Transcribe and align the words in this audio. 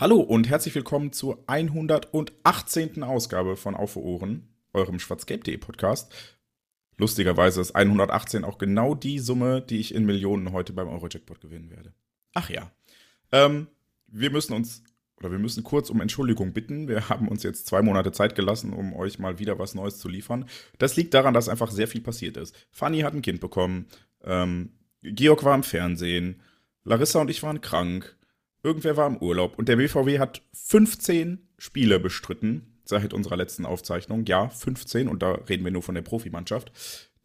Hallo 0.00 0.18
und 0.18 0.48
herzlich 0.48 0.74
willkommen 0.74 1.12
zur 1.12 1.44
118. 1.46 3.02
Ausgabe 3.02 3.58
von 3.58 3.74
Auf 3.74 3.96
Ohren, 3.96 4.48
eurem 4.72 4.98
schwarzgelb.de 4.98 5.58
Podcast. 5.58 6.10
Lustigerweise 6.96 7.60
ist 7.60 7.72
118 7.72 8.44
auch 8.44 8.56
genau 8.56 8.94
die 8.94 9.18
Summe, 9.18 9.60
die 9.60 9.78
ich 9.78 9.94
in 9.94 10.06
Millionen 10.06 10.52
heute 10.52 10.72
beim 10.72 10.88
Eurojackpot 10.88 11.42
gewinnen 11.42 11.68
werde. 11.68 11.92
Ach 12.32 12.48
ja. 12.48 12.72
Ähm, 13.30 13.66
wir 14.06 14.30
müssen 14.30 14.54
uns, 14.54 14.82
oder 15.18 15.32
wir 15.32 15.38
müssen 15.38 15.64
kurz 15.64 15.90
um 15.90 16.00
Entschuldigung 16.00 16.54
bitten. 16.54 16.88
Wir 16.88 17.10
haben 17.10 17.28
uns 17.28 17.42
jetzt 17.42 17.66
zwei 17.66 17.82
Monate 17.82 18.10
Zeit 18.10 18.34
gelassen, 18.34 18.72
um 18.72 18.94
euch 18.94 19.18
mal 19.18 19.38
wieder 19.38 19.58
was 19.58 19.74
Neues 19.74 19.98
zu 19.98 20.08
liefern. 20.08 20.46
Das 20.78 20.96
liegt 20.96 21.12
daran, 21.12 21.34
dass 21.34 21.50
einfach 21.50 21.70
sehr 21.70 21.88
viel 21.88 22.00
passiert 22.00 22.38
ist. 22.38 22.56
Fanny 22.70 23.00
hat 23.00 23.12
ein 23.12 23.20
Kind 23.20 23.42
bekommen, 23.42 23.84
ähm, 24.24 24.70
Georg 25.02 25.44
war 25.44 25.54
im 25.54 25.62
Fernsehen, 25.62 26.40
Larissa 26.84 27.20
und 27.20 27.28
ich 27.28 27.42
waren 27.42 27.60
krank. 27.60 28.16
Irgendwer 28.62 28.96
war 28.96 29.06
im 29.06 29.16
Urlaub 29.16 29.58
und 29.58 29.68
der 29.68 29.76
BVW 29.76 30.18
hat 30.18 30.42
15 30.52 31.48
Spiele 31.58 31.98
bestritten 31.98 32.80
seit 32.84 33.14
unserer 33.14 33.36
letzten 33.36 33.64
Aufzeichnung. 33.64 34.26
Ja, 34.26 34.48
15 34.48 35.08
und 35.08 35.22
da 35.22 35.32
reden 35.32 35.64
wir 35.64 35.72
nur 35.72 35.82
von 35.82 35.94
der 35.94 36.02
Profimannschaft, 36.02 36.72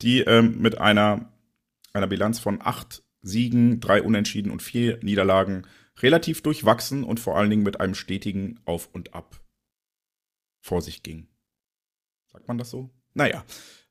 die 0.02 0.22
ähm, 0.22 0.62
mit 0.62 0.78
einer, 0.78 1.34
einer 1.94 2.08
Bilanz 2.08 2.40
von 2.40 2.60
8 2.62 3.04
Siegen, 3.22 3.80
3 3.80 4.04
Unentschieden 4.04 4.52
und 4.52 4.62
4 4.62 5.00
Niederlagen 5.04 5.66
relativ 6.00 6.42
durchwachsen 6.42 7.04
und 7.04 7.20
vor 7.20 7.38
allen 7.38 7.50
Dingen 7.50 7.64
mit 7.64 7.80
einem 7.80 7.96
stetigen 7.96 8.60
Auf 8.66 8.90
und 8.94 9.14
Ab 9.14 9.42
vor 10.62 10.82
sich 10.82 11.04
ging. 11.04 11.28
Sagt 12.32 12.48
man 12.48 12.58
das 12.58 12.70
so? 12.70 12.90
Naja, 13.14 13.46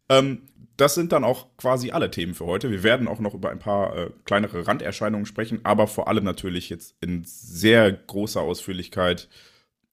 ähm, 0.09 0.43
das 0.77 0.95
sind 0.95 1.13
dann 1.13 1.25
auch 1.25 1.57
quasi 1.57 1.93
alle 1.93 2.11
Themen 2.11 2.35
für 2.35 2.47
heute. 2.47 2.71
Wir 2.71 2.83
werden 2.83 3.07
auch 3.07 3.21
noch 3.21 3.35
über 3.35 3.51
ein 3.51 3.59
paar 3.59 3.97
äh, 3.97 4.11
kleinere 4.25 4.67
Randerscheinungen 4.67 5.27
sprechen, 5.27 5.61
aber 5.63 5.87
vor 5.87 6.09
allem 6.09 6.25
natürlich 6.25 6.69
jetzt 6.69 6.97
in 7.01 7.23
sehr 7.25 7.93
großer 7.93 8.41
Ausführlichkeit 8.41 9.29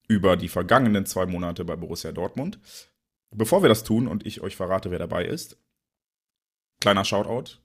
über 0.08 0.36
die 0.38 0.50
vergangenen 0.50 1.06
zwei 1.06 1.26
Monate 1.26 1.66
bei 1.66 1.76
Borussia 1.76 2.12
Dortmund. 2.12 2.60
Bevor 3.30 3.64
wir 3.64 3.70
das 3.70 3.84
tun 3.84 4.08
und 4.08 4.26
ich 4.26 4.42
euch 4.42 4.56
verrate, 4.56 4.92
wer 4.92 5.00
dabei 5.00 5.26
ist, 5.26 5.58
kleiner 6.82 7.06
Shoutout, 7.06 7.60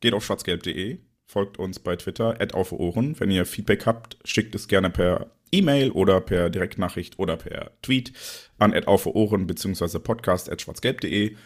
geht 0.00 0.12
auf 0.12 0.24
schwarzgelb.de, 0.24 0.98
folgt 1.26 1.58
uns 1.58 1.80
bei 1.80 1.96
Twitter, 1.96 2.38
auf 2.54 2.72
Ohren. 2.72 3.18
Wenn 3.18 3.30
ihr 3.30 3.46
Feedback 3.46 3.86
habt, 3.86 4.18
schickt 4.24 4.54
es 4.54 4.68
gerne 4.68 4.90
per 4.90 5.30
E-Mail 5.50 5.90
oder 5.90 6.20
per 6.20 6.50
Direktnachricht 6.50 7.18
oder 7.18 7.36
per 7.36 7.72
Tweet 7.82 8.12
an 8.58 8.72
auf 8.84 9.06
Ohren 9.06 9.46
bzw. 9.46 9.98
podcast 9.98 10.48
schwarzgelb.de. 10.60 11.36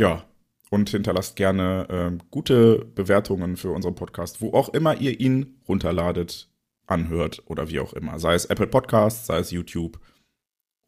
Ja, 0.00 0.24
und 0.70 0.88
hinterlasst 0.88 1.36
gerne 1.36 1.86
äh, 1.90 2.24
gute 2.30 2.86
Bewertungen 2.86 3.58
für 3.58 3.70
unseren 3.70 3.94
Podcast, 3.94 4.40
wo 4.40 4.54
auch 4.54 4.70
immer 4.70 4.98
ihr 4.98 5.20
ihn 5.20 5.60
runterladet, 5.68 6.48
anhört 6.86 7.42
oder 7.44 7.68
wie 7.68 7.80
auch 7.80 7.92
immer. 7.92 8.18
Sei 8.18 8.32
es 8.32 8.46
Apple 8.46 8.66
Podcasts, 8.66 9.26
sei 9.26 9.36
es 9.36 9.50
YouTube 9.50 10.00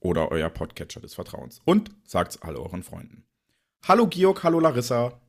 oder 0.01 0.31
euer 0.31 0.49
Podcatcher 0.49 1.01
des 1.01 1.13
Vertrauens. 1.13 1.61
Und 1.67 1.91
sagt's 2.05 2.41
all 2.41 2.57
euren 2.57 2.83
Freunden. 2.83 3.27
Hallo 3.87 4.07
Georg, 4.07 4.45
hallo 4.45 4.61
Larissa. 4.61 5.21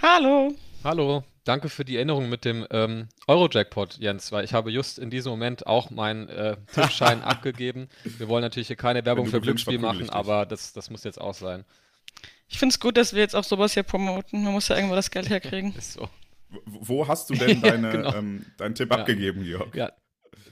Hallo. 0.00 0.54
Hallo, 0.84 1.24
danke 1.42 1.68
für 1.68 1.84
die 1.84 1.96
Erinnerung 1.96 2.28
mit 2.28 2.44
dem 2.44 2.64
ähm, 2.70 3.08
Euro-Jackpot, 3.26 3.98
Jens, 3.98 4.30
weil 4.30 4.44
ich 4.44 4.54
habe 4.54 4.70
just 4.70 5.00
in 5.00 5.10
diesem 5.10 5.30
Moment 5.30 5.66
auch 5.66 5.90
meinen 5.90 6.28
äh, 6.28 6.56
Tippschein 6.72 7.22
abgegeben. 7.24 7.88
Wir 8.04 8.28
wollen 8.28 8.42
natürlich 8.42 8.68
hier 8.68 8.76
keine 8.76 9.04
Werbung 9.04 9.26
für 9.26 9.40
Glücksspiel 9.40 9.80
machen, 9.80 10.10
aber 10.10 10.46
das, 10.46 10.72
das 10.72 10.90
muss 10.90 11.02
jetzt 11.02 11.20
auch 11.20 11.34
sein. 11.34 11.64
Ich 12.48 12.58
finde 12.58 12.72
es 12.72 12.80
gut, 12.80 12.96
dass 12.96 13.12
wir 13.12 13.20
jetzt 13.20 13.34
auch 13.34 13.44
sowas 13.44 13.74
hier 13.74 13.82
promoten. 13.82 14.44
Man 14.44 14.52
muss 14.52 14.68
ja 14.68 14.76
irgendwo 14.76 14.94
das 14.94 15.10
Geld 15.10 15.28
herkriegen. 15.28 15.74
Ist 15.76 15.94
so. 15.94 16.08
Wo 16.64 17.08
hast 17.08 17.30
du 17.30 17.34
denn 17.34 17.60
deine, 17.62 17.90
genau. 17.90 18.14
ähm, 18.14 18.46
deinen 18.56 18.74
Tipp 18.74 18.90
ja. 18.90 18.98
abgegeben, 18.98 19.42
Georg? 19.42 19.74
Ja, 19.74 19.92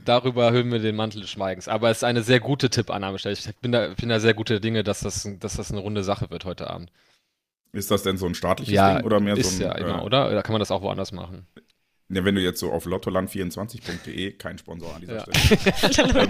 darüber 0.05 0.53
hüllen 0.53 0.71
wir 0.73 0.81
den 0.81 0.97
Mantel 0.97 1.21
des 1.21 1.31
Schweigens. 1.31 1.69
Aber 1.69 1.91
es 1.91 1.99
ist 1.99 2.05
eine 2.05 2.23
sehr 2.23 2.41
gute 2.41 2.71
Tippannahme. 2.71 3.17
Ich 3.25 3.49
bin 3.61 3.73
da, 3.73 3.89
bin 3.89 4.09
da 4.09 4.21
sehr 4.21 4.35
gute 4.35 4.61
Dinge, 4.61 4.83
dass 4.85 5.01
das, 5.01 5.29
dass 5.39 5.57
das 5.57 5.71
eine 5.71 5.81
runde 5.81 6.03
Sache 6.03 6.31
wird 6.31 6.45
heute 6.45 6.69
Abend. 6.69 6.91
Ist 7.73 7.91
das 7.91 8.03
denn 8.03 8.17
so 8.17 8.27
ein 8.27 8.35
staatliches 8.35 8.73
ja, 8.73 8.97
Ding 8.97 9.05
oder 9.05 9.21
mehr 9.21 9.37
ist 9.37 9.59
so 9.59 9.65
ein. 9.65 9.71
Ja, 9.71 9.75
immer, 9.77 10.03
äh, 10.03 10.05
oder? 10.05 10.29
Oder 10.29 10.43
kann 10.43 10.53
man 10.53 10.61
das 10.61 10.71
auch 10.71 10.83
woanders 10.83 11.13
machen? 11.13 11.47
Ja, 12.09 12.25
wenn 12.25 12.35
du 12.35 12.41
jetzt 12.41 12.61
so 12.61 12.71
auf 12.71 12.87
lottoland24.de, 12.87 14.33
kein 14.33 14.59
Sponsor 14.59 14.95
an 14.95 15.01
dieser 15.01 15.17
ja. 15.17 15.91
Stelle. 15.91 16.11
ähm, 16.23 16.29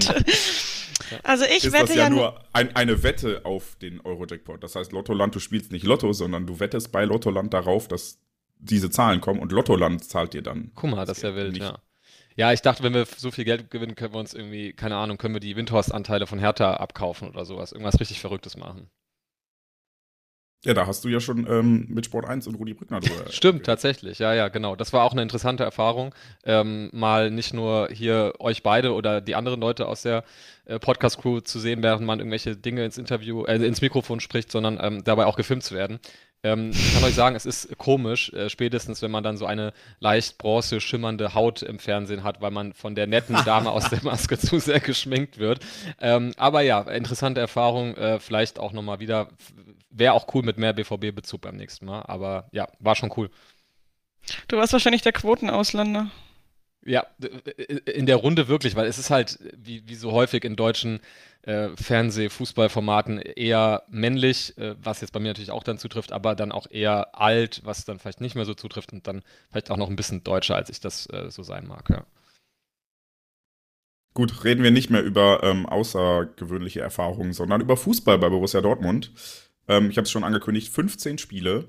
also 1.23 1.45
ich 1.45 1.65
ist 1.65 1.73
wette 1.73 1.87
das 1.87 1.97
ja, 1.97 2.05
ja 2.05 2.11
nur 2.11 2.41
ein, 2.53 2.75
eine 2.77 3.03
Wette 3.03 3.45
auf 3.45 3.77
den 3.77 4.01
Euro-Jackpot. 4.01 4.63
Das 4.63 4.77
heißt, 4.77 4.93
Lottoland, 4.93 5.35
du 5.35 5.41
spielst 5.41 5.73
nicht 5.73 5.85
Lotto, 5.85 6.13
sondern 6.13 6.47
du 6.47 6.61
wettest 6.61 6.93
bei 6.93 7.05
Lottoland 7.05 7.53
darauf, 7.55 7.89
dass 7.89 8.19
diese 8.59 8.91
Zahlen 8.91 9.21
kommen 9.21 9.41
und 9.41 9.53
Lottoland 9.53 10.05
zahlt 10.05 10.35
dir 10.35 10.43
dann. 10.43 10.73
Guck 10.75 10.91
mal, 10.91 11.05
das 11.05 11.19
ist 11.19 11.23
ja 11.25 11.35
wild, 11.35 11.53
nicht. 11.53 11.63
ja. 11.63 11.79
Ja, 12.37 12.53
ich 12.53 12.63
dachte, 12.63 12.83
wenn 12.83 12.95
wir 12.95 13.07
so 13.07 13.31
viel 13.31 13.45
Geld 13.45 13.71
gewinnen, 13.71 13.95
können 13.95 14.13
wir 14.13 14.19
uns 14.19 14.35
irgendwie, 14.35 14.73
keine 14.73 14.97
Ahnung, 14.97 15.19
können 15.19 15.35
wir 15.35 15.41
die 15.41 15.55
Windhorst-Anteile 15.55 16.27
von 16.27 16.41
Hertha 16.41 16.75
abkaufen 16.75 17.29
oder 17.29 17.45
sowas. 17.45 17.71
Irgendwas 17.71 18.01
richtig 18.01 18.21
Verrücktes 18.21 18.57
machen. 18.57 18.91
Ja, 20.65 20.73
da 20.73 20.87
hast 20.87 21.05
du 21.05 21.09
ja 21.09 21.21
schon 21.21 21.47
ähm, 21.49 21.87
mit 21.89 22.07
Sport 22.07 22.27
1 22.27 22.47
und 22.47 22.55
Rudi 22.55 22.75
Brückner 22.75 23.01
drüber. 23.01 23.25
Stimmt, 23.31 23.61
äh, 23.61 23.65
tatsächlich. 23.65 24.19
Ja, 24.19 24.33
ja, 24.33 24.49
genau. 24.49 24.77
Das 24.77 24.93
war 24.93 25.05
auch 25.05 25.13
eine 25.13 25.23
interessante 25.23 25.63
Erfahrung. 25.63 26.15
Ähm, 26.45 26.89
mal 26.93 27.31
nicht 27.31 27.53
nur 27.53 27.89
hier 27.93 28.33
euch 28.39 28.63
beide 28.63 28.95
oder 28.95 29.21
die 29.21 29.35
anderen 29.35 29.61
Leute 29.61 29.87
aus 29.87 30.03
der 30.03 30.25
äh, 30.65 30.79
Podcast-Crew 30.79 31.41
zu 31.41 31.59
sehen, 31.59 31.83
während 31.83 32.07
man 32.07 32.19
irgendwelche 32.19 32.57
Dinge 32.57 32.85
ins 32.85 32.97
Interview, 32.97 33.45
äh, 33.45 33.57
ins 33.57 33.83
Mikrofon 33.83 34.21
spricht, 34.21 34.51
sondern 34.51 34.79
ähm, 34.81 35.05
dabei 35.05 35.27
auch 35.27 35.37
gefilmt 35.37 35.65
zu 35.65 35.75
werden. 35.75 36.01
Ähm, 36.45 36.71
ich 36.71 36.95
kann 36.95 37.03
euch 37.05 37.15
sagen, 37.15 37.35
es 37.35 37.47
ist 37.47 37.77
komisch, 37.79 38.33
äh, 38.33 38.51
spätestens 38.51 39.01
wenn 39.03 39.11
man 39.11 39.25
dann 39.25 39.39
so 39.39 39.47
eine 39.47 39.73
leicht 39.99 40.37
bronze 40.39 40.81
schimmernde 40.81 41.35
Haut 41.35 41.63
im 41.63 41.79
Fernsehen 41.79 42.23
hat, 42.23 42.43
weil 42.43 42.51
man 42.51 42.75
von 42.75 42.95
der 42.95 43.07
netten 43.07 43.37
Dame 43.45 43.71
aus 43.71 43.89
der 43.89 44.05
Maske 44.05 44.39
zu 44.39 44.59
sehr 44.59 44.81
geschminkt 44.81 45.39
wird. 45.39 45.61
Ähm, 46.01 46.33
aber 46.37 46.61
ja, 46.61 46.83
interessante 46.83 47.41
Erfahrung, 47.41 47.97
äh, 47.97 48.21
vielleicht 48.21 48.59
auch 48.59 48.73
nochmal 48.73 49.01
wieder. 49.01 49.29
Wäre 49.97 50.13
auch 50.15 50.27
cool 50.35 50.43
mit 50.43 50.59
mehr 50.59 50.73
BVB-Bezug 50.73 51.43
beim 51.43 51.57
nächsten 51.57 51.87
Mal, 51.87 52.03
aber 52.03 52.49
ja, 52.51 52.69
war 52.81 52.97
schon 52.97 53.13
cool. 53.17 53.31
Du 54.49 54.57
warst 54.57 54.73
wahrscheinlich 54.73 55.03
der 55.03 55.13
Quotenausländer. 55.13 56.11
Ja, 56.85 57.07
in 57.87 58.05
der 58.05 58.17
Runde 58.17 58.49
wirklich, 58.49 58.77
weil 58.77 58.87
es 58.87 58.99
ist 58.99 59.09
halt, 59.09 59.39
wie, 59.57 59.89
wie 59.89 59.95
so 59.95 60.13
häufig 60.13 60.45
in 60.45 60.57
deutschen 60.57 61.01
äh, 61.43 61.69
Fernseh-Fußballformaten 61.77 63.21
eher 63.21 63.85
männlich, 63.89 64.59
äh, 64.59 64.75
was 64.83 65.01
jetzt 65.01 65.13
bei 65.13 65.21
mir 65.21 65.29
natürlich 65.29 65.51
auch 65.51 65.63
dann 65.63 65.79
zutrifft, 65.79 66.13
aber 66.13 66.35
dann 66.35 66.53
auch 66.53 66.67
eher 66.69 67.19
alt, 67.19 67.63
was 67.65 67.85
dann 67.85 67.99
vielleicht 67.99 68.21
nicht 68.21 68.35
mehr 68.35 68.45
so 68.45 68.55
zutrifft 68.55 68.93
und 68.93 69.07
dann 69.07 69.23
vielleicht 69.51 69.71
auch 69.71 69.77
noch 69.79 69.89
ein 69.89 69.97
bisschen 69.97 70.25
deutscher, 70.25 70.57
als 70.57 70.69
ich 70.69 70.81
das 70.81 71.07
äh, 71.07 71.31
so 71.31 71.43
sein 71.43 71.67
mag, 71.67 71.89
ja. 71.89 72.05
Gut, 74.15 74.45
reden 74.45 74.63
wir 74.63 74.71
nicht 74.71 74.91
mehr 74.91 75.03
über 75.03 75.43
ähm, 75.43 75.67
außergewöhnliche 75.67 76.81
Erfahrungen, 76.81 77.33
sondern 77.33 77.61
über 77.61 77.77
Fußball 77.77 78.17
bei 78.19 78.29
Borussia 78.29 78.61
Dortmund. 78.61 79.11
Ähm, 79.69 79.91
ich 79.91 79.97
habe 79.97 80.05
es 80.05 80.11
schon 80.11 80.25
angekündigt, 80.25 80.73
15 80.73 81.19
Spiele. 81.19 81.69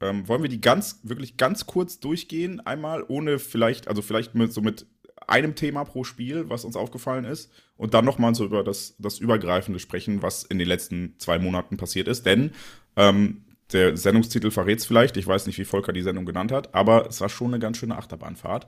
Ähm, 0.00 0.28
wollen 0.28 0.42
wir 0.42 0.50
die 0.50 0.60
ganz, 0.60 1.00
wirklich 1.02 1.36
ganz 1.36 1.66
kurz 1.66 2.00
durchgehen? 2.00 2.60
Einmal 2.60 3.04
ohne 3.08 3.38
vielleicht, 3.38 3.88
also 3.88 4.02
vielleicht 4.02 4.34
mit 4.34 4.52
so 4.52 4.60
mit 4.60 4.86
einem 5.26 5.54
Thema 5.54 5.84
pro 5.84 6.04
Spiel, 6.04 6.48
was 6.50 6.64
uns 6.64 6.76
aufgefallen 6.76 7.24
ist, 7.24 7.50
und 7.76 7.94
dann 7.94 8.04
nochmal 8.04 8.34
so 8.34 8.44
über 8.44 8.62
das, 8.62 8.94
das 8.98 9.18
Übergreifende 9.18 9.80
sprechen, 9.80 10.22
was 10.22 10.42
in 10.42 10.58
den 10.58 10.68
letzten 10.68 11.14
zwei 11.18 11.38
Monaten 11.38 11.76
passiert 11.76 12.08
ist. 12.08 12.26
Denn 12.26 12.52
ähm, 12.96 13.44
der 13.72 13.96
Sendungstitel 13.96 14.50
verrät 14.50 14.80
es 14.80 14.86
vielleicht, 14.86 15.16
ich 15.16 15.26
weiß 15.26 15.46
nicht, 15.46 15.58
wie 15.58 15.64
Volker 15.64 15.92
die 15.92 16.02
Sendung 16.02 16.26
genannt 16.26 16.52
hat, 16.52 16.74
aber 16.74 17.06
es 17.06 17.20
war 17.20 17.28
schon 17.28 17.48
eine 17.48 17.58
ganz 17.58 17.78
schöne 17.78 17.96
Achterbahnfahrt. 17.96 18.66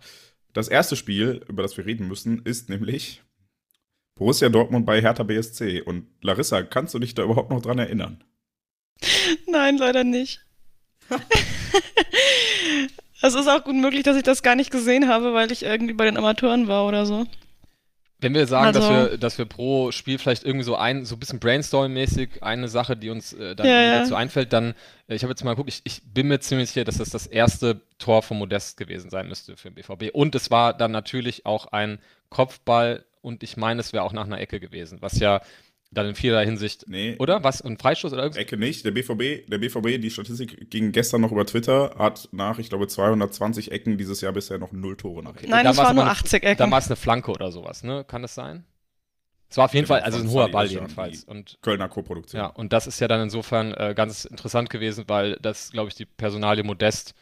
Das 0.52 0.68
erste 0.68 0.96
Spiel, 0.96 1.44
über 1.48 1.62
das 1.62 1.76
wir 1.76 1.84
reden 1.84 2.08
müssen, 2.08 2.40
ist 2.44 2.70
nämlich 2.70 3.22
Borussia 4.14 4.48
Dortmund 4.48 4.86
bei 4.86 5.02
Hertha 5.02 5.22
BSC. 5.22 5.82
Und 5.82 6.06
Larissa, 6.22 6.62
kannst 6.62 6.94
du 6.94 6.98
dich 6.98 7.14
da 7.14 7.24
überhaupt 7.24 7.50
noch 7.50 7.60
dran 7.60 7.78
erinnern? 7.78 8.24
Nein, 9.46 9.76
leider 9.78 10.04
nicht. 10.04 10.40
Es 13.22 13.34
ist 13.34 13.48
auch 13.48 13.64
gut 13.64 13.74
möglich, 13.74 14.02
dass 14.02 14.16
ich 14.16 14.22
das 14.22 14.42
gar 14.42 14.54
nicht 14.54 14.70
gesehen 14.70 15.08
habe, 15.08 15.32
weil 15.32 15.50
ich 15.50 15.62
irgendwie 15.62 15.94
bei 15.94 16.04
den 16.04 16.16
Amateuren 16.18 16.68
war 16.68 16.86
oder 16.86 17.06
so. 17.06 17.26
Wenn 18.20 18.34
wir 18.34 18.46
sagen, 18.46 18.66
Also- 18.66 18.80
dass, 18.80 18.88
wir, 18.90 19.18
dass 19.18 19.38
wir 19.38 19.44
pro 19.46 19.90
Spiel 19.90 20.18
vielleicht 20.18 20.44
irgendwie 20.44 20.64
so 20.64 20.76
ein, 20.76 21.04
so 21.04 21.16
ein 21.16 21.18
bisschen 21.18 21.40
Brainstorm-mäßig 21.40 22.42
eine 22.42 22.68
Sache, 22.68 22.96
die 22.96 23.10
uns 23.10 23.32
äh, 23.32 23.56
dann 23.56 23.66
Ja, 23.66 23.98
dazu 24.00 24.14
einfällt, 24.14 24.52
dann, 24.52 24.74
äh, 25.08 25.14
ich 25.14 25.22
habe 25.22 25.32
jetzt 25.32 25.44
mal 25.44 25.52
geguckt, 25.52 25.68
ich, 25.70 25.80
ich 25.84 26.02
bin 26.12 26.28
mir 26.28 26.40
ziemlich 26.40 26.70
sicher, 26.70 26.84
dass 26.84 26.98
das 26.98 27.10
das 27.10 27.26
erste 27.26 27.80
Tor 27.98 28.22
von 28.22 28.38
Modest 28.38 28.76
gewesen 28.76 29.10
sein 29.10 29.28
müsste 29.28 29.56
für 29.56 29.70
den 29.70 29.74
BVB. 29.74 30.14
Und 30.14 30.34
es 30.34 30.50
war 30.50 30.72
dann 30.74 30.92
natürlich 30.92 31.44
auch 31.46 31.66
ein 31.72 31.98
Kopfball 32.30 33.04
und 33.22 33.42
ich 33.42 33.56
meine, 33.56 33.80
es 33.80 33.92
wäre 33.92 34.04
auch 34.04 34.12
nach 34.12 34.24
einer 34.26 34.40
Ecke 34.40 34.60
gewesen, 34.60 34.98
was 35.00 35.18
ja 35.18 35.40
dann 35.96 36.06
in 36.06 36.14
vielerlei 36.14 36.44
Hinsicht, 36.44 36.84
Nee, 36.88 37.16
oder? 37.18 37.42
Was? 37.44 37.62
Ein 37.62 37.78
Freistoß 37.78 38.12
oder 38.12 38.22
irgendwas? 38.22 38.42
Ecke 38.42 38.56
nicht. 38.56 38.84
Der 38.84 38.90
BVB, 38.90 39.48
der 39.50 39.58
BVB, 39.58 40.00
die 40.00 40.10
Statistik 40.10 40.70
ging 40.70 40.92
gestern 40.92 41.20
noch 41.20 41.32
über 41.32 41.46
Twitter, 41.46 41.94
hat 41.98 42.28
nach, 42.32 42.58
ich 42.58 42.68
glaube, 42.68 42.86
220 42.88 43.72
Ecken 43.72 43.96
dieses 43.98 44.20
Jahr 44.20 44.32
bisher 44.32 44.58
noch 44.58 44.72
null 44.72 44.96
Tore 44.96 45.22
nach 45.22 45.36
Ecken. 45.36 45.50
Nein, 45.50 45.64
Da 45.64 45.70
es 45.70 45.76
war's 45.76 45.86
waren 45.88 45.96
nur 45.96 46.04
aber 46.04 46.10
eine- 46.12 46.20
80 46.20 46.42
Dann 46.42 46.52
Ecken. 46.52 46.70
war 46.70 46.78
es 46.78 46.86
eine 46.86 46.96
Flanke 46.96 47.30
oder 47.30 47.50
sowas, 47.50 47.82
ne? 47.82 48.04
Kann 48.06 48.22
das 48.22 48.34
sein? 48.34 48.64
Es 49.48 49.56
war 49.56 49.66
auf 49.66 49.74
jeden 49.74 49.86
Genau, 49.86 49.94
Fall, 50.00 50.02
also 50.04 50.18
ein 50.18 50.28
hoher 50.28 50.50
Ball 50.50 50.66
jedenfalls. 50.66 51.22
Und 51.24 51.58
Kölner 51.62 51.88
Co-Produktion. 51.88 52.40
Ja, 52.40 52.46
und 52.48 52.72
das 52.72 52.88
ist 52.88 52.98
ja 53.00 53.06
dann 53.06 53.20
insofern 53.22 53.72
äh, 53.74 53.94
ganz 53.96 54.24
interessant 54.24 54.70
gewesen, 54.70 55.04
weil 55.06 55.36
das, 55.40 55.70
glaube 55.70 55.88
ich, 55.88 55.94
die 55.94 56.04
Personalie 56.04 56.64
Modest, 56.64 57.14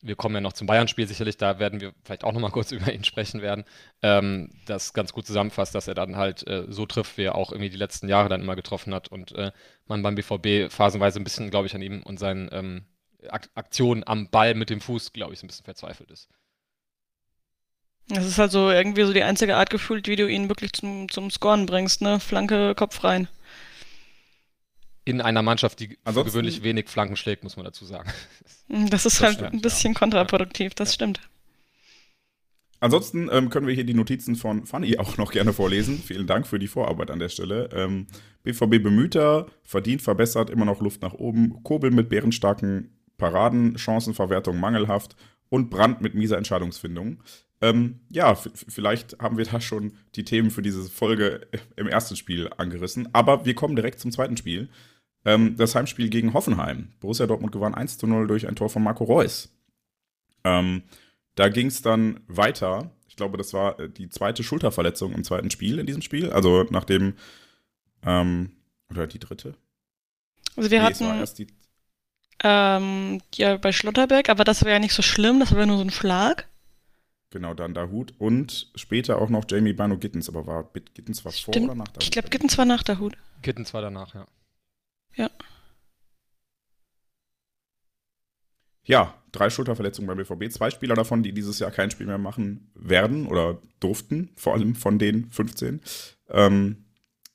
wir 0.00 0.16
kommen 0.16 0.34
ja 0.34 0.40
noch 0.40 0.52
zum 0.52 0.66
Bayern-Spiel 0.66 1.06
sicherlich, 1.06 1.36
da 1.36 1.58
werden 1.58 1.80
wir 1.80 1.92
vielleicht 2.04 2.24
auch 2.24 2.32
nochmal 2.32 2.50
kurz 2.52 2.72
über 2.72 2.92
ihn 2.92 3.04
sprechen 3.04 3.42
werden, 3.42 3.64
ähm, 4.02 4.50
das 4.66 4.92
ganz 4.92 5.12
gut 5.12 5.26
zusammenfasst, 5.26 5.74
dass 5.74 5.88
er 5.88 5.94
dann 5.94 6.16
halt 6.16 6.46
äh, 6.46 6.64
so 6.68 6.86
trifft, 6.86 7.18
wie 7.18 7.24
er 7.24 7.34
auch 7.34 7.52
irgendwie 7.52 7.70
die 7.70 7.76
letzten 7.76 8.08
Jahre 8.08 8.28
dann 8.28 8.42
immer 8.42 8.56
getroffen 8.56 8.94
hat 8.94 9.08
und 9.08 9.32
äh, 9.32 9.52
man 9.86 10.02
beim 10.02 10.14
BVB 10.14 10.72
phasenweise 10.72 11.20
ein 11.20 11.24
bisschen, 11.24 11.50
glaube 11.50 11.66
ich, 11.66 11.74
an 11.74 11.82
ihm 11.82 12.02
und 12.02 12.18
seinen 12.18 12.48
ähm, 12.52 12.84
Ak 13.28 13.48
Aktionen 13.54 14.06
am 14.06 14.30
Ball 14.30 14.54
mit 14.54 14.70
dem 14.70 14.80
Fuß, 14.80 15.12
glaube 15.12 15.34
ich, 15.34 15.42
ein 15.42 15.48
bisschen 15.48 15.64
verzweifelt 15.64 16.10
ist. 16.10 16.28
Das 18.08 18.24
ist 18.24 18.38
halt 18.38 18.52
so 18.52 18.70
irgendwie 18.70 19.04
so 19.04 19.12
die 19.12 19.22
einzige 19.22 19.56
Art 19.56 19.68
gefühlt, 19.68 20.08
wie 20.08 20.16
du 20.16 20.26
ihn 20.26 20.48
wirklich 20.48 20.72
zum, 20.72 21.10
zum 21.10 21.30
Scoren 21.30 21.66
bringst, 21.66 22.00
ne? 22.00 22.20
Flanke, 22.20 22.74
Kopf 22.74 23.04
rein. 23.04 23.28
In 25.08 25.22
einer 25.22 25.40
Mannschaft, 25.42 25.80
die 25.80 25.96
gewöhnlich 26.04 26.62
wenig 26.62 26.88
Flanken 26.88 27.16
schlägt, 27.16 27.42
muss 27.42 27.56
man 27.56 27.64
dazu 27.64 27.84
sagen. 27.84 28.10
Das 28.90 29.06
ist 29.06 29.16
Das 29.16 29.22
halt 29.22 29.34
stimmt, 29.36 29.54
ein 29.54 29.60
bisschen 29.62 29.94
kontraproduktiv, 29.94 30.74
das 30.74 30.92
stimmt. 30.92 31.22
Ansonsten 32.80 33.30
ähm, 33.32 33.48
können 33.48 33.66
wir 33.66 33.74
hier 33.74 33.84
die 33.86 33.94
Notizen 33.94 34.36
von 34.36 34.66
Fanny 34.66 34.98
auch 34.98 35.16
noch 35.16 35.32
gerne 35.32 35.54
vorlesen. 35.54 35.98
Vielen 35.98 36.26
Dank 36.26 36.46
für 36.46 36.58
die 36.58 36.68
Vorarbeit 36.68 37.10
an 37.10 37.18
der 37.18 37.30
Stelle. 37.30 37.70
Ähm, 37.72 38.08
BVB 38.42 38.82
bemühter, 38.82 39.46
verdient, 39.62 40.02
verbessert, 40.02 40.50
immer 40.50 40.66
noch 40.66 40.82
Luft 40.82 41.00
nach 41.00 41.14
oben. 41.14 41.62
Kobel 41.62 41.90
mit 41.90 42.10
bärenstarken 42.10 42.90
Paraden, 43.16 43.78
Chancenverwertung 43.78 44.60
mangelhaft 44.60 45.16
und 45.48 45.70
Brand 45.70 46.02
mit 46.02 46.14
mieser 46.14 46.36
Entscheidungsfindung. 46.36 47.22
Ähm, 47.60 48.00
ja, 48.10 48.34
vielleicht 48.34 49.18
haben 49.18 49.38
wir 49.38 49.44
da 49.44 49.60
schon 49.60 49.94
die 50.14 50.24
Themen 50.24 50.50
für 50.50 50.62
diese 50.62 50.88
Folge 50.88 51.48
im 51.76 51.88
ersten 51.88 52.16
Spiel 52.16 52.50
angerissen. 52.56 53.08
Aber 53.12 53.44
wir 53.44 53.54
kommen 53.54 53.74
direkt 53.74 53.98
zum 53.98 54.12
zweiten 54.12 54.36
Spiel. 54.36 54.68
Ähm, 55.28 55.56
das 55.56 55.74
Heimspiel 55.74 56.08
gegen 56.08 56.32
Hoffenheim. 56.34 56.88
Borussia 57.00 57.26
Dortmund 57.26 57.52
gewann 57.52 57.74
1 57.74 57.98
zu 57.98 58.06
0 58.06 58.26
durch 58.26 58.46
ein 58.48 58.56
Tor 58.56 58.70
von 58.70 58.82
Marco 58.82 59.04
Reus. 59.04 59.50
Ähm, 60.44 60.82
da 61.34 61.48
ging 61.48 61.66
es 61.66 61.82
dann 61.82 62.20
weiter. 62.28 62.90
Ich 63.08 63.16
glaube, 63.16 63.36
das 63.36 63.52
war 63.52 63.78
äh, 63.80 63.88
die 63.90 64.08
zweite 64.08 64.42
Schulterverletzung 64.42 65.12
im 65.12 65.24
zweiten 65.24 65.50
Spiel 65.50 65.78
in 65.78 65.86
diesem 65.86 66.02
Spiel. 66.02 66.30
Also 66.30 66.64
nachdem, 66.70 67.14
ähm, 68.04 68.52
oder 68.90 69.06
die 69.06 69.18
dritte? 69.18 69.54
Also 70.56 70.70
wir 70.70 70.82
Nee, 70.82 70.90
es 70.92 71.00
war 71.00 71.08
hatten 71.08 71.20
erst 71.20 71.38
die, 71.38 71.46
ähm, 72.42 73.20
ja 73.34 73.56
bei 73.56 73.72
Schlotterbeck, 73.72 74.28
aber 74.28 74.44
das 74.44 74.64
war 74.64 74.70
ja 74.70 74.78
nicht 74.78 74.94
so 74.94 75.02
schlimm, 75.02 75.40
das 75.40 75.52
war 75.52 75.60
ja 75.60 75.66
nur 75.66 75.76
so 75.78 75.84
ein 75.84 75.90
Schlag. 75.90 76.48
genau, 77.30 77.52
dann 77.54 77.74
Dahut 77.74 78.14
und 78.18 78.70
später 78.76 79.20
auch 79.20 79.28
noch 79.28 79.44
Jamie 79.48 79.72
Bano 79.74 79.98
Gittens. 79.98 80.28
Aber 80.28 80.46
war 80.46 80.64
Bit- 80.64 80.94
Gittens 80.94 81.24
war 81.24 81.32
vor 81.32 81.52
Stimmt. 81.52 81.66
oder 81.66 81.74
nach 81.74 81.88
Dahut? 81.88 82.02
Ich 82.02 82.10
glaube, 82.12 82.28
Gittens 82.30 82.56
war 82.56 82.64
nach 82.64 82.82
der 82.82 82.98
Hut. 82.98 83.16
Gittens 83.42 83.74
war 83.74 83.82
danach, 83.82 84.14
ja. 84.14 84.26
Ja, 88.88 89.14
drei 89.32 89.50
Schulterverletzungen 89.50 90.08
beim 90.08 90.16
BVB. 90.16 90.50
Zwei 90.50 90.70
Spieler 90.70 90.94
davon, 90.94 91.22
die 91.22 91.34
dieses 91.34 91.58
Jahr 91.58 91.70
kein 91.70 91.90
Spiel 91.90 92.06
mehr 92.06 92.16
machen 92.16 92.70
werden 92.74 93.26
oder 93.26 93.60
durften, 93.80 94.30
vor 94.34 94.54
allem 94.54 94.74
von 94.74 94.98
den 94.98 95.30
15. 95.30 95.82
Ähm, 96.30 96.86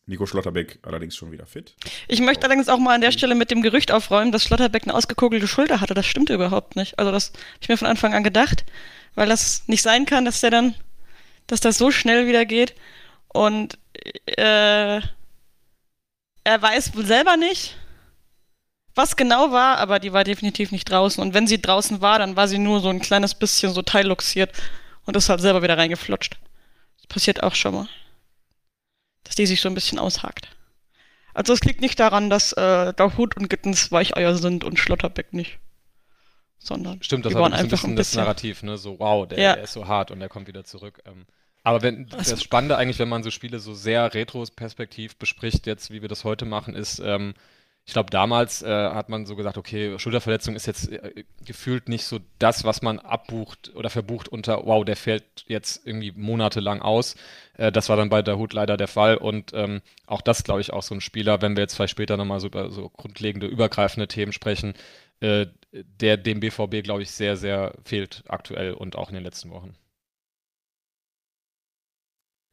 Nico 0.07 0.25
Schlotterbeck 0.25 0.79
allerdings 0.81 1.15
schon 1.15 1.31
wieder 1.31 1.45
fit. 1.45 1.75
Ich 2.07 2.21
möchte 2.21 2.45
allerdings 2.45 2.69
auch 2.69 2.79
mal 2.79 2.95
an 2.95 3.01
der 3.01 3.11
Stelle 3.11 3.35
mit 3.35 3.51
dem 3.51 3.61
Gerücht 3.61 3.91
aufräumen, 3.91 4.31
dass 4.31 4.43
Schlotterbeck 4.43 4.83
eine 4.83 4.95
ausgekogelte 4.95 5.47
Schulter 5.47 5.79
hatte. 5.79 5.93
Das 5.93 6.07
stimmt 6.07 6.31
überhaupt 6.31 6.75
nicht. 6.75 6.97
Also 6.97 7.11
das 7.11 7.27
habe 7.27 7.39
ich 7.61 7.69
mir 7.69 7.77
von 7.77 7.87
Anfang 7.87 8.15
an 8.15 8.23
gedacht, 8.23 8.65
weil 9.13 9.29
das 9.29 9.63
nicht 9.67 9.83
sein 9.83 10.07
kann, 10.07 10.25
dass 10.25 10.41
der 10.41 10.49
dann, 10.49 10.73
dass 11.45 11.61
das 11.61 11.77
so 11.77 11.91
schnell 11.91 12.25
wieder 12.25 12.45
geht. 12.45 12.73
Und 13.27 13.77
äh, 14.25 15.01
er 16.43 16.61
weiß 16.61 16.95
wohl 16.95 17.05
selber 17.05 17.37
nicht, 17.37 17.77
was 18.95 19.15
genau 19.15 19.51
war, 19.51 19.77
aber 19.77 19.99
die 19.99 20.13
war 20.13 20.23
definitiv 20.23 20.71
nicht 20.71 20.89
draußen. 20.89 21.21
Und 21.21 21.33
wenn 21.33 21.47
sie 21.47 21.61
draußen 21.61 22.01
war, 22.01 22.19
dann 22.19 22.35
war 22.35 22.47
sie 22.47 22.59
nur 22.59 22.79
so 22.81 22.89
ein 22.89 22.99
kleines 22.99 23.33
bisschen 23.33 23.73
so 23.73 23.81
teilluxiert 23.81 24.51
und 25.05 25.15
ist 25.15 25.29
halt 25.29 25.41
selber 25.41 25.63
wieder 25.63 25.77
reingeflutscht. 25.77 26.37
Das 26.97 27.07
passiert 27.07 27.41
auch 27.43 27.55
schon 27.55 27.73
mal. 27.73 27.87
Dass 29.23 29.35
die 29.35 29.45
sich 29.47 29.61
so 29.61 29.69
ein 29.69 29.73
bisschen 29.75 29.99
aushakt. 29.99 30.49
Also 31.33 31.53
es 31.53 31.61
liegt 31.61 31.81
nicht 31.81 31.99
daran, 31.99 32.29
dass 32.29 32.53
äh, 32.53 32.93
Dahut 32.93 33.35
und 33.37 33.49
Gittens 33.49 33.91
Weicheier 33.91 34.35
sind 34.35 34.63
und 34.63 34.77
Schlotterbeck 34.77 35.33
nicht. 35.33 35.57
Sondern 36.59 37.01
Stimmt, 37.01 37.25
das 37.25 37.33
war 37.33 37.51
ein 37.51 37.67
bisschen, 37.67 37.91
ein 37.91 37.95
das 37.95 38.07
bisschen. 38.09 38.21
Narrativ, 38.21 38.63
ne? 38.63 38.77
So, 38.77 38.99
wow, 38.99 39.27
der, 39.27 39.39
Ja. 39.39 39.53
der 39.55 39.63
ist 39.63 39.73
so 39.73 39.87
hart 39.87 40.11
und 40.11 40.19
der 40.19 40.29
kommt 40.29 40.47
wieder 40.47 40.63
zurück. 40.63 41.01
Ähm, 41.05 41.25
aber 41.63 41.81
wenn 41.81 42.07
Also- 42.11 42.31
das 42.31 42.43
Spannende 42.43 42.77
eigentlich, 42.77 42.99
wenn 42.99 43.09
man 43.09 43.23
so 43.23 43.31
Spiele 43.31 43.59
so 43.59 43.73
sehr 43.73 44.13
retrospektiv 44.13 45.15
bespricht, 45.17 45.65
jetzt 45.67 45.91
wie 45.91 46.01
wir 46.01 46.09
das 46.09 46.23
heute 46.23 46.45
machen, 46.45 46.75
ist, 46.75 46.99
ähm, 46.99 47.33
ich 47.85 47.91
glaube, 47.91 48.09
damals 48.11 48.61
äh, 48.61 48.67
hat 48.69 49.09
man 49.09 49.25
so 49.25 49.35
gesagt, 49.35 49.57
okay, 49.57 49.99
Schulterverletzung 49.99 50.55
ist 50.55 50.67
jetzt 50.67 50.89
äh, 50.89 51.25
gefühlt 51.45 51.89
nicht 51.89 52.05
so 52.05 52.19
das, 52.39 52.63
was 52.63 52.81
man 52.81 52.97
abbucht 52.99 53.73
oder 53.75 53.89
verbucht 53.89 54.29
unter, 54.29 54.65
wow, 54.65 54.85
der 54.85 54.95
fällt 54.95 55.43
jetzt 55.47 55.85
irgendwie 55.85 56.13
monatelang 56.15 56.81
aus. 56.81 57.15
Äh, 57.57 57.73
das 57.73 57.89
war 57.89 57.97
dann 57.97 58.07
bei 58.07 58.21
Dahut 58.21 58.53
leider 58.53 58.77
der 58.77 58.87
Fall 58.87 59.17
und 59.17 59.51
ähm, 59.53 59.81
auch 60.07 60.21
das, 60.21 60.45
glaube 60.45 60.61
ich, 60.61 60.71
auch 60.71 60.81
so 60.83 60.95
ein 60.95 61.01
Spieler, 61.01 61.41
wenn 61.41 61.57
wir 61.57 61.63
jetzt 61.63 61.75
vielleicht 61.75 61.91
später 61.91 62.15
nochmal 62.15 62.39
so 62.39 62.47
über 62.47 62.69
so 62.71 62.87
grundlegende, 62.89 63.47
übergreifende 63.47 64.07
Themen 64.07 64.31
sprechen, 64.31 64.75
äh, 65.19 65.47
der 65.73 66.15
dem 66.15 66.39
BVB, 66.39 66.83
glaube 66.83 67.01
ich, 67.03 67.11
sehr, 67.11 67.35
sehr 67.35 67.73
fehlt 67.83 68.23
aktuell 68.29 68.73
und 68.73 68.95
auch 68.95 69.09
in 69.09 69.15
den 69.15 69.23
letzten 69.25 69.49
Wochen. 69.51 69.75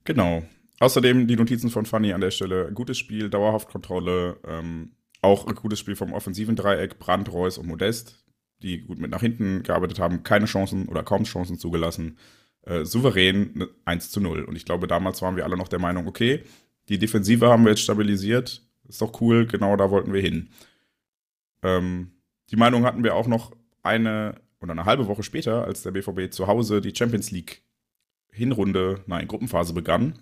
Genau. 0.04 0.42
Außerdem 0.78 1.26
die 1.26 1.36
Notizen 1.36 1.70
von 1.70 1.84
Fanny 1.84 2.12
an 2.12 2.20
der 2.20 2.30
Stelle. 2.30 2.72
Gutes 2.72 2.98
Spiel, 2.98 3.28
dauerhaft 3.28 3.68
Kontrolle, 3.68 4.38
ähm, 4.46 4.92
auch 5.22 5.46
ein 5.46 5.54
gutes 5.54 5.78
Spiel 5.78 5.96
vom 5.96 6.14
offensiven 6.14 6.56
Dreieck, 6.56 6.98
Brandt, 6.98 7.30
Reus 7.30 7.58
und 7.58 7.66
Modest, 7.66 8.24
die 8.62 8.80
gut 8.80 8.98
mit 8.98 9.10
nach 9.10 9.20
hinten 9.20 9.62
gearbeitet 9.62 9.98
haben, 9.98 10.22
keine 10.22 10.46
Chancen 10.46 10.88
oder 10.88 11.02
kaum 11.02 11.24
Chancen 11.24 11.58
zugelassen. 11.58 12.16
Äh, 12.62 12.84
souverän 12.84 13.52
ne, 13.54 13.68
1 13.84 14.10
zu 14.10 14.20
0. 14.20 14.44
Und 14.44 14.56
ich 14.56 14.64
glaube, 14.64 14.86
damals 14.86 15.20
waren 15.22 15.36
wir 15.36 15.44
alle 15.44 15.56
noch 15.56 15.68
der 15.68 15.78
Meinung, 15.78 16.06
okay, 16.06 16.42
die 16.88 16.98
Defensive 16.98 17.48
haben 17.48 17.64
wir 17.64 17.70
jetzt 17.70 17.82
stabilisiert, 17.82 18.62
ist 18.88 19.00
doch 19.00 19.20
cool, 19.20 19.46
genau 19.46 19.76
da 19.76 19.90
wollten 19.90 20.12
wir 20.12 20.20
hin. 20.20 20.48
Ähm, 21.62 22.12
die 22.50 22.56
Meinung 22.56 22.84
hatten 22.84 23.04
wir 23.04 23.14
auch 23.14 23.26
noch 23.26 23.52
eine 23.82 24.40
oder 24.60 24.72
eine 24.72 24.84
halbe 24.84 25.06
Woche 25.06 25.22
später, 25.22 25.64
als 25.64 25.82
der 25.82 25.92
BVB 25.92 26.32
zu 26.32 26.46
Hause 26.46 26.80
die 26.80 26.94
Champions 26.94 27.30
League 27.30 27.62
Hinrunde, 28.32 29.02
nein, 29.06 29.28
Gruppenphase 29.28 29.72
begann, 29.72 30.18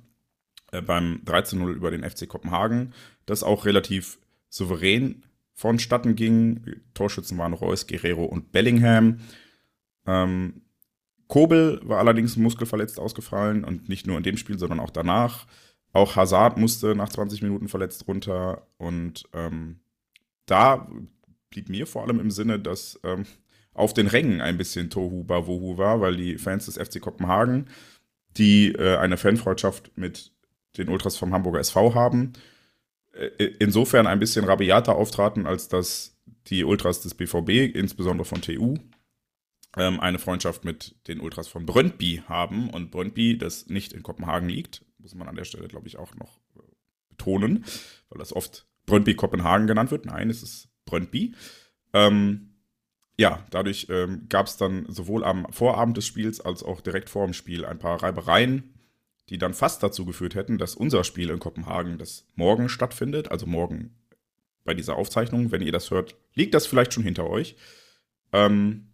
äh, 0.73 0.83
beim 0.83 1.23
13-0 1.25 1.73
über 1.73 1.91
den 1.91 2.09
FC 2.09 2.29
Kopenhagen, 2.29 2.95
das 3.27 3.43
auch 3.43 3.65
relativ 3.65 4.19
souverän 4.49 5.25
vonstatten 5.55 6.15
ging. 6.15 6.81
Torschützen 6.95 7.37
waren 7.39 7.53
Reus, 7.53 7.87
Guerrero 7.87 8.25
und 8.25 8.53
Bellingham. 8.53 9.21
Ähm, 10.07 10.63
Kobel 11.27 11.81
war 11.83 11.99
allerdings 11.99 12.37
muskelverletzt 12.37 12.99
ausgefallen 12.99 13.65
und 13.65 13.89
nicht 13.89 14.07
nur 14.07 14.17
in 14.17 14.23
dem 14.23 14.37
Spiel, 14.37 14.59
sondern 14.59 14.81
auch 14.81 14.91
danach. 14.91 15.47
Auch 15.93 16.17
Hazard 16.17 16.59
musste 16.59 16.95
nach 16.95 17.09
20 17.09 17.43
Minuten 17.43 17.69
verletzt 17.69 18.07
runter 18.09 18.67
und 18.79 19.25
ähm, 19.33 19.81
da 20.47 20.89
blieb 21.51 21.69
mir 21.69 21.87
vor 21.87 22.03
allem 22.03 22.21
im 22.21 22.31
Sinne, 22.31 22.59
dass 22.59 23.01
ähm, 23.05 23.25
auf 23.75 23.95
den 23.95 24.07
Rängen 24.07 24.41
ein 24.41 24.59
bisschen 24.59 24.91
Tohu 24.91 25.25
Bawohu 25.25 25.79
war, 25.79 26.01
weil 26.01 26.17
die 26.17 26.39
Fans 26.39 26.67
des 26.67 26.77
FC 26.77 27.01
Kopenhagen, 27.01 27.69
die 28.39 28.73
äh, 28.73 28.97
eine 28.97 29.17
Fanfreundschaft 29.17 29.91
mit 29.97 30.33
den 30.77 30.89
Ultras 30.89 31.17
vom 31.17 31.33
Hamburger 31.33 31.61
SV 31.61 31.95
haben, 31.95 32.33
äh, 33.13 33.45
insofern 33.59 34.07
ein 34.07 34.21
bisschen 34.21 34.45
rabiater 34.45 34.97
auftraten, 34.97 35.47
als 35.47 35.69
dass 35.69 36.17
die 36.47 36.65
Ultras 36.65 37.01
des 37.03 37.15
BVB, 37.15 37.75
insbesondere 37.75 38.25
von 38.25 38.41
TU, 38.41 38.77
ähm, 39.77 40.01
eine 40.01 40.19
Freundschaft 40.19 40.65
mit 40.65 40.97
den 41.09 41.21
Ultras 41.21 41.49
von 41.49 41.67
Brøndby 41.67 42.23
haben. 42.27 42.71
Und 42.71 42.91
Brøndby, 42.91 43.37
das 43.37 43.67
nicht 43.67 43.93
in 43.93 44.03
Kopenhagen 44.03 44.49
liegt, 44.49 44.85
muss 44.99 45.15
man 45.15 45.29
an 45.29 45.37
der 45.37 45.45
Stelle, 45.45 45.69
glaube 45.69 45.89
ich, 45.89 45.99
auch 45.99 46.15
noch 46.15 46.39
äh, 46.57 46.63
betonen, 47.11 47.65
weil 48.09 48.19
das 48.19 48.35
oft 48.35 48.67
Brøndby 48.87 49.15
Kopenhagen 49.15 49.67
genannt 49.67 49.91
wird. 49.91 50.07
Nein, 50.07 50.31
es 50.31 50.43
ist 50.43 50.69
Brøndby. 50.87 51.35
Ähm, 51.93 52.55
ja, 53.19 53.45
dadurch 53.51 53.89
ähm, 53.91 54.27
gab 54.29 54.47
es 54.47 54.57
dann 54.57 54.87
sowohl 54.89 55.25
am 55.25 55.47
Vorabend 55.53 55.97
des 55.97 56.07
Spiels 56.07 56.41
als 56.41 56.63
auch 56.63 56.81
direkt 56.81 57.11
vor 57.11 57.25
dem 57.27 57.35
Spiel 57.35 57.65
ein 57.65 57.79
paar 57.79 58.03
Reibereien, 58.03 58.75
die 59.29 59.39
dann 59.39 59.55
fast 59.55 59.83
dazu 59.83 60.07
geführt 60.07 60.35
hätten, 60.35 60.57
dass 60.57 60.75
unser 60.75 61.05
Spiel 61.05 61.31
in 61.31 61.41
Kopenhagen 61.41 61.99
das 61.99 62.27
morgen 62.37 62.69
stattfindet, 62.69 63.31
also 63.31 63.47
morgen 63.47 63.95
bei 64.65 64.75
dieser 64.75 64.97
Aufzeichnung, 64.97 65.51
wenn 65.51 65.63
ihr 65.63 65.73
das 65.73 65.91
hört, 65.91 66.15
liegt 66.35 66.55
das 66.55 66.67
vielleicht 66.67 66.95
schon 66.95 67.03
hinter 67.03 67.29
euch. 67.29 67.57
Ähm, 68.33 68.89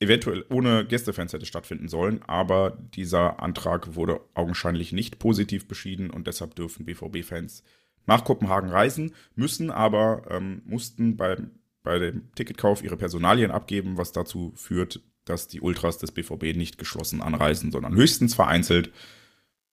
eventuell 0.00 0.44
ohne 0.50 0.84
Gästefans 0.84 1.32
hätte 1.32 1.46
stattfinden 1.46 1.88
sollen, 1.88 2.22
aber 2.22 2.78
dieser 2.94 3.40
Antrag 3.40 3.94
wurde 3.94 4.20
augenscheinlich 4.34 4.92
nicht 4.92 5.18
positiv 5.18 5.68
beschieden 5.68 6.10
und 6.10 6.26
deshalb 6.26 6.54
dürfen 6.56 6.84
BVB-Fans 6.84 7.62
nach 8.06 8.24
Kopenhagen 8.24 8.70
reisen, 8.70 9.14
müssen 9.34 9.70
aber, 9.70 10.26
ähm, 10.30 10.62
mussten 10.64 11.16
beim, 11.16 11.52
bei 11.84 12.00
dem 12.00 12.32
Ticketkauf 12.34 12.82
ihre 12.82 12.96
Personalien 12.96 13.52
abgeben, 13.52 13.96
was 13.96 14.10
dazu 14.10 14.52
führt, 14.56 15.00
dass 15.24 15.46
die 15.46 15.60
Ultras 15.60 15.98
des 15.98 16.10
BVB 16.10 16.56
nicht 16.56 16.78
geschlossen 16.78 17.22
anreisen, 17.22 17.70
sondern 17.70 17.94
höchstens 17.94 18.34
vereinzelt, 18.34 18.90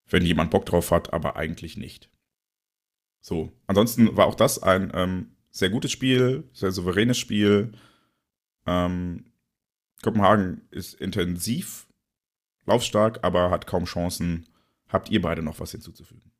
wenn 0.08 0.25
jemand 0.25 0.51
Bock 0.51 0.65
drauf 0.65 0.91
hat, 0.91 1.13
aber 1.13 1.38
eigentlich 1.38 1.77
nicht. 1.77 2.10
So, 3.22 3.51
ansonsten 3.65 4.15
war 4.15 4.27
auch 4.27 4.36
das 4.36 4.62
ein 4.62 4.91
ähm, 4.94 5.32
sehr 5.50 5.70
gutes 5.70 5.91
Spiel, 5.91 6.44
sehr 6.53 6.72
souveränes 6.72 7.18
Spiel. 7.18 7.72
Ähm, 8.65 9.32
Kopenhagen 10.01 10.62
ist 10.70 10.96
intensiv, 10.96 11.88
laufstark, 12.65 13.20
aber 13.24 13.51
hat 13.51 13.68
kaum 13.68 13.86
Chancen. 13.86 14.48
Habt 14.89 15.10
ihr 15.10 15.22
beide 15.22 15.41
noch 15.41 15.60
was 15.62 15.72
hinzuzufügen? 15.72 16.32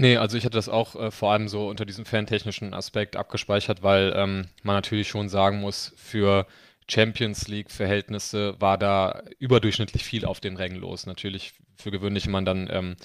Nee, 0.00 0.16
also 0.16 0.38
ich 0.38 0.44
hatte 0.44 0.56
das 0.56 0.68
auch 0.68 0.94
äh, 0.94 1.10
vor 1.10 1.32
allem 1.32 1.48
so 1.48 1.68
unter 1.68 1.84
diesem 1.84 2.04
fantechnischen 2.04 2.72
Aspekt 2.72 3.16
abgespeichert, 3.16 3.82
weil 3.82 4.12
ähm, 4.16 4.48
man 4.62 4.76
natürlich 4.76 5.08
schon 5.08 5.28
sagen 5.28 5.60
muss, 5.60 5.92
für 5.96 6.46
Champions 6.88 7.48
League-Verhältnisse 7.48 8.54
war 8.60 8.78
da 8.78 9.22
überdurchschnittlich 9.40 10.04
viel 10.04 10.24
auf 10.24 10.38
den 10.40 10.56
Rängen 10.56 10.78
los. 10.78 11.06
Natürlich 11.06 11.54
für 11.76 11.90
gewöhnlich 11.90 12.28
man 12.28 12.44
dann 12.44 12.68
ähm, 12.70 12.96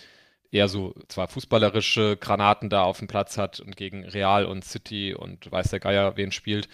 eher 0.52 0.68
so 0.68 0.94
zwar 1.08 1.28
fußballerische 1.28 2.16
Granaten 2.18 2.70
da 2.70 2.84
auf 2.84 3.00
dem 3.00 3.08
Platz 3.08 3.38
hat 3.40 3.60
und 3.60 3.76
gegen 3.76 4.06
Real 4.06 4.46
und 4.46 4.64
City 4.64 5.16
und 5.16 5.52
weiß 5.52 5.72
der 5.72 5.80
Geier 5.80 6.16
wen 6.16 6.32
spielt, 6.32 6.70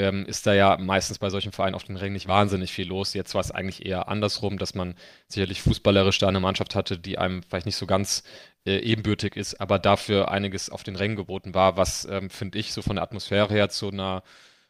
ähm, 0.00 0.24
ist 0.26 0.46
da 0.46 0.54
ja 0.54 0.76
meistens 0.78 1.18
bei 1.18 1.30
solchen 1.30 1.52
Vereinen 1.52 1.74
auf 1.74 1.84
den 1.84 1.96
Rängen 1.96 2.14
nicht 2.14 2.28
wahnsinnig 2.28 2.72
viel 2.72 2.88
los. 2.88 3.14
Jetzt 3.14 3.34
war 3.34 3.40
es 3.40 3.50
eigentlich 3.50 3.84
eher 3.84 4.08
andersrum, 4.08 4.58
dass 4.58 4.74
man 4.74 4.94
sicherlich 5.28 5.62
fußballerisch 5.62 6.18
da 6.18 6.28
eine 6.28 6.40
Mannschaft 6.40 6.74
hatte, 6.74 6.98
die 6.98 7.18
einem 7.18 7.42
vielleicht 7.42 7.66
nicht 7.66 7.76
so 7.76 7.86
ganz 7.86 8.22
äh, 8.64 8.78
ebenbürtig 8.78 9.36
ist, 9.36 9.60
aber 9.60 9.78
dafür 9.78 10.30
einiges 10.30 10.70
auf 10.70 10.82
den 10.82 10.96
Rängen 10.96 11.16
geboten 11.16 11.54
war, 11.54 11.76
was, 11.76 12.06
ähm, 12.06 12.30
finde 12.30 12.58
ich, 12.58 12.72
so 12.72 12.82
von 12.82 12.96
der 12.96 13.02
Atmosphäre 13.02 13.52
her 13.52 13.68
zu 13.68 13.90
einer 13.90 14.22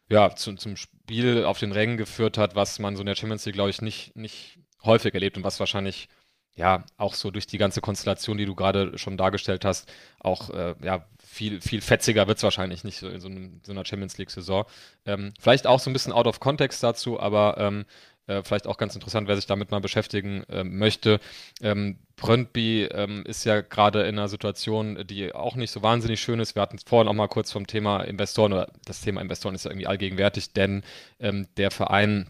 ja, 0.09 0.35
zu, 0.35 0.55
zum 0.55 0.75
Spiel 0.75 1.45
auf 1.45 1.59
den 1.59 1.71
Rängen 1.71 1.95
geführt 1.95 2.37
hat, 2.37 2.53
was 2.53 2.79
man 2.79 2.97
so 2.97 3.01
in 3.01 3.05
der 3.05 3.15
Champions 3.15 3.45
League, 3.45 3.55
glaube 3.55 3.69
ich, 3.69 3.81
nicht, 3.81 4.15
nicht 4.15 4.59
häufig 4.83 5.13
erlebt 5.13 5.37
und 5.37 5.45
was 5.45 5.59
wahrscheinlich 5.61 6.09
ja 6.55 6.83
auch 6.97 7.13
so 7.13 7.31
durch 7.31 7.47
die 7.47 7.57
ganze 7.57 7.81
Konstellation, 7.81 8.37
die 8.37 8.45
du 8.45 8.55
gerade 8.55 8.97
schon 8.97 9.17
dargestellt 9.17 9.65
hast, 9.65 9.91
auch 10.19 10.49
äh, 10.49 10.75
ja, 10.83 11.05
viel, 11.23 11.61
viel 11.61 11.81
fetziger 11.81 12.27
wird 12.27 12.37
es 12.37 12.43
wahrscheinlich 12.43 12.83
nicht 12.83 12.99
so 12.99 13.07
in 13.07 13.21
so, 13.21 13.29
einem, 13.29 13.61
so 13.65 13.71
einer 13.71 13.85
Champions 13.85 14.17
League-Saison. 14.17 14.65
Ähm, 15.05 15.33
vielleicht 15.39 15.65
auch 15.65 15.79
so 15.79 15.89
ein 15.89 15.93
bisschen 15.93 16.13
out 16.13 16.27
of 16.27 16.39
context 16.39 16.83
dazu, 16.83 17.19
aber 17.19 17.55
ähm, 17.57 17.85
äh, 18.27 18.43
vielleicht 18.43 18.67
auch 18.67 18.77
ganz 18.77 18.95
interessant, 18.95 19.27
wer 19.27 19.35
sich 19.35 19.45
damit 19.45 19.71
mal 19.71 19.81
beschäftigen 19.81 20.43
äh, 20.49 20.63
möchte. 20.63 21.19
Ähm, 21.61 21.99
Brøndby 22.17 22.83
ähm, 22.83 23.23
ist 23.25 23.45
ja 23.45 23.61
gerade 23.61 24.01
in 24.03 24.19
einer 24.19 24.27
Situation, 24.27 25.05
die 25.07 25.33
auch 25.33 25.55
nicht 25.55 25.71
so 25.71 25.81
wahnsinnig 25.81 26.21
schön 26.21 26.39
ist. 26.39 26.55
Wir 26.55 26.61
hatten 26.61 26.79
vorhin 26.79 27.07
auch 27.07 27.13
mal 27.13 27.27
kurz 27.27 27.51
vom 27.51 27.65
Thema 27.65 28.01
Investoren, 28.01 28.53
oder 28.53 28.71
das 28.85 29.01
Thema 29.01 29.21
Investoren 29.21 29.55
ist 29.55 29.65
ja 29.65 29.71
irgendwie 29.71 29.87
allgegenwärtig, 29.87 30.53
denn 30.53 30.83
ähm, 31.19 31.47
der 31.57 31.71
Verein 31.71 32.29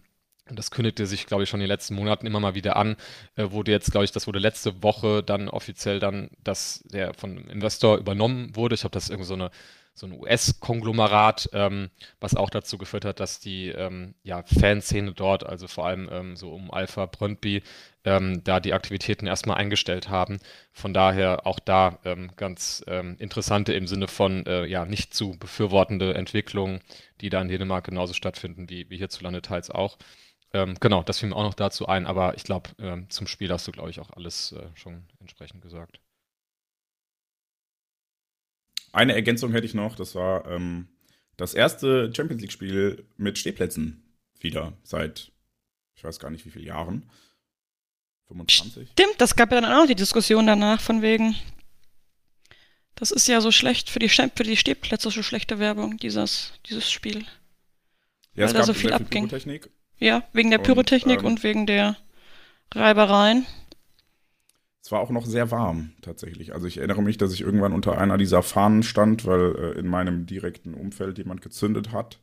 das 0.50 0.70
kündigte 0.70 1.06
sich, 1.06 1.26
glaube 1.26 1.44
ich, 1.44 1.48
schon 1.48 1.60
in 1.60 1.64
den 1.64 1.68
letzten 1.68 1.94
Monaten 1.94 2.26
immer 2.26 2.40
mal 2.40 2.54
wieder 2.54 2.76
an. 2.76 2.96
Äh, 3.36 3.50
wurde 3.50 3.70
jetzt, 3.70 3.90
glaube 3.90 4.04
ich, 4.04 4.12
das 4.12 4.26
wurde 4.26 4.38
letzte 4.38 4.82
Woche 4.82 5.22
dann 5.22 5.48
offiziell 5.48 6.00
dann, 6.00 6.30
dass 6.42 6.82
der 6.84 7.14
von 7.14 7.38
Investor 7.48 7.98
übernommen 7.98 8.54
wurde. 8.56 8.74
Ich 8.74 8.82
glaube, 8.82 8.94
das 8.94 9.04
ist 9.04 9.10
irgendwie 9.10 9.28
so 9.28 9.34
eine 9.34 9.50
so 9.94 10.06
ein 10.06 10.12
US-Konglomerat, 10.12 11.50
ähm, 11.52 11.90
was 12.18 12.34
auch 12.34 12.48
dazu 12.50 12.78
geführt 12.78 13.04
hat, 13.04 13.20
dass 13.20 13.40
die 13.40 13.68
ähm, 13.68 14.14
ja, 14.22 14.42
Fanszene 14.42 15.12
dort, 15.12 15.44
also 15.44 15.68
vor 15.68 15.86
allem 15.86 16.08
ähm, 16.10 16.36
so 16.36 16.52
um 16.52 16.70
Alpha 16.70 17.06
Brøndby, 17.06 17.62
ähm, 18.04 18.42
da 18.42 18.58
die 18.58 18.72
Aktivitäten 18.72 19.26
erstmal 19.26 19.58
eingestellt 19.58 20.08
haben. 20.08 20.38
Von 20.72 20.94
daher 20.94 21.46
auch 21.46 21.58
da 21.58 21.98
ähm, 22.04 22.30
ganz 22.36 22.82
ähm, 22.88 23.16
interessante 23.18 23.74
im 23.74 23.86
Sinne 23.86 24.08
von 24.08 24.46
äh, 24.46 24.64
ja 24.64 24.86
nicht 24.86 25.14
zu 25.14 25.36
befürwortende 25.38 26.14
Entwicklungen, 26.14 26.80
die 27.20 27.28
da 27.28 27.40
in 27.42 27.48
Dänemark 27.48 27.84
genauso 27.84 28.14
stattfinden 28.14 28.68
wie, 28.70 28.88
wie 28.90 28.96
hierzulande 28.96 29.42
teils 29.42 29.70
auch. 29.70 29.98
Genau, 30.52 31.02
das 31.02 31.18
fiel 31.18 31.30
mir 31.30 31.36
auch 31.36 31.44
noch 31.44 31.54
dazu 31.54 31.86
ein, 31.86 32.06
aber 32.06 32.36
ich 32.36 32.44
glaube, 32.44 32.70
zum 33.08 33.26
Spiel 33.26 33.50
hast 33.50 33.66
du, 33.66 33.72
glaube 33.72 33.90
ich, 33.90 34.00
auch 34.00 34.10
alles 34.10 34.52
äh, 34.52 34.68
schon 34.74 35.04
entsprechend 35.20 35.62
gesagt. 35.62 36.00
Eine 38.92 39.14
Ergänzung 39.14 39.52
hätte 39.52 39.66
ich 39.66 39.74
noch, 39.74 39.96
das 39.96 40.14
war 40.14 40.46
ähm, 40.50 40.88
das 41.36 41.54
erste 41.54 42.12
Champions 42.14 42.42
League-Spiel 42.42 43.06
mit 43.16 43.38
Stehplätzen 43.38 44.02
wieder 44.38 44.74
seit, 44.82 45.32
ich 45.96 46.04
weiß 46.04 46.18
gar 46.18 46.30
nicht 46.30 46.44
wie 46.44 46.50
viele 46.50 46.66
Jahren. 46.66 47.08
25? 48.28 48.90
Stimmt, 48.92 49.14
das 49.18 49.34
gab 49.34 49.50
ja 49.50 49.60
dann 49.60 49.72
auch 49.72 49.86
die 49.86 49.94
Diskussion 49.94 50.46
danach 50.46 50.80
von 50.80 51.00
wegen, 51.00 51.34
das 52.94 53.10
ist 53.10 53.26
ja 53.28 53.40
so 53.40 53.50
schlecht 53.50 53.88
für 53.88 53.98
die, 53.98 54.08
für 54.08 54.44
die 54.44 54.56
Stehplätze, 54.56 55.10
so 55.10 55.22
schlechte 55.22 55.58
Werbung, 55.58 55.96
dieses, 55.96 56.52
dieses 56.66 56.90
Spiel. 56.90 57.24
Ja, 58.34 58.46
weil 58.46 58.52
da 58.52 58.64
so 58.64 58.74
viel 58.74 58.92
abging. 58.92 59.28
Pyrotechnik. 59.28 59.70
Ja, 60.02 60.24
wegen 60.32 60.50
der 60.50 60.58
Pyrotechnik 60.58 61.20
und, 61.20 61.24
ähm, 61.24 61.32
und 61.32 61.42
wegen 61.44 61.64
der 61.64 61.96
Reibereien. 62.74 63.46
Es 64.82 64.90
war 64.90 64.98
auch 64.98 65.10
noch 65.10 65.24
sehr 65.24 65.52
warm 65.52 65.92
tatsächlich. 66.02 66.52
Also 66.52 66.66
ich 66.66 66.78
erinnere 66.78 67.02
mich, 67.02 67.18
dass 67.18 67.32
ich 67.32 67.42
irgendwann 67.42 67.72
unter 67.72 67.98
einer 67.98 68.18
dieser 68.18 68.42
Fahnen 68.42 68.82
stand, 68.82 69.26
weil 69.26 69.54
äh, 69.54 69.78
in 69.78 69.86
meinem 69.86 70.26
direkten 70.26 70.74
Umfeld 70.74 71.18
jemand 71.18 71.40
gezündet 71.40 71.92
hat. 71.92 72.18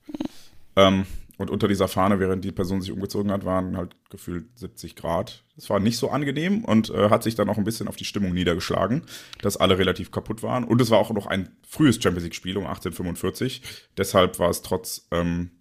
Ähm, 0.76 1.06
und 1.38 1.50
unter 1.50 1.70
dieser 1.70 1.88
Fahne, 1.88 2.20
während 2.20 2.44
die 2.44 2.52
Person 2.52 2.82
sich 2.82 2.92
umgezogen 2.92 3.32
hat, 3.32 3.46
waren 3.46 3.78
halt 3.78 3.96
gefühlt 4.10 4.60
70 4.60 4.98
Grad. 4.98 5.46
Es 5.56 5.70
war 5.70 5.80
nicht 5.80 5.98
so 5.98 6.10
angenehm 6.10 6.66
und 6.66 6.90
äh, 6.90 7.10
hat 7.10 7.24
sich 7.24 7.36
dann 7.36 7.48
auch 7.48 7.58
ein 7.58 7.64
bisschen 7.64 7.88
auf 7.88 7.96
die 7.96 8.04
Stimmung 8.04 8.34
niedergeschlagen, 8.34 9.04
dass 9.42 9.56
alle 9.56 9.78
relativ 9.78 10.12
kaputt 10.12 10.44
waren. 10.44 10.66
Und 10.66 10.82
es 10.82 10.92
war 10.92 10.98
auch 11.00 11.12
noch 11.12 11.28
ein 11.28 11.48
frühes 11.66 11.96
Champions 11.96 12.26
League-Spiel 12.26 12.58
um 12.58 12.66
1845. 12.66 13.62
Deshalb 13.98 14.38
war 14.38 14.50
es 14.50 14.64
trotz 14.64 15.08
ähm, 15.12 15.52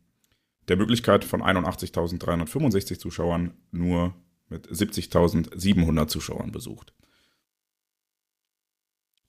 der 0.68 0.76
Möglichkeit 0.76 1.24
von 1.24 1.42
81.365 1.42 2.98
Zuschauern 2.98 3.54
nur 3.70 4.14
mit 4.48 4.66
70.700 4.68 6.06
Zuschauern 6.08 6.52
besucht. 6.52 6.92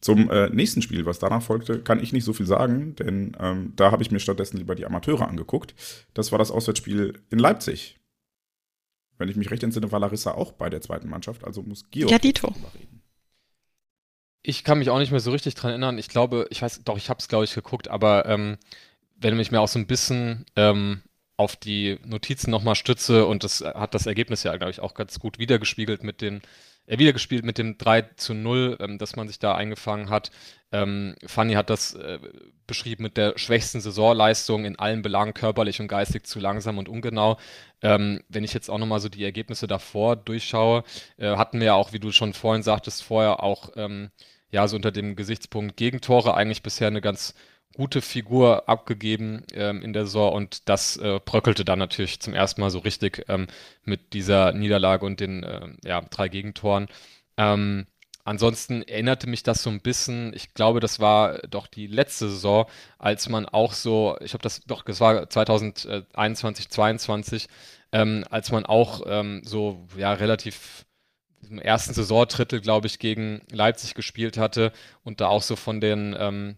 Zum 0.01 0.29
äh, 0.29 0.49
nächsten 0.49 0.81
Spiel, 0.81 1.05
was 1.05 1.19
danach 1.19 1.41
folgte, 1.41 1.81
kann 1.81 2.01
ich 2.01 2.13
nicht 2.13 2.23
so 2.23 2.31
viel 2.31 2.45
sagen, 2.45 2.95
denn 2.95 3.35
ähm, 3.37 3.73
da 3.75 3.91
habe 3.91 4.01
ich 4.01 4.11
mir 4.11 4.19
stattdessen 4.19 4.57
lieber 4.57 4.75
die 4.75 4.85
Amateure 4.85 5.27
angeguckt. 5.27 5.75
Das 6.13 6.31
war 6.31 6.39
das 6.39 6.51
Auswärtsspiel 6.51 7.21
in 7.29 7.39
Leipzig. 7.39 7.97
Wenn 9.17 9.27
ich 9.27 9.35
mich 9.35 9.51
recht 9.51 9.63
entsinne, 9.63 9.91
war 9.91 9.99
Larissa 9.99 10.31
auch 10.31 10.53
bei 10.53 10.69
der 10.69 10.79
zweiten 10.79 11.09
Mannschaft, 11.09 11.43
also 11.43 11.61
muss 11.63 11.89
Georg 11.91 12.11
ja, 12.11 12.19
Dito. 12.19 12.47
reden. 12.73 13.01
Ich 14.41 14.63
kann 14.63 14.79
mich 14.79 14.89
auch 14.89 14.99
nicht 14.99 15.11
mehr 15.11 15.19
so 15.19 15.31
richtig 15.31 15.55
dran 15.55 15.71
erinnern. 15.71 15.97
Ich 15.97 16.07
glaube, 16.07 16.47
ich 16.49 16.61
weiß, 16.61 16.85
doch, 16.85 16.97
ich 16.97 17.09
habe 17.09 17.19
es, 17.19 17.27
glaube 17.27 17.43
ich, 17.43 17.53
geguckt, 17.53 17.89
aber 17.89 18.25
ähm, 18.25 18.57
wenn 19.17 19.37
ich 19.37 19.51
mir 19.51 19.59
auch 19.59 19.67
so 19.67 19.79
ein 19.79 19.87
bisschen 19.87 20.45
ähm, 20.55 21.01
auf 21.39 21.55
die 21.55 21.97
Notizen 22.05 22.51
nochmal 22.51 22.75
stütze 22.75 23.25
und 23.25 23.45
das 23.45 23.61
hat 23.61 23.93
das 23.93 24.05
Ergebnis 24.05 24.43
ja, 24.43 24.57
glaube 24.57 24.71
ich, 24.71 24.81
auch 24.81 24.93
ganz 24.93 25.19
gut 25.19 25.39
wiedergespiegelt 25.39 26.03
mit 26.03 26.19
den, 26.19 26.41
äh, 26.85 26.99
wiedergespielt 26.99 27.45
mit 27.45 27.57
dem 27.57 27.77
3 27.77 28.01
zu 28.17 28.33
0, 28.33 28.75
ähm, 28.81 28.97
dass 28.97 29.15
man 29.15 29.29
sich 29.29 29.39
da 29.39 29.55
eingefangen 29.55 30.09
hat. 30.09 30.31
Ähm, 30.73 31.15
Fanny 31.25 31.53
hat 31.53 31.69
das 31.69 31.93
äh, 31.93 32.19
beschrieben 32.67 33.03
mit 33.03 33.15
der 33.15 33.37
schwächsten 33.37 33.79
Saisonleistung 33.79 34.65
in 34.65 34.77
allen 34.77 35.01
Belangen, 35.01 35.33
körperlich 35.33 35.79
und 35.79 35.87
geistig 35.87 36.27
zu 36.27 36.41
langsam 36.41 36.77
und 36.77 36.89
ungenau. 36.89 37.37
Ähm, 37.81 38.21
wenn 38.27 38.43
ich 38.43 38.53
jetzt 38.53 38.69
auch 38.69 38.77
nochmal 38.77 38.99
so 38.99 39.07
die 39.07 39.23
Ergebnisse 39.23 39.65
davor 39.65 40.17
durchschaue, 40.17 40.83
äh, 41.15 41.37
hatten 41.37 41.59
wir 41.61 41.67
ja 41.67 41.73
auch, 41.75 41.93
wie 41.93 41.99
du 41.99 42.11
schon 42.11 42.33
vorhin 42.33 42.63
sagtest, 42.63 43.01
vorher 43.01 43.41
auch 43.41 43.69
ähm, 43.77 44.11
ja 44.51 44.67
so 44.67 44.75
unter 44.75 44.91
dem 44.91 45.15
Gesichtspunkt 45.15 45.77
Gegentore 45.77 46.33
eigentlich 46.33 46.63
bisher 46.63 46.87
eine 46.87 46.99
ganz 46.99 47.33
gute 47.79 48.01
Figur 48.01 48.67
abgegeben 48.67 49.43
ähm, 49.53 49.81
in 49.81 49.93
der 49.93 50.05
Saison 50.05 50.33
und 50.33 50.67
das 50.67 50.97
äh, 50.97 51.21
bröckelte 51.23 51.63
dann 51.63 51.79
natürlich 51.79 52.19
zum 52.19 52.33
ersten 52.33 52.59
Mal 52.59 52.71
so 52.71 52.79
richtig 52.79 53.23
ähm, 53.29 53.47
mit 53.85 54.11
dieser 54.11 54.51
Niederlage 54.51 55.05
und 55.05 55.21
den 55.21 55.43
äh, 55.43 55.69
ja, 55.85 56.01
drei 56.01 56.27
Gegentoren. 56.27 56.89
Ähm, 57.37 57.87
ansonsten 58.25 58.81
erinnerte 58.81 59.29
mich 59.29 59.43
das 59.43 59.63
so 59.63 59.69
ein 59.69 59.79
bisschen, 59.79 60.33
ich 60.33 60.53
glaube, 60.53 60.81
das 60.81 60.99
war 60.99 61.37
doch 61.47 61.67
die 61.67 61.87
letzte 61.87 62.29
Saison, 62.29 62.65
als 62.97 63.29
man 63.29 63.45
auch 63.45 63.71
so, 63.71 64.17
ich 64.19 64.33
habe 64.33 64.43
das 64.43 64.59
doch, 64.65 64.83
das 64.83 64.99
war 64.99 65.29
2021, 65.29 66.67
2022, 66.67 67.47
ähm, 67.93 68.25
als 68.29 68.51
man 68.51 68.65
auch 68.65 69.03
ähm, 69.05 69.41
so 69.45 69.87
ja 69.95 70.11
relativ 70.11 70.85
im 71.49 71.59
ersten 71.59 71.93
Saisondrittel, 71.93 72.59
glaube 72.59 72.87
ich, 72.87 72.99
gegen 72.99 73.41
Leipzig 73.49 73.93
gespielt 73.93 74.37
hatte 74.37 74.73
und 75.05 75.21
da 75.21 75.27
auch 75.27 75.43
so 75.43 75.55
von 75.55 75.79
den 75.79 76.13
ähm, 76.19 76.57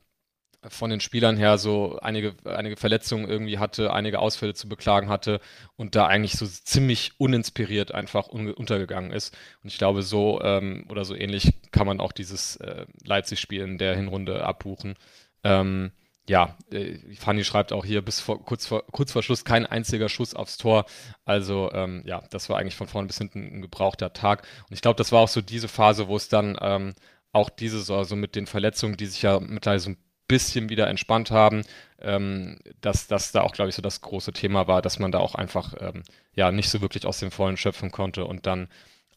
von 0.69 0.91
den 0.91 0.99
Spielern 0.99 1.37
her 1.37 1.57
so 1.57 1.97
einige, 2.01 2.35
einige 2.45 2.77
Verletzungen 2.77 3.27
irgendwie 3.27 3.57
hatte, 3.57 3.93
einige 3.93 4.19
Ausfälle 4.19 4.53
zu 4.53 4.69
beklagen 4.69 5.09
hatte 5.09 5.39
und 5.75 5.95
da 5.95 6.05
eigentlich 6.05 6.33
so 6.33 6.45
ziemlich 6.45 7.13
uninspiriert 7.17 7.93
einfach 7.93 8.29
un 8.29 8.53
untergegangen 8.53 9.11
ist. 9.11 9.35
Und 9.63 9.71
ich 9.71 9.77
glaube, 9.77 10.03
so 10.03 10.39
ähm, 10.41 10.85
oder 10.89 11.03
so 11.03 11.15
ähnlich 11.15 11.53
kann 11.71 11.87
man 11.87 11.99
auch 11.99 12.11
dieses 12.11 12.57
äh, 12.57 12.85
Leipzig-Spiel 13.03 13.61
in 13.61 13.77
der 13.79 13.95
Hinrunde 13.95 14.45
abbuchen. 14.45 14.95
Ähm, 15.43 15.91
ja, 16.29 16.55
äh, 16.71 16.99
Fanny 17.15 17.43
schreibt 17.43 17.73
auch 17.73 17.83
hier 17.83 18.03
bis 18.03 18.19
vor, 18.19 18.43
kurz, 18.45 18.67
vor, 18.67 18.85
kurz 18.91 19.11
vor 19.11 19.23
Schluss 19.23 19.43
kein 19.43 19.65
einziger 19.65 20.09
Schuss 20.09 20.35
aufs 20.35 20.57
Tor. 20.57 20.85
Also 21.25 21.71
ähm, 21.73 22.03
ja, 22.05 22.21
das 22.29 22.49
war 22.49 22.59
eigentlich 22.59 22.75
von 22.75 22.87
vorne 22.87 23.07
bis 23.07 23.17
hinten 23.17 23.39
ein 23.39 23.61
gebrauchter 23.61 24.13
Tag. 24.13 24.47
Und 24.69 24.75
ich 24.75 24.81
glaube, 24.81 24.97
das 24.97 25.11
war 25.11 25.21
auch 25.21 25.27
so 25.27 25.41
diese 25.41 25.67
Phase, 25.67 26.07
wo 26.07 26.15
es 26.15 26.29
dann 26.29 26.57
ähm, 26.61 26.93
auch 27.31 27.49
diese 27.49 27.79
Saison 27.79 28.03
so 28.03 28.15
mit 28.15 28.35
den 28.35 28.45
Verletzungen, 28.45 28.97
die 28.97 29.07
sich 29.07 29.23
ja 29.23 29.39
mittlerweile 29.39 29.79
so 29.79 29.89
ein 29.91 29.97
bisschen 30.31 30.69
wieder 30.69 30.88
entspannt 30.88 31.29
haben, 31.29 31.63
ähm, 32.01 32.57
dass 32.79 33.07
das 33.07 33.31
da 33.31 33.41
auch, 33.41 33.53
glaube 33.53 33.69
ich, 33.69 33.75
so 33.75 33.81
das 33.81 34.01
große 34.01 34.33
Thema 34.33 34.67
war, 34.67 34.81
dass 34.81 34.97
man 34.97 35.11
da 35.11 35.19
auch 35.19 35.35
einfach 35.35 35.73
ähm, 35.79 36.03
ja 36.33 36.51
nicht 36.51 36.69
so 36.69 36.81
wirklich 36.81 37.05
aus 37.05 37.19
dem 37.19 37.31
Vollen 37.31 37.57
schöpfen 37.57 37.91
konnte 37.91 38.25
und 38.25 38.47
dann 38.47 38.67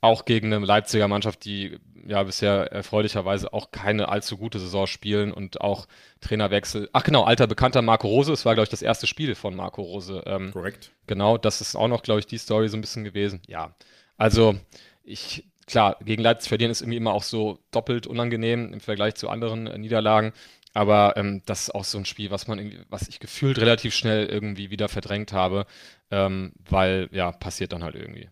auch 0.01 0.27
gegen 0.27 0.53
eine 0.53 0.65
Leipziger 0.65 1.09
Mannschaft, 1.09 1.47
die 1.47 1.79
ja 2.07 2.23
bisher 2.25 2.71
erfreulicherweise 2.73 3.55
auch 3.55 3.71
keine 3.71 4.11
allzu 4.11 4.37
gute 4.37 4.59
Saison 4.59 4.87
spielen 4.87 5.33
und 5.33 5.63
auch 5.63 5.87
Trainerwechsel. 6.21 6.91
Ach 6.93 7.05
genau, 7.05 7.25
alter 7.25 7.47
Bekannter 7.47 7.81
Marco 7.81 8.09
Rose, 8.09 8.33
es 8.33 8.45
war, 8.45 8.55
glaube 8.55 8.65
ich, 8.65 8.71
das 8.71 8.83
erste 8.83 9.07
Spiel 9.07 9.35
von 9.35 9.57
Marco 9.57 9.81
Rose. 9.81 10.23
Ähm, 10.27 10.51
Korrekt. 10.53 10.91
Genau, 11.07 11.39
das 11.39 11.63
ist 11.63 11.75
auch 11.75 11.89
noch, 11.89 12.03
glaube 12.03 12.21
ich, 12.21 12.27
die 12.27 12.37
Story 12.37 12.69
so 12.69 12.77
ein 12.77 12.83
bisschen 12.83 13.05
gewesen. 13.05 13.41
Ja, 13.47 13.75
also 14.19 14.57
ich 15.05 15.45
klar, 15.67 15.97
gegen 16.05 16.23
Leipzig 16.23 16.49
verlieren 16.49 16.71
ist 16.71 16.83
irgendwie 16.83 16.99
immer 16.99 17.13
auch 17.13 17.23
so 17.23 17.59
doppelt 17.71 18.07
unangenehm 18.07 18.73
im 18.73 18.81
Vergleich 18.81 19.15
zu 19.15 19.29
anderen 19.29 19.67
äh, 19.67 19.79
Niederlagen. 19.79 20.33
Aber 20.75 21.17
ähm, 21.17 21.43
das 21.47 21.63
ist 21.65 21.75
auch 21.75 21.85
so 21.85 21.99
ein 21.99 22.05
Spiel, 22.05 22.31
was 22.31 22.49
man 22.49 22.85
was 22.91 23.09
ich 23.09 23.21
gefühlt 23.21 23.59
relativ 23.59 23.95
schnell 23.95 24.27
irgendwie 24.27 24.71
wieder 24.71 24.89
verdrängt 24.89 25.33
habe, 25.33 25.67
ähm, 26.11 26.53
weil 26.69 27.09
ja, 27.13 27.33
passiert 27.33 27.73
dann 27.73 27.85
halt 27.85 27.95
irgendwie. 27.97 28.29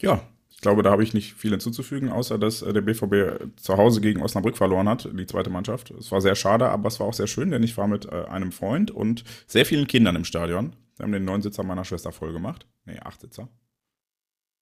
Ja, 0.00 0.22
ich 0.50 0.60
glaube, 0.60 0.82
da 0.82 0.90
habe 0.90 1.02
ich 1.02 1.14
nicht 1.14 1.34
viel 1.34 1.50
hinzuzufügen, 1.52 2.08
außer 2.10 2.38
dass 2.38 2.62
äh, 2.62 2.72
der 2.72 2.80
BVB 2.80 3.60
zu 3.60 3.76
Hause 3.76 4.00
gegen 4.00 4.22
Osnabrück 4.22 4.56
verloren 4.56 4.88
hat, 4.88 5.08
die 5.12 5.26
zweite 5.26 5.50
Mannschaft. 5.50 5.90
Es 5.92 6.10
war 6.12 6.20
sehr 6.20 6.34
schade, 6.34 6.68
aber 6.68 6.88
es 6.88 6.98
war 7.00 7.06
auch 7.06 7.14
sehr 7.14 7.26
schön, 7.28 7.50
denn 7.50 7.62
ich 7.62 7.76
war 7.76 7.86
mit 7.88 8.06
äh, 8.06 8.24
einem 8.24 8.52
Freund 8.52 8.90
und 8.90 9.24
sehr 9.46 9.66
vielen 9.66 9.86
Kindern 9.86 10.16
im 10.16 10.24
Stadion. 10.24 10.74
Wir 10.96 11.04
haben 11.04 11.12
den 11.12 11.24
neun 11.24 11.42
Sitzer 11.42 11.62
meiner 11.62 11.84
Schwester 11.84 12.12
voll 12.12 12.32
gemacht. 12.32 12.66
Nee, 12.86 12.98
acht 13.00 13.20
Sitzer. 13.20 13.48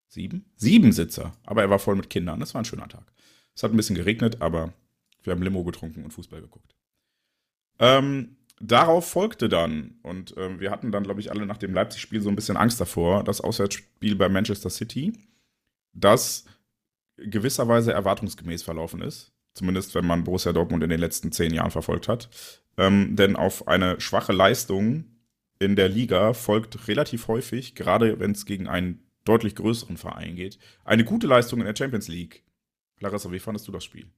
Sieben? 0.08 0.44
Sieben 0.56 0.92
Sitzer. 0.92 1.32
Aber 1.44 1.62
er 1.62 1.70
war 1.70 1.78
voll 1.78 1.96
mit 1.96 2.10
Kindern. 2.10 2.40
Es 2.42 2.54
war 2.54 2.62
ein 2.62 2.66
schöner 2.66 2.88
Tag. 2.88 3.12
Es 3.54 3.62
hat 3.62 3.72
ein 3.72 3.76
bisschen 3.76 3.96
geregnet, 3.96 4.40
aber 4.40 4.72
wir 5.22 5.32
haben 5.32 5.42
Limo 5.42 5.64
getrunken 5.64 6.04
und 6.04 6.12
Fußball 6.12 6.40
geguckt. 6.40 6.74
Ähm, 7.78 8.36
darauf 8.60 9.08
folgte 9.08 9.48
dann, 9.48 9.98
und 10.02 10.34
ähm, 10.36 10.60
wir 10.60 10.70
hatten 10.70 10.92
dann, 10.92 11.02
glaube 11.02 11.20
ich, 11.20 11.30
alle 11.30 11.46
nach 11.46 11.58
dem 11.58 11.74
Leipzig-Spiel 11.74 12.20
so 12.20 12.28
ein 12.28 12.36
bisschen 12.36 12.56
Angst 12.56 12.80
davor, 12.80 13.24
das 13.24 13.40
Auswärtsspiel 13.40 14.16
bei 14.16 14.28
Manchester 14.28 14.70
City, 14.70 15.12
das 15.92 16.44
gewisserweise 17.16 17.92
erwartungsgemäß 17.92 18.62
verlaufen 18.62 19.02
ist. 19.02 19.32
Zumindest 19.54 19.94
wenn 19.94 20.06
man 20.06 20.24
Borussia 20.24 20.52
Dortmund 20.52 20.84
in 20.84 20.90
den 20.90 21.00
letzten 21.00 21.32
zehn 21.32 21.52
Jahren 21.52 21.70
verfolgt 21.70 22.08
hat. 22.08 22.28
Ähm, 22.76 23.16
denn 23.16 23.36
auf 23.36 23.68
eine 23.68 24.00
schwache 24.00 24.34
Leistung 24.34 25.04
in 25.58 25.76
der 25.76 25.88
Liga 25.88 26.34
folgt 26.34 26.88
relativ 26.88 27.28
häufig, 27.28 27.74
gerade 27.74 28.20
wenn 28.20 28.32
es 28.32 28.44
gegen 28.44 28.68
einen 28.68 29.05
deutlich 29.28 29.54
größeren 29.54 29.96
Verein 29.96 30.36
geht, 30.36 30.58
eine 30.84 31.04
gute 31.04 31.26
Leistung 31.26 31.60
in 31.60 31.66
der 31.66 31.76
Champions 31.76 32.08
League. 32.08 32.42
Larissa, 33.00 33.30
wie 33.30 33.38
fandest 33.38 33.68
du 33.68 33.72
das 33.72 33.84
Spiel? 33.84 34.10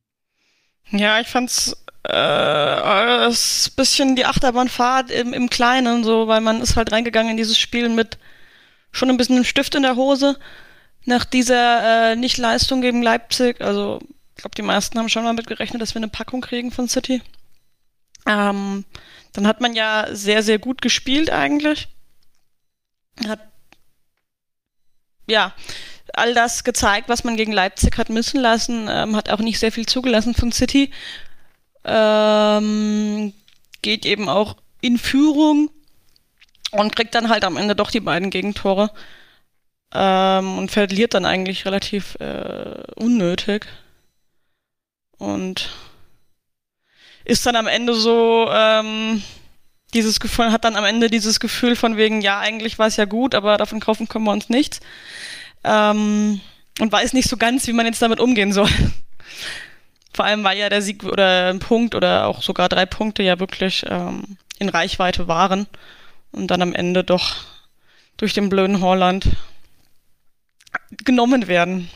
Ja, 0.90 1.20
ich 1.20 1.28
fand's 1.28 1.76
äh, 2.04 3.28
ist 3.28 3.76
bisschen 3.76 4.16
die 4.16 4.24
Achterbahnfahrt 4.24 5.10
im, 5.10 5.32
im 5.32 5.50
Kleinen, 5.50 6.04
so, 6.04 6.28
weil 6.28 6.40
man 6.40 6.60
ist 6.62 6.76
halt 6.76 6.92
reingegangen 6.92 7.32
in 7.32 7.36
dieses 7.36 7.58
Spiel 7.58 7.88
mit 7.88 8.18
schon 8.90 9.10
ein 9.10 9.16
bisschen 9.16 9.36
einem 9.36 9.44
Stift 9.44 9.74
in 9.74 9.82
der 9.82 9.96
Hose 9.96 10.38
nach 11.04 11.24
dieser 11.24 12.12
äh, 12.12 12.16
Nicht-Leistung 12.16 12.80
gegen 12.80 13.02
Leipzig. 13.02 13.60
Also, 13.60 13.98
ich 14.36 14.42
glaube, 14.42 14.54
die 14.54 14.62
meisten 14.62 14.98
haben 14.98 15.08
schon 15.08 15.24
damit 15.24 15.46
gerechnet, 15.46 15.82
dass 15.82 15.94
wir 15.94 16.00
eine 16.00 16.08
Packung 16.08 16.40
kriegen 16.40 16.70
von 16.70 16.88
City. 16.88 17.22
Ähm, 18.26 18.84
dann 19.32 19.46
hat 19.46 19.60
man 19.60 19.74
ja 19.74 20.06
sehr, 20.10 20.42
sehr 20.42 20.58
gut 20.58 20.80
gespielt 20.80 21.30
eigentlich. 21.30 21.88
Hat 23.26 23.40
ja 25.28 25.54
all 26.14 26.34
das 26.34 26.64
gezeigt, 26.64 27.08
was 27.08 27.24
man 27.24 27.36
gegen 27.36 27.52
Leipzig 27.52 27.96
hat 27.98 28.08
müssen 28.08 28.40
lassen. 28.40 28.88
Ähm, 28.90 29.16
hat 29.16 29.30
auch 29.30 29.38
nicht 29.38 29.58
sehr 29.58 29.72
viel 29.72 29.86
zugelassen 29.86 30.34
von 30.34 30.52
City. 30.52 30.90
Ähm, 31.84 33.32
geht 33.82 34.04
eben 34.04 34.28
auch 34.28 34.56
in 34.80 34.98
Führung 34.98 35.70
und 36.72 36.94
kriegt 36.94 37.14
dann 37.14 37.28
halt 37.28 37.44
am 37.44 37.56
Ende 37.56 37.76
doch 37.76 37.90
die 37.90 38.00
beiden 38.00 38.30
Gegentore. 38.30 38.90
Ähm, 39.94 40.58
und 40.58 40.70
verliert 40.70 41.14
dann 41.14 41.24
eigentlich 41.24 41.64
relativ 41.64 42.16
äh, 42.16 42.82
unnötig. 42.96 43.66
Und 45.16 45.70
ist 47.24 47.46
dann 47.46 47.56
am 47.56 47.66
Ende 47.66 47.94
so, 47.94 48.48
ähm, 48.50 49.22
dieses 49.94 50.20
Gefühl, 50.20 50.52
hat 50.52 50.64
dann 50.64 50.76
am 50.76 50.84
Ende 50.84 51.08
dieses 51.08 51.40
Gefühl 51.40 51.76
von 51.76 51.96
wegen, 51.96 52.20
ja, 52.20 52.38
eigentlich 52.38 52.78
war 52.78 52.86
es 52.86 52.96
ja 52.96 53.04
gut, 53.04 53.34
aber 53.34 53.56
davon 53.56 53.80
kaufen 53.80 54.08
können 54.08 54.24
wir 54.24 54.32
uns 54.32 54.48
nichts. 54.48 54.80
Ähm, 55.64 56.40
und 56.78 56.92
weiß 56.92 57.12
nicht 57.12 57.28
so 57.28 57.36
ganz, 57.36 57.66
wie 57.66 57.72
man 57.72 57.86
jetzt 57.86 58.02
damit 58.02 58.20
umgehen 58.20 58.52
soll. 58.52 58.68
Vor 60.12 60.24
allem, 60.24 60.44
weil 60.44 60.58
ja 60.58 60.68
der 60.68 60.82
Sieg 60.82 61.04
oder 61.04 61.48
ein 61.48 61.58
Punkt 61.58 61.94
oder 61.94 62.26
auch 62.26 62.42
sogar 62.42 62.68
drei 62.68 62.86
Punkte 62.86 63.22
ja 63.22 63.38
wirklich 63.40 63.84
ähm, 63.88 64.36
in 64.58 64.68
Reichweite 64.68 65.28
waren 65.28 65.66
und 66.32 66.48
dann 66.50 66.62
am 66.62 66.74
Ende 66.74 67.04
doch 67.04 67.36
durch 68.16 68.34
den 68.34 68.48
blöden 68.48 68.80
Holland 68.80 69.28
genommen 71.04 71.46
werden. 71.46 71.88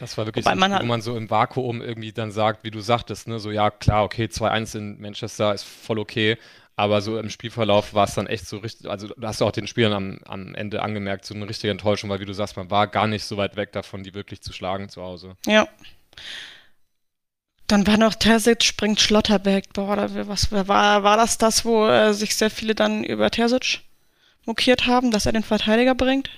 Das 0.00 0.16
war 0.16 0.26
wirklich, 0.26 0.44
so, 0.44 0.54
man 0.54 0.80
wo 0.80 0.86
man 0.86 1.02
so 1.02 1.16
im 1.16 1.28
Vakuum 1.28 1.82
irgendwie 1.82 2.12
dann 2.12 2.32
sagt, 2.32 2.64
wie 2.64 2.70
du 2.70 2.80
sagtest, 2.80 3.28
ne, 3.28 3.38
so 3.38 3.50
ja, 3.50 3.70
klar, 3.70 4.04
okay, 4.04 4.24
2-1 4.24 4.78
in 4.78 5.00
Manchester 5.00 5.54
ist 5.54 5.64
voll 5.64 5.98
okay, 5.98 6.38
aber 6.74 7.02
so 7.02 7.18
im 7.18 7.28
Spielverlauf 7.28 7.92
war 7.92 8.06
es 8.06 8.14
dann 8.14 8.26
echt 8.26 8.48
so 8.48 8.56
richtig, 8.56 8.88
also 8.90 9.08
da 9.08 9.28
hast 9.28 9.42
du 9.42 9.44
auch 9.44 9.52
den 9.52 9.66
Spielern 9.66 9.92
am, 9.92 10.18
am 10.24 10.54
Ende 10.54 10.82
angemerkt, 10.82 11.26
so 11.26 11.34
eine 11.34 11.46
richtige 11.46 11.70
Enttäuschung, 11.70 12.08
weil 12.08 12.20
wie 12.20 12.24
du 12.24 12.32
sagst, 12.32 12.56
man 12.56 12.70
war 12.70 12.86
gar 12.86 13.06
nicht 13.06 13.24
so 13.24 13.36
weit 13.36 13.56
weg 13.56 13.72
davon, 13.72 14.02
die 14.02 14.14
wirklich 14.14 14.40
zu 14.40 14.54
schlagen 14.54 14.88
zu 14.88 15.02
Hause. 15.02 15.36
Ja. 15.46 15.68
Dann 17.66 17.86
war 17.86 17.98
noch 17.98 18.14
Terzic 18.14 18.64
springt 18.64 18.98
Schlotterbeck. 18.98 19.74
Boah, 19.74 20.08
was 20.26 20.50
war, 20.50 21.02
war 21.02 21.16
das 21.18 21.36
das, 21.36 21.64
wo 21.66 21.86
äh, 21.86 22.14
sich 22.14 22.34
sehr 22.34 22.50
viele 22.50 22.74
dann 22.74 23.04
über 23.04 23.30
Terzic 23.30 23.82
mokiert 24.46 24.86
haben, 24.86 25.10
dass 25.10 25.26
er 25.26 25.32
den 25.32 25.44
Verteidiger 25.44 25.94
bringt? 25.94 26.30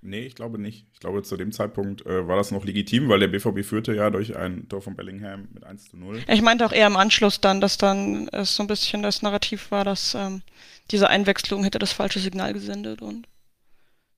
Nee, 0.00 0.20
ich 0.20 0.34
glaube 0.36 0.58
nicht. 0.58 0.86
Ich 0.92 1.00
glaube, 1.00 1.22
zu 1.22 1.36
dem 1.36 1.50
Zeitpunkt 1.50 2.06
äh, 2.06 2.26
war 2.26 2.36
das 2.36 2.52
noch 2.52 2.64
legitim, 2.64 3.08
weil 3.08 3.18
der 3.18 3.28
BVB 3.28 3.64
führte 3.64 3.94
ja 3.94 4.10
durch 4.10 4.36
ein 4.36 4.68
Tor 4.68 4.80
von 4.80 4.94
Bellingham 4.94 5.48
mit 5.52 5.64
1 5.64 5.90
zu 5.90 5.96
0. 5.96 6.22
Ich 6.28 6.40
meinte 6.40 6.64
auch 6.64 6.72
eher 6.72 6.86
im 6.86 6.96
Anschluss 6.96 7.40
dann, 7.40 7.60
dass 7.60 7.78
dann 7.78 8.28
es 8.28 8.54
so 8.54 8.62
ein 8.62 8.68
bisschen 8.68 9.02
das 9.02 9.22
Narrativ 9.22 9.70
war, 9.72 9.84
dass 9.84 10.14
ähm, 10.14 10.42
diese 10.90 11.08
Einwechslung 11.08 11.64
hätte 11.64 11.80
das 11.80 11.92
falsche 11.92 12.20
Signal 12.20 12.52
gesendet 12.52 13.02
und 13.02 13.26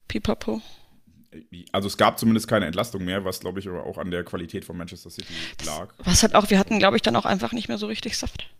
pipapo. 0.08 0.60
Also 1.72 1.86
es 1.86 1.96
gab 1.96 2.18
zumindest 2.18 2.48
keine 2.48 2.66
Entlastung 2.66 3.04
mehr, 3.04 3.24
was 3.24 3.40
glaube 3.40 3.60
ich 3.60 3.68
aber 3.68 3.86
auch 3.86 3.98
an 3.98 4.10
der 4.10 4.24
Qualität 4.24 4.64
von 4.64 4.76
Manchester 4.76 5.10
City 5.10 5.32
lag. 5.64 5.94
Was 5.98 6.22
hat 6.22 6.34
auch, 6.34 6.50
wir 6.50 6.58
hatten 6.58 6.78
glaube 6.78 6.96
ich 6.96 7.02
dann 7.02 7.16
auch 7.16 7.24
einfach 7.24 7.52
nicht 7.52 7.68
mehr 7.68 7.78
so 7.78 7.86
richtig 7.86 8.18
Saft. 8.18 8.50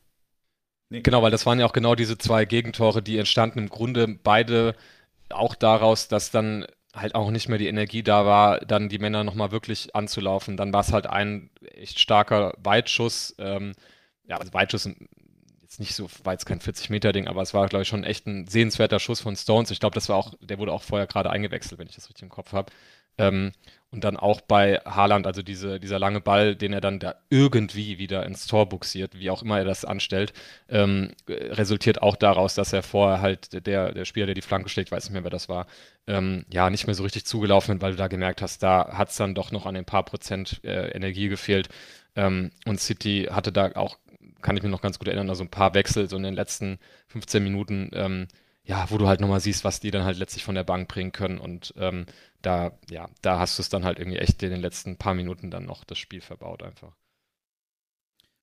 Nee. 0.89 1.01
Genau, 1.03 1.23
weil 1.23 1.31
das 1.31 1.47
waren 1.47 1.61
ja 1.61 1.67
auch 1.67 1.73
genau 1.73 1.95
diese 1.95 2.17
zwei 2.17 2.45
Gegentore, 2.45 3.03
die 3.03 3.19
entstanden 3.19 3.59
im 3.59 3.69
Grunde 3.69 4.09
beide 4.09 4.75
auch 5.29 5.55
daraus, 5.55 6.09
dass 6.09 6.31
dann 6.31 6.67
halt 6.95 7.15
auch 7.15 7.31
nicht 7.31 7.49
mehr 7.49 7.59
die 7.59 7.69
Energie 7.69 8.03
da 8.03 8.27
war, 8.27 8.61
dann 8.61 8.89
die 8.89 8.99
Männer 8.99 9.25
nochmal 9.25 9.53
wirklich 9.53 9.95
anzulaufen. 9.95 10.57
Dann 10.57 10.73
war 10.73 10.81
es 10.81 10.93
halt 10.93 11.07
ein 11.07 11.51
echt 11.75 12.01
starker 12.01 12.55
Weitschuss. 12.59 13.35
Ähm, 13.39 13.73
ja, 14.25 14.39
also 14.39 14.53
Weitschuss 14.53 14.89
jetzt 15.63 15.79
nicht 15.79 15.95
so, 15.95 16.09
war 16.25 16.33
jetzt 16.33 16.47
kein 16.47 16.61
40-Meter-Ding, 16.61 17.29
aber 17.29 17.43
es 17.43 17.55
war, 17.55 17.69
glaube 17.69 17.83
ich, 17.83 17.89
schon 17.89 18.03
echt 18.03 18.27
ein 18.27 18.49
sehenswerter 18.49 18.99
Schuss 18.99 19.21
von 19.21 19.37
Stones. 19.37 19.71
Ich 19.71 19.79
glaube, 19.79 19.95
das 19.95 20.09
war 20.09 20.17
auch, 20.17 20.35
der 20.41 20.59
wurde 20.59 20.73
auch 20.73 20.83
vorher 20.83 21.07
gerade 21.07 21.31
eingewechselt, 21.31 21.79
wenn 21.79 21.87
ich 21.87 21.95
das 21.95 22.09
richtig 22.09 22.25
im 22.25 22.29
Kopf 22.29 22.53
habe. 22.53 22.73
Ähm, 23.19 23.53
und 23.93 24.05
dann 24.05 24.17
auch 24.17 24.41
bei 24.41 24.77
Haaland, 24.85 25.27
also 25.27 25.43
diese, 25.43 25.81
dieser 25.81 25.99
lange 25.99 26.21
Ball, 26.21 26.55
den 26.55 26.73
er 26.73 26.81
dann 26.81 27.01
da 27.01 27.17
irgendwie 27.29 27.99
wieder 27.99 28.25
ins 28.25 28.47
Tor 28.47 28.69
buxiert, 28.69 29.19
wie 29.19 29.31
auch 29.31 29.43
immer 29.43 29.59
er 29.59 29.65
das 29.65 29.85
anstellt, 29.85 30.33
ähm, 30.69 31.11
resultiert 31.29 32.01
auch 32.01 32.15
daraus, 32.15 32.55
dass 32.55 32.73
er 32.73 32.83
vorher 32.85 33.21
halt 33.21 33.67
der, 33.67 33.93
der 33.93 34.05
Spieler, 34.05 34.27
der 34.27 34.37
die 34.37 34.43
Flanke 34.43 34.69
schlägt, 34.69 34.93
weiß 34.93 35.05
nicht 35.05 35.13
mehr, 35.13 35.25
wer 35.25 35.31
das 35.31 35.49
war, 35.49 35.67
ähm, 36.07 36.45
ja, 36.51 36.71
nicht 36.71 36.87
mehr 36.87 36.95
so 36.95 37.03
richtig 37.03 37.27
zugelaufen 37.27 37.77
ist, 37.77 37.83
weil 37.83 37.93
du 37.93 37.99
da 37.99 38.07
gemerkt 38.07 38.43
hast, 38.43 38.63
da 38.63 38.91
hat 38.93 39.11
es 39.11 39.17
dann 39.17 39.35
doch 39.35 39.51
noch 39.51 39.67
an 39.67 39.77
ein 39.77 39.85
paar 39.85 40.05
Prozent 40.05 40.61
äh, 40.65 40.91
Energie 40.91 41.29
gefehlt. 41.29 41.69
Ähm, 42.15 42.53
und 42.67 42.81
City 42.81 43.29
hatte 43.31 43.51
da 43.51 43.73
auch, 43.73 43.99
kann 44.41 44.57
ich 44.57 44.63
mir 44.63 44.69
noch 44.69 44.83
ganz 44.83 44.99
gut 44.99 45.09
erinnern, 45.09 45.31
also 45.31 45.43
ein 45.43 45.51
paar 45.51 45.75
Wechsel 45.75 46.09
so 46.09 46.17
in 46.17 46.23
den 46.23 46.35
letzten 46.35 46.79
15 47.09 47.43
Minuten, 47.43 47.91
ähm, 47.93 48.29
ja, 48.65 48.87
wo 48.89 48.99
du 48.99 49.09
halt 49.09 49.21
nochmal 49.21 49.41
siehst, 49.41 49.65
was 49.65 49.81
die 49.81 49.91
dann 49.91 50.05
halt 50.05 50.19
letztlich 50.19 50.45
von 50.45 50.55
der 50.55 50.65
Bank 50.65 50.87
bringen 50.89 51.13
können. 51.13 51.39
Und 51.39 51.75
ähm, 51.77 52.07
da, 52.43 52.79
ja, 52.89 53.09
da 53.23 53.39
hast 53.39 53.59
du 53.59 53.63
es 53.63 53.69
dann 53.69 53.85
halt 53.85 53.99
irgendwie 53.99 54.19
echt 54.19 54.43
in 54.43 54.51
den 54.51 54.61
letzten 54.61 54.97
paar 54.97 55.15
Minuten 55.15 55.51
dann 55.51 55.65
noch 55.65 55.85
das 55.85 55.99
Spiel 55.99 56.21
verbaut 56.21 56.63
einfach. 56.63 56.93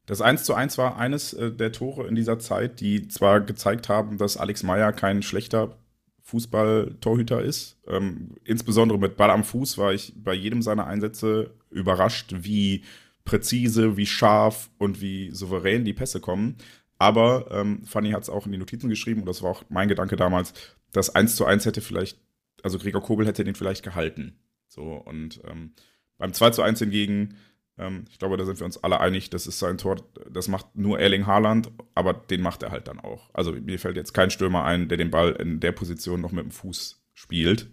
Das 0.05 0.21
1 0.21 0.43
zu 0.45 0.53
1 0.53 0.77
war 0.77 0.97
eines 0.97 1.33
äh, 1.33 1.51
der 1.51 1.71
Tore 1.71 2.07
in 2.07 2.15
dieser 2.15 2.39
Zeit, 2.39 2.79
die 2.79 3.07
zwar 3.09 3.41
gezeigt 3.41 3.89
haben, 3.89 4.17
dass 4.17 4.37
Alex 4.37 4.63
Meyer 4.63 4.93
kein 4.93 5.21
schlechter 5.21 5.77
Fußballtorhüter 6.23 7.41
ist. 7.41 7.77
Ähm, 7.87 8.35
insbesondere 8.43 8.99
mit 8.99 9.17
Ball 9.17 9.31
am 9.31 9.43
Fuß 9.43 9.77
war 9.77 9.93
ich 9.93 10.13
bei 10.15 10.33
jedem 10.33 10.61
seiner 10.61 10.87
Einsätze 10.87 11.51
überrascht, 11.69 12.33
wie 12.37 12.83
präzise, 13.25 13.97
wie 13.97 14.05
scharf 14.05 14.69
und 14.77 15.01
wie 15.01 15.31
souverän 15.31 15.83
die 15.83 15.93
Pässe 15.93 16.21
kommen. 16.21 16.57
Aber 16.97 17.47
ähm, 17.51 17.83
Fanny 17.83 18.11
hat 18.11 18.23
es 18.23 18.29
auch 18.29 18.45
in 18.45 18.53
die 18.53 18.57
Notizen 18.57 18.89
geschrieben 18.89 19.21
und 19.21 19.27
das 19.27 19.43
war 19.43 19.51
auch 19.51 19.63
mein 19.69 19.89
Gedanke 19.89 20.15
damals, 20.15 20.53
das 20.91 21.13
1 21.13 21.35
zu 21.35 21.45
1 21.45 21.65
hätte 21.65 21.81
vielleicht, 21.81 22.17
also 22.63 22.79
Gregor 22.79 23.01
Kobel 23.01 23.25
hätte 23.25 23.43
den 23.43 23.55
vielleicht 23.55 23.83
gehalten. 23.83 24.39
So, 24.67 24.93
und 24.93 25.41
ähm, 25.45 25.73
beim 26.17 26.33
2 26.33 26.51
zu 26.51 26.61
1 26.61 26.79
hingegen 26.79 27.37
ähm, 27.77 28.05
ich 28.09 28.19
glaube, 28.19 28.37
da 28.37 28.45
sind 28.45 28.59
wir 28.59 28.65
uns 28.65 28.83
alle 28.83 28.99
einig, 28.99 29.29
das 29.29 29.47
ist 29.47 29.59
sein 29.59 29.77
Tor, 29.77 29.97
das 30.29 30.47
macht 30.47 30.75
nur 30.75 30.99
Erling 30.99 31.27
Haaland, 31.27 31.71
aber 31.95 32.13
den 32.13 32.41
macht 32.41 32.63
er 32.63 32.71
halt 32.71 32.87
dann 32.87 32.99
auch. 32.99 33.29
Also 33.33 33.53
mir 33.53 33.79
fällt 33.79 33.95
jetzt 33.95 34.13
kein 34.13 34.31
Stürmer 34.31 34.63
ein, 34.63 34.87
der 34.87 34.97
den 34.97 35.11
Ball 35.11 35.31
in 35.33 35.59
der 35.59 35.71
Position 35.71 36.21
noch 36.21 36.31
mit 36.31 36.43
dem 36.43 36.51
Fuß 36.51 37.03
spielt 37.13 37.71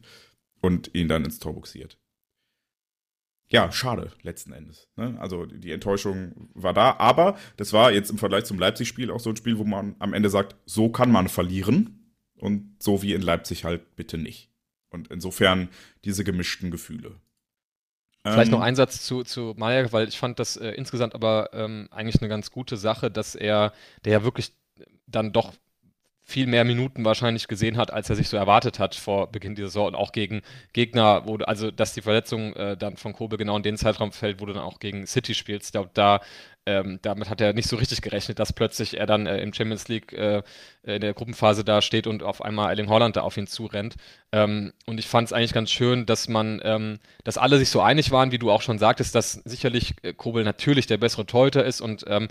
und 0.61 0.94
ihn 0.94 1.09
dann 1.09 1.25
ins 1.25 1.38
Tor 1.38 1.55
buxiert. 1.55 1.99
Ja, 3.49 3.70
schade, 3.70 4.11
letzten 4.23 4.53
Endes. 4.53 4.88
Ne? 4.97 5.16
Also 5.20 5.47
die 5.47 5.70
Enttäuschung 5.70 6.51
war 6.55 6.73
da, 6.73 6.97
aber 6.99 7.37
das 7.57 7.73
war 7.73 7.92
jetzt 7.92 8.11
im 8.11 8.18
Vergleich 8.18 8.47
zum 8.47 8.59
Leipzig-Spiel 8.59 9.11
auch 9.11 9.20
so 9.20 9.31
ein 9.31 9.37
Spiel, 9.37 9.59
wo 9.59 9.64
man 9.64 9.97
am 9.99 10.14
Ende 10.14 10.31
sagt, 10.31 10.57
so 10.64 10.88
kann 10.88 11.12
man 11.12 11.29
verlieren 11.29 12.14
und 12.37 12.83
so 12.83 13.03
wie 13.03 13.12
in 13.14 13.23
Leipzig 13.23 13.64
halt 13.64 13.97
bitte 13.97 14.18
nicht. 14.18 14.51
Und 14.94 15.09
insofern 15.09 15.68
diese 16.04 16.24
gemischten 16.24 16.70
Gefühle. 16.70 17.16
Vielleicht 18.26 18.50
noch 18.50 18.61
ähm, 18.61 18.64
ein 18.64 18.76
Satz 18.76 19.04
zu, 19.04 19.22
zu 19.22 19.52
Maya, 19.59 19.92
weil 19.92 20.09
ich 20.09 20.16
fand 20.16 20.38
das 20.38 20.57
äh, 20.57 20.70
insgesamt 20.70 21.14
aber 21.14 21.50
ähm, 21.52 21.88
eigentlich 21.90 22.22
eine 22.22 22.30
ganz 22.30 22.50
gute 22.50 22.78
Sache, 22.78 23.11
dass 23.11 23.35
er, 23.35 23.74
der 24.07 24.12
ja 24.12 24.24
wirklich 24.24 24.52
dann 25.07 25.33
doch 25.33 25.52
viel 26.26 26.46
mehr 26.46 26.64
Minuten 26.64 27.04
wahrscheinlich 27.04 27.48
gesehen 27.48 27.76
hat, 27.76 27.92
als 27.92 28.09
er 28.09 28.16
sich 28.16 28.30
so 28.30 28.38
erwartet 28.38 28.78
hat 28.78 28.94
vor 28.94 29.30
Beginn 29.30 29.54
dieser 29.54 29.68
Saison 29.68 29.88
und 29.88 29.94
auch 29.94 30.12
gegen 30.12 30.40
Gegner, 30.72 31.26
wo 31.26 31.37
also 31.37 31.70
dass 31.70 31.92
die 31.92 32.00
Verletzung 32.00 32.54
äh, 32.54 32.78
dann 32.78 32.96
von 32.96 33.12
Kobe 33.12 33.37
genau 33.37 33.59
in 33.59 33.62
den 33.62 33.76
Zeitraum 33.76 34.11
fällt, 34.11 34.40
wo 34.40 34.46
du 34.46 34.54
dann 34.54 34.62
auch 34.62 34.80
gegen 34.80 35.07
City 35.07 35.35
spielst. 35.35 35.66
Ich 35.66 35.72
glaube, 35.72 35.90
da 35.92 36.20
ähm, 36.66 36.98
damit 37.03 37.29
hat 37.29 37.40
er 37.40 37.53
nicht 37.53 37.68
so 37.68 37.77
richtig 37.77 38.00
gerechnet, 38.00 38.38
dass 38.38 38.53
plötzlich 38.53 38.98
er 38.98 39.07
dann 39.07 39.27
äh, 39.27 39.38
im 39.38 39.53
Champions 39.53 39.88
League 39.88 40.12
äh, 40.12 40.42
in 40.83 41.00
der 41.00 41.12
Gruppenphase 41.12 41.64
da 41.64 41.83
steht 41.83 42.07
und 42.07 42.22
auf 42.22 42.42
einmal 42.42 42.70
Erling 42.70 42.88
Holland 42.88 43.16
da 43.16 43.20
auf 43.20 43.37
ihn 43.37 43.46
zurennt. 43.46 43.96
Ähm, 44.33 44.72
und 44.87 44.98
ich 44.98 45.07
fand 45.07 45.27
es 45.29 45.33
eigentlich 45.33 45.53
ganz 45.53 45.70
schön, 45.70 46.07
dass 46.07 46.29
man, 46.29 46.61
ähm, 46.64 46.98
dass 47.22 47.38
alle 47.38 47.59
sich 47.59 47.68
so 47.68 47.81
einig 47.81 48.11
waren, 48.11 48.33
wie 48.33 48.38
du 48.38 48.50
auch 48.50 48.62
schon 48.62 48.79
sagtest, 48.79 49.14
dass 49.14 49.33
sicherlich 49.44 49.94
äh, 50.03 50.14
Kobel 50.14 50.44
natürlich 50.44 50.87
der 50.87 50.98
bessere 50.98 51.27
Torhüter 51.27 51.64
ist 51.64 51.81
und 51.81 52.05
ähm, 52.09 52.29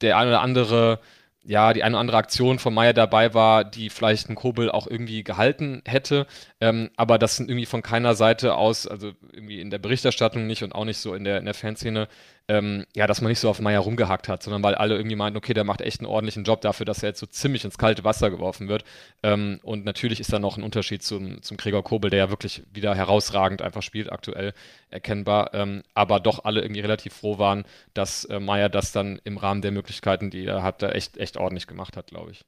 der 0.00 0.18
eine 0.18 0.30
oder 0.30 0.40
andere 0.40 1.00
ja, 1.46 1.72
die 1.72 1.84
eine 1.84 1.94
oder 1.94 2.00
andere 2.00 2.16
Aktion 2.16 2.58
von 2.58 2.74
Meier 2.74 2.92
dabei 2.92 3.32
war, 3.32 3.64
die 3.64 3.88
vielleicht 3.88 4.28
ein 4.28 4.34
Kobel 4.34 4.70
auch 4.70 4.86
irgendwie 4.88 5.22
gehalten 5.22 5.82
hätte. 5.86 6.26
Ähm, 6.60 6.90
aber 6.96 7.18
das 7.18 7.36
sind 7.36 7.48
irgendwie 7.48 7.66
von 7.66 7.82
keiner 7.82 8.14
Seite 8.14 8.56
aus, 8.56 8.86
also 8.86 9.12
irgendwie 9.32 9.60
in 9.60 9.70
der 9.70 9.78
Berichterstattung 9.78 10.46
nicht 10.46 10.64
und 10.64 10.74
auch 10.74 10.84
nicht 10.84 10.98
so 10.98 11.14
in 11.14 11.24
der, 11.24 11.38
in 11.38 11.44
der 11.44 11.54
Fanszene, 11.54 12.08
ähm, 12.48 12.86
ja, 12.94 13.06
dass 13.06 13.20
man 13.20 13.30
nicht 13.30 13.40
so 13.40 13.50
auf 13.50 13.60
Meier 13.60 13.80
rumgehackt 13.80 14.28
hat, 14.28 14.42
sondern 14.42 14.62
weil 14.62 14.74
alle 14.76 14.96
irgendwie 14.96 15.16
meinten, 15.16 15.36
okay, 15.36 15.52
der 15.52 15.64
macht 15.64 15.80
echt 15.80 16.00
einen 16.00 16.06
ordentlichen 16.06 16.44
Job 16.44 16.60
dafür, 16.60 16.86
dass 16.86 17.02
er 17.02 17.08
jetzt 17.10 17.18
so 17.18 17.26
ziemlich 17.26 17.64
ins 17.64 17.78
kalte 17.78 18.04
Wasser 18.04 18.30
geworfen 18.30 18.68
wird. 18.68 18.84
Ähm, 19.22 19.58
und 19.62 19.84
natürlich 19.84 20.20
ist 20.20 20.32
da 20.32 20.38
noch 20.38 20.56
ein 20.56 20.62
Unterschied 20.62 21.02
zum, 21.02 21.42
zum 21.42 21.56
Gregor 21.56 21.82
Kobel, 21.82 22.10
der 22.10 22.18
ja 22.20 22.30
wirklich 22.30 22.62
wieder 22.72 22.94
herausragend 22.94 23.62
einfach 23.62 23.82
spielt, 23.82 24.12
aktuell 24.12 24.52
erkennbar. 24.90 25.54
Ähm, 25.54 25.82
aber 25.94 26.20
doch 26.20 26.44
alle 26.44 26.62
irgendwie 26.62 26.80
relativ 26.80 27.14
froh 27.14 27.38
waren, 27.38 27.64
dass 27.94 28.24
äh, 28.26 28.38
Meier 28.38 28.68
das 28.68 28.92
dann 28.92 29.20
im 29.24 29.38
Rahmen 29.38 29.62
der 29.62 29.72
Möglichkeiten, 29.72 30.30
die 30.30 30.46
er 30.46 30.62
hatte, 30.62 30.94
echt, 30.94 31.16
echt 31.16 31.36
ordentlich 31.36 31.66
gemacht 31.66 31.96
hat, 31.96 32.08
glaube 32.08 32.30
ich. 32.30 32.44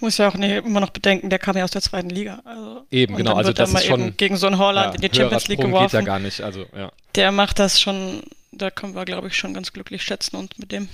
Muss 0.00 0.16
ja 0.18 0.28
auch 0.28 0.34
nee, 0.34 0.58
immer 0.58 0.78
noch 0.78 0.90
bedenken, 0.90 1.28
der 1.28 1.40
kam 1.40 1.56
ja 1.56 1.64
aus 1.64 1.72
der 1.72 1.82
zweiten 1.82 2.08
Liga. 2.08 2.40
Also, 2.44 2.86
eben, 2.90 3.16
genau. 3.16 3.34
Also 3.34 3.52
das 3.52 3.72
ist 3.72 3.84
schon 3.84 4.16
gegen 4.16 4.36
so 4.36 4.46
einen 4.46 4.58
Holland 4.58 4.94
ja, 4.94 4.94
in 4.94 5.00
die 5.00 5.16
Champions 5.16 5.48
League 5.48 5.60
geworfen. 5.60 5.86
geht 5.86 5.92
ja 5.92 6.00
gar 6.02 6.20
nicht. 6.20 6.40
Also 6.40 6.66
ja. 6.76 6.92
Der 7.16 7.32
macht 7.32 7.58
das 7.58 7.80
schon. 7.80 8.22
Da 8.52 8.70
können 8.70 8.94
wir, 8.94 9.04
glaube 9.04 9.28
ich, 9.28 9.36
schon 9.36 9.54
ganz 9.54 9.72
glücklich 9.72 10.02
schätzen 10.02 10.36
und 10.36 10.58
mit 10.58 10.72
dem, 10.72 10.88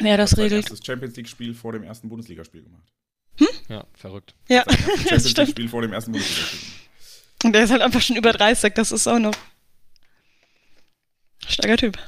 wer 0.00 0.16
das, 0.16 0.30
das 0.30 0.38
regelt. 0.38 0.70
Das 0.70 0.84
Champions 0.84 1.16
League-Spiel 1.16 1.54
vor 1.54 1.72
dem 1.72 1.82
ersten 1.82 2.08
Bundesligaspiel 2.08 2.62
gemacht. 2.62 2.92
Hm? 3.38 3.48
Ja, 3.68 3.84
verrückt. 3.94 4.34
Ja, 4.48 4.64
das 4.66 4.78
Champions 4.80 5.36
League-Spiel 5.36 5.68
vor 5.68 5.82
dem 5.82 5.92
ersten 5.92 6.12
Bundesligaspiel. 6.12 6.60
Und 7.44 7.52
der 7.52 7.64
ist 7.64 7.70
halt 7.70 7.82
einfach 7.82 8.00
schon 8.00 8.16
über 8.16 8.32
30. 8.32 8.72
Das 8.74 8.92
ist 8.92 9.06
auch 9.06 9.18
noch 9.18 9.34
starker 11.46 11.76
Typ. 11.76 11.98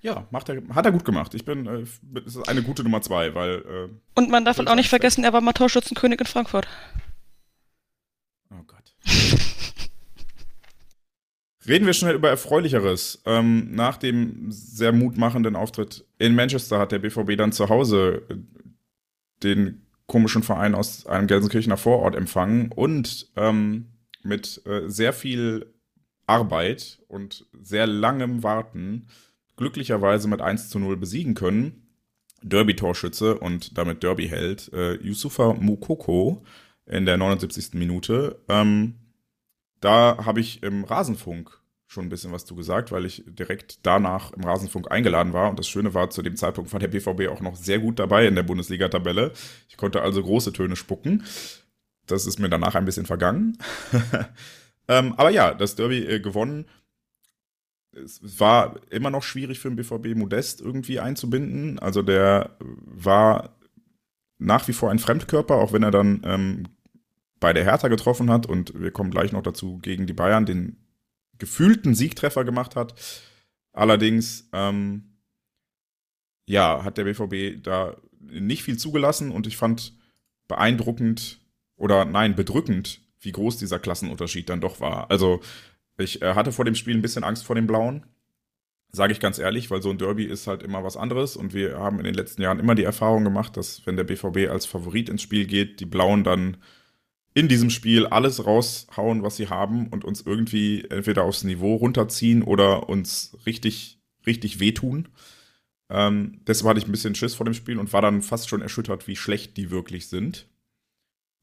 Ja, 0.00 0.26
macht 0.30 0.48
er, 0.50 0.62
hat 0.74 0.84
er 0.84 0.92
gut 0.92 1.04
gemacht. 1.04 1.32
Ich 1.32 1.44
bin, 1.46 1.66
äh, 1.66 1.84
es 2.26 2.36
ist 2.36 2.48
eine 2.48 2.62
gute 2.62 2.82
Nummer 2.82 3.00
zwei, 3.00 3.34
weil. 3.34 3.90
Äh, 3.94 4.20
Und 4.20 4.28
man 4.30 4.44
darf 4.44 4.58
auch 4.58 4.74
nicht 4.74 4.90
vergessen, 4.90 5.24
er 5.24 5.32
war 5.32 5.40
mal 5.40 5.52
Torschützenkönig 5.54 6.20
in 6.20 6.26
Frankfurt. 6.26 6.68
Oh 8.50 8.62
Gott. 8.66 8.94
Reden 11.66 11.86
wir 11.86 11.94
schnell 11.94 12.14
über 12.14 12.28
Erfreulicheres. 12.28 13.22
Ähm, 13.24 13.74
nach 13.74 13.96
dem 13.96 14.50
sehr 14.50 14.92
mutmachenden 14.92 15.56
Auftritt 15.56 16.04
in 16.18 16.34
Manchester 16.34 16.78
hat 16.78 16.92
der 16.92 16.98
BVB 16.98 17.36
dann 17.36 17.52
zu 17.52 17.68
Hause 17.68 18.22
äh, 18.28 18.36
den 19.42 19.86
komischen 20.06 20.42
Verein 20.42 20.74
aus 20.74 21.06
einem 21.06 21.26
Gelsenkirchener 21.26 21.76
Vorort 21.76 22.14
empfangen 22.14 22.70
und 22.72 23.30
ähm, 23.36 23.86
mit 24.22 24.60
äh, 24.66 24.88
sehr 24.88 25.12
viel 25.12 25.74
Arbeit 26.26 27.00
und 27.08 27.46
sehr 27.52 27.86
langem 27.86 28.42
Warten 28.42 29.06
glücklicherweise 29.56 30.28
mit 30.28 30.40
1 30.40 30.68
zu 30.68 30.78
0 30.78 30.96
besiegen 30.96 31.34
können. 31.34 31.88
Derby-Torschütze 32.42 33.38
und 33.38 33.78
damit 33.78 34.02
Derby-Held 34.02 34.70
äh, 34.74 34.94
Yusufa 34.96 35.54
Mukoko 35.54 36.44
in 36.86 37.06
der 37.06 37.16
79. 37.16 37.74
Minute. 37.74 38.42
Ähm, 38.48 38.96
da 39.84 40.24
habe 40.24 40.40
ich 40.40 40.62
im 40.62 40.84
Rasenfunk 40.84 41.60
schon 41.86 42.06
ein 42.06 42.08
bisschen 42.08 42.32
was 42.32 42.44
zu 42.44 42.56
gesagt, 42.56 42.90
weil 42.90 43.04
ich 43.04 43.22
direkt 43.26 43.86
danach 43.86 44.32
im 44.32 44.42
Rasenfunk 44.42 44.90
eingeladen 44.90 45.32
war. 45.32 45.50
Und 45.50 45.58
das 45.58 45.68
Schöne 45.68 45.94
war, 45.94 46.10
zu 46.10 46.22
dem 46.22 46.36
Zeitpunkt 46.36 46.72
war 46.72 46.80
der 46.80 46.88
BVB 46.88 47.28
auch 47.28 47.40
noch 47.40 47.56
sehr 47.56 47.78
gut 47.78 47.98
dabei 47.98 48.26
in 48.26 48.34
der 48.34 48.42
Bundesliga-Tabelle. 48.42 49.32
Ich 49.68 49.76
konnte 49.76 50.02
also 50.02 50.22
große 50.22 50.52
Töne 50.52 50.76
spucken. 50.76 51.24
Das 52.06 52.26
ist 52.26 52.38
mir 52.38 52.48
danach 52.48 52.74
ein 52.74 52.84
bisschen 52.84 53.06
vergangen. 53.06 53.58
ähm, 54.88 55.14
aber 55.16 55.30
ja, 55.30 55.54
das 55.54 55.76
Derby 55.76 56.04
äh, 56.04 56.20
gewonnen 56.20 56.66
es 57.96 58.40
war 58.40 58.74
immer 58.90 59.10
noch 59.10 59.22
schwierig 59.22 59.60
für 59.60 59.68
den 59.70 59.76
BVB 59.76 60.16
Modest 60.18 60.60
irgendwie 60.60 61.00
einzubinden. 61.00 61.78
Also 61.78 62.02
der 62.02 62.56
war 62.58 63.56
nach 64.38 64.66
wie 64.68 64.72
vor 64.72 64.90
ein 64.90 64.98
Fremdkörper, 64.98 65.54
auch 65.54 65.72
wenn 65.72 65.82
er 65.82 65.90
dann 65.90 66.22
ähm, 66.24 66.64
bei 67.44 67.52
der 67.52 67.64
Hertha 67.64 67.88
getroffen 67.88 68.30
hat 68.30 68.46
und 68.46 68.72
wir 68.80 68.90
kommen 68.90 69.10
gleich 69.10 69.32
noch 69.32 69.42
dazu 69.42 69.76
gegen 69.76 70.06
die 70.06 70.14
Bayern 70.14 70.46
den 70.46 70.78
gefühlten 71.36 71.94
Siegtreffer 71.94 72.42
gemacht 72.42 72.74
hat. 72.74 72.94
Allerdings 73.74 74.48
ähm, 74.54 75.18
ja, 76.46 76.82
hat 76.84 76.96
der 76.96 77.04
BVB 77.04 77.62
da 77.62 77.98
nicht 78.18 78.62
viel 78.62 78.78
zugelassen 78.78 79.30
und 79.30 79.46
ich 79.46 79.58
fand 79.58 79.92
beeindruckend 80.48 81.42
oder 81.76 82.06
nein, 82.06 82.34
bedrückend, 82.34 83.02
wie 83.20 83.32
groß 83.32 83.58
dieser 83.58 83.78
Klassenunterschied 83.78 84.48
dann 84.48 84.62
doch 84.62 84.80
war. 84.80 85.10
Also 85.10 85.40
ich 85.98 86.22
äh, 86.22 86.34
hatte 86.34 86.50
vor 86.50 86.64
dem 86.64 86.74
Spiel 86.74 86.96
ein 86.96 87.02
bisschen 87.02 87.24
Angst 87.24 87.44
vor 87.44 87.56
den 87.56 87.66
Blauen. 87.66 88.06
Sage 88.88 89.12
ich 89.12 89.20
ganz 89.20 89.38
ehrlich, 89.38 89.70
weil 89.70 89.82
so 89.82 89.90
ein 89.90 89.98
Derby 89.98 90.24
ist 90.24 90.46
halt 90.46 90.62
immer 90.62 90.82
was 90.82 90.96
anderes 90.96 91.36
und 91.36 91.52
wir 91.52 91.78
haben 91.78 91.98
in 91.98 92.04
den 92.04 92.14
letzten 92.14 92.40
Jahren 92.40 92.58
immer 92.58 92.74
die 92.74 92.84
Erfahrung 92.84 93.22
gemacht, 93.22 93.58
dass 93.58 93.84
wenn 93.86 93.96
der 93.96 94.04
BVB 94.04 94.48
als 94.48 94.64
Favorit 94.64 95.10
ins 95.10 95.20
Spiel 95.20 95.46
geht, 95.46 95.80
die 95.80 95.84
Blauen 95.84 96.24
dann 96.24 96.56
in 97.34 97.48
diesem 97.48 97.68
Spiel 97.68 98.06
alles 98.06 98.46
raushauen, 98.46 99.24
was 99.24 99.36
sie 99.36 99.48
haben 99.48 99.88
und 99.88 100.04
uns 100.04 100.22
irgendwie 100.22 100.84
entweder 100.88 101.24
aufs 101.24 101.42
Niveau 101.42 101.74
runterziehen 101.74 102.44
oder 102.44 102.88
uns 102.88 103.36
richtig, 103.44 103.98
richtig 104.24 104.60
wehtun. 104.60 105.08
Ähm, 105.90 106.40
deshalb 106.46 106.70
hatte 106.70 106.78
ich 106.78 106.86
ein 106.86 106.92
bisschen 106.92 107.16
Schiss 107.16 107.34
vor 107.34 107.44
dem 107.44 107.54
Spiel 107.54 107.78
und 107.78 107.92
war 107.92 108.02
dann 108.02 108.22
fast 108.22 108.48
schon 108.48 108.62
erschüttert, 108.62 109.08
wie 109.08 109.16
schlecht 109.16 109.56
die 109.56 109.70
wirklich 109.70 110.08
sind. 110.08 110.46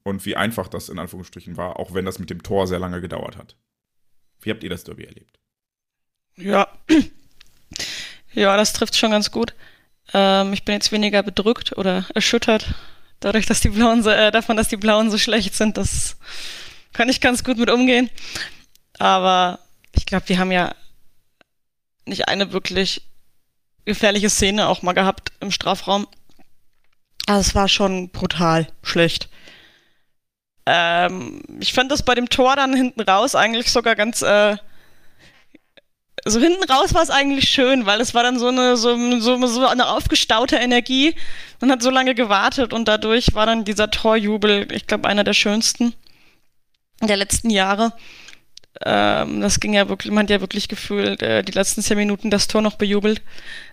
Und 0.04 0.26
wie 0.26 0.36
einfach 0.36 0.68
das 0.68 0.90
in 0.90 0.98
Anführungsstrichen 0.98 1.58
war, 1.58 1.78
auch 1.78 1.94
wenn 1.94 2.06
das 2.06 2.18
mit 2.18 2.32
dem 2.32 2.42
Tor 2.42 2.66
sehr 2.66 2.80
lange 2.80 3.02
gedauert 3.02 3.38
hat. 3.38 3.56
Wie 4.40 4.50
habt 4.50 4.64
ihr 4.64 4.70
das 4.70 4.84
Derby 4.84 5.04
erlebt? 5.04 5.40
Ja, 6.38 6.68
ja, 8.34 8.58
das 8.58 8.74
trifft 8.74 8.96
schon 8.96 9.12
ganz 9.12 9.30
gut. 9.30 9.54
Ähm, 10.14 10.54
ich 10.54 10.66
bin 10.66 10.74
jetzt 10.74 10.92
weniger 10.92 11.22
bedrückt 11.22 11.78
oder 11.78 12.08
erschüttert 12.16 12.74
dadurch, 13.22 13.46
dass 13.46 13.62
die 13.62 13.70
Blauen 13.70 14.04
so, 14.04 14.10
äh, 14.10 14.32
davon, 14.32 14.58
dass 14.58 14.68
die 14.68 14.78
Blauen 14.78 15.10
so 15.10 15.18
schlecht 15.18 15.56
sind. 15.56 15.78
Das 15.78 16.18
kann 16.92 17.08
ich 17.08 17.22
ganz 17.22 17.44
gut 17.46 17.58
mit 17.58 17.70
umgehen. 17.70 18.10
Aber 19.00 19.60
ich 19.94 20.06
glaube, 20.06 20.28
wir 20.28 20.38
haben 20.38 20.52
ja 20.52 20.76
nicht 22.06 22.28
eine 22.28 22.52
wirklich 22.52 23.04
gefährliche 23.86 24.30
Szene 24.30 24.68
auch 24.68 24.82
mal 24.82 24.94
gehabt 24.94 25.32
im 25.40 25.52
Strafraum. 25.52 26.08
Also 27.28 27.42
es 27.42 27.56
war 27.56 27.70
schon 27.70 28.10
brutal 28.10 28.68
schlecht. 28.84 29.30
Ähm, 30.66 31.42
ich 31.60 31.74
fand 31.74 31.92
das 31.92 32.04
bei 32.04 32.16
dem 32.16 32.30
Tor 32.30 32.56
dann 32.56 32.76
hinten 32.76 33.02
raus 33.02 33.36
eigentlich 33.36 33.72
sogar 33.72 33.96
ganz, 33.96 34.22
äh, 34.22 34.58
so 36.26 36.40
hinten 36.40 36.64
raus 36.64 36.94
war 36.94 37.02
es 37.02 37.10
eigentlich 37.10 37.50
schön, 37.50 37.86
weil 37.86 38.00
es 38.00 38.14
war 38.14 38.24
dann 38.24 38.38
so 38.38 38.48
eine, 38.48 38.78
so, 38.78 38.96
so, 39.20 39.46
so 39.48 39.68
eine 39.68 39.88
aufgestaute 39.88 40.58
Energie. 40.58 41.16
Man 41.60 41.72
hat 41.72 41.82
so 41.82 41.90
lange 41.90 42.16
gewartet 42.16 42.74
und 42.74 42.88
dadurch 42.88 43.34
war 43.34 43.46
dann 43.46 43.66
dieser 43.66 43.90
Torjubel, 43.90 44.72
ich 44.72 44.88
glaube, 44.88 45.08
einer 45.08 45.24
der 45.24 45.34
schönsten 45.34 45.94
der 47.02 47.18
letzten 47.18 47.50
Jahre. 47.50 47.94
Ähm, 48.86 49.42
das 49.42 49.60
ging 49.60 49.74
ja 49.74 49.90
wirklich, 49.90 50.12
man 50.12 50.24
hat 50.24 50.30
ja 50.30 50.42
wirklich 50.42 50.68
gefühlt, 50.68 51.22
äh, 51.22 51.44
die 51.44 51.52
letzten 51.52 51.82
zehn 51.82 51.98
Minuten 51.98 52.30
das 52.30 52.48
Tor 52.48 52.62
noch 52.62 52.76
bejubelt. 52.76 53.22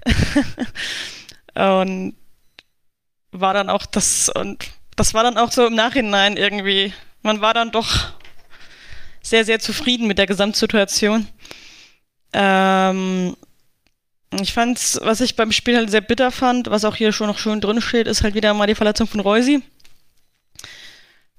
und 1.55 2.17
war 3.31 3.55
dann 3.55 3.71
auch 3.71 3.87
das, 3.87 4.31
und 4.31 4.67
das 4.97 5.15
war 5.15 5.23
dann 5.23 5.37
auch 5.37 5.53
so 5.53 5.67
im 5.67 5.75
Nachhinein 5.75 6.37
irgendwie, 6.37 6.93
man 7.23 7.41
war 7.41 7.55
dann 7.55 7.71
doch 7.71 8.13
sehr, 9.23 9.45
sehr 9.45 9.61
zufrieden 9.61 10.07
mit 10.07 10.19
der 10.19 10.27
Gesamtsituation. 10.27 11.29
Ähm, 12.33 13.37
ich 14.41 14.53
fand's, 14.53 15.01
was 15.03 15.21
ich 15.21 15.37
beim 15.37 15.53
Spiel 15.53 15.77
halt 15.77 15.91
sehr 15.91 16.01
bitter 16.01 16.31
fand, 16.31 16.71
was 16.71 16.85
auch 16.85 16.97
hier 16.97 17.12
schon 17.12 17.29
noch 17.29 17.38
schön 17.38 17.61
drin 17.61 17.81
steht, 17.81 18.07
ist 18.07 18.23
halt 18.23 18.35
wieder 18.35 18.53
mal 18.55 18.67
die 18.67 18.75
Verletzung 18.75 19.07
von 19.07 19.21
Reusi. 19.21 19.62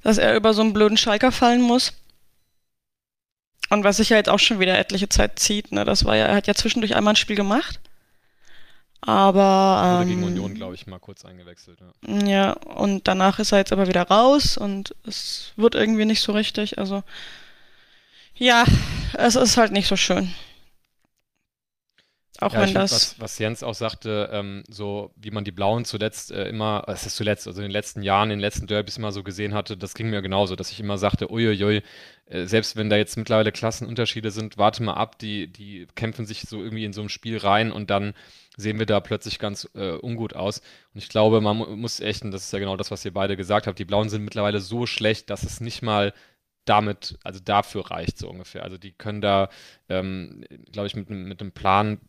Dass 0.02 0.18
er 0.18 0.36
über 0.36 0.54
so 0.54 0.62
einen 0.62 0.74
blöden 0.74 0.98
Schalker 0.98 1.32
fallen 1.32 1.62
muss. 1.62 1.94
Und 3.70 3.84
was 3.84 3.98
sich 3.98 4.10
ja 4.10 4.18
jetzt 4.18 4.30
auch 4.30 4.40
schon 4.40 4.60
wieder 4.60 4.78
etliche 4.78 5.10
Zeit 5.10 5.38
zieht, 5.38 5.72
ne, 5.72 5.86
das 5.86 6.06
war 6.06 6.16
ja, 6.16 6.26
er 6.26 6.36
hat 6.36 6.48
ja 6.48 6.56
zwischendurch 6.56 6.96
einmal 6.96 7.14
ein 7.14 7.18
Spiel 7.18 7.36
gemacht. 7.36 7.80
Aber. 9.02 10.02
Ähm, 10.02 10.08
gegen 10.08 10.24
Union, 10.24 10.56
glaube 10.56 10.76
ich, 10.76 10.88
mal 10.88 11.00
kurz 11.00 11.24
eingewechselt. 11.24 11.80
Ja. 12.08 12.26
ja, 12.26 12.54
und 12.54 13.08
danach 13.08 13.40
ist 13.40 13.52
er 13.52 13.60
jetzt 13.60 13.72
aber 13.72 13.88
wieder 13.88 14.04
raus 14.04 14.58
und 14.58 14.96
es 15.06 15.54
wird 15.56 15.76
irgendwie 15.76 16.06
nicht 16.06 16.22
so 16.22 16.32
richtig. 16.32 16.80
Also, 16.80 17.04
ja, 18.36 18.66
es 19.14 19.36
ist 19.36 19.58
halt 19.58 19.72
nicht 19.72 19.88
so 19.88 19.96
schön. 19.96 20.34
Auch 22.42 22.54
ja, 22.54 22.62
wenn 22.62 22.74
das. 22.74 22.92
Was, 22.92 23.20
was, 23.20 23.40
Jens 23.40 23.64
auch 23.64 23.74
sagte, 23.74 24.30
ähm, 24.32 24.64
so 24.70 25.12
wie 25.18 25.32
man 25.32 25.44
die 25.44 25.52
Blauen 25.52 25.84
zuletzt 25.84 26.32
äh, 26.32 26.48
immer, 26.48 26.86
es 26.88 27.06
ist 27.06 27.18
zuletzt, 27.18 27.48
also 27.48 27.60
in 27.62 27.68
den 27.68 27.72
letzten 27.72 28.02
Jahren, 28.02 28.32
in 28.32 28.38
den 28.38 28.42
letzten 28.42 28.68
Derbys 28.68 28.98
immer 28.98 29.12
so 29.12 29.24
gesehen 29.24 29.54
hatte, 29.54 29.76
das 29.76 29.94
ging 29.94 30.10
mir 30.10 30.22
genauso, 30.22 30.56
dass 30.56 30.72
ich 30.72 30.80
immer 30.80 30.98
sagte, 30.98 31.32
uiuiui, 31.32 31.82
äh, 32.28 32.46
selbst 32.46 32.78
wenn 32.78 32.90
da 32.90 32.96
jetzt 32.96 33.18
mittlerweile 33.18 33.52
Klassenunterschiede 33.52 34.32
sind, 34.32 34.58
warte 34.58 34.84
mal 34.84 34.94
ab, 34.94 35.20
die, 35.20 35.52
die 35.52 35.88
kämpfen 35.96 36.26
sich 36.26 36.42
so 36.42 36.62
irgendwie 36.64 36.86
in 36.86 36.94
so 36.94 37.02
ein 37.02 37.10
Spiel 37.10 37.38
rein 37.38 37.72
und 37.72 37.90
dann 37.90 38.14
sehen 38.56 38.80
wir 38.80 38.86
da 38.86 39.00
plötzlich 39.00 39.40
ganz 39.40 39.70
äh, 39.74 39.94
ungut 39.94 40.34
aus. 40.36 40.60
Und 40.94 41.02
ich 41.02 41.10
glaube, 41.10 41.42
man 41.42 41.58
muss 41.58 42.00
echt, 42.00 42.24
und 42.24 42.32
das 42.32 42.44
ist 42.46 42.54
ja 42.54 42.60
genau 42.60 42.78
das, 42.78 42.92
was 42.92 43.06
ihr 43.06 43.14
beide 43.14 43.38
gesagt 43.38 43.68
habt, 43.68 43.80
die 43.80 43.86
Blauen 43.86 44.10
sind 44.10 44.24
mittlerweile 44.24 44.60
so 44.60 44.86
schlecht, 44.86 45.30
dass 45.30 45.44
es 45.44 45.62
nicht 45.62 45.82
mal 45.82 46.14
damit, 46.70 47.18
also 47.24 47.40
dafür 47.40 47.90
reicht 47.90 48.18
so 48.18 48.30
ungefähr. 48.30 48.64
Also 48.64 48.78
die 48.78 48.92
können 48.92 49.22
da, 49.22 49.50
ähm, 49.90 50.44
glaube 50.72 50.88
ich, 50.88 50.96
mit, 50.96 51.10
mit 51.10 51.42
einem 51.42 51.52
Plan, 51.52 52.00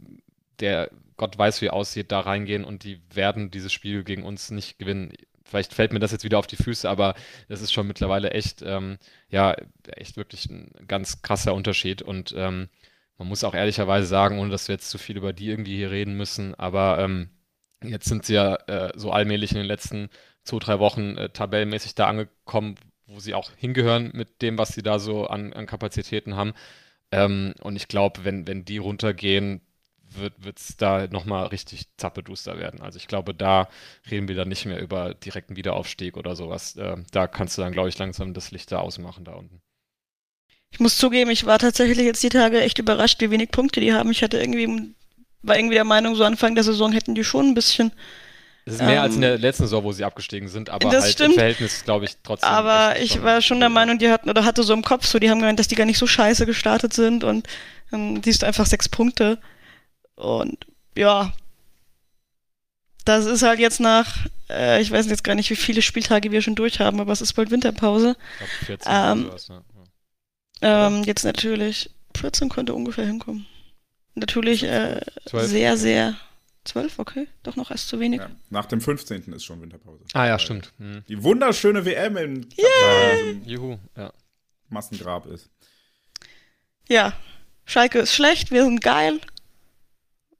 der 0.60 0.90
Gott 1.16 1.36
weiß, 1.38 1.62
wie 1.62 1.70
aussieht, 1.70 2.12
da 2.12 2.20
reingehen 2.20 2.64
und 2.64 2.84
die 2.84 3.00
werden 3.12 3.50
dieses 3.50 3.72
Spiel 3.72 4.04
gegen 4.04 4.22
uns 4.22 4.50
nicht 4.50 4.78
gewinnen. 4.78 5.12
Vielleicht 5.44 5.74
fällt 5.74 5.92
mir 5.92 5.98
das 5.98 6.12
jetzt 6.12 6.24
wieder 6.24 6.38
auf 6.38 6.46
die 6.46 6.56
Füße, 6.56 6.88
aber 6.88 7.14
das 7.48 7.62
ist 7.62 7.72
schon 7.72 7.86
mittlerweile 7.86 8.30
echt, 8.30 8.62
ähm, 8.62 8.98
ja, 9.30 9.56
echt 9.96 10.16
wirklich 10.16 10.46
ein 10.50 10.70
ganz 10.86 11.22
krasser 11.22 11.54
Unterschied. 11.54 12.02
Und 12.02 12.34
ähm, 12.36 12.68
man 13.18 13.28
muss 13.28 13.44
auch 13.44 13.54
ehrlicherweise 13.54 14.06
sagen, 14.06 14.38
ohne 14.38 14.50
dass 14.50 14.68
wir 14.68 14.74
jetzt 14.74 14.90
zu 14.90 14.98
viel 14.98 15.16
über 15.16 15.32
die 15.32 15.48
irgendwie 15.48 15.76
hier 15.76 15.90
reden 15.90 16.16
müssen, 16.16 16.54
aber 16.54 16.98
ähm, 16.98 17.30
jetzt 17.82 18.06
sind 18.06 18.24
sie 18.26 18.34
ja 18.34 18.54
äh, 18.66 18.92
so 18.96 19.10
allmählich 19.10 19.52
in 19.52 19.58
den 19.58 19.66
letzten 19.66 20.10
zwei, 20.44 20.58
drei 20.58 20.78
Wochen 20.78 21.16
äh, 21.16 21.30
tabellenmäßig 21.30 21.94
da 21.94 22.06
angekommen, 22.06 22.76
wo 23.10 23.20
sie 23.20 23.34
auch 23.34 23.50
hingehören 23.56 24.10
mit 24.14 24.40
dem, 24.40 24.56
was 24.56 24.70
sie 24.70 24.82
da 24.82 24.98
so 24.98 25.26
an, 25.26 25.52
an 25.52 25.66
Kapazitäten 25.66 26.36
haben. 26.36 26.54
Ähm, 27.10 27.54
und 27.60 27.76
ich 27.76 27.88
glaube, 27.88 28.24
wenn, 28.24 28.46
wenn 28.46 28.64
die 28.64 28.78
runtergehen, 28.78 29.60
wird 30.12 30.58
es 30.58 30.76
da 30.76 31.06
nochmal 31.06 31.46
richtig 31.46 31.86
zappeduster 31.96 32.58
werden. 32.58 32.80
Also 32.80 32.96
ich 32.96 33.06
glaube, 33.06 33.32
da 33.32 33.68
reden 34.10 34.28
wir 34.28 34.34
dann 34.34 34.48
nicht 34.48 34.66
mehr 34.66 34.80
über 34.80 35.14
direkten 35.14 35.56
Wiederaufstieg 35.56 36.16
oder 36.16 36.34
sowas. 36.34 36.76
Äh, 36.76 36.96
da 37.12 37.26
kannst 37.28 37.56
du 37.56 37.62
dann, 37.62 37.72
glaube 37.72 37.88
ich, 37.88 37.98
langsam 37.98 38.34
das 38.34 38.50
Licht 38.50 38.72
da 38.72 38.80
ausmachen 38.80 39.24
da 39.24 39.34
unten. 39.34 39.60
Ich 40.72 40.80
muss 40.80 40.98
zugeben, 40.98 41.30
ich 41.30 41.46
war 41.46 41.58
tatsächlich 41.58 42.06
jetzt 42.06 42.22
die 42.22 42.28
Tage 42.28 42.60
echt 42.60 42.78
überrascht, 42.78 43.20
wie 43.20 43.30
wenig 43.30 43.50
Punkte 43.50 43.80
die 43.80 43.92
haben. 43.92 44.10
Ich 44.10 44.22
hatte 44.22 44.38
irgendwie, 44.38 44.94
war 45.42 45.56
irgendwie 45.56 45.74
der 45.74 45.84
Meinung, 45.84 46.14
so 46.14 46.24
Anfang 46.24 46.54
der 46.54 46.64
Saison 46.64 46.92
hätten 46.92 47.14
die 47.14 47.24
schon 47.24 47.46
ein 47.48 47.54
bisschen 47.54 47.92
es 48.66 48.74
ist 48.74 48.80
mehr 48.80 48.96
ähm, 48.96 49.02
als 49.02 49.14
in 49.14 49.20
der 49.22 49.34
ähm, 49.34 49.40
letzten 49.40 49.64
Saison, 49.64 49.84
wo 49.84 49.92
sie 49.92 50.04
abgestiegen 50.04 50.48
sind, 50.48 50.70
aber 50.70 50.90
das 50.90 51.04
halt 51.04 51.12
stimmt. 51.14 51.30
im 51.30 51.34
Verhältnis, 51.34 51.84
glaube 51.84 52.04
ich, 52.04 52.16
trotzdem. 52.22 52.48
Aber 52.48 53.00
ich 53.00 53.22
war 53.22 53.40
schon 53.40 53.60
der 53.60 53.68
Meinung, 53.68 53.98
die 53.98 54.10
hatten 54.10 54.28
oder 54.28 54.44
hatte 54.44 54.62
so 54.62 54.72
im 54.72 54.82
Kopf, 54.82 55.06
so 55.06 55.18
die 55.18 55.30
haben 55.30 55.40
gemeint, 55.40 55.58
dass 55.58 55.68
die 55.68 55.74
gar 55.74 55.86
nicht 55.86 55.98
so 55.98 56.06
scheiße 56.06 56.46
gestartet 56.46 56.92
sind 56.92 57.24
und 57.24 57.48
dann 57.90 58.22
siehst 58.22 58.42
du 58.42 58.46
einfach 58.46 58.66
sechs 58.66 58.88
Punkte. 58.88 59.38
Und 60.14 60.66
ja, 60.96 61.32
das 63.04 63.26
ist 63.26 63.42
halt 63.42 63.58
jetzt 63.58 63.80
nach, 63.80 64.26
äh, 64.48 64.80
ich 64.80 64.90
weiß 64.90 65.06
jetzt 65.06 65.24
gar 65.24 65.34
nicht, 65.34 65.50
wie 65.50 65.56
viele 65.56 65.82
Spieltage 65.82 66.30
wir 66.30 66.42
schon 66.42 66.54
durch 66.54 66.80
haben, 66.80 67.00
aber 67.00 67.12
es 67.12 67.22
ist 67.22 67.32
bald 67.32 67.50
Winterpause. 67.50 68.16
Ich 68.60 68.66
glaube 68.66 68.82
14 68.84 68.92
ähm, 68.92 69.24
oder 69.24 69.34
was, 69.34 69.48
ja. 69.48 69.62
Ähm, 70.62 71.02
jetzt 71.04 71.24
natürlich, 71.24 71.90
14 72.16 72.50
könnte 72.50 72.74
ungefähr 72.74 73.06
hinkommen. 73.06 73.46
Natürlich 74.14 74.64
äh, 74.64 75.00
sehr, 75.24 75.76
sehr 75.76 76.16
Zwölf, 76.64 76.98
okay. 76.98 77.26
Doch 77.42 77.56
noch 77.56 77.70
erst 77.70 77.88
zu 77.88 78.00
wenig. 78.00 78.20
Ja, 78.20 78.30
nach 78.50 78.66
dem 78.66 78.80
15. 78.80 79.32
ist 79.32 79.44
schon 79.44 79.62
Winterpause. 79.62 80.04
Ah 80.12 80.26
ja, 80.26 80.38
stimmt. 80.38 80.72
Mhm. 80.78 81.04
Die 81.08 81.22
wunderschöne 81.22 81.84
WM 81.84 82.16
in 82.18 82.48
yeah. 82.58 83.32
Juhu, 83.44 83.78
ja. 83.96 84.12
Massengrab 84.68 85.26
ist. 85.26 85.50
Ja, 86.88 87.14
Schalke 87.64 88.00
ist 88.00 88.14
schlecht, 88.14 88.50
wir 88.50 88.64
sind 88.64 88.82
geil. 88.82 89.20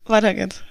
Weiter 0.05 0.35
geht's. 0.35 0.63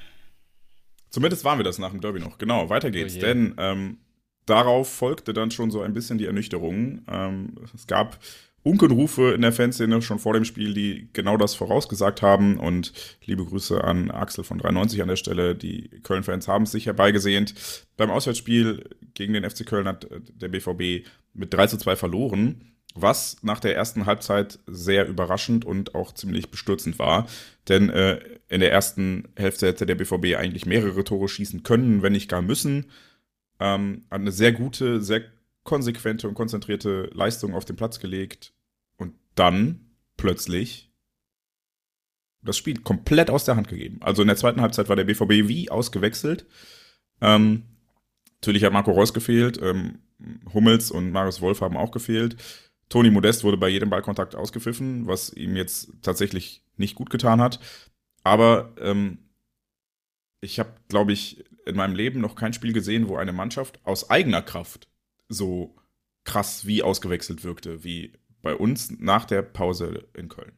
Zumindest 1.09 1.43
waren 1.43 1.57
wir 1.57 1.63
das 1.63 1.79
nach 1.79 1.91
dem 1.91 2.01
Derby 2.01 2.19
noch. 2.19 2.38
Genau, 2.38 2.69
weiter 2.69 2.91
geht's. 2.91 3.15
Oh 3.15 3.19
denn 3.19 3.55
ähm, 3.57 3.97
darauf 4.45 4.91
folgte 4.91 5.33
dann 5.33 5.51
schon 5.51 5.71
so 5.71 5.81
ein 5.81 5.93
bisschen 5.93 6.17
die 6.17 6.25
Ernüchterung. 6.25 7.05
Ähm, 7.07 7.55
es 7.73 7.88
gab 7.88 8.19
Unkenrufe 8.69 9.32
in 9.32 9.41
der 9.41 9.51
Fanszene 9.51 10.01
schon 10.03 10.19
vor 10.19 10.34
dem 10.34 10.45
Spiel, 10.45 10.75
die 10.75 11.10
genau 11.12 11.38
das 11.38 11.55
vorausgesagt 11.55 12.21
haben. 12.21 12.60
Und 12.60 12.93
liebe 13.25 13.43
Grüße 13.43 13.84
an 13.84 14.12
Axel 14.12 14.43
von 14.43 14.60
93 14.60 15.01
an 15.01 15.08
der 15.08 15.15
Stelle. 15.15 15.55
Die 15.55 15.89
Köln-Fans 16.03 16.47
haben 16.47 16.65
es 16.65 16.71
sich 16.71 16.86
herbeigesehnt. 16.86 17.55
Beim 17.97 18.12
Auswärtsspiel 18.12 18.88
gegen 19.15 19.34
den 19.34 19.49
FC 19.49 19.65
Köln 19.65 19.88
hat 19.88 20.05
äh, 20.05 20.21
der 20.21 20.49
BVB 20.49 21.08
mit 21.34 21.51
3 21.51 21.67
zu 21.67 21.77
2 21.77 21.95
verloren, 21.95 22.75
was 22.93 23.38
nach 23.41 23.60
der 23.60 23.75
ersten 23.75 24.05
Halbzeit 24.05 24.60
sehr 24.67 25.08
überraschend 25.08 25.65
und 25.65 25.95
auch 25.95 26.13
ziemlich 26.13 26.51
bestürzend 26.51 26.99
war. 26.99 27.27
Denn 27.67 27.89
äh, 27.89 28.19
in 28.49 28.60
der 28.60 28.71
ersten 28.71 29.29
Hälfte 29.36 29.65
hätte 29.65 29.88
der 29.88 29.95
BVB 29.95 30.38
eigentlich 30.38 30.67
mehrere 30.67 31.03
Tore 31.03 31.27
schießen 31.27 31.63
können, 31.63 32.03
wenn 32.03 32.13
nicht 32.13 32.29
gar 32.29 32.43
müssen. 32.43 32.86
Ähm, 33.60 34.03
eine 34.12 34.32
sehr 34.32 34.51
gute, 34.51 35.01
sehr 35.01 35.23
konsequente 35.63 36.27
und 36.27 36.36
konzentrierte 36.36 37.10
Leistung 37.13 37.55
auf 37.55 37.65
den 37.65 37.75
Platz 37.75 37.99
gelegt 37.99 38.53
dann 39.39 39.95
plötzlich 40.17 40.91
das 42.41 42.58
Spiel 42.58 42.82
komplett 42.82 43.30
aus 43.30 43.45
der 43.45 43.56
Hand 43.56 43.67
gegeben. 43.67 43.97
Also 44.02 44.21
in 44.21 44.28
der 44.28 44.38
zweiten 44.38 44.62
Halbzeit 44.62 44.89
war 44.89 44.95
der 44.95 45.04
BVB 45.06 45.47
wie 45.47 45.69
ausgewechselt. 45.69 46.45
Ähm, 47.21 47.63
natürlich 48.36 48.63
hat 48.63 48.73
Marco 48.73 48.91
Reus 48.91 49.13
gefehlt, 49.13 49.60
ähm, 49.62 49.99
Hummels 50.54 50.91
und 50.91 51.12
Marius 51.12 51.41
Wolf 51.41 51.62
haben 51.62 51.78
auch 51.78 51.91
gefehlt. 51.91 52.38
Toni 52.89 53.12
Modest 53.12 53.43
wurde 53.43 53.58
bei 53.58 53.69
jedem 53.69 53.89
Ballkontakt 53.89 54.36
ausgepfiffen, 54.36 55.08
was 55.08 55.32
ihm 55.34 55.56
jetzt 55.56 55.91
tatsächlich 56.02 56.63
nicht 56.78 56.95
gut 56.95 57.10
getan 57.10 57.41
hat. 57.41 57.60
Aber 58.23 58.73
ähm, 58.80 59.19
ich 60.41 60.60
habe, 60.60 60.73
glaube 60.88 61.13
ich, 61.13 61.45
in 61.65 61.75
meinem 61.75 61.95
Leben 61.95 62.19
noch 62.19 62.36
kein 62.36 62.54
Spiel 62.54 62.73
gesehen, 62.73 63.08
wo 63.08 63.17
eine 63.17 63.34
Mannschaft 63.34 63.80
aus 63.84 64.10
eigener 64.10 64.41
Kraft 64.41 64.88
so 65.28 65.75
krass 66.23 66.65
wie 66.65 66.84
ausgewechselt 66.84 67.43
wirkte, 67.43 67.84
wie 67.84 68.13
bei 68.41 68.56
uns 68.56 68.91
nach 68.99 69.25
der 69.25 69.41
Pause 69.41 70.08
in 70.13 70.30
Köln. 70.30 70.58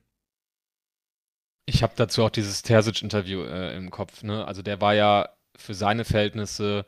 Ich 1.66 1.84
habe 1.84 1.94
dazu 1.96 2.24
auch 2.24 2.30
dieses 2.30 2.64
Terzic-Interview 2.64 3.44
äh, 3.44 3.76
im 3.76 3.92
Kopf. 3.92 4.24
Ne? 4.24 4.46
Also 4.46 4.62
der 4.62 4.82
war 4.82 4.94
ja 4.94 5.30
für 5.56 5.74
seine 5.74 6.06
Verhältnisse 6.06 6.86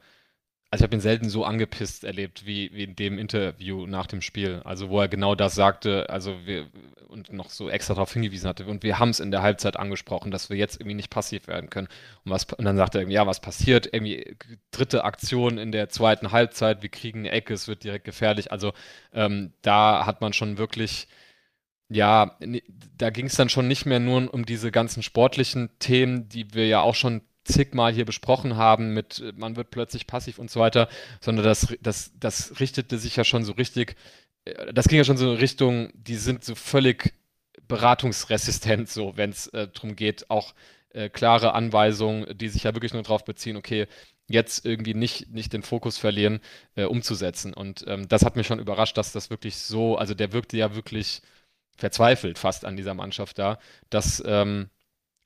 also 0.73 0.81
ich 0.81 0.88
habe 0.88 0.95
ihn 0.95 1.01
selten 1.01 1.29
so 1.29 1.45
angepisst 1.45 2.03
erlebt 2.03 2.47
wie, 2.47 2.71
wie 2.73 2.86
in 2.86 2.95
dem 2.95 3.19
Interview 3.19 3.86
nach 3.86 4.07
dem 4.07 4.21
Spiel. 4.21 4.59
Also 4.65 4.89
wo 4.89 4.99
er 5.01 5.07
genau 5.07 5.36
das 5.36 5.53
sagte, 5.53 6.09
also 6.09 6.36
wir 6.47 6.65
und 7.09 7.31
noch 7.31 7.51
so 7.51 7.69
extra 7.69 7.93
darauf 7.93 8.12
hingewiesen 8.12 8.49
hatte. 8.49 8.65
Und 8.65 8.81
wir 8.81 8.97
haben 8.97 9.09
es 9.09 9.19
in 9.19 9.29
der 9.29 9.43
Halbzeit 9.43 9.77
angesprochen, 9.77 10.31
dass 10.31 10.49
wir 10.49 10.57
jetzt 10.57 10.81
irgendwie 10.81 10.95
nicht 10.95 11.12
passiv 11.12 11.45
werden 11.45 11.69
können. 11.69 11.89
Und, 12.25 12.31
was, 12.31 12.45
und 12.45 12.65
dann 12.65 12.75
sagt 12.75 12.95
er, 12.95 13.07
ja, 13.07 13.27
was 13.27 13.39
passiert? 13.39 13.86
Irgendwie 13.86 14.36
dritte 14.71 15.03
Aktion 15.03 15.59
in 15.59 15.71
der 15.71 15.89
zweiten 15.89 16.31
Halbzeit, 16.31 16.81
wir 16.81 16.89
kriegen 16.89 17.19
eine 17.19 17.29
Ecke, 17.29 17.53
es 17.53 17.67
wird 17.67 17.83
direkt 17.83 18.05
gefährlich. 18.05 18.51
Also 18.51 18.73
ähm, 19.13 19.53
da 19.62 20.07
hat 20.07 20.21
man 20.21 20.33
schon 20.33 20.57
wirklich 20.57 21.07
ja, 21.88 22.36
da 22.97 23.12
ging 23.12 23.27
es 23.27 23.36
dann 23.36 23.49
schon 23.49 23.67
nicht 23.67 23.86
mehr 23.86 23.99
nur 23.99 24.33
um 24.33 24.43
diese 24.43 24.71
ganzen 24.71 25.03
sportlichen 25.03 25.69
Themen, 25.77 26.27
die 26.29 26.55
wir 26.55 26.65
ja 26.65 26.81
auch 26.81 26.95
schon 26.95 27.21
zigmal 27.43 27.93
hier 27.93 28.06
besprochen 28.06 28.56
haben 28.56 28.93
mit 28.93 29.23
man 29.36 29.56
wird 29.56 29.71
plötzlich 29.71 30.08
passiv 30.08 30.39
und 30.39 30.49
so 30.49 30.60
weiter, 30.60 30.88
sondern 31.21 31.45
das, 31.45 31.75
das, 31.82 32.12
das 32.19 32.60
richtete 32.60 32.97
sich 32.97 33.15
ja 33.15 33.23
schon 33.23 33.43
so 33.43 33.53
richtig 33.53 33.95
äh, 34.45 34.73
das 34.73 34.88
ging 34.88 34.97
ja 34.97 35.03
schon 35.03 35.17
so 35.17 35.32
in 35.32 35.38
Richtung, 35.38 35.91
die 35.93 36.15
sind 36.15 36.43
so 36.43 36.56
völlig 36.56 37.13
beratungsresistent, 37.67 38.89
so 38.89 39.15
wenn 39.17 39.32
es 39.32 39.47
äh, 39.47 39.67
darum 39.73 39.95
geht, 39.95 40.29
auch 40.29 40.53
äh, 40.89 41.10
klare 41.10 41.53
Anweisungen, 41.53 42.38
die 42.38 42.49
sich 42.49 42.63
ja 42.63 42.75
wirklich 42.75 42.93
nur 42.93 43.03
darauf 43.03 43.25
beziehen, 43.25 43.58
okay, 43.58 43.88
jetzt 44.27 44.65
irgendwie 44.65 44.93
nicht, 44.93 45.32
nicht 45.32 45.53
den 45.53 45.63
Fokus 45.63 45.97
verlieren, 45.97 46.39
äh, 46.75 46.86
umzusetzen. 46.86 47.53
Und 47.53 47.84
ähm, 47.88 48.08
das 48.08 48.23
hat 48.23 48.36
mich 48.36 48.47
schon 48.47 48.60
überrascht, 48.60 48.97
dass 48.97 49.12
das 49.12 49.29
wirklich 49.29 49.58
so, 49.58 49.97
also 49.97 50.13
der 50.13 50.34
wirkte 50.34 50.58
ja 50.58 50.75
wirklich 50.75 51.21
verzweifelt 51.75 52.38
fast 52.38 52.65
an 52.65 52.77
dieser 52.77 52.93
Mannschaft 52.93 53.39
da. 53.39 53.60
Das 53.89 54.23
ähm, 54.25 54.69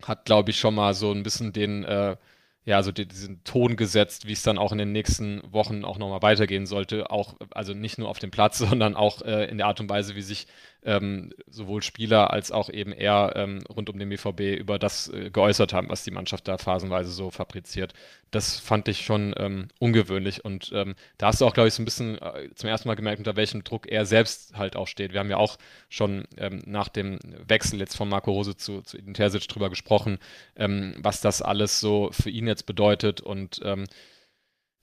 hat, 0.04 0.26
glaube 0.26 0.52
ich, 0.52 0.60
schon 0.60 0.76
mal 0.76 0.94
so 0.94 1.12
ein 1.12 1.24
bisschen 1.24 1.54
den, 1.54 1.84
äh, 1.84 2.18
ja, 2.66 2.84
so 2.84 2.92
diesen 2.92 3.44
Ton 3.46 3.78
gesetzt, 3.78 4.28
wie 4.28 4.34
es 4.34 4.44
dann 4.44 4.58
auch 4.58 4.74
in 4.74 4.78
den 4.78 4.92
nächsten 4.92 5.42
Wochen 5.54 5.86
auch 5.86 5.98
nochmal 5.98 6.22
weitergehen 6.22 6.66
sollte. 6.66 7.10
Auch, 7.12 7.36
also 7.52 7.74
nicht 7.74 7.98
nur 7.98 8.10
auf 8.10 8.20
dem 8.20 8.32
Platz, 8.32 8.58
sondern 8.60 8.96
auch 8.96 9.22
äh, 9.22 9.46
in 9.46 9.58
der 9.58 9.68
Art 9.68 9.80
und 9.80 9.90
Weise, 9.90 10.16
wie 10.16 10.22
sich 10.22 10.48
ähm, 10.88 11.34
sowohl 11.50 11.84
Spieler 11.84 12.32
als 12.32 12.52
auch 12.52 12.70
eben 12.70 12.94
er 12.94 13.34
ähm, 13.36 13.60
rund 13.70 13.90
um 13.90 14.00
den 14.00 14.08
BVB 14.08 14.58
über 14.58 14.80
das 14.80 15.10
äh, 15.10 15.30
geäußert 15.30 15.74
haben, 15.74 15.90
was 15.90 16.06
die 16.06 16.12
Mannschaft 16.12 16.48
da 16.48 16.58
phasenweise 16.58 17.12
so 17.12 17.30
fabriziert. 17.30 17.94
Das 18.32 18.58
fand 18.58 18.88
ich 18.88 19.02
schon 19.02 19.36
ähm, 19.38 19.68
ungewöhnlich 19.80 20.46
und 20.46 20.72
ähm, 20.74 20.96
da 21.18 21.28
hast 21.28 21.42
du 21.42 21.46
auch, 21.46 21.54
glaube 21.54 21.68
ich, 21.68 21.74
so 21.74 21.82
ein 21.82 21.86
bisschen 21.86 22.18
äh, 22.22 22.50
zum 22.56 22.70
ersten 22.70 22.88
Mal 22.88 22.96
gemerkt, 22.96 23.20
unter 23.20 23.36
welchem 23.36 23.66
Druck 23.66 23.88
er 23.88 24.06
selbst 24.06 24.58
halt 24.58 24.78
auch 24.78 24.88
steht. 24.88 25.12
Wir 25.12 25.20
haben 25.20 25.30
ja 25.30 25.38
auch 25.38 25.58
schon 25.90 26.24
ähm, 26.38 26.62
nach 26.66 26.88
dem 26.88 27.20
Wechsel 27.46 27.80
jetzt 27.80 27.98
von 27.98 28.08
Marco 28.08 28.32
Rose 28.32 28.56
zu, 28.56 28.82
zu 28.82 28.98
Edin 28.98 29.14
Terzic 29.14 29.46
drüber 29.50 29.70
gesprochen, 29.70 30.20
ähm, 30.56 30.96
was 31.00 31.20
das 31.20 31.42
alles 31.42 31.82
so 31.82 32.10
für 32.14 32.30
ihn 32.30 32.48
jetzt 32.48 32.66
bedeutet 32.66 33.20
und 33.20 33.62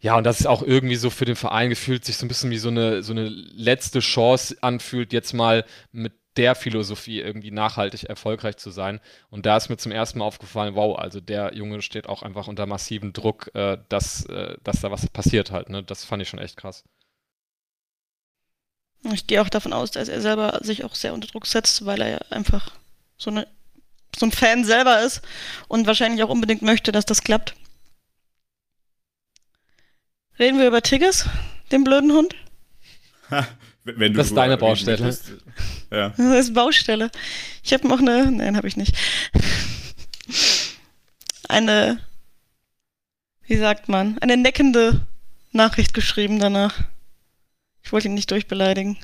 ja, 0.04 0.18
und 0.18 0.24
das 0.24 0.40
ist 0.40 0.46
auch 0.46 0.60
irgendwie 0.60 0.96
so 0.96 1.08
für 1.08 1.24
den 1.24 1.34
Verein 1.34 1.70
gefühlt 1.70 2.04
sich 2.04 2.18
so 2.18 2.26
ein 2.26 2.28
bisschen 2.28 2.50
wie 2.50 2.58
so 2.58 2.68
eine, 2.68 3.02
so 3.02 3.14
eine 3.14 3.24
letzte 3.26 4.00
Chance 4.00 4.54
anfühlt, 4.60 5.14
jetzt 5.14 5.32
mal 5.32 5.64
mit 5.92 6.12
der 6.36 6.54
Philosophie 6.54 7.20
irgendwie 7.20 7.50
nachhaltig 7.50 8.04
erfolgreich 8.04 8.58
zu 8.58 8.70
sein. 8.70 9.00
Und 9.30 9.46
da 9.46 9.56
ist 9.56 9.70
mir 9.70 9.78
zum 9.78 9.92
ersten 9.92 10.18
Mal 10.18 10.26
aufgefallen, 10.26 10.74
wow, 10.74 10.98
also 10.98 11.22
der 11.22 11.54
Junge 11.54 11.80
steht 11.80 12.06
auch 12.06 12.22
einfach 12.22 12.48
unter 12.48 12.66
massivem 12.66 13.14
Druck, 13.14 13.50
äh, 13.54 13.78
dass, 13.88 14.26
äh, 14.26 14.58
dass 14.62 14.82
da 14.82 14.90
was 14.90 15.08
passiert 15.08 15.50
halt. 15.50 15.70
Ne? 15.70 15.82
Das 15.82 16.04
fand 16.04 16.20
ich 16.20 16.28
schon 16.28 16.38
echt 16.38 16.58
krass. 16.58 16.84
Ich 19.10 19.26
gehe 19.26 19.40
auch 19.40 19.48
davon 19.48 19.72
aus, 19.72 19.90
dass 19.90 20.08
er 20.08 20.20
selber 20.20 20.60
sich 20.62 20.84
auch 20.84 20.96
sehr 20.96 21.14
unter 21.14 21.28
Druck 21.28 21.46
setzt, 21.46 21.86
weil 21.86 22.02
er 22.02 22.10
ja 22.10 22.18
einfach 22.28 22.72
so, 23.16 23.30
eine, 23.30 23.48
so 24.14 24.26
ein 24.26 24.32
Fan 24.32 24.66
selber 24.66 25.00
ist 25.00 25.22
und 25.66 25.86
wahrscheinlich 25.86 26.22
auch 26.22 26.28
unbedingt 26.28 26.60
möchte, 26.60 26.92
dass 26.92 27.06
das 27.06 27.22
klappt. 27.22 27.54
Reden 30.38 30.58
wir 30.58 30.66
über 30.66 30.82
Tigges, 30.82 31.26
den 31.70 31.84
blöden 31.84 32.12
Hund? 32.12 32.34
Wenn 33.84 34.14
das 34.14 34.28
ist 34.28 34.36
deine 34.36 34.56
Baustelle. 34.56 35.16
ja. 35.90 36.08
Das 36.10 36.18
ist 36.18 36.54
Baustelle. 36.54 37.10
Ich 37.62 37.72
habe 37.72 37.86
noch 37.86 38.00
eine. 38.00 38.30
Nein, 38.30 38.56
habe 38.56 38.66
ich 38.66 38.76
nicht. 38.76 38.96
Eine. 41.48 42.00
Wie 43.46 43.56
sagt 43.56 43.88
man? 43.88 44.18
Eine 44.18 44.36
neckende 44.36 45.06
Nachricht 45.52 45.94
geschrieben 45.94 46.38
danach. 46.38 46.82
Ich 47.82 47.92
wollte 47.92 48.08
ihn 48.08 48.14
nicht 48.14 48.30
durchbeleidigen. 48.30 48.96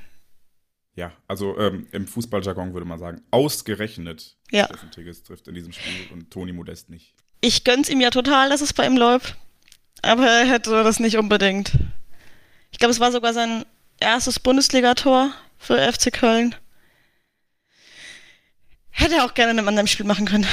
Ja, 0.97 1.13
also 1.29 1.57
ähm, 1.59 1.87
im 1.93 2.07
Fußballjargon 2.07 2.73
würde 2.73 2.87
man 2.87 2.99
sagen, 2.99 3.23
ausgerechnet 3.31 4.37
ja. 4.51 4.65
Steffen 4.65 4.91
Tigges 4.91 5.23
trifft 5.23 5.47
in 5.49 5.55
diesem 5.55 5.73
Spiel 5.73 6.09
und 6.13 6.31
Toni 6.31 6.53
Modest 6.53 6.91
nicht. 6.91 7.15
Ich 7.41 7.65
gönn's 7.65 7.89
ihm 7.89 8.01
ja 8.01 8.11
total, 8.11 8.49
dass 8.51 8.61
es 8.61 8.73
bei 8.73 8.87
ihm 8.87 8.97
läuft. 8.97 9.37
Aber 10.03 10.27
er 10.27 10.47
hätte 10.47 10.71
das 10.71 11.01
nicht 11.01 11.19
unbedingt. 11.19 11.73
Ich 12.71 12.79
glaube, 12.79 12.93
es 12.93 13.01
war 13.01 13.13
sogar 13.13 13.33
sein 13.33 13.65
erstes 13.99 14.41
Bundesligator 14.41 15.33
für 15.59 15.77
FC 15.77 16.13
Köln. 16.13 16.55
Hätte 18.91 19.17
er 19.17 19.25
auch 19.25 19.35
gerne 19.35 19.53
in 19.53 19.59
einem 19.59 19.69
anderen 19.69 19.87
Spiel 19.87 20.07
machen 20.07 20.27
können. 20.27 20.47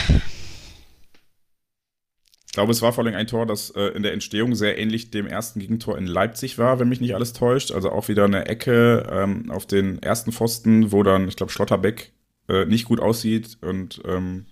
Ich 2.48 2.54
glaube, 2.54 2.72
es 2.72 2.82
war 2.82 2.92
vor 2.92 3.06
allem 3.06 3.16
ein 3.16 3.28
Tor, 3.28 3.46
das 3.46 3.70
äh, 3.72 3.90
in 3.90 4.04
der 4.04 4.14
Entstehung 4.14 4.56
sehr 4.56 4.80
ähnlich 4.80 5.12
dem 5.12 5.28
ersten 5.28 5.60
Gegentor 5.60 5.98
in 5.98 6.08
Leipzig 6.08 6.58
war, 6.58 6.80
wenn 6.80 6.90
mich 6.90 7.02
nicht 7.02 7.14
alles 7.14 7.34
täuscht. 7.34 7.72
Also 7.72 7.92
auch 7.92 8.08
wieder 8.08 8.26
eine 8.26 8.48
Ecke 8.48 9.08
ähm, 9.12 9.52
auf 9.52 9.66
den 9.68 10.02
ersten 10.02 10.32
Pfosten, 10.32 10.92
wo 10.92 11.04
dann, 11.04 11.28
ich 11.28 11.36
glaube, 11.36 11.52
Schlotterbeck 11.52 12.14
äh, 12.50 12.66
nicht 12.66 12.86
gut 12.86 13.00
aussieht 13.00 13.58
und 13.62 14.02
ähm, 14.06 14.46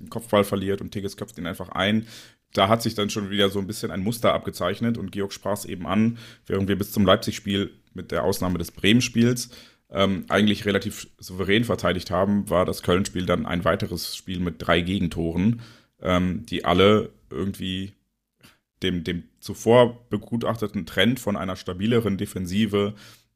den 0.00 0.10
Kopfball 0.10 0.44
verliert 0.44 0.80
und 0.80 0.90
Tigges 0.90 1.16
köpft 1.16 1.38
ihn 1.38 1.46
einfach 1.46 1.68
ein 1.68 2.06
da 2.52 2.68
hat 2.68 2.82
sich 2.82 2.94
dann 2.94 3.10
schon 3.10 3.30
wieder 3.30 3.48
so 3.48 3.58
ein 3.58 3.66
bisschen 3.66 3.90
ein 3.90 4.02
Muster 4.02 4.34
abgezeichnet 4.34 4.98
und 4.98 5.12
Georg 5.12 5.32
sprach 5.32 5.54
es 5.54 5.64
eben 5.64 5.86
an, 5.86 6.18
während 6.46 6.68
wir 6.68 6.76
bis 6.76 6.92
zum 6.92 7.06
Leipzig-Spiel 7.06 7.72
mit 7.94 8.10
der 8.10 8.24
Ausnahme 8.24 8.58
des 8.58 8.70
Bremen-Spiels 8.70 9.50
ähm, 9.90 10.24
eigentlich 10.28 10.64
relativ 10.64 11.08
souverän 11.18 11.64
verteidigt 11.64 12.10
haben, 12.10 12.48
war 12.48 12.64
das 12.64 12.82
Köln-Spiel 12.82 13.26
dann 13.26 13.46
ein 13.46 13.64
weiteres 13.64 14.16
Spiel 14.16 14.40
mit 14.40 14.56
drei 14.58 14.80
Gegentoren, 14.80 15.60
ähm, 16.00 16.46
die 16.46 16.64
alle 16.64 17.10
irgendwie 17.30 17.92
dem, 18.82 19.04
dem 19.04 19.24
zuvor 19.38 20.08
begutachteten 20.08 20.86
Trend 20.86 21.20
von 21.20 21.36
einer 21.36 21.56
stabileren 21.56 22.16
Defensive 22.16 22.94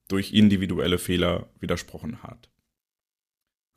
durch 0.08 0.32
individuelle 0.32 0.98
Fehler 0.98 1.48
widersprochen 1.60 2.22
hat. 2.22 2.48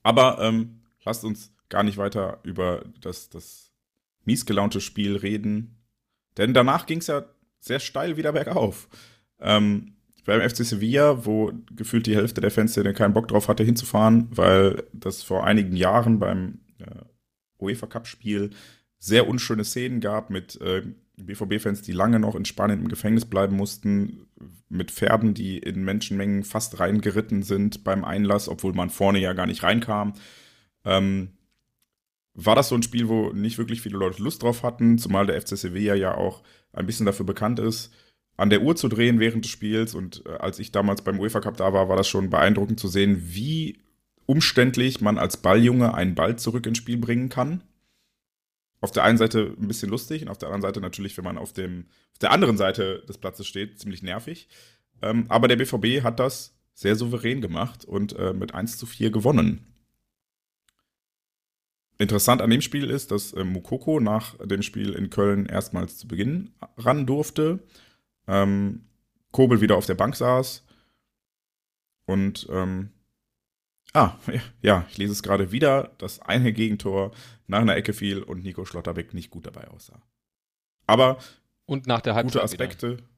Aber 0.04 0.40
ähm, 0.42 0.82
lasst 1.04 1.24
uns 1.24 1.54
gar 1.70 1.84
nicht 1.84 1.98
weiter 1.98 2.40
über 2.44 2.86
das, 3.02 3.30
das 3.30 3.69
mies 4.30 4.46
gelauntes 4.46 4.84
Spiel 4.84 5.16
reden. 5.18 5.80
Denn 6.38 6.54
danach 6.54 6.86
ging 6.86 7.00
es 7.00 7.08
ja 7.08 7.26
sehr 7.60 7.80
steil 7.80 8.16
wieder 8.16 8.32
bergauf. 8.32 8.88
Ähm, 9.40 9.96
beim 10.24 10.48
FC 10.48 10.58
Sevilla, 10.58 11.26
wo 11.26 11.52
gefühlt 11.76 12.06
die 12.06 12.16
Hälfte 12.16 12.40
der 12.40 12.52
Fans 12.52 12.80
keinen 12.94 13.14
Bock 13.14 13.28
drauf 13.28 13.48
hatte, 13.48 13.64
hinzufahren, 13.64 14.28
weil 14.30 14.84
das 14.94 15.24
vor 15.24 15.46
einigen 15.46 15.76
Jahren 15.76 16.20
beim 16.20 16.60
äh, 16.78 17.02
UEFA 17.58 17.88
Cup-Spiel 17.88 18.52
sehr 19.00 19.28
unschöne 19.28 19.64
Szenen 19.64 20.02
gab 20.02 20.30
mit 20.30 20.62
äh, 20.62 20.84
BVB-Fans, 21.18 21.82
die 21.82 21.94
lange 21.94 22.20
noch 22.20 22.36
in 22.36 22.46
Spanien 22.46 22.82
im 22.82 22.90
Gefängnis 22.90 23.26
bleiben 23.26 23.56
mussten, 23.56 24.28
mit 24.70 24.92
Pferden, 24.92 25.34
die 25.34 25.58
in 25.58 25.84
Menschenmengen 25.84 26.44
fast 26.44 26.80
reingeritten 26.80 27.42
sind 27.42 27.84
beim 27.84 28.06
Einlass, 28.06 28.48
obwohl 28.48 28.74
man 28.74 28.92
vorne 28.92 29.20
ja 29.20 29.34
gar 29.34 29.48
nicht 29.48 29.64
reinkam. 29.64 30.14
Ähm, 30.86 31.39
war 32.46 32.56
das 32.56 32.70
so 32.70 32.76
ein 32.76 32.84
Spiel, 32.84 33.08
wo 33.08 33.32
nicht 33.32 33.58
wirklich 33.58 33.82
viele 33.82 33.98
Leute 33.98 34.22
Lust 34.22 34.44
drauf 34.44 34.64
hatten, 34.64 34.98
zumal 34.98 35.26
der 35.26 35.40
FC 35.42 35.58
Sevilla 35.58 35.96
ja 35.96 36.16
auch 36.16 36.42
ein 36.74 36.86
bisschen 36.86 37.06
dafür 37.06 37.26
bekannt 37.26 37.60
ist, 37.60 37.94
an 38.38 38.50
der 38.50 38.62
Uhr 38.62 38.76
zu 38.76 38.88
drehen 38.88 39.20
während 39.20 39.46
des 39.46 39.52
Spiels. 39.52 39.96
Und 39.96 40.26
äh, 40.26 40.30
als 40.34 40.60
ich 40.60 40.72
damals 40.72 41.02
beim 41.02 41.20
UEFA 41.20 41.42
Cup 41.42 41.58
da 41.58 41.74
war, 41.74 41.90
war 41.90 41.98
das 41.98 42.08
schon 42.08 42.30
beeindruckend 42.30 42.80
zu 42.80 42.88
sehen, 42.88 43.22
wie 43.26 43.80
umständlich 44.26 45.02
man 45.02 45.18
als 45.18 45.38
Balljunge 45.38 45.94
einen 45.94 46.16
Ball 46.16 46.38
zurück 46.38 46.66
ins 46.66 46.78
Spiel 46.78 46.98
bringen 46.98 47.30
kann. 47.30 47.64
Auf 48.82 48.92
der 48.92 49.04
einen 49.04 49.18
Seite 49.18 49.56
ein 49.60 49.68
bisschen 49.68 49.90
lustig 49.90 50.22
und 50.22 50.30
auf 50.30 50.38
der 50.38 50.48
anderen 50.48 50.62
Seite 50.62 50.80
natürlich, 50.80 51.18
wenn 51.18 51.26
man 51.26 51.38
auf, 51.38 51.52
dem, 51.52 51.88
auf 52.14 52.20
der 52.20 52.32
anderen 52.32 52.56
Seite 52.56 53.04
des 53.10 53.18
Platzes 53.18 53.48
steht, 53.48 53.80
ziemlich 53.80 54.04
nervig. 54.04 54.48
Ähm, 55.02 55.26
aber 55.28 55.48
der 55.48 55.58
BVB 55.58 56.04
hat 56.04 56.20
das 56.20 56.56
sehr 56.74 56.96
souverän 56.96 57.42
gemacht 57.42 57.84
und 57.84 58.14
äh, 58.14 58.32
mit 58.32 58.54
1 58.54 58.78
zu 58.78 58.86
4 58.86 59.12
gewonnen. 59.12 59.66
Interessant 62.02 62.42
an 62.42 62.50
dem 62.50 62.62
Spiel 62.62 62.90
ist, 62.90 63.12
dass 63.12 63.34
äh, 63.34 63.44
Mukoko 63.44 64.00
nach 64.00 64.36
dem 64.38 64.62
Spiel 64.62 64.94
in 64.94 65.10
Köln 65.10 65.46
erstmals 65.46 65.98
zu 65.98 66.08
Beginn 66.08 66.52
ran 66.78 67.06
durfte. 67.06 67.60
Ähm, 68.26 68.86
Kobel 69.32 69.60
wieder 69.60 69.76
auf 69.76 69.86
der 69.86 69.96
Bank 69.96 70.16
saß. 70.16 70.66
Und 72.06 72.48
ähm, 72.50 72.92
ah, 73.94 74.14
ja, 74.62 74.88
ich 74.90 74.98
lese 74.98 75.12
es 75.12 75.22
gerade 75.22 75.52
wieder, 75.52 75.92
dass 75.98 76.22
eine 76.22 76.54
Gegentor 76.54 77.12
nach 77.48 77.60
einer 77.60 77.76
Ecke 77.76 77.92
fiel 77.92 78.24
und 78.24 78.44
Nico 78.44 78.64
Schlotterbeck 78.64 79.14
nicht 79.14 79.30
gut 79.30 79.46
dabei 79.46 79.68
aussah. 79.68 80.02
Aber 80.88 81.18
und 81.66 81.86
nach 81.86 82.00
der 82.00 82.16
Halbzeit 82.16 82.34
gute 82.34 82.44
Aspekte. 82.44 82.98
Wieder. 82.98 83.09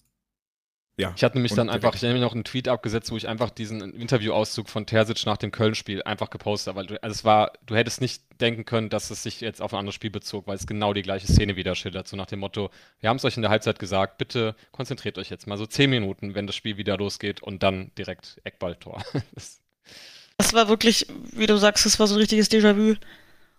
Ja. 0.98 1.14
Ich 1.16 1.24
hatte 1.24 1.38
nämlich 1.38 1.54
dann 1.54 1.70
einfach, 1.70 1.96
ich 1.96 2.04
habe 2.04 2.14
mir 2.14 2.20
noch 2.20 2.34
einen 2.34 2.44
Tweet 2.44 2.68
abgesetzt, 2.68 3.12
wo 3.12 3.18
ich 3.18 3.28
einfach 3.28 3.50
diesen 3.50 3.94
Interviewauszug 3.94 4.70
von 4.70 4.86
Terzic 4.86 5.26
nach 5.26 5.38
dem 5.38 5.52
Köln-Spiel 5.52 6.04
einfach 6.04 6.30
gepostet 6.30 6.68
habe, 6.68 6.80
weil 6.80 6.86
du, 6.86 7.02
also 7.02 7.14
es 7.14 7.24
war, 7.24 7.54
du 7.66 7.76
hättest 7.76 8.02
nicht 8.02 8.22
denken 8.42 8.66
können, 8.66 8.90
dass 8.90 9.10
es 9.10 9.24
sich 9.24 9.42
jetzt 9.42 9.62
auf 9.62 9.74
ein 9.74 9.80
anderes 9.80 9.96
Spiel 9.96 10.12
bezog, 10.12 10.48
weil 10.48 10.58
es 10.58 10.68
genau 10.68 10.94
die 10.94 11.02
gleiche 11.02 11.28
Szene 11.28 11.56
wieder 11.56 11.76
schildert, 11.76 12.08
so 12.08 12.18
nach 12.18 12.26
dem 12.26 12.40
Motto, 12.40 12.70
wir 13.00 13.10
haben 13.10 13.18
es 13.18 13.26
euch 13.26 13.36
in 13.36 13.42
der 13.42 13.52
Halbzeit 13.52 13.80
gesagt, 13.80 14.18
bitte 14.18 14.56
konzentriert 14.72 15.18
euch 15.18 15.30
jetzt 15.30 15.48
mal 15.48 15.58
so 15.58 15.66
zehn 15.66 15.90
Minuten, 15.90 16.36
wenn 16.36 16.46
das 16.46 16.56
Spiel 16.56 16.78
wieder 16.78 16.98
losgeht 16.98 17.42
und 17.42 17.64
dann 17.64 17.92
direkt 17.98 18.42
Eckballtor. 18.44 19.02
das 20.38 20.54
war 20.54 20.68
wirklich, 20.68 21.08
wie 21.32 21.48
du 21.48 21.58
sagst, 21.58 21.86
das 21.86 22.00
war 22.00 22.08
so 22.08 22.16
ein 22.16 22.20
richtiges 22.20 22.52
Déjà-vu 22.52 22.96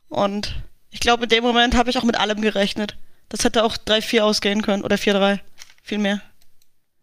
und 0.08 0.62
ich 0.90 1.00
glaube, 1.00 1.24
in 1.24 1.30
dem 1.30 1.42
Moment 1.42 1.74
habe 1.74 1.88
ich 1.88 1.96
auch 1.96 2.04
mit 2.04 2.20
allem 2.20 2.42
gerechnet. 2.42 2.98
Das 3.30 3.44
hätte 3.44 3.64
auch 3.64 3.78
3-4 3.78 4.20
ausgehen 4.20 4.60
können 4.60 4.84
oder 4.84 4.96
4-3, 4.96 5.40
viel 5.82 5.98
mehr. 5.98 6.20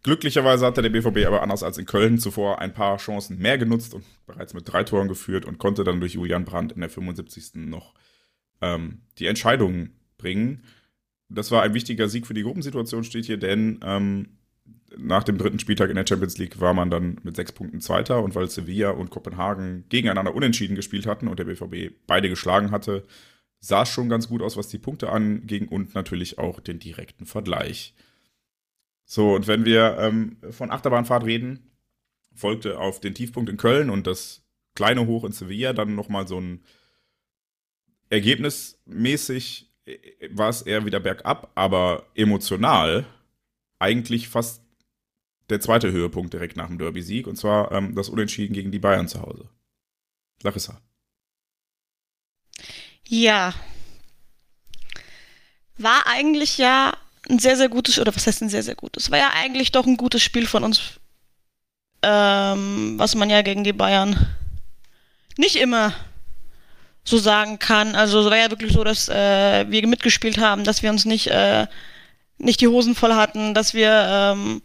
Glücklicherweise 0.02 0.64
hatte 0.64 0.80
der 0.80 0.88
BVB 0.88 1.26
aber 1.26 1.42
anders 1.42 1.62
als 1.62 1.76
in 1.76 1.84
Köln 1.84 2.18
zuvor 2.18 2.58
ein 2.58 2.72
paar 2.72 2.96
Chancen 2.96 3.38
mehr 3.38 3.58
genutzt 3.58 3.92
und 3.92 4.04
bereits 4.26 4.54
mit 4.54 4.66
drei 4.66 4.82
Toren 4.82 5.08
geführt 5.08 5.44
und 5.44 5.58
konnte 5.58 5.84
dann 5.84 6.00
durch 6.00 6.14
Julian 6.14 6.46
Brandt 6.46 6.72
in 6.72 6.80
der 6.80 6.88
75. 6.88 7.66
noch 7.66 7.94
ähm, 8.62 9.02
die 9.18 9.26
Entscheidung 9.26 9.90
bringen. 10.16 10.64
Das 11.28 11.50
war 11.50 11.62
ein 11.62 11.74
wichtiger 11.74 12.08
Sieg 12.08 12.26
für 12.26 12.34
die 12.34 12.42
Gruppensituation, 12.42 13.04
steht 13.04 13.26
hier, 13.26 13.36
denn 13.36 13.78
ähm, 13.82 14.38
nach 14.96 15.22
dem 15.22 15.38
dritten 15.38 15.58
Spieltag 15.58 15.90
in 15.90 15.96
der 15.96 16.06
Champions 16.06 16.38
League 16.38 16.60
war 16.60 16.74
man 16.74 16.90
dann 16.90 17.18
mit 17.22 17.36
sechs 17.36 17.52
Punkten 17.52 17.80
Zweiter 17.80 18.22
und 18.22 18.34
weil 18.34 18.48
Sevilla 18.48 18.90
und 18.90 19.10
Kopenhagen 19.10 19.84
gegeneinander 19.88 20.34
unentschieden 20.34 20.76
gespielt 20.76 21.06
hatten 21.06 21.28
und 21.28 21.38
der 21.38 21.44
BVB 21.44 21.94
beide 22.06 22.28
geschlagen 22.28 22.70
hatte, 22.70 23.04
sah 23.60 23.82
es 23.82 23.90
schon 23.90 24.08
ganz 24.08 24.28
gut 24.28 24.42
aus, 24.42 24.56
was 24.56 24.68
die 24.68 24.78
Punkte 24.78 25.10
anging 25.10 25.68
und 25.68 25.94
natürlich 25.94 26.38
auch 26.38 26.58
den 26.60 26.78
direkten 26.78 27.26
Vergleich. 27.26 27.94
So, 29.10 29.34
und 29.34 29.48
wenn 29.48 29.64
wir 29.64 29.98
ähm, 29.98 30.36
von 30.52 30.70
Achterbahnfahrt 30.70 31.24
reden, 31.24 31.68
folgte 32.32 32.78
auf 32.78 33.00
den 33.00 33.12
Tiefpunkt 33.12 33.50
in 33.50 33.56
Köln 33.56 33.90
und 33.90 34.06
das 34.06 34.44
kleine 34.76 35.04
Hoch 35.08 35.24
in 35.24 35.32
Sevilla 35.32 35.72
dann 35.72 35.96
nochmal 35.96 36.28
so 36.28 36.40
ein 36.40 36.62
ergebnismäßig 38.08 39.68
äh, 39.86 39.98
war 40.30 40.48
es 40.48 40.62
eher 40.62 40.86
wieder 40.86 41.00
bergab, 41.00 41.50
aber 41.56 42.06
emotional 42.14 43.04
eigentlich 43.80 44.28
fast 44.28 44.62
der 45.48 45.58
zweite 45.58 45.90
Höhepunkt 45.90 46.32
direkt 46.32 46.56
nach 46.56 46.68
dem 46.68 46.78
Derby-Sieg 46.78 47.26
und 47.26 47.34
zwar 47.34 47.72
ähm, 47.72 47.96
das 47.96 48.10
Unentschieden 48.10 48.54
gegen 48.54 48.70
die 48.70 48.78
Bayern 48.78 49.08
zu 49.08 49.22
Hause. 49.22 49.48
Larissa. 50.40 50.80
Ja. 53.08 53.54
War 55.78 56.06
eigentlich 56.06 56.58
ja 56.58 56.96
ein 57.30 57.38
sehr, 57.38 57.56
sehr 57.56 57.68
gutes, 57.68 57.98
oder 57.98 58.14
was 58.14 58.26
heißt 58.26 58.42
ein 58.42 58.48
sehr, 58.48 58.62
sehr 58.62 58.74
gutes? 58.74 59.10
War 59.10 59.18
ja 59.18 59.30
eigentlich 59.34 59.72
doch 59.72 59.86
ein 59.86 59.96
gutes 59.96 60.22
Spiel 60.22 60.46
von 60.46 60.64
uns, 60.64 60.80
ähm, 62.02 62.94
was 62.98 63.14
man 63.14 63.30
ja 63.30 63.42
gegen 63.42 63.64
die 63.64 63.72
Bayern 63.72 64.26
nicht 65.36 65.56
immer 65.56 65.94
so 67.04 67.18
sagen 67.18 67.58
kann. 67.58 67.94
Also 67.94 68.20
es 68.20 68.26
war 68.26 68.36
ja 68.36 68.50
wirklich 68.50 68.72
so, 68.72 68.84
dass 68.84 69.08
äh, 69.08 69.66
wir 69.68 69.86
mitgespielt 69.86 70.38
haben, 70.38 70.64
dass 70.64 70.82
wir 70.82 70.90
uns 70.90 71.04
nicht, 71.04 71.28
äh, 71.28 71.66
nicht 72.38 72.60
die 72.60 72.68
Hosen 72.68 72.94
voll 72.94 73.14
hatten, 73.14 73.54
dass 73.54 73.74
wir 73.74 73.90
ähm, 73.90 74.62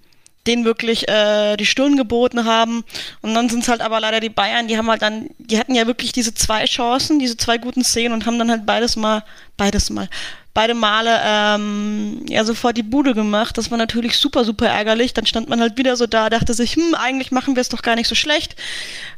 denen 0.47 0.66
wirklich 0.66 1.07
äh, 1.07 1.57
die 1.57 1.66
Stirn 1.66 1.97
geboten 1.97 2.45
haben. 2.45 2.84
Und 3.22 3.34
dann 3.34 3.49
sind 3.49 3.63
es 3.63 3.70
halt 3.70 3.82
aber 3.82 3.99
leider 3.99 4.20
die 4.20 4.30
Bayern, 4.30 4.68
die 4.68 4.78
haben 4.78 4.89
halt 4.89 5.01
dann, 5.01 5.30
die 5.39 5.57
hatten 5.57 5.76
ja 5.76 5.88
wirklich 5.88 6.11
diese 6.11 6.34
zwei 6.34 6.66
Chancen, 6.66 7.20
diese 7.20 7.38
zwei 7.38 7.57
guten 7.57 7.84
Szenen 7.84 8.13
und 8.13 8.26
haben 8.26 8.38
dann 8.38 8.51
halt 8.51 8.66
beides 8.66 8.95
mal, 8.95 9.24
beides 9.57 9.89
mal, 9.89 10.09
beide 10.56 10.74
Male 10.74 11.22
ähm, 11.24 12.26
ja 12.28 12.43
sofort 12.43 12.76
die 12.78 12.84
Bude 12.84 13.14
gemacht. 13.14 13.58
Das 13.60 13.70
war 13.70 13.78
natürlich 13.78 14.18
super, 14.18 14.43
super 14.43 14.68
ärgerlich. 14.68 15.14
Dann 15.14 15.28
stand 15.28 15.49
man 15.49 15.62
halt 15.62 15.78
wieder 15.78 15.95
so 15.95 16.08
da, 16.08 16.32
dachte 16.32 16.56
sich, 16.56 16.76
hm, 16.76 16.95
eigentlich 16.95 17.32
machen 17.32 17.56
wir 17.56 17.62
es 17.62 17.70
doch 17.70 17.84
gar 17.84 17.95
nicht 17.95 18.08
so 18.08 18.16
schlecht. 18.16 18.56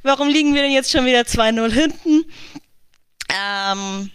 Warum 0.03 0.27
liegen 0.27 0.53
wir 0.53 0.63
denn 0.63 0.71
jetzt 0.71 0.91
schon 0.91 1.05
wieder 1.05 1.21
2-0 1.21 1.71
hinten? 1.71 2.25
Ähm, 3.29 4.11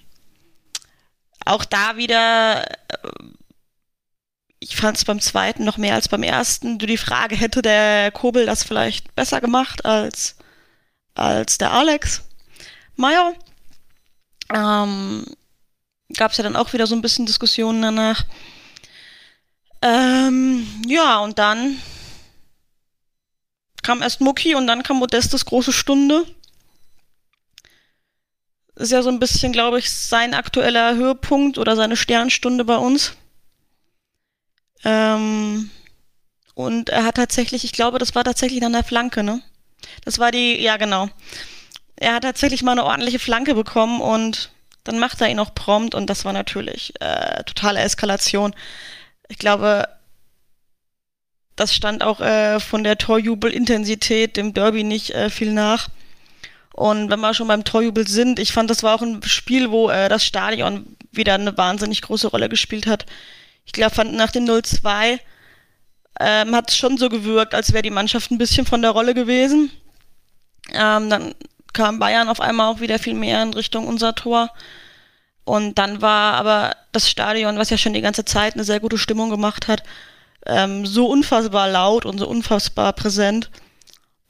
auch 1.46 1.64
da 1.64 1.96
wieder 1.96 2.66
äh, 2.68 3.08
ich 4.62 4.76
fand 4.76 4.96
es 4.96 5.04
beim 5.04 5.20
zweiten 5.20 5.64
noch 5.64 5.76
mehr 5.76 5.94
als 5.94 6.08
beim 6.08 6.22
ersten. 6.22 6.78
Du 6.78 6.86
die 6.86 6.96
Frage, 6.96 7.34
hätte 7.34 7.62
der 7.62 8.12
Kobel 8.12 8.46
das 8.46 8.62
vielleicht 8.62 9.14
besser 9.16 9.40
gemacht 9.40 9.84
als, 9.84 10.36
als 11.14 11.58
der 11.58 11.72
Alex 11.72 12.22
Meyer? 12.94 13.34
Ähm, 14.54 15.24
Gab 16.16 16.32
es 16.32 16.36
ja 16.36 16.44
dann 16.44 16.56
auch 16.56 16.72
wieder 16.72 16.86
so 16.86 16.94
ein 16.94 17.02
bisschen 17.02 17.26
Diskussionen 17.26 17.82
danach. 17.82 18.24
Ähm, 19.82 20.66
ja, 20.86 21.18
und 21.18 21.38
dann 21.38 21.78
kam 23.82 24.00
erst 24.02 24.20
Mucki 24.20 24.54
und 24.54 24.66
dann 24.66 24.82
kam 24.82 24.98
Modestes 24.98 25.44
große 25.44 25.72
Stunde. 25.72 26.24
Ist 28.76 28.92
ja 28.92 29.02
so 29.02 29.10
ein 29.10 29.18
bisschen, 29.18 29.52
glaube 29.52 29.78
ich, 29.78 29.90
sein 29.90 30.34
aktueller 30.34 30.94
Höhepunkt 30.94 31.58
oder 31.58 31.76
seine 31.76 31.96
Sternstunde 31.96 32.64
bei 32.64 32.76
uns. 32.76 33.16
Ähm, 34.84 35.70
und 36.54 36.88
er 36.90 37.04
hat 37.04 37.16
tatsächlich, 37.16 37.64
ich 37.64 37.72
glaube, 37.72 37.98
das 37.98 38.14
war 38.14 38.24
tatsächlich 38.24 38.64
an 38.64 38.72
der 38.72 38.84
Flanke, 38.84 39.22
ne? 39.22 39.42
Das 40.04 40.18
war 40.18 40.30
die, 40.30 40.60
ja 40.60 40.76
genau. 40.76 41.08
Er 41.96 42.14
hat 42.14 42.22
tatsächlich 42.22 42.62
mal 42.62 42.72
eine 42.72 42.84
ordentliche 42.84 43.18
Flanke 43.18 43.54
bekommen 43.54 44.00
und 44.00 44.50
dann 44.84 44.98
macht 44.98 45.20
er 45.20 45.28
ihn 45.28 45.38
auch 45.38 45.54
prompt 45.54 45.94
und 45.94 46.08
das 46.08 46.24
war 46.24 46.32
natürlich 46.32 46.94
äh, 47.00 47.42
totale 47.44 47.80
Eskalation. 47.80 48.54
Ich 49.28 49.38
glaube, 49.38 49.88
das 51.56 51.74
stand 51.74 52.02
auch 52.02 52.20
äh, 52.20 52.60
von 52.60 52.82
der 52.82 52.98
Torjubelintensität 52.98 54.36
dem 54.36 54.54
Derby 54.54 54.84
nicht 54.84 55.10
äh, 55.10 55.30
viel 55.30 55.52
nach. 55.52 55.88
Und 56.74 57.10
wenn 57.10 57.20
wir 57.20 57.34
schon 57.34 57.48
beim 57.48 57.64
Torjubel 57.64 58.08
sind, 58.08 58.38
ich 58.38 58.52
fand, 58.52 58.70
das 58.70 58.82
war 58.82 58.94
auch 58.94 59.02
ein 59.02 59.22
Spiel, 59.24 59.70
wo 59.70 59.90
äh, 59.90 60.08
das 60.08 60.24
Stadion 60.24 60.96
wieder 61.10 61.34
eine 61.34 61.56
wahnsinnig 61.58 62.00
große 62.00 62.28
Rolle 62.28 62.48
gespielt 62.48 62.86
hat 62.86 63.04
ich 63.64 63.72
glaube, 63.72 63.94
fand 63.94 64.14
nach 64.14 64.30
dem 64.30 64.44
0-2 64.44 65.18
ähm, 66.20 66.54
hat 66.54 66.70
es 66.70 66.76
schon 66.76 66.98
so 66.98 67.08
gewirkt, 67.08 67.54
als 67.54 67.72
wäre 67.72 67.82
die 67.82 67.90
Mannschaft 67.90 68.30
ein 68.30 68.38
bisschen 68.38 68.66
von 68.66 68.82
der 68.82 68.90
Rolle 68.90 69.14
gewesen. 69.14 69.70
Ähm, 70.72 71.10
dann 71.10 71.34
kam 71.72 71.98
Bayern 71.98 72.28
auf 72.28 72.40
einmal 72.40 72.72
auch 72.72 72.80
wieder 72.80 72.98
viel 72.98 73.14
mehr 73.14 73.42
in 73.42 73.54
Richtung 73.54 73.86
unser 73.86 74.14
Tor. 74.14 74.50
Und 75.44 75.78
dann 75.78 76.00
war 76.00 76.34
aber 76.34 76.76
das 76.92 77.10
Stadion, 77.10 77.58
was 77.58 77.70
ja 77.70 77.78
schon 77.78 77.94
die 77.94 78.00
ganze 78.00 78.24
Zeit 78.24 78.54
eine 78.54 78.64
sehr 78.64 78.80
gute 78.80 78.98
Stimmung 78.98 79.30
gemacht 79.30 79.68
hat, 79.68 79.82
ähm, 80.46 80.86
so 80.86 81.06
unfassbar 81.06 81.68
laut 81.68 82.06
und 82.06 82.18
so 82.18 82.28
unfassbar 82.28 82.92
präsent. 82.92 83.50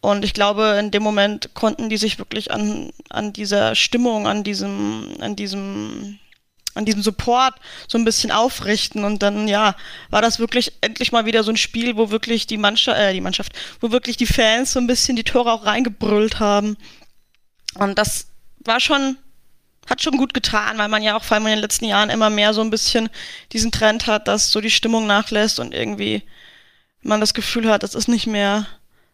Und 0.01 0.25
ich 0.25 0.35
glaube, 0.35 0.77
in 0.81 0.91
dem 0.91 1.03
Moment 1.03 1.55
konnten 1.55 1.89
die 1.89 1.97
sich 1.97 2.19
wirklich 2.19 2.51
an, 2.51 2.91
an 3.09 3.33
dieser 3.33 3.75
Stimmung, 3.75 4.27
an 4.27 4.43
diesem, 4.43 5.17
an 5.21 5.37
diesem 5.37 6.19
an 6.75 6.87
diesem 6.87 7.03
Support 7.03 7.55
so 7.87 7.99
ein 7.99 8.05
bisschen 8.07 8.31
aufrichten 8.31 9.05
und 9.05 9.23
dann 9.23 9.47
ja 9.47 9.77
war 10.09 10.23
das 10.23 10.39
wirklich 10.39 10.73
endlich 10.81 11.13
mal 11.13 11.27
wieder 11.27 11.43
so 11.45 11.51
ein 11.51 11.59
Spiel, 11.59 11.99
wo 11.99 12.11
wirklich 12.11 12.47
die 12.47 12.57
Mannschaft, 12.57 12.99
äh, 12.99 13.13
die 13.13 13.21
Mannschaft, 13.21 13.53
wo 13.81 13.91
wirklich 13.91 14.17
die 14.17 14.25
Fans 14.25 14.73
so 14.73 14.81
ein 14.81 14.87
bisschen 14.87 15.15
die 15.15 15.23
Tore 15.23 15.53
auch 15.53 15.67
reingebrüllt 15.67 16.41
haben 16.41 16.79
und 17.75 17.99
das 17.99 18.29
war 18.65 18.81
schon 18.81 19.17
hat 19.89 20.01
schon 20.01 20.17
gut 20.17 20.33
getan, 20.33 20.79
weil 20.79 20.89
man 20.89 21.03
ja 21.03 21.17
auch 21.17 21.25
vor 21.25 21.37
allem 21.37 21.47
in 21.47 21.53
den 21.53 21.61
letzten 21.61 21.87
Jahren 21.87 22.11
immer 22.11 22.31
mehr 22.31 22.55
so 22.55 22.61
ein 22.61 22.71
bisschen 22.71 23.11
diesen 23.53 23.73
Trend 23.73 24.07
hat, 24.07 24.29
dass 24.29 24.53
so 24.53 24.61
die 24.61 24.71
Stimmung 24.71 25.07
nachlässt 25.07 25.59
und 25.59 25.75
irgendwie 25.75 26.23
man 27.03 27.21
das 27.21 27.35
Gefühl 27.35 27.69
hat, 27.69 27.83
das 27.83 27.95
ist 27.95 28.09
nicht 28.09 28.27
mehr 28.27 28.67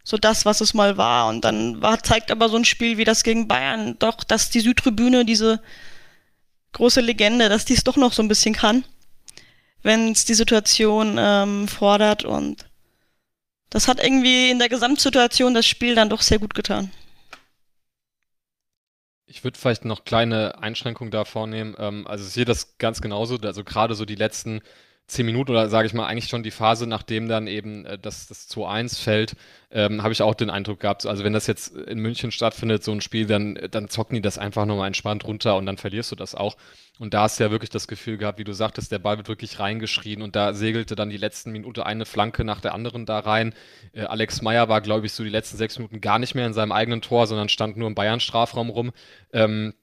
so 0.05 0.17
das, 0.17 0.45
was 0.45 0.61
es 0.61 0.75
mal 0.75 0.97
war. 0.97 1.29
Und 1.29 1.45
dann 1.45 1.81
war, 1.81 2.03
zeigt 2.03 2.31
aber 2.31 2.49
so 2.49 2.57
ein 2.57 2.65
Spiel 2.65 2.99
wie 2.99 3.05
das 3.05 3.23
gegen 3.23 3.49
Bayern 3.49 3.99
doch, 3.99 4.25
dass 4.25 4.51
die 4.51 4.61
Südtribüne 4.61 5.25
diese 5.25 5.61
große 6.73 7.01
Legende, 7.01 7.49
dass 7.49 7.65
dies 7.65 7.85
doch 7.85 7.97
noch 7.97 8.13
so 8.13 8.23
ein 8.23 8.29
bisschen 8.29 8.55
kann, 8.55 8.85
wenn 9.83 10.13
es 10.13 10.27
die 10.27 10.35
Situation 10.35 11.17
ähm, 11.19 11.67
fordert. 11.67 12.25
Und 12.25 12.67
das 13.71 13.89
hat 13.89 14.03
irgendwie 14.03 14.51
in 14.51 14.59
der 14.59 14.69
Gesamtsituation 14.69 15.55
das 15.55 15.67
Spiel 15.67 15.95
dann 15.95 16.11
doch 16.11 16.23
sehr 16.23 16.39
gut 16.39 16.55
getan. 16.55 16.91
Ich 19.31 19.45
würde 19.45 19.59
vielleicht 19.59 19.85
noch 19.85 20.05
kleine 20.05 20.59
Einschränkungen 20.62 21.11
da 21.11 21.24
vornehmen. 21.24 21.76
Ähm, 21.79 22.07
also 22.07 22.24
ich 22.26 22.33
sehe 22.33 22.47
das 22.47 22.79
ganz 22.79 23.03
genauso. 23.03 23.37
Also 23.37 23.62
gerade 23.62 23.95
so 23.95 24.05
die 24.07 24.14
letzten 24.14 24.62
zehn 25.09 25.27
Minuten 25.27 25.51
oder 25.51 25.69
sage 25.71 25.87
ich 25.87 25.95
mal 25.95 26.07
eigentlich 26.07 26.29
schon 26.29 26.43
die 26.43 26.51
Phase, 26.51 26.87
nachdem 26.87 27.29
dann 27.29 27.47
eben 27.47 27.87
äh, 27.87 27.99
das, 27.99 28.27
das 28.27 28.49
2-1 28.51 29.03
fällt, 29.03 29.37
ähm, 29.71 30.03
habe 30.03 30.13
ich 30.13 30.23
auch 30.23 30.35
den 30.35 30.51
Eindruck 30.51 30.81
gehabt, 30.81 31.07
also 31.07 31.25
wenn 31.25 31.33
das 31.33 31.47
jetzt 31.47 31.75
in 31.75 31.99
München 31.99 32.31
stattfindet, 32.31 32.85
so 32.85 32.93
ein 32.93 33.01
Spiel, 33.01 33.27
dann, 33.27 33.59
dann 33.71 33.89
zocken 33.89 34.15
die 34.15 34.21
das 34.21 34.39
einfach 34.39 34.67
nochmal 34.67 34.87
entspannt 34.87 35.25
runter 35.25 35.57
und 35.57 35.67
dann 35.67 35.79
verlierst 35.79 36.13
du 36.13 36.17
das 36.17 36.35
auch. 36.35 36.57
Und 36.99 37.15
da 37.15 37.23
hast 37.23 37.39
du 37.39 37.45
ja 37.45 37.51
wirklich 37.51 37.71
das 37.71 37.89
Gefühl 37.89 38.19
gehabt, 38.19 38.39
wie 38.39 38.45
du 38.45 38.53
sagtest, 38.53 38.93
der 38.93 38.99
Ball 38.99 39.17
wird 39.17 39.29
wirklich 39.29 39.61
reingeschrien 39.61 40.21
und 40.21 40.37
da 40.37 40.53
segelte 40.53 40.95
dann 40.95 41.11
die 41.11 41.17
letzten 41.17 41.53
Minute 41.53 41.87
eine 41.87 42.05
Flanke 42.05 42.45
nach 42.45 42.61
der 42.61 42.75
anderen 42.75 43.07
da 43.07 43.21
rein. 43.21 43.55
Äh, 43.93 44.03
Alex 44.03 44.43
Meyer 44.43 44.69
war, 44.69 44.81
glaube 44.81 45.07
ich, 45.07 45.13
so 45.13 45.25
die 45.25 45.31
letzten 45.31 45.57
sechs 45.57 45.79
Minuten 45.79 46.01
gar 46.01 46.19
nicht 46.19 46.35
mehr 46.35 46.47
in 46.47 46.53
seinem 46.53 46.73
eigenen 46.73 47.01
Tor, 47.01 47.27
sondern 47.27 47.49
stand 47.49 47.77
nur 47.77 47.89
im 47.89 47.95
Bayern-Strafraum 47.95 48.69
rum. 48.69 48.93
Ähm, 49.33 49.75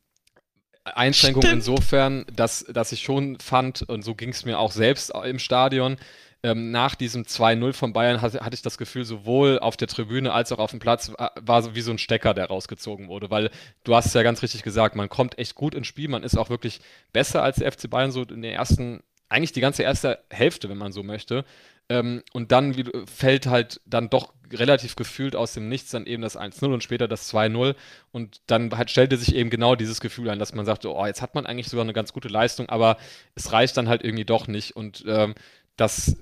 Einschränkung 0.85 1.41
Stimmt. 1.41 1.55
insofern, 1.55 2.25
dass, 2.33 2.65
dass 2.65 2.91
ich 2.91 3.01
schon 3.01 3.39
fand, 3.39 3.81
und 3.83 4.03
so 4.03 4.15
ging 4.15 4.29
es 4.29 4.45
mir 4.45 4.59
auch 4.59 4.71
selbst 4.71 5.11
im 5.25 5.39
Stadion, 5.39 5.97
ähm, 6.45 6.69
nach 6.69 6.93
diesem 6.93 7.23
2-0 7.23 7.73
von 7.73 7.91
Bayern 7.91 8.21
hatte, 8.21 8.41
hatte, 8.41 8.53
ich 8.53 8.61
das 8.61 8.77
Gefühl, 8.77 9.03
sowohl 9.03 9.57
auf 9.57 9.77
der 9.77 9.87
Tribüne 9.87 10.31
als 10.31 10.51
auch 10.51 10.59
auf 10.59 10.69
dem 10.69 10.79
Platz 10.79 11.11
war, 11.17 11.31
war 11.41 11.63
so 11.63 11.73
wie 11.73 11.81
so 11.81 11.89
ein 11.89 11.97
Stecker, 11.97 12.35
der 12.35 12.45
rausgezogen 12.45 13.07
wurde, 13.07 13.31
weil 13.31 13.49
du 13.83 13.95
hast 13.95 14.05
es 14.05 14.13
ja 14.13 14.21
ganz 14.21 14.43
richtig 14.43 14.61
gesagt, 14.61 14.95
man 14.95 15.09
kommt 15.09 15.39
echt 15.39 15.55
gut 15.55 15.73
ins 15.73 15.87
Spiel, 15.87 16.07
man 16.07 16.21
ist 16.21 16.37
auch 16.37 16.51
wirklich 16.51 16.81
besser 17.13 17.41
als 17.41 17.57
der 17.57 17.71
FC 17.71 17.89
Bayern 17.89 18.11
so 18.11 18.21
in 18.21 18.43
der 18.43 18.53
ersten, 18.53 19.01
eigentlich 19.27 19.53
die 19.53 19.61
ganze 19.61 19.81
erste 19.81 20.19
Hälfte, 20.29 20.69
wenn 20.69 20.77
man 20.77 20.91
so 20.91 21.01
möchte. 21.01 21.45
Ähm, 21.89 22.21
und 22.31 22.51
dann 22.51 22.77
wie, 22.77 22.85
fällt 23.07 23.47
halt 23.47 23.81
dann 23.87 24.11
doch 24.11 24.31
relativ 24.51 24.95
gefühlt 24.95 25.35
aus 25.35 25.53
dem 25.53 25.69
Nichts 25.69 25.91
dann 25.91 26.05
eben 26.05 26.21
das 26.21 26.37
1-0 26.37 26.73
und 26.73 26.83
später 26.83 27.07
das 27.07 27.31
2-0. 27.33 27.75
Und 28.11 28.41
dann 28.47 28.75
halt 28.77 28.89
stellte 28.89 29.17
sich 29.17 29.35
eben 29.35 29.49
genau 29.49 29.75
dieses 29.75 30.01
Gefühl 30.01 30.29
ein, 30.29 30.39
dass 30.39 30.53
man 30.53 30.65
sagte, 30.65 30.93
oh, 30.93 31.05
jetzt 31.05 31.21
hat 31.21 31.35
man 31.35 31.45
eigentlich 31.45 31.67
sogar 31.67 31.83
eine 31.83 31.93
ganz 31.93 32.13
gute 32.13 32.27
Leistung, 32.27 32.69
aber 32.69 32.97
es 33.35 33.51
reicht 33.51 33.77
dann 33.77 33.89
halt 33.89 34.03
irgendwie 34.03 34.25
doch 34.25 34.47
nicht. 34.47 34.75
Und 34.75 35.03
ähm, 35.07 35.35
das 35.77 36.17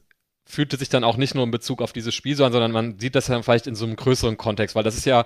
fühlte 0.46 0.78
sich 0.78 0.90
dann 0.90 1.04
auch 1.04 1.18
nicht 1.18 1.36
nur 1.36 1.44
in 1.44 1.52
Bezug 1.52 1.82
auf 1.82 1.94
dieses 1.94 2.14
Spiel, 2.14 2.36
sondern 2.36 2.72
man 2.72 3.00
sieht 3.00 3.16
das 3.16 3.28
dann 3.28 3.44
vielleicht 3.44 3.68
in 3.68 3.76
so 3.76 3.86
einem 3.86 3.96
größeren 3.96 4.38
Kontext, 4.38 4.76
weil 4.76 4.84
das 4.84 4.98
ist 4.98 5.06
ja 5.06 5.26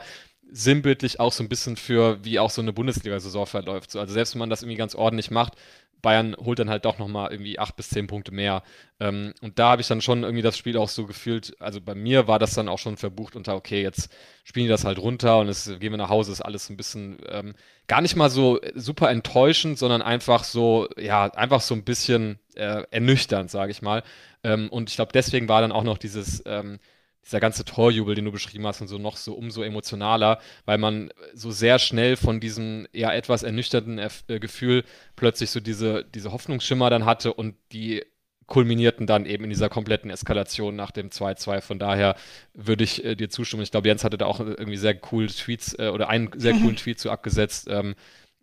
sinnbildlich 0.49 1.19
auch 1.19 1.31
so 1.31 1.43
ein 1.43 1.49
bisschen 1.49 1.75
für, 1.75 2.23
wie 2.23 2.39
auch 2.39 2.49
so 2.49 2.61
eine 2.61 2.73
Bundesliga-Saison 2.73 3.45
verläuft. 3.45 3.91
So, 3.91 3.99
also 3.99 4.13
selbst 4.13 4.33
wenn 4.33 4.39
man 4.39 4.49
das 4.49 4.61
irgendwie 4.61 4.77
ganz 4.77 4.95
ordentlich 4.95 5.31
macht, 5.31 5.53
Bayern 6.01 6.35
holt 6.37 6.59
dann 6.59 6.69
halt 6.69 6.85
doch 6.85 6.99
nochmal 6.99 7.31
irgendwie 7.31 7.59
acht 7.59 7.75
bis 7.75 7.89
zehn 7.89 8.07
Punkte 8.07 8.31
mehr. 8.31 8.63
Ähm, 8.99 9.33
und 9.41 9.59
da 9.59 9.71
habe 9.71 9.81
ich 9.81 9.87
dann 9.87 10.01
schon 10.01 10.23
irgendwie 10.23 10.41
das 10.41 10.57
Spiel 10.57 10.77
auch 10.77 10.89
so 10.89 11.05
gefühlt, 11.05 11.55
also 11.59 11.81
bei 11.81 11.95
mir 11.95 12.27
war 12.27 12.39
das 12.39 12.53
dann 12.53 12.69
auch 12.69 12.79
schon 12.79 12.97
verbucht 12.97 13.35
unter, 13.35 13.55
okay, 13.55 13.81
jetzt 13.81 14.11
spielen 14.43 14.65
die 14.65 14.71
das 14.71 14.85
halt 14.85 14.99
runter 14.99 15.39
und 15.39 15.49
es 15.49 15.65
gehen 15.65 15.91
wir 15.91 15.97
nach 15.97 16.09
Hause, 16.09 16.31
ist 16.31 16.41
alles 16.41 16.69
ein 16.69 16.77
bisschen 16.77 17.17
ähm, 17.29 17.53
gar 17.87 18.01
nicht 18.01 18.15
mal 18.15 18.29
so 18.29 18.59
super 18.75 19.09
enttäuschend, 19.09 19.77
sondern 19.77 20.01
einfach 20.01 20.43
so, 20.43 20.87
ja, 20.97 21.25
einfach 21.33 21.61
so 21.61 21.75
ein 21.75 21.83
bisschen 21.83 22.39
äh, 22.55 22.83
ernüchternd, 22.91 23.49
sage 23.49 23.71
ich 23.71 23.81
mal. 23.81 24.03
Ähm, 24.43 24.69
und 24.69 24.89
ich 24.89 24.95
glaube, 24.95 25.11
deswegen 25.13 25.49
war 25.49 25.61
dann 25.61 25.71
auch 25.71 25.83
noch 25.83 25.97
dieses 25.97 26.43
ähm, 26.45 26.79
dieser 27.27 27.39
ganze 27.39 27.65
Torjubel, 27.65 28.15
den 28.15 28.25
du 28.25 28.31
beschrieben 28.31 28.65
hast, 28.65 28.81
und 28.81 28.87
so 28.87 28.97
noch 28.97 29.17
so 29.17 29.33
umso 29.33 29.61
emotionaler, 29.61 30.39
weil 30.65 30.77
man 30.77 31.11
so 31.33 31.51
sehr 31.51 31.77
schnell 31.77 32.15
von 32.15 32.39
diesem 32.39 32.87
eher 32.93 33.13
etwas 33.13 33.43
ernüchterten 33.43 33.99
äh, 33.99 34.39
Gefühl 34.39 34.83
plötzlich 35.15 35.51
so 35.51 35.59
diese, 35.59 36.05
diese 36.05 36.31
Hoffnungsschimmer 36.31 36.89
dann 36.89 37.05
hatte 37.05 37.33
und 37.33 37.55
die 37.71 38.03
kulminierten 38.47 39.05
dann 39.07 39.25
eben 39.25 39.43
in 39.43 39.49
dieser 39.49 39.67
kompletten 39.67 40.09
Eskalation 40.09 40.75
nach 40.75 40.91
dem 40.91 41.09
2-2. 41.09 41.61
Von 41.61 41.79
daher 41.79 42.15
würde 42.53 42.85
ich 42.85 43.03
äh, 43.03 43.15
dir 43.15 43.29
zustimmen. 43.29 43.61
Ich 43.61 43.71
glaube, 43.71 43.89
Jens 43.89 44.05
hatte 44.05 44.17
da 44.17 44.25
auch 44.25 44.39
irgendwie 44.39 44.77
sehr 44.77 44.95
coole 44.95 45.27
Tweets 45.27 45.77
äh, 45.77 45.89
oder 45.89 46.07
einen 46.09 46.31
sehr 46.37 46.53
coolen 46.53 46.71
mhm. 46.71 46.77
Tweet 46.77 46.99
zu 46.99 47.11
abgesetzt. 47.11 47.67
Ähm, 47.69 47.95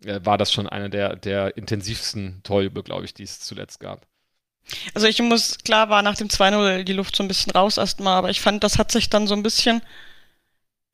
äh, 0.05 0.19
war 0.23 0.37
das 0.37 0.53
schon 0.53 0.67
einer 0.67 0.89
der, 0.89 1.15
der 1.15 1.57
intensivsten 1.57 2.41
Torjubel, 2.43 2.83
glaube 2.83 3.05
ich, 3.05 3.15
die 3.15 3.23
es 3.23 3.39
zuletzt 3.39 3.79
gab. 3.79 4.05
Also 4.93 5.07
ich 5.07 5.19
muss, 5.21 5.57
klar 5.59 5.89
war 5.89 6.01
nach 6.01 6.15
dem 6.15 6.27
2-0 6.27 6.83
die 6.83 6.93
Luft 6.93 7.15
so 7.15 7.23
ein 7.23 7.27
bisschen 7.27 7.51
raus 7.51 7.77
erstmal, 7.77 8.17
aber 8.17 8.29
ich 8.29 8.41
fand, 8.41 8.63
das 8.63 8.77
hat 8.77 8.91
sich 8.91 9.09
dann 9.09 9.27
so 9.27 9.35
ein 9.35 9.43
bisschen 9.43 9.81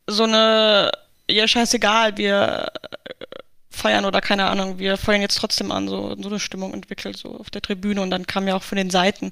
so 0.07 0.24
eine, 0.24 0.91
ja 1.30 1.47
scheißegal, 1.47 2.17
wir 2.17 2.72
äh, 2.82 3.26
feiern 3.69 4.05
oder 4.05 4.22
keine 4.22 4.47
Ahnung, 4.47 4.78
wir 4.78 4.97
feuern 4.97 5.22
jetzt 5.22 5.38
trotzdem 5.38 5.72
an, 5.72 5.88
so, 5.88 6.15
so 6.22 6.30
eine 6.30 6.39
Stimmung 6.39 6.74
entwickelt, 6.74 7.17
so 7.17 7.39
auf 7.39 7.49
der 7.49 7.61
Tribüne 7.61 8.01
und 8.01 8.09
dann 8.09 8.28
kam 8.28 8.47
ja 8.47 8.55
auch 8.55 8.63
von 8.63 8.78
den 8.78 8.89
Seiten 8.89 9.32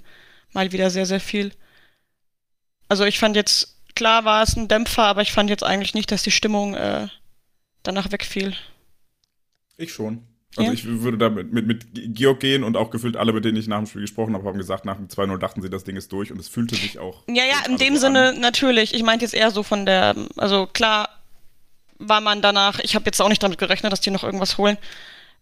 mal 0.54 0.72
wieder 0.72 0.90
sehr, 0.90 1.06
sehr 1.06 1.20
viel. 1.20 1.52
Also 2.88 3.04
ich 3.06 3.20
fand 3.20 3.36
jetzt, 3.36 3.78
klar 3.96 4.26
war 4.26 4.44
es 4.44 4.56
ein 4.56 4.68
Dämpfer, 4.68 5.04
aber 5.04 5.22
ich 5.22 5.32
fand 5.32 5.50
jetzt 5.50 5.64
eigentlich 5.64 5.94
nicht, 5.94 6.12
dass 6.12 6.24
die 6.24 6.32
Stimmung 6.32 6.74
äh, 6.76 7.08
danach 7.84 8.12
wegfiel. 8.12 8.56
Ich 9.78 9.94
schon. 9.94 10.29
Also 10.56 10.72
ja. 10.72 10.74
ich 10.74 10.86
würde 10.86 11.18
da 11.18 11.30
mit, 11.30 11.54
mit, 11.54 11.68
mit 11.68 12.16
Georg 12.16 12.40
gehen 12.40 12.64
und 12.64 12.76
auch 12.76 12.90
gefühlt 12.90 13.16
alle, 13.16 13.34
mit 13.34 13.46
denen 13.46 13.58
ich 13.58 13.68
nach 13.68 13.78
dem 13.78 13.86
Spiel 13.86 14.02
gesprochen 14.02 14.34
habe, 14.34 14.48
haben 14.48 14.58
gesagt, 14.58 14.84
nach 14.84 14.98
dem 14.98 15.08
2-0 15.08 15.38
dachten 15.38 15.62
sie, 15.62 15.70
das 15.70 15.84
Ding 15.84 15.96
ist 15.96 16.12
durch 16.12 16.32
und 16.32 16.40
es 16.40 16.48
fühlte 16.48 16.76
sich 16.76 16.98
auch. 16.98 17.24
Ja, 17.28 17.44
ja, 17.44 17.66
in 17.68 17.78
dem 17.78 17.98
Sinne 17.98 18.30
an. 18.30 18.40
natürlich. 18.40 18.96
Ich 18.96 19.04
meinte 19.04 19.26
jetzt 19.26 19.36
eher 19.36 19.52
so 19.52 19.62
von 19.62 19.86
der, 19.86 20.16
also 20.38 20.66
klar 20.66 21.10
war 22.00 22.22
man 22.22 22.42
danach, 22.42 22.80
ich 22.80 22.96
habe 22.96 23.06
jetzt 23.06 23.22
auch 23.22 23.30
nicht 23.30 23.44
damit 23.44 23.60
gerechnet, 23.60 23.92
dass 23.92 24.02
die 24.02 24.10
noch 24.10 24.24
irgendwas 24.24 24.58
holen, 24.58 24.78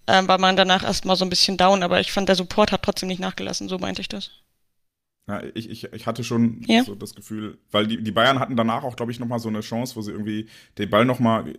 ähm, 0.08 0.28
war 0.28 0.40
man 0.40 0.58
danach 0.58 0.84
erstmal 0.84 1.16
so 1.16 1.24
ein 1.24 1.30
bisschen 1.30 1.56
down, 1.56 1.84
aber 1.84 2.00
ich 2.00 2.12
fand, 2.12 2.28
der 2.28 2.36
Support 2.36 2.72
hat 2.72 2.84
trotzdem 2.84 3.08
nicht 3.08 3.20
nachgelassen, 3.20 3.70
so 3.70 3.78
meinte 3.78 4.02
ich 4.02 4.10
das. 4.10 4.32
Ja, 5.28 5.44
ich, 5.54 5.70
ich, 5.70 5.94
ich 5.94 6.08
hatte 6.08 6.24
schon 6.24 6.64
ja. 6.68 6.84
so 6.84 6.96
das 6.96 7.14
Gefühl, 7.14 7.58
weil 7.72 7.86
die, 7.88 8.02
die 8.02 8.12
Bayern 8.12 8.40
hatten 8.40 8.56
danach 8.56 8.84
auch, 8.84 8.96
glaube 8.96 9.12
ich, 9.12 9.20
nochmal 9.20 9.40
so 9.40 9.50
eine 9.50 9.60
Chance, 9.60 9.96
wo 9.96 10.02
sie 10.02 10.12
irgendwie 10.12 10.48
den 10.78 10.90
Ball 10.90 11.04
nochmal 11.04 11.54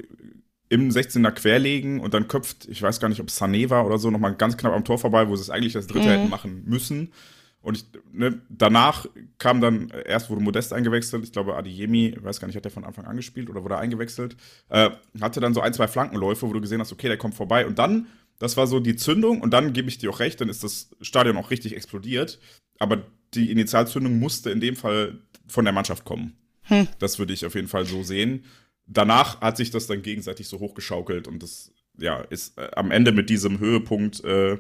im 0.69 0.91
16er 0.91 1.31
querlegen 1.31 2.01
und 2.01 2.15
dann 2.15 2.29
köpft, 2.29 2.67
ich 2.69 2.83
weiß 2.83 3.01
gar 3.01 3.09
nicht, 3.09 3.21
ob 3.21 3.29
Sané 3.29 3.71
war 3.71 3.87
oder 3.87 3.99
so, 3.99 4.11
nochmal 4.11 4.35
ganz 4.35 4.57
knapp 4.57 4.75
am 4.75 4.85
Tor 4.85 4.99
vorbei, 4.99 5.29
wo 5.29 5.37
sie 5.37 5.43
es 5.43 5.51
eigentlich 5.51 5.73
das 5.73 5.87
dritte 5.87 6.07
mhm. 6.07 6.11
hätten 6.11 6.29
machen 6.29 6.65
müssen. 6.67 7.13
Und 7.61 7.77
ich, 7.77 7.85
ne, 8.13 8.41
danach 8.49 9.07
kam 9.39 9.61
dann, 9.61 9.91
erst 10.07 10.31
wurde 10.31 10.43
Modest 10.43 10.73
eingewechselt, 10.73 11.25
ich 11.25 11.33
glaube 11.33 11.57
Adiemi, 11.57 12.15
ich 12.17 12.23
weiß 12.23 12.39
gar 12.39 12.47
nicht, 12.47 12.57
hat 12.57 12.65
der 12.65 12.71
von 12.71 12.85
Anfang 12.85 13.07
an 13.07 13.17
gespielt 13.17 13.51
oder 13.51 13.65
wurde 13.65 13.79
eingewechselt, 13.79 14.37
äh, 14.69 14.91
hatte 15.21 15.41
dann 15.41 15.55
so 15.55 15.61
ein, 15.61 15.75
zwei 15.75 15.89
Flankenläufe, 15.89 16.47
wo 16.49 16.53
du 16.53 16.61
gesehen 16.61 16.81
hast, 16.81 16.93
okay, 16.93 17.09
der 17.09 17.19
kommt 17.19 17.35
vorbei. 17.35 17.67
Und 17.67 17.79
dann, 17.79 18.07
das 18.39 18.57
war 18.57 18.67
so 18.67 18.79
die 18.79 18.97
Zündung 18.97 19.41
und 19.41 19.51
dann 19.53 19.73
gebe 19.73 19.89
ich 19.89 19.99
dir 19.99 20.11
auch 20.11 20.21
recht, 20.21 20.41
dann 20.41 20.49
ist 20.49 20.63
das 20.63 20.91
Stadion 21.01 21.37
auch 21.37 21.51
richtig 21.51 21.75
explodiert. 21.75 22.39
Aber 22.79 23.03
die 23.35 23.51
Initialzündung 23.51 24.19
musste 24.19 24.51
in 24.51 24.61
dem 24.61 24.77
Fall 24.77 25.19
von 25.49 25.65
der 25.65 25.75
Mannschaft 25.75 26.05
kommen. 26.05 26.37
Hm. 26.63 26.87
Das 27.01 27.19
würde 27.19 27.33
ich 27.33 27.45
auf 27.45 27.55
jeden 27.55 27.69
Fall 27.69 27.87
so 27.87 28.03
sehen 28.03 28.45
danach 28.89 29.41
hat 29.41 29.57
sich 29.57 29.71
das 29.71 29.87
dann 29.87 30.03
gegenseitig 30.03 30.49
so 30.49 30.59
hochgeschaukelt 30.59 31.29
und 31.29 31.43
das 31.43 31.73
ja, 31.99 32.21
ist 32.21 32.59
äh, 32.59 32.71
am 32.75 32.91
Ende 32.91 33.13
mit 33.13 33.31
diesem 33.31 33.59
Höhepunkt 33.59 34.25
äh, 34.25 34.59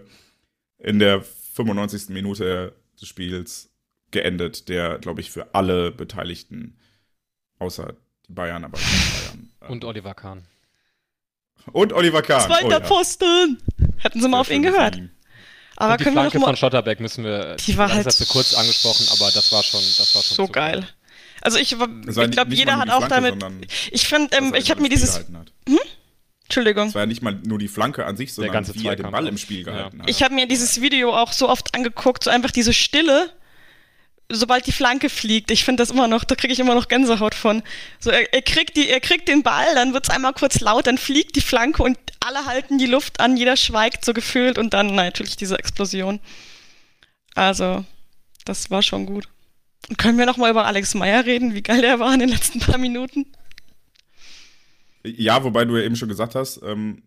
in 0.79 0.99
der 0.99 1.23
95. 1.23 2.11
Minute 2.11 2.75
des 3.01 3.09
Spiels 3.09 3.71
geendet, 4.11 4.69
der, 4.69 4.99
glaube 4.99 5.21
ich, 5.21 5.31
für 5.31 5.55
alle 5.55 5.91
Beteiligten, 5.91 6.79
außer 7.59 7.95
die 8.27 8.33
Bayern, 8.33 8.65
aber 8.65 8.79
Bayern. 8.79 9.51
Äh, 9.61 9.67
und 9.67 9.85
Oliver 9.85 10.15
Kahn. 10.15 10.45
Und 11.73 11.93
Oliver 11.93 12.23
Kahn. 12.23 12.43
Zweiter 12.43 12.67
oh, 12.67 12.71
ja. 12.71 12.81
Posten! 12.81 13.59
Hätten 13.99 14.21
sie 14.21 14.29
mal 14.29 14.41
auf 14.41 14.51
ihn 14.51 14.63
gehört. 14.63 15.01
Aber 15.77 15.93
und 15.93 16.01
die 16.01 16.05
können 16.05 16.15
Flanke 16.15 16.35
wir 16.35 16.41
noch 16.41 16.47
mal, 16.47 16.53
von 16.53 16.57
Schotterbeck 16.57 17.01
müssen 17.01 17.25
wir, 17.25 17.57
die 17.57 17.77
war 17.77 17.93
halt 17.93 18.11
so 18.11 18.25
kurz 18.25 18.55
angesprochen, 18.55 19.07
aber 19.13 19.31
das 19.31 19.53
war 19.53 19.63
schon, 19.63 19.81
das 19.81 20.15
war 20.15 20.23
schon 20.23 20.37
so 20.37 20.49
geil. 20.49 20.81
Geil. 20.81 20.89
Also 21.41 21.59
ich, 21.59 21.73
ich 21.73 22.31
glaube, 22.31 22.55
jeder 22.55 22.79
hat 22.79 22.91
auch 22.91 23.07
Flanke, 23.07 23.37
damit. 23.37 23.71
Ich 23.91 24.07
fand, 24.09 24.35
ähm, 24.37 24.55
ich 24.55 24.71
habe 24.71 24.81
mir 24.81 24.89
dieses. 24.89 25.19
Hm? 25.69 25.79
Entschuldigung. 26.45 26.89
Es 26.89 26.95
war 26.95 27.03
ja 27.03 27.07
nicht 27.07 27.23
mal 27.23 27.39
nur 27.45 27.59
die 27.59 27.69
Flanke 27.69 28.07
an 28.07 28.17
sich, 28.17 28.33
sondern 28.33 28.67
wie 28.75 28.87
er 28.87 28.97
den 28.97 29.11
Ball 29.11 29.27
im 29.27 29.37
Spiel 29.37 29.65
gehalten 29.65 29.99
ja. 29.99 30.03
hat. 30.03 30.11
Ich 30.11 30.23
habe 30.23 30.35
mir 30.35 30.49
dieses 30.49 30.81
Video 30.81 31.15
auch 31.15 31.33
so 31.33 31.49
oft 31.49 31.75
angeguckt, 31.75 32.25
so 32.25 32.31
einfach 32.31 32.51
diese 32.51 32.73
Stille, 32.73 33.31
sobald 34.31 34.67
die 34.67 34.73
Flanke 34.73 35.11
fliegt. 35.11 35.51
Ich 35.51 35.65
finde 35.65 35.83
das 35.83 35.91
immer 35.91 36.09
noch, 36.09 36.25
da 36.25 36.35
kriege 36.35 36.53
ich 36.53 36.59
immer 36.59 36.75
noch 36.75 36.89
Gänsehaut 36.89 37.35
von. 37.35 37.63
So, 37.99 38.11
er, 38.11 38.33
er, 38.33 38.41
kriegt 38.41 38.79
die, 38.79 38.89
er 38.89 39.01
kriegt 39.01 39.29
den 39.29 39.43
Ball, 39.43 39.75
dann 39.75 39.93
wird 39.93 40.05
es 40.05 40.11
einmal 40.11 40.33
kurz 40.33 40.61
laut, 40.61 40.87
dann 40.87 40.97
fliegt 40.97 41.37
die 41.37 41.43
Flanke 41.43 41.83
und 41.83 41.99
alle 42.21 42.47
halten 42.47 42.79
die 42.79 42.87
Luft 42.87 43.21
an, 43.21 43.37
jeder 43.37 43.59
schweigt 43.59 44.07
so 44.07 44.15
gefühlt 44.15 44.57
und 44.57 44.73
dann 44.73 44.95
natürlich 44.95 45.37
diese 45.37 45.59
Explosion. 45.59 46.19
Also, 47.35 47.85
das 48.47 48.71
war 48.71 48.83
schon 48.83 49.05
gut. 49.05 49.29
Können 49.97 50.19
wir 50.19 50.27
noch 50.27 50.37
mal 50.37 50.51
über 50.51 50.67
Alex 50.67 50.95
Meyer 50.95 51.25
reden, 51.25 51.55
wie 51.55 51.63
geil 51.63 51.81
der 51.81 51.99
war 51.99 52.13
in 52.13 52.21
den 52.21 52.29
letzten 52.29 52.61
paar 52.61 52.79
Minuten? 52.79 53.27
Ja, 55.05 55.45
wobei 55.45 55.65
du 55.65 55.77
ja 55.77 55.85
eben 55.85 55.97
schon 55.97 56.09
gesagt 56.09 56.35
hast, 56.35 56.61
ähm, 56.63 57.03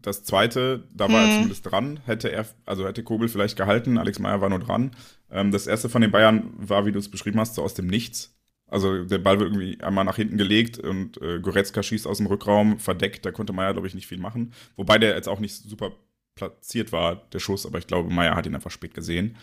das 0.00 0.24
zweite, 0.24 0.88
da 0.94 1.10
war 1.10 1.22
hm. 1.22 1.28
er 1.28 1.34
zumindest 1.34 1.70
dran, 1.70 2.00
hätte 2.06 2.32
er, 2.32 2.46
also 2.64 2.86
hätte 2.86 3.02
Kobel 3.02 3.28
vielleicht 3.28 3.56
gehalten, 3.56 3.98
Alex 3.98 4.18
Meyer 4.18 4.40
war 4.40 4.48
nur 4.48 4.60
dran. 4.60 4.92
Ähm, 5.30 5.50
das 5.50 5.66
erste 5.66 5.88
von 5.88 6.00
den 6.00 6.10
Bayern 6.10 6.52
war, 6.56 6.86
wie 6.86 6.92
du 6.92 6.98
es 6.98 7.10
beschrieben 7.10 7.38
hast, 7.38 7.54
so 7.54 7.62
aus 7.62 7.74
dem 7.74 7.86
Nichts. 7.86 8.34
Also 8.66 9.04
der 9.04 9.18
Ball 9.18 9.40
wird 9.40 9.52
irgendwie 9.52 9.82
einmal 9.82 10.04
nach 10.04 10.16
hinten 10.16 10.38
gelegt 10.38 10.78
und 10.78 11.20
äh, 11.20 11.40
Goretzka 11.40 11.82
schießt 11.82 12.06
aus 12.06 12.18
dem 12.18 12.26
Rückraum, 12.26 12.78
verdeckt, 12.78 13.26
da 13.26 13.32
konnte 13.32 13.52
Meyer, 13.52 13.72
glaube 13.72 13.88
ich, 13.88 13.94
nicht 13.94 14.06
viel 14.06 14.18
machen. 14.18 14.52
Wobei 14.76 14.98
der 14.98 15.16
jetzt 15.16 15.28
auch 15.28 15.40
nicht 15.40 15.54
super 15.54 15.92
platziert 16.36 16.92
war, 16.92 17.16
der 17.32 17.40
Schuss, 17.40 17.66
aber 17.66 17.78
ich 17.78 17.88
glaube, 17.88 18.10
Meyer 18.10 18.36
hat 18.36 18.46
ihn 18.46 18.54
einfach 18.54 18.70
spät 18.70 18.94
gesehen. 18.94 19.36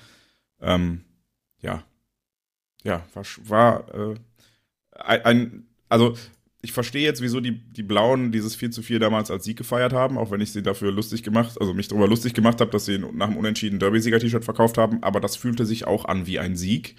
Ähm, 0.61 1.03
ja, 1.61 1.83
ja, 2.83 3.05
war, 3.13 3.25
war 3.43 3.93
äh, 3.93 4.15
ein, 4.99 5.67
also 5.89 6.15
ich 6.61 6.71
verstehe 6.71 7.03
jetzt, 7.03 7.21
wieso 7.21 7.39
die, 7.39 7.57
die 7.71 7.83
Blauen 7.83 8.31
dieses 8.31 8.55
4 8.55 8.71
zu 8.71 8.81
4 8.81 8.99
damals 8.99 9.31
als 9.31 9.45
Sieg 9.45 9.57
gefeiert 9.57 9.93
haben, 9.93 10.17
auch 10.17 10.31
wenn 10.31 10.41
ich 10.41 10.51
sie 10.51 10.63
dafür 10.63 10.91
lustig 10.91 11.23
gemacht, 11.23 11.59
also 11.59 11.73
mich 11.73 11.87
darüber 11.87 12.07
lustig 12.07 12.33
gemacht 12.33 12.59
habe, 12.61 12.71
dass 12.71 12.85
sie 12.85 12.97
nach 12.97 13.27
dem 13.27 13.37
unentschieden 13.37 13.79
Derby-Sieger-T-Shirt 13.79 14.43
verkauft 14.43 14.77
haben, 14.77 15.03
aber 15.03 15.19
das 15.19 15.35
fühlte 15.35 15.65
sich 15.65 15.85
auch 15.85 16.05
an 16.05 16.25
wie 16.25 16.39
ein 16.39 16.55
Sieg. 16.55 16.95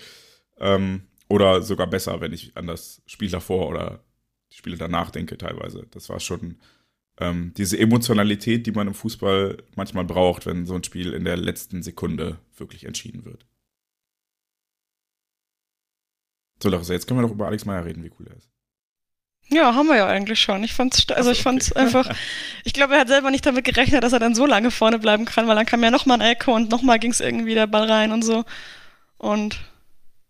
Ähm, 0.58 1.02
oder 1.28 1.62
sogar 1.62 1.86
besser, 1.86 2.20
wenn 2.20 2.32
ich 2.32 2.56
an 2.56 2.66
das 2.66 3.02
Spiel 3.06 3.30
davor 3.30 3.68
oder 3.68 4.02
die 4.50 4.56
Spiele 4.56 4.78
danach 4.78 5.10
denke 5.10 5.36
teilweise. 5.36 5.86
Das 5.90 6.08
war 6.08 6.20
schon 6.20 6.56
ähm, 7.20 7.52
diese 7.56 7.78
Emotionalität, 7.78 8.66
die 8.66 8.72
man 8.72 8.88
im 8.88 8.94
Fußball 8.94 9.58
manchmal 9.76 10.04
braucht, 10.04 10.46
wenn 10.46 10.66
so 10.66 10.74
ein 10.74 10.84
Spiel 10.84 11.12
in 11.12 11.24
der 11.24 11.36
letzten 11.36 11.82
Sekunde 11.82 12.38
wirklich 12.56 12.86
entschieden 12.86 13.24
wird. 13.24 13.46
So, 16.62 16.68
Larissa, 16.68 16.92
jetzt 16.92 17.06
können 17.06 17.20
wir 17.20 17.26
doch 17.26 17.34
über 17.34 17.46
Alex 17.46 17.64
Meyer 17.64 17.84
reden, 17.84 18.02
wie 18.02 18.10
cool 18.18 18.26
er 18.28 18.36
ist. 18.36 18.48
Ja, 19.50 19.74
haben 19.74 19.86
wir 19.86 19.96
ja 19.96 20.06
eigentlich 20.06 20.40
schon. 20.40 20.62
Ich 20.62 20.74
fand's, 20.74 21.06
also 21.08 21.30
ich 21.30 21.42
fand's 21.42 21.72
okay. 21.72 21.80
einfach, 21.80 22.10
ich 22.64 22.74
glaube, 22.74 22.94
er 22.94 23.00
hat 23.00 23.08
selber 23.08 23.30
nicht 23.30 23.46
damit 23.46 23.64
gerechnet, 23.64 24.02
dass 24.02 24.12
er 24.12 24.18
dann 24.18 24.34
so 24.34 24.44
lange 24.44 24.70
vorne 24.70 24.98
bleiben 24.98 25.24
kann, 25.24 25.48
weil 25.48 25.56
dann 25.56 25.66
kam 25.66 25.82
ja 25.82 25.90
nochmal 25.90 26.20
ein 26.20 26.28
Ecke 26.28 26.50
und 26.50 26.70
nochmal 26.70 26.98
ging's 26.98 27.20
irgendwie 27.20 27.54
der 27.54 27.66
Ball 27.66 27.90
rein 27.90 28.12
und 28.12 28.22
so. 28.22 28.44
Und 29.16 29.58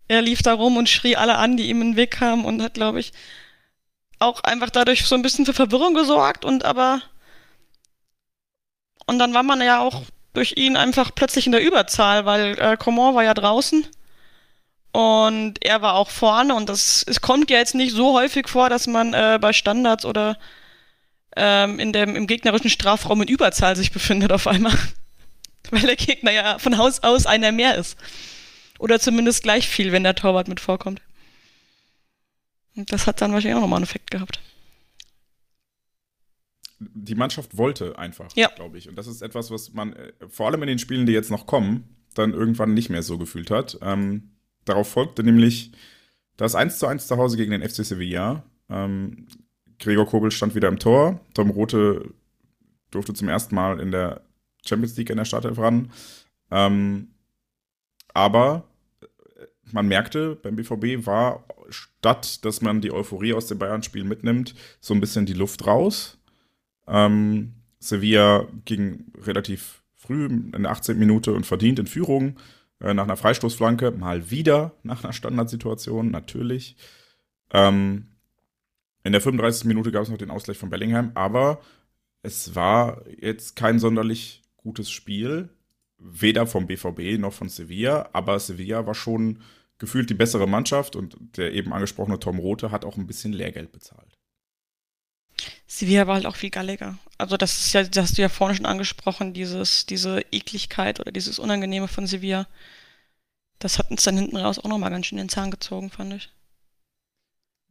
er 0.06 0.22
lief 0.22 0.42
da 0.42 0.54
rum 0.54 0.76
und 0.76 0.88
schrie 0.88 1.16
alle 1.16 1.36
an, 1.36 1.56
die 1.56 1.68
ihm 1.68 1.82
in 1.82 1.92
den 1.92 1.96
Weg 1.96 2.12
kamen 2.12 2.44
und 2.44 2.62
hat, 2.62 2.74
glaube 2.74 3.00
ich, 3.00 3.12
auch 4.20 4.40
einfach 4.44 4.70
dadurch 4.70 5.04
so 5.06 5.14
ein 5.14 5.22
bisschen 5.22 5.46
für 5.46 5.54
Verwirrung 5.54 5.94
gesorgt 5.94 6.44
und 6.44 6.64
aber, 6.64 7.02
und 9.06 9.18
dann 9.18 9.34
war 9.34 9.42
man 9.42 9.60
ja 9.60 9.80
auch 9.80 10.02
durch 10.32 10.54
ihn 10.56 10.76
einfach 10.76 11.14
plötzlich 11.14 11.46
in 11.46 11.52
der 11.52 11.64
Überzahl, 11.64 12.24
weil 12.24 12.58
äh, 12.58 12.76
Coman 12.76 13.14
war 13.14 13.24
ja 13.24 13.34
draußen 13.34 13.86
und 14.92 15.54
er 15.64 15.82
war 15.82 15.94
auch 15.94 16.10
vorne 16.10 16.54
und 16.54 16.68
das 16.68 17.04
es 17.06 17.20
kommt 17.20 17.50
ja 17.50 17.58
jetzt 17.58 17.74
nicht 17.74 17.92
so 17.94 18.14
häufig 18.14 18.48
vor, 18.48 18.68
dass 18.70 18.86
man 18.86 19.14
äh, 19.14 19.38
bei 19.40 19.52
Standards 19.52 20.04
oder 20.04 20.38
ähm, 21.36 21.78
in 21.78 21.92
dem, 21.92 22.16
im 22.16 22.26
gegnerischen 22.26 22.70
Strafraum 22.70 23.22
in 23.22 23.28
Überzahl 23.28 23.76
sich 23.76 23.92
befindet 23.92 24.32
auf 24.32 24.46
einmal. 24.46 24.76
Weil 25.70 25.82
der 25.82 25.96
Gegner 25.96 26.30
ja 26.32 26.58
von 26.58 26.78
Haus 26.78 27.02
aus 27.02 27.26
einer 27.26 27.52
mehr 27.52 27.74
ist. 27.76 27.96
Oder 28.78 28.98
zumindest 28.98 29.42
gleich 29.42 29.68
viel, 29.68 29.92
wenn 29.92 30.04
der 30.04 30.14
Torwart 30.14 30.48
mit 30.48 30.60
vorkommt. 30.60 31.02
Und 32.76 32.90
das 32.92 33.06
hat 33.06 33.20
dann 33.20 33.32
wahrscheinlich 33.32 33.56
auch 33.56 33.60
nochmal 33.60 33.78
einen 33.78 33.84
Effekt 33.84 34.10
gehabt. 34.10 34.40
die 36.80 37.16
Mannschaft 37.16 37.56
wollte 37.56 37.98
einfach, 37.98 38.28
Ja. 38.36 38.48
glaube 38.54 38.78
ich. 38.78 38.88
Und 38.88 38.96
das 38.96 39.08
ist 39.08 39.20
etwas, 39.20 39.50
was 39.50 39.72
man 39.72 39.94
äh, 39.94 40.12
vor 40.28 40.46
allem 40.46 40.62
in 40.62 40.68
den 40.68 40.78
Spielen, 40.78 41.06
die 41.06 41.12
jetzt 41.12 41.30
noch 41.30 41.46
kommen, 41.46 41.96
dann 42.14 42.32
irgendwann 42.32 42.72
nicht 42.74 42.88
mehr 42.88 43.02
so 43.02 43.18
gefühlt 43.18 43.50
hat. 43.50 43.78
Ähm, 43.82 44.37
darauf 44.68 44.88
folgte 44.88 45.22
nämlich 45.22 45.72
das 46.36 46.54
1 46.54 46.78
zu 46.78 46.86
1 46.86 47.06
zu 47.06 47.16
Hause 47.16 47.36
gegen 47.36 47.50
den 47.50 47.62
FC 47.62 47.84
Sevilla. 47.84 48.44
Ähm, 48.68 49.26
Gregor 49.78 50.06
Kobel 50.06 50.30
stand 50.30 50.54
wieder 50.54 50.68
im 50.68 50.78
Tor. 50.78 51.20
Tom 51.34 51.50
Rote 51.50 52.14
durfte 52.90 53.14
zum 53.14 53.28
ersten 53.28 53.54
Mal 53.54 53.80
in 53.80 53.90
der 53.90 54.22
Champions 54.64 54.96
League 54.96 55.10
in 55.10 55.16
der 55.16 55.24
Startelf 55.24 55.58
ran. 55.58 55.90
Ähm, 56.50 57.08
aber 58.14 58.64
man 59.72 59.86
merkte, 59.86 60.36
beim 60.36 60.56
BVB 60.56 61.06
war 61.06 61.44
statt, 61.68 62.44
dass 62.44 62.62
man 62.62 62.80
die 62.80 62.92
Euphorie 62.92 63.34
aus 63.34 63.46
dem 63.46 63.58
Bayern-Spiel 63.58 64.04
mitnimmt, 64.04 64.54
so 64.80 64.94
ein 64.94 65.00
bisschen 65.00 65.26
die 65.26 65.34
Luft 65.34 65.66
raus. 65.66 66.18
Ähm, 66.86 67.54
Sevilla 67.78 68.46
ging 68.64 69.12
relativ 69.22 69.82
früh 69.94 70.26
in 70.26 70.52
der 70.52 70.70
18. 70.70 70.98
Minute 70.98 71.32
und 71.32 71.46
verdient 71.46 71.78
in 71.78 71.86
Führung 71.86 72.36
äh, 72.80 72.94
nach 72.94 73.04
einer 73.04 73.16
Freistoßflanke, 73.16 73.90
mal 73.90 74.30
wieder 74.30 74.72
nach 74.82 75.04
einer 75.04 75.12
Standardsituation, 75.12 76.10
natürlich. 76.10 76.76
Ähm, 77.52 78.06
in 79.04 79.12
der 79.12 79.20
35. 79.20 79.64
Minute 79.64 79.92
gab 79.92 80.02
es 80.02 80.08
noch 80.08 80.18
den 80.18 80.30
Ausgleich 80.30 80.58
von 80.58 80.70
Bellingham, 80.70 81.12
aber 81.14 81.60
es 82.22 82.54
war 82.54 83.02
jetzt 83.20 83.56
kein 83.56 83.78
sonderlich 83.78 84.42
gutes 84.56 84.90
Spiel, 84.90 85.48
weder 85.98 86.46
vom 86.46 86.66
BVB 86.66 87.18
noch 87.18 87.32
von 87.32 87.48
Sevilla, 87.48 88.10
aber 88.12 88.38
Sevilla 88.38 88.86
war 88.86 88.94
schon 88.94 89.40
gefühlt 89.78 90.10
die 90.10 90.14
bessere 90.14 90.48
Mannschaft 90.48 90.96
und 90.96 91.16
der 91.36 91.52
eben 91.52 91.72
angesprochene 91.72 92.18
Tom 92.18 92.38
Rote 92.38 92.70
hat 92.70 92.84
auch 92.84 92.96
ein 92.96 93.06
bisschen 93.06 93.32
Lehrgeld 93.32 93.72
bezahlt. 93.72 94.07
Sevilla 95.66 96.06
war 96.06 96.14
halt 96.16 96.26
auch 96.26 96.36
viel 96.36 96.50
galliger. 96.50 96.98
Also 97.18 97.36
das 97.36 97.58
ist 97.58 97.72
ja, 97.72 97.82
das 97.84 98.04
hast 98.04 98.18
du 98.18 98.22
ja 98.22 98.28
vorhin 98.28 98.56
schon 98.56 98.66
angesprochen, 98.66 99.34
dieses, 99.34 99.86
diese 99.86 100.20
Ekligkeit 100.32 101.00
oder 101.00 101.12
dieses 101.12 101.38
Unangenehme 101.38 101.88
von 101.88 102.06
Sevilla. 102.06 102.46
Das 103.60 103.78
hat 103.78 103.90
uns 103.90 104.04
dann 104.04 104.16
hinten 104.16 104.36
raus 104.36 104.58
auch 104.58 104.68
nochmal 104.68 104.90
ganz 104.90 105.06
schön 105.06 105.18
den 105.18 105.28
Zahn 105.28 105.50
gezogen, 105.50 105.90
fand 105.90 106.14
ich. 106.14 106.30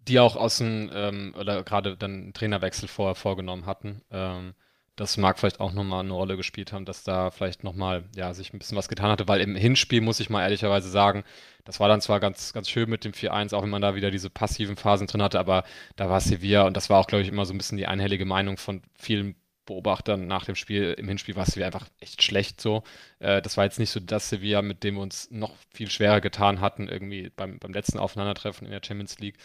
die 0.08 0.20
auch 0.20 0.36
aus 0.36 0.58
dem, 0.58 0.90
ähm, 0.94 1.36
oder 1.38 1.64
gerade 1.64 1.98
dann 1.98 2.12
einen 2.14 2.34
Trainerwechsel 2.34 2.88
vorher 2.88 3.16
vorgenommen 3.16 3.66
hatten. 3.66 4.02
Ähm, 4.12 4.56
das 4.98 5.16
mag 5.16 5.38
vielleicht 5.40 5.60
auch 5.60 5.74
nochmal 5.74 6.02
eine 6.02 6.14
Rolle 6.14 6.38
gespielt 6.38 6.74
haben, 6.74 6.84
dass 6.84 7.04
da 7.04 7.30
vielleicht 7.30 7.64
nochmal, 7.64 8.04
ja, 8.16 8.34
sich 8.34 8.52
ein 8.52 8.60
bisschen 8.60 8.78
was 8.78 8.90
getan 8.90 9.12
hatte, 9.12 9.28
weil 9.28 9.42
im 9.42 9.56
Hinspiel, 9.56 10.02
muss 10.02 10.20
ich 10.20 10.32
mal 10.32 10.42
ehrlicherweise 10.42 10.90
sagen, 10.90 11.24
das 11.66 11.80
war 11.80 11.88
dann 11.88 12.02
zwar 12.02 12.20
ganz, 12.20 12.52
ganz 12.52 12.68
schön 12.68 12.90
mit 12.90 13.06
dem 13.06 13.12
4-1, 13.14 13.54
auch 13.54 13.62
wenn 13.62 13.70
man 13.70 13.82
da 13.82 13.94
wieder 13.94 14.10
diese 14.10 14.32
passiven 14.32 14.76
Phasen 14.76 15.06
drin 15.06 15.22
hatte, 15.22 15.40
aber 15.40 15.64
da 15.96 16.10
war 16.10 16.20
Sevilla 16.20 16.64
und 16.66 16.76
das 16.76 16.90
war 16.90 17.00
auch, 17.00 17.08
glaube 17.08 17.22
ich, 17.22 17.30
immer 17.30 17.46
so 17.46 17.54
ein 17.54 17.60
bisschen 17.60 17.78
die 17.78 17.86
einhellige 17.86 18.26
Meinung 18.26 18.58
von 18.58 18.82
vielen 18.98 19.36
Beobachtern 19.68 20.26
nach 20.26 20.46
dem 20.46 20.56
Spiel. 20.56 20.94
Im 20.98 21.08
Hinspiel 21.08 21.36
war 21.36 21.46
Sevilla 21.46 21.68
einfach 21.68 21.88
echt 22.00 22.24
schlecht 22.24 22.60
so. 22.60 22.84
Äh, 23.20 23.44
das 23.44 23.56
war 23.56 23.66
jetzt 23.66 23.78
nicht 23.78 23.92
so 23.92 24.00
das 24.00 24.30
Sevilla, 24.30 24.64
mit 24.64 24.84
dem 24.84 24.96
wir 24.96 25.02
uns 25.02 25.30
noch 25.30 25.54
viel 25.72 25.92
schwerer 25.92 26.22
getan 26.22 26.60
hatten, 26.60 26.88
irgendwie 26.88 27.30
beim, 27.36 27.60
beim 27.60 27.74
letzten 27.74 28.00
Aufeinandertreffen 28.00 28.66
in 28.66 28.72
der 28.72 28.82
Champions 28.84 29.20
League. 29.20 29.38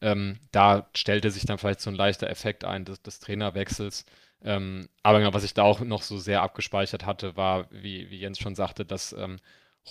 Ähm, 0.00 0.40
da 0.50 0.88
stellte 0.94 1.30
sich 1.30 1.44
dann 1.46 1.58
vielleicht 1.58 1.80
so 1.80 1.90
ein 1.90 1.96
leichter 1.96 2.28
Effekt 2.28 2.64
ein 2.64 2.84
des, 2.84 3.02
des 3.02 3.20
Trainerwechsels. 3.20 4.04
Ähm, 4.42 4.88
aber 5.02 5.18
genau, 5.18 5.34
was 5.34 5.44
ich 5.44 5.54
da 5.54 5.62
auch 5.62 5.80
noch 5.80 6.02
so 6.02 6.18
sehr 6.18 6.42
abgespeichert 6.42 7.06
hatte, 7.06 7.36
war, 7.36 7.66
wie, 7.70 8.10
wie 8.10 8.18
Jens 8.18 8.38
schon 8.38 8.54
sagte, 8.54 8.84
dass 8.84 9.12
ähm, 9.12 9.38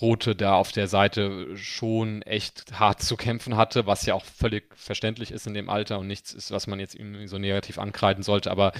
Rote 0.00 0.36
da 0.36 0.54
auf 0.54 0.72
der 0.72 0.88
Seite 0.88 1.56
schon 1.56 2.22
echt 2.22 2.78
hart 2.78 3.02
zu 3.02 3.16
kämpfen 3.16 3.56
hatte, 3.56 3.86
was 3.86 4.04
ja 4.06 4.14
auch 4.14 4.24
völlig 4.24 4.74
verständlich 4.76 5.30
ist 5.30 5.46
in 5.46 5.54
dem 5.54 5.70
Alter 5.70 5.98
und 5.98 6.06
nichts 6.06 6.34
ist, 6.34 6.50
was 6.50 6.66
man 6.66 6.80
jetzt 6.80 6.94
irgendwie 6.94 7.26
so 7.28 7.38
negativ 7.38 7.78
ankreiden 7.78 8.22
sollte. 8.22 8.50
Aber 8.50 8.72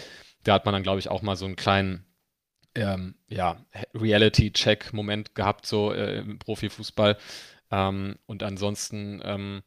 da 0.45 0.55
hat 0.55 0.65
man 0.67 0.75
dann, 0.75 0.83
glaube 0.83 0.99
ich, 0.99 1.09
auch 1.09 1.23
mal 1.23 1.37
so 1.37 1.47
einen 1.47 1.57
kleinen 1.57 2.05
ähm, 2.75 3.15
ja, 3.29 3.57
Reality-Check-Moment 3.95 5.35
gehabt, 5.35 5.67
so 5.67 5.93
äh, 5.93 6.19
im 6.19 6.39
Profifußball. 6.39 7.17
Ähm, 7.71 8.17
und 8.27 8.43
ansonsten 8.43 9.23
ähm, 9.25 9.63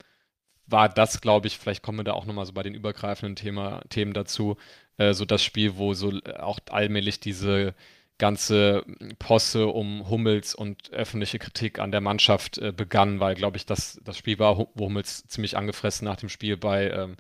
war 0.68 0.88
das, 0.88 1.20
glaube 1.22 1.48
ich, 1.48 1.58
vielleicht 1.58 1.82
kommen 1.82 1.98
wir 1.98 2.04
da 2.04 2.14
auch 2.14 2.26
nochmal 2.26 2.46
so 2.46 2.54
bei 2.54 2.64
den 2.64 2.76
übergreifenden 2.76 3.36
Thema, 3.36 3.82
Themen 3.90 4.14
dazu, 4.14 4.58
äh, 5.00 5.14
so 5.14 5.26
das 5.26 5.44
Spiel, 5.44 5.78
wo 5.78 5.94
so 5.96 6.12
äh, 6.12 6.34
auch 6.38 6.60
allmählich 6.70 7.20
diese 7.20 7.74
ganze 8.20 8.84
Posse 9.18 9.68
um 9.68 10.10
Hummels 10.10 10.54
und 10.54 10.92
öffentliche 10.92 11.40
Kritik 11.40 11.80
an 11.80 11.92
der 11.92 12.02
Mannschaft 12.02 12.58
äh, 12.58 12.72
begann, 12.72 13.20
weil, 13.20 13.34
glaube 13.34 13.58
ich, 13.58 13.66
das, 13.66 14.00
das 14.04 14.18
Spiel 14.18 14.38
war, 14.38 14.58
wo 14.58 14.86
Hummels 14.86 15.26
ziemlich 15.28 15.58
angefressen 15.58 16.06
nach 16.06 16.18
dem 16.18 16.30
Spiel 16.30 16.58
bei, 16.58 16.92
ähm, 16.92 17.16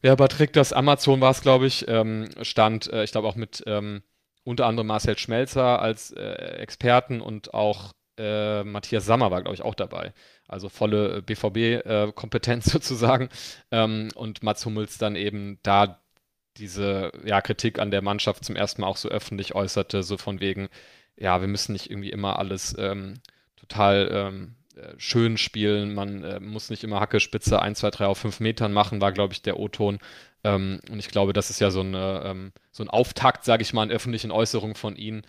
bei 0.00 0.28
Trick, 0.28 0.52
das 0.52 0.72
Amazon 0.72 1.20
war 1.20 1.32
es, 1.32 1.42
glaube 1.42 1.66
ich, 1.66 1.86
ähm, 1.88 2.28
stand, 2.42 2.90
äh, 2.92 3.04
ich 3.04 3.12
glaube 3.12 3.28
auch 3.28 3.36
mit 3.36 3.62
ähm, 3.66 4.02
unter 4.44 4.66
anderem 4.66 4.86
Marcel 4.86 5.18
Schmelzer 5.18 5.80
als 5.80 6.12
äh, 6.12 6.22
Experten 6.22 7.20
und 7.20 7.52
auch 7.52 7.92
äh, 8.18 8.62
Matthias 8.64 9.06
Sammer 9.06 9.30
war, 9.30 9.42
glaube 9.42 9.54
ich, 9.54 9.62
auch 9.62 9.74
dabei. 9.74 10.12
Also 10.46 10.68
volle 10.68 11.22
BVB-Kompetenz 11.22 12.66
sozusagen. 12.72 13.28
Ähm, 13.70 14.08
und 14.14 14.42
Mats 14.42 14.64
Hummels 14.66 14.98
dann 14.98 15.16
eben 15.16 15.58
da 15.62 16.01
diese 16.56 17.12
ja, 17.24 17.40
Kritik 17.40 17.78
an 17.78 17.90
der 17.90 18.02
Mannschaft 18.02 18.44
zum 18.44 18.56
ersten 18.56 18.82
Mal 18.82 18.88
auch 18.88 18.96
so 18.96 19.08
öffentlich 19.08 19.54
äußerte, 19.54 20.02
so 20.02 20.16
von 20.18 20.40
wegen, 20.40 20.68
ja, 21.16 21.40
wir 21.40 21.48
müssen 21.48 21.72
nicht 21.72 21.90
irgendwie 21.90 22.10
immer 22.10 22.38
alles 22.38 22.74
ähm, 22.78 23.14
total 23.56 24.08
ähm, 24.12 24.54
äh, 24.76 24.94
schön 24.98 25.36
spielen, 25.36 25.94
man 25.94 26.24
äh, 26.24 26.40
muss 26.40 26.70
nicht 26.70 26.84
immer 26.84 27.00
Hacke, 27.00 27.20
Spitze 27.20 27.60
1, 27.60 27.78
2, 27.78 27.90
3 27.90 28.06
auf 28.06 28.18
5 28.18 28.40
Metern 28.40 28.72
machen, 28.72 29.00
war, 29.00 29.12
glaube 29.12 29.34
ich, 29.34 29.42
der 29.42 29.58
O-Ton. 29.58 29.98
Ähm, 30.44 30.80
und 30.90 30.98
ich 30.98 31.08
glaube, 31.08 31.32
das 31.32 31.50
ist 31.50 31.60
ja 31.60 31.70
so, 31.70 31.80
eine, 31.80 32.22
ähm, 32.24 32.52
so 32.70 32.82
ein 32.82 32.90
Auftakt, 32.90 33.44
sage 33.44 33.62
ich 33.62 33.72
mal, 33.72 33.84
in 33.84 33.90
öffentlichen 33.90 34.30
Äußerungen 34.30 34.74
von 34.74 34.96
ihnen, 34.96 35.22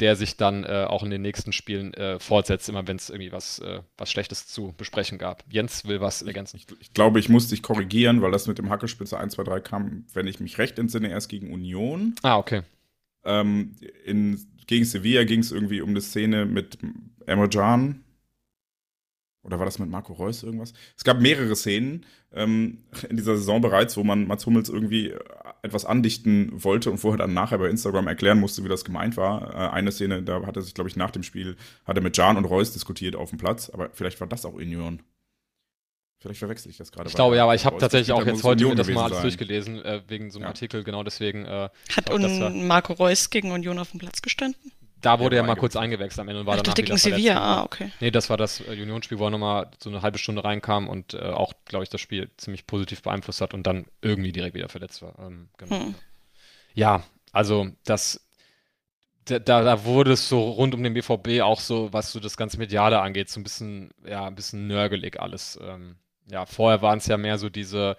der 0.00 0.16
sich 0.16 0.36
dann 0.36 0.64
äh, 0.64 0.84
auch 0.88 1.02
in 1.02 1.10
den 1.10 1.22
nächsten 1.22 1.52
Spielen 1.52 1.94
äh, 1.94 2.18
fortsetzt, 2.18 2.68
immer 2.68 2.86
wenn 2.86 2.96
es 2.96 3.08
irgendwie 3.08 3.32
was, 3.32 3.60
äh, 3.60 3.80
was 3.96 4.10
Schlechtes 4.10 4.46
zu 4.46 4.74
besprechen 4.76 5.18
gab. 5.18 5.44
Jens 5.48 5.86
will 5.86 6.00
was 6.00 6.22
ergänzen. 6.22 6.56
Ich, 6.58 6.66
ich 6.80 6.92
glaube, 6.92 7.18
ich 7.18 7.28
muss 7.28 7.48
dich 7.48 7.62
korrigieren, 7.62 8.20
weil 8.20 8.30
das 8.30 8.46
mit 8.46 8.58
dem 8.58 8.68
Hackespitze 8.68 9.18
1, 9.18 9.34
2, 9.34 9.44
3 9.44 9.60
kam, 9.60 10.04
wenn 10.12 10.26
ich 10.26 10.40
mich 10.40 10.58
recht 10.58 10.78
entsinne, 10.78 11.08
erst 11.08 11.28
gegen 11.28 11.52
Union. 11.52 12.14
Ah, 12.22 12.36
okay. 12.36 12.62
Ähm, 13.24 13.76
in, 14.04 14.38
gegen 14.66 14.84
Sevilla 14.84 15.24
ging 15.24 15.40
es 15.40 15.50
irgendwie 15.50 15.80
um 15.80 15.90
eine 15.90 16.00
Szene 16.00 16.44
mit 16.44 16.78
Emre. 17.24 17.48
Oder 19.42 19.58
war 19.60 19.64
das 19.64 19.78
mit 19.78 19.88
Marco 19.88 20.12
Reus 20.12 20.42
irgendwas? 20.42 20.74
Es 20.96 21.04
gab 21.04 21.20
mehrere 21.20 21.54
Szenen 21.54 22.04
ähm, 22.32 22.84
in 23.08 23.16
dieser 23.16 23.36
Saison 23.36 23.60
bereits, 23.60 23.96
wo 23.96 24.04
man 24.04 24.26
Mats 24.26 24.44
Hummels 24.44 24.68
irgendwie 24.68 25.14
etwas 25.66 25.84
andichten 25.84 26.50
wollte 26.52 26.90
und 26.90 26.98
vorher 26.98 27.18
dann 27.18 27.34
nachher 27.34 27.58
bei 27.58 27.68
Instagram 27.68 28.06
erklären 28.06 28.40
musste, 28.40 28.64
wie 28.64 28.68
das 28.68 28.84
gemeint 28.84 29.16
war. 29.16 29.54
Äh, 29.54 29.74
eine 29.74 29.92
Szene, 29.92 30.22
da 30.22 30.46
hat 30.46 30.56
er 30.56 30.62
sich, 30.62 30.74
glaube 30.74 30.88
ich, 30.88 30.96
nach 30.96 31.10
dem 31.10 31.22
Spiel, 31.22 31.56
hat 31.84 31.96
er 31.96 32.02
mit 32.02 32.16
Can 32.16 32.36
und 32.36 32.44
Reus 32.44 32.72
diskutiert 32.72 33.16
auf 33.16 33.30
dem 33.30 33.38
Platz, 33.38 33.70
aber 33.70 33.90
vielleicht 33.92 34.20
war 34.20 34.26
das 34.26 34.44
auch 34.44 34.54
Union. 34.54 35.02
Vielleicht 36.18 36.38
verwechsel 36.38 36.70
ich 36.70 36.78
das 36.78 36.90
gerade. 36.90 37.08
Ich 37.08 37.14
glaube 37.14 37.36
ja, 37.36 37.42
aber 37.44 37.54
ich 37.54 37.66
habe 37.66 37.76
tatsächlich 37.78 38.12
auch 38.12 38.24
jetzt 38.24 38.42
heute 38.42 38.64
Union 38.64 38.76
das 38.76 38.88
mal 38.88 39.04
alles 39.04 39.18
sein. 39.18 39.22
durchgelesen, 39.22 39.84
äh, 39.84 40.00
wegen 40.08 40.30
so 40.30 40.38
einem 40.38 40.44
Ja. 40.44 40.48
Artikel, 40.48 40.82
genau 40.82 41.02
deswegen. 41.02 41.44
Äh, 41.44 41.68
Hat 41.94 42.06
glaub, 42.06 42.54
Marco 42.54 42.94
Reus 42.94 43.28
gegen 43.28 43.52
Union 43.52 43.78
auf 43.78 43.90
dem 43.90 44.00
Platz 44.00 44.22
gestanden? 44.22 44.72
Da 45.06 45.20
wurde 45.20 45.36
Ja, 45.36 45.42
er 45.42 45.44
mal 45.44 45.54
kurz 45.56 45.76
eingewechselt 45.76 46.20
am 46.20 46.28
Ende 46.28 46.40
und 46.40 46.46
war 46.46 46.56
ich 46.56 46.62
danach 46.62 46.74
dachte 46.74 46.82
wieder 46.82 46.96
gegen 46.96 46.98
verletzt. 46.98 47.26
Sevilla, 47.28 47.38
ah, 47.40 47.62
okay. 47.64 47.92
Nee, 48.00 48.10
das 48.10 48.28
war 48.30 48.36
das 48.36 48.60
äh, 48.60 48.82
Unionsspiel, 48.82 49.18
wo 49.18 49.26
er 49.26 49.30
nochmal 49.30 49.70
so 49.78 49.88
eine 49.90 50.02
halbe 50.02 50.18
Stunde 50.18 50.44
reinkam 50.44 50.88
und 50.88 51.14
äh, 51.14 51.20
auch, 51.30 51.52
glaube 51.66 51.84
ich, 51.84 51.90
das 51.90 52.00
Spiel 52.00 52.30
ziemlich 52.36 52.66
positiv 52.66 53.02
beeinflusst 53.02 53.40
hat 53.40 53.54
und 53.54 53.66
dann 53.66 53.86
irgendwie 54.02 54.32
direkt 54.32 54.56
wieder 54.56 54.68
verletzt 54.68 55.02
war. 55.02 55.18
Ähm, 55.20 55.48
genau. 55.58 55.76
Hm. 55.76 55.94
Ja, 56.74 57.04
also 57.32 57.68
das, 57.84 58.26
da, 59.26 59.38
da 59.38 59.62
da 59.62 59.84
wurde 59.84 60.12
es 60.12 60.28
so 60.28 60.50
rund 60.50 60.74
um 60.74 60.82
den 60.82 60.94
BVB 60.94 61.42
auch 61.42 61.60
so, 61.60 61.92
was 61.92 62.12
so 62.12 62.20
das 62.20 62.36
ganze 62.36 62.58
Mediale 62.58 63.00
angeht, 63.00 63.28
so 63.30 63.40
ein 63.40 63.44
bisschen, 63.44 63.90
ja, 64.06 64.26
ein 64.26 64.34
bisschen 64.34 64.66
nörgelig 64.66 65.20
alles. 65.20 65.58
Ähm, 65.62 65.96
ja, 66.30 66.46
vorher 66.46 66.82
waren 66.82 66.98
es 66.98 67.06
ja 67.06 67.16
mehr 67.16 67.38
so 67.38 67.48
diese 67.48 67.96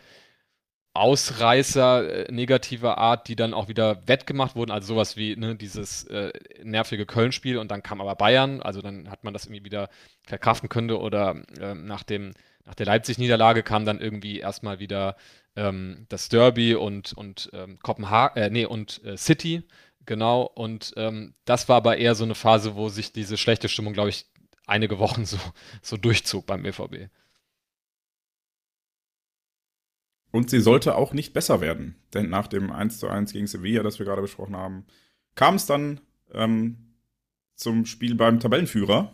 Ausreißer 0.98 2.28
äh, 2.28 2.32
negativer 2.32 2.98
Art, 2.98 3.28
die 3.28 3.36
dann 3.36 3.54
auch 3.54 3.68
wieder 3.68 4.08
wettgemacht 4.08 4.56
wurden, 4.56 4.72
also 4.72 4.94
sowas 4.94 5.18
wie 5.18 5.36
ne, 5.36 5.56
dieses 5.56 6.04
äh, 6.06 6.32
nervige 6.64 7.06
Köln-Spiel 7.06 7.58
und 7.58 7.72
dann 7.72 7.84
kam 7.84 8.02
aber 8.02 8.16
Bayern, 8.16 8.62
also 8.62 8.82
dann 8.82 9.10
hat 9.10 9.24
man 9.24 9.34
das 9.34 9.46
irgendwie 9.46 9.66
wieder 9.66 9.90
verkraften 10.24 10.70
können 10.70 10.92
oder 10.92 11.36
ähm, 11.60 11.86
nach 11.86 12.04
dem 12.04 12.34
nach 12.68 12.76
der 12.76 12.86
Leipzig-Niederlage 12.86 13.64
kam 13.64 13.86
dann 13.86 14.02
irgendwie 14.02 14.40
erstmal 14.40 14.80
wieder 14.80 15.16
ähm, 15.56 16.06
das 16.10 16.28
Derby 16.30 16.76
und, 16.76 17.14
und 17.14 17.50
ähm, 17.54 17.80
Kopenhagen, 17.82 18.44
äh, 18.44 18.50
nee, 18.50 18.66
und 18.66 19.04
äh, 19.06 19.16
City, 19.18 19.64
genau. 20.06 20.44
Und 20.44 20.94
ähm, 20.98 21.34
das 21.46 21.70
war 21.70 21.78
aber 21.78 21.98
eher 21.98 22.14
so 22.14 22.26
eine 22.26 22.36
Phase, 22.36 22.76
wo 22.76 22.90
sich 22.90 23.14
diese 23.14 23.38
schlechte 23.38 23.70
Stimmung, 23.70 23.94
glaube 23.94 24.10
ich, 24.10 24.26
einige 24.66 25.00
Wochen 25.00 25.26
so, 25.26 25.38
so 25.82 25.96
durchzog 25.98 26.46
beim 26.46 26.64
BVB. 26.64 27.10
Und 30.38 30.52
sie 30.52 30.60
sollte 30.60 30.94
auch 30.94 31.14
nicht 31.14 31.34
besser 31.34 31.62
werden. 31.62 31.96
Denn 32.14 32.30
nach 32.30 32.46
dem 32.46 32.72
1 32.72 33.00
zu 33.00 33.08
1 33.08 33.34
gegen 33.34 33.48
Sevilla, 33.48 33.82
das 33.82 33.98
wir 33.98 34.06
gerade 34.06 34.22
besprochen 34.22 34.56
haben, 34.56 34.86
kam 35.34 35.56
es 35.56 35.66
dann 35.66 36.00
ähm, 36.32 36.78
zum 37.56 37.88
Spiel 37.88 38.14
beim 38.14 38.40
Tabellenführer, 38.40 39.12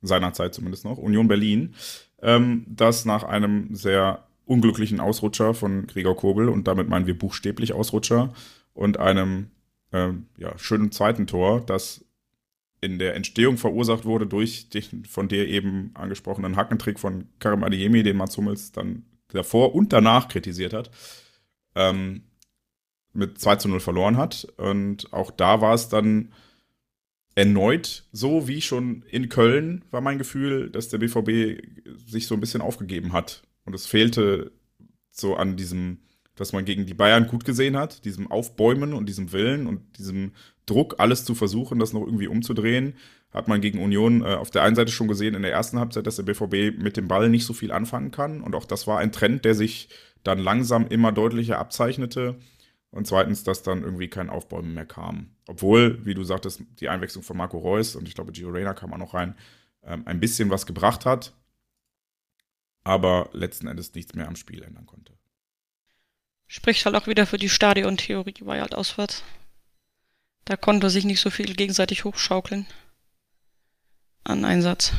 seinerzeit 0.00 0.54
zumindest 0.54 0.84
noch, 0.84 0.98
Union 0.98 1.26
Berlin, 1.26 1.74
ähm, 2.22 2.64
das 2.68 3.06
nach 3.06 3.24
einem 3.24 3.74
sehr 3.74 4.28
unglücklichen 4.44 5.00
Ausrutscher 5.00 5.52
von 5.52 5.88
Gregor 5.88 6.14
Kobel 6.16 6.48
und 6.48 6.68
damit 6.68 6.88
meinen 6.88 7.08
wir 7.08 7.18
buchstäblich 7.18 7.72
Ausrutscher 7.72 8.32
und 8.74 8.98
einem 8.98 9.50
ähm, 9.92 10.28
ja, 10.36 10.56
schönen 10.58 10.92
zweiten 10.92 11.26
Tor, 11.26 11.60
das 11.60 12.04
in 12.80 13.00
der 13.00 13.16
Entstehung 13.16 13.56
verursacht 13.56 14.04
wurde 14.04 14.28
durch 14.28 14.70
den 14.70 15.04
von 15.06 15.26
dir 15.26 15.48
eben 15.48 15.90
angesprochenen 15.94 16.54
Hackentrick 16.54 17.00
von 17.00 17.26
Karim 17.40 17.64
Adeyemi, 17.64 18.04
den 18.04 18.16
Mats 18.16 18.36
Hummels 18.36 18.70
dann 18.70 19.02
davor 19.32 19.74
und 19.74 19.92
danach 19.92 20.28
kritisiert 20.28 20.72
hat, 20.72 20.90
ähm, 21.74 22.22
mit 23.12 23.38
2 23.38 23.56
zu 23.56 23.68
0 23.68 23.80
verloren 23.80 24.16
hat. 24.16 24.46
Und 24.56 25.12
auch 25.12 25.30
da 25.30 25.60
war 25.60 25.74
es 25.74 25.88
dann 25.88 26.32
erneut 27.34 28.04
so 28.10 28.48
wie 28.48 28.60
schon 28.60 29.04
in 29.08 29.28
Köln, 29.28 29.84
war 29.92 30.00
mein 30.00 30.18
Gefühl, 30.18 30.70
dass 30.70 30.88
der 30.88 30.98
BVB 30.98 31.62
sich 32.06 32.26
so 32.26 32.34
ein 32.34 32.40
bisschen 32.40 32.60
aufgegeben 32.60 33.12
hat. 33.12 33.42
Und 33.64 33.74
es 33.74 33.86
fehlte 33.86 34.50
so 35.10 35.36
an 35.36 35.56
diesem, 35.56 35.98
dass 36.34 36.52
man 36.52 36.64
gegen 36.64 36.86
die 36.86 36.94
Bayern 36.94 37.28
gut 37.28 37.44
gesehen 37.44 37.76
hat, 37.76 38.04
diesem 38.04 38.30
Aufbäumen 38.30 38.92
und 38.92 39.08
diesem 39.08 39.30
Willen 39.32 39.66
und 39.66 39.98
diesem 39.98 40.32
Druck, 40.66 40.96
alles 40.98 41.24
zu 41.24 41.34
versuchen, 41.34 41.78
das 41.78 41.92
noch 41.92 42.04
irgendwie 42.04 42.28
umzudrehen. 42.28 42.94
Hat 43.32 43.46
man 43.46 43.60
gegen 43.60 43.82
Union 43.82 44.22
äh, 44.22 44.34
auf 44.34 44.50
der 44.50 44.62
einen 44.62 44.76
Seite 44.76 44.90
schon 44.90 45.08
gesehen 45.08 45.34
in 45.34 45.42
der 45.42 45.52
ersten 45.52 45.78
Halbzeit, 45.78 46.06
dass 46.06 46.16
der 46.16 46.22
BVB 46.22 46.78
mit 46.78 46.96
dem 46.96 47.08
Ball 47.08 47.28
nicht 47.28 47.44
so 47.44 47.52
viel 47.52 47.72
anfangen 47.72 48.10
kann. 48.10 48.40
Und 48.40 48.54
auch 48.54 48.64
das 48.64 48.86
war 48.86 48.98
ein 48.98 49.12
Trend, 49.12 49.44
der 49.44 49.54
sich 49.54 49.88
dann 50.24 50.38
langsam 50.38 50.86
immer 50.86 51.12
deutlicher 51.12 51.58
abzeichnete. 51.58 52.38
Und 52.90 53.06
zweitens, 53.06 53.44
dass 53.44 53.62
dann 53.62 53.82
irgendwie 53.82 54.08
kein 54.08 54.30
Aufbäumen 54.30 54.72
mehr 54.72 54.86
kam. 54.86 55.30
Obwohl, 55.46 56.04
wie 56.06 56.14
du 56.14 56.24
sagtest, 56.24 56.62
die 56.80 56.88
Einwechslung 56.88 57.22
von 57.22 57.36
Marco 57.36 57.58
Reus 57.58 57.96
und 57.96 58.08
ich 58.08 58.14
glaube, 58.14 58.32
Gio 58.32 58.48
Reyna 58.48 58.72
kam 58.72 58.94
auch 58.94 58.98
noch 58.98 59.12
rein, 59.12 59.36
ähm, 59.84 60.02
ein 60.06 60.20
bisschen 60.20 60.48
was 60.48 60.64
gebracht 60.64 61.04
hat, 61.04 61.34
aber 62.84 63.28
letzten 63.32 63.66
Endes 63.66 63.94
nichts 63.94 64.14
mehr 64.14 64.26
am 64.26 64.36
Spiel 64.36 64.62
ändern 64.62 64.86
konnte. 64.86 65.12
Spricht 66.46 66.86
halt 66.86 66.96
auch 66.96 67.06
wieder 67.06 67.26
für 67.26 67.36
die 67.36 67.50
Stadiontheorie, 67.50 68.34
ja 68.40 68.60
halt 68.62 68.74
auswärts. 68.74 69.22
Da 70.46 70.56
konnte 70.56 70.88
sich 70.88 71.04
nicht 71.04 71.20
so 71.20 71.28
viel 71.28 71.54
gegenseitig 71.54 72.04
hochschaukeln 72.04 72.66
an 74.28 74.44
Einsatz. 74.44 74.92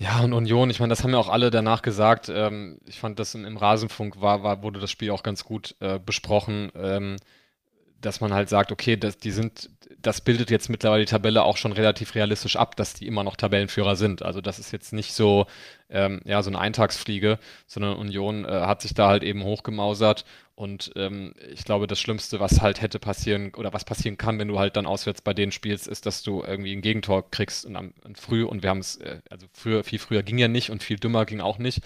Ja, 0.00 0.20
und 0.20 0.32
Union, 0.32 0.70
ich 0.70 0.80
meine, 0.80 0.90
das 0.90 1.02
haben 1.02 1.12
ja 1.12 1.18
auch 1.18 1.28
alle 1.28 1.50
danach 1.50 1.82
gesagt. 1.82 2.30
Ähm, 2.34 2.80
ich 2.86 2.98
fand 2.98 3.18
das 3.18 3.34
im, 3.34 3.44
im 3.44 3.58
Rasenfunk 3.58 4.20
war, 4.20 4.42
war, 4.42 4.62
wurde 4.62 4.80
das 4.80 4.90
Spiel 4.90 5.10
auch 5.10 5.22
ganz 5.22 5.44
gut 5.44 5.74
äh, 5.80 5.98
besprochen, 5.98 6.72
ähm, 6.74 7.16
dass 8.00 8.22
man 8.22 8.32
halt 8.32 8.48
sagt, 8.48 8.72
okay, 8.72 8.96
das, 8.96 9.18
die 9.18 9.30
sind, 9.30 9.68
das 10.00 10.22
bildet 10.22 10.50
jetzt 10.50 10.70
mittlerweile 10.70 11.04
die 11.04 11.10
Tabelle 11.10 11.42
auch 11.42 11.58
schon 11.58 11.72
relativ 11.72 12.14
realistisch 12.14 12.56
ab, 12.56 12.76
dass 12.76 12.94
die 12.94 13.06
immer 13.06 13.24
noch 13.24 13.36
Tabellenführer 13.36 13.94
sind. 13.94 14.22
Also 14.22 14.40
das 14.40 14.58
ist 14.58 14.72
jetzt 14.72 14.94
nicht 14.94 15.12
so, 15.12 15.44
ähm, 15.90 16.22
ja, 16.24 16.42
so 16.42 16.48
eine 16.48 16.60
Eintagsfliege, 16.60 17.38
sondern 17.66 17.96
Union 17.96 18.46
äh, 18.46 18.48
hat 18.48 18.80
sich 18.80 18.94
da 18.94 19.08
halt 19.08 19.22
eben 19.22 19.44
hochgemausert 19.44 20.24
und 20.60 20.92
ähm, 20.94 21.32
ich 21.50 21.64
glaube, 21.64 21.86
das 21.86 21.98
Schlimmste, 21.98 22.38
was 22.38 22.60
halt 22.60 22.82
hätte 22.82 22.98
passieren 22.98 23.54
oder 23.54 23.72
was 23.72 23.86
passieren 23.86 24.18
kann, 24.18 24.38
wenn 24.38 24.48
du 24.48 24.58
halt 24.58 24.76
dann 24.76 24.84
auswärts 24.84 25.22
bei 25.22 25.32
denen 25.32 25.52
spielst, 25.52 25.88
ist, 25.88 26.04
dass 26.04 26.22
du 26.22 26.42
irgendwie 26.42 26.76
ein 26.76 26.82
Gegentor 26.82 27.30
kriegst 27.30 27.64
und, 27.64 27.76
am, 27.76 27.94
und 28.04 28.18
früh 28.18 28.44
und 28.44 28.62
wir 28.62 28.68
haben 28.68 28.80
es, 28.80 28.96
äh, 28.96 29.22
also 29.30 29.46
früher, 29.54 29.84
viel 29.84 29.98
früher 29.98 30.22
ging 30.22 30.36
ja 30.36 30.48
nicht 30.48 30.68
und 30.68 30.82
viel 30.82 30.98
dümmer 30.98 31.24
ging 31.24 31.40
auch 31.40 31.56
nicht. 31.56 31.80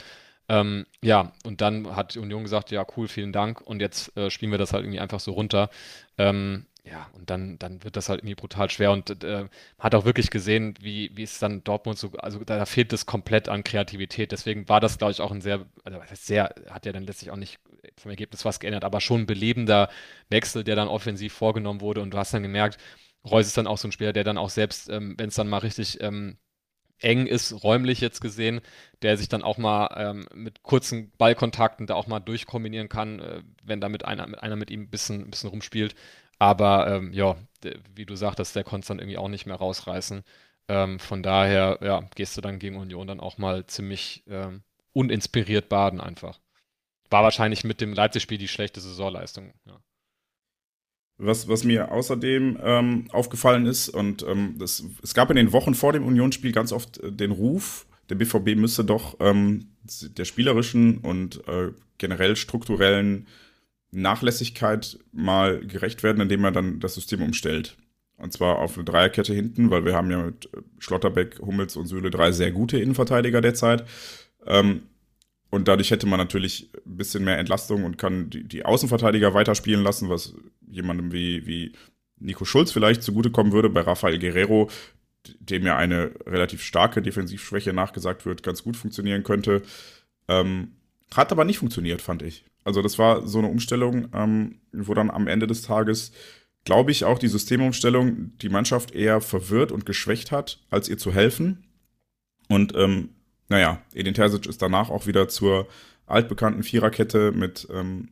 Ähm, 0.49 0.87
ja, 1.05 1.33
und 1.45 1.61
dann 1.61 1.95
hat 1.95 2.16
die 2.16 2.18
Union 2.18 2.43
gesagt, 2.43 2.72
ja, 2.72 2.85
cool, 2.97 3.07
vielen 3.07 3.33
Dank 3.33 3.61
und 3.61 3.79
jetzt 3.81 4.16
äh, 4.16 4.29
spielen 4.29 4.51
wir 4.51 4.59
das 4.59 4.72
halt 4.72 4.83
irgendwie 4.83 4.99
einfach 4.99 5.20
so 5.20 5.31
runter. 5.35 5.70
Ähm, 6.18 6.66
ja, 6.85 7.09
und 7.12 7.31
dann, 7.31 7.61
dann 7.61 7.85
wird 7.85 7.95
das 7.95 8.09
halt 8.09 8.20
irgendwie 8.20 8.35
brutal 8.35 8.70
schwer 8.70 8.91
und 8.91 9.22
äh, 9.22 9.45
hat 9.79 9.95
auch 9.95 10.05
wirklich 10.05 10.31
gesehen, 10.31 10.75
wie, 10.81 11.12
wie 11.14 11.22
es 11.22 11.39
dann 11.39 11.62
Dortmund 11.62 11.97
so, 11.97 12.11
also 12.18 12.41
da, 12.41 12.59
da 12.59 12.66
fehlt 12.66 12.93
es 12.93 13.07
komplett 13.07 13.49
an 13.49 13.62
Kreativität. 13.62 14.33
Deswegen 14.33 14.68
war 14.68 14.81
das, 14.81 14.99
glaube 14.99 15.12
ich, 15.12 15.20
auch 15.20 15.31
ein 15.31 15.41
sehr, 15.41 15.64
also 15.85 16.01
sehr, 16.14 16.53
hat 16.68 16.87
ja 16.87 16.93
dann 16.93 17.05
letztlich 17.05 17.31
auch 17.31 17.37
nicht 17.37 17.61
vom 18.01 18.11
Ergebnis 18.11 18.45
was 18.45 18.61
geändert, 18.61 18.84
aber 18.84 19.01
schon 19.01 19.22
ein 19.22 19.26
belebender 19.26 19.88
Wechsel, 20.30 20.64
der 20.64 20.76
dann 20.76 20.88
offensiv 20.88 21.32
vorgenommen 21.32 21.80
wurde 21.80 22.01
und 22.03 22.11
du 22.12 22.18
hast 22.18 22.34
dann 22.34 22.42
gemerkt, 22.42 22.78
Reus 23.24 23.47
ist 23.47 23.57
dann 23.57 23.66
auch 23.66 23.78
so 23.78 23.88
ein 23.88 23.92
Spieler, 23.92 24.12
der 24.12 24.24
dann 24.24 24.38
auch 24.38 24.51
selbst, 24.51 24.88
ähm, 24.90 25.14
wenn 25.18 25.28
es 25.28 25.34
dann 25.34 25.49
mal 25.49 25.59
richtig 25.59 26.01
ähm, 26.03 26.36
eng 27.01 27.26
ist, 27.26 27.64
räumlich 27.64 28.01
jetzt 28.01 28.20
gesehen, 28.20 28.61
der 29.03 29.16
sich 29.16 29.28
dann 29.28 29.42
auch 29.42 29.59
mal 29.59 29.88
ähm, 29.97 30.26
mit 30.34 30.62
kurzen 30.62 31.12
Ballkontakten 31.18 31.86
da 31.86 31.95
auch 31.95 32.07
mal 32.07 32.20
durchkombinieren 32.20 32.88
kann, 32.88 33.20
äh, 33.20 33.42
wenn 33.62 33.80
da 33.80 33.88
mit 33.88 34.05
einer, 34.05 34.26
mit 34.26 34.42
einer 34.42 34.57
mit 34.57 34.70
ihm 34.70 34.82
ein 34.82 34.90
bisschen, 34.90 35.22
ein 35.22 35.30
bisschen 35.30 35.51
rumspielt. 35.51 35.95
Aber 36.38 36.88
ähm, 36.88 37.12
ja, 37.12 37.36
wie 37.95 38.07
du 38.07 38.16
sagtest, 38.16 38.57
der 38.57 38.64
konnte 38.64 38.84
es 38.84 38.88
dann 38.88 38.99
irgendwie 38.99 39.18
auch 39.18 39.28
nicht 39.28 39.47
mehr 39.47 39.57
rausreißen. 39.57 40.24
Ähm, 40.68 40.99
von 40.99 41.22
daher, 41.22 41.78
ja, 41.82 42.09
gehst 42.14 42.36
du 42.36 42.40
dann 42.40 42.59
gegen 42.59 42.76
Union 42.76 43.07
dann 43.07 43.20
auch 43.20 43.38
mal 43.38 43.66
ziemlich 43.66 44.24
ähm, 44.28 44.62
uninspiriert 44.92 45.68
baden 45.68 46.01
einfach. 46.01 46.40
War 47.11 47.22
wahrscheinlich 47.22 47.64
mit 47.64 47.80
dem 47.80 47.92
Leipzig-Spiel 47.92 48.38
die 48.38 48.48
schlechte 48.48 48.80
Saisonleistung. 48.80 49.52
Ja. 49.66 49.80
Was, 51.16 51.46
was 51.48 51.62
mir 51.62 51.92
außerdem 51.92 52.59
ähm, 52.62 53.09
aufgefallen 53.12 53.66
ist, 53.66 53.88
und 53.88 54.24
ähm, 54.24 54.57
das, 54.59 54.84
es 55.02 55.14
gab 55.14 55.30
in 55.30 55.36
den 55.36 55.52
Wochen 55.52 55.74
vor 55.74 55.92
dem 55.92 56.05
Unionsspiel 56.05 56.50
ganz 56.50 56.72
oft 56.72 56.98
äh, 56.98 57.12
den 57.12 57.30
Ruf, 57.30 57.86
der 58.09 58.16
BVB 58.16 58.57
müsse 58.57 58.84
doch 58.84 59.16
ähm, 59.20 59.68
der 59.82 60.24
spielerischen 60.24 60.98
und 60.98 61.46
äh, 61.48 61.70
generell 61.98 62.36
strukturellen 62.36 63.26
Nachlässigkeit 63.92 64.98
mal 65.12 65.61
gerecht 65.61 66.02
werden, 66.02 66.20
indem 66.20 66.44
er 66.44 66.52
dann 66.52 66.80
das 66.80 66.94
System 66.94 67.22
umstellt. 67.22 67.76
Und 68.16 68.32
zwar 68.32 68.59
auf 68.59 68.76
eine 68.76 68.84
Dreierkette 68.84 69.34
hinten, 69.34 69.70
weil 69.70 69.84
wir 69.84 69.94
haben 69.94 70.11
ja 70.11 70.24
mit 70.24 70.48
Schlotterbeck, 70.78 71.38
Hummels 71.40 71.76
und 71.76 71.86
Süle 71.86 72.11
drei 72.11 72.32
sehr 72.32 72.52
gute 72.52 72.78
Innenverteidiger 72.78 73.40
derzeit. 73.40 73.84
Ähm, 74.46 74.82
und 75.55 75.68
dadurch 75.68 75.92
hätte 75.92 76.09
man 76.09 76.18
natürlich 76.18 76.68
ein 76.84 76.96
bisschen 76.96 77.22
mehr 77.22 77.38
Entlastung 77.38 77.84
und 77.84 77.96
kann 77.96 78.28
die, 78.28 78.42
die 78.42 78.64
Außenverteidiger 78.64 79.34
weiterspielen 79.34 79.84
lassen, 79.84 80.09
was 80.09 80.34
jemandem 80.68 81.12
wie, 81.12 81.46
wie 81.46 81.72
Nico 82.18 82.44
Schulz 82.44 82.72
vielleicht 82.72 83.05
zugutekommen 83.05 83.52
würde. 83.52 83.70
Bei 83.70 83.82
Rafael 83.82 84.18
Guerrero, 84.18 84.68
dem 85.38 85.64
ja 85.64 85.76
eine 85.76 86.11
relativ 86.26 86.61
starke 86.61 87.02
Defensivschwäche 87.02 87.72
nachgesagt 87.72 88.26
wird, 88.26 88.42
ganz 88.42 88.64
gut 88.64 88.76
funktionieren 88.76 89.22
könnte. 89.22 89.62
Ähm, 90.26 90.72
hat 91.14 91.30
aber 91.30 91.44
nicht 91.44 91.59
funktioniert, 91.59 92.02
fand 92.02 92.22
ich. 92.22 92.44
Also 92.64 92.82
das 92.82 92.98
war 92.98 93.24
so 93.28 93.38
eine 93.38 93.46
Umstellung, 93.46 94.09
ähm, 94.12 94.59
wo 94.72 94.92
dann 94.92 95.09
am 95.09 95.28
Ende 95.28 95.46
des 95.46 95.62
Tages, 95.62 96.11
glaube 96.64 96.90
ich, 96.90 97.05
auch 97.05 97.20
die 97.20 97.28
Systemumstellung 97.28 98.36
die 98.38 98.48
Mannschaft 98.48 98.92
eher 98.92 99.20
verwirrt 99.20 99.70
und 99.70 99.86
geschwächt 99.86 100.32
hat, 100.32 100.64
als 100.68 100.88
ihr 100.88 100.98
zu 100.98 101.12
helfen. 101.12 101.62
Und 102.48 102.74
ähm, 102.74 103.11
naja, 103.55 103.80
Edin 103.94 104.14
Terzic 104.14 104.46
ist 104.46 104.62
danach 104.62 104.90
auch 104.90 105.07
wieder 105.07 105.28
zur 105.28 105.68
altbekannten 106.07 106.64
Viererkette 106.64 107.30
mit 107.30 107.68
ähm, 107.72 108.09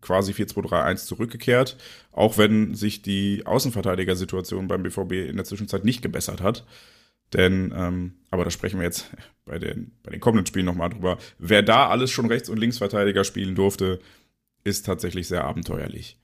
quasi 0.00 0.32
4-2-3-1 0.32 1.04
zurückgekehrt, 1.04 1.76
auch 2.10 2.38
wenn 2.38 2.74
sich 2.74 3.02
die 3.02 3.42
Außenverteidigersituation 3.44 4.66
beim 4.66 4.82
BVB 4.82 5.28
in 5.28 5.36
der 5.36 5.44
Zwischenzeit 5.44 5.84
nicht 5.84 6.00
gebessert 6.00 6.40
hat. 6.40 6.64
Denn, 7.34 7.74
ähm, 7.76 8.14
aber 8.30 8.44
da 8.44 8.50
sprechen 8.50 8.80
wir 8.80 8.86
jetzt 8.86 9.10
bei 9.44 9.58
den, 9.58 9.92
bei 10.02 10.10
den 10.10 10.20
kommenden 10.20 10.46
Spielen 10.46 10.64
nochmal 10.64 10.88
drüber. 10.88 11.18
Wer 11.38 11.60
da 11.60 11.90
alles 11.90 12.10
schon 12.10 12.24
Rechts- 12.24 12.48
und 12.48 12.56
Linksverteidiger 12.56 13.24
spielen 13.24 13.54
durfte, 13.54 14.00
ist 14.64 14.86
tatsächlich 14.86 15.28
sehr 15.28 15.44
abenteuerlich. 15.44 16.18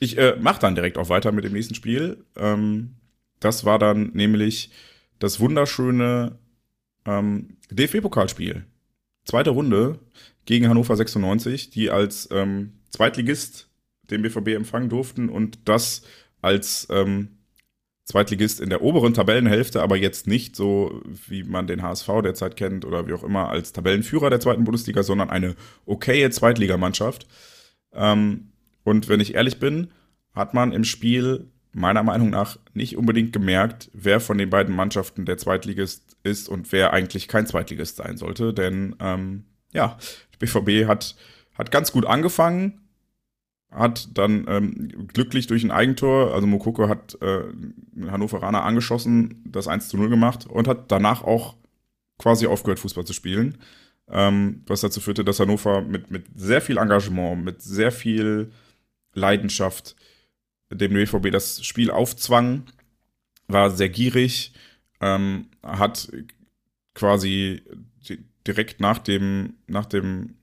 Ich 0.00 0.18
äh, 0.18 0.36
mache 0.38 0.60
dann 0.60 0.74
direkt 0.74 0.98
auch 0.98 1.08
weiter 1.08 1.32
mit 1.32 1.44
dem 1.44 1.54
nächsten 1.54 1.74
Spiel. 1.74 2.26
Ähm, 2.36 2.96
das 3.40 3.64
war 3.64 3.78
dann 3.78 4.10
nämlich 4.12 4.70
das 5.18 5.40
wunderschöne 5.40 6.38
ähm, 7.06 7.56
DFB-Pokalspiel. 7.70 8.64
Zweite 9.24 9.50
Runde 9.50 9.98
gegen 10.44 10.68
Hannover 10.68 10.96
96, 10.96 11.70
die 11.70 11.90
als 11.90 12.28
ähm, 12.30 12.74
Zweitligist 12.90 13.68
den 14.10 14.22
BVB 14.22 14.48
empfangen 14.48 14.88
durften 14.88 15.28
und 15.28 15.58
das 15.64 16.02
als 16.42 16.86
ähm, 16.90 17.38
Zweitligist 18.04 18.60
in 18.60 18.68
der 18.68 18.82
oberen 18.82 19.14
Tabellenhälfte, 19.14 19.82
aber 19.82 19.96
jetzt 19.96 20.26
nicht 20.26 20.56
so, 20.56 21.00
wie 21.26 21.42
man 21.42 21.66
den 21.66 21.82
HSV 21.82 22.06
derzeit 22.22 22.54
kennt 22.56 22.84
oder 22.84 23.06
wie 23.08 23.14
auch 23.14 23.24
immer, 23.24 23.48
als 23.48 23.72
Tabellenführer 23.72 24.28
der 24.28 24.40
zweiten 24.40 24.64
Bundesliga, 24.64 25.02
sondern 25.02 25.30
eine 25.30 25.56
okaye 25.86 26.28
Zweitligamannschaft. 26.28 27.26
Ähm, 27.94 28.52
und 28.82 29.08
wenn 29.08 29.20
ich 29.20 29.34
ehrlich 29.34 29.58
bin, 29.58 29.90
hat 30.34 30.52
man 30.52 30.72
im 30.72 30.84
Spiel 30.84 31.50
meiner 31.72 32.02
Meinung 32.02 32.28
nach 32.28 32.58
nicht 32.74 32.96
unbedingt 32.96 33.32
gemerkt, 33.32 33.90
wer 33.94 34.20
von 34.20 34.36
den 34.36 34.50
beiden 34.50 34.76
Mannschaften 34.76 35.24
der 35.24 35.38
Zweitligist 35.38 36.03
ist 36.24 36.48
und 36.48 36.72
wer 36.72 36.92
eigentlich 36.92 37.28
kein 37.28 37.46
Zweitligist 37.46 37.96
sein 37.96 38.16
sollte. 38.16 38.52
Denn 38.52 38.96
ähm, 38.98 39.44
ja, 39.72 39.98
die 40.34 40.38
BVB 40.38 40.88
hat, 40.88 41.14
hat 41.54 41.70
ganz 41.70 41.92
gut 41.92 42.06
angefangen, 42.06 42.80
hat 43.70 44.08
dann 44.16 44.46
ähm, 44.48 45.08
glücklich 45.12 45.46
durch 45.46 45.62
ein 45.64 45.70
Eigentor, 45.70 46.34
also 46.34 46.46
Mokoko 46.46 46.88
hat 46.88 47.18
äh, 47.20 47.42
Hannoveraner 48.10 48.64
angeschossen, 48.64 49.44
das 49.46 49.68
1 49.68 49.88
zu 49.88 49.96
0 49.96 50.08
gemacht 50.08 50.46
und 50.46 50.66
hat 50.68 50.90
danach 50.90 51.22
auch 51.22 51.56
quasi 52.18 52.46
aufgehört, 52.46 52.78
Fußball 52.78 53.04
zu 53.04 53.12
spielen. 53.12 53.58
Ähm, 54.08 54.62
was 54.66 54.82
dazu 54.82 55.00
führte, 55.00 55.24
dass 55.24 55.40
Hannover 55.40 55.82
mit, 55.82 56.10
mit 56.10 56.26
sehr 56.34 56.60
viel 56.60 56.78
Engagement, 56.78 57.44
mit 57.44 57.62
sehr 57.62 57.90
viel 57.90 58.52
Leidenschaft 59.14 59.96
dem 60.70 60.92
BVB 60.92 61.30
das 61.30 61.64
Spiel 61.64 61.90
aufzwang, 61.90 62.64
war 63.48 63.70
sehr 63.70 63.88
gierig, 63.88 64.52
ähm, 65.00 65.48
hat 65.62 66.10
quasi 66.94 67.62
direkt 68.46 68.80
nach 68.80 68.98
dem, 68.98 69.54
nach 69.66 69.86
dem 69.86 70.36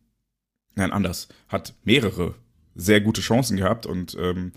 nein, 0.76 0.92
anders, 0.92 1.28
hat 1.48 1.74
mehrere 1.84 2.36
sehr 2.76 3.02
gute 3.02 3.22
Chancen 3.22 3.58
gehabt 3.58 3.86
und 3.86 4.16
ähm, 4.20 4.54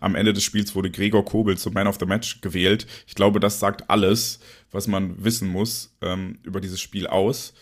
am 0.00 0.14
Ende 0.14 0.32
des 0.32 0.44
Spiels 0.44 0.74
wurde 0.74 0.90
Gregor 0.90 1.24
Kobel 1.24 1.56
zum 1.56 1.74
Man 1.74 1.86
of 1.86 1.98
the 1.98 2.06
Match 2.06 2.40
gewählt. 2.40 2.86
Ich 3.06 3.14
glaube, 3.14 3.40
das 3.40 3.60
sagt 3.60 3.88
alles, 3.88 4.40
was 4.70 4.86
man 4.86 5.22
wissen 5.24 5.48
muss 5.48 5.96
ähm, 6.02 6.38
über 6.42 6.60
dieses 6.60 6.80
Spiel 6.80 7.06
aus. 7.06 7.54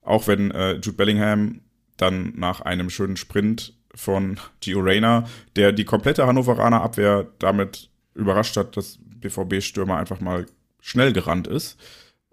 Auch 0.00 0.26
wenn 0.26 0.50
äh, 0.50 0.74
Jude 0.74 0.94
Bellingham 0.94 1.60
dann 1.96 2.32
nach 2.36 2.60
einem 2.62 2.90
schönen 2.90 3.16
Sprint 3.16 3.74
von 3.94 4.40
Gio 4.60 4.80
Reyna, 4.80 5.28
der 5.54 5.72
die 5.72 5.84
komplette 5.84 6.26
Hannoveraner 6.26 6.82
Abwehr 6.82 7.28
damit 7.38 7.90
überrascht 8.14 8.56
hat, 8.56 8.76
dass 8.76 8.98
BVB-Stürmer 9.20 9.96
einfach 9.96 10.20
mal 10.20 10.46
schnell 10.82 11.14
gerannt 11.14 11.46
ist, 11.46 11.80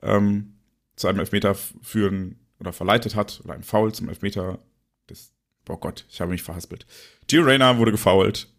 ähm, 0.02 0.56
zu 0.98 1.08
einem 1.08 1.20
Elfmeter 1.20 1.56
führen 1.56 2.40
oder 2.60 2.74
verleitet 2.74 3.16
hat, 3.16 3.40
oder 3.46 3.54
einem 3.54 3.64
Foul 3.64 3.94
zum 3.94 4.10
Elfmeter 4.10 4.60
des, 5.10 5.32
oh 5.70 5.78
Gott, 5.78 6.06
ich 6.10 6.20
habe 6.20 6.32
mich 6.32 6.44
verhaspelt. 6.44 6.86
Gio 7.28 7.44
Reyna 7.44 7.78
wurde 7.78 7.92
gefoult, 7.92 8.50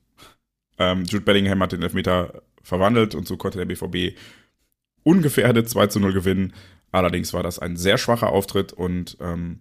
ähm, 0.79 1.05
Jude 1.05 1.25
Bellingham 1.25 1.63
hat 1.63 1.73
den 1.73 1.83
Elfmeter 1.83 2.43
verwandelt 2.63 3.15
und 3.15 3.27
so 3.27 3.37
konnte 3.37 3.59
der 3.59 3.67
BVB 3.67 4.17
ungefährdet 5.03 5.69
2 5.69 5.89
zu 5.89 6.01
0 6.01 6.15
gewinnen. 6.15 6.55
Allerdings 6.93 7.33
war 7.35 7.43
das 7.43 7.59
ein 7.59 7.77
sehr 7.77 7.99
schwacher 7.99 8.31
Auftritt 8.31 8.73
und 8.73 9.19
ähm, 9.21 9.61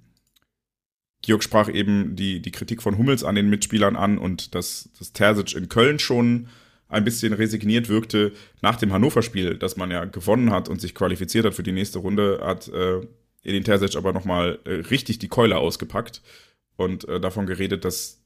Georg 1.21 1.43
sprach 1.43 1.69
eben 1.69 2.15
die, 2.15 2.41
die 2.41 2.51
Kritik 2.51 2.81
von 2.81 2.97
Hummels 2.97 3.23
an 3.23 3.35
den 3.35 3.49
Mitspielern 3.49 3.95
an 3.95 4.17
und 4.17 4.55
dass, 4.55 4.89
dass 4.97 5.11
Terzic 5.11 5.55
in 5.55 5.67
Köln 5.67 5.99
schon 5.99 6.47
ein 6.89 7.05
bisschen 7.05 7.33
resigniert 7.33 7.87
wirkte 7.87 8.33
nach 8.61 8.75
dem 8.75 8.91
Hannover-Spiel, 8.91 9.57
das 9.57 9.77
man 9.77 9.91
ja 9.91 10.05
gewonnen 10.05 10.51
hat 10.51 10.67
und 10.67 10.81
sich 10.81 10.95
qualifiziert 10.95 11.45
hat 11.45 11.53
für 11.53 11.63
die 11.63 11.71
nächste 11.71 11.99
Runde, 11.99 12.41
hat 12.43 12.67
äh, 12.67 13.01
Edin 13.43 13.63
Terzic 13.63 13.95
aber 13.95 14.11
nochmal 14.11 14.59
äh, 14.65 14.71
richtig 14.89 15.19
die 15.19 15.27
Keule 15.29 15.57
ausgepackt 15.57 16.21
und 16.75 17.07
äh, 17.07 17.19
davon 17.19 17.45
geredet, 17.45 17.85
dass 17.85 18.21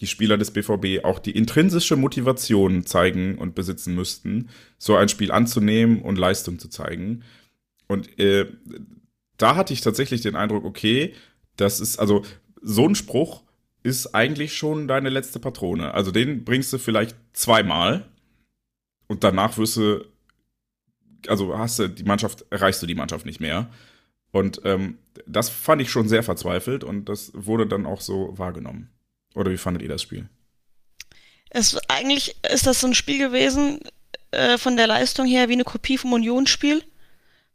die 0.00 0.06
Spieler 0.06 0.36
des 0.36 0.50
BVB 0.50 1.04
auch 1.04 1.18
die 1.18 1.36
intrinsische 1.36 1.96
Motivation 1.96 2.84
zeigen 2.84 3.38
und 3.38 3.54
besitzen 3.54 3.94
müssten, 3.94 4.48
so 4.78 4.96
ein 4.96 5.08
Spiel 5.08 5.32
anzunehmen 5.32 6.02
und 6.02 6.18
Leistung 6.18 6.58
zu 6.58 6.68
zeigen. 6.68 7.24
Und 7.88 8.18
äh, 8.18 8.46
da 9.38 9.56
hatte 9.56 9.72
ich 9.72 9.80
tatsächlich 9.80 10.20
den 10.20 10.36
Eindruck, 10.36 10.64
okay, 10.64 11.14
das 11.56 11.80
ist, 11.80 11.98
also 11.98 12.22
so 12.62 12.86
ein 12.86 12.94
Spruch 12.94 13.42
ist 13.82 14.14
eigentlich 14.14 14.56
schon 14.56 14.88
deine 14.88 15.08
letzte 15.08 15.38
Patrone. 15.38 15.94
Also 15.94 16.10
den 16.10 16.44
bringst 16.44 16.72
du 16.72 16.78
vielleicht 16.78 17.16
zweimal 17.32 18.08
und 19.06 19.24
danach 19.24 19.56
wirst 19.58 19.76
du, 19.76 20.04
also 21.26 21.56
hast 21.56 21.78
du 21.78 21.88
die 21.88 22.04
Mannschaft, 22.04 22.44
erreichst 22.50 22.82
du 22.82 22.86
die 22.86 22.94
Mannschaft 22.94 23.26
nicht 23.26 23.40
mehr. 23.40 23.70
Und 24.30 24.60
ähm, 24.64 24.98
das 25.26 25.48
fand 25.48 25.80
ich 25.80 25.90
schon 25.90 26.08
sehr 26.08 26.22
verzweifelt 26.22 26.84
und 26.84 27.08
das 27.08 27.32
wurde 27.34 27.66
dann 27.66 27.86
auch 27.86 28.00
so 28.00 28.36
wahrgenommen. 28.36 28.90
Oder 29.34 29.50
wie 29.50 29.56
fandet 29.56 29.82
ihr 29.82 29.88
das 29.88 30.02
Spiel? 30.02 30.28
Es, 31.50 31.78
eigentlich 31.88 32.36
ist 32.52 32.66
das 32.66 32.80
so 32.80 32.88
ein 32.88 32.94
Spiel 32.94 33.18
gewesen, 33.18 33.80
äh, 34.30 34.58
von 34.58 34.76
der 34.76 34.86
Leistung 34.86 35.26
her 35.26 35.48
wie 35.48 35.54
eine 35.54 35.64
Kopie 35.64 35.96
vom 35.96 36.12
Unionsspiel. 36.12 36.82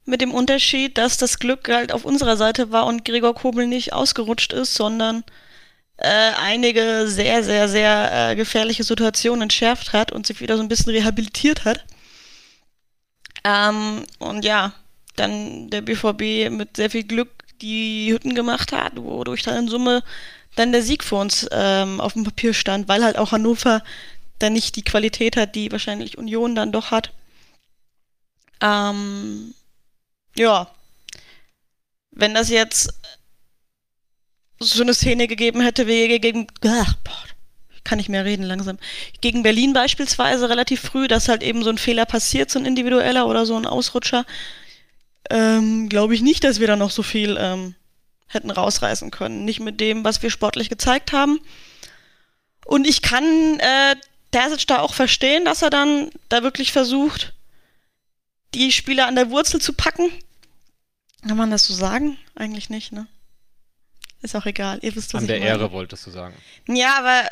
Mit 0.05 0.21
dem 0.21 0.34
Unterschied, 0.34 0.97
dass 0.97 1.17
das 1.17 1.39
Glück 1.39 1.69
halt 1.69 1.93
auf 1.93 2.03
unserer 2.03 2.36
Seite 2.36 2.71
war 2.71 2.88
und 2.88 3.05
Gregor 3.05 3.36
Kobel 3.36 3.67
nicht 3.67 3.93
ausgerutscht 3.93 4.51
ist, 4.51 4.74
sondern 4.74 5.24
äh, 5.98 6.32
einige 6.38 7.08
sehr, 7.08 7.44
sehr, 7.44 7.70
sehr 7.70 8.32
äh, 8.32 8.36
gefährliche 8.36 8.84
Situationen 8.84 9.44
entschärft 9.44 9.94
hat 9.94 10.12
und 10.12 10.26
sich 10.28 10.41
wieder 10.41 10.58
so 10.58 10.64
ein 10.64 10.70
bisschen 10.70 10.91
rehabilitiert 10.91 11.66
hat. 11.66 11.86
Ähm, 13.44 14.04
und 14.20 14.46
ja, 14.46 14.74
dann 15.16 15.70
der 15.70 15.82
BVB 15.82 16.50
mit 16.50 16.78
sehr 16.78 16.89
viel 16.89 17.04
Glück 17.04 17.30
die 17.62 18.12
Hütten 18.12 18.36
gemacht 18.36 18.72
hat, 18.72 18.94
wodurch 18.98 19.44
dann 19.44 19.58
in 19.58 19.68
Summe 19.68 20.04
dann 20.56 20.72
der 20.72 20.84
Sieg 20.84 21.04
für 21.04 21.16
uns 21.16 21.48
ähm, 21.52 22.00
auf 22.00 22.14
dem 22.14 22.24
Papier 22.24 22.54
stand, 22.54 22.88
weil 22.88 23.04
halt 23.04 23.18
auch 23.18 23.32
Hannover 23.32 23.84
dann 24.39 24.54
nicht 24.54 24.76
die 24.76 24.84
Qualität 24.84 25.38
hat, 25.38 25.56
die 25.56 25.72
wahrscheinlich 25.72 26.18
Union 26.18 26.56
dann 26.56 26.72
doch 26.72 26.91
hat. 26.91 27.12
Ähm, 28.62 29.54
ja, 30.36 30.70
wenn 32.12 32.34
das 32.34 32.50
jetzt 32.50 32.94
so 34.64 34.84
eine 34.84 34.93
Szene 34.93 35.28
gegeben 35.28 35.61
hätte 35.61 35.88
wie 35.88 36.20
gegen, 36.20 36.47
ach, 36.66 36.95
boah, 37.03 37.24
kann 37.84 37.99
ich 37.99 38.09
mehr 38.09 38.26
reden 38.26 38.43
langsam, 38.43 38.78
gegen 39.22 39.43
Berlin 39.43 39.74
beispielsweise 39.74 40.49
relativ 40.49 40.82
früh, 40.82 41.07
dass 41.07 41.28
halt 41.28 41.43
eben 41.43 41.64
so 41.64 41.70
ein 41.70 41.78
Fehler 41.78 42.05
passiert, 42.05 42.49
so 42.49 42.59
ein 42.59 42.66
individueller 42.66 43.28
oder 43.28 43.45
so 43.45 43.55
ein 43.55 43.66
Ausrutscher, 43.66 44.26
ähm, 45.30 45.89
glaube 45.89 46.16
ich 46.16 46.22
nicht, 46.22 46.43
dass 46.43 46.59
wir 46.59 46.68
da 46.68 46.76
noch 46.76 46.91
so 46.91 47.03
viel 47.03 47.38
ähm, 47.39 47.76
hätten 48.28 48.51
rausreißen 48.51 49.11
können. 49.11 49.45
Nicht 49.45 49.59
mit 49.59 49.80
dem, 49.80 50.03
was 50.03 50.22
wir 50.22 50.30
sportlich 50.30 50.70
gezeigt 50.70 51.11
haben. 51.11 51.39
Und 52.66 52.88
ich 52.88 53.01
kann 53.01 53.59
äh, 53.59 53.95
Terzic 54.32 54.68
da 54.68 54.80
auch 54.80 54.93
verstehen, 54.93 55.45
dass 55.45 55.61
er 55.61 55.70
dann 55.70 56.09
da 56.30 56.43
wirklich 56.43 56.72
versucht, 56.72 57.34
die 58.53 58.72
Spieler 58.72 59.07
an 59.07 59.16
der 59.16 59.30
Wurzel 59.30 59.61
zu 59.61 59.74
packen. 59.74 60.11
Kann 61.28 61.38
man 61.38 61.51
das 61.51 61.66
so 61.66 61.74
sagen? 61.74 62.18
Eigentlich 62.36 62.70
nicht, 62.70 62.91
ne? 62.91 63.07
Ist 64.24 64.36
auch 64.36 64.45
egal. 64.45 64.80
Ihr 64.82 64.95
wisst, 64.95 65.13
was 65.13 65.19
An 65.19 65.26
ich 65.26 65.28
der 65.28 65.39
meine. 65.39 65.49
Ehre 65.51 65.71
wolltest 65.71 66.07
du 66.07 66.11
sagen. 66.11 66.34
Ja, 66.67 66.97
aber 66.97 67.28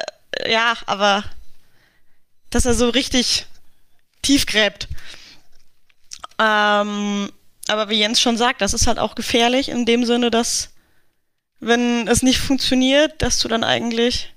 ja, 0.47 0.75
aber 0.85 1.23
dass 2.49 2.65
er 2.65 2.73
so 2.73 2.89
richtig 2.89 3.47
tief 4.21 4.45
gräbt. 4.45 4.87
Ähm, 6.37 7.31
aber 7.67 7.89
wie 7.89 7.99
Jens 7.99 8.19
schon 8.19 8.37
sagt, 8.37 8.61
das 8.61 8.73
ist 8.73 8.87
halt 8.87 8.99
auch 8.99 9.15
gefährlich 9.15 9.69
in 9.69 9.85
dem 9.85 10.05
Sinne, 10.05 10.29
dass 10.31 10.73
wenn 11.59 12.07
es 12.07 12.23
nicht 12.23 12.39
funktioniert, 12.39 13.21
dass 13.21 13.39
du 13.39 13.47
dann 13.47 13.63
eigentlich 13.63 14.33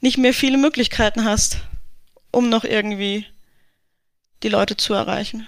nicht 0.00 0.16
mehr 0.18 0.32
viele 0.32 0.56
Möglichkeiten 0.56 1.24
hast, 1.24 1.58
um 2.30 2.48
noch 2.48 2.64
irgendwie 2.64 3.26
die 4.42 4.48
Leute 4.48 4.76
zu 4.76 4.94
erreichen. 4.94 5.46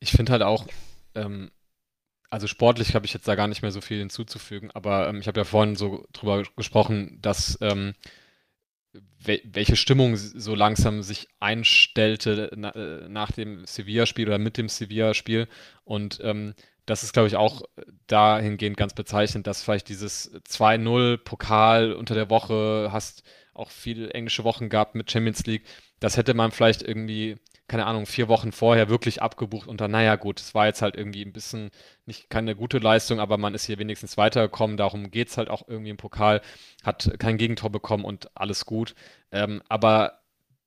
Ich 0.00 0.12
finde 0.12 0.32
halt 0.32 0.42
auch, 0.42 0.66
ähm, 1.14 1.50
also 2.34 2.48
sportlich 2.48 2.96
habe 2.96 3.06
ich 3.06 3.14
jetzt 3.14 3.28
da 3.28 3.36
gar 3.36 3.46
nicht 3.46 3.62
mehr 3.62 3.70
so 3.70 3.80
viel 3.80 4.00
hinzuzufügen, 4.00 4.72
aber 4.72 5.08
ähm, 5.08 5.20
ich 5.20 5.28
habe 5.28 5.38
ja 5.38 5.44
vorhin 5.44 5.76
so 5.76 6.04
drüber 6.12 6.42
gesprochen, 6.56 7.20
dass 7.22 7.56
ähm, 7.60 7.94
wel 9.22 9.40
welche 9.44 9.76
Stimmung 9.76 10.16
so 10.16 10.56
langsam 10.56 11.04
sich 11.04 11.28
einstellte 11.38 12.50
na 12.56 12.70
äh, 12.70 13.08
nach 13.08 13.30
dem 13.30 13.64
Sevilla-Spiel 13.64 14.26
oder 14.26 14.38
mit 14.38 14.56
dem 14.56 14.68
Sevilla-Spiel. 14.68 15.46
Und 15.84 16.18
ähm, 16.24 16.54
das 16.86 17.04
ist, 17.04 17.12
glaube 17.12 17.28
ich, 17.28 17.36
auch 17.36 17.62
dahingehend 18.08 18.76
ganz 18.76 18.94
bezeichnend, 18.94 19.46
dass 19.46 19.62
vielleicht 19.62 19.88
dieses 19.88 20.34
2-0 20.34 21.18
Pokal 21.18 21.92
unter 21.92 22.16
der 22.16 22.30
Woche, 22.30 22.88
hast 22.90 23.22
auch 23.54 23.70
viele 23.70 24.10
englische 24.10 24.42
Wochen 24.42 24.70
gehabt 24.70 24.96
mit 24.96 25.08
Champions 25.08 25.46
League, 25.46 25.66
das 26.00 26.16
hätte 26.16 26.34
man 26.34 26.50
vielleicht 26.50 26.82
irgendwie, 26.82 27.36
keine 27.68 27.86
Ahnung, 27.86 28.06
vier 28.06 28.28
Wochen 28.28 28.52
vorher 28.52 28.88
wirklich 28.88 29.22
abgebucht 29.22 29.68
und 29.68 29.80
dann, 29.80 29.90
naja, 29.90 30.16
gut, 30.16 30.40
es 30.40 30.54
war 30.54 30.66
jetzt 30.66 30.82
halt 30.82 30.96
irgendwie 30.96 31.24
ein 31.24 31.32
bisschen 31.32 31.70
nicht 32.06 32.28
keine 32.30 32.54
gute 32.56 32.78
Leistung, 32.78 33.20
aber 33.20 33.38
man 33.38 33.54
ist 33.54 33.64
hier 33.64 33.78
wenigstens 33.78 34.16
weitergekommen, 34.16 34.76
darum 34.76 35.10
geht 35.10 35.28
es 35.28 35.38
halt 35.38 35.48
auch 35.48 35.66
irgendwie 35.66 35.90
im 35.90 35.96
Pokal, 35.96 36.42
hat 36.82 37.10
kein 37.18 37.38
Gegentor 37.38 37.70
bekommen 37.70 38.04
und 38.04 38.30
alles 38.36 38.66
gut. 38.66 38.94
Ähm, 39.32 39.62
aber 39.68 40.23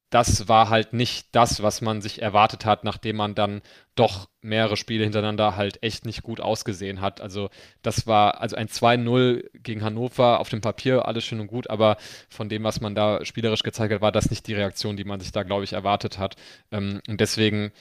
das 0.10 0.48
war 0.48 0.70
halt 0.70 0.94
nicht 0.94 1.28
das, 1.34 1.62
was 1.62 1.82
man 1.82 2.02
sich 2.02 2.22
erwartet 2.22 2.66
hat, 2.66 2.86
nachdem 2.86 3.18
man 3.18 3.36
dann 3.36 3.62
doch 3.96 4.30
mehrere 4.42 4.78
Spiele 4.78 5.04
hintereinander 5.04 5.58
halt 5.58 5.84
echt 5.84 6.06
nicht 6.06 6.24
gut 6.24 6.40
ausgesehen 6.40 7.02
hat. 7.02 7.20
Also 7.20 7.50
das 7.82 8.08
war 8.08 8.40
also 8.40 8.56
ein 8.56 8.68
2-0 8.68 9.44
gegen 9.54 9.84
Hannover 9.84 10.40
auf 10.40 10.48
dem 10.50 10.62
Papier, 10.62 11.06
alles 11.06 11.26
schön 11.26 11.42
und 11.42 11.48
gut, 11.48 11.70
aber 11.70 11.98
von 12.30 12.48
dem, 12.48 12.64
was 12.64 12.80
man 12.80 12.96
da 12.96 13.26
spielerisch 13.26 13.64
gezeigt 13.64 13.94
hat, 13.94 14.02
war 14.02 14.14
das 14.14 14.30
nicht 14.30 14.48
die 14.48 14.54
Reaktion, 14.54 14.96
die 14.96 15.04
man 15.04 15.20
sich 15.20 15.34
da, 15.34 15.44
glaube 15.44 15.66
ich, 15.66 15.74
erwartet 15.74 16.18
hat. 16.18 16.36
Ähm, 16.72 17.02
und 17.08 17.20
deswegen 17.20 17.72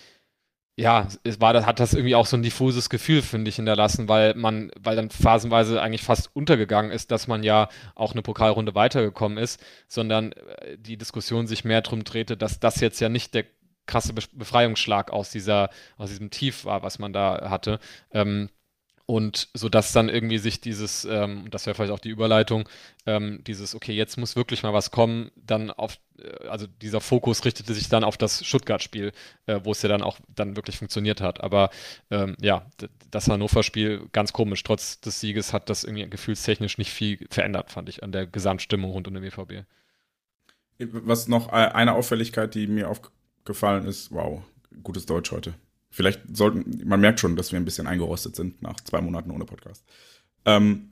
ja, 0.78 1.08
es 1.24 1.40
war, 1.40 1.64
hat 1.64 1.80
das 1.80 1.94
irgendwie 1.94 2.14
auch 2.14 2.26
so 2.26 2.36
ein 2.36 2.42
diffuses 2.42 2.90
Gefühl, 2.90 3.22
finde 3.22 3.48
ich, 3.48 3.56
hinterlassen, 3.56 4.08
weil 4.08 4.34
man, 4.34 4.70
weil 4.78 4.94
dann 4.94 5.08
phasenweise 5.08 5.80
eigentlich 5.80 6.02
fast 6.02 6.34
untergegangen 6.36 6.90
ist, 6.90 7.10
dass 7.10 7.26
man 7.26 7.42
ja 7.42 7.68
auch 7.94 8.12
eine 8.12 8.20
Pokalrunde 8.20 8.74
weitergekommen 8.74 9.38
ist, 9.38 9.64
sondern 9.88 10.32
äh, 10.32 10.76
die 10.76 10.98
Diskussion 10.98 11.46
sich 11.46 11.64
mehr 11.64 11.80
darum 11.80 12.04
drehte, 12.04 12.36
dass 12.36 12.60
das 12.60 12.80
jetzt 12.80 13.00
ja 13.00 13.08
nicht 13.08 13.32
der 13.32 13.46
krasse 13.86 14.12
Befreiungsschlag 14.12 15.12
aus 15.12 15.30
dieser, 15.30 15.70
aus 15.96 16.10
diesem 16.10 16.30
Tief 16.30 16.66
war, 16.66 16.82
was 16.82 16.98
man 16.98 17.14
da 17.14 17.48
hatte. 17.48 17.78
Ähm, 18.12 18.50
und 19.06 19.48
so 19.54 19.68
dass 19.68 19.92
dann 19.92 20.08
irgendwie 20.08 20.38
sich 20.38 20.60
dieses, 20.60 21.04
ähm, 21.04 21.48
das 21.50 21.64
wäre 21.66 21.74
vielleicht 21.76 21.92
auch 21.92 22.00
die 22.00 22.10
Überleitung, 22.10 22.68
ähm, 23.06 23.42
dieses, 23.46 23.74
okay, 23.76 23.92
jetzt 23.92 24.16
muss 24.18 24.34
wirklich 24.34 24.64
mal 24.64 24.72
was 24.72 24.90
kommen, 24.90 25.30
dann 25.36 25.70
auf, 25.70 25.98
äh, 26.18 26.48
also 26.48 26.66
dieser 26.66 27.00
Fokus 27.00 27.44
richtete 27.44 27.72
sich 27.72 27.88
dann 27.88 28.02
auf 28.02 28.16
das 28.16 28.44
Stuttgart-Spiel, 28.44 29.12
äh, 29.46 29.60
wo 29.62 29.70
es 29.70 29.82
ja 29.82 29.88
dann 29.88 30.02
auch 30.02 30.18
dann 30.34 30.56
wirklich 30.56 30.76
funktioniert 30.76 31.20
hat. 31.20 31.40
Aber 31.40 31.70
ähm, 32.10 32.36
ja, 32.40 32.66
das 33.12 33.28
Hannover-Spiel, 33.28 34.08
ganz 34.10 34.32
komisch, 34.32 34.64
trotz 34.64 35.00
des 35.00 35.20
Sieges 35.20 35.52
hat 35.52 35.70
das 35.70 35.84
irgendwie 35.84 36.10
gefühlstechnisch 36.10 36.76
nicht 36.76 36.90
viel 36.90 37.26
verändert, 37.30 37.70
fand 37.70 37.88
ich, 37.88 38.02
an 38.02 38.10
der 38.10 38.26
Gesamtstimmung 38.26 38.90
rund 38.90 39.06
um 39.06 39.14
den 39.14 39.22
BVB. 39.22 39.66
Was 40.78 41.28
noch 41.28 41.48
äh, 41.50 41.52
eine 41.52 41.94
Auffälligkeit, 41.94 42.56
die 42.56 42.66
mir 42.66 42.90
aufgefallen 42.90 43.86
ist, 43.86 44.10
wow, 44.10 44.42
gutes 44.82 45.06
Deutsch 45.06 45.30
heute. 45.30 45.54
Vielleicht 45.96 46.36
sollten, 46.36 46.86
man 46.86 47.00
merkt 47.00 47.20
schon, 47.20 47.36
dass 47.36 47.52
wir 47.52 47.58
ein 47.58 47.64
bisschen 47.64 47.86
eingerostet 47.86 48.36
sind 48.36 48.60
nach 48.60 48.78
zwei 48.82 49.00
Monaten 49.00 49.30
ohne 49.30 49.46
Podcast. 49.46 49.82
Ähm, 50.44 50.90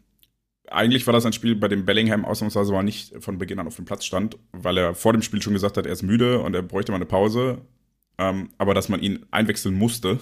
eigentlich 0.71 1.07
war 1.07 1.13
das 1.13 1.27
ein 1.27 1.35
Spiel, 1.35 1.57
bei 1.57 1.69
dem 1.69 1.85
Bellingham 1.85 2.25
ausnahmsweise 2.25 2.73
mal 2.73 2.83
nicht 2.83 3.13
von 3.23 3.37
Beginn 3.37 3.59
an 3.59 3.67
auf 3.67 3.77
dem 3.77 3.85
Platz 3.85 4.07
stand, 4.07 4.39
weil 4.53 4.79
er 4.79 4.95
vor 4.95 5.13
dem 5.13 5.21
Spiel 5.21 5.43
schon 5.43 5.53
gesagt 5.53 5.77
hat, 5.77 5.85
er 5.85 5.93
ist 5.93 6.05
müde 6.05 6.41
und 6.41 6.55
er 6.55 6.63
bräuchte 6.63 6.91
mal 6.91 6.97
eine 6.97 7.05
Pause. 7.05 7.61
Ähm, 8.17 8.49
aber 8.57 8.73
dass 8.73 8.89
man 8.89 9.03
ihn 9.03 9.27
einwechseln 9.31 9.75
musste, 9.75 10.21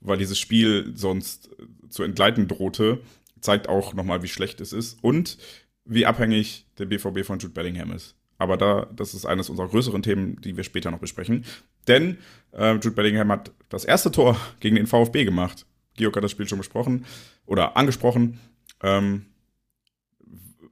weil 0.00 0.18
dieses 0.18 0.36
Spiel 0.36 0.90
sonst 0.96 1.50
zu 1.88 2.02
entgleiten 2.02 2.48
drohte, 2.48 3.00
zeigt 3.40 3.68
auch 3.68 3.94
nochmal, 3.94 4.24
wie 4.24 4.28
schlecht 4.28 4.60
es 4.60 4.72
ist 4.72 4.98
und 5.00 5.38
wie 5.84 6.06
abhängig 6.06 6.66
der 6.76 6.86
BVB 6.86 7.24
von 7.24 7.38
Jude 7.38 7.54
Bellingham 7.54 7.92
ist. 7.92 8.16
Aber 8.36 8.56
da, 8.56 8.88
das 8.96 9.14
ist 9.14 9.26
eines 9.26 9.48
unserer 9.48 9.68
größeren 9.68 10.02
Themen, 10.02 10.40
die 10.40 10.56
wir 10.56 10.64
später 10.64 10.90
noch 10.90 10.98
besprechen. 10.98 11.44
Denn 11.88 12.18
äh, 12.52 12.72
Jude 12.74 12.92
Bellingham 12.92 13.32
hat 13.32 13.52
das 13.68 13.84
erste 13.84 14.10
Tor 14.10 14.36
gegen 14.60 14.76
den 14.76 14.86
VfB 14.86 15.24
gemacht. 15.24 15.66
Georg 15.96 16.16
hat 16.16 16.24
das 16.24 16.30
Spiel 16.30 16.48
schon 16.48 16.58
besprochen 16.58 17.04
oder 17.46 17.76
angesprochen. 17.76 18.38
Ähm, 18.82 19.26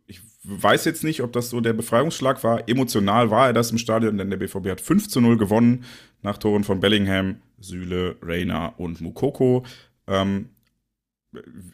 ich 0.06 0.20
weiß 0.44 0.84
jetzt 0.84 1.02
nicht, 1.02 1.22
ob 1.22 1.32
das 1.32 1.50
so 1.50 1.60
der 1.60 1.72
Befreiungsschlag 1.72 2.44
war. 2.44 2.68
Emotional 2.68 3.30
war 3.30 3.48
er 3.48 3.52
das 3.52 3.72
im 3.72 3.78
Stadion, 3.78 4.18
denn 4.18 4.30
der 4.30 4.36
BVB 4.36 4.68
hat 4.68 4.80
5 4.80 5.08
zu 5.08 5.20
0 5.20 5.36
gewonnen 5.36 5.84
nach 6.22 6.38
Toren 6.38 6.64
von 6.64 6.80
Bellingham, 6.80 7.40
Süle, 7.58 8.16
Reina 8.22 8.68
und 8.76 9.00
Mukoko. 9.00 9.64
Ähm, 10.06 10.50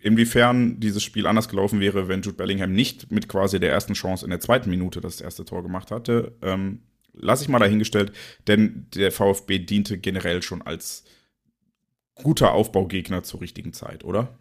inwiefern 0.00 0.80
dieses 0.80 1.02
Spiel 1.02 1.26
anders 1.26 1.48
gelaufen 1.48 1.80
wäre, 1.80 2.08
wenn 2.08 2.22
Jude 2.22 2.36
Bellingham 2.36 2.72
nicht 2.72 3.12
mit 3.12 3.28
quasi 3.28 3.60
der 3.60 3.70
ersten 3.70 3.92
Chance 3.92 4.24
in 4.24 4.30
der 4.30 4.40
zweiten 4.40 4.70
Minute 4.70 5.00
das 5.00 5.20
erste 5.20 5.44
Tor 5.44 5.62
gemacht 5.62 5.90
hatte, 5.90 6.32
ähm, 6.42 6.80
lasse 7.12 7.42
ich 7.42 7.48
mal 7.48 7.58
dahingestellt, 7.58 8.12
denn 8.46 8.86
der 8.94 9.12
VfB 9.12 9.58
diente 9.58 9.98
generell 9.98 10.42
schon 10.42 10.62
als 10.62 11.04
guter 12.14 12.52
Aufbaugegner 12.52 13.22
zur 13.22 13.40
richtigen 13.40 13.72
Zeit, 13.72 14.04
oder? 14.04 14.38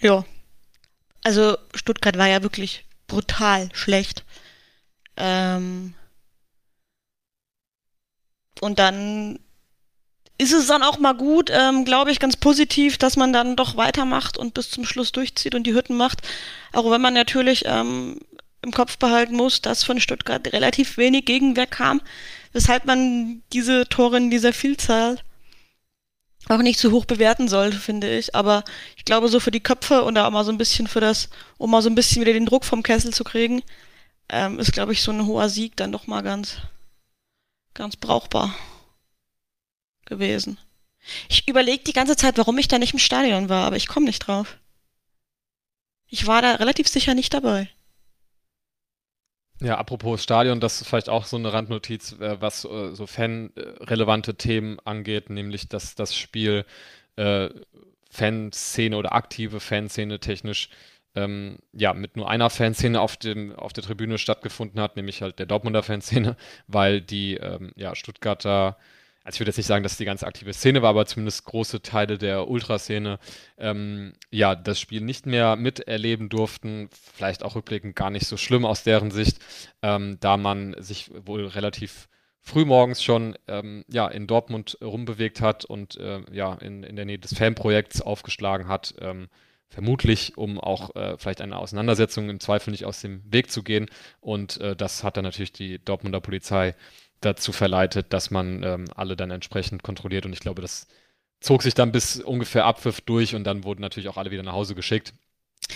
Ja. 0.00 0.24
Also 1.22 1.56
Stuttgart 1.74 2.18
war 2.18 2.28
ja 2.28 2.42
wirklich 2.42 2.84
brutal 3.08 3.68
schlecht. 3.72 4.24
Ähm 5.16 5.94
und 8.60 8.78
dann 8.78 9.38
ist 10.38 10.52
es 10.52 10.66
dann 10.66 10.82
auch 10.82 10.98
mal 10.98 11.14
gut, 11.14 11.50
ähm, 11.52 11.84
glaube 11.84 12.10
ich, 12.10 12.20
ganz 12.20 12.36
positiv, 12.36 12.98
dass 12.98 13.16
man 13.16 13.32
dann 13.32 13.56
doch 13.56 13.76
weitermacht 13.76 14.36
und 14.36 14.54
bis 14.54 14.70
zum 14.70 14.84
Schluss 14.84 15.12
durchzieht 15.12 15.54
und 15.54 15.64
die 15.64 15.74
Hütten 15.74 15.96
macht. 15.96 16.20
Auch 16.72 16.90
wenn 16.90 17.00
man 17.00 17.14
natürlich 17.14 17.64
ähm, 17.66 18.20
im 18.66 18.72
Kopf 18.72 18.98
behalten 18.98 19.36
muss, 19.36 19.62
dass 19.62 19.84
von 19.84 20.00
Stuttgart 20.00 20.52
relativ 20.52 20.98
wenig 20.98 21.24
Gegenwehr 21.24 21.66
kam, 21.66 22.02
weshalb 22.52 22.84
man 22.84 23.42
diese 23.52 23.88
Tore 23.88 24.18
in 24.18 24.30
dieser 24.30 24.52
Vielzahl 24.52 25.18
auch 26.48 26.58
nicht 26.58 26.78
zu 26.78 26.92
hoch 26.92 27.04
bewerten 27.04 27.48
sollte, 27.48 27.78
finde 27.78 28.16
ich. 28.16 28.34
Aber 28.34 28.64
ich 28.96 29.04
glaube, 29.04 29.28
so 29.28 29.40
für 29.40 29.50
die 29.50 29.62
Köpfe 29.62 30.02
und 30.02 30.18
auch 30.18 30.30
mal 30.30 30.44
so 30.44 30.52
ein 30.52 30.58
bisschen 30.58 30.86
für 30.86 31.00
das, 31.00 31.28
um 31.58 31.70
mal 31.70 31.82
so 31.82 31.88
ein 31.88 31.94
bisschen 31.94 32.20
wieder 32.20 32.32
den 32.32 32.46
Druck 32.46 32.64
vom 32.64 32.82
Kessel 32.82 33.12
zu 33.12 33.24
kriegen, 33.24 33.62
ähm, 34.28 34.58
ist, 34.58 34.72
glaube 34.72 34.92
ich, 34.92 35.02
so 35.02 35.12
ein 35.12 35.26
hoher 35.26 35.48
Sieg 35.48 35.76
dann 35.76 35.92
doch 35.92 36.06
mal 36.06 36.22
ganz, 36.22 36.58
ganz 37.74 37.96
brauchbar 37.96 38.54
gewesen. 40.04 40.58
Ich 41.28 41.48
überlege 41.48 41.84
die 41.84 41.92
ganze 41.92 42.16
Zeit, 42.16 42.36
warum 42.38 42.58
ich 42.58 42.68
da 42.68 42.78
nicht 42.78 42.92
im 42.92 42.98
Stadion 42.98 43.48
war, 43.48 43.66
aber 43.66 43.76
ich 43.76 43.86
komme 43.86 44.06
nicht 44.06 44.20
drauf. 44.20 44.56
Ich 46.08 46.26
war 46.26 46.42
da 46.42 46.52
relativ 46.56 46.88
sicher 46.88 47.14
nicht 47.14 47.34
dabei. 47.34 47.68
Ja, 49.62 49.78
apropos 49.78 50.22
Stadion, 50.22 50.60
das 50.60 50.82
ist 50.82 50.88
vielleicht 50.88 51.08
auch 51.08 51.24
so 51.24 51.36
eine 51.36 51.52
Randnotiz, 51.52 52.12
äh, 52.20 52.40
was 52.40 52.64
äh, 52.66 52.94
so 52.94 53.06
fanrelevante 53.06 54.34
Themen 54.34 54.78
angeht, 54.84 55.30
nämlich 55.30 55.68
dass 55.68 55.94
das 55.94 56.14
Spiel 56.14 56.66
äh, 57.16 57.48
Fanszene 58.10 58.96
oder 58.96 59.14
aktive 59.14 59.60
Fanszene 59.60 60.20
technisch 60.20 60.68
ähm, 61.14 61.58
ja 61.72 61.94
mit 61.94 62.16
nur 62.16 62.28
einer 62.30 62.50
Fanszene 62.50 63.00
auf 63.00 63.16
dem 63.16 63.54
auf 63.56 63.72
der 63.72 63.84
Tribüne 63.84 64.18
stattgefunden 64.18 64.80
hat, 64.80 64.96
nämlich 64.96 65.22
halt 65.22 65.38
der 65.38 65.46
Dortmunder 65.46 65.82
Fanszene, 65.82 66.36
weil 66.66 67.00
die 67.00 67.36
ähm, 67.36 67.72
ja 67.76 67.94
Stuttgarter 67.94 68.76
also 69.26 69.36
ich 69.36 69.40
würde 69.40 69.48
jetzt 69.48 69.56
nicht 69.56 69.66
sagen, 69.66 69.82
dass 69.82 69.92
es 69.92 69.98
die 69.98 70.04
ganze 70.04 70.24
aktive 70.24 70.52
Szene 70.52 70.82
war, 70.82 70.90
aber 70.90 71.04
zumindest 71.04 71.44
große 71.46 71.82
Teile 71.82 72.16
der 72.16 72.46
Ultraszene 72.46 73.18
ähm, 73.58 74.12
ja 74.30 74.54
das 74.54 74.78
Spiel 74.78 75.00
nicht 75.00 75.26
mehr 75.26 75.56
miterleben 75.56 76.28
durften. 76.28 76.88
Vielleicht 76.92 77.42
auch 77.42 77.56
rückblickend 77.56 77.96
gar 77.96 78.10
nicht 78.10 78.28
so 78.28 78.36
schlimm 78.36 78.64
aus 78.64 78.84
deren 78.84 79.10
Sicht, 79.10 79.40
ähm, 79.82 80.18
da 80.20 80.36
man 80.36 80.76
sich 80.78 81.10
wohl 81.12 81.44
relativ 81.44 82.08
frühmorgens 82.40 83.02
schon 83.02 83.36
ähm, 83.48 83.84
ja, 83.88 84.06
in 84.06 84.28
Dortmund 84.28 84.78
rumbewegt 84.80 85.40
hat 85.40 85.64
und 85.64 85.96
äh, 85.96 86.20
ja, 86.30 86.54
in, 86.54 86.84
in 86.84 86.94
der 86.94 87.04
Nähe 87.04 87.18
des 87.18 87.34
Fanprojekts 87.34 88.02
aufgeschlagen 88.02 88.68
hat. 88.68 88.94
Ähm, 89.00 89.26
vermutlich, 89.68 90.38
um 90.38 90.60
auch 90.60 90.94
äh, 90.94 91.18
vielleicht 91.18 91.40
eine 91.40 91.58
Auseinandersetzung 91.58 92.30
im 92.30 92.38
Zweifel 92.38 92.70
nicht 92.70 92.84
aus 92.84 93.00
dem 93.00 93.22
Weg 93.32 93.50
zu 93.50 93.64
gehen. 93.64 93.86
Und 94.20 94.60
äh, 94.60 94.76
das 94.76 95.02
hat 95.02 95.16
dann 95.16 95.24
natürlich 95.24 95.52
die 95.52 95.84
Dortmunder 95.84 96.20
Polizei 96.20 96.76
dazu 97.20 97.52
verleitet, 97.52 98.12
dass 98.12 98.30
man 98.30 98.62
ähm, 98.62 98.84
alle 98.94 99.16
dann 99.16 99.30
entsprechend 99.30 99.82
kontrolliert. 99.82 100.26
Und 100.26 100.32
ich 100.32 100.40
glaube, 100.40 100.62
das 100.62 100.86
zog 101.40 101.62
sich 101.62 101.74
dann 101.74 101.92
bis 101.92 102.20
ungefähr 102.20 102.64
Abpfiff 102.64 103.00
durch 103.00 103.34
und 103.34 103.44
dann 103.44 103.64
wurden 103.64 103.80
natürlich 103.80 104.08
auch 104.08 104.16
alle 104.16 104.30
wieder 104.30 104.42
nach 104.42 104.52
Hause 104.52 104.74
geschickt. 104.74 105.12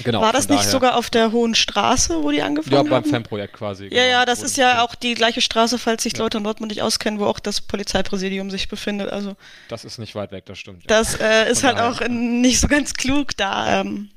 Genau, 0.04 0.20
War 0.20 0.32
das 0.32 0.48
nicht 0.48 0.60
daher, 0.60 0.70
sogar 0.70 0.96
auf 0.96 1.10
der 1.10 1.32
Hohen 1.32 1.54
Straße, 1.54 2.22
wo 2.22 2.30
die 2.30 2.42
angefangen 2.42 2.76
haben? 2.76 2.86
Ja, 2.86 3.00
beim 3.00 3.04
Fanprojekt 3.04 3.54
quasi. 3.54 3.84
Ja, 3.84 3.88
genau, 3.88 4.02
ja, 4.04 4.24
das 4.24 4.42
ist 4.42 4.56
ja 4.56 4.84
auch 4.84 4.94
die 4.94 5.14
gleiche 5.14 5.40
Straße, 5.40 5.78
falls 5.78 6.04
sich 6.04 6.12
ja. 6.12 6.20
Leute 6.20 6.38
in 6.38 6.44
Dortmund 6.44 6.70
nicht 6.70 6.82
auskennen, 6.82 7.18
wo 7.18 7.26
auch 7.26 7.40
das 7.40 7.60
Polizeipräsidium 7.60 8.50
sich 8.50 8.68
befindet. 8.68 9.10
Also 9.10 9.36
das 9.68 9.84
ist 9.84 9.98
nicht 9.98 10.14
weit 10.14 10.32
weg, 10.32 10.46
das 10.46 10.58
stimmt. 10.58 10.88
Das 10.88 11.18
ja. 11.18 11.26
äh, 11.26 11.50
ist 11.50 11.64
halt 11.64 11.78
daher, 11.78 11.90
auch 11.90 12.00
in, 12.00 12.40
nicht 12.40 12.60
so 12.60 12.68
ganz 12.68 12.94
klug 12.94 13.36
da. 13.36 13.80
Ähm, 13.80 14.10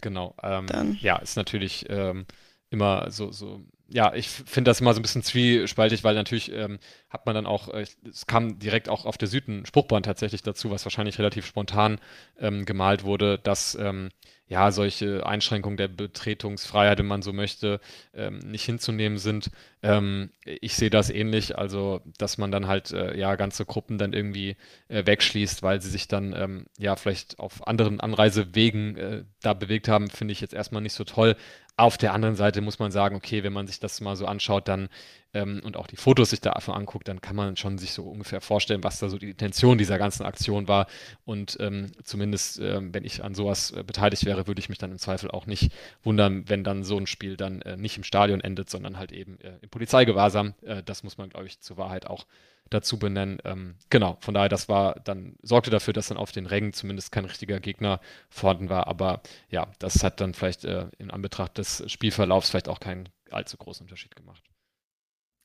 genau. 0.00 0.34
Ähm, 0.42 0.96
ja, 1.00 1.16
ist 1.16 1.36
natürlich 1.36 1.84
ähm, 1.90 2.24
immer 2.70 3.10
so, 3.10 3.32
so 3.32 3.60
ja, 3.92 4.14
ich 4.14 4.28
finde 4.28 4.70
das 4.70 4.80
immer 4.80 4.94
so 4.94 5.00
ein 5.00 5.02
bisschen 5.02 5.22
zwiespaltig, 5.22 6.02
weil 6.02 6.14
natürlich 6.14 6.50
ähm, 6.50 6.78
hat 7.10 7.26
man 7.26 7.34
dann 7.34 7.46
auch, 7.46 7.68
äh, 7.68 7.84
es 8.08 8.26
kam 8.26 8.58
direkt 8.58 8.88
auch 8.88 9.04
auf 9.04 9.18
der 9.18 9.28
Süden 9.28 9.66
Spruchband 9.66 10.06
tatsächlich 10.06 10.42
dazu, 10.42 10.70
was 10.70 10.84
wahrscheinlich 10.86 11.18
relativ 11.18 11.44
spontan 11.46 12.00
ähm, 12.38 12.64
gemalt 12.64 13.04
wurde, 13.04 13.38
dass 13.38 13.74
ähm, 13.74 14.08
ja 14.52 14.70
solche 14.70 15.24
Einschränkungen 15.26 15.78
der 15.78 15.88
Betretungsfreiheit, 15.88 16.98
wenn 16.98 17.06
man 17.06 17.22
so 17.22 17.32
möchte, 17.32 17.80
ähm, 18.12 18.38
nicht 18.40 18.64
hinzunehmen 18.64 19.16
sind. 19.16 19.50
Ähm, 19.82 20.30
ich 20.44 20.76
sehe 20.76 20.90
das 20.90 21.08
ähnlich, 21.08 21.56
also 21.56 22.02
dass 22.18 22.36
man 22.36 22.52
dann 22.52 22.66
halt 22.66 22.92
äh, 22.92 23.16
ja 23.18 23.34
ganze 23.36 23.64
Gruppen 23.64 23.96
dann 23.96 24.12
irgendwie 24.12 24.56
äh, 24.88 25.06
wegschließt, 25.06 25.62
weil 25.62 25.80
sie 25.80 25.88
sich 25.88 26.06
dann 26.06 26.34
ähm, 26.36 26.66
ja 26.78 26.96
vielleicht 26.96 27.38
auf 27.38 27.66
anderen 27.66 27.98
Anreisewegen 27.98 28.96
äh, 28.98 29.24
da 29.40 29.54
bewegt 29.54 29.88
haben, 29.88 30.10
finde 30.10 30.32
ich 30.32 30.42
jetzt 30.42 30.54
erstmal 30.54 30.82
nicht 30.82 30.94
so 30.94 31.04
toll. 31.04 31.34
Auf 31.78 31.96
der 31.96 32.12
anderen 32.12 32.36
Seite 32.36 32.60
muss 32.60 32.78
man 32.78 32.92
sagen, 32.92 33.16
okay, 33.16 33.42
wenn 33.42 33.54
man 33.54 33.66
sich 33.66 33.80
das 33.80 34.02
mal 34.02 34.16
so 34.16 34.26
anschaut, 34.26 34.68
dann 34.68 34.90
ähm, 35.34 35.60
und 35.64 35.76
auch 35.76 35.86
die 35.86 35.96
Fotos 35.96 36.30
sich 36.30 36.40
davon 36.40 36.74
anguckt, 36.74 37.08
dann 37.08 37.20
kann 37.20 37.36
man 37.36 37.56
schon 37.56 37.78
sich 37.78 37.92
so 37.92 38.04
ungefähr 38.04 38.40
vorstellen, 38.40 38.84
was 38.84 38.98
da 38.98 39.08
so 39.08 39.18
die 39.18 39.30
Intention 39.30 39.78
dieser 39.78 39.98
ganzen 39.98 40.24
Aktion 40.24 40.68
war. 40.68 40.86
Und 41.24 41.56
ähm, 41.60 41.92
zumindest, 42.04 42.60
ähm, 42.60 42.92
wenn 42.94 43.04
ich 43.04 43.24
an 43.24 43.34
sowas 43.34 43.70
äh, 43.70 43.82
beteiligt 43.82 44.24
wäre, 44.24 44.46
würde 44.46 44.60
ich 44.60 44.68
mich 44.68 44.78
dann 44.78 44.92
im 44.92 44.98
Zweifel 44.98 45.30
auch 45.30 45.46
nicht 45.46 45.72
wundern, 46.02 46.48
wenn 46.48 46.64
dann 46.64 46.84
so 46.84 46.98
ein 46.98 47.06
Spiel 47.06 47.36
dann 47.36 47.62
äh, 47.62 47.76
nicht 47.76 47.96
im 47.96 48.04
Stadion 48.04 48.40
endet, 48.40 48.70
sondern 48.70 48.98
halt 48.98 49.12
eben 49.12 49.40
äh, 49.40 49.58
im 49.62 49.70
Polizeigewahrsam. 49.70 50.54
Äh, 50.62 50.82
das 50.82 51.02
muss 51.02 51.18
man, 51.18 51.30
glaube 51.30 51.46
ich, 51.46 51.60
zur 51.60 51.76
Wahrheit 51.76 52.06
auch 52.06 52.26
dazu 52.70 52.98
benennen. 52.98 53.38
Ähm, 53.44 53.74
genau, 53.90 54.16
von 54.20 54.34
daher, 54.34 54.48
das 54.48 54.68
war 54.68 55.00
dann, 55.00 55.36
sorgte 55.42 55.70
dafür, 55.70 55.92
dass 55.92 56.08
dann 56.08 56.16
auf 56.16 56.32
den 56.32 56.46
Rängen 56.46 56.72
zumindest 56.72 57.12
kein 57.12 57.24
richtiger 57.24 57.60
Gegner 57.60 58.00
vorhanden 58.28 58.68
war. 58.68 58.86
Aber 58.86 59.22
ja, 59.50 59.68
das 59.78 60.02
hat 60.02 60.20
dann 60.20 60.34
vielleicht 60.34 60.64
äh, 60.64 60.86
in 60.98 61.10
Anbetracht 61.10 61.58
des 61.58 61.84
Spielverlaufs 61.90 62.50
vielleicht 62.50 62.68
auch 62.68 62.80
keinen 62.80 63.08
allzu 63.30 63.56
großen 63.56 63.84
Unterschied 63.84 64.16
gemacht. 64.16 64.42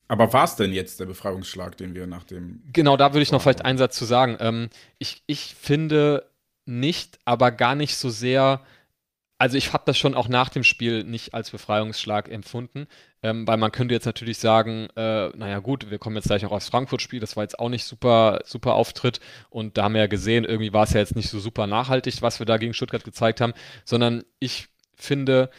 Aber 0.08 0.32
war 0.32 0.44
es 0.44 0.56
denn 0.56 0.72
jetzt 0.72 1.00
der 1.00 1.06
Befreiungsschlag, 1.06 1.76
den 1.76 1.94
wir 1.94 2.06
nach 2.06 2.24
dem. 2.24 2.62
Genau, 2.72 2.96
da 2.96 3.12
würde 3.12 3.22
ich 3.22 3.32
noch 3.32 3.42
vielleicht 3.42 3.64
einen 3.64 3.78
Satz 3.78 3.96
zu 3.96 4.06
sagen. 4.06 4.36
Ähm, 4.40 4.70
ich, 4.98 5.22
ich 5.26 5.54
finde 5.54 6.30
nicht, 6.64 7.18
aber 7.24 7.50
gar 7.50 7.74
nicht 7.74 7.96
so 7.96 8.10
sehr 8.10 8.62
also 9.38 9.56
ich 9.56 9.72
habe 9.72 9.84
das 9.86 9.96
schon 9.96 10.14
auch 10.14 10.28
nach 10.28 10.48
dem 10.48 10.64
Spiel 10.64 11.04
nicht 11.04 11.32
als 11.32 11.50
Befreiungsschlag 11.50 12.28
empfunden, 12.28 12.88
ähm, 13.22 13.46
weil 13.46 13.56
man 13.56 13.70
könnte 13.70 13.94
jetzt 13.94 14.04
natürlich 14.04 14.38
sagen, 14.38 14.88
äh, 14.96 15.28
naja 15.28 15.60
gut, 15.60 15.90
wir 15.90 15.98
kommen 15.98 16.16
jetzt 16.16 16.26
gleich 16.26 16.44
auch 16.44 16.50
aufs 16.50 16.68
Frankfurt-Spiel, 16.68 17.20
das 17.20 17.36
war 17.36 17.44
jetzt 17.44 17.58
auch 17.58 17.68
nicht 17.68 17.84
super, 17.84 18.40
super 18.44 18.74
Auftritt 18.74 19.20
und 19.48 19.78
da 19.78 19.84
haben 19.84 19.94
wir 19.94 20.02
ja 20.02 20.06
gesehen, 20.08 20.44
irgendwie 20.44 20.72
war 20.72 20.84
es 20.84 20.92
ja 20.92 21.00
jetzt 21.00 21.14
nicht 21.14 21.30
so 21.30 21.38
super 21.38 21.68
nachhaltig, 21.68 22.20
was 22.20 22.40
wir 22.40 22.46
da 22.46 22.56
gegen 22.56 22.74
Stuttgart 22.74 23.04
gezeigt 23.04 23.40
haben, 23.40 23.54
sondern 23.84 24.24
ich 24.40 24.68
finde, 24.96 25.50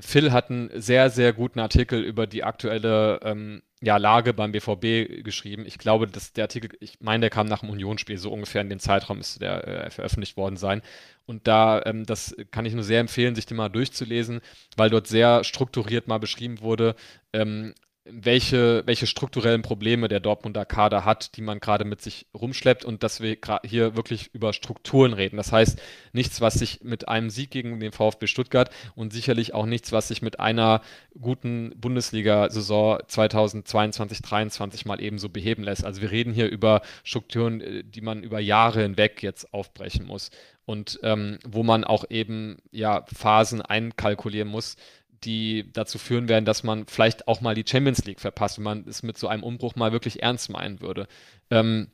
Phil 0.00 0.32
hat 0.32 0.50
einen 0.50 0.70
sehr, 0.80 1.10
sehr 1.10 1.32
guten 1.34 1.60
Artikel 1.60 2.02
über 2.02 2.26
die 2.26 2.44
aktuelle 2.44 3.20
ähm, 3.22 3.62
ja, 3.82 3.98
Lage 3.98 4.32
beim 4.32 4.52
BVB 4.52 5.22
geschrieben. 5.22 5.66
Ich 5.66 5.76
glaube, 5.76 6.06
dass 6.06 6.32
der 6.32 6.44
Artikel, 6.44 6.70
ich 6.80 7.00
meine, 7.00 7.22
der 7.22 7.30
kam 7.30 7.46
nach 7.46 7.60
dem 7.60 7.68
Unionsspiel, 7.68 8.16
so 8.16 8.32
ungefähr 8.32 8.62
in 8.62 8.70
den 8.70 8.80
Zeitraum 8.80 9.18
ist 9.20 9.42
der 9.42 9.68
äh, 9.68 9.90
veröffentlicht 9.90 10.36
worden 10.36 10.56
sein. 10.56 10.80
Und 11.26 11.46
da, 11.46 11.82
ähm, 11.84 12.06
das 12.06 12.34
kann 12.50 12.64
ich 12.64 12.72
nur 12.72 12.84
sehr 12.84 13.00
empfehlen, 13.00 13.34
sich 13.34 13.44
den 13.44 13.58
mal 13.58 13.68
durchzulesen, 13.68 14.40
weil 14.76 14.88
dort 14.88 15.08
sehr 15.08 15.44
strukturiert 15.44 16.08
mal 16.08 16.18
beschrieben 16.18 16.60
wurde, 16.60 16.94
ähm, 17.34 17.74
welche, 18.04 18.82
welche 18.84 19.06
strukturellen 19.06 19.62
Probleme 19.62 20.08
der 20.08 20.18
Dortmunder 20.18 20.64
Kader 20.64 21.04
hat, 21.04 21.36
die 21.36 21.40
man 21.40 21.60
gerade 21.60 21.84
mit 21.84 22.00
sich 22.00 22.26
rumschleppt 22.34 22.84
und 22.84 23.02
dass 23.02 23.20
wir 23.20 23.36
hier 23.64 23.94
wirklich 23.94 24.34
über 24.34 24.52
Strukturen 24.52 25.12
reden. 25.12 25.36
Das 25.36 25.52
heißt, 25.52 25.80
nichts, 26.12 26.40
was 26.40 26.54
sich 26.54 26.82
mit 26.82 27.08
einem 27.08 27.30
Sieg 27.30 27.50
gegen 27.50 27.78
den 27.78 27.92
VfB 27.92 28.26
Stuttgart 28.26 28.70
und 28.96 29.12
sicherlich 29.12 29.54
auch 29.54 29.66
nichts, 29.66 29.92
was 29.92 30.08
sich 30.08 30.20
mit 30.20 30.40
einer 30.40 30.82
guten 31.20 31.72
Bundesliga-Saison 31.76 32.98
2022-23 33.08 34.88
mal 34.88 35.00
ebenso 35.00 35.28
beheben 35.28 35.62
lässt. 35.62 35.84
Also 35.84 36.02
wir 36.02 36.10
reden 36.10 36.32
hier 36.32 36.48
über 36.48 36.82
Strukturen, 37.04 37.60
äh, 37.60 37.84
die 37.84 38.00
man 38.00 38.24
über 38.24 38.40
Jahre 38.40 38.82
hinweg 38.82 39.22
jetzt 39.22 39.54
aufbrechen 39.54 40.06
muss 40.06 40.30
und 40.64 41.00
ähm, 41.02 41.38
wo 41.46 41.62
man 41.62 41.84
auch 41.84 42.04
eben 42.08 42.58
ja 42.70 43.04
Phasen 43.12 43.62
einkalkulieren 43.62 44.48
muss, 44.48 44.76
die 45.24 45.70
dazu 45.72 45.98
führen 45.98 46.28
werden, 46.28 46.44
dass 46.44 46.62
man 46.62 46.86
vielleicht 46.86 47.28
auch 47.28 47.40
mal 47.40 47.54
die 47.54 47.64
Champions 47.66 48.04
League 48.04 48.20
verpasst, 48.20 48.58
wenn 48.58 48.64
man 48.64 48.84
es 48.88 49.02
mit 49.02 49.18
so 49.18 49.28
einem 49.28 49.42
Umbruch 49.42 49.76
mal 49.76 49.92
wirklich 49.92 50.22
ernst 50.22 50.50
meinen 50.50 50.80
würde. 50.80 51.06
Ähm, 51.50 51.90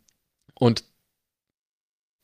und 0.55 0.85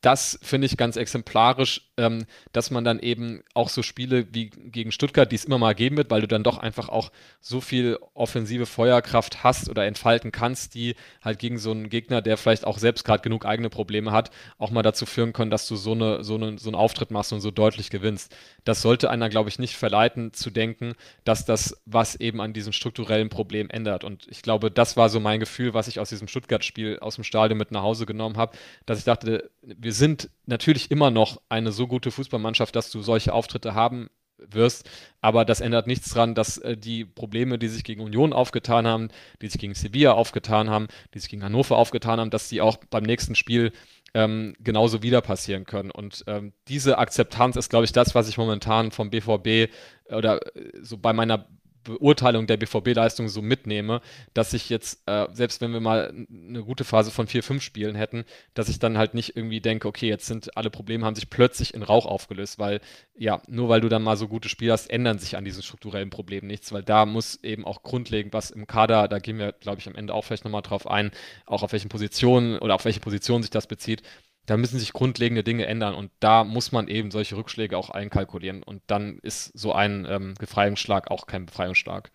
das 0.01 0.39
finde 0.43 0.67
ich 0.67 0.77
ganz 0.77 0.97
exemplarisch, 0.97 1.93
ähm, 1.97 2.27
dass 2.53 2.71
man 2.71 2.85
dann 2.85 2.99
eben 2.99 3.43
auch 3.55 3.69
so 3.69 3.83
Spiele 3.83 4.27
wie 4.33 4.51
gegen 4.51 4.93
Stuttgart, 4.93 5.31
die 5.31 5.37
es 5.37 5.45
immer 5.45 5.59
mal 5.59 5.75
geben 5.75 5.97
wird, 5.97 6.11
weil 6.11 6.21
du 6.21 6.29
dann 6.29 6.43
doch 6.43 6.59
einfach 6.59 6.89
auch 6.89 7.13
so 7.41 7.61
viel 7.61 7.99
offensive 8.15 8.67
Feuerkraft 8.67 9.45
hast 9.45 9.69
oder 9.69 9.85
entfalten 9.87 10.33
kannst, 10.33 10.75
die 10.75 10.97
halt 11.23 11.39
gegen 11.39 11.59
so 11.59 11.71
einen 11.71 11.89
Gegner, 11.89 12.23
der 12.23 12.37
vielleicht 12.37 12.67
auch 12.67 12.79
selbst 12.79 13.05
gerade 13.05 13.23
genug 13.23 13.47
eigene 13.47 13.71
Probleme 13.71 14.13
hat, 14.13 14.31
auch 14.59 14.71
mal 14.71 14.83
dazu 14.83 15.07
führen 15.07 15.33
können, 15.33 15.51
dass 15.51 15.69
du 15.69 15.77
so, 15.77 15.93
eine, 15.93 16.25
so, 16.25 16.35
eine, 16.35 16.59
so 16.59 16.69
einen 16.69 16.77
Auftritt 16.77 17.11
machst 17.11 17.33
und 17.33 17.41
so 17.41 17.51
deutlich 17.51 17.91
gewinnst. 17.91 18.35
Das 18.65 18.83
sollte 18.83 19.11
einer, 19.11 19.29
glaube 19.29 19.49
ich, 19.49 19.59
nicht 19.59 19.77
verleiten 19.77 20.33
zu 20.33 20.51
denken, 20.51 20.95
dass 21.25 21.45
das 21.45 21.81
was 21.87 22.17
eben 22.17 22.41
an 22.41 22.53
diesem 22.53 22.73
strukturellen 22.73 23.29
Problem 23.29 23.71
ändert. 23.71 24.05
Und 24.05 24.27
ich 24.29 24.43
glaube, 24.43 24.71
das 24.71 24.97
war 24.97 25.09
so 25.09 25.21
mein 25.21 25.41
Gefühl, 25.41 25.75
was 25.75 25.89
ich 25.89 26.01
aus 26.01 26.09
diesem 26.09 26.29
Stuttgart-Spiel 26.29 26.99
aus 26.99 27.15
dem 27.15 27.25
Stadion 27.25 27.59
mit 27.59 27.71
nach 27.71 27.83
Hause 27.83 28.07
genommen 28.07 28.37
habe, 28.37 28.57
dass 28.87 28.99
ich 28.99 29.05
dachte, 29.05 29.51
wir 29.63 29.93
sind 29.93 30.31
natürlich 30.47 30.91
immer 30.91 31.11
noch 31.11 31.41
eine 31.49 31.73
so 31.73 31.84
gute 31.89 32.11
Fußballmannschaft, 32.11 32.75
dass 32.75 32.91
du 32.91 33.03
solche 33.03 33.33
Auftritte 33.33 33.75
haben 33.75 34.09
wirst. 34.39 34.89
Aber 35.21 35.45
das 35.45 35.61
ändert 35.61 35.87
nichts 35.87 36.11
daran, 36.13 36.35
dass 36.35 36.59
äh, 36.59 36.77
die 36.77 37.05
Probleme, 37.05 37.59
die 37.59 37.69
sich 37.69 37.85
gegen 37.85 38.03
Union 38.03 38.33
aufgetan 38.33 38.87
haben, 38.87 39.09
die 39.41 39.49
sich 39.49 39.61
gegen 39.61 39.75
Sevilla 39.75 40.13
aufgetan 40.13 40.71
haben, 40.71 40.89
die 41.15 41.19
sich 41.19 41.31
gegen 41.31 41.45
Hannover 41.45 41.77
aufgetan 41.77 42.21
haben, 42.21 42.31
dass 42.31 42.49
die 42.49 42.61
auch 42.61 42.77
beim 42.91 43.05
nächsten 43.05 43.35
Spiel 43.35 43.73
ähm, 44.15 44.55
genauso 44.61 45.03
wieder 45.03 45.21
passieren 45.21 45.65
können. 45.65 45.91
Und 45.91 46.25
ähm, 46.27 46.53
diese 46.69 46.99
Akzeptanz 46.99 47.57
ist, 47.57 47.69
glaube 47.69 47.85
ich, 47.85 47.93
das, 47.93 48.15
was 48.15 48.29
ich 48.29 48.39
momentan 48.39 48.91
vom 48.91 49.11
BVB 49.11 49.73
oder 50.09 50.41
äh, 50.57 50.71
so 50.83 50.99
bei 50.99 51.13
meiner 51.13 51.47
Beurteilung 51.85 52.47
der 52.47 52.57
BVB-Leistung 52.57 53.29
so 53.29 53.43
mitnehme, 53.43 54.01
dass 54.33 54.53
ich 54.53 54.69
jetzt, 54.69 55.03
äh, 55.07 55.27
selbst 55.33 55.61
wenn 55.61 55.73
wir 55.73 55.81
mal 55.81 56.13
eine 56.31 56.63
gute 56.65 56.85
Phase 56.85 57.11
von 57.11 57.27
vier, 57.27 57.43
fünf 57.43 57.63
Spielen 57.63 57.95
hätten, 57.95 58.25
dass 58.55 58.69
ich 58.69 58.79
dann 58.79 58.99
halt 58.99 59.15
nicht 59.15 59.37
irgendwie 59.37 59.61
denke, 59.61 59.87
okay, 59.87 60.09
jetzt 60.09 60.27
sind 60.27 60.57
alle 60.57 60.71
Probleme, 60.71 61.05
haben 61.05 61.15
sich 61.15 61.31
plötzlich 61.31 61.75
in 61.75 61.83
Rauch 61.83 62.07
aufgelöst, 62.07 62.59
weil 62.59 62.81
ja, 63.17 63.41
nur 63.47 63.69
weil 63.69 63.81
du 63.81 63.89
dann 63.89 64.03
mal 64.03 64.17
so 64.17 64.27
gute 64.27 64.49
Spiele 64.49 64.73
hast, 64.73 64.91
ändern 64.91 65.19
sich 65.19 65.37
an 65.37 65.45
diesen 65.45 65.63
strukturellen 65.63 66.11
Problemen 66.11 66.49
nichts, 66.49 66.73
weil 66.73 66.83
da 66.83 67.07
muss 67.07 67.43
eben 67.45 67.65
auch 67.65 67.83
grundlegend 67.83 68.33
was 68.33 68.51
im 68.51 68.67
Kader, 68.67 69.07
da 69.09 69.19
gehen 69.19 69.39
wir, 69.39 69.53
glaube 69.53 69.81
ich, 69.81 69.87
am 69.87 69.95
Ende 69.95 70.15
auch 70.15 70.25
vielleicht 70.25 70.45
nochmal 70.45 70.63
drauf 70.63 70.87
ein, 70.87 71.13
auch 71.47 71.63
auf 71.63 71.73
welchen 71.73 71.89
Positionen 71.91 72.59
oder 72.59 72.75
auf 72.75 72.85
welche 72.85 73.01
Position 73.01 73.43
sich 73.43 73.51
das 73.51 73.67
bezieht, 73.67 74.03
da 74.47 74.57
müssen 74.57 74.79
sich 74.79 74.93
grundlegende 74.93 75.43
Dinge 75.43 75.67
ändern 75.67 75.95
und 75.95 76.11
da 76.21 76.45
muss 76.45 76.73
man 76.73 76.89
eben 76.89 77.11
solche 77.11 77.37
Rückschläge 77.37 77.77
auch 77.77 77.91
einkalkulieren 77.91 78.63
und 78.63 78.83
dann 78.87 79.19
ist 79.21 79.51
so 79.55 79.73
ein 79.73 80.07
ähm, 80.09 80.35
Befreiungsschlag 80.39 81.11
auch 81.11 81.27
kein 81.27 81.47
Befreiungsschlag. 81.47 82.11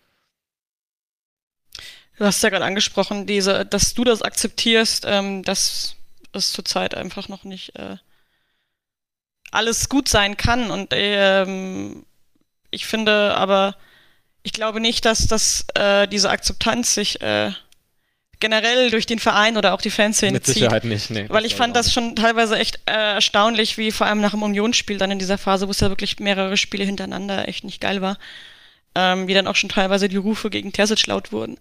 Du 2.18 2.24
hast 2.24 2.42
ja 2.42 2.50
gerade 2.50 2.64
angesprochen, 2.64 3.26
diese, 3.26 3.64
dass 3.64 3.94
du 3.94 4.04
das 4.04 4.22
akzeptierst, 4.22 5.04
ähm, 5.08 5.42
dass 5.42 5.96
es 6.32 6.52
zurzeit 6.52 6.94
einfach 6.94 7.28
noch 7.28 7.44
nicht 7.44 7.74
äh, 7.76 7.96
alles 9.50 9.88
gut 9.88 10.08
sein 10.08 10.36
kann 10.36 10.70
und 10.70 10.88
ähm, 10.92 12.04
ich 12.70 12.86
finde 12.86 13.36
aber, 13.36 13.76
ich 14.44 14.52
glaube 14.52 14.80
nicht, 14.80 15.04
dass 15.04 15.26
das 15.26 15.66
äh, 15.74 16.06
diese 16.06 16.30
Akzeptanz 16.30 16.94
sich 16.94 17.20
äh, 17.20 17.50
generell 18.40 18.90
durch 18.90 19.06
den 19.06 19.18
Verein 19.18 19.56
oder 19.56 19.74
auch 19.74 19.80
die 19.80 19.90
Fanszene 19.90 20.32
Mit 20.32 20.46
Sicherheit 20.46 20.84
nicht, 20.84 21.10
nee. 21.10 21.26
Weil 21.28 21.44
ich 21.44 21.54
fand 21.54 21.76
das 21.76 21.92
schon 21.92 22.16
teilweise 22.16 22.58
echt 22.58 22.80
äh, 22.86 23.14
erstaunlich, 23.14 23.78
wie 23.78 23.92
vor 23.92 24.06
allem 24.06 24.20
nach 24.20 24.32
dem 24.32 24.42
Unionsspiel 24.42 24.98
dann 24.98 25.10
in 25.10 25.18
dieser 25.18 25.38
Phase, 25.38 25.66
wo 25.66 25.70
es 25.70 25.80
ja 25.80 25.90
wirklich 25.90 26.18
mehrere 26.18 26.56
Spiele 26.56 26.84
hintereinander 26.84 27.46
echt 27.48 27.64
nicht 27.64 27.80
geil 27.80 28.00
war, 28.00 28.18
ähm, 28.94 29.28
wie 29.28 29.34
dann 29.34 29.46
auch 29.46 29.56
schon 29.56 29.68
teilweise 29.68 30.08
die 30.08 30.16
Rufe 30.16 30.50
gegen 30.50 30.72
Terzic 30.72 31.06
laut 31.06 31.32
wurden. 31.32 31.58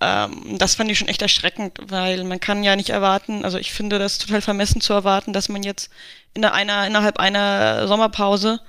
Ähm, 0.00 0.56
das 0.58 0.74
fand 0.74 0.90
ich 0.90 0.98
schon 0.98 1.08
echt 1.08 1.22
erschreckend, 1.22 1.78
weil 1.82 2.24
man 2.24 2.40
kann 2.40 2.64
ja 2.64 2.74
nicht 2.74 2.90
erwarten, 2.90 3.44
also 3.44 3.58
ich 3.58 3.72
finde 3.72 3.98
das 3.98 4.18
total 4.18 4.40
vermessen 4.40 4.80
zu 4.80 4.92
erwarten, 4.92 5.32
dass 5.32 5.48
man 5.48 5.62
jetzt 5.62 5.90
in 6.34 6.44
einer, 6.44 6.86
innerhalb 6.86 7.18
einer 7.18 7.86
Sommerpause 7.86 8.60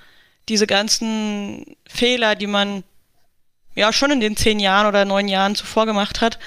diese 0.50 0.68
ganzen 0.68 1.78
Fehler, 1.88 2.36
die 2.36 2.48
man 2.48 2.84
ja 3.76 3.94
schon 3.94 4.12
in 4.12 4.20
den 4.20 4.36
zehn 4.36 4.60
Jahren 4.60 4.88
oder 4.88 5.06
neun 5.06 5.28
Jahren 5.28 5.56
zuvor 5.56 5.86
gemacht 5.86 6.22
hat, 6.22 6.40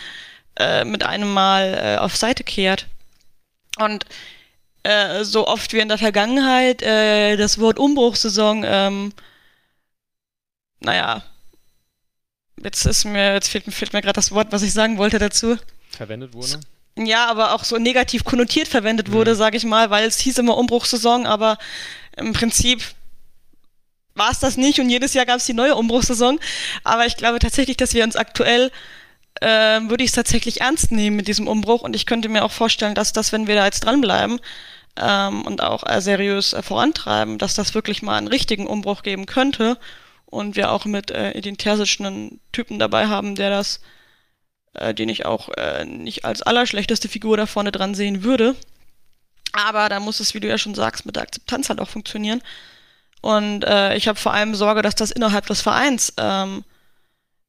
äh, 0.62 0.84
mit 0.84 1.02
einem 1.02 1.32
Mal 1.32 1.96
äh, 1.96 1.98
auf 1.98 2.16
Seite 2.16 2.44
kehrt. 2.44 2.86
Und 3.78 4.06
äh, 4.82 5.24
so 5.24 5.46
oft 5.46 5.72
wie 5.72 5.80
in 5.80 5.88
der 5.88 5.98
Vergangenheit 5.98 6.82
äh, 6.82 7.36
das 7.36 7.58
Wort 7.58 7.78
Umbruchssaison, 7.78 8.64
ähm, 8.66 9.12
naja, 10.80 11.22
jetzt 12.62 12.84
ist 12.86 13.04
mir, 13.04 13.34
jetzt 13.34 13.48
fehlt, 13.48 13.64
fehlt 13.72 13.92
mir 13.92 14.02
gerade 14.02 14.14
das 14.14 14.32
Wort, 14.32 14.48
was 14.50 14.62
ich 14.62 14.72
sagen 14.72 14.98
wollte 14.98 15.18
dazu. 15.18 15.56
Verwendet 15.90 16.34
wurde? 16.34 16.60
Ja, 16.96 17.26
aber 17.28 17.54
auch 17.54 17.64
so 17.64 17.78
negativ 17.78 18.24
konnotiert 18.24 18.68
verwendet 18.68 19.08
mhm. 19.08 19.12
wurde, 19.12 19.34
sage 19.34 19.56
ich 19.56 19.64
mal, 19.64 19.90
weil 19.90 20.06
es 20.06 20.18
hieß 20.18 20.38
immer 20.38 20.56
Umbruchssaison, 20.58 21.26
aber 21.26 21.58
im 22.16 22.32
Prinzip 22.32 22.82
war 24.14 24.30
es 24.30 24.40
das 24.40 24.56
nicht 24.56 24.78
und 24.78 24.90
jedes 24.90 25.14
Jahr 25.14 25.24
gab 25.24 25.38
es 25.38 25.46
die 25.46 25.54
neue 25.54 25.74
Umbruchssaison. 25.74 26.38
Aber 26.84 27.06
ich 27.06 27.16
glaube 27.16 27.38
tatsächlich, 27.38 27.76
dass 27.76 27.94
wir 27.94 28.04
uns 28.04 28.16
aktuell 28.16 28.70
äh, 29.40 29.80
würde 29.88 30.04
ich 30.04 30.10
es 30.10 30.16
tatsächlich 30.16 30.60
ernst 30.60 30.92
nehmen 30.92 31.16
mit 31.16 31.28
diesem 31.28 31.48
Umbruch 31.48 31.82
und 31.82 31.96
ich 31.96 32.06
könnte 32.06 32.28
mir 32.28 32.44
auch 32.44 32.52
vorstellen, 32.52 32.94
dass 32.94 33.12
das, 33.12 33.32
wenn 33.32 33.46
wir 33.46 33.54
da 33.54 33.64
jetzt 33.64 33.84
dranbleiben 33.84 34.40
ähm, 34.96 35.42
und 35.42 35.62
auch 35.62 35.84
äh, 35.86 36.00
seriös 36.00 36.52
äh, 36.52 36.62
vorantreiben, 36.62 37.38
dass 37.38 37.54
das 37.54 37.74
wirklich 37.74 38.02
mal 38.02 38.16
einen 38.16 38.28
richtigen 38.28 38.66
Umbruch 38.66 39.02
geben 39.02 39.26
könnte 39.26 39.78
und 40.26 40.56
wir 40.56 40.72
auch 40.72 40.84
mit 40.84 41.10
äh, 41.10 41.40
den 41.40 41.58
tersischen 41.58 42.40
Typen 42.52 42.78
dabei 42.78 43.06
haben, 43.08 43.34
der 43.34 43.50
das, 43.50 43.80
äh, 44.74 44.94
den 44.94 45.08
ich 45.08 45.26
auch 45.26 45.48
äh, 45.50 45.84
nicht 45.84 46.24
als 46.24 46.42
allerschlechteste 46.42 47.08
Figur 47.08 47.36
da 47.36 47.46
vorne 47.46 47.72
dran 47.72 47.94
sehen 47.94 48.22
würde. 48.22 48.56
Aber 49.52 49.88
da 49.88 50.00
muss 50.00 50.20
es, 50.20 50.32
wie 50.34 50.40
du 50.40 50.48
ja 50.48 50.56
schon 50.56 50.74
sagst, 50.74 51.04
mit 51.04 51.16
der 51.16 51.24
Akzeptanz 51.24 51.68
halt 51.68 51.80
auch 51.80 51.88
funktionieren. 51.88 52.42
Und 53.20 53.64
äh, 53.64 53.94
ich 53.96 54.08
habe 54.08 54.18
vor 54.18 54.32
allem 54.32 54.54
Sorge, 54.54 54.82
dass 54.82 54.94
das 54.94 55.10
innerhalb 55.10 55.46
des 55.46 55.60
Vereins 55.60 56.14
ähm, 56.16 56.64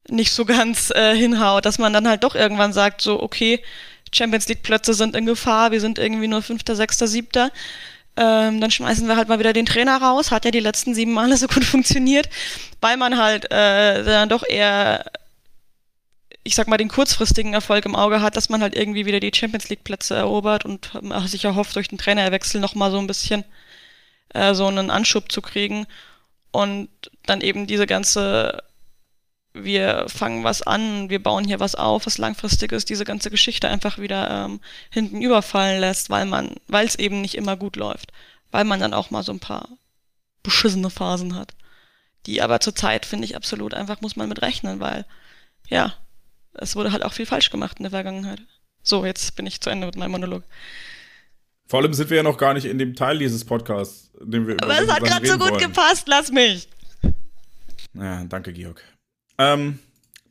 nicht 0.09 0.31
so 0.31 0.45
ganz 0.45 0.91
äh, 0.91 1.15
hinhaut, 1.15 1.65
dass 1.65 1.79
man 1.79 1.93
dann 1.93 2.07
halt 2.07 2.23
doch 2.23 2.35
irgendwann 2.35 2.73
sagt, 2.73 3.01
so, 3.01 3.21
okay, 3.21 3.61
Champions 4.11 4.47
League 4.47 4.63
Plätze 4.63 4.93
sind 4.93 5.15
in 5.15 5.25
Gefahr, 5.25 5.71
wir 5.71 5.81
sind 5.81 5.97
irgendwie 5.97 6.27
nur 6.27 6.41
Fünfter, 6.41 6.75
Sechster, 6.75 7.07
Siebter. 7.07 7.51
Ähm, 8.15 8.61
dann 8.61 8.69
schmeißen 8.69 9.07
wir 9.07 9.15
halt 9.17 9.27
mal 9.27 9.39
wieder 9.39 9.53
den 9.53 9.65
Trainer 9.65 9.97
raus, 9.99 10.29
hat 10.29 10.45
ja 10.45 10.51
die 10.51 10.59
letzten 10.59 10.93
sieben 10.93 11.13
Male 11.13 11.35
so 11.35 11.47
gut 11.47 11.65
funktioniert, 11.65 12.29
weil 12.79 12.97
man 12.97 13.17
halt 13.17 13.45
äh, 13.51 14.03
dann 14.03 14.29
doch 14.29 14.43
eher, 14.47 15.05
ich 16.43 16.53
sag 16.53 16.67
mal, 16.67 16.77
den 16.77 16.89
kurzfristigen 16.89 17.53
Erfolg 17.53 17.85
im 17.85 17.95
Auge 17.95 18.21
hat, 18.21 18.37
dass 18.37 18.49
man 18.49 18.61
halt 18.61 18.75
irgendwie 18.75 19.07
wieder 19.07 19.19
die 19.19 19.31
Champions 19.33 19.69
League 19.69 19.83
Plätze 19.83 20.15
erobert 20.15 20.63
und 20.63 20.91
äh, 20.95 21.27
sich 21.27 21.45
erhofft, 21.45 21.75
durch 21.75 21.87
den 21.87 21.97
Trainerwechsel 21.97 22.61
nochmal 22.61 22.91
so 22.91 22.99
ein 22.99 23.07
bisschen 23.07 23.45
äh, 24.33 24.53
so 24.53 24.67
einen 24.67 24.91
Anschub 24.91 25.31
zu 25.31 25.41
kriegen 25.41 25.87
und 26.51 26.89
dann 27.25 27.41
eben 27.41 27.65
diese 27.65 27.87
ganze 27.87 28.61
wir 29.53 30.05
fangen 30.09 30.43
was 30.43 30.61
an, 30.63 31.09
wir 31.09 31.21
bauen 31.21 31.45
hier 31.45 31.59
was 31.59 31.75
auf, 31.75 32.05
was 32.05 32.17
langfristig 32.17 32.71
ist, 32.71 32.89
diese 32.89 33.05
ganze 33.05 33.29
Geschichte 33.29 33.69
einfach 33.69 33.99
wieder 33.99 34.45
ähm, 34.45 34.59
hinten 34.89 35.21
überfallen 35.21 35.79
lässt, 35.79 36.09
weil 36.09 36.25
man, 36.25 36.55
weil 36.67 36.85
es 36.87 36.95
eben 36.95 37.21
nicht 37.21 37.35
immer 37.35 37.55
gut 37.55 37.75
läuft, 37.75 38.11
weil 38.51 38.65
man 38.65 38.79
dann 38.79 38.93
auch 38.93 39.11
mal 39.11 39.23
so 39.23 39.31
ein 39.31 39.39
paar 39.39 39.69
beschissene 40.41 40.89
Phasen 40.89 41.35
hat, 41.35 41.53
die 42.25 42.41
aber 42.41 42.59
zurzeit 42.59 43.05
finde 43.05 43.25
ich 43.25 43.35
absolut 43.35 43.73
einfach 43.73 44.01
muss 44.01 44.15
man 44.15 44.27
mit 44.27 44.41
rechnen, 44.41 44.79
weil 44.79 45.05
ja, 45.69 45.93
es 46.53 46.75
wurde 46.75 46.91
halt 46.91 47.03
auch 47.03 47.13
viel 47.13 47.25
falsch 47.25 47.49
gemacht 47.49 47.77
in 47.77 47.83
der 47.83 47.91
Vergangenheit. 47.91 48.41
So, 48.81 49.05
jetzt 49.05 49.35
bin 49.35 49.45
ich 49.45 49.61
zu 49.61 49.69
Ende 49.69 49.85
mit 49.87 49.95
meinem 49.95 50.11
Monolog. 50.11 50.43
Vor 51.67 51.79
allem 51.79 51.93
sind 51.93 52.09
wir 52.09 52.17
ja 52.17 52.23
noch 52.23 52.37
gar 52.37 52.53
nicht 52.53 52.65
in 52.65 52.77
dem 52.77 52.95
Teil 52.95 53.17
dieses 53.17 53.45
Podcasts, 53.45 54.11
den 54.21 54.45
wir. 54.45 54.61
Aber 54.61 54.79
es 54.79 54.91
hat 54.91 55.03
gerade 55.03 55.25
so 55.25 55.37
gut 55.37 55.51
wollen. 55.51 55.59
gepasst, 55.59 56.07
lass 56.07 56.31
mich. 56.31 56.67
Ja, 57.93 58.23
danke, 58.25 58.51
Georg. 58.51 58.83
Ähm, 59.37 59.79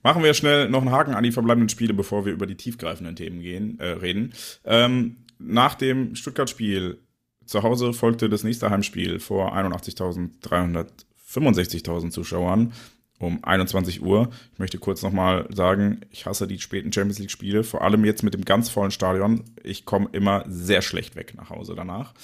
machen 0.02 0.22
wir 0.22 0.34
schnell 0.34 0.68
noch 0.68 0.82
einen 0.82 0.92
Haken 0.92 1.14
an 1.14 1.24
die 1.24 1.32
verbleibenden 1.32 1.68
Spiele, 1.68 1.94
bevor 1.94 2.24
wir 2.24 2.32
über 2.32 2.46
die 2.46 2.56
tiefgreifenden 2.56 3.16
Themen 3.16 3.40
gehen, 3.40 3.78
äh, 3.80 3.88
reden. 3.88 4.32
Ähm, 4.64 5.16
nach 5.38 5.74
dem 5.74 6.14
Stuttgart-Spiel 6.14 6.98
zu 7.46 7.62
Hause 7.62 7.92
folgte 7.92 8.28
das 8.28 8.44
nächste 8.44 8.70
Heimspiel 8.70 9.20
vor 9.20 9.56
81.365.000 9.56 12.10
Zuschauern. 12.10 12.72
um 13.18 13.42
21 13.44 14.02
Uhr. 14.02 14.30
Ich 14.52 14.58
möchte 14.58 14.78
kurz 14.78 15.02
nochmal 15.02 15.46
sagen, 15.50 16.00
ich 16.10 16.26
hasse 16.26 16.48
die 16.48 16.58
späten 16.58 16.92
Champions 16.92 17.20
League-Spiele, 17.20 17.62
vor 17.62 17.82
allem 17.82 18.04
jetzt 18.04 18.24
mit 18.24 18.34
dem 18.34 18.44
ganz 18.44 18.68
vollen 18.68 18.90
Stadion. 18.90 19.44
Ich 19.62 19.84
komme 19.84 20.08
immer 20.10 20.44
sehr 20.48 20.82
schlecht 20.82 21.14
weg 21.14 21.34
nach 21.36 21.50
Hause 21.50 21.76
danach. 21.76 22.14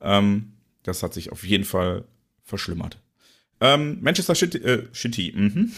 Ähm, 0.00 0.54
das 0.84 1.02
hat 1.02 1.12
sich 1.12 1.32
auf 1.32 1.44
jeden 1.44 1.64
Fall 1.64 2.06
verschlimmert. 2.44 2.98
Ähm, 3.60 3.98
Manchester 4.00 4.34
City, 4.34 4.58
äh, 4.58 4.86
City 4.94 5.34
mhm. 5.36 5.72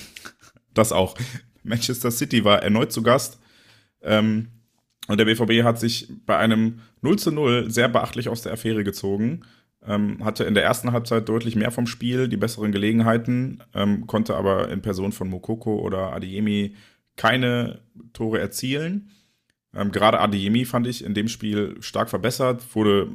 Das 0.75 0.93
auch. 0.93 1.17
Manchester 1.63 2.11
City 2.11 2.45
war 2.45 2.63
erneut 2.63 2.93
zu 2.93 3.03
Gast. 3.03 3.39
Ähm, 4.03 4.49
und 5.09 5.19
der 5.19 5.25
BVB 5.25 5.65
hat 5.65 5.81
sich 5.81 6.09
bei 6.27 6.37
einem 6.37 6.81
0 7.03 7.19
zu 7.19 7.33
0 7.33 7.71
sehr 7.71 7.89
beachtlich 7.89 8.29
aus 8.29 8.43
der 8.43 8.53
Affäre 8.53 8.85
gezogen. 8.85 9.43
Ähm, 9.85 10.25
hatte 10.25 10.45
in 10.45 10.55
der 10.55 10.63
ersten 10.63 10.93
Halbzeit 10.93 11.29
deutlich 11.29 11.57
mehr 11.57 11.71
vom 11.71 11.87
Spiel, 11.87 12.29
die 12.29 12.37
besseren 12.37 12.71
Gelegenheiten, 12.71 13.63
ähm, 13.75 14.07
konnte 14.07 14.37
aber 14.37 14.69
in 14.69 14.83
Person 14.83 15.13
von 15.13 15.29
Mokoko 15.29 15.79
oder 15.79 16.13
Adiemi 16.13 16.77
keine 17.17 17.81
Tore 18.13 18.39
erzielen. 18.39 19.11
Ähm, 19.75 19.91
Gerade 19.91 20.21
Adiemi 20.21 20.67
fand 20.67 20.87
ich 20.87 21.03
in 21.03 21.15
dem 21.15 21.29
Spiel 21.29 21.77
stark 21.81 22.11
verbessert, 22.11 22.63
wurde 22.75 23.09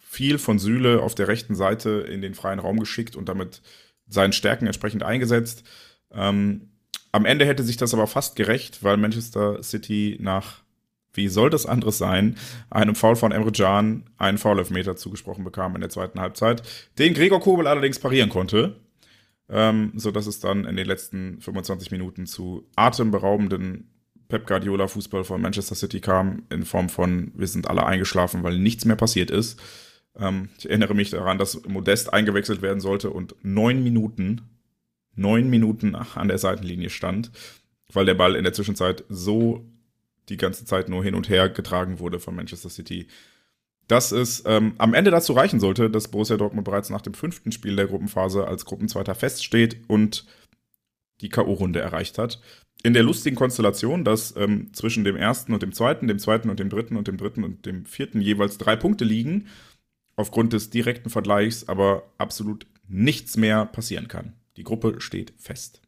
viel 0.00 0.38
von 0.38 0.58
Süle 0.58 1.02
auf 1.02 1.14
der 1.14 1.28
rechten 1.28 1.54
Seite 1.54 1.90
in 2.10 2.22
den 2.22 2.34
freien 2.34 2.58
Raum 2.58 2.80
geschickt 2.80 3.14
und 3.14 3.28
damit 3.28 3.60
seinen 4.08 4.32
Stärken 4.32 4.66
entsprechend 4.66 5.02
eingesetzt. 5.02 5.64
Ähm, 6.12 6.69
am 7.12 7.24
Ende 7.24 7.46
hätte 7.46 7.62
sich 7.62 7.76
das 7.76 7.94
aber 7.94 8.06
fast 8.06 8.36
gerecht, 8.36 8.82
weil 8.82 8.96
Manchester 8.96 9.62
City 9.62 10.16
nach 10.20 10.62
wie 11.12 11.28
soll 11.28 11.50
das 11.50 11.66
anderes 11.66 11.98
sein, 11.98 12.36
einem 12.70 12.94
Foul 12.94 13.16
von 13.16 13.32
Emre 13.32 13.52
Can 13.52 14.04
einen 14.16 14.38
Foul-Elfmeter 14.38 14.96
zugesprochen 14.96 15.44
bekam 15.44 15.74
in 15.74 15.80
der 15.80 15.90
zweiten 15.90 16.20
Halbzeit, 16.20 16.62
den 16.98 17.14
Gregor 17.14 17.40
Kobel 17.40 17.66
allerdings 17.66 17.98
parieren 17.98 18.30
konnte, 18.30 18.76
ähm, 19.48 19.92
so 19.96 20.10
dass 20.10 20.26
es 20.26 20.40
dann 20.40 20.64
in 20.64 20.76
den 20.76 20.86
letzten 20.86 21.40
25 21.40 21.90
Minuten 21.90 22.26
zu 22.26 22.64
atemberaubenden 22.76 23.90
Pep 24.28 24.46
Guardiola 24.46 24.86
Fußball 24.86 25.24
von 25.24 25.42
Manchester 25.42 25.74
City 25.74 26.00
kam, 26.00 26.44
in 26.50 26.64
Form 26.64 26.88
von, 26.88 27.32
wir 27.34 27.48
sind 27.48 27.68
alle 27.68 27.84
eingeschlafen, 27.84 28.44
weil 28.44 28.58
nichts 28.58 28.84
mehr 28.84 28.96
passiert 28.96 29.30
ist. 29.30 29.60
Ähm, 30.16 30.48
ich 30.58 30.68
erinnere 30.68 30.94
mich 30.94 31.10
daran, 31.10 31.38
dass 31.38 31.66
Modest 31.66 32.12
eingewechselt 32.12 32.62
werden 32.62 32.80
sollte 32.80 33.10
und 33.10 33.34
neun 33.42 33.82
Minuten, 33.82 34.42
neun 35.20 35.48
Minuten 35.48 35.94
an 35.94 36.28
der 36.28 36.38
Seitenlinie 36.38 36.90
stand, 36.90 37.30
weil 37.92 38.06
der 38.06 38.14
Ball 38.14 38.34
in 38.34 38.44
der 38.44 38.52
Zwischenzeit 38.52 39.04
so 39.08 39.64
die 40.28 40.36
ganze 40.36 40.64
Zeit 40.64 40.88
nur 40.88 41.04
hin 41.04 41.14
und 41.14 41.28
her 41.28 41.48
getragen 41.48 41.98
wurde 41.98 42.18
von 42.18 42.34
Manchester 42.34 42.70
City. 42.70 43.06
Dass 43.88 44.12
es 44.12 44.44
ähm, 44.46 44.74
am 44.78 44.94
Ende 44.94 45.10
dazu 45.10 45.32
reichen 45.32 45.58
sollte, 45.58 45.90
dass 45.90 46.08
Borussia 46.08 46.36
Dortmund 46.36 46.64
bereits 46.64 46.90
nach 46.90 47.00
dem 47.02 47.14
fünften 47.14 47.50
Spiel 47.52 47.74
der 47.74 47.88
Gruppenphase 47.88 48.46
als 48.46 48.64
Gruppenzweiter 48.64 49.14
feststeht 49.14 49.78
und 49.88 50.26
die 51.20 51.28
K.O.-Runde 51.28 51.80
erreicht 51.80 52.16
hat. 52.16 52.40
In 52.82 52.94
der 52.94 53.02
lustigen 53.02 53.36
Konstellation, 53.36 54.04
dass 54.04 54.34
ähm, 54.36 54.72
zwischen 54.72 55.04
dem 55.04 55.16
ersten 55.16 55.52
und 55.52 55.62
dem 55.62 55.72
zweiten, 55.72 56.06
dem 56.06 56.18
zweiten 56.18 56.48
und 56.48 56.60
dem 56.60 56.70
dritten 56.70 56.96
und 56.96 57.08
dem 57.08 57.18
dritten 57.18 57.44
und 57.44 57.66
dem 57.66 57.84
vierten 57.84 58.20
jeweils 58.20 58.56
drei 58.56 58.76
Punkte 58.76 59.04
liegen, 59.04 59.48
aufgrund 60.16 60.52
des 60.52 60.70
direkten 60.70 61.10
Vergleichs 61.10 61.68
aber 61.68 62.04
absolut 62.16 62.66
nichts 62.88 63.36
mehr 63.36 63.66
passieren 63.66 64.08
kann. 64.08 64.34
Die 64.60 64.64
Gruppe 64.64 65.00
steht 65.00 65.32
fest. 65.38 65.80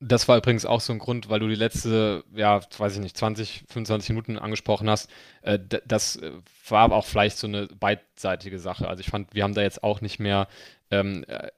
Das 0.00 0.26
war 0.26 0.36
übrigens 0.36 0.66
auch 0.66 0.80
so 0.80 0.92
ein 0.92 0.98
Grund, 0.98 1.28
weil 1.28 1.38
du 1.38 1.46
die 1.46 1.54
letzte, 1.54 2.24
ja, 2.34 2.60
weiß 2.76 2.94
ich 2.94 2.98
nicht, 2.98 3.16
20, 3.16 3.62
25 3.68 4.08
Minuten 4.10 4.36
angesprochen 4.36 4.90
hast. 4.90 5.08
Äh, 5.42 5.60
das 5.86 6.16
äh, 6.16 6.32
war 6.68 6.80
aber 6.80 6.96
auch 6.96 7.06
vielleicht 7.06 7.38
so 7.38 7.46
eine 7.46 7.68
beidseitige 7.68 8.58
Sache. 8.58 8.88
Also 8.88 9.00
ich 9.00 9.10
fand, 9.10 9.32
wir 9.32 9.44
haben 9.44 9.54
da 9.54 9.62
jetzt 9.62 9.84
auch 9.84 10.00
nicht 10.00 10.18
mehr 10.18 10.48
ähm, 10.90 11.24
äh, 11.28 11.50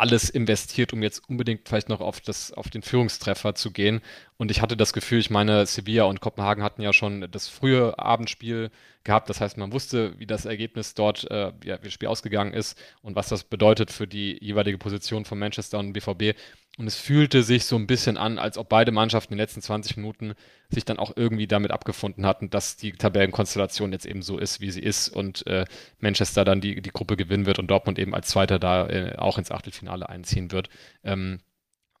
alles 0.00 0.30
investiert, 0.30 0.92
um 0.92 1.02
jetzt 1.02 1.28
unbedingt 1.28 1.68
vielleicht 1.68 1.88
noch 1.88 2.00
auf, 2.00 2.20
das, 2.20 2.52
auf 2.52 2.68
den 2.70 2.82
Führungstreffer 2.82 3.54
zu 3.54 3.70
gehen. 3.70 4.00
Und 4.36 4.50
ich 4.50 4.60
hatte 4.60 4.76
das 4.76 4.92
Gefühl, 4.92 5.18
ich 5.18 5.30
meine, 5.30 5.64
Sevilla 5.66 6.04
und 6.04 6.20
Kopenhagen 6.20 6.62
hatten 6.62 6.82
ja 6.82 6.92
schon 6.92 7.26
das 7.30 7.48
frühe 7.48 7.98
Abendspiel 7.98 8.70
gehabt. 9.04 9.30
Das 9.30 9.40
heißt, 9.40 9.56
man 9.56 9.72
wusste, 9.72 10.18
wie 10.18 10.26
das 10.26 10.44
Ergebnis 10.44 10.94
dort, 10.94 11.30
äh, 11.30 11.52
ja, 11.64 11.78
wie 11.80 11.84
das 11.84 11.92
Spiel 11.92 12.08
ausgegangen 12.08 12.52
ist 12.52 12.78
und 13.00 13.16
was 13.16 13.28
das 13.28 13.44
bedeutet 13.44 13.90
für 13.90 14.06
die 14.06 14.36
jeweilige 14.44 14.76
Position 14.76 15.24
von 15.24 15.38
Manchester 15.38 15.78
und 15.78 15.94
BVB. 15.94 16.36
Und 16.78 16.86
es 16.86 16.96
fühlte 16.96 17.42
sich 17.42 17.64
so 17.64 17.76
ein 17.76 17.86
bisschen 17.86 18.18
an, 18.18 18.38
als 18.38 18.58
ob 18.58 18.68
beide 18.68 18.92
Mannschaften 18.92 19.32
in 19.32 19.38
den 19.38 19.44
letzten 19.44 19.62
20 19.62 19.96
Minuten 19.96 20.34
sich 20.68 20.84
dann 20.84 20.98
auch 20.98 21.16
irgendwie 21.16 21.46
damit 21.46 21.70
abgefunden 21.70 22.26
hatten, 22.26 22.50
dass 22.50 22.76
die 22.76 22.92
Tabellenkonstellation 22.92 23.92
jetzt 23.92 24.04
eben 24.04 24.20
so 24.20 24.36
ist, 24.36 24.60
wie 24.60 24.70
sie 24.70 24.82
ist 24.82 25.08
und 25.08 25.46
äh, 25.46 25.64
Manchester 26.00 26.44
dann 26.44 26.60
die, 26.60 26.82
die 26.82 26.90
Gruppe 26.90 27.16
gewinnen 27.16 27.46
wird 27.46 27.58
und 27.58 27.68
Dortmund 27.68 27.98
eben 27.98 28.14
als 28.14 28.28
Zweiter 28.28 28.58
da 28.58 28.88
äh, 28.88 29.16
auch 29.16 29.38
ins 29.38 29.50
Achtelfinale 29.50 29.85
einziehen 29.88 30.52
wird. 30.52 30.68
Ähm, 31.04 31.40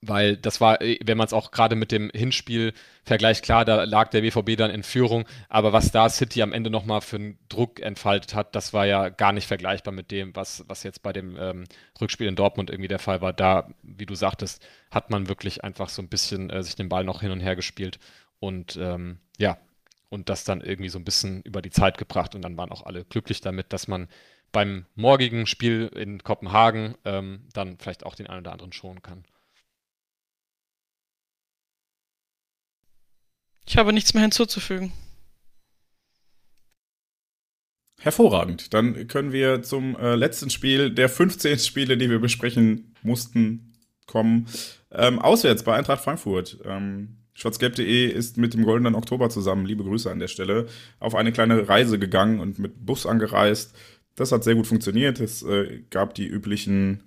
weil 0.02 0.36
das 0.36 0.60
war, 0.60 0.80
äh, 0.82 0.98
wenn 1.04 1.18
man 1.18 1.26
es 1.26 1.32
auch 1.32 1.50
gerade 1.50 1.76
mit 1.76 1.92
dem 1.92 2.10
Hinspiel 2.14 2.72
vergleicht, 3.04 3.44
klar, 3.44 3.64
da 3.64 3.84
lag 3.84 4.10
der 4.10 4.20
BVB 4.20 4.56
dann 4.56 4.70
in 4.70 4.82
Führung, 4.82 5.24
aber 5.48 5.72
was 5.72 5.90
da 5.90 6.08
City 6.08 6.42
am 6.42 6.52
Ende 6.52 6.70
nochmal 6.70 7.00
für 7.00 7.16
einen 7.16 7.38
Druck 7.48 7.80
entfaltet 7.80 8.34
hat, 8.34 8.54
das 8.54 8.72
war 8.72 8.86
ja 8.86 9.08
gar 9.08 9.32
nicht 9.32 9.46
vergleichbar 9.46 9.92
mit 9.92 10.10
dem, 10.10 10.34
was, 10.36 10.64
was 10.68 10.82
jetzt 10.82 11.02
bei 11.02 11.12
dem 11.12 11.36
ähm, 11.38 11.64
Rückspiel 12.00 12.26
in 12.26 12.36
Dortmund 12.36 12.70
irgendwie 12.70 12.88
der 12.88 12.98
Fall 12.98 13.20
war. 13.20 13.32
Da, 13.32 13.68
wie 13.82 14.06
du 14.06 14.14
sagtest, 14.14 14.64
hat 14.90 15.10
man 15.10 15.28
wirklich 15.28 15.64
einfach 15.64 15.88
so 15.88 16.02
ein 16.02 16.08
bisschen 16.08 16.50
äh, 16.50 16.62
sich 16.62 16.76
den 16.76 16.88
Ball 16.88 17.04
noch 17.04 17.20
hin 17.20 17.30
und 17.30 17.40
her 17.40 17.56
gespielt 17.56 17.98
und 18.38 18.76
ähm, 18.76 19.18
ja, 19.38 19.58
und 20.08 20.28
das 20.28 20.44
dann 20.44 20.60
irgendwie 20.60 20.88
so 20.88 20.98
ein 20.98 21.04
bisschen 21.04 21.42
über 21.42 21.62
die 21.62 21.70
Zeit 21.70 21.98
gebracht 21.98 22.34
und 22.34 22.42
dann 22.42 22.56
waren 22.56 22.70
auch 22.70 22.86
alle 22.86 23.04
glücklich 23.04 23.40
damit, 23.40 23.72
dass 23.72 23.88
man 23.88 24.08
beim 24.56 24.86
morgigen 24.94 25.46
Spiel 25.46 25.90
in 25.94 26.24
Kopenhagen 26.24 26.94
ähm, 27.04 27.40
dann 27.52 27.76
vielleicht 27.76 28.06
auch 28.06 28.14
den 28.14 28.26
einen 28.26 28.40
oder 28.40 28.52
anderen 28.52 28.72
schonen 28.72 29.02
kann. 29.02 29.22
Ich 33.66 33.76
habe 33.76 33.92
nichts 33.92 34.14
mehr 34.14 34.22
hinzuzufügen. 34.22 34.94
Hervorragend. 38.00 38.72
Dann 38.72 39.08
können 39.08 39.30
wir 39.30 39.62
zum 39.62 39.94
äh, 39.96 40.14
letzten 40.14 40.48
Spiel 40.48 40.90
der 40.90 41.10
15 41.10 41.58
Spiele, 41.58 41.98
die 41.98 42.08
wir 42.08 42.18
besprechen 42.18 42.94
mussten, 43.02 43.74
kommen. 44.06 44.46
Ähm, 44.90 45.18
auswärts 45.18 45.64
bei 45.64 45.76
Eintracht 45.76 46.02
Frankfurt. 46.02 46.60
Ähm, 46.64 47.18
Schwarzgelb.de 47.36 48.06
ist 48.06 48.38
mit 48.38 48.54
dem 48.54 48.64
Goldenen 48.64 48.94
Oktober 48.94 49.28
zusammen, 49.28 49.66
liebe 49.66 49.84
Grüße 49.84 50.10
an 50.10 50.18
der 50.18 50.28
Stelle, 50.28 50.68
auf 51.00 51.14
eine 51.14 51.32
kleine 51.32 51.68
Reise 51.68 51.98
gegangen 51.98 52.40
und 52.40 52.58
mit 52.58 52.86
Bus 52.86 53.04
angereist. 53.04 53.76
Das 54.16 54.32
hat 54.32 54.44
sehr 54.44 54.54
gut 54.54 54.66
funktioniert. 54.66 55.20
Es 55.20 55.42
äh, 55.42 55.82
gab 55.90 56.14
die 56.14 56.26
üblichen 56.26 57.02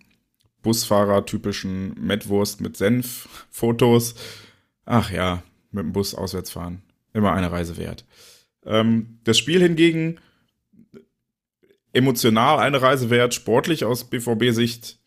Busfahrer-typischen 0.61 1.95
Mettwurst 1.99 2.61
mit 2.61 2.77
Senf-Fotos. 2.77 4.15
Ach 4.86 5.11
ja, 5.11 5.44
mit 5.72 5.84
dem 5.84 5.94
Bus 5.94 6.15
auswärts 6.15 6.52
fahren. 6.52 6.81
Immer 7.14 7.34
eine 7.34 7.52
Reise 7.52 7.77
wert. 7.77 8.06
Ähm, 8.65 9.19
das 9.23 9.38
Spiel 9.38 9.61
hingegen 9.61 10.19
emotional 11.94 12.60
eine 12.60 12.81
Reise 12.81 13.10
wert, 13.10 13.34
sportlich 13.34 13.84
aus 13.84 14.10
BVB-Sicht 14.10 14.99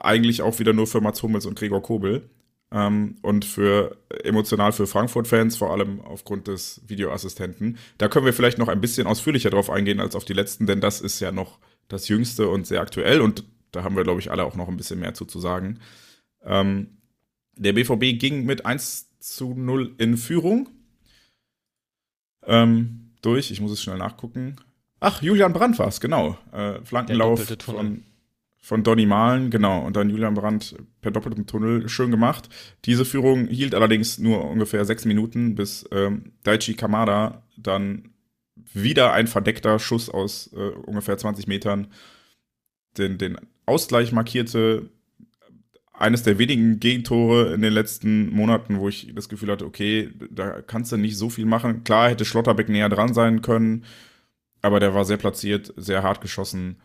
eigentlich 0.00 0.42
auch 0.42 0.58
wieder 0.58 0.72
nur 0.72 0.86
für 0.86 1.00
Mats 1.00 1.22
Hummels 1.22 1.46
und 1.46 1.58
Gregor 1.58 1.82
Kobel. 1.82 2.28
Ähm, 2.72 3.16
und 3.22 3.44
für 3.44 3.96
emotional 4.24 4.72
für 4.72 4.86
Frankfurt-Fans, 4.86 5.56
vor 5.56 5.70
allem 5.72 6.00
aufgrund 6.00 6.48
des 6.48 6.82
Videoassistenten. 6.86 7.78
Da 7.98 8.08
können 8.08 8.26
wir 8.26 8.32
vielleicht 8.32 8.58
noch 8.58 8.68
ein 8.68 8.80
bisschen 8.80 9.06
ausführlicher 9.06 9.50
drauf 9.50 9.70
eingehen 9.70 10.00
als 10.00 10.16
auf 10.16 10.24
die 10.24 10.32
letzten, 10.32 10.66
denn 10.66 10.80
das 10.80 11.00
ist 11.00 11.20
ja 11.20 11.30
noch 11.30 11.58
das 11.88 12.08
Jüngste 12.08 12.48
und 12.48 12.66
sehr 12.66 12.80
aktuell 12.80 13.20
und 13.20 13.44
da 13.70 13.84
haben 13.84 13.94
wir, 13.94 14.04
glaube 14.04 14.20
ich, 14.20 14.30
alle 14.30 14.44
auch 14.44 14.56
noch 14.56 14.68
ein 14.68 14.76
bisschen 14.76 14.98
mehr 14.98 15.14
zu, 15.14 15.24
zu 15.26 15.38
sagen. 15.38 15.78
Ähm, 16.42 16.98
der 17.56 17.72
BVB 17.72 18.18
ging 18.18 18.44
mit 18.44 18.66
1 18.66 19.18
zu 19.18 19.54
0 19.54 19.94
in 19.98 20.16
Führung. 20.16 20.68
Ähm, 22.44 23.14
durch, 23.22 23.50
ich 23.50 23.60
muss 23.60 23.72
es 23.72 23.82
schnell 23.82 23.98
nachgucken. 23.98 24.56
Ach, 25.00 25.22
Julian 25.22 25.52
Brandt 25.52 25.78
war 25.78 25.88
es, 25.88 26.00
genau. 26.00 26.38
Äh, 26.52 26.80
Flankenlauf 26.84 27.44
von, 27.60 28.04
von 28.66 28.82
Donny 28.82 29.06
Malen, 29.06 29.50
genau. 29.50 29.86
Und 29.86 29.94
dann 29.94 30.10
Julian 30.10 30.34
Brandt 30.34 30.74
per 31.00 31.12
doppeltem 31.12 31.46
Tunnel, 31.46 31.88
schön 31.88 32.10
gemacht. 32.10 32.48
Diese 32.84 33.04
Führung 33.04 33.46
hielt 33.46 33.76
allerdings 33.76 34.18
nur 34.18 34.44
ungefähr 34.44 34.84
sechs 34.84 35.04
Minuten, 35.04 35.54
bis 35.54 35.88
ähm, 35.92 36.32
Daichi 36.42 36.74
Kamada 36.74 37.44
dann 37.56 38.10
wieder 38.74 39.12
ein 39.12 39.28
verdeckter 39.28 39.78
Schuss 39.78 40.10
aus 40.10 40.52
äh, 40.52 40.70
ungefähr 40.84 41.16
20 41.16 41.46
Metern 41.46 41.92
den, 42.98 43.18
den 43.18 43.36
Ausgleich 43.66 44.10
markierte 44.10 44.90
eines 45.92 46.24
der 46.24 46.40
wenigen 46.40 46.80
Gegentore 46.80 47.54
in 47.54 47.62
den 47.62 47.72
letzten 47.72 48.30
Monaten, 48.30 48.80
wo 48.80 48.88
ich 48.88 49.12
das 49.14 49.28
Gefühl 49.28 49.52
hatte, 49.52 49.64
okay, 49.64 50.10
da 50.28 50.60
kannst 50.60 50.90
du 50.90 50.96
nicht 50.96 51.16
so 51.16 51.30
viel 51.30 51.46
machen. 51.46 51.84
Klar 51.84 52.10
hätte 52.10 52.24
Schlotterbeck 52.24 52.68
näher 52.68 52.88
dran 52.88 53.14
sein 53.14 53.42
können, 53.42 53.84
aber 54.60 54.80
der 54.80 54.92
war 54.92 55.04
sehr 55.04 55.18
platziert, 55.18 55.72
sehr 55.76 56.02
hart 56.02 56.20
geschossen. 56.20 56.80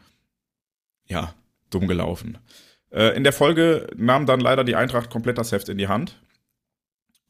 Ja, 1.07 1.33
dumm 1.73 1.87
gelaufen. 1.87 2.37
Äh, 2.91 3.15
in 3.15 3.23
der 3.23 3.33
Folge 3.33 3.87
nahm 3.95 4.25
dann 4.25 4.39
leider 4.39 4.63
die 4.63 4.75
Eintracht 4.75 5.09
komplett 5.09 5.37
das 5.37 5.51
Heft 5.51 5.69
in 5.69 5.77
die 5.77 5.87
Hand 5.87 6.21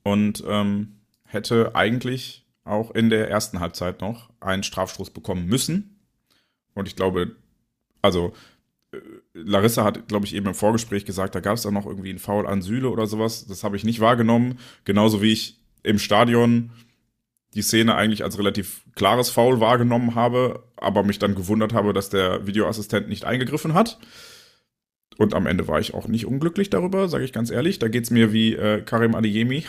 und 0.03 0.43
ähm, 0.47 1.01
hätte 1.25 1.75
eigentlich 1.75 2.45
auch 2.63 2.91
in 2.91 3.09
der 3.09 3.29
ersten 3.29 3.59
Halbzeit 3.59 4.01
noch 4.01 4.29
einen 4.39 4.63
Strafstoß 4.63 5.11
bekommen 5.11 5.45
müssen. 5.45 5.99
Und 6.73 6.87
ich 6.87 6.95
glaube, 6.95 7.35
also 8.01 8.33
Larissa 9.33 9.83
hat, 9.83 10.07
glaube 10.07 10.25
ich, 10.25 10.35
eben 10.35 10.47
im 10.47 10.53
Vorgespräch 10.53 11.05
gesagt, 11.05 11.35
da 11.35 11.39
gab 11.39 11.55
es 11.55 11.63
dann 11.63 11.73
noch 11.73 11.85
irgendwie 11.85 12.09
einen 12.09 12.19
Foul 12.19 12.45
an 12.45 12.61
Süle 12.61 12.89
oder 12.89 13.07
sowas. 13.07 13.47
Das 13.47 13.63
habe 13.63 13.77
ich 13.77 13.83
nicht 13.83 13.99
wahrgenommen. 13.99 14.59
Genauso 14.83 15.21
wie 15.21 15.31
ich 15.31 15.59
im 15.83 15.97
Stadion 15.97 16.71
die 17.53 17.61
Szene 17.61 17.95
eigentlich 17.95 18.23
als 18.23 18.37
relativ 18.37 18.83
klares 18.95 19.29
Foul 19.29 19.59
wahrgenommen 19.59 20.15
habe, 20.15 20.63
aber 20.77 21.03
mich 21.03 21.19
dann 21.19 21.35
gewundert 21.35 21.73
habe, 21.73 21.93
dass 21.93 22.09
der 22.09 22.47
Videoassistent 22.47 23.09
nicht 23.09 23.25
eingegriffen 23.25 23.73
hat. 23.73 23.99
Und 25.21 25.35
am 25.35 25.45
Ende 25.45 25.67
war 25.67 25.79
ich 25.79 25.93
auch 25.93 26.07
nicht 26.07 26.25
unglücklich 26.25 26.71
darüber, 26.71 27.07
sage 27.07 27.23
ich 27.23 27.31
ganz 27.31 27.51
ehrlich. 27.51 27.77
Da 27.77 27.89
geht 27.89 28.05
es 28.05 28.09
mir 28.09 28.33
wie 28.33 28.55
äh, 28.55 28.81
Karim 28.81 29.13
Adeyemi, 29.13 29.65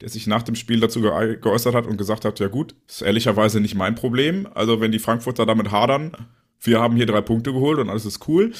der 0.00 0.08
sich 0.08 0.26
nach 0.26 0.42
dem 0.42 0.56
Spiel 0.56 0.80
dazu 0.80 1.00
ge 1.00 1.36
geäußert 1.36 1.72
hat 1.72 1.86
und 1.86 1.98
gesagt 1.98 2.24
hat, 2.24 2.40
ja 2.40 2.48
gut, 2.48 2.74
ist 2.88 3.00
ehrlicherweise 3.00 3.60
nicht 3.60 3.76
mein 3.76 3.94
Problem. 3.94 4.48
Also 4.54 4.80
wenn 4.80 4.90
die 4.90 4.98
Frankfurter 4.98 5.46
damit 5.46 5.70
hadern, 5.70 6.16
wir 6.58 6.80
haben 6.80 6.96
hier 6.96 7.06
drei 7.06 7.20
Punkte 7.20 7.52
geholt 7.52 7.78
und 7.78 7.90
alles 7.90 8.06
ist 8.06 8.26
cool. 8.26 8.50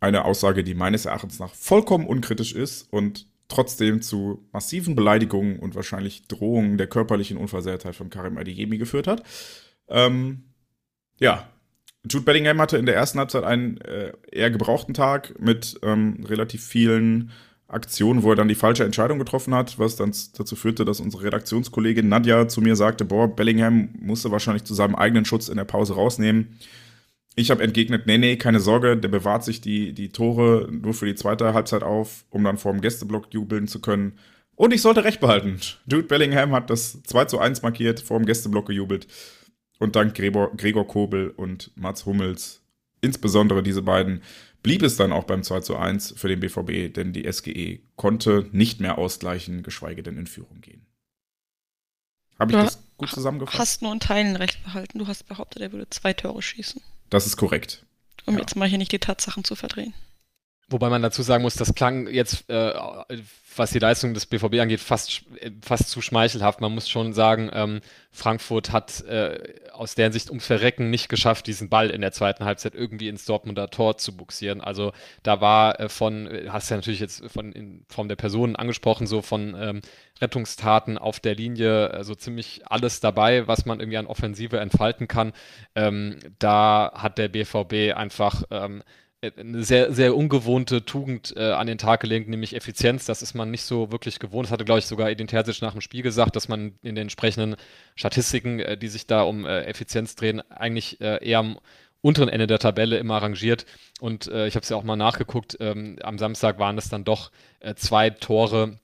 Eine 0.00 0.24
Aussage, 0.24 0.64
die 0.64 0.74
meines 0.74 1.04
Erachtens 1.04 1.38
nach 1.38 1.52
vollkommen 1.52 2.06
unkritisch 2.06 2.54
ist 2.54 2.90
und 2.90 3.26
trotzdem 3.48 4.00
zu 4.00 4.48
massiven 4.50 4.94
Beleidigungen 4.96 5.58
und 5.58 5.74
wahrscheinlich 5.74 6.26
Drohungen 6.26 6.78
der 6.78 6.86
körperlichen 6.86 7.36
Unversehrtheit 7.36 7.96
von 7.96 8.08
Karim 8.08 8.38
Adeyemi 8.38 8.78
geführt 8.78 9.08
hat. 9.08 9.22
Ähm, 9.88 10.44
ja, 11.20 11.50
Jude 12.10 12.24
Bellingham 12.24 12.60
hatte 12.60 12.76
in 12.76 12.86
der 12.86 12.94
ersten 12.94 13.18
Halbzeit 13.18 13.44
einen 13.44 13.78
äh, 13.78 14.12
eher 14.30 14.50
gebrauchten 14.50 14.94
Tag 14.94 15.34
mit 15.40 15.78
ähm, 15.82 16.24
relativ 16.28 16.64
vielen 16.64 17.30
Aktionen, 17.66 18.22
wo 18.22 18.30
er 18.30 18.36
dann 18.36 18.48
die 18.48 18.54
falsche 18.54 18.84
Entscheidung 18.84 19.18
getroffen 19.18 19.54
hat, 19.54 19.78
was 19.78 19.96
dann 19.96 20.12
dazu 20.36 20.54
führte, 20.54 20.84
dass 20.84 21.00
unsere 21.00 21.24
Redaktionskollegin 21.24 22.08
Nadja 22.08 22.46
zu 22.46 22.60
mir 22.60 22.76
sagte, 22.76 23.04
boah, 23.04 23.26
Bellingham 23.34 23.88
musste 23.98 24.30
wahrscheinlich 24.30 24.64
zu 24.64 24.74
seinem 24.74 24.94
eigenen 24.94 25.24
Schutz 25.24 25.48
in 25.48 25.56
der 25.56 25.64
Pause 25.64 25.94
rausnehmen. 25.94 26.58
Ich 27.36 27.50
habe 27.50 27.64
entgegnet, 27.64 28.06
nee, 28.06 28.18
nee, 28.18 28.36
keine 28.36 28.60
Sorge, 28.60 28.96
der 28.96 29.08
bewahrt 29.08 29.44
sich 29.44 29.60
die, 29.60 29.92
die 29.92 30.10
Tore 30.10 30.68
nur 30.70 30.94
für 30.94 31.06
die 31.06 31.16
zweite 31.16 31.52
Halbzeit 31.52 31.82
auf, 31.82 32.24
um 32.30 32.44
dann 32.44 32.58
vor 32.58 32.70
dem 32.72 32.80
Gästeblock 32.80 33.32
jubeln 33.32 33.66
zu 33.66 33.80
können. 33.80 34.18
Und 34.54 34.72
ich 34.72 34.82
sollte 34.82 35.02
recht 35.02 35.20
behalten. 35.20 35.58
Jude 35.90 36.04
Bellingham 36.04 36.52
hat 36.52 36.70
das 36.70 37.02
2 37.02 37.24
zu 37.24 37.40
1 37.40 37.62
markiert, 37.62 37.98
vor 37.98 38.18
dem 38.18 38.26
Gästeblock 38.26 38.66
gejubelt. 38.66 39.08
Und 39.78 39.96
dank 39.96 40.14
Gregor, 40.14 40.56
Gregor 40.56 40.86
Kobel 40.86 41.30
und 41.30 41.70
Mats 41.76 42.06
Hummels, 42.06 42.62
insbesondere 43.00 43.62
diese 43.62 43.82
beiden, 43.82 44.22
blieb 44.62 44.82
es 44.82 44.96
dann 44.96 45.12
auch 45.12 45.24
beim 45.24 45.42
2 45.42 45.60
zu 45.60 45.76
1 45.76 46.14
für 46.16 46.28
den 46.28 46.40
BVB, 46.40 46.92
denn 46.94 47.12
die 47.12 47.30
SGE 47.30 47.80
konnte 47.96 48.48
nicht 48.52 48.80
mehr 48.80 48.98
ausgleichen, 48.98 49.62
geschweige 49.62 50.02
denn 50.02 50.16
in 50.16 50.26
Führung 50.26 50.60
gehen. 50.60 50.86
Habe 52.38 52.52
ich 52.52 52.58
Du 52.58 52.64
das 52.64 52.82
gut 52.96 53.10
zusammengefasst? 53.10 53.58
Hast 53.58 53.82
nur 53.82 53.92
in 53.92 54.00
Teilen 54.00 54.36
recht 54.36 54.62
behalten. 54.64 54.98
Du 54.98 55.06
hast 55.06 55.24
behauptet, 55.28 55.62
er 55.62 55.72
würde 55.72 55.88
zwei 55.90 56.12
Tore 56.12 56.42
schießen. 56.42 56.80
Das 57.10 57.26
ist 57.26 57.36
korrekt. 57.36 57.84
Um 58.26 58.34
Ja. 58.34 58.40
jetzt 58.40 58.56
mal 58.56 58.68
hier 58.68 58.78
nicht 58.78 58.92
die 58.92 58.98
Tatsachen 58.98 59.44
zu 59.44 59.54
verdrehen. 59.54 59.92
Wobei 60.68 60.88
man 60.88 61.02
dazu 61.02 61.22
sagen 61.22 61.42
muss, 61.42 61.56
das 61.56 61.74
klang 61.74 62.06
jetzt, 62.06 62.48
äh, 62.48 62.72
was 63.56 63.70
die 63.70 63.78
Leistung 63.78 64.14
des 64.14 64.26
BVB 64.26 64.60
angeht, 64.60 64.80
fast, 64.80 65.22
äh, 65.40 65.50
fast 65.60 65.90
zu 65.90 66.00
schmeichelhaft. 66.00 66.60
Man 66.60 66.74
muss 66.74 66.88
schon 66.88 67.12
sagen, 67.12 67.50
ähm, 67.52 67.80
Frankfurt 68.10 68.72
hat 68.72 69.02
äh, 69.02 69.38
aus 69.72 69.94
deren 69.94 70.12
Sicht 70.12 70.30
ums 70.30 70.46
Verrecken 70.46 70.88
nicht 70.88 71.08
geschafft, 71.08 71.46
diesen 71.46 71.68
Ball 71.68 71.90
in 71.90 72.00
der 72.00 72.12
zweiten 72.12 72.44
Halbzeit 72.44 72.74
irgendwie 72.74 73.08
ins 73.08 73.26
Dortmunder 73.26 73.68
Tor 73.68 73.98
zu 73.98 74.16
buxieren. 74.16 74.62
Also 74.62 74.92
da 75.22 75.40
war 75.42 75.78
äh, 75.80 75.88
von, 75.90 76.28
hast 76.48 76.70
ja 76.70 76.76
natürlich 76.76 77.00
jetzt 77.00 77.24
von 77.30 77.52
in 77.52 77.84
Form 77.88 78.08
der 78.08 78.16
Personen 78.16 78.56
angesprochen, 78.56 79.06
so 79.06 79.20
von 79.20 79.54
ähm, 79.58 79.80
Rettungstaten 80.20 80.96
auf 80.96 81.20
der 81.20 81.34
Linie, 81.34 82.04
so 82.04 82.14
ziemlich 82.14 82.62
alles 82.66 83.00
dabei, 83.00 83.48
was 83.48 83.66
man 83.66 83.80
irgendwie 83.80 83.98
an 83.98 84.06
Offensive 84.06 84.58
entfalten 84.58 85.08
kann. 85.08 85.32
Ähm, 85.74 86.18
da 86.38 86.92
hat 86.94 87.18
der 87.18 87.28
BVB 87.28 87.96
einfach 87.96 88.44
ähm, 88.50 88.82
eine 89.36 89.64
sehr, 89.64 89.92
sehr 89.92 90.16
ungewohnte 90.16 90.84
Tugend 90.84 91.34
äh, 91.36 91.52
an 91.52 91.66
den 91.66 91.78
Tag 91.78 92.00
gelegt, 92.00 92.28
nämlich 92.28 92.54
Effizienz. 92.54 93.06
Das 93.06 93.22
ist 93.22 93.34
man 93.34 93.50
nicht 93.50 93.62
so 93.62 93.92
wirklich 93.92 94.18
gewohnt. 94.18 94.46
Das 94.46 94.52
hatte, 94.52 94.64
glaube 94.64 94.80
ich, 94.80 94.86
sogar 94.86 95.10
Edin 95.10 95.26
Terzic 95.26 95.62
nach 95.62 95.72
dem 95.72 95.80
Spiel 95.80 96.02
gesagt, 96.02 96.36
dass 96.36 96.48
man 96.48 96.78
in 96.82 96.94
den 96.94 97.02
entsprechenden 97.02 97.56
Statistiken, 97.94 98.60
äh, 98.60 98.76
die 98.76 98.88
sich 98.88 99.06
da 99.06 99.22
um 99.22 99.46
äh, 99.46 99.62
Effizienz 99.64 100.16
drehen, 100.16 100.40
eigentlich 100.50 101.00
äh, 101.00 101.24
eher 101.24 101.38
am 101.38 101.58
unteren 102.00 102.28
Ende 102.28 102.46
der 102.46 102.58
Tabelle 102.58 102.98
immer 102.98 103.18
rangiert. 103.18 103.64
Und 103.98 104.26
äh, 104.26 104.46
ich 104.46 104.56
habe 104.56 104.62
es 104.62 104.68
ja 104.68 104.76
auch 104.76 104.84
mal 104.84 104.96
nachgeguckt. 104.96 105.56
Ähm, 105.60 105.96
am 106.02 106.18
Samstag 106.18 106.58
waren 106.58 106.76
es 106.76 106.90
dann 106.90 107.04
doch 107.04 107.30
äh, 107.60 107.74
zwei 107.74 108.10
Tore 108.10 108.78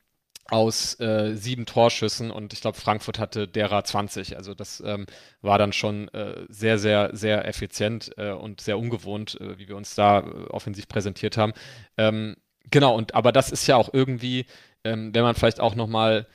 aus 0.50 0.98
äh, 1.00 1.34
sieben 1.34 1.66
Torschüssen 1.66 2.30
und 2.30 2.52
ich 2.52 2.60
glaube, 2.60 2.78
Frankfurt 2.78 3.18
hatte 3.18 3.48
derer 3.48 3.84
20. 3.84 4.36
Also 4.36 4.54
das 4.54 4.82
ähm, 4.84 5.06
war 5.42 5.58
dann 5.58 5.72
schon 5.72 6.08
äh, 6.08 6.44
sehr, 6.48 6.78
sehr, 6.78 7.10
sehr 7.12 7.46
effizient 7.46 8.12
äh, 8.16 8.32
und 8.32 8.60
sehr 8.60 8.78
ungewohnt, 8.78 9.40
äh, 9.40 9.58
wie 9.58 9.68
wir 9.68 9.76
uns 9.76 9.94
da 9.94 10.20
äh, 10.20 10.22
offensiv 10.50 10.88
präsentiert 10.88 11.36
haben. 11.36 11.52
Ähm, 11.96 12.36
genau, 12.70 12.96
und 12.96 13.14
aber 13.14 13.32
das 13.32 13.50
ist 13.50 13.66
ja 13.66 13.76
auch 13.76 13.90
irgendwie, 13.92 14.46
ähm, 14.84 15.14
wenn 15.14 15.22
man 15.22 15.34
vielleicht 15.34 15.60
auch 15.60 15.74
nochmal 15.74 16.26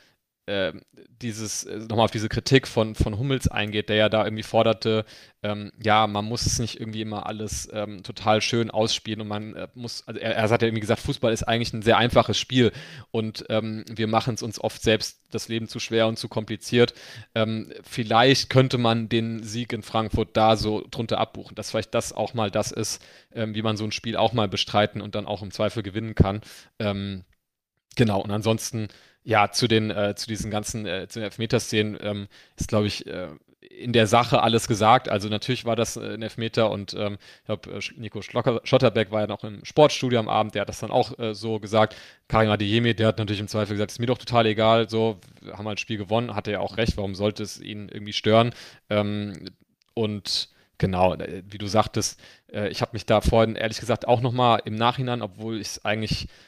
äh, 0.48 0.74
dieses, 1.22 1.64
äh, 1.64 1.78
nochmal 1.80 2.06
auf 2.06 2.12
diese 2.12 2.30
Kritik 2.30 2.68
von, 2.68 2.94
von 2.96 3.18
Hummels 3.18 3.48
eingeht, 3.48 3.90
der 3.90 3.96
ja 3.96 4.10
da 4.10 4.24
irgendwie 4.24 4.44
forderte, 4.44 5.06
ähm, 5.44 5.72
ja, 5.84 6.08
man 6.08 6.26
muss 6.26 6.46
es 6.46 6.60
nicht 6.60 6.80
irgendwie 6.80 7.02
immer 7.02 7.26
alles 7.26 7.70
ähm, 7.74 8.04
total 8.04 8.42
schön 8.42 8.70
ausspielen 8.70 9.22
und 9.22 9.28
man 9.28 9.56
äh, 9.56 9.68
muss, 9.74 10.08
also 10.08 10.20
er, 10.20 10.36
er 10.36 10.50
hat 10.50 10.62
ja 10.62 10.68
irgendwie 10.68 10.82
gesagt, 10.82 11.02
Fußball 11.02 11.34
ist 11.34 11.44
eigentlich 11.44 11.74
ein 11.74 11.82
sehr 11.82 11.98
einfaches 11.98 12.38
Spiel 12.38 12.72
und 13.12 13.46
ähm, 13.50 13.86
wir 13.90 14.08
machen 14.08 14.36
es 14.36 14.44
uns 14.44 14.60
oft 14.60 14.82
selbst 14.82 15.20
das 15.32 15.48
Leben 15.48 15.68
zu 15.68 15.80
schwer 15.80 16.08
und 16.08 16.18
zu 16.18 16.28
kompliziert. 16.28 16.94
Ähm, 17.34 17.72
vielleicht 17.84 18.50
könnte 18.50 18.78
man 18.78 19.10
den 19.10 19.44
Sieg 19.44 19.74
in 19.74 19.82
Frankfurt 19.84 20.38
da 20.38 20.56
so 20.56 20.86
drunter 20.92 21.18
abbuchen, 21.18 21.56
dass 21.56 21.72
vielleicht 21.72 21.94
das 21.94 22.14
auch 22.14 22.34
mal 22.34 22.52
das 22.52 22.72
ist, 22.72 23.04
ähm, 23.34 23.56
wie 23.56 23.62
man 23.62 23.78
so 23.78 23.84
ein 23.84 23.92
Spiel 23.92 24.16
auch 24.16 24.34
mal 24.34 24.48
bestreiten 24.48 25.02
und 25.02 25.16
dann 25.16 25.26
auch 25.26 25.42
im 25.42 25.52
Zweifel 25.52 25.84
gewinnen 25.84 26.16
kann. 26.16 26.42
Ähm, 26.80 27.24
genau, 27.96 28.22
und 28.22 28.32
ansonsten 28.32 28.90
ja, 29.26 29.52
zu 29.52 29.68
den, 29.68 29.92
äh, 29.92 30.16
zu 30.16 30.28
diesen 30.28 30.52
ganzen, 30.52 30.86
äh, 30.86 31.08
zu 31.08 31.20
den 31.20 31.26
Elfmeterszenen 31.26 31.98
ähm, 32.00 32.28
ist, 32.56 32.70
glaube 32.70 32.88
ich, 32.88 33.06
äh, 33.08 33.28
in 33.76 33.92
der 33.92 34.08
Sache 34.08 34.42
alles 34.42 34.68
gesagt. 34.68 35.10
Also 35.10 35.30
natürlich 35.30 35.66
war 35.66 35.76
das 35.76 35.98
äh, 35.98 36.14
ein 36.14 36.22
Elfmeter 36.22 36.72
und 36.72 36.94
ähm, 36.94 37.18
ich 37.40 37.46
glaube, 37.46 37.72
äh, 37.72 37.80
Nico 37.98 38.22
Schlocker, 38.22 38.62
Schotterbeck 38.64 39.12
war 39.12 39.22
ja 39.22 39.28
noch 39.28 39.44
im 39.44 39.64
Sportstudio 39.66 40.20
am 40.20 40.30
Abend, 40.30 40.56
der 40.56 40.62
hat 40.62 40.70
das 40.70 40.80
dann 40.80 40.92
auch 40.92 41.18
äh, 41.20 41.34
so 41.34 41.60
gesagt. 41.60 41.96
Karim 42.28 42.50
Adeyemi, 42.50 42.94
der 42.94 43.08
hat 43.08 43.18
natürlich 43.18 43.40
im 43.40 43.48
Zweifel 43.48 43.74
gesagt, 43.74 43.92
ist 43.92 44.00
mir 44.00 44.06
doch 44.06 44.18
total 44.18 44.46
egal, 44.46 44.90
so, 44.90 45.20
haben 45.52 45.68
halt 45.68 45.78
ein 45.78 45.82
Spiel 45.82 45.98
gewonnen, 45.98 46.36
hatte 46.36 46.52
ja 46.52 46.60
auch 46.60 46.78
recht, 46.78 46.98
warum 46.98 47.16
sollte 47.16 47.44
es 47.44 47.60
ihn 47.60 47.90
irgendwie 47.90 48.14
stören? 48.14 48.54
Ähm, 48.90 49.34
und 49.94 50.50
genau, 50.78 51.16
äh, 51.16 51.44
wie 51.48 51.58
du 51.58 51.68
sagtest, 51.68 52.20
ich 52.70 52.82
habe 52.82 52.92
mich 52.94 53.06
da 53.06 53.20
vorhin 53.20 53.56
ehrlich 53.56 53.82
gesagt 53.82 54.08
auch 54.08 54.22
nochmal 54.22 54.62
im 54.64 54.76
Nachhinein, 54.76 55.22
obwohl 55.22 55.60
ich 55.60 55.68
es 55.68 55.84
eigentlich, 55.84 56.24
ich 56.24 56.45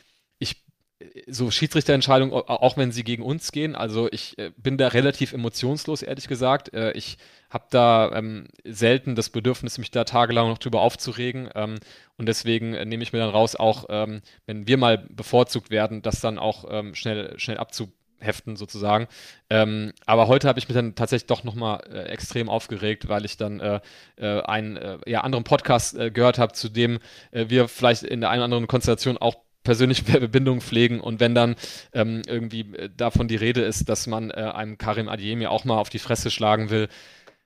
so 1.27 1.51
Schiedsrichterentscheidungen, 1.51 2.33
au- 2.33 2.45
auch 2.47 2.77
wenn 2.77 2.91
sie 2.91 3.03
gegen 3.03 3.23
uns 3.23 3.51
gehen. 3.51 3.75
Also 3.75 4.07
ich 4.11 4.37
äh, 4.37 4.51
bin 4.57 4.77
da 4.77 4.87
relativ 4.87 5.33
emotionslos, 5.33 6.01
ehrlich 6.01 6.27
gesagt. 6.27 6.73
Äh, 6.73 6.91
ich 6.93 7.17
habe 7.49 7.65
da 7.69 8.11
ähm, 8.13 8.47
selten 8.63 9.15
das 9.15 9.29
Bedürfnis, 9.29 9.77
mich 9.77 9.91
da 9.91 10.03
tagelang 10.05 10.47
noch 10.49 10.57
drüber 10.57 10.81
aufzuregen. 10.81 11.49
Ähm, 11.53 11.75
und 12.17 12.27
deswegen 12.27 12.73
äh, 12.73 12.85
nehme 12.85 13.03
ich 13.03 13.13
mir 13.13 13.19
dann 13.19 13.29
raus, 13.29 13.55
auch 13.55 13.85
ähm, 13.89 14.21
wenn 14.47 14.67
wir 14.67 14.77
mal 14.77 14.97
bevorzugt 14.97 15.69
werden, 15.69 16.01
das 16.01 16.19
dann 16.19 16.39
auch 16.39 16.65
ähm, 16.69 16.95
schnell, 16.95 17.37
schnell 17.39 17.57
abzuheften 17.57 18.55
sozusagen. 18.55 19.07
Ähm, 19.51 19.93
aber 20.07 20.27
heute 20.27 20.47
habe 20.47 20.57
ich 20.57 20.67
mich 20.67 20.75
dann 20.75 20.95
tatsächlich 20.95 21.27
doch 21.27 21.43
nochmal 21.43 21.81
äh, 21.91 22.05
extrem 22.09 22.49
aufgeregt, 22.49 23.07
weil 23.07 23.23
ich 23.23 23.37
dann 23.37 23.59
äh, 23.59 23.81
einen 24.17 24.77
äh, 24.77 24.97
ja, 25.05 25.21
anderen 25.21 25.43
Podcast 25.43 25.95
gehört 26.11 26.39
habe, 26.39 26.53
zu 26.53 26.69
dem 26.69 26.97
wir 27.31 27.67
vielleicht 27.67 28.01
in 28.01 28.19
der 28.21 28.31
einen 28.31 28.39
oder 28.39 28.45
anderen 28.45 28.67
Konstellation 28.67 29.19
auch 29.19 29.35
persönliche 29.67 30.03
Bindung 30.29 30.61
pflegen 30.61 31.01
und 31.01 31.19
wenn 31.19 31.35
dann 31.35 31.57
ähm, 31.91 32.21
irgendwie 32.25 32.61
äh, 32.61 32.89
davon 32.95 33.27
die 33.27 33.35
Rede 33.35 33.61
ist, 33.61 33.89
dass 33.89 34.07
man 34.07 34.31
äh, 34.31 34.35
einem 34.35 34.77
Karim 34.77 35.09
Adeyemi 35.09 35.45
auch 35.45 35.65
mal 35.65 35.77
auf 35.77 35.89
die 35.89 35.99
Fresse 35.99 36.31
schlagen 36.31 36.69
will, 36.69 36.87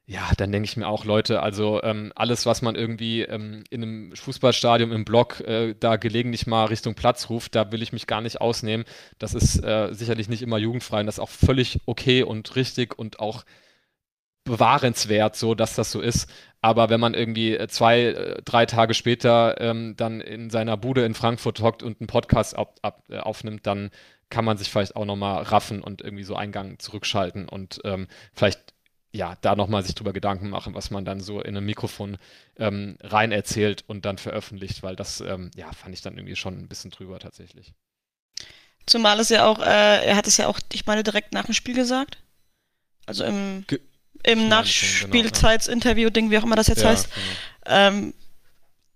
ja, 0.06 0.30
dann 0.38 0.52
denke 0.52 0.68
ich 0.68 0.77
mir 0.77 0.88
auch, 0.88 1.03
Leute, 1.03 1.41
also 1.41 1.81
ähm, 1.81 2.11
alles, 2.15 2.45
was 2.45 2.61
man 2.61 2.76
irgendwie 2.76 3.23
ähm, 3.23 3.64
in 3.72 3.81
einem 3.81 4.15
Fußballstadion 4.15 4.91
im 4.91 5.03
Block 5.03 5.39
äh, 5.39 5.73
da 5.80 5.95
gelegentlich 5.95 6.45
mal 6.45 6.65
Richtung 6.65 6.93
Platz 6.93 7.27
ruft, 7.30 7.56
da 7.56 7.72
will 7.72 7.81
ich 7.81 7.91
mich 7.91 8.06
gar 8.06 8.22
nicht 8.22 8.39
ausnehmen. 8.39 8.85
Das 9.18 9.34
ist 9.34 9.64
äh, 9.64 9.89
sicherlich 9.93 10.30
nicht 10.30 10.43
immer 10.43 10.60
jugendfrei 10.60 10.99
und 10.99 11.07
das 11.07 11.15
ist 11.15 11.22
auch 11.22 11.30
völlig 11.30 11.80
okay 11.88 12.22
und 12.22 12.56
richtig 12.56 12.99
und 12.99 13.19
auch 13.19 13.45
bewahrenswert, 14.43 15.35
so 15.35 15.56
dass 15.56 15.76
das 15.76 15.91
so 15.91 16.02
ist. 16.02 16.30
Aber 16.61 16.89
wenn 16.89 16.99
man 16.99 17.13
irgendwie 17.13 17.55
äh, 17.55 17.67
zwei, 17.67 18.01
äh, 18.01 18.41
drei 18.43 18.65
Tage 18.65 18.93
später 18.93 19.59
ähm, 19.59 19.95
dann 19.97 20.21
in 20.21 20.49
seiner 20.49 20.77
Bude 20.77 21.05
in 21.05 21.15
Frankfurt 21.15 21.59
hockt 21.61 21.83
und 21.83 21.99
einen 22.01 22.07
Podcast 22.07 22.55
ab, 22.57 22.77
ab, 22.83 23.03
äh, 23.09 23.17
aufnimmt, 23.17 23.65
dann 23.65 23.89
kann 24.29 24.45
man 24.45 24.57
sich 24.57 24.69
vielleicht 24.69 24.95
auch 24.95 25.05
nochmal 25.05 25.43
raffen 25.43 25.81
und 25.81 26.01
irgendwie 26.01 26.23
so 26.23 26.35
Eingang 26.35 26.79
zurückschalten 26.79 27.49
und 27.49 27.81
ähm, 27.83 28.07
vielleicht 28.33 28.73
ja, 29.13 29.35
da 29.41 29.55
nochmal 29.55 29.83
sich 29.83 29.93
drüber 29.95 30.13
Gedanken 30.13 30.49
machen, 30.49 30.73
was 30.73 30.89
man 30.89 31.03
dann 31.03 31.19
so 31.19 31.41
in 31.41 31.57
ein 31.57 31.65
Mikrofon 31.65 32.17
ähm, 32.57 32.97
rein 33.01 33.33
erzählt 33.33 33.83
und 33.88 34.05
dann 34.05 34.17
veröffentlicht, 34.17 34.83
weil 34.83 34.95
das, 34.95 35.19
ähm, 35.19 35.51
ja, 35.55 35.71
fand 35.73 35.93
ich 35.93 36.01
dann 36.01 36.15
irgendwie 36.17 36.38
schon 36.38 36.57
ein 36.57 36.69
bisschen 36.69 36.91
drüber 36.91 37.19
tatsächlich. 37.19 37.73
Zumal 38.85 39.19
es 39.19 39.29
ja 39.29 39.45
auch, 39.45 39.59
äh, 39.59 40.05
er 40.05 40.15
hat 40.15 40.27
es 40.27 40.38
ja 40.38 40.47
auch, 40.47 40.59
ich 40.71 40.85
meine, 40.85 41.03
direkt 41.03 41.33
nach 41.33 41.45
dem 41.45 41.53
Spiel 41.53 41.75
gesagt. 41.75 42.17
Also 43.05 43.25
im, 43.25 43.65
Ge- 43.67 43.81
im 44.23 44.39
schon, 44.39 44.49
genau, 44.49 44.56
Nachspielzeitsinterview-Ding, 44.57 46.30
wie 46.31 46.38
auch 46.38 46.43
immer 46.43 46.56
das 46.56 46.68
jetzt 46.68 46.81
Ja, 46.84 46.89
heißt. 46.89 47.10
genau. 47.14 47.27
Ähm, 47.65 48.14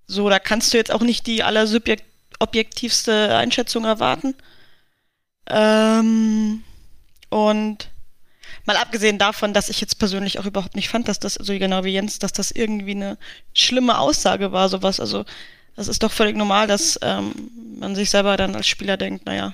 So, 0.08 0.30
da 0.30 0.38
kannst 0.40 0.72
du 0.74 0.78
jetzt 0.78 0.92
auch 0.92 1.02
nicht 1.02 1.26
die 1.26 1.42
allerobjektivste 1.44 3.36
Einschätzung 3.36 3.86
erwarten. 3.86 4.36
Ähm, 5.48 6.64
und 7.30 7.90
mal 8.66 8.78
abgesehen 8.78 9.18
davon, 9.18 9.54
dass 9.54 9.70
ich 9.70 9.82
jetzt 9.82 9.98
persönlich 10.00 10.38
auch 10.40 10.46
überhaupt 10.46 10.76
nicht 10.76 10.90
fand, 10.90 11.08
dass 11.08 11.20
das, 11.20 11.34
so 11.36 11.58
genau 11.58 11.84
wie 11.84 11.94
Jens, 11.94 12.20
dass 12.20 12.34
das 12.34 12.52
irgendwie 12.52 12.92
eine 12.92 13.18
schlimme 13.54 13.98
Aussage 13.98 14.52
war, 14.52 14.70
sowas. 14.70 15.00
Also, 15.00 15.26
das 15.76 15.88
ist 15.88 16.04
doch 16.04 16.12
völlig 16.12 16.36
normal, 16.36 16.68
dass 16.68 17.00
ähm, 17.02 17.34
man 17.80 17.96
sich 17.96 18.10
selber 18.10 18.38
dann 18.38 18.56
als 18.56 18.68
Spieler 18.68 18.98
denkt, 18.98 19.26
naja, 19.26 19.54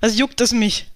was 0.00 0.16
juckt 0.18 0.40
es 0.40 0.52
mich? 0.52 0.86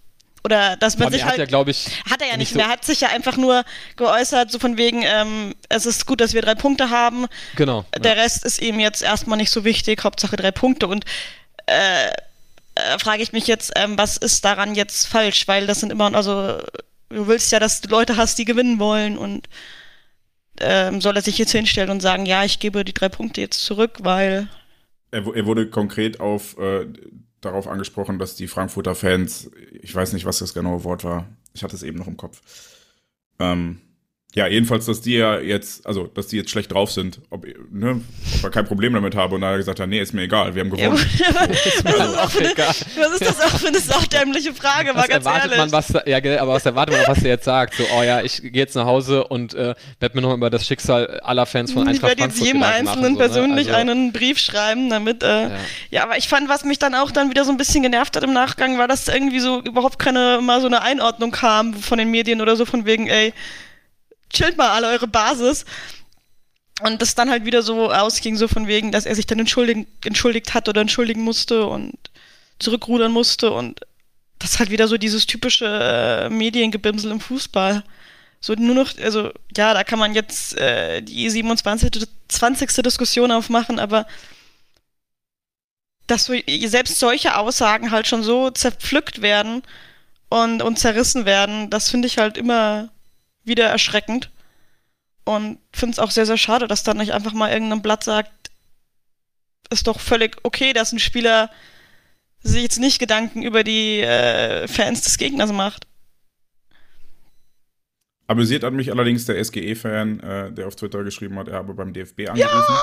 Oder 0.47 0.77
dass 0.77 0.97
man 0.97 1.09
Aber 1.09 1.13
sich 1.13 1.23
er 1.23 1.27
halt. 1.27 1.33
hat 1.35 1.39
ja, 1.41 1.45
glaube 1.47 1.73
ich, 1.73 1.89
Hat 2.09 2.23
er 2.23 2.29
ja 2.29 2.37
nicht 2.37 2.53
so- 2.53 2.57
mehr. 2.59 2.67
Er 2.67 2.71
hat 2.71 2.85
sich 2.85 3.01
ja 3.01 3.09
einfach 3.09 3.37
nur 3.37 3.65
geäußert, 3.97 4.53
so 4.53 4.61
von 4.61 4.77
wegen, 4.77 5.03
ähm, 5.05 5.57
es 5.69 5.87
ist 5.87 6.07
gut, 6.07 6.21
dass 6.21 6.35
wir 6.35 6.41
drei 6.43 6.55
Punkte 6.55 6.91
haben. 6.91 7.27
Genau. 7.57 7.85
Der 7.99 8.17
Rest 8.17 8.45
ist 8.45 8.63
ihm 8.63 8.79
jetzt 8.79 9.03
erstmal 9.03 9.39
nicht 9.39 9.51
so 9.51 9.65
wichtig, 9.65 10.05
Hauptsache 10.05 10.37
drei 10.37 10.53
Punkte. 10.53 10.87
Und 10.87 11.05
äh, 11.67 12.07
äh, 12.77 12.99
frage 13.01 13.25
ich 13.25 13.33
mich 13.33 13.49
jetzt, 13.49 13.73
ähm, 13.75 13.99
was 13.99 14.17
ist 14.19 14.45
daran 14.45 14.77
jetzt 14.77 15.09
falsch? 15.09 15.49
Weil 15.49 15.67
das 15.67 15.81
sind 15.81 15.91
immer, 15.91 16.15
also 16.15 16.63
du 17.09 17.27
willst 17.27 17.51
ja, 17.51 17.59
dass 17.59 17.81
du 17.81 17.89
Leute 17.89 18.17
hast, 18.17 18.39
die 18.39 18.45
gewinnen 18.45 18.79
wollen 18.79 19.19
und 19.19 19.49
ähm, 20.61 21.01
soll 21.01 21.17
er 21.17 21.23
sich 21.23 21.39
jetzt 21.39 21.53
hinstellen 21.53 21.91
und 21.91 22.01
sagen, 22.01 22.25
ja, 22.25 22.45
ich 22.45 22.61
gebe 22.61 22.85
die 22.85 22.95
drei 22.95 23.09
Punkte 23.09 23.41
jetzt 23.41 23.65
zurück, 23.65 23.99
weil 24.03 24.49
Er, 25.11 25.27
er 25.35 25.45
wurde 25.47 25.69
konkret 25.71 26.21
auf, 26.21 26.57
äh, 26.59 26.87
darauf 27.41 27.69
angesprochen, 27.69 28.19
dass 28.19 28.35
die 28.35 28.49
Frankfurter 28.49 28.95
Fans, 28.95 29.51
ich 29.73 29.95
weiß 29.95 30.13
nicht, 30.13 30.25
was 30.25 30.39
das 30.39 30.55
genaue 30.55 30.85
Wort 30.85 31.05
war, 31.05 31.27
ich 31.55 31.63
hatte 31.63 31.77
es 31.77 31.83
eben 31.83 31.99
noch 31.99 32.07
im 32.07 32.17
Kopf. 32.17 32.41
Ähm, 33.39 33.81
ja, 34.37 34.47
jedenfalls, 34.47 34.85
dass 34.85 35.01
die 35.01 35.15
ja 35.15 35.41
jetzt, 35.41 35.87
also, 35.87 36.09
dass 36.09 36.27
die 36.27 36.37
jetzt 36.37 36.51
schlecht 36.51 36.71
drauf 36.71 36.93
sind, 36.93 37.21
ob, 37.31 37.47
ne, 37.73 38.03
ob 38.37 38.45
er 38.45 38.51
kein 38.51 38.67
Problem 38.67 38.93
damit 38.93 39.15
habe 39.15 39.35
und 39.35 39.41
dann 39.41 39.49
hat 39.49 39.55
er 39.55 39.59
gesagt, 39.59 39.81
hat, 39.81 39.89
nee, 39.89 39.99
ist 39.99 40.13
mir 40.13 40.25
egal, 40.25 40.55
wir 40.55 40.63
haben 40.63 40.77
ja, 40.77 40.91
gewonnen. 40.91 41.07
was, 41.33 41.65
ist 41.65 41.85
das 41.87 42.19
auch 42.19 42.31
für 42.31 42.41
eine, 42.41 42.55
was 42.59 43.13
ist 43.15 43.27
das 43.27 43.41
auch 43.41 43.59
für 43.59 43.69
eine 43.69 43.81
saudämliche 43.81 44.53
Frage, 44.53 44.93
mal 44.93 45.01
Was 45.01 45.09
ganz 45.09 45.25
erwartet 45.25 45.53
ehrlich. 45.53 45.59
man, 45.59 45.73
was, 45.73 45.95
ja, 46.05 46.43
aber 46.43 46.53
was 46.53 46.67
erwartet 46.67 46.97
man, 46.97 47.17
was 47.17 47.25
er 47.25 47.31
jetzt 47.31 47.47
sagt? 47.47 47.77
So, 47.77 47.85
oh 47.99 48.03
ja, 48.03 48.21
ich 48.21 48.43
gehe 48.43 48.53
jetzt 48.53 48.75
nach 48.77 48.85
Hause 48.85 49.25
und 49.25 49.55
äh, 49.55 49.75
werde 50.01 50.17
mir 50.17 50.21
noch 50.21 50.35
über 50.35 50.51
das 50.51 50.67
Schicksal 50.67 51.19
aller 51.21 51.47
Fans 51.47 51.73
von 51.73 51.85
ich 51.85 51.95
Eintracht 51.95 52.11
werde 52.11 52.23
jetzt 52.25 52.39
jedem 52.39 52.63
Einzelnen 52.63 52.85
machen, 52.85 53.03
so, 53.05 53.09
ne? 53.09 53.17
persönlich 53.17 53.69
Also, 53.69 53.81
einen 53.81 54.13
Brief 54.13 54.39
schreiben, 54.39 54.91
damit, 54.91 55.23
äh, 55.23 55.45
ja. 55.45 55.51
Ja. 55.91 56.03
aber 56.03 56.19
ich 56.19 56.29
fand, 56.29 56.51
was 56.51 56.63
mich 56.63 56.79
dann 56.79 56.95
auch 56.95 57.11
dann 57.11 57.31
wieder 57.31 57.47
so 57.47 57.53
ein 57.53 57.57
bisschen 57.57 57.83
genervt 57.83 58.15
hat 58.15 58.23
im 58.23 58.35
Nachgang, 58.35 58.77
war, 58.77 58.87
dass 58.87 59.09
irgendwie 59.09 59.41
so 59.41 59.63
überhaupt 59.63 59.99
keine, 59.99 60.41
mal 60.43 60.61
so 60.61 60.67
eine 60.67 60.83
Einordnung 60.83 61.31
kam 61.31 61.73
von 61.73 61.97
den 61.97 62.11
Medien 62.11 62.43
oder 62.43 62.55
so 62.55 62.67
von 62.67 62.85
wegen, 62.85 63.07
ey, 63.07 63.33
chillt 64.31 64.57
mal 64.57 64.71
alle 64.71 64.89
eure 64.89 65.09
Basis. 65.09 65.65
Und 66.83 67.01
das 67.01 67.15
dann 67.15 67.31
halt 67.31 67.47
wieder 67.47 67.63
so 67.63 67.91
ausging, 67.91 68.37
so 68.37 68.49
von 68.49 68.67
wegen, 68.67 68.93
dass 68.93 69.07
er 69.07 69.15
sich 69.15 69.27
dann 69.27 69.39
entschuldigen, 69.39 69.87
entschuldigt 70.05 70.53
hat 70.53 70.69
oder 70.69 70.83
entschuldigen 70.83 71.23
musste 71.23 71.67
und 71.67 71.95
zurückrudern 72.59 73.13
musste 73.13 73.51
und 73.51 73.81
das 74.39 74.53
ist 74.53 74.59
halt 74.59 74.71
wieder 74.71 74.89
so 74.89 74.99
dieses 74.99 75.27
typische 75.27 75.67
äh, 75.67 76.29
Mediengebimsel 76.29 77.11
im 77.11 77.21
Fußball. 77.21 77.83
So 78.41 78.55
nur 78.55 78.75
noch, 78.75 78.97
also 78.99 79.33
ja, 79.57 79.73
da 79.73 79.83
kann 79.83 79.99
man 79.99 80.15
jetzt 80.15 80.57
äh, 80.59 81.01
die 81.01 81.29
27. 81.31 82.07
20. 82.29 82.83
Diskussion 82.83 83.33
aufmachen, 83.33 83.79
aber 83.79 84.07
dass 86.07 86.27
so, 86.27 86.35
selbst 86.67 86.99
solche 86.99 87.37
Aussagen 87.37 87.91
halt 87.91 88.07
schon 88.07 88.23
so 88.23 88.51
zerpflückt 88.51 89.23
werden 89.23 89.63
und, 90.29 90.63
und 90.63 90.79
zerrissen 90.79 91.25
werden, 91.25 91.71
das 91.71 91.91
finde 91.91 92.07
ich 92.07 92.19
halt 92.19 92.37
immer 92.37 92.91
wieder 93.47 93.67
erschreckend. 93.67 94.31
Und 95.25 95.59
finde 95.73 95.93
es 95.95 95.99
auch 95.99 96.11
sehr, 96.11 96.27
sehr 96.27 96.37
schade, 96.39 96.69
dass 96.69 96.85
dann 96.85 96.99
nicht 96.99 97.13
einfach 97.13 97.33
mal 97.33 97.51
irgendein 97.51 97.83
Blatt 97.83 98.05
sagt, 98.05 98.31
ist 99.71 99.87
doch 99.89 99.99
völlig 99.99 100.37
okay, 100.45 100.73
dass 100.73 100.93
ein 100.93 101.01
Spieler 101.01 101.51
sich 102.43 102.63
jetzt 102.63 102.79
nicht 102.79 102.99
Gedanken 103.01 103.43
über 103.43 103.65
die 103.65 104.01
äh, 104.01 104.69
Fans 104.69 105.03
des 105.03 105.19
Gegners 105.19 105.51
macht. 105.51 105.87
Amüsiert 108.29 108.63
hat 108.65 108.73
mich 108.73 108.91
allerdings 108.91 109.25
der 109.25 109.43
SGE-Fan, 109.45 110.21
äh, 110.21 110.53
der 110.53 110.67
auf 110.69 110.77
Twitter 110.77 111.03
geschrieben 111.05 111.39
hat, 111.39 111.49
er 111.49 111.55
habe 111.55 111.75
beim 111.75 111.93
DFB 111.93 112.29
angerufen. 112.29 112.77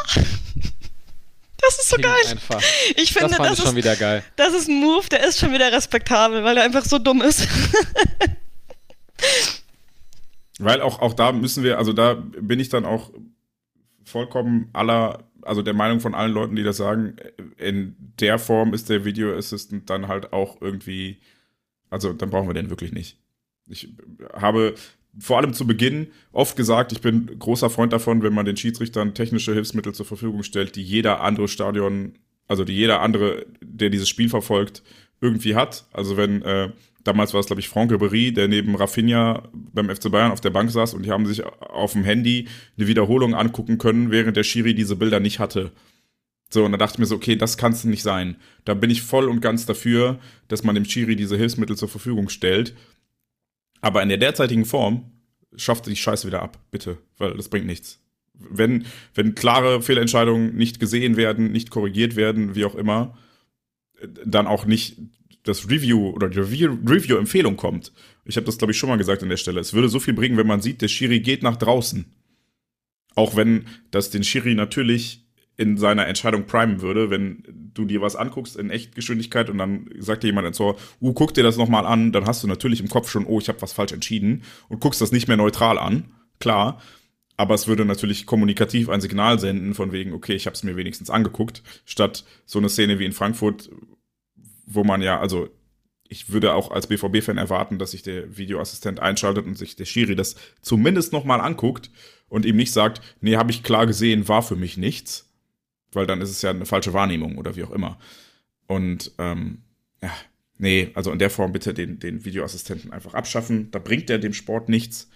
Das 1.58 1.80
ist 1.80 1.90
so 1.90 1.96
Klingt 1.96 2.14
geil. 2.14 2.32
Einfach. 2.32 2.62
Ich 2.98 3.14
Das 3.14 3.22
finde, 3.22 3.36
fand 3.36 3.50
das, 3.52 3.58
ich 3.60 3.64
schon 3.64 3.78
ist, 3.78 3.84
wieder 3.84 3.96
geil. 3.96 4.24
das 4.36 4.54
ist 4.54 4.68
ein 4.68 4.82
Move, 4.82 5.08
der 5.10 5.26
ist 5.26 5.40
schon 5.40 5.54
wieder 5.54 5.72
respektabel, 5.72 6.44
weil 6.44 6.58
er 6.58 6.64
einfach 6.64 6.84
so 6.84 7.00
dumm 7.00 7.22
ist. 7.22 7.48
Weil 10.60 10.82
auch, 10.82 11.00
auch 11.02 11.14
da 11.14 11.32
müssen 11.32 11.64
wir, 11.64 11.78
also 11.78 11.94
da 11.94 12.14
bin 12.14 12.60
ich 12.60 12.70
dann 12.70 12.86
auch 12.86 13.12
vollkommen 14.04 14.70
aller, 14.74 15.24
also 15.42 15.62
der 15.62 15.74
Meinung 15.74 16.00
von 16.00 16.14
allen 16.14 16.34
Leuten, 16.34 16.56
die 16.56 16.64
das 16.64 16.78
sagen, 16.78 17.16
in 17.58 17.96
der 18.20 18.38
Form 18.38 18.74
ist 18.74 18.90
der 18.90 19.06
Video 19.06 19.36
Assistant 19.36 19.90
dann 19.90 20.08
halt 20.08 20.34
auch 20.34 20.62
irgendwie, 20.62 21.18
also 21.90 22.14
dann 22.14 22.30
brauchen 22.30 22.48
wir 22.48 22.54
den 22.54 22.70
wirklich 22.70 22.92
nicht. 22.92 23.18
Ich 23.68 23.90
habe 24.34 24.76
vor 25.20 25.38
allem 25.38 25.54
zu 25.54 25.66
Beginn 25.66 26.08
oft 26.32 26.56
gesagt, 26.56 26.92
ich 26.92 27.02
bin 27.02 27.38
großer 27.38 27.70
Freund 27.70 27.94
davon, 27.94 28.24
wenn 28.24 28.34
man 28.34 28.46
den 28.46 28.58
Schiedsrichtern 28.58 29.14
technische 29.14 29.54
Hilfsmittel 29.54 29.94
zur 29.94 30.06
Verfügung 30.06 30.44
stellt, 30.44 30.76
die 30.76 30.84
jeder 30.84 31.22
andere 31.22 31.48
Stadion, 31.48 32.18
also 32.48 32.64
die 32.64 32.74
jeder 32.74 33.02
andere, 33.02 33.46
der 33.62 33.90
dieses 33.90 34.10
Spiel 34.10 34.30
verfolgt, 34.30 34.84
irgendwie 35.22 35.56
hat. 35.56 35.86
Also 35.94 36.18
wenn, 36.18 36.42
äh, 36.42 36.72
damals 37.04 37.34
war 37.34 37.40
es, 37.40 37.48
glaube 37.48 37.60
ich, 37.60 37.70
Franck 37.70 37.92
Ribéry, 37.92 38.34
der 38.34 38.48
neben 38.48 38.76
Rafinha 38.76 39.44
beim 39.54 39.90
FC 39.90 40.12
Bayern 40.12 40.32
auf 40.32 40.42
der 40.42 40.50
Bank 40.50 40.72
saß 40.72 40.94
und 40.94 41.06
die 41.06 41.12
haben 41.12 41.26
sich 41.26 41.44
auf 41.44 41.94
dem 41.94 42.04
Handy 42.04 42.48
eine 42.78 42.88
Wiederholung 42.88 43.36
angucken 43.36 43.78
können, 43.78 44.12
während 44.12 44.38
der 44.38 44.44
Schiri 44.44 44.74
diese 44.74 44.96
Bilder 44.96 45.20
nicht 45.20 45.40
hatte. 45.40 45.72
So, 46.50 46.64
und 46.64 46.72
da 46.72 46.78
dachte 46.78 46.96
ich 46.96 47.00
mir 47.00 47.06
so, 47.08 47.16
okay, 47.16 47.36
das 47.36 47.58
kann 47.58 47.72
es 47.72 47.84
nicht 47.84 48.04
sein. 48.04 48.38
Da 48.64 48.76
bin 48.76 48.92
ich 48.92 49.02
voll 49.02 49.28
und 49.28 49.42
ganz 49.42 49.66
dafür, 49.66 50.20
dass 50.48 50.64
man 50.64 50.76
dem 50.76 50.86
Schiri 50.86 51.16
diese 51.16 51.36
Hilfsmittel 51.36 51.76
zur 51.76 51.90
Verfügung 51.90 52.30
stellt. 52.30 52.76
Aber 53.82 54.04
in 54.04 54.10
der 54.10 54.20
derzeitigen 54.20 54.66
Form 54.66 55.12
schafft 55.56 55.88
die 55.88 55.96
Scheiße 55.96 56.28
wieder 56.28 56.42
ab, 56.42 56.60
bitte, 56.72 56.98
weil 57.18 57.34
das 57.34 57.50
bringt 57.50 57.66
nichts. 57.66 58.00
Wenn, 58.36 58.86
wenn 59.16 59.36
klare 59.36 59.82
Fehlentscheidungen 59.82 60.56
nicht 60.56 60.80
gesehen 60.80 61.18
werden, 61.18 61.52
nicht 61.52 61.70
korrigiert 61.70 62.16
werden, 62.16 62.56
wie 62.56 62.66
auch 62.66 62.76
immer, 62.76 63.18
dann 64.26 64.48
auch 64.48 64.66
nicht 64.66 64.98
das 65.44 65.70
Review 65.70 66.10
oder 66.10 66.30
die 66.30 66.40
Review- 66.40 66.78
Review-Empfehlung 66.86 67.58
kommt. 67.58 67.92
Ich 68.26 68.38
habe 68.38 68.46
das, 68.46 68.58
glaube 68.58 68.72
ich, 68.72 68.78
schon 68.78 68.90
mal 68.90 68.98
gesagt 68.98 69.24
an 69.24 69.30
der 69.30 69.38
Stelle. 69.38 69.60
Es 69.60 69.74
würde 69.74 69.90
so 69.90 70.00
viel 70.00 70.14
bringen, 70.14 70.38
wenn 70.38 70.48
man 70.48 70.62
sieht, 70.62 70.82
der 70.82 70.88
Schiri 70.88 71.20
geht 71.20 71.44
nach 71.44 71.58
draußen. 71.58 72.06
Auch 73.16 73.36
wenn 73.36 73.66
das 73.92 74.10
den 74.10 74.24
Schiri 74.24 74.56
natürlich 74.56 75.24
in 75.56 75.78
seiner 75.78 76.08
Entscheidung 76.08 76.46
primen 76.46 76.82
würde, 76.82 77.10
wenn 77.10 77.44
du 77.74 77.86
dir 77.86 78.02
was 78.02 78.16
anguckst 78.16 78.56
in 78.56 78.72
Echtgeschwindigkeit 78.72 79.50
und 79.50 79.60
dann 79.60 79.88
sagt 80.00 80.24
dir 80.24 80.28
jemand 80.28 80.48
ins 80.48 80.60
Ohr, 80.60 80.78
uh, 81.00 81.14
guck 81.14 81.34
dir 81.34 81.44
das 81.44 81.58
nochmal 81.58 81.86
an, 81.86 82.12
dann 82.12 82.26
hast 82.26 82.44
du 82.44 82.48
natürlich 82.48 82.80
im 82.80 82.90
Kopf 82.90 83.10
schon, 83.10 83.26
oh, 83.26 83.40
ich 83.40 83.50
habe 83.50 83.62
was 83.62 83.74
falsch 83.74 83.92
entschieden 83.92 84.44
und 84.68 84.80
guckst 84.80 85.02
das 85.02 85.12
nicht 85.12 85.28
mehr 85.28 85.38
neutral 85.38 85.78
an, 85.78 86.06
klar. 86.40 86.82
Aber 87.36 87.56
es 87.56 87.68
würde 87.68 87.86
natürlich 87.86 88.26
kommunikativ 88.26 88.90
ein 88.90 89.02
Signal 89.02 89.40
senden 89.40 89.74
von 89.74 89.92
wegen, 89.92 90.14
okay, 90.14 90.34
ich 90.34 90.46
habe 90.46 90.54
es 90.54 90.64
mir 90.64 90.76
wenigstens 90.76 91.10
angeguckt, 91.10 91.64
statt 91.86 92.26
so 92.46 92.60
eine 92.60 92.70
Szene 92.70 93.00
wie 93.00 93.06
in 93.06 93.12
Frankfurt, 93.12 93.70
wo 94.66 94.84
man 94.84 95.02
ja, 95.02 95.20
also 95.20 95.50
ich 96.08 96.32
würde 96.32 96.54
auch 96.54 96.72
als 96.72 96.88
BVB-Fan 96.88 97.38
erwarten, 97.38 97.80
dass 97.80 97.92
sich 97.92 98.04
der 98.04 98.38
Videoassistent 98.38 99.00
einschaltet 99.00 99.46
und 99.46 99.58
sich 99.58 99.76
der 99.76 99.86
Schiri 99.86 100.16
das 100.16 100.36
zumindest 100.62 101.12
nochmal 101.12 101.42
anguckt 101.42 101.90
und 102.30 102.46
ihm 102.46 102.56
nicht 102.56 102.72
sagt, 102.72 103.02
nee, 103.22 103.36
habe 103.36 103.52
ich 103.52 103.64
klar 103.64 103.88
gesehen, 103.88 104.28
war 104.28 104.44
für 104.44 104.56
mich 104.56 104.78
nichts, 104.78 105.30
weil 105.92 106.06
dann 106.06 106.22
ist 106.22 106.30
es 106.30 106.42
ja 106.42 106.52
eine 106.52 106.66
falsche 106.66 106.94
Wahrnehmung 106.94 107.38
oder 107.38 107.56
wie 107.56 107.64
auch 107.64 107.72
immer. 107.72 107.98
Und 108.68 109.12
ähm, 109.18 109.64
ja, 110.02 110.12
nee, 110.58 110.92
also 110.94 111.12
in 111.12 111.20
der 111.20 111.30
Form 111.30 111.52
bitte 111.52 111.74
den, 111.74 112.00
den 112.00 112.26
Videoassistenten 112.26 112.92
einfach 112.94 113.14
abschaffen. 113.14 113.72
Da 113.72 113.80
bringt 113.80 114.10
er 114.10 114.20
dem 114.20 114.34
Sport 114.34 114.70
nichts. 114.70 115.10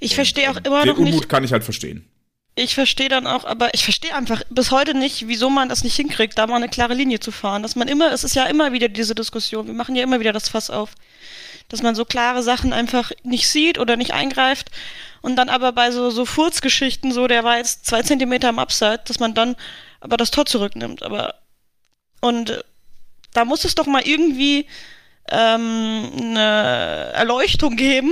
Ich 0.00 0.14
verstehe 0.14 0.50
auch 0.50 0.56
immer 0.64 0.82
den 0.82 0.88
noch 0.88 0.98
nicht, 0.98 1.12
Unmut 1.12 1.28
kann 1.28 1.44
ich 1.44 1.52
halt 1.52 1.64
verstehen. 1.64 2.04
Ich 2.54 2.74
verstehe 2.74 3.08
dann 3.08 3.26
auch, 3.26 3.44
aber 3.44 3.72
ich 3.72 3.84
verstehe 3.84 4.14
einfach 4.14 4.42
bis 4.50 4.70
heute 4.70 4.94
nicht, 4.94 5.26
wieso 5.26 5.48
man 5.48 5.68
das 5.68 5.84
nicht 5.84 5.96
hinkriegt, 5.96 6.36
da 6.36 6.46
mal 6.46 6.56
eine 6.56 6.68
klare 6.68 6.94
Linie 6.94 7.18
zu 7.18 7.32
fahren. 7.32 7.62
Dass 7.62 7.76
man 7.76 7.88
immer, 7.88 8.12
es 8.12 8.24
ist 8.24 8.34
ja 8.34 8.44
immer 8.44 8.72
wieder 8.72 8.88
diese 8.88 9.14
Diskussion, 9.14 9.66
wir 9.66 9.74
machen 9.74 9.96
ja 9.96 10.02
immer 10.02 10.20
wieder 10.20 10.32
das 10.32 10.50
Fass 10.50 10.68
auf, 10.68 10.94
dass 11.68 11.82
man 11.82 11.94
so 11.94 12.04
klare 12.04 12.42
Sachen 12.42 12.74
einfach 12.74 13.10
nicht 13.22 13.48
sieht 13.48 13.78
oder 13.78 13.96
nicht 13.96 14.12
eingreift 14.12 14.70
und 15.22 15.36
dann 15.36 15.48
aber 15.48 15.72
bei 15.72 15.90
so, 15.90 16.10
so 16.10 16.26
Furzgeschichten, 16.26 17.12
so 17.12 17.26
der 17.26 17.42
war 17.44 17.56
jetzt 17.56 17.86
zwei 17.86 18.02
Zentimeter 18.02 18.50
im 18.50 18.58
Upside, 18.58 19.00
dass 19.06 19.18
man 19.18 19.32
dann 19.32 19.56
aber 20.00 20.18
das 20.18 20.30
Tor 20.30 20.44
zurücknimmt. 20.44 21.02
Aber 21.02 21.36
und 22.20 22.50
äh, 22.50 22.62
da 23.32 23.46
muss 23.46 23.64
es 23.64 23.74
doch 23.74 23.86
mal 23.86 24.02
irgendwie 24.02 24.66
ähm, 25.30 26.10
eine 26.20 27.12
Erleuchtung 27.14 27.76
geben 27.76 28.10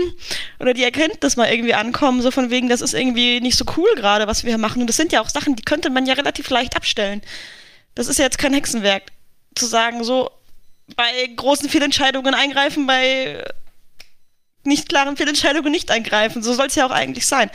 oder 0.59 0.75
die 0.75 0.85
Erkenntnis 0.85 1.37
mal 1.37 1.51
irgendwie 1.51 1.75
ankommen, 1.75 2.23
so 2.23 2.31
von 2.31 2.51
wegen, 2.51 2.69
das 2.69 2.81
ist 2.81 2.95
irgendwie 2.95 3.41
nicht 3.41 3.57
so 3.57 3.65
cool 3.77 3.89
gerade, 3.97 4.27
was 4.27 4.45
wir 4.45 4.51
hier 4.51 4.59
machen. 4.59 4.81
Und 4.81 4.87
das 4.87 4.97
sind 4.97 5.13
ja 5.13 5.21
auch 5.21 5.29
Sachen, 5.29 5.57
die 5.57 5.63
könnte 5.63 5.91
man 5.91 6.07
ja 6.07 6.15
relativ 6.15 6.49
leicht 6.51 6.77
abstellen. 6.77 7.21
Das 7.95 8.07
ist 8.07 8.19
ja 8.19 8.25
jetzt 8.25 8.39
kein 8.39 8.55
Hexenwerk, 8.55 9.05
zu 9.55 9.67
sagen, 9.67 10.05
so 10.05 10.31
bei 10.97 11.27
großen 11.37 11.69
Fehlentscheidungen 11.69 12.35
eingreifen, 12.35 12.87
bei 12.87 13.45
nicht 14.65 14.89
klaren 14.89 15.17
Fehlentscheidungen 15.17 15.73
nicht 15.73 15.91
eingreifen. 15.91 16.43
So 16.43 16.53
soll 16.53 16.67
es 16.67 16.75
ja 16.75 16.87
auch 16.87 16.91
eigentlich 16.91 17.27
sein. 17.27 17.51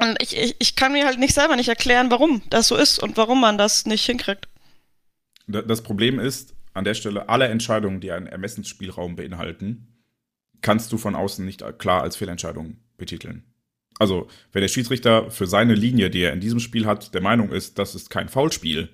Und 0.00 0.22
ich, 0.22 0.36
ich, 0.36 0.56
ich 0.58 0.76
kann 0.76 0.92
mir 0.92 1.06
halt 1.06 1.18
nicht 1.18 1.34
selber 1.34 1.56
nicht 1.56 1.68
erklären, 1.68 2.10
warum 2.10 2.42
das 2.50 2.68
so 2.68 2.76
ist 2.76 2.98
und 2.98 3.16
warum 3.16 3.40
man 3.40 3.58
das 3.58 3.84
nicht 3.86 4.06
hinkriegt. 4.06 4.48
Das 5.46 5.82
Problem 5.82 6.20
ist, 6.20 6.54
an 6.74 6.84
der 6.84 6.94
Stelle, 6.94 7.28
alle 7.28 7.48
Entscheidungen, 7.48 8.00
die 8.00 8.12
einen 8.12 8.26
Ermessensspielraum 8.26 9.16
beinhalten, 9.16 9.88
kannst 10.60 10.92
du 10.92 10.98
von 10.98 11.14
außen 11.14 11.44
nicht 11.44 11.62
klar 11.78 12.02
als 12.02 12.16
Fehlentscheidung 12.16 12.78
betiteln. 12.96 13.44
Also, 13.98 14.28
wenn 14.52 14.62
der 14.62 14.68
Schiedsrichter 14.68 15.30
für 15.30 15.46
seine 15.46 15.74
Linie, 15.74 16.10
die 16.10 16.20
er 16.20 16.32
in 16.32 16.40
diesem 16.40 16.60
Spiel 16.60 16.86
hat, 16.86 17.14
der 17.14 17.20
Meinung 17.20 17.50
ist, 17.50 17.78
das 17.78 17.94
ist 17.94 18.10
kein 18.10 18.28
Foulspiel, 18.28 18.90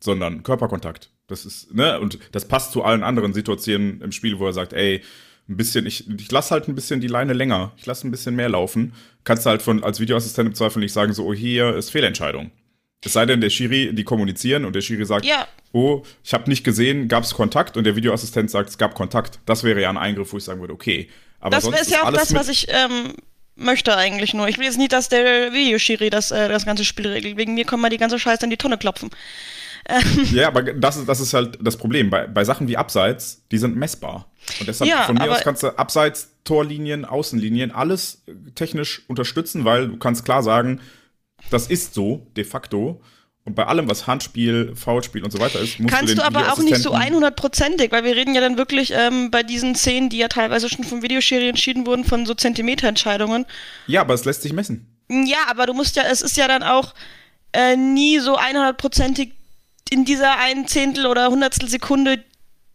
sondern 0.00 0.42
Körperkontakt. 0.42 1.10
Das 1.28 1.44
ist, 1.44 1.74
ne, 1.74 2.00
und 2.00 2.18
das 2.32 2.46
passt 2.46 2.72
zu 2.72 2.82
allen 2.82 3.02
anderen 3.02 3.34
Situationen 3.34 4.00
im 4.00 4.12
Spiel, 4.12 4.38
wo 4.38 4.46
er 4.46 4.52
sagt, 4.52 4.72
ey, 4.72 5.02
ein 5.48 5.56
bisschen, 5.56 5.86
ich, 5.86 6.08
ich 6.08 6.30
lasse 6.30 6.50
halt 6.50 6.68
ein 6.68 6.74
bisschen 6.74 7.00
die 7.00 7.06
Leine 7.06 7.32
länger, 7.32 7.72
ich 7.76 7.86
lasse 7.86 8.06
ein 8.06 8.10
bisschen 8.10 8.34
mehr 8.34 8.48
laufen. 8.48 8.94
Kannst 9.24 9.46
du 9.46 9.50
halt 9.50 9.62
von, 9.62 9.82
als 9.82 10.00
Videoassistent 10.00 10.48
im 10.48 10.54
Zweifel 10.54 10.80
nicht 10.80 10.92
sagen, 10.92 11.12
so, 11.12 11.24
oh, 11.24 11.34
hier 11.34 11.74
ist 11.74 11.90
Fehlentscheidung. 11.90 12.50
Es 13.04 13.12
sei 13.12 13.26
denn, 13.26 13.40
der 13.40 13.50
Schiri, 13.50 13.94
die 13.94 14.04
kommunizieren 14.04 14.64
und 14.64 14.74
der 14.74 14.80
Schiri 14.80 15.04
sagt, 15.04 15.24
Ja. 15.24 15.46
oh, 15.72 16.02
ich 16.24 16.34
habe 16.34 16.50
nicht 16.50 16.64
gesehen, 16.64 17.06
gab 17.08 17.22
es 17.24 17.32
Kontakt 17.34 17.76
und 17.76 17.84
der 17.84 17.94
Videoassistent 17.94 18.50
sagt, 18.50 18.70
es 18.70 18.78
gab 18.78 18.94
Kontakt. 18.94 19.38
Das 19.46 19.62
wäre 19.62 19.80
ja 19.80 19.88
ein 19.88 19.96
Eingriff, 19.96 20.32
wo 20.32 20.36
ich 20.36 20.44
sagen 20.44 20.60
würde, 20.60 20.72
okay. 20.74 21.08
Aber 21.40 21.50
das 21.50 21.64
sonst 21.64 21.80
ist 21.80 21.90
ja 21.92 22.02
auch 22.02 22.12
das, 22.12 22.34
was 22.34 22.48
ich 22.48 22.66
ähm, 22.70 23.14
möchte 23.54 23.96
eigentlich 23.96 24.34
nur. 24.34 24.48
Ich 24.48 24.58
will 24.58 24.64
jetzt 24.64 24.78
nicht, 24.78 24.92
dass 24.92 25.08
der 25.08 25.52
Videoschiri 25.52 26.10
das, 26.10 26.32
äh, 26.32 26.48
das 26.48 26.66
ganze 26.66 26.84
Spiel 26.84 27.06
regelt. 27.06 27.36
Wegen 27.36 27.54
mir 27.54 27.64
kann 27.64 27.78
man 27.80 27.90
die 27.90 27.98
ganze 27.98 28.18
Scheiße 28.18 28.44
in 28.44 28.50
die 28.50 28.56
Tonne 28.56 28.78
klopfen. 28.78 29.10
Ja, 30.32 30.48
aber 30.48 30.62
das 30.62 30.96
ist, 30.98 31.08
das 31.08 31.18
ist 31.20 31.32
halt 31.32 31.58
das 31.62 31.76
Problem. 31.78 32.10
Bei, 32.10 32.26
bei 32.26 32.44
Sachen 32.44 32.68
wie 32.68 32.76
Abseits, 32.76 33.42
die 33.50 33.56
sind 33.58 33.74
messbar. 33.76 34.30
Und 34.60 34.68
deshalb 34.68 34.90
Ja, 34.90 35.04
von 35.04 35.14
mir 35.14 35.30
aus 35.30 35.40
kannst 35.40 35.62
du 35.62 35.78
Abseits, 35.78 36.30
Torlinien, 36.44 37.04
Außenlinien, 37.06 37.70
alles 37.70 38.22
technisch 38.54 39.02
unterstützen, 39.08 39.64
weil 39.64 39.88
du 39.88 39.96
kannst 39.96 40.24
klar 40.26 40.42
sagen, 40.42 40.80
das 41.50 41.66
ist 41.68 41.94
so, 41.94 42.26
de 42.36 42.44
facto. 42.44 43.00
Und 43.44 43.54
bei 43.54 43.66
allem, 43.66 43.88
was 43.88 44.06
Handspiel, 44.06 44.74
Foulspiel 44.76 45.24
und 45.24 45.30
so 45.30 45.40
weiter 45.40 45.58
ist, 45.58 45.80
musst 45.80 45.94
Kannst 45.94 46.12
du 46.12 46.16
du 46.16 46.22
aber 46.22 46.52
auch 46.52 46.58
nicht 46.58 46.76
so 46.82 46.92
Videoassistenten- 46.94 47.78
100%ig, 47.80 47.92
weil 47.92 48.04
wir 48.04 48.14
reden 48.14 48.34
ja 48.34 48.42
dann 48.42 48.58
wirklich 48.58 48.92
ähm, 48.92 49.30
bei 49.30 49.42
diesen 49.42 49.74
Szenen, 49.74 50.10
die 50.10 50.18
ja 50.18 50.28
teilweise 50.28 50.68
schon 50.68 50.84
vom 50.84 51.00
Videoschiri 51.02 51.48
entschieden 51.48 51.86
wurden, 51.86 52.04
von 52.04 52.26
so 52.26 52.34
Zentimeterentscheidungen. 52.34 53.46
Ja, 53.86 54.02
aber 54.02 54.12
es 54.12 54.26
lässt 54.26 54.42
sich 54.42 54.52
messen. 54.52 54.86
Ja, 55.08 55.38
aber 55.48 55.64
du 55.64 55.72
musst 55.72 55.96
ja, 55.96 56.02
es 56.10 56.20
ist 56.20 56.36
ja 56.36 56.46
dann 56.46 56.62
auch 56.62 56.92
äh, 57.52 57.74
nie 57.76 58.18
so 58.18 58.38
100%ig 58.38 59.32
in 59.90 60.04
dieser 60.04 60.38
einen 60.38 60.66
Zehntel 60.66 61.06
oder 61.06 61.28
Hundertstel 61.28 61.70
Sekunde, 61.70 62.22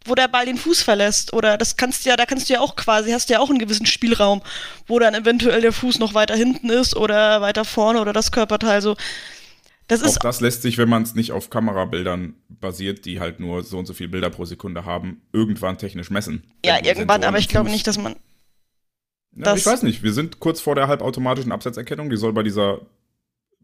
wo 0.04 0.14
der 0.14 0.28
Ball 0.28 0.46
den 0.46 0.56
Fuß 0.58 0.82
verlässt. 0.82 1.32
Oder 1.32 1.56
das 1.56 1.76
kannst 1.76 2.04
du 2.04 2.10
ja, 2.10 2.16
da 2.16 2.26
kannst 2.26 2.48
du 2.48 2.54
ja 2.54 2.60
auch 2.60 2.76
quasi, 2.76 3.10
hast 3.12 3.28
du 3.28 3.34
ja 3.34 3.40
auch 3.40 3.50
einen 3.50 3.58
gewissen 3.58 3.86
Spielraum, 3.86 4.42
wo 4.86 4.98
dann 4.98 5.14
eventuell 5.14 5.60
der 5.60 5.72
Fuß 5.72 5.98
noch 5.98 6.14
weiter 6.14 6.36
hinten 6.36 6.70
ist 6.70 6.94
oder 6.96 7.40
weiter 7.40 7.64
vorne 7.64 8.00
oder 8.00 8.12
das 8.12 8.32
Körperteil 8.32 8.82
so. 8.82 8.96
Das 9.86 10.02
Auch 10.02 10.06
ist 10.06 10.24
das 10.24 10.40
lässt 10.40 10.62
sich, 10.62 10.78
wenn 10.78 10.88
man 10.88 11.02
es 11.02 11.14
nicht 11.14 11.32
auf 11.32 11.50
Kamerabildern 11.50 12.34
basiert, 12.48 13.04
die 13.04 13.20
halt 13.20 13.38
nur 13.38 13.62
so 13.62 13.78
und 13.78 13.84
so 13.86 13.92
viele 13.92 14.08
Bilder 14.08 14.30
pro 14.30 14.46
Sekunde 14.46 14.86
haben, 14.86 15.20
irgendwann 15.32 15.76
technisch 15.76 16.08
messen. 16.10 16.42
ja 16.64 16.76
irgendwann, 16.76 16.96
Sensoren 16.96 17.24
aber 17.24 17.38
ich 17.38 17.48
glaube 17.48 17.70
nicht, 17.70 17.86
dass 17.86 17.98
man. 17.98 18.14
Ja, 19.36 19.42
das- 19.44 19.60
ich 19.60 19.66
weiß 19.66 19.82
nicht, 19.82 20.02
wir 20.02 20.12
sind 20.12 20.40
kurz 20.40 20.60
vor 20.60 20.74
der 20.74 20.88
halbautomatischen 20.88 21.52
Absetzerkennung, 21.52 22.08
die 22.08 22.16
soll 22.16 22.32
bei 22.32 22.42
dieser 22.42 22.80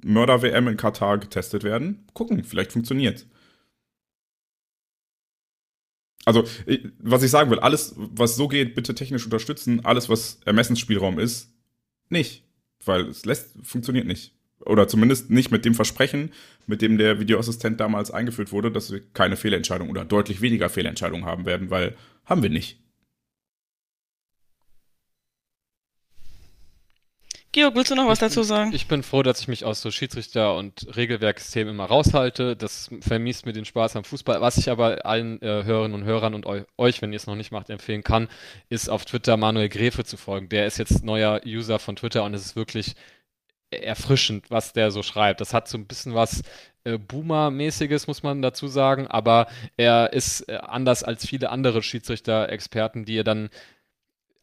Mörder-WM 0.02 0.68
in 0.68 0.76
Katar 0.76 1.18
getestet 1.18 1.62
werden. 1.62 2.06
Gucken, 2.12 2.42
vielleicht 2.44 2.72
funktioniert. 2.72 3.26
Also, 6.24 6.44
was 6.98 7.22
ich 7.22 7.30
sagen 7.30 7.50
will, 7.50 7.60
alles, 7.60 7.94
was 7.96 8.36
so 8.36 8.48
geht, 8.48 8.74
bitte 8.74 8.94
technisch 8.94 9.24
unterstützen. 9.24 9.84
Alles, 9.84 10.08
was 10.08 10.40
Ermessensspielraum 10.44 11.18
ist, 11.18 11.50
nicht. 12.08 12.44
Weil 12.84 13.08
es 13.08 13.24
lässt, 13.24 13.54
funktioniert 13.62 14.06
nicht. 14.06 14.34
Oder 14.64 14.88
zumindest 14.88 15.30
nicht 15.30 15.50
mit 15.50 15.64
dem 15.64 15.74
Versprechen, 15.74 16.32
mit 16.66 16.82
dem 16.82 16.98
der 16.98 17.18
Videoassistent 17.18 17.80
damals 17.80 18.10
eingeführt 18.10 18.52
wurde, 18.52 18.70
dass 18.70 18.92
wir 18.92 19.00
keine 19.14 19.36
Fehlentscheidung 19.36 19.88
oder 19.88 20.04
deutlich 20.04 20.42
weniger 20.42 20.68
Fehlentscheidungen 20.68 21.24
haben 21.24 21.46
werden, 21.46 21.70
weil 21.70 21.96
haben 22.26 22.42
wir 22.42 22.50
nicht. 22.50 22.78
Georg, 27.52 27.74
willst 27.74 27.90
du 27.90 27.96
noch 27.96 28.06
was 28.06 28.20
dazu 28.20 28.44
sagen? 28.44 28.72
Ich 28.72 28.86
bin 28.86 29.02
froh, 29.02 29.24
dass 29.24 29.40
ich 29.40 29.48
mich 29.48 29.64
aus 29.64 29.82
so 29.82 29.90
Schiedsrichter- 29.90 30.56
und 30.56 30.86
Regelwerksthemen 30.94 31.74
immer 31.74 31.86
raushalte. 31.86 32.54
Das 32.54 32.90
vermisst 33.00 33.44
mir 33.44 33.52
den 33.52 33.64
Spaß 33.64 33.96
am 33.96 34.04
Fußball. 34.04 34.40
Was 34.40 34.56
ich 34.56 34.70
aber 34.70 35.04
allen 35.04 35.42
äh, 35.42 35.64
Hörerinnen 35.64 36.00
und 36.00 36.06
Hörern 36.06 36.34
und 36.34 36.46
eu 36.46 36.62
euch, 36.78 37.02
wenn 37.02 37.12
ihr 37.12 37.16
es 37.16 37.26
noch 37.26 37.34
nicht 37.34 37.50
macht, 37.50 37.68
empfehlen 37.68 38.04
kann, 38.04 38.28
ist 38.68 38.88
auf 38.88 39.04
Twitter 39.04 39.36
Manuel 39.36 39.68
Gräfe 39.68 40.04
zu 40.04 40.16
folgen. 40.16 40.48
Der 40.48 40.66
ist 40.66 40.78
jetzt 40.78 41.04
neuer 41.04 41.40
User 41.44 41.80
von 41.80 41.96
Twitter 41.96 42.22
und 42.22 42.34
es 42.34 42.46
ist 42.46 42.54
wirklich 42.54 42.94
erfrischend, 43.70 44.50
was 44.50 44.72
der 44.72 44.92
so 44.92 45.02
schreibt. 45.02 45.40
Das 45.40 45.52
hat 45.52 45.66
so 45.66 45.76
ein 45.76 45.86
bisschen 45.86 46.14
was 46.14 46.42
äh, 46.84 46.98
Boomer-mäßiges, 46.98 48.06
muss 48.06 48.22
man 48.22 48.42
dazu 48.42 48.68
sagen, 48.68 49.08
aber 49.08 49.48
er 49.76 50.12
ist 50.12 50.48
äh, 50.48 50.56
anders 50.56 51.02
als 51.02 51.26
viele 51.26 51.50
andere 51.50 51.82
Schiedsrichter-Experten, 51.82 53.04
die 53.04 53.14
ihr 53.14 53.24
dann 53.24 53.50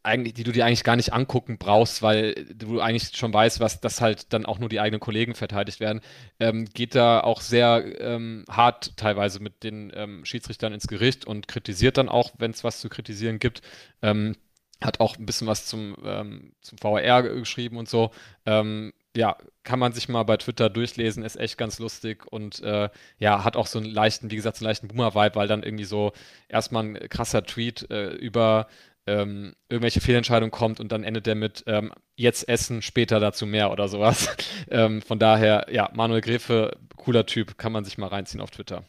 eigentlich, 0.07 0.34
die 0.34 0.43
du 0.43 0.51
dir 0.51 0.65
eigentlich 0.65 0.84
gar 0.84 0.95
nicht 0.95 1.13
angucken 1.13 1.57
brauchst, 1.57 2.01
weil 2.01 2.34
du 2.55 2.79
eigentlich 2.79 3.15
schon 3.15 3.34
weißt, 3.34 3.59
was 3.59 3.81
das 3.81 4.01
halt 4.01 4.34
dann 4.34 4.45
auch 4.45 4.57
nur 4.57 4.69
die 4.69 4.79
eigenen 4.79 4.99
Kollegen 4.99 5.35
verteidigt 5.35 5.79
werden, 5.79 6.01
ähm, 6.39 6.65
geht 6.73 6.95
da 6.95 7.19
auch 7.19 7.41
sehr 7.41 7.84
ähm, 7.99 8.45
hart 8.49 8.97
teilweise 8.97 9.39
mit 9.41 9.63
den 9.63 9.91
ähm, 9.93 10.25
Schiedsrichtern 10.25 10.73
ins 10.73 10.88
Gericht 10.88 11.25
und 11.25 11.47
kritisiert 11.47 11.97
dann 11.97 12.09
auch, 12.09 12.31
wenn 12.39 12.51
es 12.51 12.63
was 12.63 12.79
zu 12.79 12.89
kritisieren 12.89 13.38
gibt. 13.39 13.61
Ähm, 14.01 14.35
hat 14.81 14.99
auch 14.99 15.17
ein 15.17 15.25
bisschen 15.25 15.47
was 15.47 15.65
zum, 15.65 15.95
ähm, 16.03 16.53
zum 16.61 16.77
VAR 16.81 17.23
geschrieben 17.23 17.77
und 17.77 17.89
so. 17.89 18.11
Ähm, 18.45 18.93
ja, 19.15 19.35
kann 19.63 19.79
man 19.79 19.93
sich 19.93 20.07
mal 20.07 20.23
bei 20.23 20.38
Twitter 20.38 20.69
durchlesen, 20.69 21.23
ist 21.23 21.38
echt 21.38 21.57
ganz 21.57 21.79
lustig 21.79 22.31
und 22.31 22.61
äh, 22.61 22.89
ja, 23.17 23.43
hat 23.43 23.55
auch 23.57 23.65
so 23.65 23.79
einen 23.79 23.89
leichten, 23.89 24.29
wie 24.29 24.35
gesagt, 24.35 24.57
so 24.57 24.63
einen 24.63 24.69
leichten 24.69 24.88
Boomer-Vibe, 24.88 25.35
weil 25.35 25.47
dann 25.47 25.63
irgendwie 25.63 25.85
so 25.85 26.13
erstmal 26.47 26.84
ein 26.84 27.09
krasser 27.09 27.43
Tweet 27.43 27.89
äh, 27.89 28.09
über 28.09 28.67
ähm, 29.07 29.55
irgendwelche 29.69 30.01
Fehlentscheidungen 30.01 30.51
kommt 30.51 30.79
und 30.79 30.91
dann 30.91 31.03
endet 31.03 31.25
der 31.25 31.35
mit 31.35 31.63
ähm, 31.67 31.91
jetzt 32.15 32.47
essen, 32.47 32.81
später 32.81 33.19
dazu 33.19 33.45
mehr 33.45 33.71
oder 33.71 33.88
sowas. 33.88 34.35
ähm, 34.69 35.01
von 35.01 35.19
daher, 35.19 35.67
ja, 35.71 35.89
Manuel 35.93 36.21
Gräfe, 36.21 36.77
cooler 36.95 37.25
Typ, 37.25 37.57
kann 37.57 37.71
man 37.71 37.85
sich 37.85 37.97
mal 37.97 38.07
reinziehen 38.07 38.41
auf 38.41 38.51
Twitter. 38.51 38.84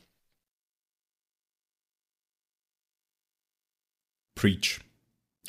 Preach. 4.34 4.80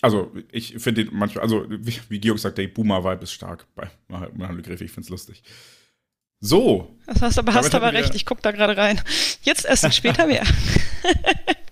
Also, 0.02 0.32
ich 0.52 0.76
finde 0.78 1.06
den 1.06 1.14
manchmal, 1.14 1.44
also, 1.44 1.66
wie, 1.70 2.00
wie 2.08 2.20
Georg 2.20 2.40
sagt, 2.40 2.58
der 2.58 2.68
Boomer-Vibe 2.68 3.24
ist 3.24 3.34
stark 3.34 3.68
bei 3.76 3.90
Manuel 4.08 4.62
Gräfe, 4.62 4.86
ich 4.86 4.92
finde 4.92 5.06
es 5.06 5.10
lustig. 5.10 5.44
So, 6.42 6.96
Das 7.06 7.22
hast 7.22 7.38
aber, 7.38 7.54
hast 7.54 7.76
aber 7.76 7.92
recht, 7.92 8.16
ich 8.16 8.26
guck 8.26 8.42
da 8.42 8.52
gerade 8.52 8.78
rein. 8.78 9.02
Jetzt 9.42 9.66
essen, 9.66 9.92
später 9.92 10.26
mehr. 10.26 10.44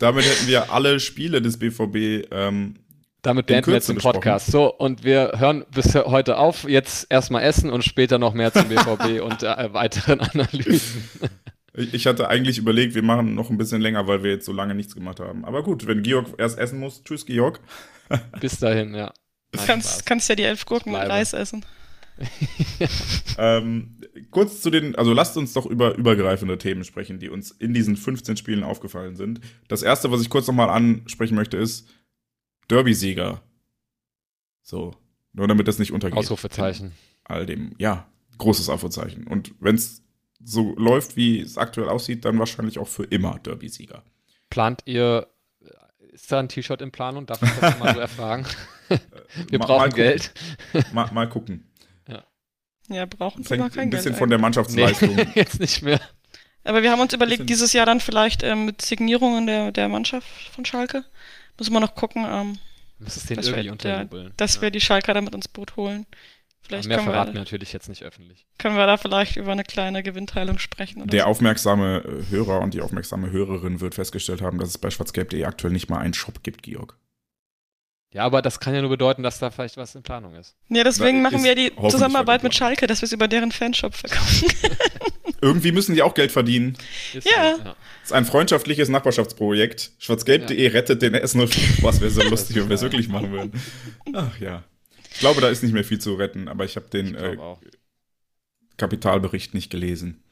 damit 0.00 0.24
hätten 0.24 0.48
wir 0.48 0.72
alle 0.72 0.98
Spiele 0.98 1.40
des 1.40 1.58
BVB 1.58 2.26
ähm, 2.32 2.74
Damit 3.22 3.46
beenden 3.46 3.68
wir 3.68 3.74
jetzt 3.74 3.88
den 3.88 3.98
Podcast. 3.98 4.46
So, 4.46 4.74
und 4.74 5.04
wir 5.04 5.34
hören 5.36 5.64
bis 5.72 5.94
heute 5.94 6.38
auf. 6.38 6.64
Jetzt 6.68 7.06
erstmal 7.10 7.42
essen 7.42 7.70
und 7.70 7.84
später 7.84 8.18
noch 8.18 8.34
mehr 8.34 8.52
zum 8.52 8.68
BVB 8.68 9.20
und 9.22 9.42
äh, 9.42 9.72
weiteren 9.72 10.20
Analysen. 10.20 11.08
Ich 11.74 12.06
hatte 12.06 12.28
eigentlich 12.28 12.58
überlegt, 12.58 12.94
wir 12.94 13.02
machen 13.02 13.34
noch 13.34 13.50
ein 13.50 13.58
bisschen 13.58 13.80
länger, 13.80 14.06
weil 14.06 14.24
wir 14.24 14.32
jetzt 14.32 14.46
so 14.46 14.52
lange 14.52 14.74
nichts 14.74 14.94
gemacht 14.94 15.20
haben. 15.20 15.44
Aber 15.44 15.62
gut, 15.62 15.86
wenn 15.86 16.02
Georg 16.02 16.26
erst 16.38 16.58
essen 16.58 16.80
muss, 16.80 17.04
tschüss 17.04 17.26
Georg. 17.26 17.60
Bis 18.40 18.58
dahin, 18.58 18.94
ja. 18.94 19.12
Du 19.52 19.60
kannst, 19.64 20.06
kannst 20.06 20.28
ja 20.28 20.34
die 20.34 20.42
elf 20.42 20.64
Gurken 20.64 20.92
mit 20.92 21.00
Bleibe. 21.00 21.14
Reis 21.14 21.32
essen. 21.32 21.64
Ähm, 23.38 24.00
kurz 24.30 24.60
zu 24.60 24.70
den, 24.70 24.94
also 24.96 25.12
lasst 25.14 25.36
uns 25.36 25.52
doch 25.54 25.64
über 25.66 25.94
übergreifende 25.96 26.58
Themen 26.58 26.84
sprechen, 26.84 27.18
die 27.18 27.30
uns 27.30 27.50
in 27.50 27.72
diesen 27.72 27.96
15 27.96 28.36
Spielen 28.36 28.64
aufgefallen 28.64 29.16
sind. 29.16 29.40
Das 29.68 29.82
erste, 29.82 30.10
was 30.12 30.20
ich 30.20 30.28
kurz 30.30 30.46
nochmal 30.46 30.68
ansprechen 30.68 31.34
möchte, 31.36 31.56
ist 31.56 31.88
Derby-Sieger. 32.68 33.40
So, 34.62 34.94
nur 35.32 35.48
damit 35.48 35.68
das 35.68 35.78
nicht 35.78 35.92
untergeht. 35.92 36.18
Ausrufezeichen. 36.18 36.92
All 37.24 37.46
dem, 37.46 37.74
ja, 37.78 38.06
großes 38.38 38.68
Ausrufezeichen. 38.68 39.26
Und 39.26 39.54
wenn 39.60 39.74
es 39.76 40.02
so 40.42 40.74
läuft, 40.76 41.16
wie 41.16 41.40
es 41.40 41.56
aktuell 41.58 41.88
aussieht, 41.88 42.24
dann 42.24 42.38
wahrscheinlich 42.38 42.78
auch 42.78 42.88
für 42.88 43.04
immer 43.04 43.38
Derby-Sieger. 43.38 44.02
Plant 44.50 44.82
ihr, 44.84 45.28
ist 46.12 46.30
da 46.30 46.40
ein 46.40 46.48
T-Shirt 46.48 46.82
in 46.82 46.90
Planung? 46.90 47.26
Darf 47.26 47.42
ich 47.42 47.50
das 47.60 47.78
mal 47.78 47.94
so 47.94 48.00
erfragen? 48.00 48.44
Wir 49.48 49.58
Mal- 49.58 49.66
brauchen 49.66 49.88
mal. 49.90 49.94
Geld. 49.96 50.32
Mal, 50.92 51.10
mal 51.12 51.28
gucken. 51.28 51.64
Ja, 52.90 53.06
brauchen 53.06 53.42
Das 53.42 53.50
wir 53.50 53.58
hängt 53.58 53.74
kein 53.74 53.84
ein 53.84 53.90
bisschen 53.90 54.12
Geld. 54.12 54.18
von 54.18 54.28
der 54.30 54.38
Nee, 54.38 54.42
Mannschaftsleistung. 54.42 55.16
jetzt 55.34 55.60
nicht 55.60 55.82
mehr. 55.82 56.00
Aber 56.64 56.82
wir 56.82 56.90
haben 56.90 57.00
uns 57.00 57.12
überlegt, 57.14 57.48
dieses 57.48 57.72
Jahr 57.72 57.86
dann 57.86 58.00
vielleicht 58.00 58.42
ähm, 58.42 58.66
mit 58.66 58.82
Signierungen 58.82 59.46
der, 59.46 59.72
der 59.72 59.88
Mannschaft 59.88 60.26
von 60.54 60.64
Schalke. 60.64 61.04
Müssen 61.58 61.72
wir 61.72 61.80
noch 61.80 61.94
gucken, 61.94 62.26
ähm, 62.28 62.58
Muss 62.98 63.16
es 63.16 63.26
den 63.26 63.36
dass 63.36 63.46
irgendwie 63.46 63.68
wir, 63.70 63.76
der, 63.76 64.00
unterjubeln. 64.00 64.32
dass 64.36 64.56
Ja. 64.56 64.62
wir 64.62 64.70
die 64.70 64.80
Schalker 64.80 65.14
damit 65.14 65.34
ins 65.34 65.48
Boot 65.48 65.76
holen. 65.76 66.06
Vielleicht 66.62 66.88
Mehr 66.88 66.98
können 66.98 67.08
verraten 67.10 67.30
wir 67.30 67.34
wir, 67.34 67.40
natürlich 67.40 67.72
jetzt 67.72 67.88
nicht 67.88 68.02
öffentlich. 68.02 68.46
können 68.58 68.76
wir 68.76 68.86
da 68.86 68.96
vielleicht 68.98 69.36
über 69.36 69.50
eine 69.52 69.64
kleine 69.64 70.02
Gewinnteilung 70.02 70.58
sprechen. 70.58 71.00
Oder 71.02 71.10
Der 71.10 71.22
so. 71.24 71.28
aufmerksame 71.30 72.04
äh, 72.04 72.30
Hörer 72.30 72.60
und 72.60 72.74
die 72.74 72.80
aufmerksame 72.82 73.30
Hörerin 73.30 73.80
wird 73.80 73.94
festgestellt 73.94 74.42
haben, 74.42 74.58
dass 74.58 74.68
es 74.68 74.78
bei 74.78 74.90
schwarzgelb.de 74.90 75.44
aktuell 75.44 75.72
nicht 75.72 75.88
mal 75.88 75.98
einen 75.98 76.14
Shop 76.14 76.42
gibt, 76.42 76.62
Georg. 76.62 76.96
Ja, 78.12 78.24
aber 78.24 78.42
das 78.42 78.58
kann 78.58 78.74
ja 78.74 78.80
nur 78.80 78.90
bedeuten, 78.90 79.22
dass 79.22 79.38
da 79.38 79.50
vielleicht 79.50 79.76
was 79.76 79.94
in 79.94 80.02
Planung 80.02 80.34
ist. 80.34 80.56
Ja, 80.68 80.82
deswegen 80.82 81.22
machen 81.22 81.44
wir 81.44 81.54
die 81.54 81.72
Zusammenarbeit 81.88 82.42
mit. 82.42 82.54
Schalke, 82.54 82.88
dass 82.88 83.02
wir 83.02 83.06
es 83.06 83.12
über 83.12 83.28
deren 83.28 83.52
Fanshop 83.52 83.94
verkaufen. 83.94 84.48
Irgendwie 85.40 85.70
müssen 85.70 85.94
die 85.94 86.02
auch 86.02 86.14
Geld 86.14 86.32
verdienen. 86.32 86.76
Ist 87.14 87.28
Ja. 87.30 87.56
Das 87.58 87.76
ist 88.04 88.12
ein 88.12 88.24
freundschaftliches 88.24 88.88
Nachbarschaftsprojekt. 88.88 89.92
Schwarzgelb.de 89.98 90.66
rettet 90.68 91.02
den 91.02 91.14
Essen. 91.14 91.40
Was 91.82 92.00
wäre 92.00 92.10
so 92.10 92.22
lustig, 92.28 92.56
wenn 92.56 92.68
wir 92.68 92.74
es 92.74 92.82
wirklich 92.82 93.08
machen 93.08 93.30
würden. 93.30 93.52
Ach 94.12 94.38
ja. 94.40 94.64
Ich 95.12 95.20
glaube, 95.20 95.40
da 95.40 95.48
ist 95.48 95.62
nicht 95.62 95.72
mehr 95.72 95.84
viel 95.84 96.00
zu 96.00 96.14
retten, 96.14 96.48
aber 96.48 96.64
ich 96.64 96.76
habe 96.76 96.88
den 96.88 97.14
Ich 97.14 97.22
äh. 97.22 97.36
Kapitalbericht 98.76 99.54
nicht 99.54 99.70
gelesen. 99.70 100.22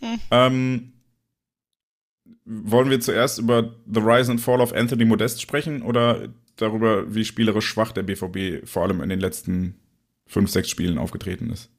Hm. 0.00 0.20
Ähm, 0.30 0.92
wollen 2.48 2.88
wir 2.88 3.00
zuerst 3.00 3.38
über 3.38 3.74
The 3.86 4.00
Rise 4.00 4.30
and 4.30 4.40
Fall 4.40 4.60
of 4.60 4.72
Anthony 4.72 5.04
Modest 5.04 5.42
sprechen 5.42 5.82
oder 5.82 6.28
darüber, 6.56 7.14
wie 7.14 7.24
spielerisch 7.24 7.66
schwach 7.66 7.92
der 7.92 8.02
BVB 8.02 8.66
vor 8.66 8.82
allem 8.82 9.02
in 9.02 9.10
den 9.10 9.20
letzten 9.20 9.78
fünf, 10.26 10.50
sechs 10.50 10.70
Spielen 10.70 10.98
aufgetreten 10.98 11.50
ist? 11.50 11.70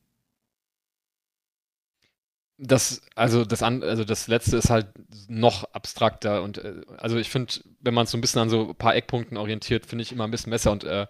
Das, 2.58 3.02
also 3.16 3.46
das, 3.46 3.64
also 3.64 4.04
das 4.04 4.28
letzte 4.28 4.58
ist 4.58 4.70
halt 4.70 4.88
noch 5.28 5.64
abstrakter 5.74 6.44
und 6.44 6.58
äh, 6.58 6.82
also 6.98 7.18
ich 7.18 7.30
finde, 7.30 7.54
wenn 7.80 7.94
man 7.94 8.04
es 8.04 8.12
so 8.12 8.18
ein 8.18 8.22
bisschen 8.22 8.42
an 8.42 8.50
so 8.50 8.70
ein 8.70 8.76
paar 8.76 8.96
Eckpunkten 8.96 9.38
orientiert, 9.38 9.86
finde 9.86 10.04
ich 10.04 10.12
immer 10.12 10.26
ein 10.26 10.32
bisschen 10.32 10.52
besser 10.52 10.72
und 10.72 10.84
äh, 10.84 11.08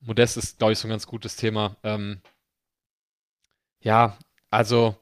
Modest 0.00 0.36
ist, 0.36 0.58
glaube 0.58 0.72
ich, 0.72 0.78
so 0.78 0.88
ein 0.88 0.90
ganz 0.90 1.06
gutes 1.06 1.36
Thema. 1.36 1.76
Ähm, 1.84 2.20
ja, 3.82 4.18
also 4.50 4.96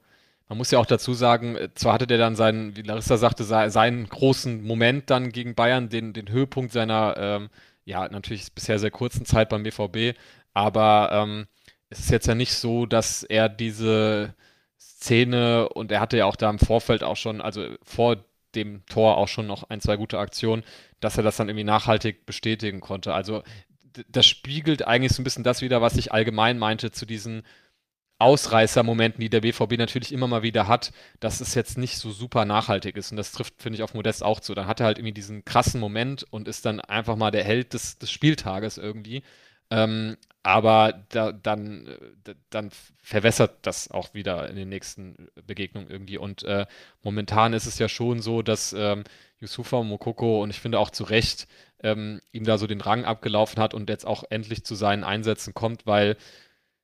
man 0.48 0.58
muss 0.58 0.70
ja 0.70 0.78
auch 0.78 0.86
dazu 0.86 1.14
sagen, 1.14 1.56
äh, 1.56 1.68
zwar 1.74 1.94
hatte 1.94 2.06
der 2.06 2.18
dann 2.18 2.36
seinen, 2.36 2.76
wie 2.76 2.82
Larissa 2.82 3.16
sagte, 3.16 3.44
se- 3.44 3.70
seinen 3.70 4.08
großen 4.08 4.62
Moment 4.64 5.10
dann 5.10 5.30
gegen 5.32 5.54
Bayern, 5.54 5.88
den, 5.88 6.12
den 6.12 6.28
Höhepunkt 6.30 6.72
seiner, 6.72 7.16
ähm, 7.18 7.50
ja, 7.84 8.08
natürlich 8.08 8.52
bisher 8.52 8.78
sehr 8.78 8.90
kurzen 8.90 9.24
Zeit 9.24 9.48
beim 9.48 9.62
BVB, 9.62 10.16
aber 10.54 11.10
ähm, 11.12 11.46
es 11.90 12.00
ist 12.00 12.10
jetzt 12.10 12.26
ja 12.26 12.34
nicht 12.34 12.52
so, 12.54 12.86
dass 12.86 13.22
er 13.22 13.48
diese 13.48 14.34
Szene 14.78 15.68
und 15.70 15.90
er 15.92 16.00
hatte 16.00 16.16
ja 16.18 16.26
auch 16.26 16.36
da 16.36 16.50
im 16.50 16.58
Vorfeld 16.58 17.02
auch 17.02 17.16
schon, 17.16 17.40
also 17.40 17.66
vor 17.82 18.16
dem 18.54 18.84
Tor 18.86 19.16
auch 19.16 19.28
schon 19.28 19.46
noch 19.46 19.64
ein, 19.70 19.80
zwei 19.80 19.96
gute 19.96 20.18
Aktionen, 20.18 20.64
dass 21.00 21.16
er 21.16 21.22
das 21.22 21.36
dann 21.36 21.48
irgendwie 21.48 21.64
nachhaltig 21.64 22.26
bestätigen 22.26 22.80
konnte. 22.80 23.14
Also 23.14 23.42
das 24.08 24.26
spiegelt 24.26 24.86
eigentlich 24.86 25.12
so 25.12 25.22
ein 25.22 25.24
bisschen 25.24 25.44
das 25.44 25.62
wieder, 25.62 25.80
was 25.82 25.96
ich 25.96 26.12
allgemein 26.12 26.58
meinte 26.58 26.90
zu 26.90 27.06
diesen 27.06 27.42
Ausreißer-Momenten, 28.18 29.20
die 29.20 29.30
der 29.30 29.42
BVB 29.42 29.78
natürlich 29.78 30.12
immer 30.12 30.26
mal 30.26 30.42
wieder 30.42 30.66
hat, 30.66 30.92
dass 31.20 31.40
es 31.40 31.54
jetzt 31.54 31.78
nicht 31.78 31.98
so 31.98 32.10
super 32.10 32.44
nachhaltig 32.44 32.96
ist. 32.96 33.10
Und 33.10 33.16
das 33.16 33.32
trifft, 33.32 33.62
finde 33.62 33.76
ich, 33.76 33.82
auf 33.82 33.94
Modest 33.94 34.22
auch 34.24 34.40
zu. 34.40 34.54
Dann 34.54 34.66
hat 34.66 34.80
er 34.80 34.86
halt 34.86 34.98
irgendwie 34.98 35.14
diesen 35.14 35.44
krassen 35.44 35.80
Moment 35.80 36.26
und 36.30 36.48
ist 36.48 36.66
dann 36.66 36.80
einfach 36.80 37.16
mal 37.16 37.30
der 37.30 37.44
Held 37.44 37.74
des, 37.74 37.98
des 37.98 38.10
Spieltages 38.10 38.76
irgendwie. 38.76 39.22
Ähm, 39.70 40.16
aber 40.42 41.04
da, 41.10 41.32
dann, 41.32 41.86
äh, 42.26 42.34
dann 42.50 42.70
verwässert 43.02 43.58
das 43.62 43.90
auch 43.90 44.14
wieder 44.14 44.48
in 44.48 44.56
den 44.56 44.68
nächsten 44.68 45.28
Begegnungen 45.46 45.90
irgendwie. 45.90 46.18
Und 46.18 46.42
äh, 46.42 46.66
momentan 47.02 47.52
ist 47.52 47.66
es 47.66 47.78
ja 47.78 47.88
schon 47.88 48.20
so, 48.20 48.42
dass 48.42 48.72
ähm, 48.72 49.04
Yusufa 49.40 49.82
Mokoko 49.82 50.42
und 50.42 50.50
ich 50.50 50.60
finde 50.60 50.78
auch 50.78 50.90
zu 50.90 51.04
Recht 51.04 51.46
ähm, 51.82 52.20
ihm 52.32 52.44
da 52.44 52.58
so 52.58 52.66
den 52.66 52.80
Rang 52.80 53.04
abgelaufen 53.04 53.62
hat 53.62 53.74
und 53.74 53.88
jetzt 53.88 54.06
auch 54.06 54.24
endlich 54.30 54.64
zu 54.64 54.74
seinen 54.74 55.04
Einsätzen 55.04 55.54
kommt, 55.54 55.86
weil 55.86 56.16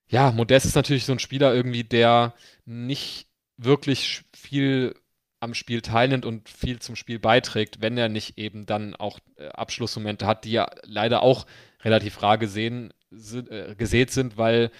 ja, 0.09 0.33
Modest 0.33 0.67
ist 0.67 0.77
natürlich 0.77 1.05
so 1.05 1.13
ein 1.13 1.19
Spieler 1.19 1.55
irgendwie, 1.55 1.85
der 1.85 2.35
nicht 2.65 3.27
wirklich 3.57 4.23
viel 4.35 4.95
am 5.41 5.55
Spiel 5.55 5.83
teilnimmt 5.83 6.25
und 6.25 6.49
viel 6.49 6.79
zum 6.81 6.97
Spiel 6.97 7.19
beiträgt, 7.19 7.81
wenn 7.81 7.99
er 7.99 8.09
nicht 8.09 8.39
eben 8.39 8.67
dann 8.67 8.97
auch 8.97 9.19
äh, 9.37 9.49
Abschlussmomente 9.49 10.27
hat, 10.27 10.45
die 10.45 10.53
ja 10.53 10.71
leider 10.83 11.23
auch 11.23 11.47
relativ 11.83 12.23
rar 12.23 12.39
gesehen, 12.39 12.93
äh, 13.13 13.75
gesät 13.77 14.11
sind, 14.11 14.39
weil 14.39 14.71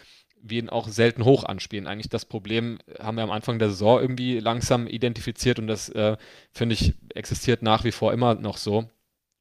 wir 0.41 0.59
ihn 0.59 0.69
auch 0.69 0.89
selten 0.89 1.25
hoch 1.25 1.45
anspielen. 1.45 1.87
Eigentlich 1.87 2.09
das 2.09 2.25
Problem 2.25 2.79
haben 2.99 3.17
wir 3.17 3.25
am 3.25 3.31
Anfang 3.31 3.59
der 3.59 3.71
Saison 3.71 4.01
irgendwie 4.01 4.41
langsam 4.41 4.87
identifiziert 4.87 5.59
und 5.59 5.67
das, 5.67 5.89
äh, 5.91 6.17
finde 6.53 6.75
ich, 6.75 6.95
existiert 7.15 7.63
nach 7.63 7.85
wie 7.85 7.93
vor 7.93 8.13
immer 8.13 8.35
noch 8.35 8.57
so. 8.57 8.89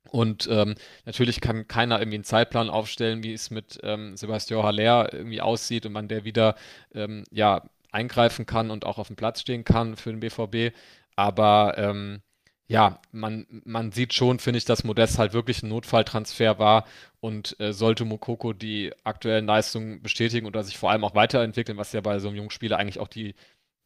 Und 0.10 0.48
ähm, 0.52 0.76
natürlich 1.06 1.42
kann 1.42 1.68
keiner 1.68 2.00
irgendwie 2.00 2.18
einen 2.18 2.24
Zeitplan 2.24 2.70
aufstellen, 2.70 3.24
wie 3.24 3.34
es 3.34 3.50
mit 3.50 3.80
ähm, 3.84 4.16
Sebastian 4.16 4.64
Haller 4.64 5.14
irgendwie 5.14 5.42
aussieht 5.42 5.86
und 5.86 5.94
man 5.94 6.08
der 6.08 6.24
wieder 6.24 6.56
ähm, 6.94 7.24
ja, 7.32 7.64
eingreifen 7.92 8.46
kann 8.46 8.70
und 8.70 8.86
auch 8.86 8.98
auf 8.98 9.08
dem 9.08 9.16
Platz 9.16 9.42
stehen 9.42 9.64
kann 9.64 9.96
für 9.96 10.12
den 10.12 10.20
BVB. 10.20 10.76
Aber 11.16 11.76
ähm, 11.78 12.22
ja, 12.68 13.00
man, 13.12 13.46
man 13.66 13.92
sieht 13.92 14.14
schon, 14.14 14.40
finde 14.40 14.58
ich, 14.58 14.66
dass 14.66 14.84
Modest 14.84 15.20
halt 15.20 15.34
wirklich 15.34 15.64
ein 15.64 15.70
Notfalltransfer 15.70 16.60
war 16.60 16.86
und 17.20 17.60
äh, 17.60 17.74
sollte 17.74 18.06
Mokoko 18.06 18.54
die 18.54 18.92
aktuellen 19.04 19.46
Leistungen 19.46 20.02
bestätigen 20.02 20.48
oder 20.48 20.64
sich 20.64 20.78
vor 20.78 20.92
allem 20.92 21.04
auch 21.04 21.16
weiterentwickeln, 21.16 21.78
was 21.78 21.94
ja 21.94 22.02
bei 22.02 22.20
so 22.20 22.30
einem 22.30 22.38
jungen 22.38 22.50
Spieler 22.50 22.78
eigentlich 22.78 23.00
auch 23.00 23.08
die, 23.08 23.36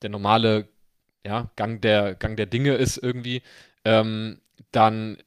der 0.01 0.09
normale 0.09 0.67
ja, 1.25 1.49
Gang, 1.55 1.81
der, 1.81 2.15
Gang 2.15 2.37
der 2.37 2.45
Dinge 2.45 2.75
ist 2.75 2.97
irgendwie, 2.97 3.41
ähm, 3.83 4.39
dann 4.71 5.17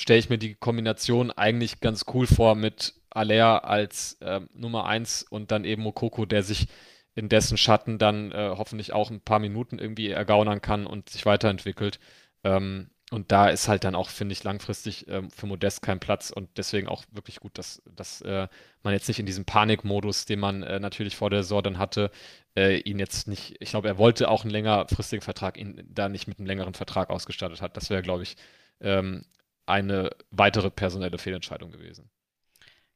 stelle 0.00 0.18
ich 0.18 0.30
mir 0.30 0.38
die 0.38 0.54
Kombination 0.54 1.30
eigentlich 1.30 1.80
ganz 1.80 2.06
cool 2.14 2.26
vor 2.26 2.54
mit 2.54 2.94
Aller 3.10 3.64
als 3.64 4.16
ähm, 4.22 4.48
Nummer 4.54 4.86
1 4.86 5.24
und 5.24 5.50
dann 5.50 5.64
eben 5.64 5.82
Mokoko, 5.82 6.24
der 6.24 6.42
sich 6.42 6.68
in 7.14 7.28
dessen 7.28 7.58
Schatten 7.58 7.98
dann 7.98 8.32
äh, 8.32 8.54
hoffentlich 8.56 8.92
auch 8.92 9.10
ein 9.10 9.20
paar 9.20 9.40
Minuten 9.40 9.78
irgendwie 9.78 10.08
ergaunern 10.08 10.62
kann 10.62 10.86
und 10.86 11.10
sich 11.10 11.26
weiterentwickelt. 11.26 12.00
Ähm, 12.44 12.88
und 13.10 13.32
da 13.32 13.48
ist 13.48 13.68
halt 13.68 13.82
dann 13.84 13.96
auch, 13.96 14.08
finde 14.08 14.32
ich, 14.32 14.44
langfristig 14.44 15.08
ähm, 15.08 15.30
für 15.32 15.46
Modest 15.46 15.82
kein 15.82 15.98
Platz 15.98 16.30
und 16.30 16.48
deswegen 16.56 16.86
auch 16.86 17.04
wirklich 17.10 17.40
gut, 17.40 17.58
dass, 17.58 17.82
dass 17.96 18.22
äh, 18.22 18.46
man 18.84 18.94
jetzt 18.94 19.08
nicht 19.08 19.18
in 19.18 19.26
diesem 19.26 19.44
Panikmodus, 19.44 20.24
den 20.24 20.38
man 20.38 20.62
äh, 20.62 20.78
natürlich 20.78 21.16
vor 21.16 21.28
der 21.28 21.42
Saison 21.42 21.62
dann 21.64 21.78
hatte, 21.78 22.12
äh, 22.56 22.78
ihn 22.78 23.00
jetzt 23.00 23.26
nicht, 23.26 23.56
ich 23.58 23.70
glaube, 23.70 23.88
er 23.88 23.98
wollte 23.98 24.30
auch 24.30 24.44
einen 24.44 24.52
längerfristigen 24.52 25.22
Vertrag, 25.22 25.58
ihn 25.58 25.82
da 25.92 26.08
nicht 26.08 26.28
mit 26.28 26.38
einem 26.38 26.46
längeren 26.46 26.74
Vertrag 26.74 27.10
ausgestattet 27.10 27.60
hat. 27.60 27.76
Das 27.76 27.90
wäre, 27.90 28.02
glaube 28.02 28.22
ich, 28.22 28.36
ähm, 28.80 29.24
eine 29.70 30.10
weitere 30.30 30.70
personelle 30.70 31.18
Fehlentscheidung 31.18 31.70
gewesen. 31.70 32.10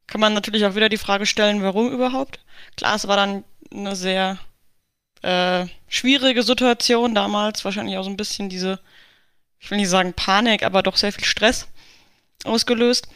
Kann 0.06 0.20
man 0.20 0.34
natürlich 0.34 0.66
auch 0.66 0.74
wieder 0.74 0.88
die 0.88 0.98
Frage 0.98 1.26
stellen, 1.26 1.62
warum 1.62 1.90
überhaupt? 1.90 2.40
Klar, 2.76 2.96
es 2.96 3.08
war 3.08 3.16
dann 3.16 3.44
eine 3.72 3.96
sehr 3.96 4.38
äh, 5.22 5.66
schwierige 5.88 6.42
Situation 6.42 7.14
damals, 7.14 7.64
wahrscheinlich 7.64 7.96
auch 7.96 8.04
so 8.04 8.10
ein 8.10 8.16
bisschen 8.16 8.48
diese, 8.48 8.80
ich 9.58 9.70
will 9.70 9.78
nicht 9.78 9.88
sagen 9.88 10.12
Panik, 10.12 10.62
aber 10.62 10.82
doch 10.82 10.96
sehr 10.96 11.12
viel 11.12 11.24
Stress 11.24 11.68
ausgelöst. 12.44 13.08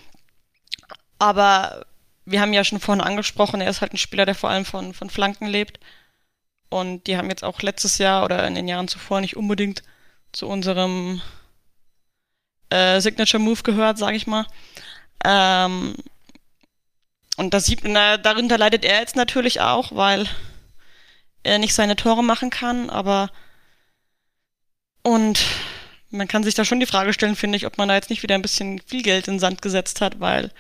Aber 1.19 1.87
wir 2.25 2.41
haben 2.41 2.53
ja 2.53 2.65
schon 2.65 2.81
vorhin 2.81 3.05
angesprochen, 3.05 3.61
er 3.61 3.71
ist 3.71 3.81
halt 3.81 3.93
ein 3.93 3.99
Spieler, 3.99 4.25
der 4.25 4.35
vor 4.35 4.51
allem 4.51 4.65
von, 4.65 4.95
von 4.95 5.11
Flanken 5.11 5.47
lebt. 5.47 5.81
Und 6.71 7.07
die 7.07 7.17
haben 7.17 7.31
jetzt 7.31 7.45
auch 7.45 7.63
letztes 7.63 7.99
Jahr 7.99 8.25
oder 8.25 8.47
in 8.47 8.55
den 8.55 8.69
Jahren 8.69 8.89
zuvor 8.89 9.21
nicht 9.21 9.37
unbedingt 9.37 9.83
zu 10.33 10.47
unserem 10.47 11.23
äh, 12.71 13.01
Signature 13.01 13.43
Move 13.43 13.63
gehört, 13.63 13.99
sage 13.99 14.17
ich 14.17 14.27
mal. 14.27 14.47
Ähm, 15.25 15.95
und 17.37 17.55
das 17.55 17.67
sieht, 17.67 17.81
na, 17.85 18.17
darunter 18.17 18.59
leidet 18.59 18.85
er 18.85 19.01
jetzt 19.01 19.17
natürlich 19.17 19.61
auch, 19.61 19.95
weil 19.95 20.27
er 21.43 21.59
nicht 21.59 21.75
seine 21.75 21.97
Tore 21.97 22.25
machen 22.25 22.51
kann, 22.51 22.91
aber 22.91 23.31
und 25.03 25.45
man 26.11 26.29
kann 26.29 26.43
sich 26.43 26.55
da 26.55 26.65
schon 26.65 26.81
die 26.81 26.87
Frage 26.87 27.13
stellen, 27.13 27.37
finde 27.37 27.57
ich, 27.57 27.67
ob 27.67 27.79
man 27.79 27.89
da 27.89 27.95
jetzt 27.95 28.11
nicht 28.11 28.23
wieder 28.23 28.35
ein 28.35 28.43
bisschen 28.43 28.81
viel 28.87 29.03
Geld 29.03 29.29
in 29.29 29.35
den 29.35 29.41
Sand 29.41 29.63
gesetzt 29.63 30.01
hat, 30.01 30.21
weil 30.21 30.51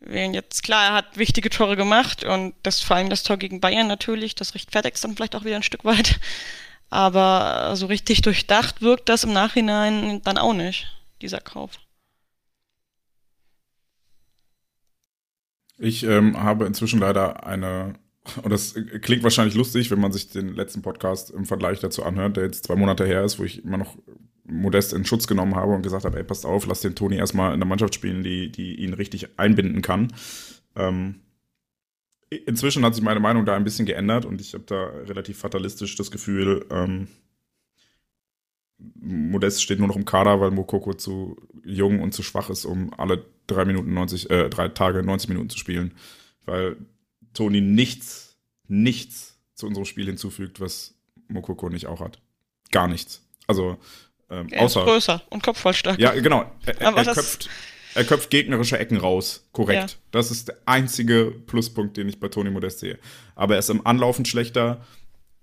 wir 0.00 0.26
jetzt, 0.26 0.62
klar, 0.62 0.84
er 0.84 0.92
hat 0.92 1.16
wichtige 1.16 1.50
Tore 1.50 1.76
gemacht 1.76 2.24
und 2.24 2.54
das 2.62 2.80
vor 2.80 2.96
allem 2.96 3.08
das 3.08 3.22
Tor 3.22 3.36
gegen 3.38 3.60
Bayern 3.60 3.86
natürlich, 3.86 4.34
das 4.34 4.54
rechtfertigt 4.54 5.02
dann 5.02 5.16
vielleicht 5.16 5.34
auch 5.34 5.44
wieder 5.44 5.56
ein 5.56 5.62
Stück 5.62 5.84
weit. 5.84 6.20
Aber 6.90 7.74
so 7.76 7.86
richtig 7.86 8.22
durchdacht 8.22 8.82
wirkt 8.82 9.08
das 9.08 9.24
im 9.24 9.32
Nachhinein 9.32 10.20
dann 10.22 10.38
auch 10.38 10.52
nicht, 10.52 10.86
dieser 11.24 11.40
Kauf. 11.40 11.80
Ich 15.78 16.04
ähm, 16.04 16.40
habe 16.40 16.66
inzwischen 16.66 17.00
leider 17.00 17.46
eine, 17.46 17.94
und 18.42 18.50
das 18.50 18.74
klingt 19.00 19.24
wahrscheinlich 19.24 19.56
lustig, 19.56 19.90
wenn 19.90 20.00
man 20.00 20.12
sich 20.12 20.30
den 20.30 20.54
letzten 20.54 20.82
Podcast 20.82 21.30
im 21.30 21.46
Vergleich 21.46 21.80
dazu 21.80 22.04
anhört, 22.04 22.36
der 22.36 22.44
jetzt 22.44 22.64
zwei 22.64 22.76
Monate 22.76 23.06
her 23.06 23.24
ist, 23.24 23.38
wo 23.38 23.44
ich 23.44 23.64
immer 23.64 23.78
noch 23.78 23.96
Modest 24.44 24.92
in 24.92 25.04
Schutz 25.04 25.26
genommen 25.26 25.56
habe 25.56 25.72
und 25.72 25.82
gesagt 25.82 26.04
habe, 26.04 26.18
ey, 26.18 26.24
passt 26.24 26.46
auf, 26.46 26.66
lass 26.66 26.82
den 26.82 26.94
Toni 26.94 27.16
erstmal 27.16 27.54
in 27.54 27.60
der 27.60 27.66
Mannschaft 27.66 27.94
spielen, 27.94 28.22
die, 28.22 28.52
die 28.52 28.76
ihn 28.76 28.92
richtig 28.92 29.38
einbinden 29.38 29.82
kann. 29.82 30.12
Ähm, 30.76 31.22
inzwischen 32.28 32.84
hat 32.84 32.94
sich 32.94 33.02
meine 33.02 33.20
Meinung 33.20 33.46
da 33.46 33.56
ein 33.56 33.64
bisschen 33.64 33.86
geändert 33.86 34.26
und 34.26 34.40
ich 34.40 34.52
habe 34.54 34.64
da 34.64 34.84
relativ 34.84 35.38
fatalistisch 35.38 35.96
das 35.96 36.10
Gefühl, 36.10 36.66
ähm, 36.70 37.08
Modest 39.00 39.62
steht 39.62 39.78
nur 39.78 39.88
noch 39.88 39.96
im 39.96 40.04
Kader, 40.04 40.40
weil 40.40 40.50
Mokoko 40.50 40.94
zu 40.94 41.36
jung 41.64 42.00
und 42.00 42.12
zu 42.12 42.22
schwach 42.22 42.50
ist, 42.50 42.64
um 42.64 42.92
alle 42.98 43.24
drei 43.46 43.64
Minuten 43.64 43.92
90, 43.94 44.30
äh, 44.30 44.48
drei 44.48 44.68
Tage 44.68 45.02
90 45.02 45.28
Minuten 45.28 45.50
zu 45.50 45.58
spielen. 45.58 45.92
Weil 46.44 46.76
Toni 47.32 47.60
nichts, 47.60 48.36
nichts 48.68 49.38
zu 49.54 49.66
unserem 49.66 49.84
Spiel 49.84 50.06
hinzufügt, 50.06 50.60
was 50.60 50.94
Mokoko 51.28 51.68
nicht 51.68 51.86
auch 51.86 52.00
hat. 52.00 52.20
Gar 52.70 52.88
nichts. 52.88 53.22
Also, 53.46 53.78
ähm, 54.30 54.48
Er 54.50 54.66
ist 54.66 54.76
außer. 54.76 54.84
größer 54.84 55.22
und 55.30 55.42
kopfvollstark. 55.42 55.98
Ja, 55.98 56.12
genau. 56.14 56.50
Er, 56.66 56.80
er, 56.80 56.96
er 56.96 57.14
köpft 57.14 57.48
Er 57.94 58.04
köpft 58.04 58.30
gegnerische 58.30 58.78
Ecken 58.78 58.96
raus. 58.96 59.46
Korrekt. 59.52 59.90
Ja. 59.92 59.96
Das 60.10 60.30
ist 60.30 60.48
der 60.48 60.56
einzige 60.66 61.30
Pluspunkt, 61.46 61.96
den 61.96 62.08
ich 62.08 62.18
bei 62.18 62.28
Toni 62.28 62.50
Modest 62.50 62.80
sehe. 62.80 62.98
Aber 63.36 63.54
er 63.54 63.60
ist 63.60 63.70
im 63.70 63.86
Anlaufen 63.86 64.24
schlechter. 64.24 64.84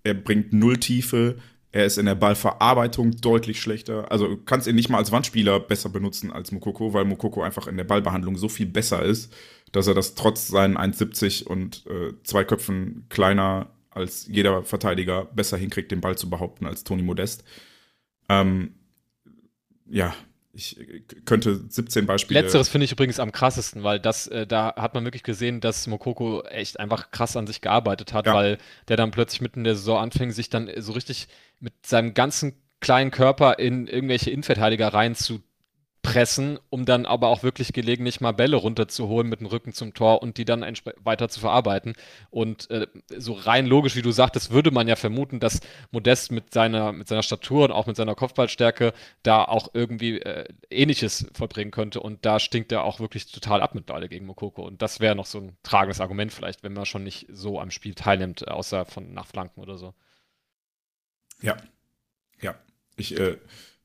Er 0.03 0.15
bringt 0.15 0.51
null 0.51 0.77
Tiefe. 0.77 1.37
Er 1.71 1.85
ist 1.85 1.97
in 1.97 2.05
der 2.05 2.15
Ballverarbeitung 2.15 3.11
deutlich 3.21 3.61
schlechter. 3.61 4.11
Also 4.11 4.37
kannst 4.45 4.67
ihn 4.67 4.75
nicht 4.75 4.89
mal 4.89 4.97
als 4.97 5.11
Wandspieler 5.11 5.59
besser 5.59 5.89
benutzen 5.89 6.31
als 6.31 6.51
Mokoko, 6.51 6.93
weil 6.93 7.05
Mokoko 7.05 7.41
einfach 7.41 7.67
in 7.67 7.77
der 7.77 7.85
Ballbehandlung 7.85 8.37
so 8.37 8.49
viel 8.49 8.65
besser 8.65 9.03
ist, 9.03 9.33
dass 9.71 9.87
er 9.87 9.93
das 9.93 10.15
trotz 10.15 10.49
seinen 10.49 10.77
1,70 10.77 11.45
und 11.45 11.85
äh, 11.87 12.13
zwei 12.23 12.43
Köpfen 12.43 13.05
kleiner 13.09 13.69
als 13.89 14.27
jeder 14.27 14.63
Verteidiger 14.63 15.25
besser 15.25 15.57
hinkriegt, 15.57 15.91
den 15.91 16.01
Ball 16.01 16.17
zu 16.17 16.29
behaupten 16.29 16.65
als 16.65 16.83
Toni 16.83 17.03
Modest. 17.03 17.43
Ähm, 18.27 18.75
ja, 19.89 20.13
ich 20.53 20.77
könnte 21.25 21.61
17 21.69 22.05
Beispiele. 22.05 22.41
Letzteres 22.41 22.69
finde 22.69 22.85
ich 22.85 22.91
übrigens 22.91 23.19
am 23.19 23.31
krassesten, 23.31 23.83
weil 23.83 23.99
das, 23.99 24.27
äh, 24.27 24.45
da 24.45 24.75
hat 24.75 24.93
man 24.93 25.03
wirklich 25.05 25.23
gesehen, 25.23 25.61
dass 25.61 25.87
Mokoko 25.87 26.43
echt 26.43 26.79
einfach 26.79 27.11
krass 27.11 27.37
an 27.37 27.47
sich 27.47 27.61
gearbeitet 27.61 28.13
hat, 28.13 28.25
ja. 28.25 28.33
weil 28.33 28.57
der 28.87 28.97
dann 28.97 29.11
plötzlich 29.11 29.41
mitten 29.41 29.59
in 29.59 29.63
der 29.65 29.75
Saison 29.75 29.99
anfing, 29.99 30.31
sich 30.31 30.49
dann 30.49 30.69
so 30.77 30.91
richtig 30.91 31.27
mit 31.59 31.73
seinem 31.85 32.13
ganzen 32.13 32.53
kleinen 32.81 33.11
Körper 33.11 33.59
in 33.59 33.87
irgendwelche 33.87 34.31
Innenverteidiger 34.31 34.87
rein 34.89 35.15
zu 35.15 35.41
pressen, 36.01 36.57
um 36.69 36.85
dann 36.85 37.05
aber 37.05 37.27
auch 37.27 37.43
wirklich 37.43 37.73
gelegentlich 37.73 38.21
mal 38.21 38.31
Bälle 38.31 38.55
runterzuholen 38.55 39.29
mit 39.29 39.39
dem 39.39 39.47
Rücken 39.47 39.71
zum 39.73 39.93
Tor 39.93 40.23
und 40.23 40.37
die 40.37 40.45
dann 40.45 40.65
weiter 41.03 41.29
zu 41.29 41.39
verarbeiten. 41.39 41.93
Und 42.31 42.69
äh, 42.71 42.87
so 43.15 43.33
rein 43.33 43.67
logisch, 43.67 43.95
wie 43.95 44.01
du 44.01 44.11
sagtest, 44.11 44.51
würde 44.51 44.71
man 44.71 44.87
ja 44.87 44.95
vermuten, 44.95 45.39
dass 45.39 45.59
Modest 45.91 46.31
mit 46.31 46.53
seiner, 46.53 46.91
mit 46.91 47.07
seiner 47.07 47.21
Statur 47.21 47.65
und 47.65 47.71
auch 47.71 47.85
mit 47.85 47.95
seiner 47.95 48.15
Kopfballstärke 48.15 48.93
da 49.21 49.43
auch 49.43 49.69
irgendwie 49.73 50.19
äh, 50.21 50.45
Ähnliches 50.71 51.27
vollbringen 51.33 51.71
könnte. 51.71 51.99
Und 51.99 52.25
da 52.25 52.39
stinkt 52.39 52.71
er 52.71 52.83
auch 52.83 52.99
wirklich 52.99 53.31
total 53.31 53.61
ab 53.61 53.75
mit 53.75 53.85
Ball 53.85 54.07
gegen 54.09 54.25
Mokoko. 54.25 54.63
Und 54.63 54.81
das 54.81 54.99
wäre 55.01 55.15
noch 55.15 55.27
so 55.27 55.39
ein 55.39 55.57
tragendes 55.61 56.01
Argument 56.01 56.33
vielleicht, 56.33 56.63
wenn 56.63 56.73
man 56.73 56.85
schon 56.85 57.03
nicht 57.03 57.27
so 57.31 57.59
am 57.59 57.69
Spiel 57.69 57.93
teilnimmt, 57.93 58.47
außer 58.47 58.85
von 58.85 59.13
nach 59.13 59.27
Flanken 59.27 59.61
oder 59.61 59.77
so. 59.77 59.93
Ja, 61.41 61.57
ja. 62.41 62.55
Ich 62.97 63.19
äh, 63.19 63.37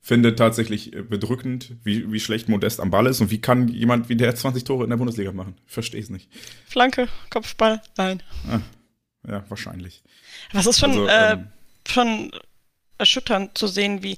finde 0.07 0.37
tatsächlich 0.37 0.93
äh, 0.93 1.01
bedrückend, 1.01 1.73
wie, 1.83 2.09
wie 2.09 2.21
schlecht 2.21 2.47
Modest 2.47 2.79
am 2.79 2.91
Ball 2.91 3.07
ist 3.07 3.19
und 3.19 3.29
wie 3.29 3.41
kann 3.41 3.67
jemand 3.67 4.07
wie 4.07 4.15
der 4.15 4.33
20 4.33 4.63
Tore 4.63 4.85
in 4.85 4.89
der 4.89 4.95
Bundesliga 4.95 5.33
machen? 5.33 5.57
Verstehe 5.65 6.01
es 6.01 6.09
nicht. 6.09 6.29
Flanke, 6.65 7.09
Kopfball, 7.29 7.81
nein. 7.97 8.23
Ah, 8.49 8.61
ja, 9.27 9.43
wahrscheinlich. 9.49 10.01
Was 10.53 10.65
ist 10.65 10.79
schon, 10.79 10.91
also, 10.91 11.07
äh, 11.07 11.33
ähm, 11.33 11.47
schon 11.85 12.31
erschütternd 12.97 13.57
zu 13.57 13.67
sehen, 13.67 14.01
wie, 14.01 14.17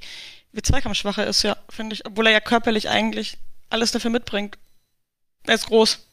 wie 0.51 0.61
zweikampfschwach 0.61 1.17
er 1.17 1.25
ist, 1.25 1.41
ja, 1.41 1.57
finde 1.69 1.95
ich, 1.95 2.05
obwohl 2.05 2.27
er 2.27 2.33
ja 2.33 2.39
körperlich 2.39 2.87
eigentlich 2.87 3.39
alles 3.71 3.91
dafür 3.91 4.11
mitbringt. 4.11 4.59
Er 5.47 5.55
ist 5.55 5.65
groß. 5.65 6.07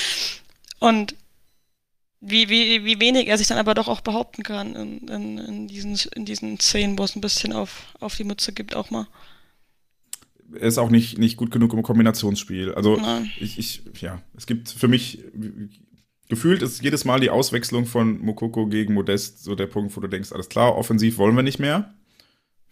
und 0.78 1.14
wie, 2.20 2.48
wie, 2.48 2.84
wie 2.84 3.00
wenig 3.00 3.28
er 3.28 3.38
sich 3.38 3.46
dann 3.46 3.58
aber 3.58 3.74
doch 3.74 3.88
auch 3.88 4.00
behaupten 4.00 4.42
kann 4.42 4.74
in, 4.74 5.08
in, 5.08 5.38
in, 5.38 5.68
diesen, 5.68 5.98
in 6.14 6.24
diesen 6.24 6.58
Szenen, 6.58 6.98
wo 6.98 7.04
es 7.04 7.14
ein 7.14 7.20
bisschen 7.20 7.52
auf, 7.52 7.94
auf 8.00 8.16
die 8.16 8.24
Mütze 8.24 8.52
gibt, 8.52 8.74
auch 8.74 8.90
mal. 8.90 9.06
Er 10.54 10.68
ist 10.68 10.78
auch 10.78 10.90
nicht, 10.90 11.18
nicht 11.18 11.36
gut 11.36 11.50
genug 11.50 11.72
im 11.72 11.82
Kombinationsspiel. 11.82 12.72
Also 12.74 13.00
ich, 13.40 13.58
ich, 13.58 13.82
ja, 14.00 14.22
es 14.36 14.46
gibt 14.46 14.70
für 14.70 14.88
mich 14.88 15.18
gefühlt 16.28 16.62
ist 16.62 16.82
jedes 16.82 17.04
Mal 17.04 17.20
die 17.20 17.30
Auswechslung 17.30 17.86
von 17.86 18.18
Mokoko 18.18 18.66
gegen 18.66 18.94
Modest 18.94 19.42
so 19.42 19.54
der 19.54 19.66
Punkt, 19.66 19.96
wo 19.96 20.00
du 20.00 20.08
denkst, 20.08 20.32
alles 20.32 20.48
klar, 20.48 20.76
offensiv 20.76 21.18
wollen 21.18 21.36
wir 21.36 21.42
nicht 21.42 21.58
mehr. 21.58 21.94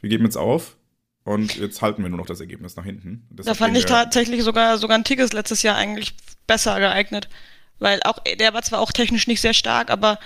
Wir 0.01 0.11
geben 0.11 0.25
jetzt 0.25 0.37
auf. 0.37 0.77
Und 1.25 1.57
jetzt 1.57 1.81
halten 1.81 2.03
wir 2.03 2.11
nur 2.11 2.19
noch 2.19 2.27
das 2.27 2.41
Ergebnis 2.41 2.77
nach 2.77 2.85
hinten. 2.85 3.27
da 3.31 3.55
fand 3.55 3.77
ich 3.79 3.87
tatsächlich 3.87 4.43
sogar, 4.43 4.77
sogar 4.77 4.99
ein 4.99 5.05
Tigges 5.05 5.33
letztes 5.33 5.63
Jahr 5.63 5.75
eigentlich 5.75 6.15
besser 6.47 6.79
geeignet. 6.79 7.31
Weil 7.79 8.01
auch, 8.05 8.19
der 8.39 8.55
war 8.55 8.63
zwar 8.63 8.81
auch 8.81 8.93
technisch 8.93 9.27
nicht 9.27 9.41
sehr 9.41 9.55
stark, 9.55 9.91
aber 9.91 10.19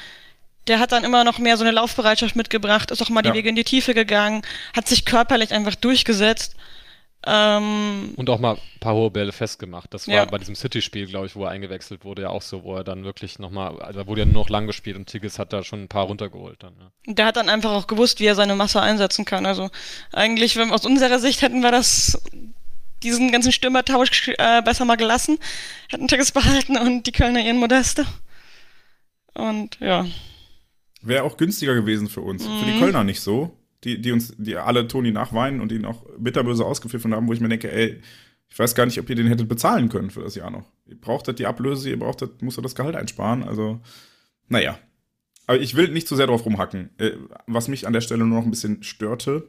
der 0.68 0.78
hat 0.78 0.92
dann 0.92 1.04
immer 1.04 1.24
noch 1.24 1.38
mehr 1.38 1.56
so 1.56 1.64
eine 1.64 1.72
Laufbereitschaft 1.72 2.36
mitgebracht, 2.36 2.90
ist 2.90 3.02
auch 3.02 3.08
mal 3.08 3.22
die 3.22 3.28
ja. 3.28 3.34
Wege 3.34 3.48
in 3.48 3.56
die 3.56 3.64
Tiefe 3.64 3.94
gegangen, 3.94 4.42
hat 4.76 4.86
sich 4.86 5.04
körperlich 5.04 5.52
einfach 5.52 5.74
durchgesetzt. 5.74 6.54
Ähm, 7.26 8.12
und 8.16 8.30
auch 8.30 8.38
mal 8.38 8.54
ein 8.54 8.80
paar 8.80 8.94
hohe 8.94 9.10
Bälle 9.10 9.32
festgemacht. 9.32 9.92
Das 9.92 10.06
war 10.06 10.14
ja. 10.14 10.24
bei 10.24 10.38
diesem 10.38 10.54
City-Spiel, 10.54 11.06
glaube 11.06 11.26
ich, 11.26 11.34
wo 11.34 11.44
er 11.44 11.50
eingewechselt 11.50 12.04
wurde, 12.04 12.22
ja 12.22 12.28
auch 12.28 12.42
so, 12.42 12.62
wo 12.62 12.76
er 12.76 12.84
dann 12.84 13.04
wirklich 13.04 13.40
nochmal, 13.40 13.80
also 13.82 14.00
da 14.00 14.06
wurde 14.06 14.20
ja 14.20 14.24
nur 14.24 14.44
noch 14.44 14.50
lang 14.50 14.68
gespielt 14.68 14.96
und 14.96 15.06
Tigges 15.06 15.38
hat 15.38 15.52
da 15.52 15.64
schon 15.64 15.82
ein 15.82 15.88
paar 15.88 16.04
runtergeholt 16.04 16.62
dann. 16.62 16.74
Ja. 16.78 17.14
Der 17.14 17.26
hat 17.26 17.36
dann 17.36 17.48
einfach 17.48 17.72
auch 17.72 17.88
gewusst, 17.88 18.20
wie 18.20 18.26
er 18.26 18.36
seine 18.36 18.54
Masse 18.54 18.80
einsetzen 18.80 19.24
kann. 19.24 19.46
Also 19.46 19.68
eigentlich, 20.12 20.56
wenn 20.56 20.70
aus 20.70 20.86
unserer 20.86 21.18
Sicht 21.18 21.42
hätten 21.42 21.60
wir 21.60 21.72
das 21.72 22.22
diesen 23.02 23.30
ganzen 23.30 23.52
Stürmertausch 23.52 24.28
äh, 24.38 24.62
besser 24.62 24.84
mal 24.84 24.96
gelassen, 24.96 25.38
hätten 25.88 26.08
Tigges 26.08 26.32
behalten 26.32 26.76
und 26.76 27.06
die 27.06 27.12
Kölner 27.12 27.40
ihren 27.40 27.58
Modeste. 27.58 28.06
Und 29.34 29.78
ja. 29.80 30.06
Wäre 31.02 31.22
auch 31.22 31.36
günstiger 31.36 31.74
gewesen 31.74 32.08
für 32.08 32.20
uns. 32.20 32.46
Mhm. 32.46 32.58
Für 32.58 32.64
die 32.64 32.72
mhm. 32.72 32.80
Kölner 32.80 33.04
nicht 33.04 33.20
so. 33.20 33.54
Die, 33.84 34.00
die 34.00 34.10
uns, 34.10 34.34
die 34.36 34.56
alle 34.56 34.88
Toni 34.88 35.12
nachweinen 35.12 35.60
und 35.60 35.70
ihn 35.70 35.84
auch 35.84 36.04
bitterböse 36.18 36.64
ausgepfiffen 36.64 37.14
haben, 37.14 37.28
wo 37.28 37.32
ich 37.32 37.40
mir 37.40 37.48
denke, 37.48 37.70
ey, 37.70 38.00
ich 38.48 38.58
weiß 38.58 38.74
gar 38.74 38.86
nicht, 38.86 38.98
ob 38.98 39.08
ihr 39.08 39.14
den 39.14 39.28
hättet 39.28 39.48
bezahlen 39.48 39.88
können 39.88 40.10
für 40.10 40.22
das 40.22 40.34
Jahr 40.34 40.50
noch. 40.50 40.64
Ihr 40.86 41.00
brauchtet 41.00 41.38
die 41.38 41.46
Ablöse, 41.46 41.88
ihr 41.90 41.98
brauchtet, 41.98 42.42
musst 42.42 42.58
das 42.58 42.74
Gehalt 42.74 42.96
einsparen. 42.96 43.44
Also, 43.44 43.80
naja. 44.48 44.78
Aber 45.46 45.60
ich 45.60 45.76
will 45.76 45.88
nicht 45.88 46.08
zu 46.08 46.16
sehr 46.16 46.26
drauf 46.26 46.44
rumhacken. 46.44 46.90
Äh, 46.98 47.12
was 47.46 47.68
mich 47.68 47.86
an 47.86 47.92
der 47.92 48.00
Stelle 48.00 48.24
nur 48.24 48.38
noch 48.38 48.44
ein 48.44 48.50
bisschen 48.50 48.82
störte, 48.82 49.48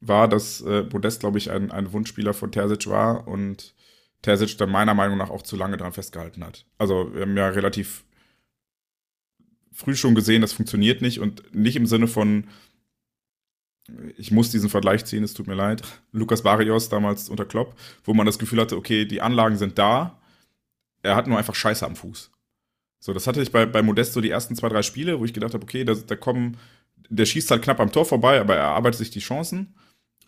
war, 0.00 0.28
dass 0.28 0.60
äh, 0.60 0.84
Modest, 0.92 1.20
glaube 1.20 1.38
ich, 1.38 1.50
ein, 1.50 1.70
ein 1.70 1.92
Wunschspieler 1.92 2.34
von 2.34 2.52
Terzic 2.52 2.86
war 2.88 3.26
und 3.26 3.74
Terzic 4.22 4.56
dann 4.58 4.70
meiner 4.70 4.94
Meinung 4.94 5.18
nach 5.18 5.30
auch 5.30 5.42
zu 5.42 5.56
lange 5.56 5.76
dran 5.76 5.92
festgehalten 5.92 6.44
hat. 6.44 6.66
Also 6.78 7.12
wir 7.14 7.22
haben 7.22 7.36
ja 7.36 7.48
relativ 7.48 8.04
früh 9.72 9.94
schon 9.94 10.14
gesehen, 10.14 10.42
das 10.42 10.52
funktioniert 10.52 11.02
nicht 11.02 11.20
und 11.20 11.54
nicht 11.54 11.76
im 11.76 11.86
Sinne 11.86 12.08
von, 12.08 12.48
ich 14.16 14.30
muss 14.32 14.50
diesen 14.50 14.68
Vergleich 14.68 15.04
ziehen, 15.04 15.22
es 15.22 15.34
tut 15.34 15.46
mir 15.46 15.54
leid, 15.54 15.82
Lukas 16.12 16.42
Barrios 16.42 16.88
damals 16.88 17.28
unter 17.28 17.44
Klopp, 17.44 17.74
wo 18.04 18.12
man 18.12 18.26
das 18.26 18.38
Gefühl 18.38 18.60
hatte, 18.60 18.76
okay, 18.76 19.04
die 19.04 19.20
Anlagen 19.20 19.56
sind 19.56 19.78
da, 19.78 20.20
er 21.02 21.16
hat 21.16 21.26
nur 21.26 21.38
einfach 21.38 21.54
Scheiße 21.54 21.86
am 21.86 21.96
Fuß. 21.96 22.32
So, 23.00 23.12
das 23.12 23.26
hatte 23.28 23.40
ich 23.40 23.52
bei, 23.52 23.66
bei 23.66 23.82
Modesto 23.82 24.20
die 24.20 24.30
ersten 24.30 24.56
zwei, 24.56 24.68
drei 24.68 24.82
Spiele, 24.82 25.20
wo 25.20 25.24
ich 25.24 25.32
gedacht 25.32 25.54
habe, 25.54 25.62
okay, 25.62 25.84
da, 25.84 25.94
da 25.94 26.16
kommen, 26.16 26.56
der 27.08 27.26
schießt 27.26 27.50
halt 27.50 27.62
knapp 27.62 27.78
am 27.78 27.92
Tor 27.92 28.04
vorbei, 28.04 28.40
aber 28.40 28.56
er 28.56 28.68
arbeitet 28.68 28.98
sich 28.98 29.10
die 29.10 29.20
Chancen. 29.20 29.74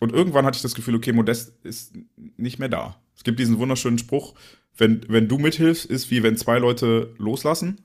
Und 0.01 0.13
irgendwann 0.13 0.47
hatte 0.47 0.55
ich 0.55 0.63
das 0.63 0.73
Gefühl, 0.73 0.95
okay, 0.95 1.13
Modest 1.13 1.53
ist 1.63 1.93
nicht 2.35 2.57
mehr 2.57 2.69
da. 2.69 2.99
Es 3.15 3.23
gibt 3.23 3.39
diesen 3.39 3.59
wunderschönen 3.59 3.99
Spruch, 3.99 4.33
wenn, 4.75 5.05
wenn 5.07 5.27
du 5.27 5.37
mithilfst, 5.37 5.85
ist 5.85 6.09
wie 6.09 6.23
wenn 6.23 6.35
zwei 6.37 6.57
Leute 6.57 7.13
loslassen. 7.19 7.81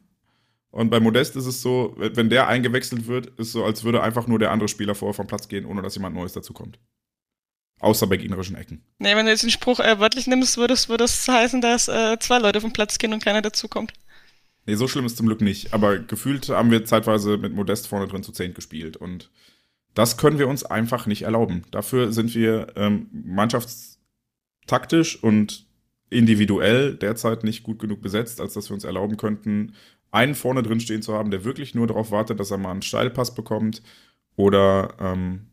Und 0.70 0.88
bei 0.88 0.98
Modest 0.98 1.36
ist 1.36 1.44
es 1.44 1.60
so, 1.60 1.94
wenn 1.98 2.30
der 2.30 2.48
eingewechselt 2.48 3.06
wird, 3.06 3.26
ist 3.38 3.48
es 3.48 3.52
so, 3.52 3.66
als 3.66 3.84
würde 3.84 4.02
einfach 4.02 4.26
nur 4.28 4.38
der 4.38 4.50
andere 4.50 4.68
Spieler 4.68 4.94
vorher 4.94 5.12
vom 5.12 5.26
Platz 5.26 5.48
gehen, 5.48 5.66
ohne 5.66 5.82
dass 5.82 5.94
jemand 5.94 6.16
Neues 6.16 6.32
dazukommt. 6.32 6.78
Außer 7.80 8.06
bei 8.06 8.16
gegnerischen 8.16 8.56
Ecken. 8.56 8.82
Nee, 8.98 9.14
wenn 9.14 9.26
du 9.26 9.32
jetzt 9.32 9.42
den 9.42 9.50
Spruch 9.50 9.80
äh, 9.80 10.00
wörtlich 10.00 10.26
nimmst, 10.26 10.56
würde 10.56 10.72
es, 10.72 10.88
würde 10.88 11.04
es 11.04 11.28
heißen, 11.28 11.60
dass 11.60 11.86
äh, 11.88 12.18
zwei 12.18 12.38
Leute 12.38 12.62
vom 12.62 12.72
Platz 12.72 12.96
gehen 12.96 13.12
und 13.12 13.22
keiner 13.22 13.42
dazukommt. 13.42 13.92
Nee, 14.64 14.76
so 14.76 14.88
schlimm 14.88 15.04
ist 15.04 15.18
zum 15.18 15.26
Glück 15.26 15.42
nicht. 15.42 15.74
Aber 15.74 15.98
gefühlt 15.98 16.48
haben 16.48 16.70
wir 16.70 16.86
zeitweise 16.86 17.36
mit 17.36 17.52
Modest 17.52 17.88
vorne 17.88 18.08
drin 18.08 18.22
zu 18.22 18.32
zehn 18.32 18.54
gespielt. 18.54 18.96
Und 18.96 19.30
das 19.96 20.18
können 20.18 20.38
wir 20.38 20.46
uns 20.46 20.62
einfach 20.62 21.06
nicht 21.06 21.22
erlauben. 21.22 21.62
Dafür 21.70 22.12
sind 22.12 22.34
wir 22.34 22.66
ähm, 22.76 23.08
mannschaftstaktisch 23.10 25.22
und 25.22 25.66
individuell 26.10 26.94
derzeit 26.94 27.44
nicht 27.44 27.62
gut 27.62 27.78
genug 27.78 28.02
besetzt, 28.02 28.42
als 28.42 28.52
dass 28.52 28.68
wir 28.68 28.74
uns 28.74 28.84
erlauben 28.84 29.16
könnten, 29.16 29.72
einen 30.10 30.34
vorne 30.34 30.62
drin 30.62 30.80
stehen 30.80 31.00
zu 31.00 31.14
haben, 31.14 31.30
der 31.30 31.44
wirklich 31.44 31.74
nur 31.74 31.86
darauf 31.86 32.10
wartet, 32.10 32.38
dass 32.38 32.50
er 32.50 32.58
mal 32.58 32.72
einen 32.72 32.82
Steilpass 32.82 33.34
bekommt 33.34 33.82
oder 34.36 34.94
ähm, 35.00 35.46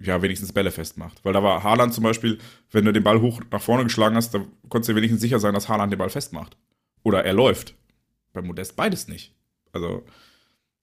ja, 0.00 0.22
wenigstens 0.22 0.54
Bälle 0.54 0.70
festmacht. 0.70 1.22
Weil 1.22 1.34
da 1.34 1.42
war 1.42 1.62
Haaland 1.62 1.92
zum 1.92 2.02
Beispiel, 2.02 2.38
wenn 2.70 2.86
du 2.86 2.94
den 2.94 3.04
Ball 3.04 3.20
hoch 3.20 3.42
nach 3.50 3.60
vorne 3.60 3.84
geschlagen 3.84 4.16
hast, 4.16 4.32
da 4.32 4.42
konntest 4.70 4.88
du 4.88 4.96
wenigstens 4.96 5.20
sicher 5.20 5.38
sein, 5.38 5.52
dass 5.52 5.68
Haaland 5.68 5.92
den 5.92 5.98
Ball 5.98 6.08
festmacht. 6.08 6.56
Oder 7.02 7.26
er 7.26 7.34
läuft. 7.34 7.74
Bei 8.32 8.40
Modest 8.40 8.74
beides 8.74 9.06
nicht. 9.06 9.34
Also, 9.72 10.02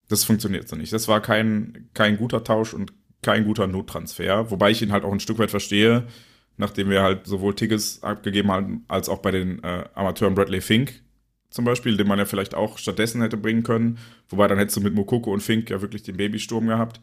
das 0.08 0.24
funktioniert 0.24 0.68
so 0.68 0.76
nicht. 0.76 0.94
Das 0.94 1.08
war 1.08 1.22
kein, 1.22 1.90
kein 1.94 2.18
guter 2.18 2.44
Tausch 2.44 2.74
und 2.74 2.94
kein 3.22 3.46
guter 3.46 3.68
Nottransfer, 3.68 4.52
wobei 4.52 4.72
ich 4.72 4.82
ihn 4.82 4.92
halt 4.92 5.04
auch 5.04 5.12
ein 5.12 5.20
Stück 5.20 5.40
weit 5.40 5.52
verstehe, 5.52 6.08
nachdem 6.56 6.90
wir 6.90 7.02
halt 7.02 7.26
sowohl 7.26 7.56
Tickets 7.56 8.04
abgegeben 8.04 8.52
haben, 8.52 8.86
als 8.88 9.10
auch 9.10 9.20
bei 9.20 9.32
den 9.32 9.64
äh, 9.64 9.86
Amateuren 9.94 10.36
Bradley 10.36 10.62
Fink 10.62 11.02
zum 11.50 11.66
Beispiel, 11.66 11.98
den 11.98 12.08
man 12.08 12.20
ja 12.20 12.26
vielleicht 12.26 12.56
auch 12.56 12.78
stattdessen 12.78 13.22
hätte 13.22 13.38
bringen 13.38 13.64
können. 13.64 13.98
Wobei 14.30 14.48
dann 14.48 14.58
hättest 14.58 14.78
du 14.78 14.82
mit 14.82 14.94
Mokoko 14.94 15.32
und 15.32 15.42
Fink 15.42 15.70
ja 15.70 15.82
wirklich 15.82 16.04
den 16.04 16.18
Babysturm 16.18 16.68
gehabt. 16.68 17.00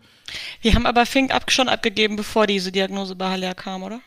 Wir 0.60 0.74
haben 0.74 0.86
aber 0.86 1.06
Fink 1.06 1.32
ab, 1.32 1.51
schon 1.51 1.68
abgegeben, 1.68 2.16
bevor 2.16 2.47
diese 2.47 2.70
Diagnose 2.70 3.16
bei 3.16 3.31
Haller 3.31 3.55
kam, 3.55 3.82
oder? 3.82 4.01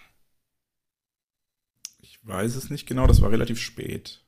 Ich 1.99 2.19
weiß 2.23 2.55
es 2.55 2.69
nicht 2.69 2.87
genau, 2.87 3.07
das 3.07 3.21
war 3.21 3.31
relativ 3.31 3.59
spät. 3.59 4.21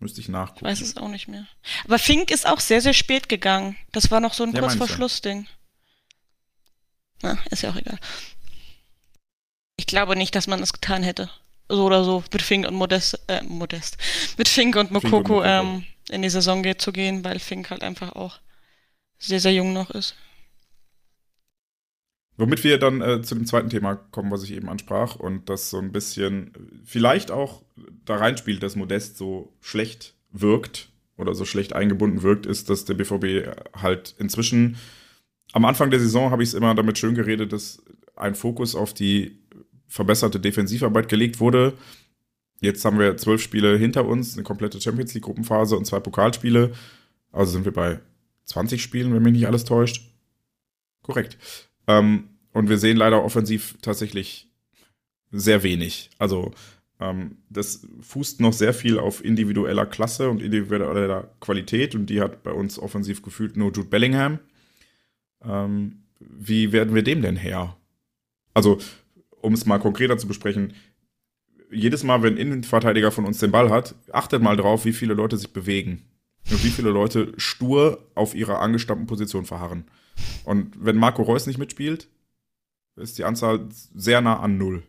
Müsste 0.00 0.20
ich 0.20 0.28
nachgucken. 0.28 0.66
Ich 0.66 0.70
weiß 0.70 0.80
es 0.80 0.96
auch 0.96 1.08
nicht 1.08 1.28
mehr. 1.28 1.46
Aber 1.84 1.98
Fink 1.98 2.30
ist 2.30 2.46
auch 2.46 2.60
sehr, 2.60 2.80
sehr 2.80 2.94
spät 2.94 3.28
gegangen. 3.28 3.76
Das 3.92 4.10
war 4.10 4.20
noch 4.20 4.34
so 4.34 4.44
ein 4.44 4.52
ja, 4.52 4.60
kurz 4.60 4.74
vor 4.76 4.88
Schluss-Ding. 4.88 5.46
Na, 7.22 7.36
ist 7.50 7.62
ja 7.62 7.70
auch 7.70 7.76
egal. 7.76 7.98
Ich 9.76 9.86
glaube 9.86 10.14
nicht, 10.14 10.34
dass 10.34 10.46
man 10.46 10.60
das 10.60 10.72
getan 10.72 11.02
hätte. 11.02 11.30
so 11.68 11.84
oder 11.84 12.04
so 12.04 12.22
mit 12.32 12.42
Fink 12.42 12.66
und 12.66 12.74
Modest, 12.74 13.20
äh, 13.28 13.42
Modest, 13.42 13.98
mit 14.36 14.48
Fink 14.48 14.76
und 14.76 14.90
Mokoko, 14.90 15.00
Fink 15.00 15.28
und 15.28 15.28
Mokoko. 15.28 15.44
Ähm, 15.44 15.86
in 16.10 16.22
die 16.22 16.30
Saison 16.30 16.62
geht, 16.62 16.80
zu 16.80 16.92
gehen, 16.92 17.24
weil 17.24 17.38
Fink 17.38 17.70
halt 17.70 17.82
einfach 17.82 18.12
auch 18.12 18.38
sehr, 19.18 19.40
sehr 19.40 19.52
jung 19.52 19.72
noch 19.72 19.90
ist. 19.90 20.14
Womit 22.38 22.62
wir 22.62 22.78
dann 22.78 23.00
äh, 23.00 23.20
zu 23.20 23.34
dem 23.34 23.46
zweiten 23.46 23.68
Thema 23.68 23.96
kommen, 23.96 24.30
was 24.30 24.44
ich 24.44 24.52
eben 24.52 24.68
ansprach 24.68 25.16
und 25.16 25.48
das 25.48 25.70
so 25.70 25.78
ein 25.78 25.90
bisschen 25.90 26.52
vielleicht 26.84 27.32
auch 27.32 27.62
da 28.04 28.16
reinspielt, 28.16 28.62
dass 28.62 28.76
Modest 28.76 29.18
so 29.18 29.52
schlecht 29.60 30.14
wirkt 30.30 30.90
oder 31.16 31.34
so 31.34 31.44
schlecht 31.44 31.72
eingebunden 31.72 32.22
wirkt, 32.22 32.46
ist, 32.46 32.70
dass 32.70 32.84
der 32.84 32.94
BVB 32.94 33.48
halt 33.74 34.14
inzwischen 34.18 34.76
am 35.52 35.64
Anfang 35.64 35.90
der 35.90 35.98
Saison 35.98 36.30
habe 36.30 36.42
ich 36.42 36.50
es 36.50 36.54
immer 36.54 36.74
damit 36.74 36.98
schön 36.98 37.14
geredet, 37.14 37.52
dass 37.52 37.82
ein 38.14 38.34
Fokus 38.34 38.74
auf 38.74 38.94
die 38.94 39.38
verbesserte 39.88 40.38
Defensivarbeit 40.38 41.08
gelegt 41.08 41.40
wurde. 41.40 41.72
Jetzt 42.60 42.84
haben 42.84 42.98
wir 42.98 43.16
zwölf 43.16 43.42
Spiele 43.42 43.76
hinter 43.76 44.04
uns, 44.04 44.34
eine 44.34 44.44
komplette 44.44 44.80
Champions 44.80 45.14
League 45.14 45.24
Gruppenphase 45.24 45.76
und 45.76 45.86
zwei 45.86 46.00
Pokalspiele. 46.00 46.72
Also 47.32 47.52
sind 47.52 47.64
wir 47.64 47.72
bei 47.72 48.00
20 48.44 48.82
Spielen, 48.82 49.12
wenn 49.14 49.22
mich 49.22 49.32
nicht 49.32 49.46
alles 49.46 49.64
täuscht. 49.64 50.12
Korrekt. 51.02 51.38
Ähm, 51.88 52.28
und 52.52 52.68
wir 52.68 52.78
sehen 52.78 52.96
leider 52.96 53.24
offensiv 53.24 53.76
tatsächlich 53.82 54.48
sehr 55.32 55.62
wenig. 55.62 56.10
Also 56.18 56.52
ähm, 57.00 57.38
das 57.50 57.86
fußt 58.00 58.40
noch 58.40 58.52
sehr 58.52 58.74
viel 58.74 58.98
auf 58.98 59.24
individueller 59.24 59.86
Klasse 59.86 60.30
und 60.30 60.42
individueller 60.42 61.30
Qualität 61.40 61.94
und 61.94 62.06
die 62.06 62.20
hat 62.20 62.42
bei 62.42 62.52
uns 62.52 62.78
offensiv 62.78 63.22
gefühlt 63.22 63.56
nur 63.56 63.72
Jude 63.72 63.88
Bellingham. 63.88 64.38
Ähm, 65.42 66.04
wie 66.20 66.72
werden 66.72 66.94
wir 66.94 67.02
dem 67.02 67.22
denn 67.22 67.36
her? 67.36 67.76
Also, 68.54 68.78
um 69.40 69.54
es 69.54 69.66
mal 69.66 69.78
konkreter 69.78 70.18
zu 70.18 70.26
besprechen, 70.26 70.74
jedes 71.70 72.02
Mal, 72.02 72.22
wenn 72.22 72.34
ein 72.34 72.38
Innenverteidiger 72.38 73.12
von 73.12 73.24
uns 73.24 73.38
den 73.38 73.50
Ball 73.52 73.70
hat, 73.70 73.94
achtet 74.12 74.42
mal 74.42 74.56
drauf, 74.56 74.84
wie 74.84 74.92
viele 74.92 75.14
Leute 75.14 75.36
sich 75.36 75.52
bewegen 75.52 76.02
und 76.50 76.64
wie 76.64 76.70
viele 76.70 76.90
Leute 76.90 77.34
stur 77.36 78.06
auf 78.14 78.34
ihrer 78.34 78.60
angestammten 78.60 79.06
Position 79.06 79.44
verharren. 79.44 79.84
Und 80.44 80.72
wenn 80.78 80.96
Marco 80.96 81.22
Reus 81.22 81.46
nicht 81.46 81.58
mitspielt, 81.58 82.08
ist 82.96 83.18
die 83.18 83.24
Anzahl 83.24 83.68
sehr 83.70 84.20
nah 84.20 84.40
an 84.40 84.58
null. 84.58 84.82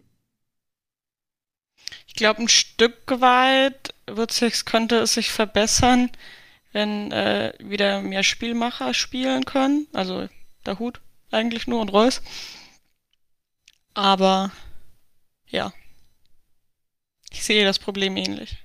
Ich 2.08 2.16
glaube, 2.16 2.42
ein 2.42 2.50
Stück 2.50 3.22
weit 3.22 3.94
sich, 4.30 4.66
könnte 4.66 4.98
es 5.00 5.14
sich 5.14 5.32
verbessern, 5.32 6.10
wenn 6.72 7.12
äh, 7.12 7.54
wieder 7.60 8.02
mehr 8.02 8.24
Spielmacher 8.24 8.94
spielen 8.94 9.46
können. 9.46 9.88
Also 9.94 10.28
der 10.66 10.80
Hut 10.80 11.02
eigentlich 11.32 11.68
nur 11.68 11.82
und 11.82 11.90
Reus. 11.90 12.22
Aber 13.94 14.52
ja, 15.48 15.74
ich 17.32 17.44
sehe 17.44 17.66
das 17.66 17.80
Problem 17.80 18.18
ähnlich. 18.18 18.58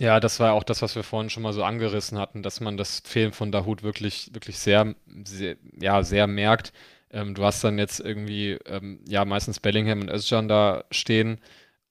Ja, 0.00 0.18
das 0.18 0.40
war 0.40 0.54
auch 0.54 0.64
das, 0.64 0.80
was 0.80 0.96
wir 0.96 1.02
vorhin 1.02 1.28
schon 1.28 1.42
mal 1.42 1.52
so 1.52 1.62
angerissen 1.62 2.18
hatten, 2.18 2.42
dass 2.42 2.60
man 2.60 2.76
das 2.78 3.02
Fehlen 3.04 3.32
von 3.32 3.52
Dahut 3.52 3.82
wirklich, 3.82 4.30
wirklich 4.32 4.58
sehr, 4.58 4.94
sehr, 5.24 5.56
ja, 5.78 6.02
sehr 6.02 6.26
merkt. 6.26 6.72
Ähm, 7.10 7.34
du 7.34 7.44
hast 7.44 7.62
dann 7.64 7.78
jetzt 7.78 8.00
irgendwie, 8.00 8.52
ähm, 8.66 9.00
ja, 9.06 9.24
meistens 9.26 9.60
Bellingham 9.60 10.00
und 10.00 10.08
Özcan 10.10 10.48
da 10.48 10.84
stehen 10.90 11.38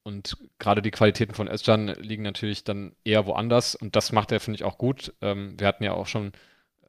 und 0.03 0.37
gerade 0.59 0.81
die 0.81 0.91
Qualitäten 0.91 1.35
von 1.35 1.47
Özcan 1.49 1.89
liegen 1.99 2.23
natürlich 2.23 2.63
dann 2.63 2.93
eher 3.03 3.25
woanders 3.27 3.75
und 3.75 3.95
das 3.95 4.11
macht 4.11 4.31
er, 4.31 4.39
finde 4.39 4.57
ich, 4.57 4.63
auch 4.63 4.77
gut. 4.79 5.13
Ähm, 5.21 5.53
wir 5.59 5.67
hatten 5.67 5.83
ja 5.83 5.93
auch 5.93 6.07
schon 6.07 6.31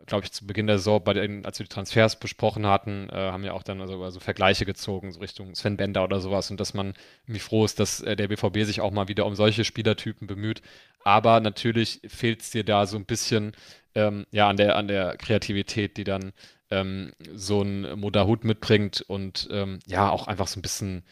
glaube 0.06 0.24
ich, 0.24 0.32
zu 0.32 0.46
Beginn 0.46 0.66
der 0.66 0.78
Saison, 0.78 1.02
bei 1.02 1.12
den, 1.12 1.44
als 1.44 1.58
wir 1.58 1.64
die 1.64 1.74
Transfers 1.74 2.18
besprochen 2.18 2.66
hatten, 2.66 3.08
äh, 3.10 3.14
haben 3.14 3.44
ja 3.44 3.52
auch 3.52 3.62
dann 3.62 3.80
also, 3.80 4.02
also 4.02 4.20
Vergleiche 4.20 4.64
gezogen, 4.64 5.12
so 5.12 5.20
Richtung 5.20 5.54
Sven 5.54 5.76
Bender 5.76 6.04
oder 6.04 6.20
sowas 6.20 6.50
und 6.50 6.60
dass 6.60 6.74
man 6.74 6.94
irgendwie 7.24 7.40
froh 7.40 7.64
ist, 7.64 7.80
dass 7.80 8.00
äh, 8.00 8.16
der 8.16 8.28
BVB 8.28 8.64
sich 8.64 8.80
auch 8.80 8.90
mal 8.90 9.08
wieder 9.08 9.26
um 9.26 9.34
solche 9.34 9.64
Spielertypen 9.64 10.26
bemüht. 10.26 10.62
Aber 11.04 11.40
natürlich 11.40 12.00
fehlt 12.06 12.42
es 12.42 12.50
dir 12.50 12.64
da 12.64 12.86
so 12.86 12.96
ein 12.96 13.06
bisschen 13.06 13.52
ähm, 13.94 14.26
ja, 14.30 14.48
an 14.48 14.56
der, 14.56 14.76
an 14.76 14.88
der 14.88 15.16
Kreativität, 15.16 15.96
die 15.96 16.04
dann 16.04 16.32
ähm, 16.70 17.12
so 17.34 17.62
ein 17.62 17.98
Modahut 17.98 18.44
mitbringt 18.44 19.02
und 19.02 19.48
ähm, 19.50 19.80
ja, 19.86 20.10
auch 20.10 20.26
einfach 20.28 20.46
so 20.46 20.58
ein 20.58 20.62
bisschen 20.62 21.04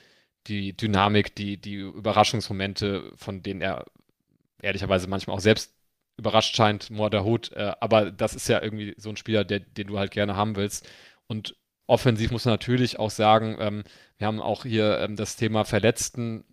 die 0.46 0.76
Dynamik, 0.76 1.34
die, 1.34 1.56
die 1.56 1.76
Überraschungsmomente, 1.76 3.12
von 3.16 3.42
denen 3.42 3.60
er 3.60 3.84
ehrlicherweise 4.62 5.08
manchmal 5.08 5.36
auch 5.36 5.40
selbst 5.40 5.72
überrascht 6.18 6.54
scheint, 6.56 6.90
Morderhut. 6.90 7.52
Äh, 7.52 7.72
aber 7.80 8.10
das 8.10 8.34
ist 8.34 8.48
ja 8.48 8.62
irgendwie 8.62 8.94
so 8.98 9.08
ein 9.08 9.16
Spieler, 9.16 9.44
der, 9.44 9.60
den 9.60 9.86
du 9.86 9.98
halt 9.98 10.10
gerne 10.10 10.36
haben 10.36 10.56
willst. 10.56 10.86
Und 11.26 11.56
offensiv 11.86 12.30
muss 12.30 12.44
man 12.44 12.54
natürlich 12.54 12.98
auch 12.98 13.10
sagen, 13.10 13.56
ähm, 13.60 13.84
wir 14.18 14.26
haben 14.26 14.40
auch 14.40 14.64
hier 14.64 14.98
ähm, 15.00 15.16
das 15.16 15.36
Thema 15.36 15.64
Verletzten, 15.64 16.44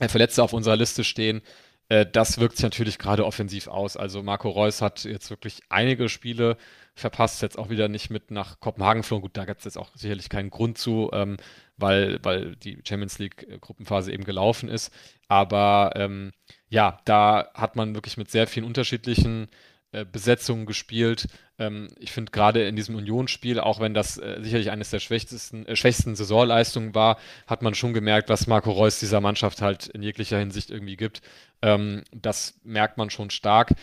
äh, 0.00 0.08
Verletzte 0.08 0.42
auf 0.42 0.52
unserer 0.52 0.76
Liste 0.76 1.04
stehen. 1.04 1.42
Äh, 1.88 2.06
das 2.10 2.38
wirkt 2.38 2.56
sich 2.56 2.64
natürlich 2.64 2.98
gerade 2.98 3.26
offensiv 3.26 3.68
aus. 3.68 3.96
Also 3.96 4.22
Marco 4.22 4.48
Reus 4.48 4.80
hat 4.80 5.04
jetzt 5.04 5.30
wirklich 5.30 5.60
einige 5.68 6.08
Spiele 6.08 6.56
verpasst, 6.94 7.42
jetzt 7.42 7.58
auch 7.58 7.70
wieder 7.70 7.88
nicht 7.88 8.10
mit 8.10 8.30
nach 8.30 8.60
Kopenhagen 8.60 9.02
geflogen. 9.02 9.22
Gut, 9.22 9.36
da 9.36 9.44
gibt 9.44 9.58
es 9.58 9.64
jetzt 9.64 9.78
auch 9.78 9.90
sicherlich 9.94 10.28
keinen 10.28 10.50
Grund 10.50 10.78
zu, 10.78 11.10
ähm, 11.12 11.36
weil, 11.76 12.18
weil 12.22 12.56
die 12.56 12.80
Champions 12.84 13.18
League-Gruppenphase 13.18 14.12
eben 14.12 14.24
gelaufen 14.24 14.68
ist. 14.68 14.92
Aber 15.28 15.92
ähm, 15.96 16.32
ja, 16.74 16.98
da 17.04 17.50
hat 17.54 17.76
man 17.76 17.94
wirklich 17.94 18.16
mit 18.16 18.32
sehr 18.32 18.48
vielen 18.48 18.66
unterschiedlichen 18.66 19.46
äh, 19.92 20.04
Besetzungen 20.04 20.66
gespielt. 20.66 21.28
Ähm, 21.56 21.86
ich 22.00 22.10
finde 22.10 22.32
gerade 22.32 22.66
in 22.66 22.74
diesem 22.74 22.96
Unionsspiel, 22.96 23.60
auch 23.60 23.78
wenn 23.78 23.94
das 23.94 24.18
äh, 24.18 24.38
sicherlich 24.42 24.72
eines 24.72 24.90
der 24.90 24.98
schwächsten, 24.98 25.66
äh, 25.66 25.76
schwächsten 25.76 26.16
Saisonleistungen 26.16 26.92
war, 26.92 27.18
hat 27.46 27.62
man 27.62 27.76
schon 27.76 27.94
gemerkt, 27.94 28.28
was 28.28 28.48
Marco 28.48 28.72
Reus 28.72 28.98
dieser 28.98 29.20
Mannschaft 29.20 29.62
halt 29.62 29.86
in 29.86 30.02
jeglicher 30.02 30.40
Hinsicht 30.40 30.70
irgendwie 30.70 30.96
gibt. 30.96 31.22
Ähm, 31.62 32.02
das 32.10 32.58
merkt 32.64 32.98
man 32.98 33.08
schon 33.08 33.30
stark. 33.30 33.74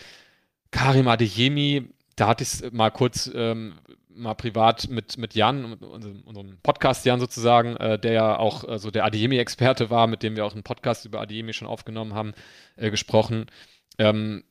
Karim 0.70 1.08
Adeyemi, 1.08 1.88
da 2.16 2.28
hatte 2.28 2.42
ich 2.44 2.52
es 2.52 2.72
mal 2.72 2.90
kurz 2.90 3.30
ähm, 3.34 3.72
mal 4.14 4.34
privat 4.34 4.88
mit, 4.88 5.18
mit 5.18 5.34
Jan, 5.34 5.74
unserem, 5.74 6.58
Podcast 6.62 7.04
Jan 7.04 7.20
sozusagen, 7.20 7.76
äh, 7.76 7.98
der 7.98 8.12
ja 8.12 8.38
auch 8.38 8.68
äh, 8.68 8.78
so 8.78 8.90
der 8.90 9.04
Adeyemi-Experte 9.04 9.90
war, 9.90 10.06
mit 10.06 10.22
dem 10.22 10.36
wir 10.36 10.44
auch 10.44 10.52
einen 10.52 10.62
Podcast 10.62 11.04
über 11.04 11.20
Adeyemi 11.20 11.52
schon 11.52 11.68
aufgenommen 11.68 12.14
haben, 12.14 12.32
äh, 12.76 12.90
gesprochen. 12.90 13.46
Ähm, 13.98 14.44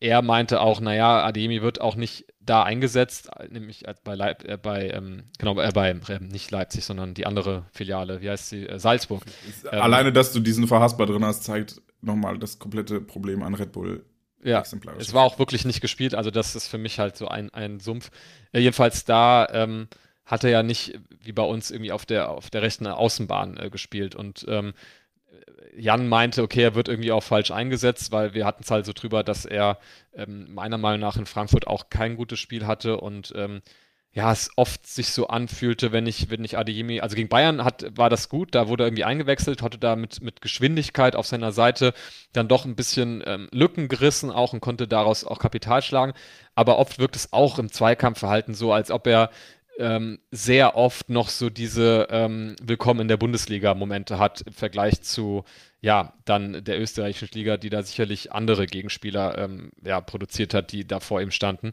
er 0.00 0.22
meinte 0.22 0.60
auch, 0.60 0.80
naja, 0.80 1.22
Adeyemi 1.24 1.60
wird 1.60 1.80
auch 1.80 1.94
nicht 1.94 2.24
da 2.40 2.62
eingesetzt, 2.62 3.30
nämlich 3.50 3.84
bei, 4.02 4.14
Leip 4.14 4.44
äh, 4.44 4.56
bei 4.56 4.90
ähm, 4.90 5.24
genau, 5.38 5.60
äh, 5.60 5.70
bei 5.72 5.90
äh, 5.90 6.18
nicht 6.20 6.50
Leipzig, 6.50 6.84
sondern 6.84 7.14
die 7.14 7.26
andere 7.26 7.66
Filiale, 7.70 8.22
wie 8.22 8.30
heißt 8.30 8.48
sie, 8.48 8.66
äh, 8.66 8.78
Salzburg. 8.78 9.22
Ähm, 9.70 9.80
Alleine, 9.82 10.12
dass 10.12 10.32
du 10.32 10.40
diesen 10.40 10.66
Verhaspler 10.66 11.06
drin 11.06 11.24
hast, 11.24 11.44
zeigt 11.44 11.82
nochmal 12.00 12.38
das 12.38 12.58
komplette 12.58 13.00
Problem 13.00 13.42
an 13.42 13.54
Red 13.54 13.72
Bull 13.72 14.04
ja, 14.42 14.62
es 14.98 15.12
war 15.12 15.24
auch 15.24 15.38
wirklich 15.38 15.64
nicht 15.64 15.80
gespielt, 15.80 16.14
also 16.14 16.30
das 16.30 16.56
ist 16.56 16.68
für 16.68 16.78
mich 16.78 16.98
halt 16.98 17.16
so 17.16 17.28
ein, 17.28 17.52
ein 17.52 17.80
Sumpf. 17.80 18.10
Äh, 18.52 18.60
jedenfalls 18.60 19.04
da 19.04 19.46
ähm, 19.52 19.88
hat 20.24 20.44
er 20.44 20.50
ja 20.50 20.62
nicht 20.62 20.98
wie 21.22 21.32
bei 21.32 21.42
uns 21.42 21.70
irgendwie 21.70 21.92
auf 21.92 22.06
der, 22.06 22.30
auf 22.30 22.50
der 22.50 22.62
rechten 22.62 22.86
Außenbahn 22.86 23.56
äh, 23.58 23.70
gespielt. 23.70 24.14
Und 24.14 24.46
ähm, 24.48 24.74
Jan 25.76 26.08
meinte, 26.08 26.42
okay, 26.42 26.62
er 26.62 26.74
wird 26.74 26.88
irgendwie 26.88 27.12
auch 27.12 27.22
falsch 27.22 27.50
eingesetzt, 27.50 28.12
weil 28.12 28.34
wir 28.34 28.46
hatten 28.46 28.62
es 28.62 28.70
halt 28.70 28.86
so 28.86 28.92
drüber, 28.92 29.22
dass 29.22 29.44
er 29.44 29.78
ähm, 30.14 30.52
meiner 30.54 30.78
Meinung 30.78 31.00
nach 31.00 31.16
in 31.16 31.26
Frankfurt 31.26 31.66
auch 31.66 31.90
kein 31.90 32.16
gutes 32.16 32.38
Spiel 32.38 32.66
hatte. 32.66 32.98
Und 32.98 33.32
ähm, 33.36 33.60
ja, 34.12 34.32
es 34.32 34.50
oft 34.56 34.86
sich 34.88 35.10
so 35.12 35.28
anfühlte, 35.28 35.92
wenn 35.92 36.06
ich, 36.06 36.30
wenn 36.30 36.44
ich 36.44 36.58
Adeyemi, 36.58 37.00
also 37.00 37.14
gegen 37.14 37.28
Bayern 37.28 37.62
hat, 37.62 37.96
war 37.96 38.10
das 38.10 38.28
gut, 38.28 38.56
da 38.56 38.66
wurde 38.66 38.82
er 38.82 38.86
irgendwie 38.88 39.04
eingewechselt, 39.04 39.62
hatte 39.62 39.78
da 39.78 39.94
mit, 39.94 40.20
mit 40.20 40.40
Geschwindigkeit 40.40 41.14
auf 41.14 41.28
seiner 41.28 41.52
Seite 41.52 41.94
dann 42.32 42.48
doch 42.48 42.64
ein 42.64 42.74
bisschen 42.74 43.22
ähm, 43.24 43.48
Lücken 43.52 43.86
gerissen 43.86 44.32
auch 44.32 44.52
und 44.52 44.60
konnte 44.60 44.88
daraus 44.88 45.24
auch 45.24 45.38
Kapital 45.38 45.80
schlagen. 45.82 46.12
Aber 46.56 46.78
oft 46.78 46.98
wirkt 46.98 47.14
es 47.14 47.32
auch 47.32 47.60
im 47.60 47.70
Zweikampfverhalten 47.70 48.54
so, 48.54 48.72
als 48.72 48.90
ob 48.90 49.06
er 49.06 49.30
ähm, 49.78 50.18
sehr 50.32 50.76
oft 50.76 51.08
noch 51.08 51.28
so 51.28 51.48
diese 51.48 52.08
ähm, 52.10 52.56
Willkommen 52.60 53.02
in 53.02 53.08
der 53.08 53.16
Bundesliga-Momente 53.16 54.18
hat 54.18 54.40
im 54.42 54.52
Vergleich 54.52 55.02
zu, 55.02 55.44
ja, 55.80 56.14
dann 56.24 56.64
der 56.64 56.80
österreichischen 56.80 57.28
Liga, 57.32 57.56
die 57.56 57.70
da 57.70 57.82
sicherlich 57.84 58.32
andere 58.32 58.66
Gegenspieler 58.66 59.38
ähm, 59.38 59.70
ja, 59.84 60.00
produziert 60.00 60.52
hat, 60.52 60.72
die 60.72 60.84
da 60.84 60.98
vor 60.98 61.22
ihm 61.22 61.30
standen. 61.30 61.70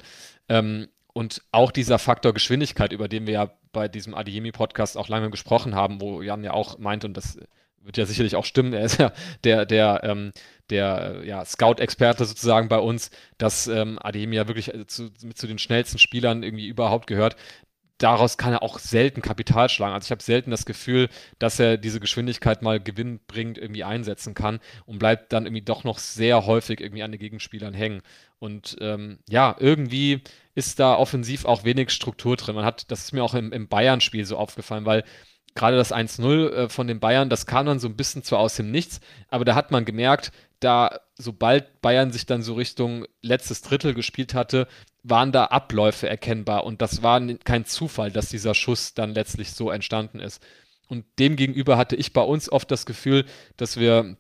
Ähm, 0.47 0.87
und 1.17 1.41
auch 1.51 1.71
dieser 1.71 1.97
Faktor 1.97 2.31
Geschwindigkeit, 2.31 2.91
über 2.93 3.07
den 3.07 3.25
wir 3.25 3.33
ja 3.33 3.51
bei 3.71 3.87
diesem 3.87 4.13
Adiemi-Podcast 4.13 4.95
auch 4.97 5.07
lange 5.07 5.31
gesprochen 5.31 5.73
haben, 5.73 5.99
wo 5.99 6.21
Jan 6.21 6.43
ja 6.43 6.53
auch 6.53 6.77
meint, 6.77 7.05
und 7.05 7.17
das 7.17 7.39
wird 7.81 7.97
ja 7.97 8.05
sicherlich 8.05 8.35
auch 8.35 8.45
stimmen, 8.45 8.71
er 8.71 8.83
ist 8.83 8.99
ja 8.99 9.11
der, 9.43 9.65
der, 9.65 10.01
ähm, 10.03 10.31
der 10.69 11.23
ja, 11.25 11.43
Scout-Experte 11.43 12.23
sozusagen 12.23 12.69
bei 12.69 12.77
uns, 12.77 13.09
dass 13.39 13.65
ähm, 13.65 13.97
Adeyemi 13.99 14.35
ja 14.35 14.47
wirklich 14.47 14.71
äh, 14.71 14.85
zu, 14.85 15.09
zu 15.09 15.47
den 15.47 15.57
schnellsten 15.57 15.97
Spielern 15.97 16.43
irgendwie 16.43 16.67
überhaupt 16.67 17.07
gehört. 17.07 17.35
daraus 17.97 18.37
kann 18.37 18.53
er 18.53 18.61
auch 18.61 18.77
selten 18.77 19.21
Kapital 19.21 19.69
schlagen. 19.69 19.95
Also 19.95 20.05
ich 20.05 20.11
habe 20.11 20.21
selten 20.21 20.51
das 20.51 20.65
Gefühl, 20.65 21.09
dass 21.39 21.59
er 21.59 21.77
diese 21.77 21.99
Geschwindigkeit 21.99 22.61
mal 22.61 22.79
gewinnbringend 22.79 23.57
irgendwie 23.57 23.83
einsetzen 23.83 24.35
kann 24.35 24.59
und 24.85 24.99
bleibt 24.99 25.33
dann 25.33 25.45
irgendwie 25.45 25.63
doch 25.63 25.83
noch 25.83 25.97
sehr 25.97 26.45
häufig 26.45 26.79
irgendwie 26.79 27.01
an 27.03 27.11
den 27.11 27.19
Gegenspielern 27.19 27.73
hängen. 27.73 28.01
Und 28.37 28.77
ähm, 28.81 29.17
ja, 29.27 29.55
irgendwie 29.59 30.21
ist 30.57 30.79
da 30.79 30.95
offensiv 30.95 31.45
auch 31.45 31.65
wenig 31.65 31.91
Struktur 31.91 32.35
drin. 32.35 32.55
Man 32.55 32.65
hat, 32.65 32.89
das 32.89 33.01
ist 33.03 33.11
mir 33.13 33.23
auch 33.23 33.35
im, 33.35 33.51
im 33.51 33.67
Bayern-Spiel 33.67 34.25
so 34.25 34.37
aufgefallen, 34.37 34.85
weil 34.85 35.03
gerade 35.53 35.77
das 35.77 35.93
1-0 35.93 36.49
äh, 36.49 36.69
von 36.69 36.87
den 36.87 36.99
Bayern, 36.99 37.29
das 37.29 37.45
kam 37.45 37.67
dann 37.67 37.77
so 37.77 37.87
ein 37.87 37.95
bisschen 37.95 38.23
zwar 38.23 38.39
aus 38.39 38.55
dem 38.55 38.71
Nichts, 38.71 38.99
aber 39.29 39.45
da 39.45 39.53
hat 39.53 39.69
man 39.69 39.85
gemerkt, 39.85 40.31
da 40.59 40.99
sobald 41.15 41.79
Bayern 41.81 42.11
sich 42.11 42.25
dann 42.25 42.41
so 42.41 42.55
Richtung 42.55 43.05
letztes 43.21 43.61
Drittel 43.61 43.93
gespielt 43.93 44.33
hatte, 44.33 44.67
waren 45.03 45.31
da 45.31 45.45
Abläufe 45.45 46.09
erkennbar 46.09 46.63
und 46.63 46.81
das 46.81 47.03
war 47.03 47.21
kein 47.43 47.65
Zufall, 47.65 48.11
dass 48.11 48.29
dieser 48.29 48.55
Schuss 48.55 48.95
dann 48.95 49.13
letztlich 49.13 49.51
so 49.51 49.69
entstanden 49.69 50.19
ist. 50.19 50.41
Und 50.87 51.05
demgegenüber 51.19 51.77
hatte 51.77 51.95
ich 51.95 52.13
bei 52.13 52.21
uns 52.21 52.51
oft 52.51 52.71
das 52.71 52.87
Gefühl, 52.87 53.25
dass 53.57 53.77
wir 53.77 54.17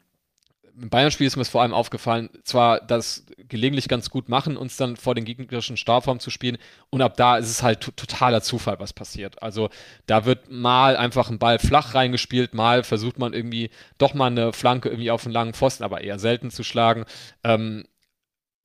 im 0.79 0.89
Bayern-Spiel 0.89 1.25
ist 1.25 1.35
mir 1.35 1.41
es 1.41 1.49
vor 1.49 1.63
allem 1.63 1.73
aufgefallen, 1.73 2.29
zwar 2.43 2.79
das 2.79 3.25
gelegentlich 3.37 3.87
ganz 3.87 4.09
gut 4.09 4.29
machen, 4.29 4.57
uns 4.57 4.77
dann 4.77 4.95
vor 4.95 5.15
den 5.15 5.25
gegnerischen 5.25 5.77
Strafraum 5.77 6.19
zu 6.19 6.29
spielen 6.29 6.57
und 6.89 7.01
ab 7.01 7.17
da 7.17 7.37
ist 7.37 7.49
es 7.49 7.63
halt 7.63 7.81
totaler 7.81 8.41
Zufall, 8.41 8.79
was 8.79 8.93
passiert. 8.93 9.41
Also 9.41 9.69
da 10.05 10.25
wird 10.25 10.51
mal 10.51 10.95
einfach 10.95 11.29
ein 11.29 11.39
Ball 11.39 11.59
flach 11.59 11.95
reingespielt, 11.95 12.53
mal 12.53 12.83
versucht 12.83 13.17
man 13.17 13.33
irgendwie 13.33 13.71
doch 13.97 14.13
mal 14.13 14.27
eine 14.27 14.53
Flanke 14.53 14.89
irgendwie 14.89 15.11
auf 15.11 15.25
einen 15.25 15.33
langen 15.33 15.53
Pfosten, 15.53 15.83
aber 15.83 16.01
eher 16.01 16.19
selten 16.19 16.51
zu 16.51 16.63
schlagen. 16.63 17.05
Ähm, 17.43 17.85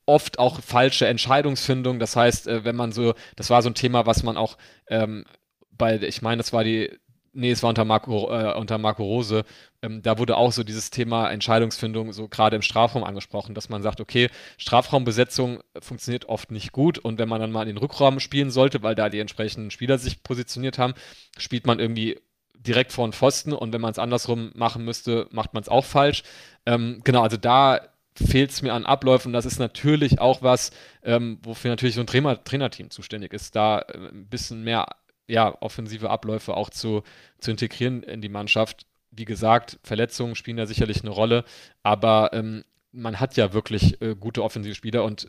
oft 0.05 0.39
auch 0.39 0.61
falsche 0.61 1.07
Entscheidungsfindung. 1.07 1.99
Das 1.99 2.17
heißt, 2.17 2.47
äh, 2.49 2.65
wenn 2.65 2.77
man 2.77 2.93
so, 2.93 3.15
das 3.37 3.51
war 3.51 3.63
so 3.63 3.71
ein 3.71 3.75
Thema, 3.75 4.05
was 4.07 4.23
man 4.23 4.37
auch 4.37 4.59
ähm, 4.89 5.25
bei, 5.71 5.97
ich 6.01 6.23
meine, 6.23 6.39
das 6.39 6.53
war 6.53 6.65
die 6.65 6.91
Nee, 7.35 7.51
es 7.51 7.63
war 7.63 7.71
unter 7.71 7.87
Marco, 7.87 8.31
äh, 8.31 8.55
unter 8.59 8.77
Marco 8.77 9.03
Rose. 9.05 9.45
Ähm, 9.81 10.03
da 10.03 10.19
wurde 10.19 10.37
auch 10.37 10.53
so 10.53 10.65
dieses 10.65 10.91
Thema 10.91 11.31
Entscheidungsfindung 11.31 12.13
so 12.13 12.29
gerade 12.29 12.57
im 12.57 12.63
Strafraum 12.63 13.05
angesprochen, 13.05 13.55
dass 13.55 13.71
man 13.71 13.83
sagt, 13.83 14.03
okay, 14.03 14.29
Strafraumbesetzung 14.59 15.61
funktioniert 15.81 16.27
oft 16.29 16.51
nicht 16.51 16.73
gut 16.73 16.99
und 16.99 17.19
wenn 17.19 17.31
man 17.31 17.41
dann 17.41 17.51
mal 17.51 17.63
in 17.63 17.69
den 17.69 17.79
Rückraum 17.79 18.21
spielen 18.21 18.51
sollte, 18.51 18.83
weil 18.83 18.95
da 18.95 19.09
die 19.09 19.19
entsprechenden 19.19 19.71
Spieler 19.71 19.97
sich 19.97 20.23
positioniert 20.23 20.77
haben, 20.79 20.93
spielt 21.39 21.67
man 21.67 21.79
irgendwie 21.81 22.21
direkt 22.55 22.93
vor 22.93 23.07
den 23.09 23.15
Pfosten 23.15 23.55
und 23.55 23.73
wenn 23.73 23.81
man 23.81 23.93
es 23.93 23.99
andersrum 23.99 24.53
machen 24.55 24.85
müsste, 24.85 25.27
macht 25.31 25.55
man 25.55 25.63
es 25.63 25.71
auch 25.71 25.87
falsch. 25.87 26.25
Ähm, 26.67 27.01
genau, 27.03 27.23
also 27.23 27.39
da 27.39 27.81
fehlt 28.15 28.51
es 28.51 28.63
mir 28.63 28.75
an 28.75 28.85
Abläufen. 28.87 29.33
Das 29.33 29.47
ist 29.47 29.59
natürlich 29.59 30.21
auch 30.21 30.43
was, 30.43 30.71
ähm, 31.03 31.39
wofür 31.43 31.71
natürlich 31.71 31.95
so 31.95 32.03
ein 32.03 32.07
Trainer, 32.07 32.43
Trainerteam 32.45 32.91
zuständig 32.91 33.33
ist, 33.33 33.57
da 33.57 33.81
äh, 33.81 33.97
ein 33.97 34.27
bisschen 34.27 34.63
mehr 34.65 34.87
ja, 35.33 35.57
offensive 35.61 36.11
Abläufe 36.11 36.55
auch 36.55 36.69
zu, 36.69 37.03
zu 37.39 37.51
integrieren 37.51 38.03
in 38.03 38.21
die 38.21 38.29
Mannschaft. 38.29 38.87
Wie 39.11 39.25
gesagt, 39.25 39.79
Verletzungen 39.83 40.35
spielen 40.35 40.59
da 40.59 40.67
sicherlich 40.67 41.01
eine 41.01 41.11
Rolle, 41.11 41.45
aber 41.83 42.31
ähm, 42.35 42.65
man 42.93 43.19
hat 43.19 43.37
ja 43.37 43.55
wirklich 43.55 44.01
äh, 44.03 44.15
gute 44.15 44.45
offensive 44.45 44.75
Spieler 44.75 45.05
und 45.05 45.27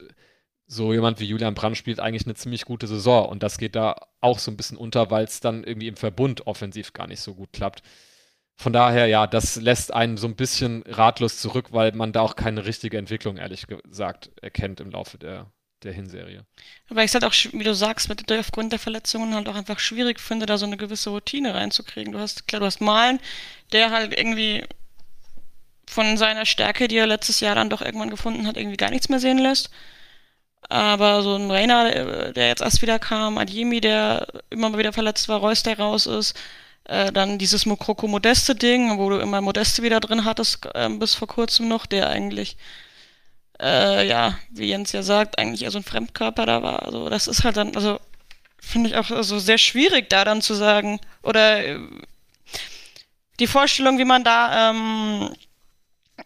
so 0.68 0.92
jemand 0.94 1.20
wie 1.20 1.26
Julian 1.26 1.54
Brandt 1.54 1.78
spielt 1.78 2.00
eigentlich 2.00 2.26
eine 2.26 2.36
ziemlich 2.36 2.66
gute 2.66 2.88
Saison 2.88 3.30
und 3.30 3.44
das 3.44 3.58
geht 3.58 3.76
da 3.76 3.96
auch 4.20 4.40
so 4.40 4.52
ein 4.52 4.58
bisschen 4.58 4.78
unter, 4.78 5.10
weil 5.10 5.26
es 5.26 5.40
dann 5.40 5.64
irgendwie 5.64 5.88
im 5.88 5.98
Verbund 5.98 6.48
offensiv 6.48 6.94
gar 6.94 7.08
nicht 7.08 7.22
so 7.22 7.34
gut 7.36 7.54
klappt. 7.54 7.82
Von 8.56 8.74
daher, 8.74 9.08
ja, 9.08 9.26
das 9.26 9.56
lässt 9.56 9.94
einen 9.94 10.18
so 10.18 10.28
ein 10.28 10.36
bisschen 10.36 10.84
ratlos 10.84 11.40
zurück, 11.40 11.72
weil 11.72 11.94
man 11.94 12.12
da 12.12 12.22
auch 12.22 12.36
keine 12.36 12.66
richtige 12.66 12.98
Entwicklung, 12.98 13.38
ehrlich 13.38 13.68
gesagt, 13.68 14.32
erkennt 14.42 14.80
im 14.80 14.92
Laufe 14.92 15.18
der, 15.18 15.52
der 15.84 15.94
Hinserie. 15.94 16.46
Aber 16.90 17.04
ich 17.04 17.10
es 17.10 17.14
halt 17.14 17.24
auch, 17.24 17.34
wie 17.34 17.64
du 17.64 17.74
sagst, 17.74 18.10
mit, 18.10 18.32
aufgrund 18.32 18.72
der 18.72 18.80
Verletzungen 18.80 19.34
halt 19.36 19.48
auch 19.48 19.56
einfach 19.56 19.80
schwierig 19.80 20.20
finde, 20.20 20.46
da 20.46 20.58
so 20.58 20.66
eine 20.66 20.78
gewisse 20.78 21.10
Routine 21.10 21.54
reinzukriegen. 21.54 22.14
Du 22.14 22.20
hast, 22.20 22.48
klar, 22.48 22.60
du 22.60 22.66
hast 22.66 22.82
Malen, 22.82 23.20
der 23.72 23.92
halt 23.92 24.18
irgendwie 24.18 24.64
von 25.88 26.18
seiner 26.18 26.46
Stärke, 26.46 26.88
die 26.88 26.98
er 26.98 27.08
letztes 27.08 27.40
Jahr 27.40 27.56
dann 27.56 27.70
doch 27.70 27.82
irgendwann 27.82 28.10
gefunden 28.10 28.48
hat, 28.48 28.58
irgendwie 28.58 28.78
gar 28.78 28.90
nichts 28.90 29.10
mehr 29.10 29.20
sehen 29.20 29.38
lässt. 29.38 29.70
Aber 30.70 31.22
so 31.24 31.36
ein 31.36 31.52
Rainer, 31.52 32.32
der 32.32 32.48
jetzt 32.48 32.62
erst 32.62 32.82
wieder 32.82 32.98
kam, 32.98 33.38
Adjemi, 33.38 33.82
der 33.82 34.28
immer 34.50 34.70
mal 34.70 34.78
wieder 34.78 34.94
verletzt 34.94 35.28
war, 35.28 35.40
Reus, 35.40 35.64
der 35.64 35.78
raus 35.78 36.06
ist, 36.06 36.40
äh, 36.86 37.12
dann 37.12 37.38
dieses 37.38 37.66
Mokroko-Modeste-Ding, 37.66 38.98
wo 38.98 39.10
du 39.10 39.20
immer 39.20 39.42
Modeste 39.42 39.84
wieder 39.84 40.00
drin 40.00 40.26
hattest, 40.26 40.66
äh, 40.74 40.90
bis 40.90 41.16
vor 41.16 41.28
kurzem 41.28 41.68
noch, 41.68 41.86
der 41.86 42.10
eigentlich 42.10 42.58
äh, 43.64 44.08
ja, 44.08 44.38
wie 44.50 44.68
Jens 44.68 44.92
ja 44.92 45.04
sagt, 45.04 45.40
eigentlich 45.40 45.64
eher 45.64 45.72
so 45.72 45.80
ein 45.80 45.84
Fremdkörper 45.84 46.46
da 46.46 46.62
war. 46.62 46.84
Also 46.84 47.10
das 47.10 47.28
ist 47.28 47.44
halt 47.44 47.58
dann, 47.58 47.76
also 47.76 48.00
finde 48.60 48.90
ich 48.90 48.96
auch 48.96 49.10
also 49.10 49.40
sehr 49.40 49.58
schwierig, 49.58 50.10
da 50.10 50.26
dann 50.26 50.42
zu 50.42 50.54
sagen, 50.54 51.00
oder 51.22 51.66
äh, 51.66 51.80
die 53.40 53.48
Vorstellung, 53.48 53.98
wie 53.98 54.06
man 54.06 54.24
da 54.24 54.72
ähm, 54.72 55.30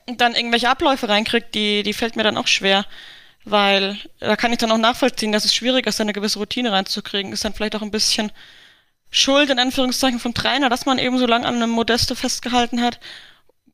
dann 0.08 0.36
irgendwelche 0.36 0.70
Abläufe 0.70 1.10
reinkriegt, 1.10 1.54
die, 1.56 1.84
die 1.84 1.94
fällt 1.94 2.16
mir 2.16 2.24
dann 2.24 2.38
auch 2.38 2.48
schwer. 2.48 2.86
Weil 3.46 3.98
da 4.20 4.36
kann 4.36 4.52
ich 4.52 4.58
dann 4.58 4.72
auch 4.72 4.78
nachvollziehen, 4.78 5.32
dass 5.32 5.46
es 5.46 5.56
schwierig 5.56 5.88
ist, 5.88 6.02
eine 6.02 6.12
gewisse 6.12 6.40
Routine 6.40 6.72
reinzukriegen. 6.72 7.32
Ist 7.32 7.46
dann 7.46 7.54
vielleicht 7.54 7.76
auch 7.78 7.82
ein 7.82 7.92
bisschen 7.92 8.32
Schuld, 9.10 9.50
in 9.50 9.60
Anführungszeichen, 9.60 10.20
vom 10.20 10.34
Trainer, 10.34 10.70
dass 10.70 10.86
man 10.86 11.00
eben 11.00 11.18
so 11.18 11.26
lange 11.26 11.48
an 11.48 11.56
einem 11.56 11.70
Modeste 11.70 12.16
festgehalten 12.16 12.82
hat, 12.82 13.00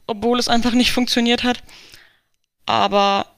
obwohl 0.06 0.38
es 0.38 0.48
einfach 0.48 0.74
nicht 0.74 0.92
funktioniert 0.92 1.44
hat. 1.44 1.64
Aber 2.68 3.33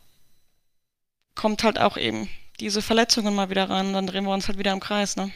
kommt 1.35 1.63
halt 1.63 1.79
auch 1.79 1.97
eben 1.97 2.29
diese 2.59 2.81
Verletzungen 2.81 3.35
mal 3.35 3.49
wieder 3.49 3.69
ran, 3.69 3.93
dann 3.93 4.07
drehen 4.07 4.23
wir 4.23 4.33
uns 4.33 4.47
halt 4.47 4.57
wieder 4.57 4.71
im 4.71 4.79
Kreis, 4.79 5.15
ne? 5.15 5.31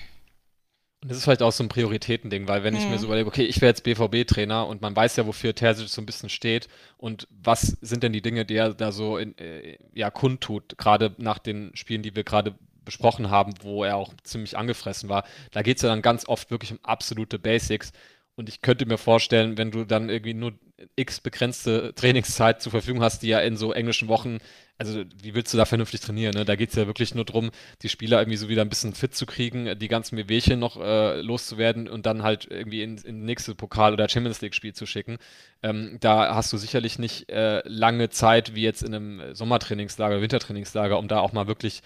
Und 1.01 1.09
das 1.09 1.17
ist 1.17 1.23
vielleicht 1.23 1.41
auch 1.41 1.53
so 1.53 1.63
ein 1.63 1.69
Prioritätending, 1.69 2.49
weil 2.49 2.63
wenn 2.63 2.76
ich 2.76 2.84
mir 2.84 2.95
mhm. 2.95 2.97
so 2.97 3.05
überlege, 3.05 3.27
okay, 3.27 3.45
ich 3.45 3.61
wäre 3.61 3.69
jetzt 3.69 3.84
BVB-Trainer 3.84 4.67
und 4.67 4.81
man 4.81 4.93
weiß 4.93 5.15
ja, 5.15 5.26
wofür 5.26 5.55
Terzic 5.55 5.88
so 5.88 6.01
ein 6.01 6.05
bisschen 6.05 6.27
steht 6.27 6.67
und 6.97 7.26
was 7.31 7.77
sind 7.80 8.03
denn 8.03 8.11
die 8.11 8.21
Dinge, 8.21 8.43
die 8.43 8.55
er 8.55 8.73
da 8.73 8.91
so 8.91 9.17
in, 9.17 9.38
äh, 9.38 9.77
ja, 9.93 10.11
kundtut, 10.11 10.77
gerade 10.77 11.15
nach 11.17 11.39
den 11.39 11.71
Spielen, 11.73 12.01
die 12.01 12.15
wir 12.17 12.26
gerade 12.26 12.55
besprochen 12.84 13.30
haben, 13.30 13.53
wo 13.61 13.85
er 13.85 13.95
auch 13.95 14.13
ziemlich 14.23 14.57
angefressen 14.57 15.07
war. 15.07 15.23
Da 15.51 15.61
geht 15.61 15.77
es 15.77 15.84
ja 15.84 15.89
dann 15.89 16.01
ganz 16.01 16.27
oft 16.27 16.51
wirklich 16.51 16.71
um 16.71 16.80
absolute 16.84 17.39
Basics. 17.39 17.93
Und 18.35 18.49
ich 18.49 18.61
könnte 18.61 18.85
mir 18.85 18.97
vorstellen, 18.97 19.57
wenn 19.57 19.71
du 19.71 19.85
dann 19.85 20.09
irgendwie 20.09 20.34
nur 20.34 20.53
x 20.95 21.19
begrenzte 21.19 21.93
Trainingszeit 21.95 22.61
zur 22.61 22.72
Verfügung 22.72 23.01
hast, 23.01 23.23
die 23.23 23.27
ja 23.27 23.39
in 23.39 23.57
so 23.57 23.73
englischen 23.73 24.07
Wochen 24.07 24.39
also 24.80 25.03
wie 25.22 25.35
willst 25.35 25.53
du 25.53 25.57
da 25.57 25.65
vernünftig 25.65 25.99
trainieren? 25.99 26.34
Ne? 26.34 26.45
Da 26.45 26.56
geht 26.56 26.69
es 26.69 26.76
ja 26.76 26.88
wirklich 26.88 27.14
nur 27.14 27.26
darum, 27.26 27.51
die 27.81 27.89
Spieler 27.89 28.19
irgendwie 28.19 28.38
so 28.38 28.47
wieder 28.47 28.61
ein 28.61 28.69
bisschen 28.69 28.93
fit 28.93 29.14
zu 29.14 29.26
kriegen, 29.26 29.77
die 29.77 29.88
ganzen 29.89 30.18
Wehwehchen 30.18 30.57
noch 30.57 30.77
äh, 30.77 31.19
loszuwerden 31.19 31.89
und 31.89 32.06
dann 32.06 32.23
halt 32.23 32.47
irgendwie 32.49 32.81
in, 32.81 32.97
in 32.97 33.26
nächste 33.26 33.56
Pokal- 33.56 33.91
oder 33.91 34.07
Champions 34.07 34.39
League-Spiel 34.39 34.73
zu 34.73 34.85
schicken. 34.85 35.18
Ähm, 35.61 35.97
da 35.99 36.34
hast 36.34 36.53
du 36.53 36.57
sicherlich 36.57 36.97
nicht 36.97 37.30
äh, 37.30 37.61
lange 37.65 38.10
Zeit 38.10 38.56
wie 38.56 38.64
jetzt 38.64 38.81
in 38.81 38.95
einem 38.95 39.35
Sommertrainingslager, 39.35 40.22
Wintertrainingslager, 40.22 40.97
um 40.97 41.10
da 41.10 41.19
auch 41.19 41.34
mal 41.34 41.47
wirklich 41.47 41.81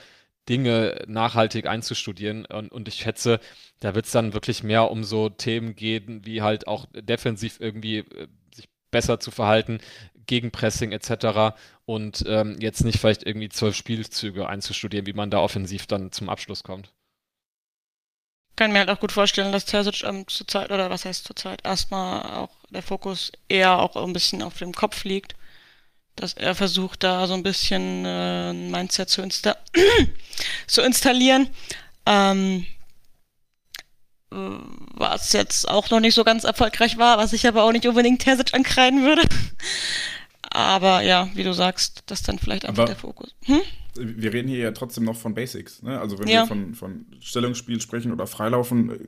Dinge 0.48 1.03
nachhaltig 1.07 1.65
einzustudieren. 1.65 2.45
Und, 2.45 2.72
und 2.72 2.88
ich 2.88 2.95
schätze, 2.95 3.40
da 3.80 3.95
wird 3.95 4.06
es 4.06 4.11
dann 4.11 4.34
wirklich 4.34 4.61
mehr 4.61 4.91
um 4.91 5.03
so 5.03 5.30
Themen 5.30 5.76
gehen, 5.76 6.26
wie 6.26 6.44
halt 6.44 6.68
auch 6.68 6.86
defensiv 6.94 7.60
irgendwie 7.60 7.99
äh, 7.99 8.28
besser 8.94 9.20
zu 9.20 9.32
verhalten, 9.32 9.80
Gegenpressing 10.26 10.94
etc. 10.94 11.57
und 11.86 12.24
ähm, 12.28 12.56
jetzt 12.60 12.86
nicht 12.86 12.99
vielleicht 12.99 13.24
irgendwie 13.24 13.49
zwölf 13.49 13.76
Spielzüge 13.76 14.48
einzustudieren, 14.48 15.06
wie 15.06 15.14
man 15.14 15.30
da 15.30 15.40
offensiv 15.40 15.86
dann 15.86 16.14
zum 16.14 16.30
Abschluss 16.30 16.64
kommt. 16.64 16.94
Kann 18.56 18.72
mir 18.72 18.80
halt 18.80 18.90
auch 18.90 18.99
gut 18.99 19.11
vorstellen, 19.11 19.52
dass 19.52 19.65
Terzic 19.65 20.03
ähm, 20.03 20.28
zurzeit, 20.28 20.72
oder 20.72 20.90
was 20.90 21.06
heißt 21.06 21.26
zurzeit, 21.26 21.65
erstmal 21.65 22.22
auch 22.38 22.52
der 22.70 22.84
Fokus 22.84 23.32
eher 23.49 23.80
auch 23.80 23.95
ein 23.95 24.14
bisschen 24.14 24.44
auf 24.44 24.57
dem 24.60 24.74
Kopf 24.74 25.03
liegt. 25.03 25.36
Dass 26.15 26.34
er 26.34 26.53
versucht, 26.53 27.02
da 27.02 27.26
so 27.26 27.34
ein 27.34 27.41
bisschen 27.41 28.06
äh, 28.06 28.52
ein 28.52 28.70
Mindset 28.70 29.10
zu, 29.10 29.24
insta 29.24 29.57
zu 30.68 30.84
installieren. 30.84 31.49
Ähm, 32.06 32.68
was 34.95 35.34
jetzt 35.34 35.69
auch 35.69 35.89
noch 35.89 35.99
nicht 35.99 36.15
so 36.15 36.23
ganz 36.23 36.43
erfolgreich 36.43 36.97
war, 36.97 37.18
was 37.18 37.34
ich 37.34 37.47
aber 37.47 37.64
auch 37.64 37.72
nicht 37.72 37.88
unbedingt 37.88 38.22
Terzic 38.22 38.53
ankreiden 38.53 39.03
würde. 39.03 39.23
Aber 40.49 41.01
ja, 41.01 41.30
wie 41.34 41.43
du 41.43 41.53
sagst, 41.53 42.03
das 42.05 42.22
dann 42.22 42.38
vielleicht 42.38 42.65
einfach 42.65 42.84
aber 42.84 42.91
der 42.91 42.95
Fokus. 42.95 43.34
Hm? 43.45 43.61
Wir 43.95 44.34
reden 44.34 44.47
hier 44.47 44.60
ja 44.60 44.72
trotzdem 44.72 45.03
noch 45.03 45.15
von 45.15 45.34
Basics. 45.34 45.81
Ne? 45.81 45.99
Also 45.99 46.19
wenn 46.19 46.27
ja. 46.27 46.43
wir 46.43 46.47
von, 46.47 46.76
von 46.76 47.05
Stellungsspiel 47.22 47.81
sprechen 47.81 48.11
oder 48.11 48.27
Freilaufen, 48.27 48.89
äh, 48.91 48.99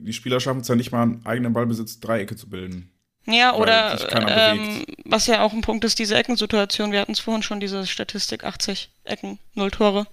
die 0.00 0.12
Spieler 0.12 0.40
schaffen 0.40 0.60
es 0.60 0.68
ja 0.68 0.74
nicht 0.74 0.90
mal, 0.90 1.02
einen 1.02 1.26
eigenen 1.26 1.52
Ballbesitz 1.52 2.00
Dreiecke 2.00 2.36
zu 2.36 2.48
bilden. 2.48 2.90
Ja, 3.26 3.54
oder 3.54 3.98
ähm, 4.10 4.84
was 5.04 5.26
ja 5.26 5.42
auch 5.42 5.52
ein 5.52 5.60
Punkt 5.60 5.84
ist, 5.84 5.98
diese 5.98 6.16
Eckensituation. 6.16 6.92
Wir 6.92 7.00
hatten 7.00 7.12
es 7.12 7.20
vorhin 7.20 7.42
schon, 7.42 7.60
diese 7.60 7.86
Statistik, 7.86 8.42
80 8.42 8.90
Ecken, 9.04 9.38
0 9.54 9.70
Tore. 9.70 10.06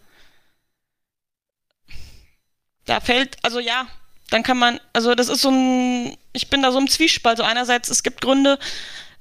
Da 2.86 3.00
fällt, 3.00 3.38
also 3.42 3.60
ja, 3.60 3.88
dann 4.30 4.44
kann 4.44 4.58
man, 4.58 4.80
also 4.94 5.16
das 5.16 5.30
ist 5.30 5.42
so 5.42 5.50
ein, 5.50 6.18
ich 6.34 6.50
bin 6.50 6.62
da 6.62 6.72
so 6.72 6.80
im 6.80 6.90
Zwiespalt. 6.90 7.38
So 7.38 7.44
einerseits, 7.44 7.90
es 7.90 8.04
gibt 8.04 8.22
Gründe, 8.22 8.60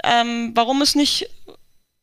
ähm, 0.03 0.53
warum 0.55 0.83
es 0.83 0.95
nicht 0.95 1.29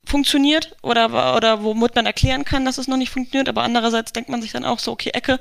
funktioniert 0.06 0.76
oder, 0.82 1.36
oder 1.36 1.64
womit 1.64 1.96
man 1.96 2.06
erklären 2.06 2.46
kann, 2.46 2.66
dass 2.66 2.78
es 2.78 2.88
noch 2.88 2.98
nicht 2.98 3.12
funktioniert, 3.12 3.50
aber 3.50 3.64
andererseits 3.64 4.14
denkt 4.14 4.30
man 4.30 4.42
sich 4.42 4.52
dann 4.52 4.66
auch 4.66 4.80
so, 4.80 4.92
okay, 4.92 5.12
Ecke, 5.12 5.40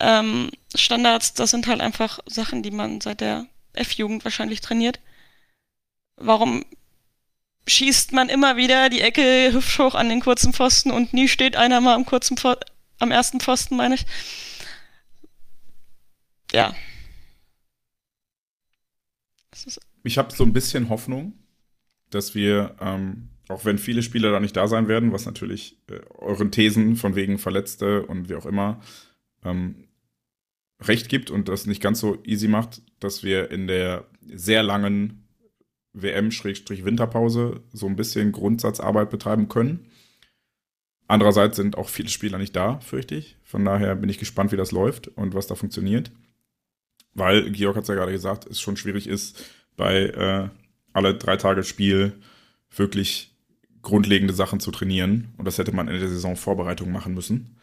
Ähm, 0.00 0.50
Standards, 0.76 1.34
das 1.34 1.50
sind 1.50 1.66
halt 1.66 1.80
einfach 1.80 2.20
Sachen, 2.26 2.62
die 2.62 2.70
man 2.70 3.00
seit 3.00 3.20
der 3.20 3.46
F-Jugend 3.74 4.24
wahrscheinlich 4.24 4.60
trainiert. 4.60 5.00
Warum 6.16 6.64
schießt 7.66 8.12
man 8.12 8.28
immer 8.28 8.56
wieder 8.56 8.90
die 8.90 9.00
Ecke 9.00 9.50
hübsch 9.52 9.78
hoch 9.80 9.94
an 9.96 10.08
den 10.08 10.20
kurzen 10.20 10.52
Pfosten 10.52 10.92
und 10.92 11.12
nie 11.12 11.26
steht 11.28 11.56
einer 11.56 11.80
mal 11.80 11.94
am 11.94 12.06
kurzen 12.06 12.36
Pfosten, 12.36 12.64
am 13.00 13.10
ersten 13.10 13.40
Pfosten, 13.40 13.76
meine 13.76 13.96
ich. 13.96 14.06
Ja. 16.52 16.74
Ich 20.04 20.18
habe 20.18 20.34
so 20.34 20.44
ein 20.44 20.52
bisschen 20.52 20.88
Hoffnung, 20.88 21.34
dass 22.10 22.34
wir, 22.34 22.76
ähm, 22.80 23.28
auch 23.48 23.64
wenn 23.64 23.78
viele 23.78 24.02
Spieler 24.02 24.30
da 24.30 24.40
nicht 24.40 24.56
da 24.56 24.68
sein 24.68 24.88
werden, 24.88 25.12
was 25.12 25.26
natürlich 25.26 25.78
äh, 25.90 26.00
euren 26.18 26.50
Thesen 26.50 26.96
von 26.96 27.14
wegen 27.14 27.38
Verletzte 27.38 28.06
und 28.06 28.28
wie 28.28 28.34
auch 28.34 28.46
immer 28.46 28.80
ähm, 29.44 29.88
recht 30.80 31.08
gibt 31.08 31.30
und 31.30 31.48
das 31.48 31.66
nicht 31.66 31.82
ganz 31.82 32.00
so 32.00 32.22
easy 32.24 32.48
macht, 32.48 32.82
dass 33.00 33.22
wir 33.22 33.50
in 33.50 33.66
der 33.66 34.06
sehr 34.26 34.62
langen 34.62 35.28
WM-Winterpause 35.92 37.62
so 37.72 37.86
ein 37.86 37.96
bisschen 37.96 38.32
Grundsatzarbeit 38.32 39.10
betreiben 39.10 39.48
können. 39.48 39.90
Andererseits 41.08 41.56
sind 41.56 41.76
auch 41.76 41.88
viele 41.88 42.10
Spieler 42.10 42.38
nicht 42.38 42.54
da, 42.54 42.80
fürchte 42.80 43.14
ich. 43.14 43.38
Von 43.42 43.64
daher 43.64 43.96
bin 43.96 44.10
ich 44.10 44.18
gespannt, 44.18 44.52
wie 44.52 44.56
das 44.56 44.72
läuft 44.72 45.08
und 45.08 45.34
was 45.34 45.46
da 45.46 45.54
funktioniert. 45.54 46.12
Weil, 47.18 47.50
Georg 47.50 47.76
hat 47.76 47.82
es 47.82 47.88
ja 47.88 47.94
gerade 47.94 48.12
gesagt, 48.12 48.46
es 48.46 48.60
schon 48.60 48.76
schwierig 48.76 49.06
ist, 49.06 49.44
bei 49.76 50.04
äh, 50.06 50.48
alle 50.92 51.14
drei 51.14 51.36
Tage 51.36 51.64
Spiel 51.64 52.12
wirklich 52.74 53.34
grundlegende 53.82 54.34
Sachen 54.34 54.60
zu 54.60 54.70
trainieren. 54.70 55.28
Und 55.36 55.44
das 55.44 55.58
hätte 55.58 55.72
man 55.72 55.88
in 55.88 55.98
der 55.98 56.08
Saison 56.08 56.36
Vorbereitung 56.36 56.92
machen 56.92 57.14
müssen. 57.14 57.56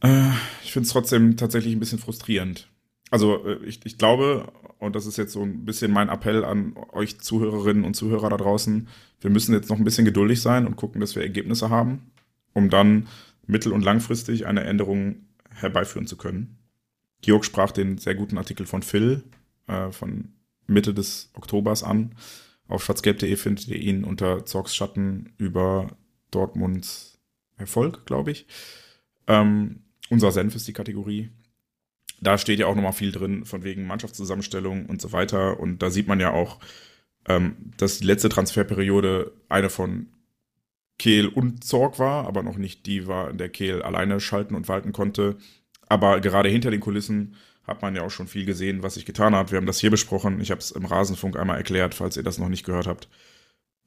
Äh, 0.00 0.30
ich 0.62 0.72
finde 0.72 0.86
es 0.86 0.92
trotzdem 0.92 1.36
tatsächlich 1.36 1.74
ein 1.74 1.80
bisschen 1.80 1.98
frustrierend. 1.98 2.68
Also 3.10 3.46
äh, 3.46 3.64
ich, 3.64 3.84
ich 3.84 3.98
glaube, 3.98 4.52
und 4.78 4.94
das 4.94 5.06
ist 5.06 5.16
jetzt 5.16 5.32
so 5.32 5.42
ein 5.42 5.64
bisschen 5.64 5.92
mein 5.92 6.08
Appell 6.08 6.44
an 6.44 6.74
euch 6.92 7.20
Zuhörerinnen 7.20 7.84
und 7.84 7.94
Zuhörer 7.94 8.30
da 8.30 8.36
draußen, 8.36 8.88
wir 9.20 9.30
müssen 9.30 9.54
jetzt 9.54 9.68
noch 9.68 9.76
ein 9.76 9.84
bisschen 9.84 10.04
geduldig 10.04 10.40
sein 10.40 10.66
und 10.66 10.76
gucken, 10.76 11.00
dass 11.00 11.16
wir 11.16 11.22
Ergebnisse 11.22 11.70
haben, 11.70 12.10
um 12.52 12.70
dann 12.70 13.08
mittel- 13.46 13.72
und 13.72 13.82
langfristig 13.82 14.46
eine 14.46 14.64
Änderung 14.64 15.26
herbeiführen 15.50 16.06
zu 16.06 16.16
können. 16.16 16.57
Georg 17.22 17.44
sprach 17.44 17.72
den 17.72 17.98
sehr 17.98 18.14
guten 18.14 18.38
Artikel 18.38 18.66
von 18.66 18.82
Phil 18.82 19.24
äh, 19.66 19.90
von 19.90 20.32
Mitte 20.66 20.94
des 20.94 21.30
Oktobers 21.34 21.82
an. 21.82 22.14
Auf 22.68 22.84
schwarzgelb.de 22.84 23.36
findet 23.36 23.68
ihr 23.68 23.80
ihn 23.80 24.04
unter 24.04 24.44
Zorgs 24.44 24.76
Schatten 24.76 25.32
über 25.38 25.88
Dortmunds 26.30 27.18
Erfolg, 27.56 28.06
glaube 28.06 28.30
ich. 28.30 28.46
Ähm, 29.26 29.82
unser 30.10 30.30
Senf 30.32 30.54
ist 30.54 30.68
die 30.68 30.72
Kategorie 30.72 31.30
da 32.20 32.38
steht 32.38 32.58
ja 32.58 32.66
auch 32.66 32.74
nochmal 32.74 32.92
viel 32.92 33.12
drin, 33.12 33.44
von 33.44 33.62
wegen 33.64 33.86
Mannschaftszusammenstellung 33.86 34.86
und 34.86 35.00
so 35.00 35.12
weiter. 35.12 35.60
Und 35.60 35.82
da 35.82 35.90
sieht 35.90 36.08
man 36.08 36.20
ja 36.20 36.32
auch, 36.32 36.58
ähm, 37.28 37.72
dass 37.76 37.98
die 37.98 38.06
letzte 38.06 38.28
Transferperiode 38.28 39.32
eine 39.48 39.70
von 39.70 40.08
Kehl 40.98 41.28
und 41.28 41.62
Zorg 41.62 41.98
war, 41.98 42.26
aber 42.26 42.42
noch 42.42 42.56
nicht 42.56 42.86
die 42.86 43.06
war, 43.06 43.30
in 43.30 43.38
der 43.38 43.48
Kehl 43.48 43.82
alleine 43.82 44.18
schalten 44.20 44.54
und 44.56 44.68
walten 44.68 44.92
konnte. 44.92 45.36
Aber 45.88 46.20
gerade 46.20 46.48
hinter 46.48 46.70
den 46.70 46.80
Kulissen 46.80 47.34
hat 47.64 47.82
man 47.82 47.94
ja 47.94 48.02
auch 48.02 48.10
schon 48.10 48.28
viel 48.28 48.46
gesehen, 48.46 48.82
was 48.82 48.94
sich 48.94 49.04
getan 49.04 49.34
hat. 49.34 49.52
Wir 49.52 49.58
haben 49.58 49.66
das 49.66 49.78
hier 49.78 49.90
besprochen. 49.90 50.40
Ich 50.40 50.50
habe 50.50 50.60
es 50.60 50.70
im 50.70 50.86
Rasenfunk 50.86 51.36
einmal 51.36 51.58
erklärt, 51.58 51.94
falls 51.94 52.16
ihr 52.16 52.22
das 52.22 52.38
noch 52.38 52.48
nicht 52.48 52.64
gehört 52.64 52.86
habt, 52.86 53.08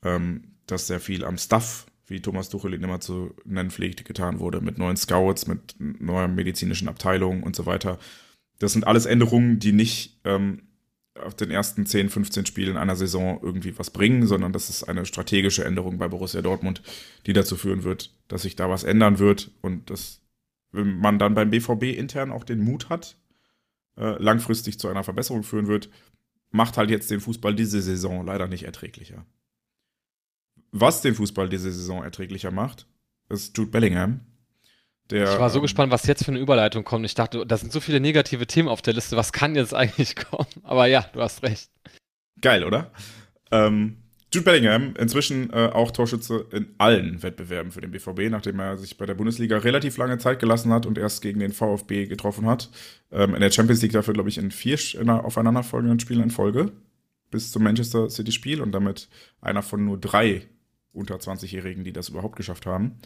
ähm, 0.04 0.56
dass 0.68 0.88
sehr 0.88 1.00
viel 1.00 1.26
am 1.26 1.38
Stuff, 1.38 1.88
wie 2.06 2.22
Thomas 2.22 2.50
Tuchel 2.50 2.74
ihn 2.74 2.84
immer 2.84 3.00
zu 3.00 3.34
nennen 3.44 3.72
pflegt, 3.72 4.06
getan 4.06 4.40
wurde, 4.40 4.62
mit 4.62 4.78
neuen 4.78 4.98
Scouts, 4.98 5.48
mit 5.48 5.76
neuer 5.80 6.28
medizinischen 6.28 6.88
Abteilungen 6.88 7.42
und 7.42 7.56
so 7.56 7.66
weiter. 7.66 7.98
Das 8.60 8.74
sind 8.74 8.86
alles 8.86 9.08
Änderungen, 9.08 9.58
die 9.58 9.72
nicht 9.72 10.20
ähm, 10.26 10.62
auf 11.16 11.36
den 11.36 11.52
ersten 11.52 11.86
10, 11.86 12.10
15 12.10 12.46
Spielen 12.46 12.78
einer 12.78 12.96
Saison 12.96 13.40
irgendwie 13.42 13.78
was 13.78 13.90
bringen, 13.90 14.28
sondern 14.28 14.54
das 14.54 14.70
ist 14.70 14.84
eine 14.84 15.06
strategische 15.06 15.66
Änderung 15.66 15.98
bei 15.98 16.08
Borussia 16.08 16.42
Dortmund, 16.42 16.82
die 17.26 17.34
dazu 17.34 17.56
führen 17.56 17.84
wird, 17.84 18.12
dass 18.28 18.44
sich 18.44 18.56
da 18.56 18.70
was 18.70 18.84
ändern 18.84 19.20
wird 19.20 19.52
und 19.62 19.90
dass 19.90 20.21
wenn 20.72 20.98
man 20.98 21.20
dann 21.20 21.34
beim 21.34 21.50
BVB 21.50 21.98
intern 21.98 22.32
auch 22.32 22.44
den 22.44 22.64
Mut 22.64 22.90
hat, 22.90 23.18
äh, 23.98 24.22
langfristig 24.22 24.80
zu 24.80 24.88
einer 24.88 25.04
Verbesserung 25.04 25.44
führen 25.44 25.68
wird, 25.68 25.90
macht 26.50 26.78
halt 26.78 26.90
jetzt 26.90 27.12
den 27.12 27.22
Fußball 27.22 27.56
diese 27.56 27.82
Saison 27.82 28.26
leider 28.26 28.48
nicht 28.48 28.64
erträglicher. 28.64 29.26
Was 30.72 31.02
den 31.02 31.16
Fußball 31.16 31.50
diese 31.50 31.72
Saison 31.72 32.04
erträglicher 32.04 32.52
macht, 32.52 32.88
ist 33.30 33.58
Jude 33.58 33.72
Bellingham, 33.72 34.22
der, 35.12 35.34
ich 35.34 35.40
war 35.40 35.50
so 35.50 35.60
ähm, 35.60 35.64
gespannt, 35.64 35.92
was 35.92 36.08
jetzt 36.08 36.24
für 36.24 36.32
eine 36.32 36.40
Überleitung 36.40 36.86
kommt. 36.86 37.06
Ich 37.06 37.16
dachte, 37.16 37.46
da 37.46 37.58
sind 37.58 37.74
so 37.74 37.82
viele 37.82 38.00
negative 38.00 38.48
Themen 38.48 38.70
auf 38.70 38.82
der 38.82 38.94
Liste. 38.94 39.18
Was 39.18 39.34
kann 39.34 39.56
jetzt 39.56 39.74
eigentlich 39.76 40.16
kommen? 40.16 40.48
Aber 40.64 40.88
ja, 40.88 41.06
du 41.14 41.22
hast 41.22 41.44
recht. 41.44 41.70
Geil, 42.40 42.64
oder? 42.64 42.92
Ähm, 43.52 44.01
Jude 44.34 44.46
Bellingham, 44.46 44.94
inzwischen 44.98 45.52
äh, 45.52 45.70
auch 45.74 45.92
Torschütze 45.92 46.46
in 46.52 46.74
allen 46.78 47.22
Wettbewerben 47.22 47.72
für 47.72 47.82
den 47.82 47.92
BVB, 47.92 48.30
nachdem 48.30 48.60
er 48.60 48.78
sich 48.78 48.98
bei 48.98 49.06
der 49.06 49.16
Bundesliga 49.16 49.58
relativ 49.58 49.98
lange 49.98 50.20
Zeit 50.20 50.40
gelassen 50.40 50.72
hat 50.72 50.86
und 50.86 50.98
erst 50.98 51.22
gegen 51.22 51.42
den 51.42 51.52
VfB 51.52 52.06
getroffen 52.06 52.46
hat. 52.46 52.70
Ähm, 53.12 53.36
in 53.36 53.42
der 53.42 53.52
Champions 53.52 53.82
League 53.82 53.92
dafür, 53.92 54.14
glaube 54.14 54.30
ich, 54.30 54.38
in 54.38 54.52
vier 54.52 54.80
in 54.94 55.10
aufeinanderfolgenden 55.10 56.00
Spielen 56.00 56.24
in 56.24 56.32
Folge 56.32 56.72
bis 57.30 57.52
zum 57.52 57.64
Manchester 57.64 58.10
City-Spiel 58.10 58.62
und 58.62 58.72
damit 58.72 59.10
einer 59.42 59.64
von 59.64 59.84
nur 59.84 60.00
drei 60.00 60.48
unter 60.94 61.16
20-Jährigen, 61.16 61.84
die 61.84 61.94
das 61.94 62.10
überhaupt 62.10 62.36
geschafft 62.36 62.66
haben. 62.66 63.00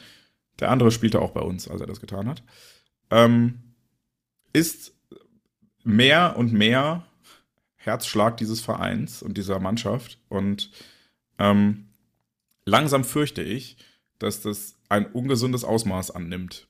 Der 0.59 0.71
andere 0.71 0.91
spielte 0.91 1.21
auch 1.21 1.31
bei 1.31 1.41
uns, 1.41 1.67
als 1.67 1.81
er 1.81 1.87
das 1.87 2.01
getan 2.01 2.27
hat. 2.27 2.43
Ähm, 3.11 3.61
ist 4.53 4.95
mehr 5.83 6.35
und 6.37 6.53
mehr 6.53 7.05
Herzschlag 7.75 8.37
dieses 8.37 8.61
Vereins 8.61 9.21
und 9.21 9.37
dieser 9.37 9.59
Mannschaft. 9.59 10.19
Und 10.29 10.71
ähm, 11.39 11.89
langsam 12.65 13.03
fürchte 13.03 13.41
ich, 13.41 13.77
dass 14.19 14.41
das 14.41 14.75
ein 14.89 15.05
ungesundes 15.07 15.63
Ausmaß 15.63 16.11
annimmt. 16.11 16.67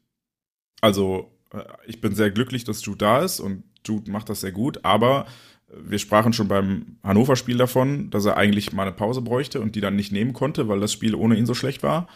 Also, 0.81 1.31
äh, 1.51 1.63
ich 1.85 2.01
bin 2.01 2.15
sehr 2.15 2.31
glücklich, 2.31 2.63
dass 2.63 2.83
Jude 2.85 2.97
da 2.97 3.23
ist 3.23 3.39
und 3.39 3.63
Jude 3.85 4.11
macht 4.11 4.29
das 4.29 4.41
sehr 4.41 4.51
gut, 4.51 4.83
aber 4.83 5.25
wir 5.67 5.99
sprachen 5.99 6.33
schon 6.33 6.47
beim 6.47 6.97
Hannover-Spiel 7.03 7.57
davon, 7.57 8.09
dass 8.09 8.25
er 8.25 8.37
eigentlich 8.37 8.71
mal 8.71 8.83
eine 8.83 8.91
Pause 8.91 9.21
bräuchte 9.21 9.61
und 9.61 9.75
die 9.75 9.81
dann 9.81 9.95
nicht 9.95 10.11
nehmen 10.11 10.33
konnte, 10.33 10.67
weil 10.67 10.79
das 10.79 10.93
Spiel 10.93 11.15
ohne 11.15 11.35
ihn 11.35 11.45
so 11.45 11.53
schlecht 11.53 11.83
war. 11.83 12.07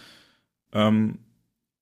Ähm, 0.71 1.19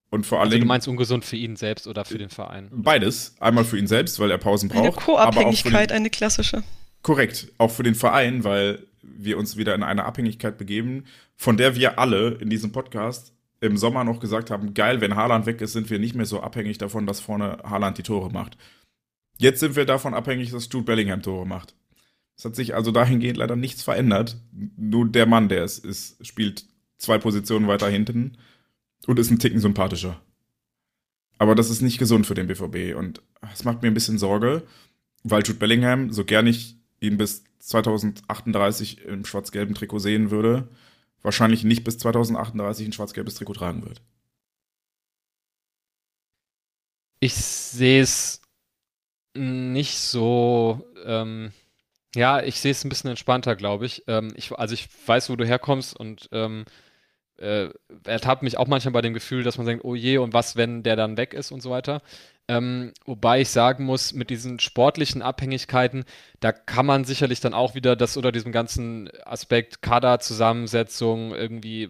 und 0.09 0.25
vor 0.25 0.39
allem. 0.39 0.47
Also 0.47 0.59
du 0.59 0.65
meinst 0.65 0.87
ungesund 0.87 1.25
für 1.25 1.35
ihn 1.35 1.57
selbst 1.57 1.85
oder 1.87 2.05
für 2.05 2.17
den 2.17 2.29
Verein? 2.29 2.69
Beides. 2.71 3.35
Einmal 3.39 3.65
für 3.65 3.77
ihn 3.77 3.87
selbst, 3.87 4.19
weil 4.19 4.31
er 4.31 4.37
Pausen 4.37 4.69
braucht. 4.69 4.83
Eine 4.83 4.91
Co-Abhängigkeit, 4.91 5.91
eine 5.91 6.09
klassische. 6.09 6.63
Korrekt. 7.01 7.47
Auch 7.57 7.71
für 7.71 7.83
den 7.83 7.95
Verein, 7.95 8.43
weil 8.43 8.87
wir 9.17 9.37
uns 9.37 9.57
wieder 9.57 9.75
in 9.75 9.83
eine 9.83 10.05
Abhängigkeit 10.05 10.57
begeben, 10.57 11.05
von 11.35 11.57
der 11.57 11.75
wir 11.75 11.99
alle 11.99 12.35
in 12.35 12.49
diesem 12.49 12.71
Podcast 12.71 13.33
im 13.59 13.77
Sommer 13.77 14.03
noch 14.03 14.19
gesagt 14.19 14.51
haben, 14.51 14.73
geil, 14.73 15.01
wenn 15.01 15.15
Haaland 15.15 15.45
weg 15.45 15.61
ist, 15.61 15.73
sind 15.73 15.89
wir 15.89 15.99
nicht 15.99 16.15
mehr 16.15 16.25
so 16.25 16.41
abhängig 16.41 16.77
davon, 16.77 17.07
dass 17.07 17.19
vorne 17.19 17.57
Haaland 17.63 17.97
die 17.97 18.03
Tore 18.03 18.31
macht. 18.31 18.57
Jetzt 19.37 19.59
sind 19.59 19.75
wir 19.75 19.85
davon 19.85 20.13
abhängig, 20.13 20.51
dass 20.51 20.69
Jude 20.71 20.85
Bellingham 20.85 21.21
Tore 21.21 21.47
macht. 21.47 21.75
Es 22.35 22.45
hat 22.45 22.55
sich 22.55 22.75
also 22.75 22.91
dahingehend 22.91 23.37
leider 23.37 23.55
nichts 23.55 23.81
verändert. 23.81 24.37
Nur 24.51 25.09
der 25.09 25.25
Mann, 25.25 25.49
der 25.49 25.63
es 25.63 25.79
ist, 25.79 26.23
spielt 26.25 26.65
zwei 26.97 27.17
Positionen 27.17 27.67
weiter 27.67 27.89
hinten 27.89 28.37
und 29.07 29.19
ist 29.19 29.31
ein 29.31 29.39
Ticken 29.39 29.59
sympathischer. 29.59 30.21
Aber 31.39 31.55
das 31.55 31.69
ist 31.69 31.81
nicht 31.81 31.97
gesund 31.97 32.25
für 32.25 32.33
den 32.33 32.47
BVB 32.47 32.95
und 32.95 33.21
es 33.53 33.63
macht 33.63 33.81
mir 33.81 33.89
ein 33.89 33.93
bisschen 33.93 34.17
Sorge, 34.17 34.63
weil 35.23 35.43
Jude 35.43 35.59
Bellingham, 35.59 36.11
so 36.11 36.25
gern 36.25 36.47
ich 36.47 36.76
ihn 36.99 37.17
bis 37.17 37.43
2038 37.59 39.05
im 39.05 39.25
schwarz-gelben 39.25 39.75
Trikot 39.75 39.99
sehen 39.99 40.31
würde, 40.31 40.69
wahrscheinlich 41.21 41.63
nicht 41.63 41.83
bis 41.83 41.97
2038 41.97 42.87
ein 42.87 42.93
schwarz-gelbes 42.93 43.35
Trikot 43.35 43.53
tragen 43.53 43.85
wird. 43.85 44.01
Ich 47.19 47.33
sehe 47.33 48.01
es 48.01 48.41
nicht 49.33 49.97
so. 49.97 50.87
Ähm, 51.05 51.51
ja, 52.15 52.41
ich 52.41 52.59
sehe 52.59 52.71
es 52.71 52.83
ein 52.83 52.89
bisschen 52.89 53.09
entspannter, 53.09 53.55
glaube 53.55 53.85
ich. 53.85 54.03
Ähm, 54.07 54.33
ich. 54.35 54.51
Also 54.53 54.73
ich 54.73 54.87
weiß, 55.05 55.29
wo 55.29 55.35
du 55.35 55.45
herkommst 55.45 55.95
und 55.95 56.29
ähm, 56.31 56.65
äh, 57.37 57.69
ertappt 58.05 58.43
mich 58.43 58.57
auch 58.57 58.67
manchmal 58.67 58.93
bei 58.93 59.01
dem 59.01 59.13
Gefühl, 59.13 59.43
dass 59.43 59.57
man 59.57 59.67
denkt, 59.67 59.85
oh 59.85 59.95
je, 59.95 60.17
und 60.17 60.33
was, 60.33 60.55
wenn 60.55 60.83
der 60.83 60.95
dann 60.95 61.17
weg 61.17 61.33
ist 61.33 61.51
und 61.51 61.61
so 61.61 61.69
weiter. 61.69 62.01
Ähm, 62.47 62.93
wobei 63.05 63.41
ich 63.41 63.49
sagen 63.49 63.83
muss, 63.83 64.13
mit 64.13 64.29
diesen 64.29 64.59
sportlichen 64.59 65.21
Abhängigkeiten, 65.21 66.05
da 66.39 66.51
kann 66.51 66.85
man 66.85 67.03
sicherlich 67.03 67.41
dann 67.41 67.53
auch 67.53 67.75
wieder 67.75 67.95
das 67.95 68.17
oder 68.17 68.31
diesem 68.31 68.51
ganzen 68.51 69.09
Aspekt 69.25 69.81
Kaderzusammensetzung, 69.81 71.35
irgendwie 71.35 71.89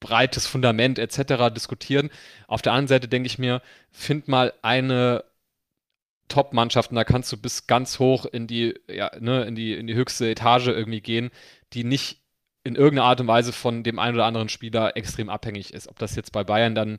breites 0.00 0.46
Fundament 0.46 0.98
etc. 0.98 1.54
diskutieren. 1.54 2.10
Auf 2.46 2.62
der 2.62 2.72
anderen 2.72 2.88
Seite 2.88 3.08
denke 3.08 3.26
ich 3.26 3.38
mir, 3.38 3.62
find 3.90 4.28
mal 4.28 4.52
eine 4.62 5.24
Top-Mannschaft 6.28 6.90
und 6.90 6.96
da 6.96 7.04
kannst 7.04 7.30
du 7.32 7.36
bis 7.36 7.66
ganz 7.66 7.98
hoch 7.98 8.24
in 8.26 8.46
die, 8.46 8.74
ja, 8.88 9.10
ne, 9.20 9.44
in 9.44 9.54
die, 9.54 9.74
in 9.74 9.86
die 9.86 9.94
höchste 9.94 10.28
Etage 10.28 10.68
irgendwie 10.68 11.00
gehen, 11.02 11.30
die 11.74 11.84
nicht 11.84 12.23
in 12.64 12.74
irgendeiner 12.76 13.08
Art 13.08 13.20
und 13.20 13.26
Weise 13.26 13.52
von 13.52 13.82
dem 13.82 13.98
einen 13.98 14.16
oder 14.16 14.24
anderen 14.24 14.48
Spieler 14.48 14.96
extrem 14.96 15.28
abhängig 15.28 15.72
ist. 15.72 15.88
Ob 15.88 15.98
das 15.98 16.16
jetzt 16.16 16.32
bei 16.32 16.44
Bayern 16.44 16.74
dann 16.74 16.98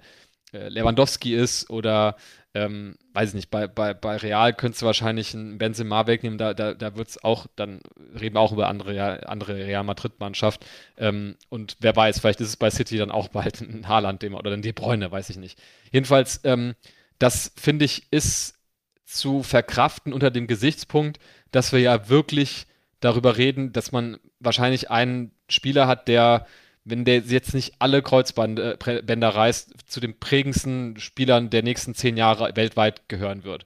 äh, 0.54 0.70
Lewandowski 0.70 1.36
ist 1.36 1.70
oder 1.70 2.16
ähm, 2.56 2.96
weiß 3.14 3.30
ich 3.30 3.36
nicht, 3.36 3.52
bei, 3.52 3.68
bei, 3.68 3.94
bei 3.94 4.16
Real 4.16 4.54
könntest 4.54 4.82
du 4.82 4.86
wahrscheinlich 4.86 5.34
einen 5.34 5.58
Benzema 5.58 6.08
wegnehmen, 6.08 6.38
da, 6.38 6.54
da, 6.54 6.74
da 6.74 6.96
wird 6.96 7.10
es 7.10 7.22
auch, 7.22 7.48
dann 7.58 7.82
reden 8.20 8.36
wir 8.36 8.40
auch 8.40 8.54
über 8.54 8.70
andere, 8.70 9.28
andere 9.28 9.56
Real 9.56 9.84
Madrid-Mannschaft. 9.84 10.66
Ähm, 10.98 11.36
und 11.50 11.76
wer 11.82 11.94
weiß, 11.96 12.20
vielleicht 12.20 12.40
ist 12.40 12.48
es 12.48 12.58
bei 12.58 12.70
City 12.70 12.98
dann 12.98 13.12
auch 13.12 13.28
bald 13.28 13.60
ein 13.60 13.88
Haaland 13.90 14.24
oder 14.24 14.54
ein 14.54 14.62
De 14.62 14.72
Bruyne, 14.72 15.12
weiß 15.12 15.30
ich 15.32 15.38
nicht. 15.38 15.60
Jedenfalls, 15.92 16.40
ähm, 16.46 16.76
das 17.20 17.52
finde 17.58 17.84
ich, 17.84 18.08
ist 18.12 18.58
zu 19.04 19.44
verkraften 19.44 20.14
unter 20.14 20.32
dem 20.32 20.48
Gesichtspunkt, 20.48 21.20
dass 21.52 21.74
wir 21.74 21.80
ja 21.80 22.08
wirklich 22.08 22.68
darüber 23.02 23.36
reden, 23.36 23.74
dass 23.74 23.92
man 23.92 24.18
wahrscheinlich 24.40 24.90
einen 24.90 25.35
Spieler 25.50 25.88
hat, 25.88 26.08
der 26.08 26.46
wenn 26.86 27.04
der 27.04 27.18
jetzt 27.18 27.54
nicht 27.54 27.74
alle 27.80 28.04
Kreuzbänder 28.04 28.78
äh, 28.78 29.26
reißt, 29.26 29.74
zu 29.88 30.00
den 30.00 30.18
prägendsten 30.20 31.00
Spielern 31.00 31.50
der 31.50 31.64
nächsten 31.64 31.96
zehn 31.96 32.16
Jahre 32.16 32.56
weltweit 32.56 33.10
gehören 33.10 33.44
wird. 33.44 33.66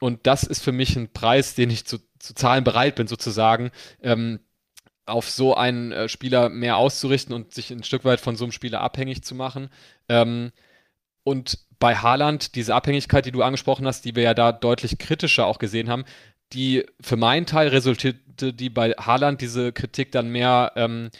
Und 0.00 0.26
das 0.26 0.42
ist 0.44 0.64
für 0.64 0.72
mich 0.72 0.96
ein 0.96 1.12
Preis, 1.12 1.54
den 1.54 1.70
ich 1.70 1.86
zu, 1.86 1.98
zu 2.18 2.34
zahlen 2.34 2.64
bereit 2.64 2.96
bin, 2.96 3.06
sozusagen, 3.06 3.70
ähm, 4.02 4.40
auf 5.06 5.28
so 5.28 5.54
einen 5.54 5.92
äh, 5.92 6.08
Spieler 6.08 6.48
mehr 6.48 6.78
auszurichten 6.78 7.34
und 7.34 7.52
sich 7.52 7.70
ein 7.70 7.84
Stück 7.84 8.06
weit 8.06 8.20
von 8.20 8.36
so 8.36 8.44
einem 8.44 8.52
Spieler 8.52 8.80
abhängig 8.80 9.22
zu 9.22 9.34
machen. 9.34 9.68
Ähm, 10.08 10.50
und 11.22 11.58
bei 11.78 11.96
Haaland, 11.96 12.54
diese 12.54 12.74
Abhängigkeit, 12.74 13.26
die 13.26 13.32
du 13.32 13.42
angesprochen 13.42 13.86
hast, 13.86 14.06
die 14.06 14.16
wir 14.16 14.22
ja 14.22 14.34
da 14.34 14.52
deutlich 14.52 14.96
kritischer 14.96 15.46
auch 15.46 15.58
gesehen 15.58 15.90
haben, 15.90 16.04
die 16.52 16.84
für 17.00 17.16
meinen 17.16 17.46
Teil 17.46 17.68
resultierte 17.68 18.52
die 18.52 18.70
bei 18.70 18.90
Haaland 18.92 19.40
diese 19.40 19.72
Kritik 19.72 20.12
dann 20.12 20.28
mehr 20.28 20.72
ähm, 20.76 21.10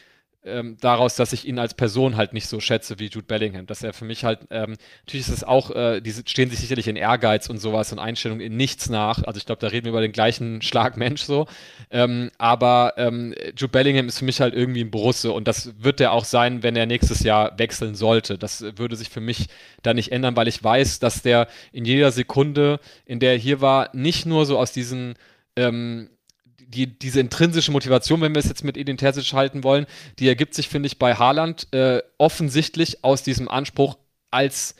ähm, 0.44 0.76
daraus, 0.80 1.16
dass 1.16 1.32
ich 1.32 1.46
ihn 1.46 1.58
als 1.58 1.74
Person 1.74 2.16
halt 2.16 2.32
nicht 2.32 2.46
so 2.48 2.60
schätze 2.60 2.98
wie 2.98 3.06
Jude 3.06 3.26
Bellingham. 3.26 3.66
Dass 3.66 3.82
er 3.82 3.92
für 3.92 4.04
mich 4.04 4.24
halt, 4.24 4.40
ähm, 4.50 4.76
natürlich 5.02 5.28
ist 5.28 5.34
es 5.34 5.44
auch, 5.44 5.70
äh, 5.70 6.00
die 6.00 6.12
stehen 6.12 6.50
sich 6.50 6.60
sicherlich 6.60 6.88
in 6.88 6.96
Ehrgeiz 6.96 7.48
und 7.48 7.58
sowas 7.58 7.92
und 7.92 7.98
Einstellung 7.98 8.40
in 8.40 8.56
nichts 8.56 8.88
nach. 8.88 9.22
Also 9.24 9.38
ich 9.38 9.46
glaube, 9.46 9.60
da 9.60 9.68
reden 9.68 9.86
wir 9.86 9.90
über 9.90 10.00
den 10.00 10.12
gleichen 10.12 10.62
Schlag 10.62 10.96
Mensch 10.96 11.22
so. 11.22 11.46
Ähm, 11.90 12.30
aber 12.38 12.94
ähm, 12.96 13.34
Jude 13.56 13.68
Bellingham 13.68 14.08
ist 14.08 14.18
für 14.18 14.24
mich 14.24 14.40
halt 14.40 14.54
irgendwie 14.54 14.82
ein 14.82 14.90
Borusse 14.90 15.32
und 15.32 15.48
das 15.48 15.72
wird 15.78 16.00
er 16.00 16.12
auch 16.12 16.24
sein, 16.24 16.62
wenn 16.62 16.76
er 16.76 16.86
nächstes 16.86 17.20
Jahr 17.20 17.58
wechseln 17.58 17.94
sollte. 17.94 18.38
Das 18.38 18.64
würde 18.76 18.96
sich 18.96 19.10
für 19.10 19.20
mich 19.20 19.48
da 19.82 19.94
nicht 19.94 20.12
ändern, 20.12 20.36
weil 20.36 20.48
ich 20.48 20.62
weiß, 20.62 20.98
dass 20.98 21.22
der 21.22 21.48
in 21.72 21.84
jeder 21.84 22.12
Sekunde, 22.12 22.80
in 23.06 23.20
der 23.20 23.32
er 23.32 23.38
hier 23.38 23.60
war, 23.60 23.90
nicht 23.94 24.26
nur 24.26 24.46
so 24.46 24.58
aus 24.58 24.72
diesen 24.72 25.14
ähm, 25.56 26.08
die, 26.74 26.98
diese 26.98 27.20
intrinsische 27.20 27.72
Motivation, 27.72 28.20
wenn 28.20 28.34
wir 28.34 28.40
es 28.40 28.48
jetzt 28.48 28.64
mit 28.64 28.76
Edin 28.76 28.98
halten 28.98 29.64
wollen, 29.64 29.86
die 30.18 30.28
ergibt 30.28 30.54
sich, 30.54 30.68
finde 30.68 30.86
ich, 30.86 30.98
bei 30.98 31.14
Haaland 31.14 31.72
äh, 31.72 32.02
offensichtlich 32.18 33.04
aus 33.04 33.22
diesem 33.22 33.48
Anspruch 33.48 33.96
als 34.30 34.74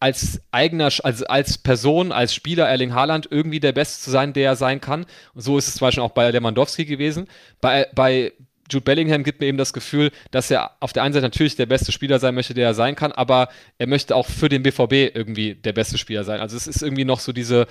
als 0.00 0.40
eigener, 0.52 0.90
also 1.02 1.26
als 1.26 1.58
Person, 1.58 2.12
als 2.12 2.32
Spieler 2.32 2.68
Erling 2.68 2.94
Haaland 2.94 3.26
irgendwie 3.30 3.58
der 3.58 3.72
Beste 3.72 4.00
zu 4.00 4.10
sein, 4.10 4.32
der 4.32 4.50
er 4.50 4.56
sein 4.56 4.80
kann. 4.80 5.06
Und 5.34 5.40
so 5.40 5.58
ist 5.58 5.66
es 5.66 5.74
zum 5.74 5.86
Beispiel 5.86 6.04
auch 6.04 6.12
bei 6.12 6.30
Lewandowski 6.30 6.84
gewesen. 6.84 7.26
Bei, 7.60 7.88
bei 7.94 8.32
Jude 8.70 8.84
Bellingham 8.84 9.24
gibt 9.24 9.40
mir 9.40 9.46
eben 9.46 9.58
das 9.58 9.72
Gefühl, 9.72 10.10
dass 10.30 10.50
er 10.50 10.72
auf 10.80 10.92
der 10.92 11.02
einen 11.02 11.14
Seite 11.14 11.26
natürlich 11.26 11.56
der 11.56 11.66
beste 11.66 11.90
Spieler 11.90 12.18
sein 12.18 12.34
möchte, 12.34 12.54
der 12.54 12.66
er 12.66 12.74
sein 12.74 12.94
kann, 12.94 13.12
aber 13.12 13.48
er 13.78 13.86
möchte 13.86 14.14
auch 14.14 14.26
für 14.26 14.48
den 14.48 14.62
BVB 14.62 15.14
irgendwie 15.16 15.54
der 15.54 15.72
beste 15.72 15.98
Spieler 15.98 16.24
sein. 16.24 16.40
Also 16.40 16.56
es 16.56 16.66
ist 16.66 16.82
irgendwie 16.82 17.04
noch 17.04 17.20
so 17.20 17.32
diese, 17.32 17.66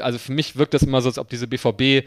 also 0.00 0.18
für 0.18 0.32
mich 0.32 0.56
wirkt 0.56 0.74
das 0.74 0.82
immer 0.82 1.00
so, 1.00 1.08
als 1.08 1.18
ob 1.18 1.28
diese 1.28 1.46
BVB 1.46 2.06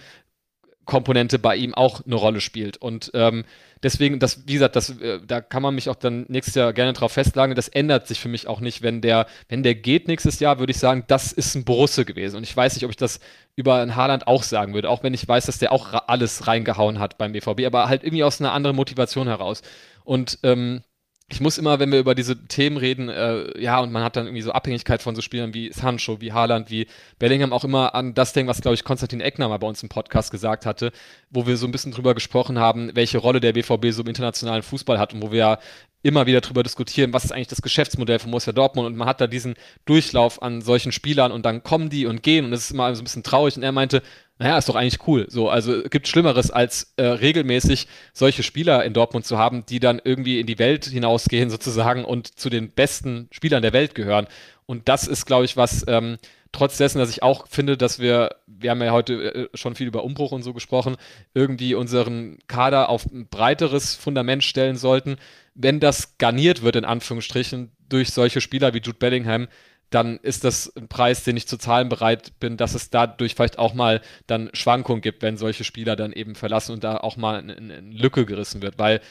Komponente 0.90 1.38
bei 1.38 1.56
ihm 1.56 1.76
auch 1.76 2.06
eine 2.06 2.16
Rolle 2.16 2.42
spielt. 2.42 2.78
Und 2.78 3.12
ähm, 3.14 3.46
deswegen, 3.84 4.20
das, 4.20 4.48
wie 4.48 4.54
gesagt, 4.54 4.76
das, 4.76 4.90
äh, 5.00 5.20
da 5.26 5.40
kann 5.40 5.62
man 5.62 5.76
mich 5.76 5.88
auch 5.88 5.96
dann 5.96 6.26
nächstes 6.28 6.56
Jahr 6.56 6.74
gerne 6.74 6.94
drauf 6.94 7.12
festlegen. 7.12 7.54
Das 7.54 7.68
ändert 7.68 8.08
sich 8.08 8.20
für 8.20 8.28
mich 8.28 8.48
auch 8.48 8.60
nicht, 8.60 8.82
wenn 8.82 9.00
der, 9.00 9.28
wenn 9.48 9.62
der 9.62 9.76
geht 9.76 10.08
nächstes 10.08 10.40
Jahr, 10.40 10.60
würde 10.60 10.72
ich 10.72 10.80
sagen, 10.80 11.04
das 11.08 11.32
ist 11.32 11.54
ein 11.56 11.64
Borusse 11.64 12.06
gewesen. 12.06 12.38
Und 12.38 12.44
ich 12.44 12.58
weiß 12.58 12.74
nicht, 12.74 12.84
ob 12.86 12.90
ich 12.90 12.98
das 12.98 13.20
über 13.56 13.76
ein 13.76 13.96
Haaland 13.96 14.28
auch 14.28 14.42
sagen 14.42 14.74
würde, 14.74 14.90
auch 14.90 15.04
wenn 15.04 15.14
ich 15.14 15.28
weiß, 15.28 15.46
dass 15.46 15.60
der 15.60 15.72
auch 15.72 15.94
alles 16.08 16.48
reingehauen 16.48 16.98
hat 16.98 17.20
beim 17.20 17.34
BVB, 17.34 17.66
aber 17.68 17.88
halt 17.88 18.04
irgendwie 18.04 18.24
aus 18.24 18.42
einer 18.42 18.54
anderen 18.54 18.76
Motivation 18.76 19.28
heraus. 19.28 19.62
Und 20.04 20.40
ähm, 20.42 20.82
ich 21.32 21.42
muss 21.42 21.58
immer, 21.60 21.80
wenn 21.80 21.92
wir 21.92 22.00
über 22.00 22.16
diese 22.16 22.48
Themen 22.48 22.78
reden, 22.78 23.08
äh, 23.08 23.60
ja, 23.62 23.80
und 23.80 23.92
man 23.92 24.04
hat 24.04 24.16
dann 24.16 24.26
irgendwie 24.26 24.42
so 24.42 24.52
Abhängigkeit 24.52 25.02
von 25.02 25.16
so 25.16 25.22
Spielern 25.22 25.54
wie 25.54 25.72
Sancho, 25.72 26.22
wie 26.22 26.34
Haaland, 26.34 26.72
wie 26.72 26.88
Bellingham 27.20 27.54
auch 27.54 27.64
immer 27.64 27.94
an 27.94 28.16
das 28.16 28.34
denken, 28.34 28.50
was, 28.50 28.62
glaube 28.62 28.74
ich, 28.74 28.84
Konstantin 28.84 29.22
Eckner 29.22 29.48
mal 29.48 29.58
bei 29.58 29.68
uns 29.68 29.84
im 29.84 29.90
Podcast 29.90 30.32
gesagt 30.32 30.66
hatte, 30.66 30.92
wo 31.30 31.46
wir 31.46 31.56
so 31.58 31.68
ein 31.68 31.72
bisschen 31.72 31.92
drüber 31.92 32.16
gesprochen 32.16 32.58
haben, 32.58 32.92
welche 32.96 33.20
Rolle 33.20 33.40
der 33.40 33.54
BVB 33.54 33.92
so 33.92 34.02
im 34.02 34.08
internationalen 34.08 34.64
Fußball 34.64 34.98
hat 34.98 35.14
und 35.14 35.22
wo 35.22 35.32
wir 35.32 35.38
ja 35.38 35.60
immer 36.02 36.26
wieder 36.26 36.42
drüber 36.42 36.64
diskutieren, 36.64 37.14
was 37.14 37.26
ist 37.26 37.32
eigentlich 37.32 37.48
das 37.48 37.62
Geschäftsmodell 37.62 38.20
von 38.20 38.32
Borussia 38.32 38.54
Dortmund 38.54 38.88
und 38.88 38.96
man 38.96 39.08
hat 39.08 39.20
da 39.20 39.28
diesen 39.28 39.56
Durchlauf 39.86 40.42
an 40.42 40.62
solchen 40.62 40.92
Spielern 40.92 41.32
und 41.32 41.46
dann 41.46 41.64
kommen 41.64 41.90
die 41.90 42.06
und 42.06 42.24
gehen 42.24 42.46
und 42.46 42.54
es 42.54 42.66
ist 42.66 42.72
immer 42.72 42.94
so 42.96 43.02
ein 43.02 43.04
bisschen 43.04 43.24
traurig 43.24 43.58
und 43.58 43.64
er 43.64 43.72
meinte, 43.72 44.02
naja, 44.38 44.58
ist 44.58 44.70
doch 44.70 44.76
eigentlich 44.76 45.06
cool. 45.06 45.26
So, 45.30 45.50
also 45.50 45.84
gibt 45.84 46.08
Schlimmeres, 46.08 46.50
als 46.50 46.94
äh, 46.96 47.04
regelmäßig 47.04 47.88
solche 48.14 48.42
Spieler 48.42 48.86
in 48.86 48.94
Dortmund 48.94 49.26
zu 49.26 49.38
haben, 49.38 49.66
die 49.66 49.82
dann 49.82 50.00
irgendwie 50.02 50.40
in 50.40 50.48
die 50.48 50.60
Welt 50.60 50.86
hinausgehen 50.86 51.50
sozusagen 51.50 52.06
und 52.06 52.40
zu 52.40 52.50
den 52.50 52.72
besten 52.72 53.28
Spielern 53.32 53.62
der 53.62 53.74
Welt 53.74 53.96
gehören. 53.96 54.28
Und 54.66 54.88
das 54.88 55.08
ist, 55.08 55.26
glaube 55.26 55.44
ich, 55.44 55.58
was 55.58 55.84
ähm, 55.90 56.18
trotz 56.52 56.78
dessen, 56.78 57.00
dass 57.00 57.10
ich 57.10 57.22
auch 57.22 57.48
finde, 57.48 57.76
dass 57.76 58.00
wir, 58.00 58.36
wir 58.48 58.72
haben 58.72 58.82
ja 58.82 58.92
heute 58.92 59.34
äh, 59.34 59.50
schon 59.54 59.76
viel 59.76 59.88
über 59.88 60.04
Umbruch 60.04 60.32
und 60.32 60.44
so 60.44 60.54
gesprochen, 60.54 60.96
irgendwie 61.34 61.76
unseren 61.76 62.38
Kader 62.48 62.90
auf 62.90 63.06
ein 63.06 63.28
breiteres 63.28 63.96
Fundament 63.96 64.44
stellen 64.44 64.78
sollten. 64.78 65.18
Wenn 65.62 65.82
das 65.82 66.18
garniert 66.18 66.62
wird, 66.62 66.78
in 66.78 66.86
Anführungsstrichen, 66.86 67.72
durch 67.90 68.12
solche 68.12 68.40
Spieler 68.40 68.74
wie 68.74 68.78
Jude 68.78 68.98
Bellingham, 68.98 69.50
dann 69.90 70.20
ist 70.20 70.46
das 70.46 70.74
ein 70.78 70.88
Preis, 70.88 71.26
den 71.26 71.36
ich 71.36 71.48
zu 71.48 71.58
zahlen 71.58 71.90
bereit 71.90 72.40
bin, 72.40 72.56
dass 72.56 72.76
es 72.76 72.92
dadurch 72.92 73.36
vielleicht 73.36 73.60
auch 73.60 73.74
mal 73.74 74.02
dann 74.26 74.50
Schwankungen 74.54 75.02
gibt, 75.02 75.22
wenn 75.22 75.36
solche 75.36 75.66
Spieler 75.66 75.98
dann 75.98 76.14
eben 76.14 76.36
verlassen 76.36 76.72
und 76.72 76.86
da 76.86 76.98
auch 76.98 77.18
mal 77.18 77.40
eine, 77.40 77.58
eine 77.58 77.82
Lücke 77.82 78.26
gerissen 78.26 78.62
wird. 78.62 78.80
Weil, 78.80 79.02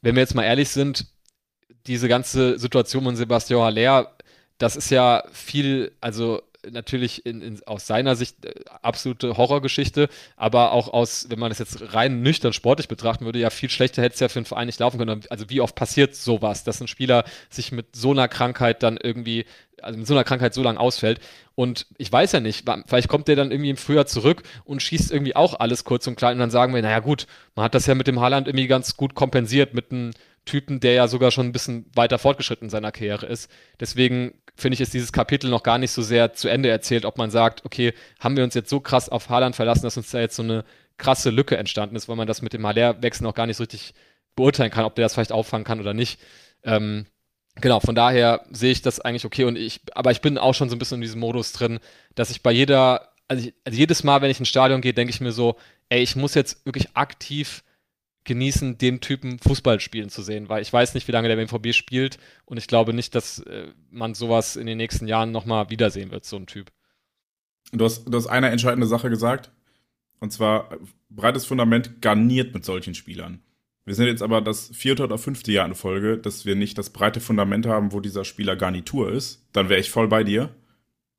wenn 0.00 0.14
wir 0.14 0.22
jetzt 0.22 0.34
mal 0.34 0.44
ehrlich 0.44 0.70
sind, 0.70 1.08
diese 1.86 2.08
ganze 2.08 2.58
Situation 2.58 3.04
von 3.04 3.16
Sebastian 3.16 3.60
Haller, 3.60 4.16
das 4.56 4.76
ist 4.76 4.90
ja 4.90 5.24
viel, 5.30 5.92
also 6.00 6.40
natürlich 6.70 7.26
in, 7.26 7.40
in, 7.42 7.62
aus 7.64 7.86
seiner 7.86 8.16
Sicht 8.16 8.44
äh, 8.44 8.54
absolute 8.82 9.36
Horrorgeschichte, 9.36 10.08
aber 10.36 10.72
auch 10.72 10.92
aus, 10.92 11.26
wenn 11.28 11.38
man 11.38 11.50
das 11.50 11.58
jetzt 11.58 11.94
rein 11.94 12.22
nüchtern 12.22 12.52
sportlich 12.52 12.88
betrachten 12.88 13.24
würde, 13.24 13.38
ja 13.38 13.50
viel 13.50 13.70
schlechter 13.70 14.02
hätte 14.02 14.14
es 14.14 14.20
ja 14.20 14.28
für 14.28 14.38
einen 14.38 14.46
Verein 14.46 14.66
nicht 14.66 14.80
laufen 14.80 14.98
können. 14.98 15.22
Also 15.30 15.50
wie 15.50 15.60
oft 15.60 15.74
passiert 15.74 16.14
sowas, 16.14 16.64
dass 16.64 16.80
ein 16.80 16.88
Spieler 16.88 17.24
sich 17.50 17.72
mit 17.72 17.96
so 17.96 18.10
einer 18.12 18.28
Krankheit 18.28 18.82
dann 18.82 18.96
irgendwie, 18.96 19.44
also 19.80 19.98
mit 19.98 20.06
so 20.06 20.14
einer 20.14 20.24
Krankheit 20.24 20.54
so 20.54 20.62
lange 20.62 20.80
ausfällt. 20.80 21.20
Und 21.54 21.86
ich 21.98 22.10
weiß 22.10 22.32
ja 22.32 22.40
nicht, 22.40 22.68
vielleicht 22.86 23.08
kommt 23.08 23.28
der 23.28 23.36
dann 23.36 23.50
irgendwie 23.50 23.70
im 23.70 23.76
Frühjahr 23.76 24.06
zurück 24.06 24.42
und 24.64 24.82
schießt 24.82 25.12
irgendwie 25.12 25.36
auch 25.36 25.58
alles 25.58 25.84
kurz 25.84 26.06
und 26.06 26.16
klein 26.16 26.34
und 26.34 26.40
dann 26.40 26.50
sagen 26.50 26.74
wir, 26.74 26.82
naja 26.82 27.00
gut, 27.00 27.26
man 27.54 27.64
hat 27.64 27.74
das 27.74 27.86
ja 27.86 27.94
mit 27.94 28.06
dem 28.06 28.20
Haaland 28.20 28.48
irgendwie 28.48 28.68
ganz 28.68 28.96
gut 28.96 29.14
kompensiert 29.14 29.74
mit 29.74 29.92
einem 29.92 30.12
Typen, 30.44 30.80
der 30.80 30.92
ja 30.94 31.08
sogar 31.08 31.30
schon 31.30 31.46
ein 31.46 31.52
bisschen 31.52 31.86
weiter 31.94 32.18
fortgeschritten 32.18 32.66
in 32.66 32.70
seiner 32.70 32.92
Karriere 32.92 33.26
ist. 33.26 33.50
Deswegen 33.78 34.34
finde 34.56 34.74
ich, 34.74 34.80
ist 34.80 34.94
dieses 34.94 35.12
Kapitel 35.12 35.50
noch 35.50 35.62
gar 35.62 35.78
nicht 35.78 35.92
so 35.92 36.02
sehr 36.02 36.34
zu 36.34 36.48
Ende 36.48 36.68
erzählt, 36.68 37.04
ob 37.04 37.16
man 37.16 37.30
sagt, 37.30 37.64
okay, 37.64 37.94
haben 38.18 38.36
wir 38.36 38.44
uns 38.44 38.54
jetzt 38.54 38.70
so 38.70 38.80
krass 38.80 39.08
auf 39.08 39.28
Haaland 39.28 39.54
verlassen, 39.56 39.82
dass 39.82 39.96
uns 39.96 40.10
da 40.10 40.20
jetzt 40.20 40.36
so 40.36 40.42
eine 40.42 40.64
krasse 40.98 41.30
Lücke 41.30 41.56
entstanden 41.56 41.96
ist, 41.96 42.08
weil 42.08 42.16
man 42.16 42.26
das 42.26 42.42
mit 42.42 42.52
dem 42.52 42.66
Haller-Wechsel 42.66 43.24
noch 43.24 43.34
gar 43.34 43.46
nicht 43.46 43.56
so 43.56 43.62
richtig 43.64 43.94
beurteilen 44.36 44.70
kann, 44.70 44.84
ob 44.84 44.94
der 44.94 45.04
das 45.04 45.14
vielleicht 45.14 45.32
auffangen 45.32 45.64
kann 45.64 45.80
oder 45.80 45.94
nicht. 45.94 46.20
Ähm, 46.64 47.06
genau, 47.56 47.80
von 47.80 47.94
daher 47.94 48.44
sehe 48.50 48.72
ich 48.72 48.82
das 48.82 49.00
eigentlich 49.00 49.24
okay 49.24 49.44
und 49.44 49.56
ich, 49.56 49.80
aber 49.94 50.10
ich 50.10 50.20
bin 50.20 50.38
auch 50.38 50.54
schon 50.54 50.68
so 50.68 50.76
ein 50.76 50.78
bisschen 50.78 50.96
in 50.96 51.02
diesem 51.02 51.20
Modus 51.20 51.52
drin, 51.52 51.80
dass 52.14 52.30
ich 52.30 52.42
bei 52.42 52.52
jeder, 52.52 53.12
also, 53.28 53.46
ich, 53.46 53.54
also 53.64 53.78
jedes 53.78 54.04
Mal, 54.04 54.22
wenn 54.22 54.30
ich 54.30 54.38
ins 54.38 54.48
Stadion 54.48 54.80
gehe, 54.80 54.94
denke 54.94 55.12
ich 55.12 55.20
mir 55.20 55.32
so, 55.32 55.56
ey, 55.88 56.02
ich 56.02 56.16
muss 56.16 56.34
jetzt 56.34 56.64
wirklich 56.66 56.96
aktiv 56.96 57.62
genießen, 58.24 58.78
den 58.78 59.00
Typen 59.00 59.38
Fußball 59.38 59.80
spielen 59.80 60.08
zu 60.08 60.22
sehen, 60.22 60.48
weil 60.48 60.62
ich 60.62 60.72
weiß 60.72 60.94
nicht, 60.94 61.08
wie 61.08 61.12
lange 61.12 61.28
der 61.28 61.36
BVB 61.36 61.74
spielt 61.74 62.18
und 62.44 62.56
ich 62.56 62.66
glaube 62.66 62.94
nicht, 62.94 63.14
dass 63.14 63.40
äh, 63.40 63.68
man 63.90 64.14
sowas 64.14 64.56
in 64.56 64.66
den 64.66 64.78
nächsten 64.78 65.08
Jahren 65.08 65.32
nochmal 65.32 65.70
wiedersehen 65.70 66.10
wird, 66.10 66.24
so 66.24 66.36
ein 66.36 66.46
Typ. 66.46 66.70
Du 67.72 67.84
hast, 67.84 68.04
du 68.04 68.16
hast 68.16 68.26
eine 68.26 68.50
entscheidende 68.50 68.86
Sache 68.86 69.10
gesagt, 69.10 69.50
und 70.20 70.32
zwar 70.32 70.70
breites 71.10 71.46
Fundament 71.46 72.00
garniert 72.00 72.54
mit 72.54 72.64
solchen 72.64 72.94
Spielern. 72.94 73.42
Wir 73.84 73.94
sind 73.94 74.06
jetzt 74.06 74.22
aber 74.22 74.40
das 74.40 74.70
vierte 74.72 75.02
oder 75.02 75.18
fünfte 75.18 75.50
Jahr 75.50 75.66
in 75.66 75.74
Folge, 75.74 76.16
dass 76.16 76.46
wir 76.46 76.54
nicht 76.54 76.78
das 76.78 76.90
breite 76.90 77.20
Fundament 77.20 77.66
haben, 77.66 77.92
wo 77.92 77.98
dieser 77.98 78.24
Spieler 78.24 78.54
Garnitur 78.54 79.10
ist. 79.10 79.44
Dann 79.52 79.68
wäre 79.68 79.80
ich 79.80 79.90
voll 79.90 80.06
bei 80.06 80.22
dir. 80.22 80.54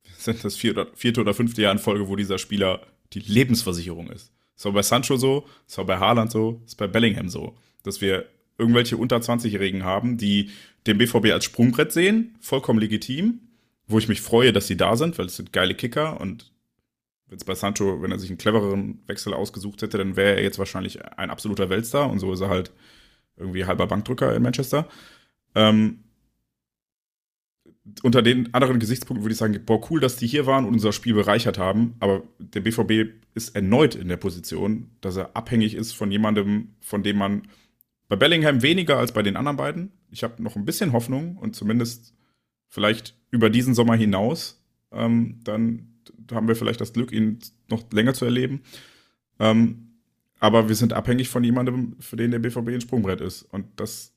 Wir 0.04 0.16
sind 0.18 0.44
das 0.46 0.56
vierte 0.56 1.22
oder 1.22 1.34
fünfte 1.34 1.62
Jahr 1.62 1.74
in 1.74 1.80
Folge, 1.80 2.08
wo 2.08 2.16
dieser 2.16 2.38
Spieler 2.38 2.82
die 3.12 3.20
Lebensversicherung 3.20 4.10
ist. 4.10 4.33
Das 4.56 4.66
war 4.66 4.74
bei 4.74 4.82
Sancho 4.82 5.18
so, 5.18 5.46
das 5.68 5.78
war 5.78 5.86
bei 5.86 5.98
Haaland 5.98 6.32
so, 6.32 6.60
das 6.64 6.74
ist 6.74 6.76
bei 6.78 6.88
Bellingham 6.88 7.30
so. 7.30 7.56
Dass 7.84 8.02
wir 8.02 8.26
irgendwelche 8.58 8.98
unter 8.98 9.18
20-Jährigen 9.18 9.84
haben, 9.84 10.18
die 10.18 10.52
den 10.86 10.98
BVB 10.98 11.32
als 11.32 11.46
Sprungbrett 11.46 11.92
sehen, 11.92 12.36
vollkommen 12.40 12.80
legitim, 12.80 13.42
wo 13.88 13.98
ich 13.98 14.08
mich 14.08 14.22
freue, 14.22 14.54
dass 14.54 14.68
sie 14.68 14.78
da 14.78 14.96
sind, 14.96 15.18
weil 15.18 15.26
es 15.26 15.36
sind 15.36 15.54
geile 15.54 15.76
Kicker 15.76 16.20
und 16.22 16.52
wenn 17.28 17.38
es 17.38 17.46
bei 17.46 17.56
Sancho, 17.56 18.02
wenn 18.02 18.12
er 18.12 18.20
sich 18.20 18.30
einen 18.30 18.38
clevereren 18.38 19.02
Wechsel 19.08 19.34
ausgesucht 19.34 19.82
hätte, 19.82 19.98
dann 19.98 20.16
wäre 20.16 20.36
er 20.36 20.44
jetzt 20.44 20.60
wahrscheinlich 20.60 21.04
ein 21.18 21.32
absoluter 21.32 21.70
Weltstar 21.70 22.10
und 22.10 22.20
so 22.20 22.32
ist 22.32 22.42
er 22.42 22.50
halt 22.50 22.72
irgendwie 23.38 23.66
halber 23.66 23.88
Bankdrücker 23.88 24.36
in 24.36 24.44
Manchester. 24.44 24.88
Ähm, 25.56 26.03
unter 28.02 28.22
den 28.22 28.54
anderen 28.54 28.80
Gesichtspunkten 28.80 29.24
würde 29.24 29.34
ich 29.34 29.40
sagen, 29.40 29.60
boah, 29.66 29.82
cool, 29.90 30.00
dass 30.00 30.16
die 30.16 30.28
hier 30.28 30.46
waren 30.46 30.66
und 30.66 30.74
unser 30.74 30.94
Spiel 30.94 31.14
bereichert 31.14 31.58
haben, 31.58 31.96
aber 32.00 32.24
der 32.40 32.62
BVB 32.62 33.14
ist 33.34 33.56
erneut 33.56 33.96
in 33.96 34.08
der 34.08 34.18
Position, 34.18 34.90
dass 35.02 35.18
er 35.18 35.36
abhängig 35.36 35.76
ist 35.76 35.94
von 35.94 36.12
jemandem, 36.12 36.70
von 36.82 37.04
dem 37.04 37.18
man 37.18 37.44
bei 38.08 38.16
Bellingham 38.16 38.62
weniger 38.62 38.98
als 38.98 39.12
bei 39.12 39.24
den 39.24 39.36
anderen 39.36 39.58
beiden. 39.58 39.92
Ich 40.12 40.24
habe 40.24 40.42
noch 40.42 40.56
ein 40.56 40.66
bisschen 40.66 40.94
Hoffnung 40.94 41.38
und 41.38 41.56
zumindest 41.56 42.14
vielleicht 42.68 43.16
über 43.32 43.50
diesen 43.50 43.74
Sommer 43.74 43.96
hinaus, 43.96 44.64
ähm, 44.92 45.40
dann 45.44 45.94
haben 46.32 46.48
wir 46.48 46.56
vielleicht 46.56 46.82
das 46.82 46.94
Glück, 46.94 47.12
ihn 47.12 47.40
noch 47.70 47.84
länger 47.92 48.14
zu 48.14 48.26
erleben. 48.26 48.62
Ähm, 49.40 49.94
aber 50.40 50.68
wir 50.68 50.76
sind 50.76 50.94
abhängig 50.94 51.30
von 51.30 51.44
jemandem, 51.44 51.96
für 52.00 52.16
den 52.16 52.32
der 52.32 52.40
BVB 52.40 52.70
ein 52.70 52.82
Sprungbrett 52.82 53.22
ist. 53.22 53.44
Und 53.44 53.66
das 53.78 54.14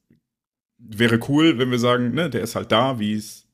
wäre 0.79 1.21
cool, 1.29 1.59
wenn 1.59 1.71
wir 1.71 1.79
sagen, 1.79 2.15
ne, 2.15 2.29
der 2.29 2.43
ist 2.43 2.57
halt 2.57 2.73
da, 2.73 2.99
wie 2.99 3.15
es 3.15 3.46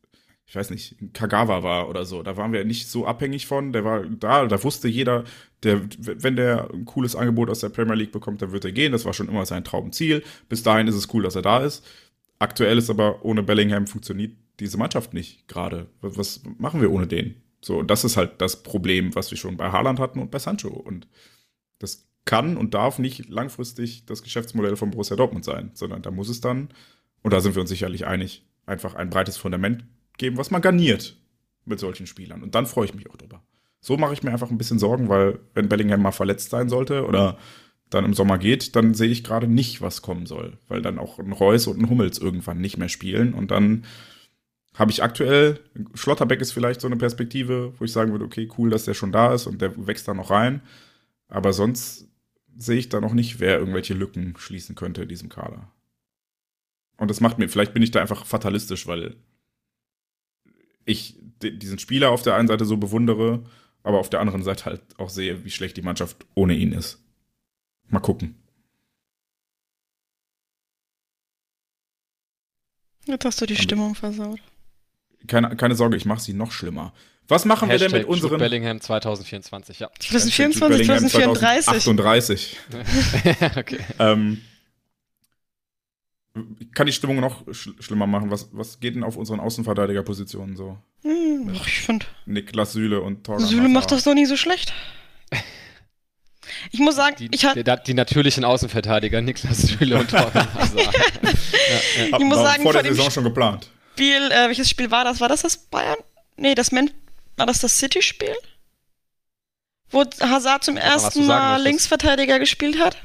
ich 0.53 0.57
weiß 0.57 0.69
nicht, 0.69 0.97
Kagawa 1.15 1.62
war 1.62 1.89
oder 1.89 2.05
so. 2.05 2.23
Da 2.23 2.37
waren 2.37 2.53
wir 2.53 2.62
nicht 2.66 2.87
so 2.87 3.07
abhängig 3.07 3.47
von. 3.47 3.73
Der 3.73 3.87
war 3.87 4.05
da, 4.05 4.45
da 4.45 4.62
wusste 4.62 4.87
jeder, 4.87 5.24
der, 5.62 5.81
wenn 5.99 6.37
der 6.37 6.69
ein 6.74 6.85
cooles 6.85 7.16
Angebot 7.16 7.49
aus 7.49 7.61
der 7.61 7.70
Premier 7.70 7.95
League 7.95 8.12
bekommt, 8.12 8.43
dann 8.43 8.53
wird 8.53 8.66
er 8.66 8.73
gehen. 8.73 8.93
Das 8.93 9.07
war 9.07 9.15
schon 9.15 9.31
immer 9.31 9.47
sein 9.47 9.65
Traumziel. 9.65 10.23
Bis 10.51 10.62
dahin 10.62 10.89
ist 10.89 10.95
es 10.95 11.09
cool, 11.15 11.23
dass 11.23 11.37
er 11.37 11.41
da 11.41 11.65
ist. 11.65 11.87
Aktuell 12.39 12.77
ist 12.77 12.91
aber 12.91 13.24
ohne 13.24 13.43
Bellingham 13.43 13.87
funktioniert 13.87 14.33
diese 14.61 14.77
Mannschaft 14.77 15.15
nicht 15.15 15.49
gerade. 15.49 15.87
Was 16.03 16.43
machen 16.59 16.83
wir 16.83 16.93
ohne 16.93 17.07
den? 17.07 17.37
So, 17.62 17.79
und 17.79 17.91
das 17.91 18.05
ist 18.05 18.19
halt 18.19 18.43
das 18.43 18.62
Problem, 18.62 19.15
was 19.15 19.31
wir 19.31 19.39
schon 19.39 19.57
bei 19.57 19.73
Haaland 19.73 20.01
hatten 20.01 20.20
und 20.20 20.31
bei 20.31 20.39
Sancho. 20.39 20.69
Und 20.69 21.09
das 21.79 22.07
kann 22.27 22.59
und 22.59 22.74
darf 22.74 22.99
nicht 22.99 23.31
langfristig 23.31 24.05
das 24.05 24.23
Geschäftsmodell 24.23 24.77
von 24.77 24.91
Borussia 24.91 25.16
Dortmund 25.16 25.47
sein, 25.47 25.70
sondern 25.73 26.03
da 26.03 26.11
muss 26.11 26.29
es 26.29 26.43
dann, 26.43 26.69
und 27.23 27.33
da 27.33 27.41
sind 27.41 27.55
wir 27.55 27.62
uns 27.62 27.70
sicherlich 27.70 28.05
einig, 28.05 28.45
einfach 28.66 28.95
ein 28.95 29.09
breites 29.09 29.39
Fundament 29.39 29.87
geben, 30.23 30.39
was 30.39 30.51
man 30.51 30.62
garniert 30.62 31.16
mit 31.65 31.81
solchen 31.81 32.07
Spielern. 32.07 32.43
Und 32.43 32.55
dann 32.55 32.66
freue 32.66 32.86
ich 32.86 32.94
mich 32.94 33.11
auch 33.11 33.16
drüber. 33.16 33.43
So 33.81 33.97
mache 33.97 34.15
ich 34.15 34.23
mir 34.23 34.31
einfach 34.31 34.51
ein 34.51 34.59
bisschen 34.59 34.78
Sorgen, 34.78 35.09
weil 35.09 35.40
wenn 35.55 35.69
Bellingham 35.69 36.01
mal 36.01 36.12
verletzt 36.12 36.51
sein 36.51 36.69
sollte 36.69 37.05
oder 37.05 37.39
dann 37.90 38.05
im 38.05 38.15
Sommer 38.15 38.39
geht, 38.39 38.77
dann 38.77 38.94
sehe 38.94 39.11
ich 39.11 39.24
gerade 39.24 39.49
nicht, 39.49 39.82
was 39.82 40.01
kommen 40.01 40.27
soll. 40.27 40.59
Weil 40.69 40.81
dann 40.81 40.99
auch 40.99 41.19
ein 41.19 41.32
Reus 41.32 41.66
und 41.66 41.81
ein 41.81 41.90
Hummels 41.90 42.19
irgendwann 42.19 42.61
nicht 42.61 42.78
mehr 42.78 42.89
spielen. 42.89 43.35
Und 43.35 43.51
dann 43.51 43.85
habe 44.74 44.93
ich 44.93 45.03
aktuell, 45.03 45.61
Schlotterbeck 45.94 46.40
ist 46.40 46.53
vielleicht 46.53 46.81
so 46.81 46.86
eine 46.86 46.97
Perspektive, 46.97 47.74
wo 47.78 47.85
ich 47.85 47.93
sagen 47.93 48.12
würde, 48.12 48.24
okay, 48.24 48.49
cool, 48.57 48.70
dass 48.70 48.85
der 48.85 48.94
schon 48.94 49.12
da 49.12 49.35
ist 49.35 49.47
und 49.47 49.61
der 49.61 49.86
wächst 49.86 50.09
da 50.09 50.15
noch 50.15 50.31
rein. 50.31 50.62
Aber 51.28 51.53
sonst 51.53 52.09
sehe 52.57 52.78
ich 52.78 52.89
da 52.89 53.01
noch 53.01 53.12
nicht, 53.12 53.40
wer 53.40 53.59
irgendwelche 53.59 53.94
Lücken 53.94 54.35
schließen 54.39 54.77
könnte 54.77 55.03
in 55.03 55.09
diesem 55.09 55.28
Kader. 55.28 55.70
Und 56.97 57.11
das 57.11 57.20
macht 57.20 57.39
mir, 57.39 57.49
vielleicht 57.49 57.74
bin 57.74 57.82
ich 57.82 57.90
da 57.90 58.01
einfach 58.01 58.24
fatalistisch, 58.24 58.86
weil 58.86 59.16
ich 60.85 61.17
diesen 61.43 61.79
Spieler 61.79 62.11
auf 62.11 62.23
der 62.23 62.37
einen 62.37 62.49
Seite 62.49 62.65
so 62.65 62.77
bewundere, 62.77 63.45
aber 63.83 63.99
auf 63.99 64.11
der 64.11 64.21
anderen 64.21 64.43
Seite 64.43 64.67
halt 64.67 64.81
auch 64.99 65.11
sehe, 65.11 65.45
wie 65.45 65.51
schlecht 65.51 65.77
die 65.77 65.83
Mannschaft 65.83 66.25
ohne 66.35 66.55
ihn 66.55 66.73
ist. 66.73 67.03
Mal 67.89 68.01
gucken. 68.01 68.37
Jetzt 73.05 73.25
hast 73.25 73.41
du 73.41 73.47
die 73.47 73.57
Stimmung 73.57 73.95
versaut. 73.95 74.39
Keine, 75.27 75.57
keine 75.57 75.75
Sorge, 75.75 75.97
ich 75.97 76.05
mache 76.05 76.21
sie 76.21 76.33
noch 76.33 76.53
schlimmer. 76.53 76.93
Was 77.29 77.45
machen 77.45 77.69
Hashtag 77.69 77.93
wir 77.93 77.99
denn 77.99 78.01
mit 78.01 78.09
unseren. 78.09 78.31
Jude 78.33 78.39
Bellingham 78.39 78.81
2024, 78.81 79.79
ja. 79.81 79.91
2024, 79.99 80.87
2034. 80.87 81.65
2038. 81.65 82.57
okay. 83.57 83.79
Ähm, 83.99 84.43
kann 86.75 86.87
die 86.87 86.93
Stimmung 86.93 87.21
noch 87.21 87.43
sch 87.53 87.71
schlimmer 87.81 88.07
machen. 88.07 88.31
Was, 88.31 88.49
was 88.53 88.81
geht 88.81 88.95
denn 88.95 89.05
auf 89.05 89.17
unseren 89.17 89.41
Außenverteidigerpositionen 89.41 90.57
so? 90.57 90.79
Hm, 91.03 91.51
ich 91.55 91.81
finde. 91.81 92.07
Niklas 92.27 92.73
Süle 92.73 93.01
und 93.03 93.25
Torgan 93.25 93.47
Süle 93.47 93.69
macht 93.69 93.93
das 93.93 94.05
doch 94.05 94.15
nie 94.15 94.27
so 94.27 94.37
schlecht. 94.37 94.73
Ich 96.71 96.81
muss 96.81 96.97
sagen, 96.97 97.17
die, 97.19 97.29
ich 97.31 97.41
die, 97.41 97.65
die 97.87 97.95
natürlichen 97.95 98.45
Außenverteidiger, 98.45 99.21
Niklas 99.21 99.63
Süle 99.63 99.99
und 99.99 100.11
Torgan 100.11 100.49
ja, 100.77 100.83
ja. 100.83 102.19
Ich 102.19 102.25
muss 102.25 102.39
sagen, 102.39 102.63
vor 102.63 102.73
der 102.73 102.85
Saison 102.85 103.11
schon 103.11 103.25
geplant. 103.25 103.69
Spiel, 103.95 104.31
äh, 104.31 104.49
welches 104.49 104.71
Spiel 104.71 104.91
war 104.91 105.05
das? 105.05 105.21
War 105.21 105.29
das 105.29 105.43
das 105.43 105.57
Bayern? 105.57 105.99
Nee, 106.37 106.55
das 106.55 106.73
Men 106.73 106.91
war 107.37 107.47
das 107.47 107.61
das 107.61 107.79
City-Spiel? 107.79 108.35
Wo 109.91 110.05
Hazard 110.21 110.65
zum 110.65 110.77
ersten 110.77 111.27
Mal 111.27 111.63
Linksverteidiger 111.63 112.39
gespielt 112.39 112.79
hat? 112.79 112.97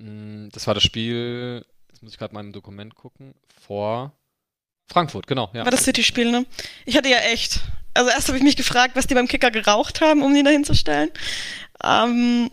Mm, 0.00 0.48
das 0.52 0.66
war 0.66 0.74
das 0.74 0.82
Spiel, 0.82 1.64
jetzt 1.90 2.02
muss 2.02 2.12
ich 2.12 2.18
gerade 2.18 2.34
mal 2.34 2.40
im 2.40 2.52
Dokument 2.52 2.94
gucken, 2.94 3.34
vor 3.60 4.12
Frankfurt, 4.86 5.26
genau. 5.26 5.50
Ja. 5.52 5.64
War 5.64 5.70
das 5.70 5.84
City-Spiel, 5.84 6.30
ne? 6.30 6.46
Ich 6.84 6.96
hatte 6.96 7.08
ja 7.08 7.18
echt. 7.18 7.60
Also 7.94 8.10
erst 8.10 8.28
habe 8.28 8.38
ich 8.38 8.44
mich 8.44 8.56
gefragt, 8.56 8.96
was 8.96 9.06
die 9.06 9.14
beim 9.14 9.28
Kicker 9.28 9.50
geraucht 9.50 10.00
haben, 10.00 10.22
um 10.22 10.34
ihn 10.34 10.44
da 10.44 10.50
hinzustellen. 10.50 11.10
Ähm, 11.84 12.50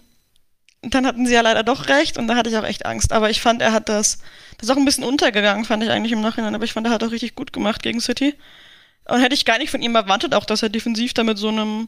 dann 0.82 1.06
hatten 1.06 1.26
sie 1.26 1.34
ja 1.34 1.42
leider 1.42 1.64
doch 1.64 1.88
recht 1.88 2.18
und 2.18 2.28
da 2.28 2.36
hatte 2.36 2.50
ich 2.50 2.58
auch 2.58 2.64
echt 2.64 2.86
Angst. 2.86 3.12
Aber 3.12 3.30
ich 3.30 3.42
fand, 3.42 3.62
er 3.62 3.72
hat 3.72 3.90
das, 3.90 4.20
das 4.58 4.70
ist 4.70 4.72
auch 4.72 4.78
ein 4.78 4.86
bisschen 4.86 5.04
untergegangen, 5.04 5.66
fand 5.66 5.84
ich 5.84 5.90
eigentlich 5.90 6.12
im 6.12 6.22
Nachhinein. 6.22 6.54
Aber 6.54 6.64
ich 6.64 6.74
fand, 6.74 6.86
er 6.88 6.94
hat 6.94 7.04
auch 7.04 7.12
richtig 7.12 7.36
gut 7.36 7.54
gemacht 7.54 7.82
gegen 7.82 8.02
City. 8.02 8.36
Und 9.06 9.22
hätte 9.22 9.36
ich 9.36 9.46
gar 9.46 9.58
nicht 9.58 9.72
von 9.72 9.82
ihm 9.82 9.96
erwartet, 9.96 10.36
auch 10.36 10.46
dass 10.46 10.64
er 10.64 10.70
defensiv 10.70 11.14
da 11.14 11.24
mit 11.24 11.38
so 11.38 11.48
einem 11.48 11.88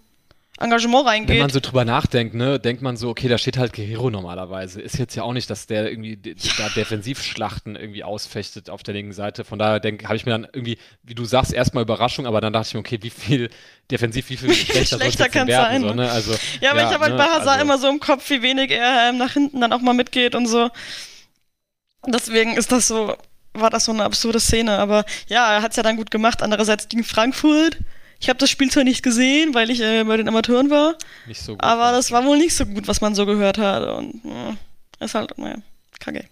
Engagement 0.59 1.05
reingeht. 1.05 1.29
Wenn 1.29 1.39
man 1.39 1.49
so 1.49 1.59
drüber 1.59 1.85
nachdenkt, 1.85 2.35
ne, 2.35 2.59
denkt 2.59 2.81
man 2.81 2.97
so, 2.97 3.09
okay, 3.09 3.27
da 3.27 3.37
steht 3.37 3.57
halt 3.57 3.73
Guerrero 3.73 4.09
normalerweise. 4.09 4.81
Ist 4.81 4.97
jetzt 4.97 5.15
ja 5.15 5.23
auch 5.23 5.33
nicht, 5.33 5.49
dass 5.49 5.67
der 5.67 5.89
irgendwie 5.89 6.19
ja. 6.23 6.33
da 6.57 6.69
Defensivschlachten 6.69 7.75
irgendwie 7.75 8.03
ausfechtet 8.03 8.69
auf 8.69 8.83
der 8.83 8.93
linken 8.93 9.13
Seite. 9.13 9.45
Von 9.45 9.57
daher 9.57 9.81
habe 10.03 10.15
ich 10.15 10.25
mir 10.25 10.31
dann 10.33 10.47
irgendwie, 10.51 10.77
wie 11.03 11.15
du 11.15 11.23
sagst, 11.23 11.53
erstmal 11.53 11.83
Überraschung, 11.83 12.27
aber 12.27 12.41
dann 12.41 12.51
dachte 12.51 12.67
ich 12.67 12.73
mir, 12.73 12.81
okay, 12.81 12.99
wie 13.01 13.09
viel 13.09 13.49
defensiv, 13.89 14.29
wie 14.29 14.37
viel 14.37 14.53
schlechter, 14.53 14.97
schlechter 14.97 15.29
kann 15.29 15.47
es 15.47 15.55
sein. 15.55 15.81
So, 15.81 15.93
ne? 15.93 16.11
also, 16.11 16.35
ja, 16.59 16.71
aber 16.71 16.81
ja, 16.81 16.87
ich 16.87 16.93
habe 16.93 17.03
halt 17.05 17.13
ne, 17.13 17.17
bei 17.17 17.25
Hazard 17.25 17.47
also, 17.47 17.61
immer 17.61 17.77
so 17.77 17.87
im 17.87 17.99
Kopf, 17.99 18.29
wie 18.29 18.41
wenig 18.41 18.71
er 18.71 19.09
ähm, 19.09 19.17
nach 19.17 19.31
hinten 19.31 19.61
dann 19.61 19.71
auch 19.71 19.81
mal 19.81 19.93
mitgeht 19.93 20.35
und 20.35 20.45
so. 20.45 20.69
Deswegen 22.05 22.57
ist 22.57 22.71
das 22.71 22.87
so, 22.87 23.15
war 23.53 23.69
das 23.69 23.85
so 23.85 23.93
eine 23.93 24.03
absurde 24.03 24.39
Szene. 24.39 24.77
Aber 24.77 25.05
ja, 25.27 25.53
er 25.53 25.61
hat 25.61 25.71
es 25.71 25.77
ja 25.77 25.83
dann 25.83 25.97
gut 25.97 26.11
gemacht. 26.11 26.41
Andererseits 26.41 26.89
gegen 26.89 27.03
Frankfurt 27.03 27.77
ich 28.19 28.29
habe 28.29 28.37
das 28.39 28.49
Spiel 28.49 28.69
zwar 28.69 28.83
nicht 28.83 29.01
gesehen, 29.01 29.53
weil 29.53 29.69
ich 29.69 29.81
äh, 29.81 30.03
bei 30.03 30.17
den 30.17 30.27
Amateuren 30.27 30.69
war. 30.69 30.95
Nicht 31.25 31.41
so 31.41 31.53
gut. 31.53 31.63
Aber 31.63 31.91
das 31.91 32.11
war 32.11 32.25
wohl 32.25 32.37
nicht 32.37 32.53
so 32.53 32.65
gut, 32.65 32.87
was 32.87 33.01
man 33.01 33.15
so 33.15 33.25
gehört 33.25 33.57
hat. 33.57 33.87
Und 33.87 34.21
äh, 34.25 35.03
ist 35.03 35.15
halt, 35.15 35.37
naja, 35.37 35.55
kacke. 35.99 36.25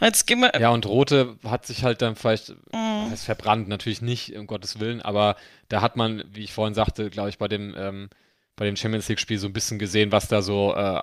Jetzt 0.00 0.26
gehen 0.26 0.40
wir. 0.40 0.52
Ja, 0.58 0.70
und 0.70 0.86
Rote 0.86 1.36
hat 1.44 1.66
sich 1.66 1.82
halt 1.82 2.02
dann 2.02 2.14
vielleicht, 2.14 2.50
mm. 2.72 3.12
ist 3.12 3.24
verbrannt, 3.24 3.68
natürlich 3.68 4.02
nicht, 4.02 4.36
um 4.36 4.46
Gottes 4.46 4.80
Willen, 4.80 5.02
aber 5.02 5.36
da 5.68 5.80
hat 5.82 5.96
man, 5.96 6.24
wie 6.30 6.44
ich 6.44 6.52
vorhin 6.52 6.74
sagte, 6.74 7.10
glaube 7.10 7.30
ich, 7.30 7.38
bei 7.38 7.48
dem, 7.48 7.74
ähm, 7.76 8.10
bei 8.56 8.64
dem 8.64 8.76
Champions 8.76 9.08
League-Spiel 9.08 9.38
so 9.38 9.46
ein 9.46 9.52
bisschen 9.52 9.78
gesehen, 9.78 10.12
was 10.12 10.28
da 10.28 10.42
so, 10.42 10.74
äh, 10.74 11.00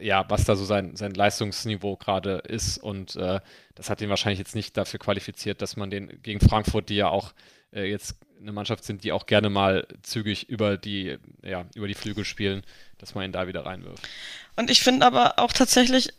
ja, 0.00 0.24
was 0.28 0.44
da 0.44 0.56
so 0.56 0.64
sein, 0.64 0.96
sein 0.96 1.12
Leistungsniveau 1.12 1.96
gerade 1.96 2.38
ist. 2.38 2.78
Und 2.78 3.16
äh, 3.16 3.40
das 3.74 3.90
hat 3.90 4.00
ihn 4.00 4.08
wahrscheinlich 4.08 4.38
jetzt 4.38 4.54
nicht 4.54 4.76
dafür 4.76 4.98
qualifiziert, 4.98 5.62
dass 5.62 5.76
man 5.76 5.90
den 5.90 6.20
gegen 6.22 6.40
Frankfurt, 6.40 6.88
die 6.88 6.96
ja 6.96 7.08
auch 7.08 7.32
äh, 7.72 7.84
jetzt 7.84 8.16
eine 8.40 8.52
Mannschaft 8.52 8.84
sind, 8.84 9.04
die 9.04 9.12
auch 9.12 9.26
gerne 9.26 9.50
mal 9.50 9.86
zügig 10.02 10.48
über 10.48 10.76
die, 10.76 11.18
ja, 11.42 11.66
über 11.74 11.88
die 11.88 11.94
Flügel 11.94 12.24
spielen, 12.24 12.62
dass 12.98 13.14
man 13.14 13.24
ihn 13.24 13.32
da 13.32 13.46
wieder 13.46 13.64
reinwirft. 13.66 14.08
Und 14.56 14.70
ich 14.70 14.80
finde 14.80 15.06
aber 15.06 15.38
auch 15.38 15.52
tatsächlich, 15.52 16.12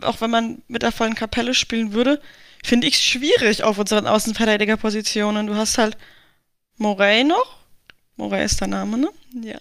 auch 0.00 0.20
wenn 0.20 0.30
man 0.30 0.62
mit 0.68 0.82
der 0.82 0.92
vollen 0.92 1.14
Kapelle 1.14 1.54
spielen 1.54 1.92
würde, 1.92 2.20
finde 2.64 2.86
ich 2.86 2.94
es 2.94 3.02
schwierig 3.02 3.62
auf 3.62 3.78
unseren 3.78 4.06
Außenverteidigerpositionen. 4.06 5.46
Du 5.46 5.54
hast 5.54 5.78
halt 5.78 5.96
Morey 6.76 7.24
noch. 7.24 7.58
Morey 8.16 8.44
ist 8.44 8.60
der 8.60 8.68
Name, 8.68 8.98
ne? 8.98 9.08
Ja. 9.42 9.58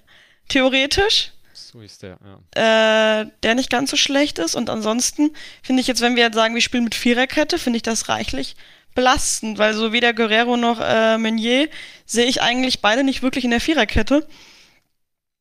Theoretisch. 0.48 1.32
So 1.54 1.82
ist 1.82 2.04
der, 2.04 2.18
ja. 2.56 3.22
Äh, 3.22 3.32
der 3.44 3.56
nicht 3.56 3.70
ganz 3.70 3.92
so 3.92 3.98
schlecht 3.98 4.40
ist. 4.40 4.56
Und 4.56 4.70
ansonsten 4.70 5.32
finde 5.62 5.82
ich 5.82 5.88
jetzt, 5.88 6.02
wenn 6.02 6.16
wir 6.16 6.24
jetzt 6.24 6.36
sagen, 6.36 6.54
wir 6.54 6.62
spielen 6.62 6.84
mit 6.84 6.96
Viererkette, 6.96 7.58
finde 7.58 7.78
ich 7.78 7.84
das 7.84 8.10
reichlich 8.10 8.56
belastend, 8.96 9.58
weil 9.58 9.74
so 9.74 9.92
weder 9.92 10.14
Guerrero 10.14 10.58
noch 10.58 10.80
äh, 10.80 11.18
Meunier 11.18 11.70
sehe 12.06 12.26
ich 12.26 12.42
eigentlich 12.42 12.82
beide 12.82 13.04
nicht 13.04 13.22
wirklich 13.22 13.46
in 13.46 13.52
der 13.52 13.62
Viererkette. 13.62 14.28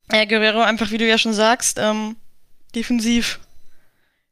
Äh, 0.08 0.26
Guerrero 0.26 0.60
einfach, 0.60 0.90
wie 0.90 0.98
du 0.98 1.06
ja 1.06 1.18
schon 1.18 1.34
sagst, 1.34 1.78
ähm, 1.80 2.16
defensiv 2.74 3.40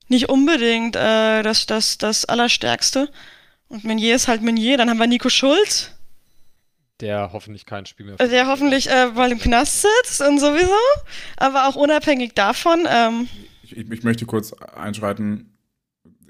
nicht 0.08 0.28
unbedingt 0.28 0.96
äh, 0.96 1.42
das, 1.42 1.66
das, 1.66 1.96
das 1.96 2.24
Allerstärkste. 2.24 3.10
Und 3.68 3.84
Meunier 3.84 4.16
ist 4.16 4.26
halt 4.28 4.42
Meunier. 4.42 4.76
Dann 4.76 4.90
haben 4.90 4.98
wir 4.98 5.06
Nico 5.06 5.28
Schulz. 5.28 5.92
Der 7.00 7.32
hoffentlich 7.32 7.64
kein 7.64 7.86
Spiel 7.86 8.06
mehr. 8.06 8.16
Der 8.16 8.46
hoffentlich 8.48 8.90
äh, 8.90 9.06
mal 9.06 9.30
im 9.30 9.38
Knast 9.38 9.82
sitzt 9.82 10.20
und 10.20 10.38
sowieso. 10.38 10.74
Aber 11.36 11.68
auch 11.68 11.76
unabhängig 11.76 12.34
davon. 12.34 12.86
Ähm, 12.88 13.28
ich, 13.62 13.76
ich 13.76 14.02
möchte 14.02 14.26
kurz 14.26 14.52
einschreiten. 14.52 15.56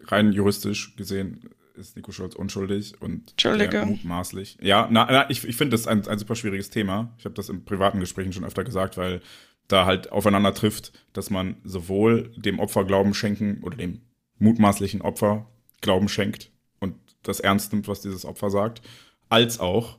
Rein 0.05 0.33
juristisch 0.33 0.95
gesehen 0.97 1.51
ist 1.81 1.97
Nico 1.97 2.13
Schulz 2.13 2.35
unschuldig 2.35 3.01
und 3.01 3.33
Entschuldige. 3.33 3.85
mutmaßlich. 3.85 4.59
Ja, 4.61 4.89
na, 4.91 5.07
na 5.11 5.31
ich, 5.31 5.45
ich 5.45 5.57
finde 5.57 5.73
das 5.73 5.87
ein, 5.87 6.07
ein 6.07 6.19
super 6.19 6.37
schwieriges 6.37 6.71
Thema. 6.71 7.15
Ich 7.19 7.25
habe 7.25 7.35
das 7.35 7.49
in 7.49 7.65
privaten 7.65 8.01
Gesprächen 8.01 8.33
schon 8.33 8.45
öfter 8.45 8.65
gesagt, 8.65 8.97
weil 8.97 9.21
da 9.69 9.87
halt 9.87 10.13
aufeinander 10.13 10.55
trifft, 10.55 10.93
dass 11.13 11.31
man 11.31 11.57
sowohl 11.65 12.33
dem 12.37 12.59
Opfer 12.59 12.85
Glauben 12.85 13.15
schenken 13.15 13.61
oder 13.63 13.77
dem 13.77 14.01
mutmaßlichen 14.39 15.03
Opfer 15.03 15.47
Glauben 15.81 16.09
schenkt 16.09 16.51
und 16.79 16.97
das 17.23 17.41
ernst 17.41 17.73
nimmt, 17.73 17.89
was 17.89 18.01
dieses 18.01 18.25
Opfer 18.25 18.51
sagt, 18.51 18.83
als 19.29 19.61
auch 19.61 19.99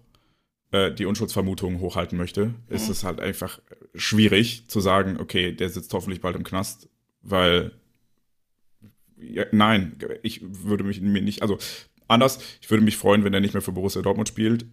äh, 0.71 0.91
die 0.91 1.05
Unschuldsvermutung 1.05 1.79
hochhalten 1.79 2.17
möchte, 2.17 2.47
mhm. 2.47 2.55
ist 2.69 2.89
es 2.89 3.03
halt 3.03 3.19
einfach 3.19 3.59
schwierig 3.95 4.67
zu 4.67 4.79
sagen, 4.79 5.17
okay, 5.19 5.51
der 5.51 5.69
sitzt 5.69 5.93
hoffentlich 5.93 6.21
bald 6.21 6.35
im 6.35 6.43
Knast, 6.43 6.89
weil 7.21 7.71
ja, 9.21 9.45
nein, 9.51 9.97
ich 10.23 10.41
würde 10.41 10.83
mich 10.83 11.01
mir 11.01 11.21
nicht, 11.21 11.41
also 11.41 11.57
anders, 12.07 12.39
ich 12.61 12.69
würde 12.69 12.83
mich 12.83 12.97
freuen, 12.97 13.23
wenn 13.23 13.33
er 13.33 13.39
nicht 13.39 13.53
mehr 13.53 13.61
für 13.61 13.71
Borussia 13.71 14.01
Dortmund 14.01 14.27
spielt. 14.27 14.65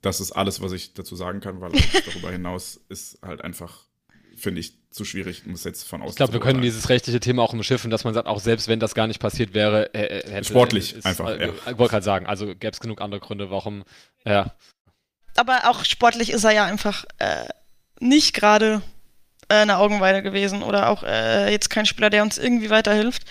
Das 0.00 0.20
ist 0.20 0.32
alles, 0.32 0.60
was 0.60 0.72
ich 0.72 0.94
dazu 0.94 1.14
sagen 1.14 1.40
kann, 1.40 1.60
weil 1.60 1.72
darüber 2.06 2.30
hinaus 2.30 2.80
ist 2.88 3.18
halt 3.22 3.42
einfach 3.42 3.86
finde 4.36 4.60
ich 4.60 4.74
zu 4.90 5.04
schwierig, 5.04 5.42
um 5.46 5.52
es 5.52 5.64
jetzt 5.64 5.88
von 5.88 6.02
außen 6.02 6.10
Ich 6.10 6.16
glaube, 6.16 6.32
wir 6.32 6.40
können 6.40 6.62
dieses 6.62 6.88
rechtliche 6.88 7.20
Thema 7.20 7.42
auch 7.42 7.52
umschiffen, 7.52 7.90
dass 7.90 8.04
man 8.04 8.14
sagt, 8.14 8.26
auch 8.26 8.40
selbst 8.40 8.68
wenn 8.68 8.80
das 8.80 8.94
gar 8.94 9.06
nicht 9.06 9.20
passiert 9.20 9.54
wäre, 9.54 9.94
äh, 9.94 10.20
äh 10.20 10.30
hätte, 10.30 10.48
sportlich 10.48 10.94
ist, 10.94 11.06
einfach. 11.06 11.28
Äh, 11.28 11.46
ja. 11.46 11.52
Ich 11.52 11.78
wollte 11.78 11.92
gerade 11.92 12.04
sagen, 12.04 12.26
also 12.26 12.46
gäbe 12.46 12.70
es 12.70 12.80
genug 12.80 13.00
andere 13.00 13.20
Gründe, 13.20 13.50
warum. 13.50 13.84
Ja. 14.24 14.54
Aber 15.36 15.68
auch 15.68 15.84
sportlich 15.84 16.30
ist 16.30 16.44
er 16.44 16.50
ja 16.50 16.64
einfach 16.64 17.04
äh, 17.18 17.46
nicht 18.00 18.34
gerade 18.34 18.82
äh, 19.48 19.54
eine 19.54 19.78
Augenweide 19.78 20.22
gewesen 20.22 20.62
oder 20.62 20.90
auch 20.90 21.02
äh, 21.04 21.50
jetzt 21.50 21.70
kein 21.70 21.86
Spieler, 21.86 22.10
der 22.10 22.22
uns 22.22 22.36
irgendwie 22.38 22.70
weiterhilft. 22.70 23.22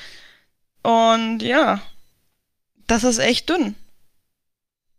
Und 0.83 1.41
ja, 1.41 1.81
das 2.87 3.03
ist 3.03 3.19
echt 3.19 3.49
dünn. 3.49 3.75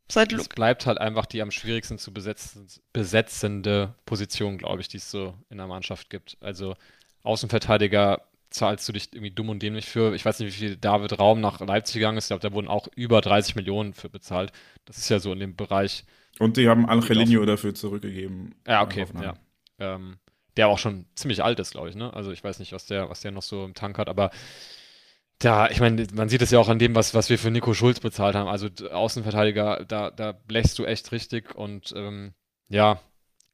Seit 0.08 0.32
es 0.32 0.48
bleibt 0.48 0.86
halt 0.86 0.98
einfach 0.98 1.24
die 1.24 1.40
am 1.40 1.50
schwierigsten 1.50 1.98
zu 1.98 2.12
besetzen, 2.12 2.66
besetzende 2.92 3.94
Position, 4.04 4.58
glaube 4.58 4.82
ich, 4.82 4.88
die 4.88 4.98
es 4.98 5.10
so 5.10 5.34
in 5.48 5.56
der 5.56 5.66
Mannschaft 5.66 6.10
gibt. 6.10 6.36
Also 6.40 6.74
Außenverteidiger 7.22 8.22
zahlst 8.50 8.86
du 8.88 8.92
dich 8.92 9.12
irgendwie 9.12 9.30
dumm 9.30 9.48
und 9.48 9.62
dämlich 9.62 9.86
für. 9.86 10.14
Ich 10.14 10.24
weiß 10.24 10.38
nicht, 10.38 10.48
wie 10.48 10.66
viel 10.66 10.76
David 10.76 11.18
Raum 11.18 11.40
nach 11.40 11.60
Leipzig 11.60 11.94
gegangen 11.94 12.18
ist. 12.18 12.24
Ich 12.24 12.28
glaube, 12.28 12.46
da 12.46 12.52
wurden 12.52 12.68
auch 12.68 12.88
über 12.94 13.20
30 13.20 13.56
Millionen 13.56 13.94
für 13.94 14.10
bezahlt. 14.10 14.52
Das 14.84 14.98
ist 14.98 15.08
ja 15.08 15.18
so 15.18 15.32
in 15.32 15.40
dem 15.40 15.56
Bereich. 15.56 16.04
Und 16.38 16.56
die 16.56 16.68
haben 16.68 16.88
Angelino 16.88 17.44
dafür 17.46 17.74
zurückgegeben. 17.74 18.54
Ja, 18.66 18.82
okay, 18.82 19.06
ja. 19.20 19.34
Ähm, 19.78 20.18
der 20.56 20.68
auch 20.68 20.78
schon 20.78 21.06
ziemlich 21.14 21.42
alt 21.42 21.58
ist, 21.60 21.70
glaube 21.70 21.88
ich, 21.88 21.94
ne? 21.94 22.12
Also 22.12 22.30
ich 22.32 22.44
weiß 22.44 22.58
nicht, 22.58 22.72
was 22.72 22.86
der, 22.86 23.08
was 23.08 23.22
der 23.22 23.30
noch 23.30 23.42
so 23.42 23.64
im 23.64 23.74
Tank 23.74 23.96
hat, 23.98 24.08
aber 24.08 24.30
da, 25.44 25.68
ich 25.70 25.80
meine, 25.80 26.06
man 26.14 26.28
sieht 26.28 26.42
es 26.42 26.52
ja 26.52 26.58
auch 26.58 26.68
an 26.68 26.78
dem, 26.78 26.94
was, 26.94 27.14
was 27.14 27.28
wir 27.28 27.38
für 27.38 27.50
Nico 27.50 27.74
Schulz 27.74 27.98
bezahlt 28.00 28.36
haben. 28.36 28.48
Also 28.48 28.68
Außenverteidiger, 28.90 29.84
da, 29.86 30.10
da 30.10 30.32
blechst 30.32 30.78
du 30.78 30.84
echt 30.84 31.10
richtig. 31.10 31.54
Und 31.54 31.92
ähm, 31.96 32.32
ja, 32.68 33.00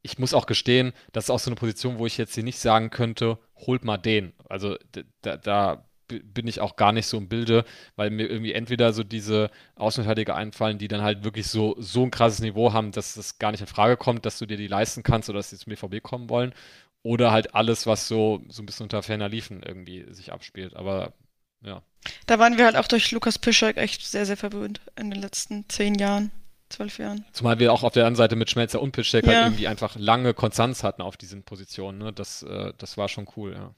ich 0.02 0.19
muss 0.19 0.35
auch 0.35 0.47
gestehen, 0.47 0.93
das 1.12 1.24
ist 1.24 1.31
auch 1.31 1.39
so 1.39 1.51
eine 1.51 1.56
Position, 1.56 1.98
wo 1.98 2.06
ich 2.06 2.19
jetzt 2.19 2.35
hier 2.35 2.44
nicht 2.44 2.59
sagen 2.59 2.90
könnte, 2.90 3.39
holt 3.56 3.85
mal 3.85 3.97
den. 3.97 4.35
Also 4.48 4.77
da, 5.23 5.36
da 5.39 5.89
bin 6.09 6.47
ich 6.47 6.60
auch 6.60 6.77
gar 6.77 6.93
nicht 6.93 7.06
so 7.06 7.16
im 7.16 7.28
Bilde, 7.28 7.65
weil 7.97 8.10
mir 8.10 8.28
irgendwie 8.28 8.52
entweder 8.52 8.93
so 8.93 9.02
diese 9.02 9.51
Außenverteidiger 9.77 10.36
einfallen, 10.36 10.78
die 10.78 10.89
dann 10.89 11.02
halt 11.02 11.24
wirklich 11.24 11.47
so, 11.48 11.74
so 11.78 12.02
ein 12.02 12.10
krasses 12.10 12.40
Niveau 12.40 12.73
haben, 12.73 12.93
dass 12.93 13.15
das 13.15 13.39
gar 13.39 13.51
nicht 13.51 13.60
in 13.60 13.66
Frage 13.66 13.97
kommt, 13.97 14.27
dass 14.27 14.39
du 14.39 14.47
dir 14.47 14.56
die 14.56 14.69
leisten 14.69 15.02
kannst 15.02 15.28
oder 15.31 15.39
dass 15.39 15.51
sie 15.51 15.59
zum 15.59 15.70
BVB 15.70 16.02
kommen 16.02 16.28
wollen. 16.28 16.55
Oder 17.02 17.31
halt 17.31 17.55
alles, 17.55 17.86
was 17.86 18.09
so, 18.09 18.43
so 18.48 18.62
ein 18.62 18.66
bisschen 18.66 18.85
unter 18.85 19.02
ferner 19.02 19.28
Liefen 19.28 19.62
irgendwie 19.62 20.05
sich 20.12 20.32
abspielt. 20.32 20.74
Aber 20.77 21.15
ja. 21.63 21.83
Da 22.27 22.39
waren 22.39 22.59
wir 22.59 22.65
halt 22.65 22.77
auch 22.77 22.89
durch 22.89 23.11
Lukas 23.11 23.39
Pischek 23.39 23.77
echt 23.77 24.07
sehr, 24.07 24.27
sehr 24.27 24.37
verwöhnt 24.37 24.81
in 24.97 25.11
den 25.11 25.21
letzten 25.21 25.69
zehn 25.69 25.95
Jahren, 25.97 26.31
zwölf 26.69 26.99
Jahren. 26.99 27.25
Zumal 27.33 27.59
wir 27.59 27.73
auch 27.73 27.83
auf 27.83 27.93
der 27.93 28.05
anderen 28.05 28.17
Seite 28.17 28.37
mit 28.37 28.51
Schmelzer 28.51 28.81
und 28.81 28.93
Pischek 28.93 29.27
halt 29.27 29.35
ja. 29.35 29.43
halt 29.43 29.53
irgendwie 29.53 29.69
einfach 29.69 29.97
lange 29.97 30.35
Konstanz 30.35 30.85
hatten 30.85 31.03
auf 31.03 31.17
diesen 31.17 31.43
Positionen. 31.43 31.99
Ne? 31.99 32.13
Das, 32.13 32.43
äh, 32.43 32.73
das 32.79 32.97
war 32.97 33.09
schon 33.09 33.29
cool, 33.37 33.55
ja. 33.55 33.75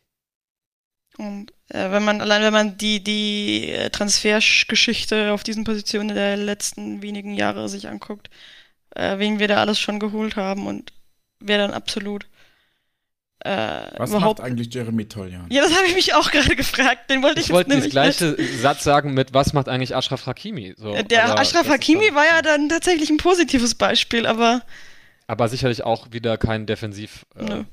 Und 1.19 1.53
äh, 1.69 1.91
wenn 1.91 2.05
man, 2.05 2.21
allein 2.21 2.43
wenn 2.43 2.53
man 2.53 2.79
die, 2.79 3.03
die 3.03 3.71
äh, 3.71 3.91
Transfergeschichte 3.91 5.33
auf 5.33 5.43
diesen 5.43 5.65
Positionen 5.65 6.15
der 6.15 6.37
letzten 6.37 7.03
wenigen 7.03 7.35
Jahre 7.35 7.69
sich 7.69 7.89
anguckt, 7.89 8.31
äh, 8.91 9.19
wen 9.19 9.39
wir 9.39 9.49
da 9.49 9.57
alles 9.57 9.81
schon 9.81 9.99
geholt 9.99 10.37
haben 10.37 10.67
und 10.67 10.93
wer 11.41 11.59
dann 11.59 11.73
absolut 11.73 12.27
äh, 13.41 13.91
Was 13.97 14.11
macht 14.11 14.41
eigentlich 14.41 14.73
Jeremy 14.73 15.07
Toljan? 15.07 15.47
Ja, 15.51 15.63
das 15.63 15.75
habe 15.75 15.87
ich 15.87 15.95
mich 15.95 16.15
auch 16.15 16.31
gerade 16.31 16.55
gefragt. 16.57 17.11
Den 17.11 17.23
wollte 17.23 17.41
ich, 17.41 17.47
ich 17.47 17.53
wollte 17.53 17.75
das 17.75 17.89
gleiche 17.89 18.37
Satz 18.61 18.85
sagen 18.85 19.15
mit 19.15 19.33
Was 19.33 19.53
macht 19.53 19.69
eigentlich 19.69 19.97
Ashraf 19.97 20.27
Hakimi? 20.27 20.75
So, 20.77 20.95
der 21.03 21.39
Ashraf 21.39 21.69
Hakimi 21.69 22.15
war 22.15 22.25
ja 22.25 22.43
dann 22.43 22.69
tatsächlich 22.69 23.09
ein 23.11 23.17
positives 23.17 23.75
Beispiel, 23.75 24.27
aber. 24.27 24.63
Aber 25.27 25.49
sicherlich 25.49 25.85
auch 25.85 26.09
wieder 26.13 26.37
kein 26.37 26.67
Defensiv. 26.67 27.25
Äh. 27.37 27.65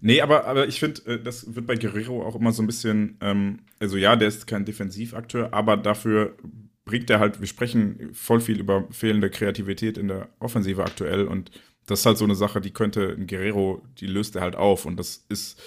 Nee, 0.00 0.20
aber, 0.22 0.46
aber 0.46 0.68
ich 0.68 0.78
finde, 0.78 1.04
äh, 1.06 1.22
das 1.22 1.54
wird 1.54 1.66
bei 1.66 1.74
Guerrero 1.74 2.24
auch 2.24 2.36
immer 2.36 2.52
so 2.52 2.62
ein 2.62 2.66
bisschen, 2.66 3.18
ähm, 3.20 3.60
also 3.80 3.96
ja, 3.96 4.16
der 4.16 4.28
ist 4.28 4.46
kein 4.46 4.64
Defensivakteur, 4.64 5.52
aber 5.52 5.76
dafür 5.76 6.36
bringt 6.84 7.10
er 7.10 7.20
halt, 7.20 7.40
wir 7.40 7.46
sprechen 7.46 8.10
voll 8.14 8.40
viel 8.40 8.58
über 8.60 8.86
fehlende 8.90 9.28
Kreativität 9.28 9.98
in 9.98 10.08
der 10.08 10.28
Offensive 10.38 10.82
aktuell 10.82 11.26
und 11.26 11.50
das 11.88 12.00
ist 12.00 12.06
halt 12.06 12.18
so 12.18 12.24
eine 12.24 12.34
Sache, 12.34 12.60
die 12.60 12.70
könnte 12.70 13.16
ein 13.18 13.26
Guerrero, 13.26 13.82
die 13.98 14.06
löst 14.06 14.36
er 14.36 14.42
halt 14.42 14.56
auf. 14.56 14.84
Und 14.84 14.98
das 14.98 15.24
ist 15.28 15.60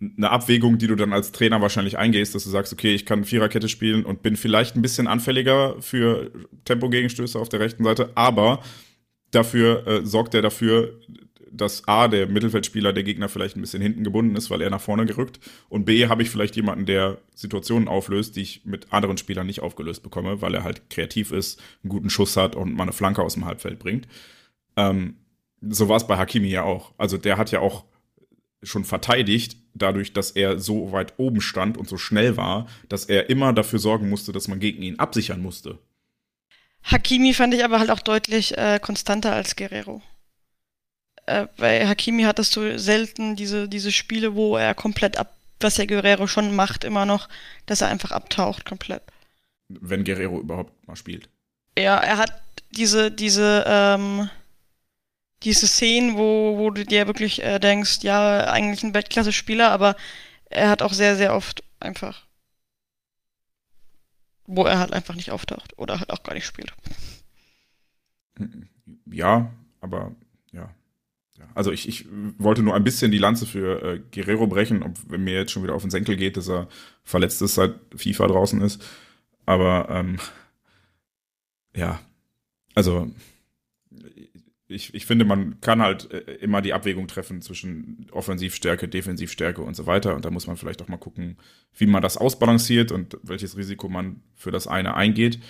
eine 0.00 0.30
Abwägung, 0.30 0.78
die 0.78 0.86
du 0.86 0.96
dann 0.96 1.12
als 1.12 1.32
Trainer 1.32 1.60
wahrscheinlich 1.62 1.96
eingehst, 1.96 2.34
dass 2.34 2.44
du 2.44 2.50
sagst, 2.50 2.72
okay, 2.72 2.94
ich 2.94 3.06
kann 3.06 3.24
Viererkette 3.24 3.68
spielen 3.68 4.04
und 4.04 4.22
bin 4.22 4.36
vielleicht 4.36 4.76
ein 4.76 4.82
bisschen 4.82 5.06
anfälliger 5.06 5.80
für 5.80 6.30
Tempogegenstöße 6.64 7.38
auf 7.38 7.48
der 7.48 7.60
rechten 7.60 7.84
Seite, 7.84 8.10
aber 8.14 8.62
dafür 9.30 9.86
äh, 9.86 10.04
sorgt 10.04 10.34
er 10.34 10.42
dafür, 10.42 11.00
dass 11.50 11.86
A, 11.88 12.08
der 12.08 12.26
Mittelfeldspieler 12.26 12.92
der 12.92 13.02
Gegner 13.02 13.28
vielleicht 13.28 13.56
ein 13.56 13.60
bisschen 13.60 13.82
hinten 13.82 14.04
gebunden 14.04 14.36
ist, 14.36 14.50
weil 14.50 14.60
er 14.60 14.70
nach 14.70 14.80
vorne 14.80 15.06
gerückt. 15.06 15.38
Und 15.68 15.84
B, 15.84 16.06
habe 16.08 16.22
ich 16.22 16.30
vielleicht 16.30 16.56
jemanden, 16.56 16.86
der 16.86 17.18
Situationen 17.34 17.88
auflöst, 17.88 18.36
die 18.36 18.42
ich 18.42 18.64
mit 18.64 18.92
anderen 18.92 19.18
Spielern 19.18 19.46
nicht 19.46 19.60
aufgelöst 19.60 20.02
bekomme, 20.02 20.40
weil 20.42 20.54
er 20.54 20.64
halt 20.64 20.88
kreativ 20.90 21.30
ist, 21.30 21.62
einen 21.82 21.90
guten 21.90 22.10
Schuss 22.10 22.36
hat 22.36 22.56
und 22.56 22.74
mal 22.74 22.84
eine 22.84 22.92
Flanke 22.92 23.22
aus 23.22 23.34
dem 23.34 23.44
Halbfeld 23.44 23.78
bringt. 23.78 24.08
Ähm, 24.76 25.16
so 25.68 25.88
war 25.88 25.96
es 25.96 26.06
bei 26.06 26.16
Hakimi 26.16 26.48
ja 26.48 26.64
auch. 26.64 26.92
Also 26.98 27.16
der 27.16 27.38
hat 27.38 27.50
ja 27.50 27.60
auch 27.60 27.84
schon 28.62 28.84
verteidigt, 28.84 29.56
dadurch, 29.74 30.12
dass 30.12 30.30
er 30.30 30.58
so 30.58 30.92
weit 30.92 31.14
oben 31.16 31.40
stand 31.40 31.76
und 31.76 31.88
so 31.88 31.96
schnell 31.96 32.36
war, 32.36 32.68
dass 32.88 33.06
er 33.06 33.30
immer 33.30 33.52
dafür 33.52 33.78
sorgen 33.78 34.08
musste, 34.08 34.32
dass 34.32 34.48
man 34.48 34.60
gegen 34.60 34.82
ihn 34.82 34.98
absichern 34.98 35.40
musste. 35.40 35.78
Hakimi 36.84 37.32
fand 37.32 37.54
ich 37.54 37.64
aber 37.64 37.78
halt 37.78 37.90
auch 37.90 38.00
deutlich 38.00 38.56
äh, 38.58 38.78
konstanter 38.80 39.32
als 39.32 39.56
Guerrero. 39.56 40.02
Äh, 41.26 41.46
bei 41.56 41.86
Hakimi 41.86 42.24
hattest 42.24 42.56
du 42.56 42.78
selten 42.78 43.36
diese, 43.36 43.68
diese 43.68 43.92
Spiele, 43.92 44.34
wo 44.34 44.56
er 44.56 44.74
komplett 44.74 45.16
ab, 45.16 45.36
was 45.60 45.76
der 45.76 45.86
Guerrero 45.86 46.26
schon 46.26 46.54
macht, 46.54 46.82
immer 46.84 47.06
noch, 47.06 47.28
dass 47.66 47.80
er 47.80 47.88
einfach 47.88 48.10
abtaucht 48.10 48.64
komplett. 48.64 49.02
Wenn 49.68 50.04
Guerrero 50.04 50.40
überhaupt 50.40 50.86
mal 50.86 50.96
spielt. 50.96 51.28
Ja, 51.78 51.96
er 51.98 52.18
hat 52.18 52.42
diese, 52.72 53.10
diese, 53.10 53.64
ähm, 53.66 54.28
diese 55.44 55.66
Szenen, 55.66 56.16
wo, 56.16 56.58
wo 56.58 56.70
du 56.70 56.84
dir 56.84 57.06
wirklich 57.06 57.42
äh, 57.42 57.58
denkst, 57.58 57.98
ja, 58.02 58.50
eigentlich 58.50 58.82
ein 58.82 58.94
Weltklasse-Spieler, 58.94 59.70
aber 59.70 59.96
er 60.50 60.70
hat 60.70 60.82
auch 60.82 60.92
sehr, 60.92 61.16
sehr 61.16 61.34
oft 61.34 61.62
einfach, 61.80 62.26
wo 64.46 64.64
er 64.64 64.78
halt 64.78 64.92
einfach 64.92 65.14
nicht 65.14 65.30
auftaucht 65.30 65.78
oder 65.78 65.98
halt 65.98 66.10
auch 66.10 66.22
gar 66.22 66.34
nicht 66.34 66.46
spielt. 66.46 66.72
Ja, 69.06 69.52
aber 69.82 70.16
ja. 71.42 71.48
Also 71.54 71.72
ich, 71.72 71.88
ich 71.88 72.06
wollte 72.38 72.62
nur 72.62 72.74
ein 72.74 72.84
bisschen 72.84 73.10
die 73.10 73.18
Lanze 73.18 73.46
für 73.46 73.82
äh, 73.82 74.00
Guerrero 74.12 74.46
brechen, 74.46 74.82
ob 74.82 74.98
wenn 75.08 75.24
mir 75.24 75.34
jetzt 75.34 75.52
schon 75.52 75.62
wieder 75.62 75.74
auf 75.74 75.82
den 75.82 75.90
Senkel 75.90 76.16
geht, 76.16 76.36
dass 76.36 76.48
er 76.48 76.68
verletzt 77.02 77.42
ist, 77.42 77.54
seit 77.54 77.74
FIFA 77.94 78.28
draußen 78.28 78.60
ist. 78.62 78.82
Aber 79.44 79.88
ähm, 79.90 80.18
ja, 81.74 82.00
also 82.74 83.10
ich, 84.72 84.94
ich 84.94 85.06
finde, 85.06 85.24
man 85.24 85.60
kann 85.60 85.82
halt 85.82 86.10
äh, 86.10 86.18
immer 86.40 86.62
die 86.62 86.72
Abwägung 86.72 87.06
treffen 87.06 87.42
zwischen 87.42 88.06
Offensivstärke, 88.10 88.88
Defensivstärke 88.88 89.62
und 89.62 89.74
so 89.74 89.86
weiter. 89.86 90.14
Und 90.14 90.24
da 90.24 90.30
muss 90.30 90.46
man 90.46 90.56
vielleicht 90.56 90.82
auch 90.82 90.88
mal 90.88 90.96
gucken, 90.96 91.36
wie 91.76 91.86
man 91.86 92.02
das 92.02 92.16
ausbalanciert 92.16 92.92
und 92.92 93.18
welches 93.22 93.56
Risiko 93.56 93.88
man 93.88 94.22
für 94.34 94.50
das 94.50 94.66
eine 94.66 94.94
eingeht. 94.94 95.40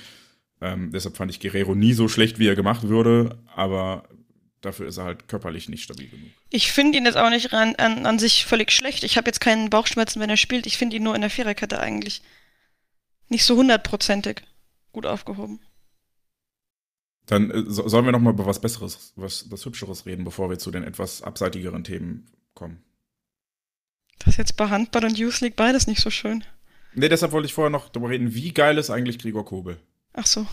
Ähm, 0.60 0.90
deshalb 0.92 1.16
fand 1.16 1.30
ich 1.30 1.40
Guerrero 1.40 1.74
nie 1.74 1.92
so 1.92 2.08
schlecht, 2.08 2.38
wie 2.38 2.46
er 2.46 2.54
gemacht 2.54 2.88
würde, 2.88 3.38
aber 3.54 4.04
dafür 4.60 4.86
ist 4.86 4.96
er 4.96 5.04
halt 5.04 5.28
körperlich 5.28 5.68
nicht 5.68 5.82
stabil 5.82 6.08
genug. 6.08 6.28
Ich 6.50 6.70
finde 6.70 6.98
ihn 6.98 7.04
jetzt 7.04 7.16
auch 7.16 7.30
nicht 7.30 7.52
ran, 7.52 7.74
an, 7.76 8.06
an 8.06 8.18
sich 8.18 8.46
völlig 8.46 8.70
schlecht. 8.70 9.04
Ich 9.04 9.16
habe 9.16 9.28
jetzt 9.28 9.40
keinen 9.40 9.70
Bauchschmerzen, 9.70 10.20
wenn 10.20 10.30
er 10.30 10.36
spielt. 10.36 10.66
Ich 10.66 10.78
finde 10.78 10.96
ihn 10.96 11.02
nur 11.02 11.14
in 11.14 11.20
der 11.20 11.30
Viererkette 11.30 11.80
eigentlich 11.80 12.22
nicht 13.28 13.44
so 13.44 13.56
hundertprozentig 13.56 14.42
gut 14.92 15.06
aufgehoben. 15.06 15.60
Dann 17.26 17.50
äh, 17.50 17.64
so, 17.66 17.88
sollen 17.88 18.04
wir 18.04 18.12
noch 18.12 18.20
mal 18.20 18.32
über 18.32 18.46
was 18.46 18.60
Besseres, 18.60 19.12
was, 19.16 19.50
was 19.50 19.64
Hübscheres 19.64 20.06
reden, 20.06 20.24
bevor 20.24 20.50
wir 20.50 20.58
zu 20.58 20.70
den 20.70 20.82
etwas 20.82 21.22
abseitigeren 21.22 21.84
Themen 21.84 22.26
kommen. 22.54 22.82
Das 24.18 24.34
ist 24.34 24.38
jetzt 24.38 24.56
bei 24.56 24.68
Handball 24.68 25.04
und 25.04 25.18
Youth 25.18 25.40
League 25.40 25.56
beides 25.56 25.86
nicht 25.86 26.00
so 26.00 26.10
schön. 26.10 26.44
Nee, 26.94 27.08
deshalb 27.08 27.32
wollte 27.32 27.46
ich 27.46 27.54
vorher 27.54 27.70
noch 27.70 27.88
darüber 27.88 28.10
reden, 28.10 28.34
wie 28.34 28.52
geil 28.52 28.78
ist 28.78 28.90
eigentlich 28.90 29.18
Gregor 29.18 29.44
Kobel? 29.44 29.78
Ach 30.12 30.26
so. 30.26 30.46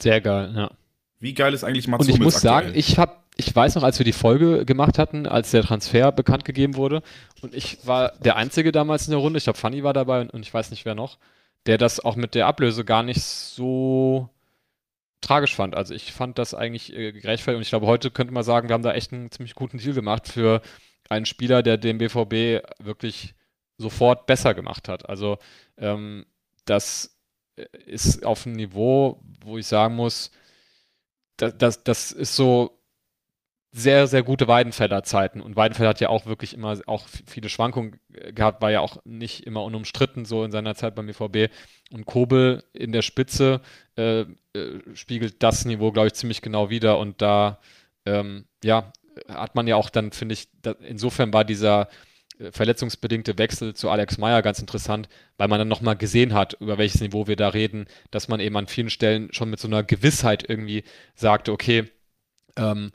Sehr 0.00 0.20
geil, 0.20 0.52
ja. 0.54 0.70
Wie 1.18 1.34
geil 1.34 1.54
ist 1.54 1.64
eigentlich 1.64 1.88
Mats 1.88 2.06
Und 2.06 2.12
ich 2.12 2.20
muss 2.20 2.36
aktuell? 2.36 2.64
sagen, 2.64 2.72
ich 2.74 2.98
habe 2.98 3.22
ich 3.36 3.54
weiß 3.54 3.76
noch, 3.76 3.82
als 3.82 3.98
wir 3.98 4.04
die 4.04 4.12
Folge 4.12 4.64
gemacht 4.66 4.98
hatten, 4.98 5.26
als 5.26 5.52
der 5.52 5.62
Transfer 5.62 6.12
bekannt 6.12 6.44
gegeben 6.44 6.76
wurde, 6.76 7.02
und 7.40 7.54
ich 7.54 7.86
war 7.86 8.12
der 8.18 8.36
Einzige 8.36 8.72
damals 8.72 9.06
in 9.06 9.12
der 9.12 9.20
Runde, 9.20 9.38
ich 9.38 9.44
glaube, 9.44 9.58
Fanny 9.58 9.82
war 9.82 9.94
dabei 9.94 10.20
und, 10.20 10.30
und 10.30 10.42
ich 10.42 10.52
weiß 10.52 10.70
nicht, 10.70 10.84
wer 10.84 10.94
noch, 10.94 11.18
der 11.66 11.78
das 11.78 12.00
auch 12.00 12.16
mit 12.16 12.34
der 12.34 12.46
Ablöse 12.46 12.84
gar 12.84 13.02
nicht 13.02 13.22
so 13.22 14.28
tragisch 15.22 15.54
fand. 15.54 15.74
Also 15.74 15.94
ich 15.94 16.12
fand 16.12 16.38
das 16.38 16.54
eigentlich 16.54 16.92
äh, 16.92 17.12
gerechtfertigt 17.12 17.56
und 17.56 17.62
ich 17.62 17.70
glaube, 17.70 17.86
heute 17.86 18.10
könnte 18.10 18.34
man 18.34 18.42
sagen, 18.42 18.68
wir 18.68 18.74
haben 18.74 18.82
da 18.82 18.92
echt 18.92 19.12
einen 19.12 19.30
ziemlich 19.30 19.54
guten 19.54 19.78
Deal 19.78 19.94
gemacht 19.94 20.28
für 20.28 20.60
einen 21.08 21.26
Spieler, 21.26 21.62
der 21.62 21.78
den 21.78 21.98
BVB 21.98 22.62
wirklich 22.78 23.34
sofort 23.78 24.26
besser 24.26 24.54
gemacht 24.54 24.88
hat. 24.88 25.08
Also 25.08 25.38
ähm, 25.78 26.26
das 26.64 27.16
äh, 27.56 27.64
ist 27.86 28.24
auf 28.26 28.46
einem 28.46 28.56
Niveau, 28.56 29.20
wo 29.44 29.58
ich 29.58 29.66
sagen 29.66 29.96
muss, 29.96 30.30
das, 31.36 31.56
das, 31.56 31.84
das 31.84 32.12
ist 32.12 32.36
so 32.36 32.81
sehr, 33.74 34.06
sehr 34.06 34.22
gute 34.22 34.48
Weidenfeller 34.48 35.02
Zeiten. 35.02 35.40
Und 35.40 35.56
Weidenfeller 35.56 35.88
hat 35.88 36.00
ja 36.00 36.10
auch 36.10 36.26
wirklich 36.26 36.52
immer 36.52 36.78
auch 36.86 37.06
viele 37.26 37.48
Schwankungen 37.48 37.98
gehabt, 38.34 38.60
war 38.60 38.70
ja 38.70 38.80
auch 38.80 38.98
nicht 39.04 39.46
immer 39.46 39.64
unumstritten 39.64 40.26
so 40.26 40.44
in 40.44 40.52
seiner 40.52 40.74
Zeit 40.74 40.94
beim 40.94 41.06
BVB. 41.06 41.50
Und 41.90 42.04
Kobel 42.04 42.64
in 42.74 42.92
der 42.92 43.00
Spitze 43.00 43.62
äh, 43.96 44.20
äh, 44.20 44.26
spiegelt 44.92 45.42
das 45.42 45.64
Niveau, 45.64 45.90
glaube 45.90 46.08
ich, 46.08 46.14
ziemlich 46.14 46.42
genau 46.42 46.68
wieder. 46.68 46.98
Und 46.98 47.22
da, 47.22 47.60
ähm, 48.04 48.44
ja, 48.62 48.92
hat 49.26 49.54
man 49.54 49.66
ja 49.66 49.76
auch 49.76 49.88
dann, 49.88 50.12
finde 50.12 50.34
ich, 50.34 50.48
da, 50.60 50.72
insofern 50.86 51.32
war 51.32 51.44
dieser 51.46 51.88
äh, 52.38 52.52
verletzungsbedingte 52.52 53.38
Wechsel 53.38 53.72
zu 53.72 53.88
Alex 53.88 54.18
Meyer 54.18 54.42
ganz 54.42 54.58
interessant, 54.58 55.08
weil 55.38 55.48
man 55.48 55.58
dann 55.58 55.68
nochmal 55.68 55.96
gesehen 55.96 56.34
hat, 56.34 56.58
über 56.60 56.76
welches 56.76 57.00
Niveau 57.00 57.26
wir 57.26 57.36
da 57.36 57.48
reden, 57.48 57.86
dass 58.10 58.28
man 58.28 58.38
eben 58.38 58.56
an 58.58 58.66
vielen 58.66 58.90
Stellen 58.90 59.32
schon 59.32 59.48
mit 59.48 59.60
so 59.60 59.68
einer 59.68 59.82
Gewissheit 59.82 60.44
irgendwie 60.46 60.84
sagte, 61.14 61.52
okay, 61.52 61.90
ähm, 62.56 62.92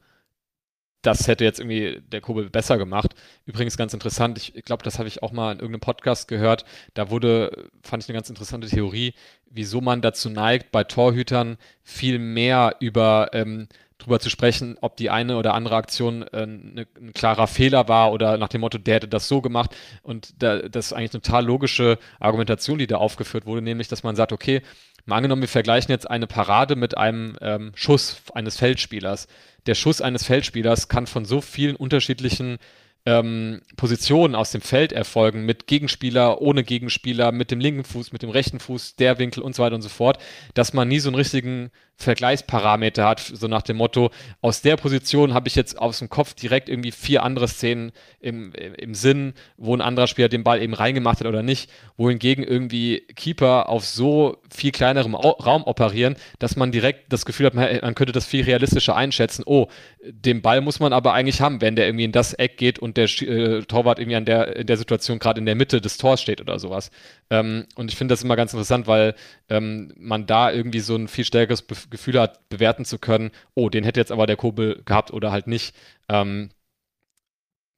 das 1.08 1.28
hätte 1.30 1.46
jetzt 1.46 1.60
irgendwie 1.62 2.02
der 2.12 2.20
Kobel 2.20 2.50
besser 2.50 2.78
gemacht. 2.78 3.16
Übrigens 3.46 3.78
ganz 3.78 3.94
interessant, 3.94 4.38
ich, 4.38 4.66
glaube, 4.66 4.84
das 4.84 5.00
habe 5.00 5.08
ich 5.08 5.24
auch 5.24 5.32
mal 5.32 5.54
in 5.54 5.60
irgendeinem 5.60 5.80
Podcast 5.80 6.28
gehört. 6.28 6.66
Da 6.96 7.10
wurde, 7.10 7.70
fand 7.82 8.04
ich 8.04 8.10
eine 8.10 8.18
ganz 8.18 8.30
interessante 8.30 8.68
Theorie, 8.68 9.14
wieso 9.50 9.80
man 9.80 10.02
dazu 10.02 10.30
neigt, 10.30 10.74
bei 10.74 10.84
Torhütern 10.84 11.58
viel 11.82 12.20
mehr 12.20 12.76
über 12.82 13.30
ähm, 13.32 13.70
drüber 14.00 14.20
zu 14.20 14.30
sprechen, 14.30 14.78
ob 14.82 14.98
die 14.98 15.10
eine 15.10 15.38
oder 15.38 15.54
andere 15.54 15.78
Aktion 15.78 16.24
äh, 16.24 16.46
ne, 16.46 16.86
ein 17.00 17.14
klarer 17.14 17.48
Fehler 17.48 17.88
war 17.88 18.12
oder 18.12 18.38
nach 18.38 18.50
dem 18.50 18.62
Motto, 18.62 18.78
der 18.78 18.96
hätte 18.96 19.08
das 19.08 19.30
so 19.30 19.42
gemacht. 19.42 19.76
Und 20.04 20.44
da, 20.44 20.60
das 20.60 20.88
ist 20.88 20.94
eigentlich 20.94 21.14
eine 21.14 21.22
total 21.22 21.46
logische 21.46 21.98
Argumentation, 22.20 22.78
die 22.78 22.88
da 22.88 22.98
aufgeführt 22.98 23.46
wurde, 23.46 23.62
nämlich, 23.62 23.88
dass 23.88 24.04
man 24.04 24.18
sagt, 24.18 24.34
okay, 24.34 24.62
mal 25.06 25.16
angenommen, 25.16 25.42
wir 25.42 25.50
vergleichen 25.50 25.90
jetzt 25.90 26.10
eine 26.10 26.28
Parade 26.28 26.76
mit 26.76 26.98
einem 26.98 27.38
ähm, 27.42 27.72
Schuss 27.76 28.22
eines 28.34 28.58
Feldspielers. 28.58 29.28
Der 29.68 29.76
Schuss 29.76 30.02
eines 30.02 30.24
Feldspielers 30.24 30.88
kann 30.88 31.08
von 31.08 31.26
so 31.26 31.42
vielen 31.42 31.76
unterschiedlichen 31.76 32.58
ähm, 33.06 33.62
Positionen 33.76 34.36
aus 34.36 34.52
dem 34.52 34.62
Feld 34.62 34.92
erfolgen, 34.92 35.46
mit 35.46 35.68
Gegenspieler, 35.68 36.42
ohne 36.42 36.64
Gegenspieler, 36.64 37.32
mit 37.32 37.52
dem 37.52 37.60
linken 37.60 37.84
Fuß, 37.84 38.12
mit 38.12 38.22
dem 38.22 38.30
rechten 38.30 38.60
Fuß, 38.60 38.96
der 38.96 39.20
Winkel 39.20 39.44
und 39.44 39.56
so 39.56 39.64
weiter 39.64 39.76
und 39.76 39.82
so 39.82 39.90
fort, 39.90 40.20
dass 40.54 40.74
man 40.74 40.88
nie 40.88 41.00
so 41.00 41.10
einen 41.10 41.16
richtigen 41.16 41.72
Vergleichsparameter 42.00 43.08
hat, 43.08 43.20
so 43.20 43.48
nach 43.48 43.64
dem 43.64 43.78
Motto, 43.78 44.12
aus 44.42 44.62
der 44.62 44.78
Position 44.78 45.34
habe 45.34 45.48
ich 45.48 45.56
jetzt 45.56 45.80
aus 45.80 45.98
dem 45.98 46.10
Kopf 46.10 46.36
direkt 46.36 46.70
irgendwie 46.70 46.92
vier 46.92 47.24
andere 47.24 47.48
Szenen 47.48 47.92
im, 48.20 48.54
im 48.54 48.94
Sinn, 48.94 49.34
wo 49.58 49.76
ein 49.76 49.82
anderer 49.82 50.06
Spieler 50.06 50.30
den 50.30 50.44
Ball 50.44 50.62
eben 50.62 50.76
reingemacht 50.76 51.20
hat 51.20 51.28
oder 51.28 51.42
nicht, 51.42 51.72
wohingegen 51.98 52.44
irgendwie 52.44 53.00
Keeper 53.16 53.70
auf 53.70 53.84
so 53.84 54.38
viel 54.56 54.72
kleinerem 54.72 55.16
Raum 55.16 55.64
operieren, 55.64 56.16
dass 56.38 56.56
man 56.56 56.72
direkt 56.72 57.12
das 57.12 57.26
Gefühl 57.26 57.48
hat, 57.48 57.56
man, 57.56 57.96
könnte 57.96 58.14
das 58.14 58.28
viel 58.28 58.44
realistischer 58.44 58.96
einschätzen. 58.96 59.42
Oh, 59.48 59.68
den 60.04 60.44
Ball 60.44 60.62
muss 60.62 60.80
man 60.80 60.94
aber 60.94 61.14
eigentlich 61.14 61.42
haben, 61.42 61.62
wenn 61.62 61.76
der 61.76 61.88
irgendwie 61.88 62.06
in 62.06 62.12
das 62.12 62.34
Eck 62.34 62.58
geht 62.58 62.78
und 62.78 62.98
der 62.98 63.06
äh, 63.06 63.64
Torwart 63.64 63.98
irgendwie 63.98 64.18
an 64.18 64.26
der, 64.26 64.56
in 64.56 64.68
der 64.68 64.78
Situation 64.78 65.18
gerade 65.18 65.40
in 65.40 65.48
der 65.48 65.56
Mitte 65.56 65.82
des 65.82 65.98
Tors 65.98 66.22
steht 66.22 66.42
oder 66.42 66.60
sowas. 66.60 66.92
Ähm, 67.32 67.66
und 67.76 67.92
ich 67.92 67.98
finde 67.98 68.14
das 68.14 68.24
immer 68.24 68.36
ganz 68.36 68.54
interessant, 68.54 68.86
weil 68.86 69.16
ähm, 69.50 69.92
man 69.98 70.28
da 70.28 70.52
irgendwie 70.52 70.80
so 70.80 70.96
ein 70.96 71.08
viel 71.08 71.26
stärkeres 71.26 71.64
Be 71.90 71.98
Gefühl 71.98 72.20
hat, 72.20 72.50
bewerten 72.50 72.86
zu 72.86 73.00
können, 73.00 73.32
oh, 73.56 73.70
den 73.70 73.84
hätte 73.84 74.00
jetzt 74.00 74.12
aber 74.12 74.28
der 74.28 74.38
Kobel 74.38 74.82
gehabt 74.86 75.12
oder 75.12 75.32
halt 75.32 75.48
nicht. 75.48 75.76
Ähm, 76.10 76.50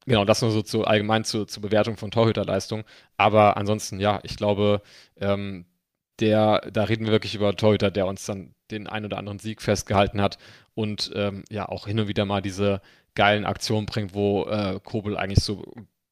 Genau, 0.06 0.24
das 0.24 0.40
nur 0.42 0.50
so 0.50 0.62
zu, 0.62 0.84
allgemein 0.84 1.24
zur 1.24 1.46
zu 1.46 1.60
Bewertung 1.60 1.96
von 1.96 2.10
Torhüterleistung. 2.10 2.84
Aber 3.16 3.56
ansonsten, 3.56 4.00
ja, 4.00 4.18
ich 4.22 4.36
glaube, 4.36 4.82
ähm, 5.20 5.66
der, 6.20 6.62
da 6.72 6.84
reden 6.84 7.04
wir 7.04 7.12
wirklich 7.12 7.34
über 7.34 7.54
Torhüter, 7.56 7.90
der 7.90 8.06
uns 8.06 8.26
dann 8.26 8.54
den 8.70 8.86
ein 8.86 9.04
oder 9.04 9.18
anderen 9.18 9.38
Sieg 9.38 9.62
festgehalten 9.62 10.20
hat 10.20 10.38
und 10.74 11.10
ähm, 11.14 11.44
ja 11.50 11.68
auch 11.68 11.86
hin 11.86 12.00
und 12.00 12.08
wieder 12.08 12.24
mal 12.24 12.42
diese 12.42 12.80
geilen 13.14 13.44
Aktionen 13.44 13.86
bringt, 13.86 14.14
wo 14.14 14.44
äh, 14.46 14.80
Kobel 14.82 15.16
eigentlich 15.16 15.44
so 15.44 15.64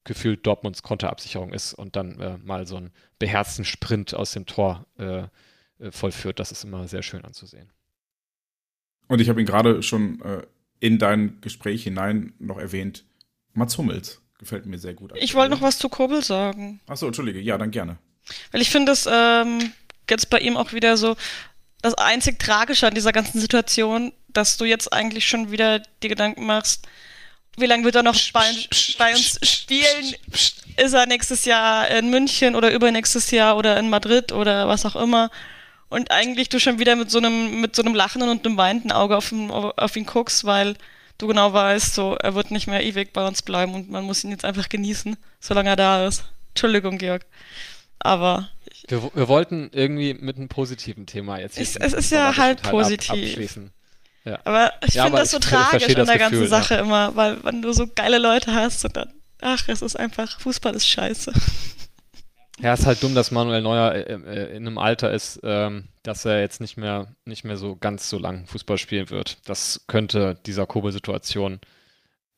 gefühlt 0.05 0.47
Dortmunds 0.47 0.83
Konterabsicherung 0.83 1.53
ist 1.53 1.75
und 1.75 1.97
dann 1.97 2.21
äh, 2.21 2.39
mal 2.39 2.67
so 2.67 2.77
einen 2.77 2.93
beherzten 3.19 3.65
Sprint 3.65 4.15
aus 4.15 4.33
dem 4.33 4.47
Tor 4.47 4.87
äh, 4.99 5.25
äh, 5.79 5.91
vollführt. 5.91 6.41
Das 6.41 6.53
ist 6.53 6.65
immer 6.65 6.89
sehr 6.89 7.03
schön 7.03 7.25
anzusehen. 7.25 7.71
Und 9.09 9.21
ich 9.21 9.29
habe 9.29 9.41
ihn 9.41 9.47
gerade 9.47 9.83
schon 9.83 10.21
äh, 10.23 10.43
in 10.81 10.99
dein 10.99 11.41
Gespräch 11.41 11.83
hinein 11.83 12.33
noch 12.39 12.59
erwähnt. 12.59 13.05
Mats 13.55 13.77
Hummels 13.79 14.21
gefällt 14.39 14.67
mir 14.67 14.79
sehr 14.79 14.95
gut. 14.95 15.13
Ich 15.17 15.35
wollte 15.35 15.51
noch 15.51 15.63
was 15.63 15.79
zu 15.79 15.89
Kobel 15.89 16.23
sagen. 16.23 16.81
Achso, 16.87 17.07
entschuldige. 17.07 17.41
Ja, 17.41 17.59
dann 17.59 17.71
gerne. 17.71 17.99
Weil 18.53 18.61
ich 18.61 18.71
finde 18.71 18.93
es 18.93 19.09
ähm, 19.11 19.73
jetzt 20.09 20.31
bei 20.31 20.39
ihm 20.39 20.57
auch 20.57 20.73
wieder 20.73 20.97
so 20.97 21.17
das 21.83 21.95
einzig 21.95 22.39
Tragische 22.39 22.87
an 22.87 22.95
dieser 22.95 23.13
ganzen 23.13 23.41
Situation, 23.41 24.13
dass 24.29 24.57
du 24.57 24.65
jetzt 24.65 24.93
eigentlich 24.93 25.27
schon 25.27 25.51
wieder 25.51 25.81
die 26.03 26.09
Gedanken 26.09 26.47
machst, 26.47 26.87
wie 27.57 27.67
lange 27.67 27.85
wird 27.85 27.97
er 27.97 28.03
noch 28.03 28.17
bei, 28.33 28.51
bei 28.99 29.11
uns 29.13 29.39
spielen? 29.43 30.15
Ist 30.77 30.93
er 30.93 31.07
nächstes 31.07 31.45
Jahr 31.45 31.89
in 31.89 32.11
München 32.11 32.55
oder 32.55 32.73
übernächstes 32.73 33.31
Jahr 33.33 33.57
oder 33.57 33.79
in 33.79 33.91
Madrid 33.91 34.31
oder 34.33 34.69
was 34.69 34.87
auch 34.87 34.95
immer? 34.95 35.31
Und 35.89 36.11
eigentlich 36.11 36.49
du 36.49 36.61
schon 36.61 36.79
wieder 36.79 36.97
mit 36.97 37.11
so 37.11 37.19
einem, 37.19 37.61
mit 37.61 37.75
so 37.75 37.83
einem 37.83 37.95
lachenden 37.95 38.29
und 38.29 38.45
einem 38.45 38.57
weinenden 38.57 38.93
Auge 38.93 39.17
auf 39.17 39.33
ihn, 39.33 39.51
auf 39.51 39.97
ihn 39.97 40.07
guckst, 40.07 40.45
weil 40.45 40.77
du 41.17 41.27
genau 41.27 41.53
weißt, 41.53 41.95
so, 41.95 42.15
er 42.15 42.35
wird 42.35 42.51
nicht 42.51 42.67
mehr 42.67 42.85
ewig 42.85 43.13
bei 43.13 43.27
uns 43.27 43.43
bleiben 43.43 43.75
und 43.75 43.91
man 43.91 44.05
muss 44.05 44.23
ihn 44.23 44.31
jetzt 44.31 44.45
einfach 44.45 44.69
genießen, 44.69 45.17
solange 45.41 45.71
er 45.71 45.77
da 45.77 46.07
ist. 46.07 46.25
Entschuldigung, 46.51 46.99
Georg. 46.99 47.25
Aber. 47.99 48.51
Wir, 48.87 49.11
wir 49.15 49.29
wollten 49.29 49.71
irgendwie 49.73 50.15
mit 50.15 50.37
einem 50.37 50.49
positiven 50.49 51.07
Thema 51.07 51.39
jetzt. 51.39 51.59
Es, 51.59 51.77
es 51.77 51.93
ist 51.93 52.13
ja 52.13 52.37
halb 52.37 52.63
positiv. 52.63 53.11
Ab, 53.11 53.17
abschließen. 53.17 53.71
Ja. 54.25 54.39
Aber 54.45 54.73
ich 54.87 54.95
ja, 54.95 55.05
finde 55.05 55.21
das 55.21 55.31
so 55.31 55.39
tragisch 55.39 55.97
an 55.97 56.07
der 56.07 56.19
ganzen 56.19 56.33
Gefühl, 56.33 56.49
Sache 56.49 56.75
ja. 56.75 56.81
immer, 56.81 57.17
weil 57.17 57.43
wenn 57.45 57.63
du 57.63 57.73
so 57.73 57.87
geile 57.87 58.19
Leute 58.19 58.55
hast 58.55 58.85
und 58.85 58.97
dann, 58.97 59.13
ach, 59.41 59.69
es 59.69 59.83
ist 59.83 59.97
einfach, 59.97 60.39
Fußball 60.41 60.75
ist 60.75 60.87
scheiße. 60.87 61.33
Ja, 62.61 62.75
ist 62.75 62.87
halt 62.87 63.03
dumm, 63.03 63.15
dass 63.15 63.31
Manuel 63.31 63.63
Neuer 63.63 63.95
äh, 63.95 64.15
äh, 64.15 64.57
in 64.57 64.67
einem 64.67 64.79
Alter 64.79 65.13
ist, 65.13 65.41
ähm, 65.45 65.85
dass 66.03 66.25
er 66.25 66.41
jetzt 66.41 66.61
nicht 66.61 66.77
mehr, 66.77 67.15
nicht 67.25 67.45
mehr 67.45 67.57
so 67.57 67.77
ganz 67.77 68.11
so 68.11 68.19
lang 68.19 68.47
Fußball 68.47 68.79
spielen 68.79 69.11
wird. 69.11 69.39
Das 69.49 69.85
könnte 69.87 70.39
dieser 70.45 70.67
Kobel-Situation 70.67 71.61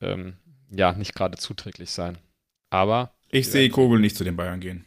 ähm, 0.02 0.36
ja 0.70 0.92
nicht 0.92 1.14
gerade 1.14 1.38
zuträglich 1.38 1.90
sein. 1.90 2.18
Aber. 2.68 3.12
Ich 3.30 3.48
sehe 3.48 3.70
Kobel 3.70 3.98
nicht 3.98 4.16
zu 4.16 4.24
den 4.24 4.36
Bayern 4.36 4.60
gehen. 4.60 4.84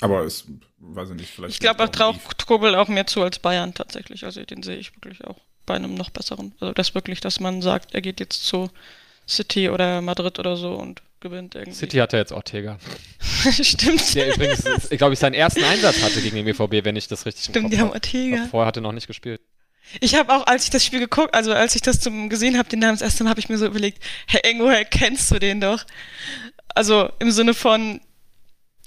Aber 0.00 0.22
es, 0.24 0.46
weiß 0.78 1.10
ich 1.10 1.16
nicht, 1.16 1.30
vielleicht. 1.30 1.54
Ich 1.54 1.60
glaube, 1.60 1.80
er 1.80 1.90
traucht 1.90 2.46
Kobel 2.46 2.74
auch 2.74 2.88
mehr 2.88 3.06
zu 3.06 3.22
als 3.22 3.38
Bayern 3.38 3.74
tatsächlich. 3.74 4.24
Also 4.24 4.42
den 4.44 4.62
sehe 4.62 4.76
ich 4.76 4.94
wirklich 4.94 5.24
auch 5.24 5.38
bei 5.66 5.74
einem 5.74 5.94
noch 5.94 6.10
besseren. 6.10 6.54
Also 6.60 6.72
das 6.72 6.94
wirklich, 6.94 7.20
dass 7.20 7.40
man 7.40 7.62
sagt, 7.62 7.94
er 7.94 8.00
geht 8.00 8.20
jetzt 8.20 8.44
zu 8.44 8.70
City 9.28 9.68
oder 9.68 10.00
Madrid 10.00 10.38
oder 10.38 10.56
so 10.56 10.74
und 10.74 11.02
gewinnt 11.20 11.54
irgendwie. 11.54 11.76
City 11.76 11.98
hat 11.98 12.12
ja 12.12 12.18
jetzt 12.18 12.32
Ortega. 12.32 12.78
Stimmt. 13.62 14.14
Der 14.14 14.34
übrigens, 14.34 14.90
ich 14.90 14.98
glaube 14.98 15.14
ich, 15.14 15.18
seinen 15.18 15.34
ersten 15.34 15.64
Einsatz 15.64 16.02
hatte 16.02 16.20
gegen 16.20 16.36
den 16.36 16.44
BVB, 16.44 16.84
wenn 16.84 16.96
ich 16.96 17.08
das 17.08 17.26
richtig 17.26 17.44
Stimmt, 17.44 17.72
die 17.72 17.78
haben 17.80 17.90
Ortega. 17.90 18.46
Vorher 18.50 18.66
hatte 18.66 18.80
noch 18.80 18.92
nicht 18.92 19.06
gespielt. 19.06 19.40
Ich 20.00 20.14
habe 20.14 20.34
auch, 20.34 20.46
als 20.46 20.64
ich 20.64 20.70
das 20.70 20.84
Spiel 20.84 21.00
geguckt, 21.00 21.34
also 21.34 21.52
als 21.52 21.74
ich 21.74 21.82
das 21.82 22.00
zum 22.00 22.28
gesehen 22.28 22.58
habe, 22.58 22.68
den 22.68 22.80
Namen 22.80 22.94
das 22.94 23.02
erste 23.02 23.24
Mal, 23.24 23.30
habe 23.30 23.40
ich 23.40 23.48
mir 23.48 23.58
so 23.58 23.66
überlegt, 23.66 24.02
Herr 24.26 24.44
irgendwoher 24.44 24.84
kennst 24.84 25.30
du 25.30 25.38
den 25.38 25.60
doch? 25.60 25.84
Also 26.74 27.10
im 27.18 27.30
Sinne 27.30 27.54
von, 27.54 28.00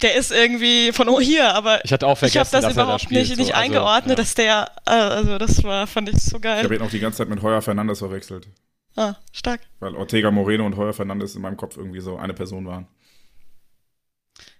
der 0.02 0.14
ist 0.16 0.30
irgendwie 0.30 0.92
von 0.92 1.08
oh, 1.08 1.20
hier, 1.20 1.54
aber 1.54 1.84
ich 1.84 1.92
hatte 1.92 2.06
auch 2.06 2.18
vergessen, 2.18 2.48
ich 2.48 2.54
habe 2.54 2.62
das 2.62 2.72
überhaupt 2.72 3.04
da 3.04 3.14
nicht, 3.14 3.34
so. 3.34 3.40
nicht 3.40 3.54
also, 3.54 3.64
eingeordnet, 3.64 4.18
ja. 4.18 4.22
dass 4.22 4.34
der, 4.34 4.70
äh, 4.86 4.90
also 4.90 5.38
das 5.38 5.62
war, 5.64 5.86
fand 5.86 6.08
ich 6.08 6.22
so 6.22 6.38
geil. 6.38 6.58
Ich 6.58 6.64
habe 6.64 6.76
ihn 6.76 6.82
auch 6.82 6.90
die 6.90 7.00
ganze 7.00 7.18
Zeit 7.18 7.28
mit 7.28 7.42
Heuer 7.42 7.62
Fernandes 7.62 7.98
verwechselt. 7.98 8.48
Ah, 8.96 9.16
stark. 9.32 9.60
Weil 9.80 9.94
Ortega 9.96 10.30
Moreno 10.30 10.66
und 10.66 10.76
Heuer 10.76 10.92
Fernandes 10.92 11.34
in 11.34 11.42
meinem 11.42 11.56
Kopf 11.56 11.76
irgendwie 11.76 12.00
so 12.00 12.16
eine 12.16 12.34
Person 12.34 12.66
waren. 12.66 12.86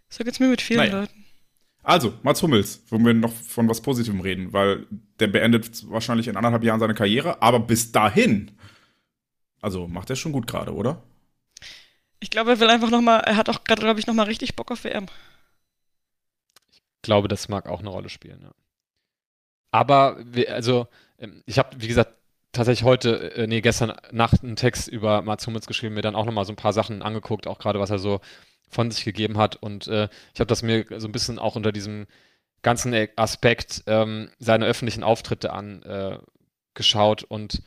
So 0.08 0.24
geht's 0.24 0.40
mir 0.40 0.48
mit 0.48 0.62
vielen 0.62 0.80
naja. 0.80 1.00
Leuten. 1.00 1.24
Also, 1.82 2.14
Mats 2.22 2.42
Hummels, 2.42 2.82
wo 2.88 2.98
wir 2.98 3.12
noch 3.12 3.32
von 3.32 3.68
was 3.68 3.80
Positivem 3.80 4.20
reden, 4.20 4.52
weil 4.52 4.86
der 5.18 5.26
beendet 5.26 5.90
wahrscheinlich 5.90 6.28
in 6.28 6.36
anderthalb 6.36 6.62
Jahren 6.62 6.78
seine 6.78 6.94
Karriere, 6.94 7.42
aber 7.42 7.58
bis 7.58 7.90
dahin, 7.90 8.52
also 9.60 9.88
macht 9.88 10.08
er 10.08 10.16
schon 10.16 10.32
gut 10.32 10.46
gerade, 10.46 10.74
oder? 10.74 11.02
Ich 12.20 12.30
glaube, 12.30 12.52
er 12.52 12.60
will 12.60 12.70
einfach 12.70 12.90
nochmal, 12.90 13.20
er 13.20 13.36
hat 13.36 13.48
auch 13.48 13.64
gerade, 13.64 13.82
glaube 13.82 13.98
ich, 13.98 14.06
nochmal 14.06 14.26
richtig 14.26 14.54
Bock 14.54 14.70
auf 14.70 14.84
WM 14.84 15.08
glaube, 17.02 17.28
das 17.28 17.48
mag 17.48 17.68
auch 17.68 17.80
eine 17.80 17.90
Rolle 17.90 18.08
spielen. 18.08 18.40
Ja. 18.42 18.52
Aber, 19.72 20.24
also, 20.48 20.86
ähm, 21.18 21.42
ich 21.46 21.58
habe, 21.58 21.80
wie 21.80 21.88
gesagt, 21.88 22.14
tatsächlich 22.52 22.84
heute, 22.84 23.34
äh, 23.34 23.46
nee, 23.46 23.60
gestern 23.60 23.94
Nacht 24.10 24.42
einen 24.42 24.56
Text 24.56 24.88
über 24.88 25.22
Mats 25.22 25.46
Hummels 25.46 25.66
geschrieben, 25.66 25.94
mir 25.94 26.02
dann 26.02 26.14
auch 26.14 26.26
nochmal 26.26 26.44
so 26.44 26.52
ein 26.52 26.56
paar 26.56 26.72
Sachen 26.72 27.02
angeguckt, 27.02 27.46
auch 27.46 27.58
gerade 27.58 27.80
was 27.80 27.90
er 27.90 27.98
so 27.98 28.20
von 28.68 28.90
sich 28.90 29.04
gegeben 29.04 29.38
hat. 29.38 29.56
Und 29.56 29.88
äh, 29.88 30.08
ich 30.34 30.40
habe 30.40 30.48
das 30.48 30.62
mir 30.62 30.84
so 30.96 31.08
ein 31.08 31.12
bisschen 31.12 31.38
auch 31.38 31.56
unter 31.56 31.72
diesem 31.72 32.06
ganzen 32.62 32.94
Aspekt 33.16 33.82
ähm, 33.86 34.30
seiner 34.38 34.66
öffentlichen 34.66 35.02
Auftritte 35.02 35.52
angeschaut. 35.52 37.22
Äh, 37.22 37.26
und 37.28 37.62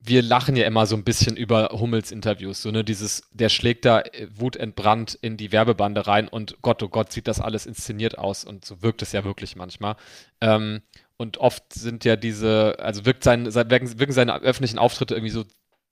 wir 0.00 0.22
lachen 0.22 0.54
ja 0.54 0.64
immer 0.66 0.86
so 0.86 0.96
ein 0.96 1.04
bisschen 1.04 1.36
über 1.36 1.70
Hummels 1.72 2.12
Interviews, 2.12 2.62
so 2.62 2.70
ne, 2.70 2.84
dieses, 2.84 3.28
der 3.32 3.48
schlägt 3.48 3.84
da 3.84 4.00
äh, 4.00 4.28
wutentbrannt 4.30 5.14
in 5.20 5.36
die 5.36 5.50
Werbebande 5.50 6.06
rein 6.06 6.28
und 6.28 6.58
Gott, 6.62 6.82
oh 6.82 6.88
Gott, 6.88 7.12
sieht 7.12 7.26
das 7.26 7.40
alles 7.40 7.66
inszeniert 7.66 8.16
aus 8.16 8.44
und 8.44 8.64
so 8.64 8.82
wirkt 8.82 9.02
es 9.02 9.12
ja 9.12 9.24
wirklich 9.24 9.56
manchmal. 9.56 9.96
Ähm, 10.40 10.82
und 11.18 11.38
oft 11.38 11.72
sind 11.72 12.04
ja 12.04 12.16
diese, 12.16 12.76
also 12.78 13.04
wirkt 13.04 13.24
sein, 13.24 13.52
wirken, 13.52 13.98
wirken 13.98 14.12
seine 14.12 14.40
öffentlichen 14.40 14.78
Auftritte 14.78 15.14
irgendwie 15.14 15.32
so 15.32 15.44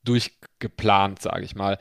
durchgeplant, 0.05 1.21
sage 1.21 1.45
ich 1.45 1.57
mal. 1.57 1.79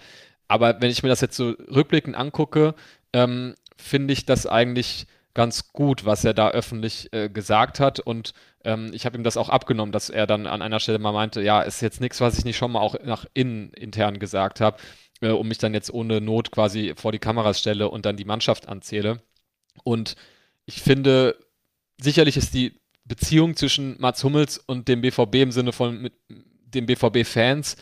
Aber 0.47 0.81
wenn 0.81 0.89
ich 0.89 1.03
mir 1.03 1.09
das 1.09 1.21
jetzt 1.21 1.37
so 1.37 1.51
rückblickend 1.51 2.15
angucke, 2.17 2.73
ähm, 3.13 3.55
finde 3.77 4.13
ich 4.13 4.25
das 4.25 4.47
eigentlich 4.47 5.05
ganz 5.35 5.71
gut, 5.73 6.05
was 6.05 6.23
er 6.25 6.33
da 6.33 6.49
öffentlich 6.49 7.13
äh, 7.13 7.29
gesagt 7.29 7.79
hat. 7.79 7.99
Und 7.99 8.33
ähm, 8.63 8.89
ich 8.93 9.05
habe 9.05 9.17
ihm 9.17 9.23
das 9.23 9.37
auch 9.37 9.49
abgenommen, 9.49 9.91
dass 9.91 10.09
er 10.09 10.25
dann 10.25 10.47
an 10.47 10.63
einer 10.63 10.79
Stelle 10.79 10.97
mal 10.97 11.11
meinte, 11.11 11.41
ja, 11.41 11.61
ist 11.61 11.81
jetzt 11.81 12.01
nichts, 12.01 12.21
was 12.21 12.39
ich 12.39 12.45
nicht 12.45 12.57
schon 12.57 12.71
mal 12.71 12.79
auch 12.79 12.95
nach 13.03 13.25
innen 13.35 13.69
intern 13.73 14.17
gesagt 14.17 14.59
habe, 14.59 14.77
äh, 15.21 15.29
um 15.29 15.47
mich 15.47 15.59
dann 15.59 15.75
jetzt 15.75 15.93
ohne 15.93 16.19
Not 16.19 16.51
quasi 16.51 16.93
vor 16.95 17.11
die 17.11 17.19
Kameras 17.19 17.59
stelle 17.59 17.89
und 17.89 18.07
dann 18.07 18.17
die 18.17 18.25
Mannschaft 18.25 18.67
anzähle. 18.67 19.21
Und 19.83 20.15
ich 20.65 20.81
finde, 20.81 21.37
sicherlich 22.01 22.37
ist 22.37 22.55
die 22.55 22.79
Beziehung 23.05 23.55
zwischen 23.55 23.95
Mats 23.99 24.23
Hummels 24.23 24.57
und 24.57 24.87
dem 24.87 25.01
BVB 25.01 25.35
im 25.35 25.51
Sinne 25.51 25.71
von 25.71 26.01
mit 26.01 26.13
den 26.29 26.85
BVB-Fans 26.85 27.77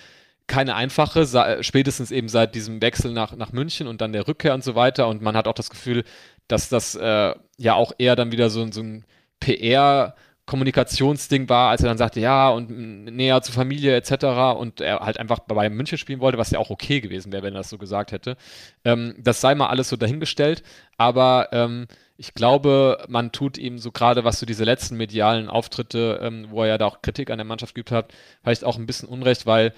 keine 0.45 0.75
einfache, 0.75 1.63
spätestens 1.63 2.11
eben 2.11 2.27
seit 2.27 2.53
diesem 2.53 2.81
Wechsel 2.81 3.13
nach, 3.13 3.35
nach 3.35 3.53
München 3.53 3.87
und 3.87 4.01
dann 4.01 4.11
der 4.11 4.27
Rückkehr 4.27 4.53
und 4.53 4.63
so 4.63 4.75
weiter. 4.75 5.07
Und 5.07 5.21
man 5.21 5.37
hat 5.37 5.47
auch 5.47 5.53
das 5.53 5.69
Gefühl, 5.69 6.03
dass 6.49 6.67
das 6.67 6.95
äh, 6.95 7.33
ja 7.57 7.73
auch 7.75 7.93
eher 7.97 8.17
dann 8.17 8.31
wieder 8.33 8.49
so, 8.49 8.69
so 8.71 8.81
ein 8.81 9.05
PR- 9.41 10.13
Kommunikationsding 10.45 11.47
war, 11.47 11.69
als 11.69 11.81
er 11.83 11.87
dann 11.87 11.97
sagte, 11.97 12.19
ja, 12.19 12.49
und 12.49 12.69
näher 12.69 13.41
zur 13.41 13.53
Familie 13.53 13.95
etc. 13.95 14.57
und 14.57 14.81
er 14.81 14.99
halt 14.99 15.17
einfach 15.17 15.39
bei 15.39 15.69
München 15.69 15.97
spielen 15.97 16.19
wollte, 16.19 16.37
was 16.37 16.51
ja 16.51 16.59
auch 16.59 16.69
okay 16.69 16.99
gewesen 16.99 17.31
wäre, 17.31 17.43
wenn 17.43 17.53
er 17.53 17.59
das 17.59 17.69
so 17.69 17.77
gesagt 17.77 18.11
hätte. 18.11 18.35
Ähm, 18.83 19.15
das 19.17 19.39
sei 19.39 19.55
mal 19.55 19.67
alles 19.67 19.87
so 19.87 19.95
dahingestellt, 19.95 20.61
aber 20.97 21.47
ähm, 21.53 21.87
ich 22.23 22.33
glaube, 22.33 23.03
man 23.09 23.33
tut 23.33 23.57
ihm 23.57 23.79
so 23.79 23.91
gerade, 23.91 24.23
was 24.23 24.39
so 24.39 24.45
diese 24.45 24.63
letzten 24.63 24.95
medialen 24.95 25.49
Auftritte, 25.49 26.21
ähm, 26.23 26.47
wo 26.51 26.61
er 26.61 26.69
ja 26.69 26.77
da 26.77 26.85
auch 26.85 27.01
Kritik 27.01 27.29
an 27.29 27.37
der 27.37 27.43
Mannschaft 27.43 27.75
geübt 27.75 27.91
hat, 27.91 28.13
vielleicht 28.41 28.63
auch 28.63 28.77
ein 28.77 28.85
bisschen 28.85 29.09
Unrecht, 29.09 29.45
weil 29.45 29.73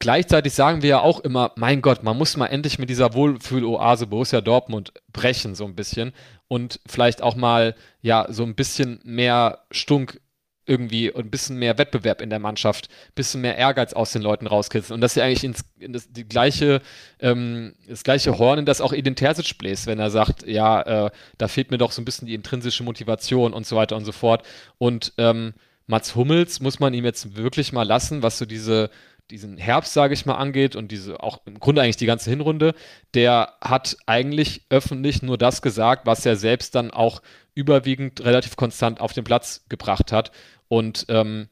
Gleichzeitig 0.00 0.52
sagen 0.52 0.82
wir 0.82 0.88
ja 0.90 1.00
auch 1.00 1.20
immer, 1.20 1.52
mein 1.54 1.80
Gott, 1.80 2.02
man 2.02 2.18
muss 2.18 2.36
mal 2.36 2.48
endlich 2.48 2.78
mit 2.78 2.90
dieser 2.90 3.14
Wohlfühloase 3.14 4.08
Borussia 4.08 4.40
Dortmund 4.40 4.92
brechen, 5.12 5.54
so 5.54 5.64
ein 5.64 5.76
bisschen. 5.76 6.12
Und 6.48 6.80
vielleicht 6.84 7.22
auch 7.22 7.36
mal, 7.36 7.74
ja, 8.02 8.26
so 8.28 8.42
ein 8.42 8.56
bisschen 8.56 9.00
mehr 9.04 9.60
Stunk 9.70 10.20
irgendwie 10.66 11.14
ein 11.14 11.30
bisschen 11.30 11.58
mehr 11.58 11.78
Wettbewerb 11.78 12.20
in 12.20 12.30
der 12.30 12.38
Mannschaft, 12.38 12.88
ein 12.88 13.14
bisschen 13.14 13.40
mehr 13.40 13.56
Ehrgeiz 13.56 13.92
aus 13.92 14.12
den 14.12 14.22
Leuten 14.22 14.46
rauskitzeln. 14.46 14.96
Und 14.96 15.00
dass 15.00 15.16
er 15.16 15.24
eigentlich 15.24 15.44
ins, 15.44 15.64
in 15.78 15.92
das, 15.92 16.10
die 16.10 16.26
gleiche, 16.26 16.80
ähm, 17.20 17.74
das 17.88 18.04
gleiche 18.04 18.38
Horn, 18.38 18.60
in 18.60 18.66
das 18.66 18.80
auch 18.80 18.92
Edin 18.92 19.16
Terzic 19.16 19.58
bläst, 19.58 19.86
wenn 19.86 19.98
er 19.98 20.10
sagt, 20.10 20.46
ja, 20.46 21.06
äh, 21.06 21.10
da 21.38 21.48
fehlt 21.48 21.70
mir 21.70 21.78
doch 21.78 21.92
so 21.92 22.00
ein 22.00 22.04
bisschen 22.04 22.26
die 22.26 22.34
intrinsische 22.34 22.82
Motivation 22.82 23.52
und 23.52 23.66
so 23.66 23.76
weiter 23.76 23.96
und 23.96 24.04
so 24.04 24.12
fort. 24.12 24.44
Und 24.78 25.12
ähm, 25.18 25.54
Mats 25.86 26.14
Hummels 26.14 26.60
muss 26.60 26.80
man 26.80 26.94
ihm 26.94 27.04
jetzt 27.04 27.36
wirklich 27.36 27.72
mal 27.72 27.86
lassen, 27.86 28.22
was 28.22 28.38
so 28.38 28.46
diese 28.46 28.90
diesen 29.30 29.56
Herbst, 29.56 29.94
sage 29.94 30.14
ich 30.14 30.26
mal, 30.26 30.34
angeht 30.34 30.76
und 30.76 30.92
diese 30.92 31.20
auch 31.20 31.40
im 31.46 31.58
Grunde 31.58 31.82
eigentlich 31.82 31.96
die 31.96 32.06
ganze 32.06 32.28
Hinrunde, 32.30 32.74
der 33.14 33.54
hat 33.60 33.96
eigentlich 34.06 34.62
öffentlich 34.68 35.22
nur 35.22 35.38
das 35.38 35.62
gesagt, 35.62 36.06
was 36.06 36.26
er 36.26 36.36
selbst 36.36 36.74
dann 36.74 36.90
auch 36.90 37.22
überwiegend 37.54 38.22
relativ 38.24 38.56
konstant 38.56 39.00
auf 39.00 39.12
den 39.12 39.24
Platz 39.24 39.64
gebracht 39.68 40.12
hat. 40.12 40.30
Und 40.68 41.06
ähm, 41.08 41.48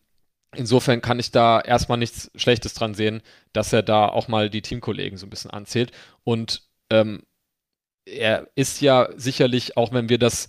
insofern 0.54 1.00
kann 1.00 1.18
ich 1.18 1.30
da 1.30 1.60
erstmal 1.60 1.98
nichts 1.98 2.30
Schlechtes 2.34 2.74
dran 2.74 2.94
sehen, 2.94 3.22
dass 3.52 3.72
er 3.72 3.82
da 3.82 4.06
auch 4.08 4.28
mal 4.28 4.50
die 4.50 4.62
Teamkollegen 4.62 5.18
so 5.18 5.26
ein 5.26 5.30
bisschen 5.30 5.50
anzählt. 5.50 5.92
Und 6.24 6.62
ähm, 6.90 7.22
er 8.04 8.48
ist 8.54 8.80
ja 8.80 9.08
sicherlich, 9.16 9.76
auch 9.76 9.92
wenn 9.92 10.08
wir 10.08 10.18
das 10.18 10.48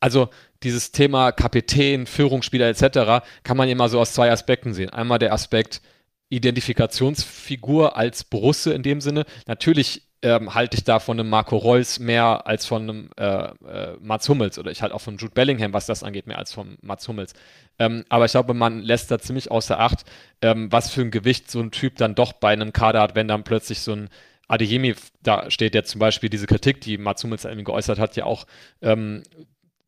also 0.00 0.30
dieses 0.62 0.92
Thema 0.92 1.30
Kapitän, 1.30 2.06
Führungsspieler 2.06 2.68
etc. 2.68 3.24
kann 3.44 3.56
man 3.56 3.68
immer 3.68 3.88
so 3.88 4.00
aus 4.00 4.14
zwei 4.14 4.32
Aspekten 4.32 4.72
sehen. 4.72 4.90
Einmal 4.90 5.18
der 5.18 5.32
Aspekt 5.32 5.82
Identifikationsfigur 6.30 7.96
als 7.96 8.24
Brusse 8.24 8.72
in 8.72 8.82
dem 8.82 9.00
Sinne. 9.00 9.26
Natürlich 9.46 10.09
ähm, 10.22 10.54
halte 10.54 10.76
ich 10.76 10.84
da 10.84 11.00
von 11.00 11.18
einem 11.18 11.30
Marco 11.30 11.56
Reus 11.56 11.98
mehr 11.98 12.46
als 12.46 12.66
von 12.66 12.82
einem 12.82 13.10
äh, 13.16 13.24
äh, 13.24 13.96
Mats 14.00 14.28
Hummels 14.28 14.58
oder 14.58 14.70
ich 14.70 14.82
halte 14.82 14.94
auch 14.94 15.00
von 15.00 15.16
Jude 15.16 15.32
Bellingham, 15.32 15.72
was 15.72 15.86
das 15.86 16.02
angeht, 16.02 16.26
mehr 16.26 16.38
als 16.38 16.52
von 16.52 16.76
Mats 16.82 17.08
Hummels. 17.08 17.32
Ähm, 17.78 18.04
aber 18.08 18.26
ich 18.26 18.32
glaube, 18.32 18.52
man 18.52 18.80
lässt 18.80 19.10
da 19.10 19.18
ziemlich 19.18 19.50
außer 19.50 19.80
Acht, 19.80 20.04
ähm, 20.42 20.70
was 20.70 20.90
für 20.90 21.00
ein 21.00 21.10
Gewicht 21.10 21.50
so 21.50 21.60
ein 21.60 21.70
Typ 21.70 21.96
dann 21.96 22.14
doch 22.14 22.34
bei 22.34 22.52
einem 22.52 22.72
Kader 22.72 23.00
hat, 23.00 23.14
wenn 23.14 23.28
dann 23.28 23.44
plötzlich 23.44 23.80
so 23.80 23.92
ein 23.92 24.10
Adeyemi 24.48 24.94
da 25.22 25.50
steht, 25.50 25.74
der 25.74 25.84
zum 25.84 26.00
Beispiel 26.00 26.28
diese 26.28 26.46
Kritik, 26.46 26.80
die 26.80 26.98
Mats 26.98 27.24
Hummels 27.24 27.44
irgendwie 27.44 27.64
geäußert 27.64 27.98
hat, 27.98 28.16
ja 28.16 28.24
auch 28.24 28.46
ähm, 28.82 29.22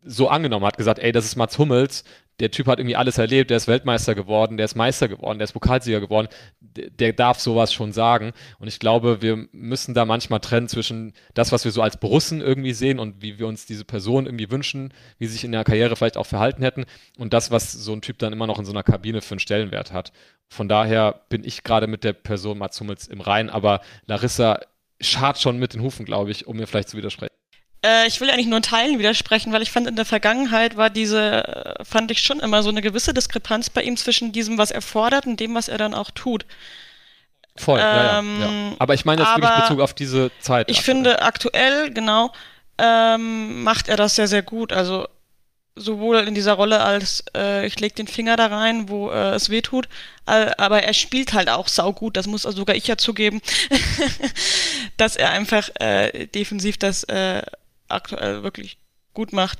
so 0.04 0.28
angenommen, 0.28 0.64
hat 0.64 0.76
gesagt, 0.76 0.98
ey, 0.98 1.12
das 1.12 1.24
ist 1.24 1.36
Mats 1.36 1.58
Hummels, 1.58 2.04
der 2.42 2.50
Typ 2.50 2.66
hat 2.66 2.80
irgendwie 2.80 2.96
alles 2.96 3.18
erlebt, 3.18 3.50
der 3.50 3.56
ist 3.56 3.68
Weltmeister 3.68 4.16
geworden, 4.16 4.56
der 4.56 4.64
ist 4.64 4.74
Meister 4.74 5.06
geworden, 5.06 5.38
der 5.38 5.44
ist 5.44 5.52
Pokalsieger 5.52 6.00
geworden, 6.00 6.26
der, 6.58 6.90
der 6.90 7.12
darf 7.12 7.38
sowas 7.38 7.72
schon 7.72 7.92
sagen. 7.92 8.32
Und 8.58 8.66
ich 8.66 8.80
glaube, 8.80 9.22
wir 9.22 9.46
müssen 9.52 9.94
da 9.94 10.04
manchmal 10.04 10.40
trennen 10.40 10.66
zwischen 10.66 11.12
das, 11.34 11.52
was 11.52 11.64
wir 11.64 11.70
so 11.70 11.82
als 11.82 11.98
Borussen 11.98 12.40
irgendwie 12.40 12.72
sehen 12.72 12.98
und 12.98 13.22
wie 13.22 13.38
wir 13.38 13.46
uns 13.46 13.64
diese 13.64 13.84
Person 13.84 14.26
irgendwie 14.26 14.50
wünschen, 14.50 14.92
wie 15.20 15.26
sie 15.26 15.34
sich 15.34 15.44
in 15.44 15.52
der 15.52 15.62
Karriere 15.62 15.94
vielleicht 15.94 16.16
auch 16.16 16.26
verhalten 16.26 16.62
hätten 16.62 16.84
und 17.16 17.32
das, 17.32 17.52
was 17.52 17.70
so 17.70 17.92
ein 17.92 18.02
Typ 18.02 18.18
dann 18.18 18.32
immer 18.32 18.48
noch 18.48 18.58
in 18.58 18.64
so 18.64 18.72
einer 18.72 18.82
Kabine 18.82 19.20
für 19.20 19.34
einen 19.34 19.38
Stellenwert 19.38 19.92
hat. 19.92 20.12
Von 20.48 20.68
daher 20.68 21.20
bin 21.28 21.44
ich 21.44 21.62
gerade 21.62 21.86
mit 21.86 22.02
der 22.02 22.12
Person 22.12 22.58
Mats 22.58 22.80
Hummels 22.80 23.06
im 23.06 23.20
Rein, 23.20 23.50
aber 23.50 23.82
Larissa 24.06 24.58
schart 25.00 25.38
schon 25.38 25.58
mit 25.58 25.74
den 25.74 25.82
Hufen, 25.82 26.04
glaube 26.04 26.32
ich, 26.32 26.48
um 26.48 26.56
mir 26.56 26.66
vielleicht 26.66 26.88
zu 26.88 26.96
widersprechen. 26.96 27.41
Äh, 27.84 28.06
ich 28.06 28.20
will 28.20 28.30
eigentlich 28.30 28.46
nur 28.46 28.58
in 28.58 28.62
Teilen 28.62 28.98
widersprechen, 28.98 29.52
weil 29.52 29.62
ich 29.62 29.70
fand, 29.70 29.88
in 29.88 29.96
der 29.96 30.04
Vergangenheit 30.04 30.76
war 30.76 30.90
diese, 30.90 31.76
äh, 31.80 31.84
fand 31.84 32.10
ich 32.10 32.22
schon 32.22 32.40
immer 32.40 32.62
so 32.62 32.70
eine 32.70 32.80
gewisse 32.80 33.12
Diskrepanz 33.12 33.70
bei 33.70 33.82
ihm 33.82 33.96
zwischen 33.96 34.32
diesem, 34.32 34.58
was 34.58 34.70
er 34.70 34.82
fordert 34.82 35.26
und 35.26 35.40
dem, 35.40 35.54
was 35.54 35.68
er 35.68 35.78
dann 35.78 35.94
auch 35.94 36.10
tut. 36.10 36.46
Voll, 37.56 37.80
ähm, 37.80 37.84
ja, 38.40 38.46
ja, 38.46 38.48
ähm, 38.48 38.76
Aber 38.78 38.94
ich 38.94 39.04
meine 39.04 39.22
jetzt 39.22 39.36
wirklich 39.36 39.62
Bezug 39.62 39.80
auf 39.80 39.92
diese 39.94 40.30
Zeit. 40.40 40.70
Ich 40.70 40.78
aktuell. 40.78 40.96
finde 40.96 41.22
aktuell, 41.22 41.90
genau, 41.90 42.32
ähm, 42.78 43.62
macht 43.62 43.88
er 43.88 43.96
das 43.96 44.14
sehr, 44.14 44.28
sehr 44.28 44.42
gut. 44.42 44.72
Also 44.72 45.06
sowohl 45.74 46.18
in 46.18 46.34
dieser 46.34 46.54
Rolle 46.54 46.80
als 46.80 47.24
äh, 47.36 47.66
ich 47.66 47.80
leg 47.80 47.96
den 47.96 48.06
Finger 48.06 48.36
da 48.36 48.46
rein, 48.46 48.88
wo 48.88 49.10
äh, 49.10 49.34
es 49.34 49.48
weh 49.50 49.62
tut, 49.62 49.88
aber 50.26 50.82
er 50.82 50.92
spielt 50.92 51.32
halt 51.32 51.48
auch 51.48 51.66
saugut, 51.66 52.16
das 52.16 52.26
muss 52.26 52.44
also 52.44 52.58
sogar 52.58 52.76
ich 52.76 52.86
ja 52.86 52.96
zugeben, 52.98 53.40
dass 54.98 55.16
er 55.16 55.30
einfach 55.30 55.70
äh, 55.80 56.26
defensiv 56.26 56.76
das 56.76 57.04
äh, 57.04 57.42
aktuell 57.92 58.42
wirklich 58.42 58.78
gut 59.14 59.32
macht. 59.32 59.58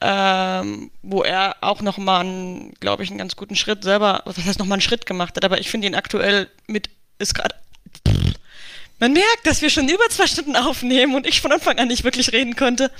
Ähm, 0.00 0.90
wo 1.02 1.22
er 1.22 1.56
auch 1.60 1.80
nochmal, 1.80 2.72
glaube 2.80 3.04
ich, 3.04 3.10
einen 3.10 3.18
ganz 3.18 3.36
guten 3.36 3.54
Schritt 3.54 3.84
selber, 3.84 4.22
was 4.24 4.36
heißt 4.36 4.58
nochmal 4.58 4.76
einen 4.76 4.82
Schritt 4.82 5.06
gemacht 5.06 5.36
hat, 5.36 5.44
aber 5.44 5.60
ich 5.60 5.70
finde 5.70 5.86
ihn 5.86 5.94
aktuell 5.94 6.50
mit, 6.66 6.90
ist 7.18 7.34
gerade, 7.34 7.54
man 8.98 9.12
merkt, 9.12 9.44
dass 9.46 9.62
wir 9.62 9.70
schon 9.70 9.88
über 9.88 10.08
zwei 10.08 10.26
Stunden 10.26 10.56
aufnehmen 10.56 11.14
und 11.14 11.26
ich 11.26 11.40
von 11.40 11.52
Anfang 11.52 11.78
an 11.78 11.88
nicht 11.88 12.04
wirklich 12.04 12.32
reden 12.32 12.56
konnte. 12.56 12.90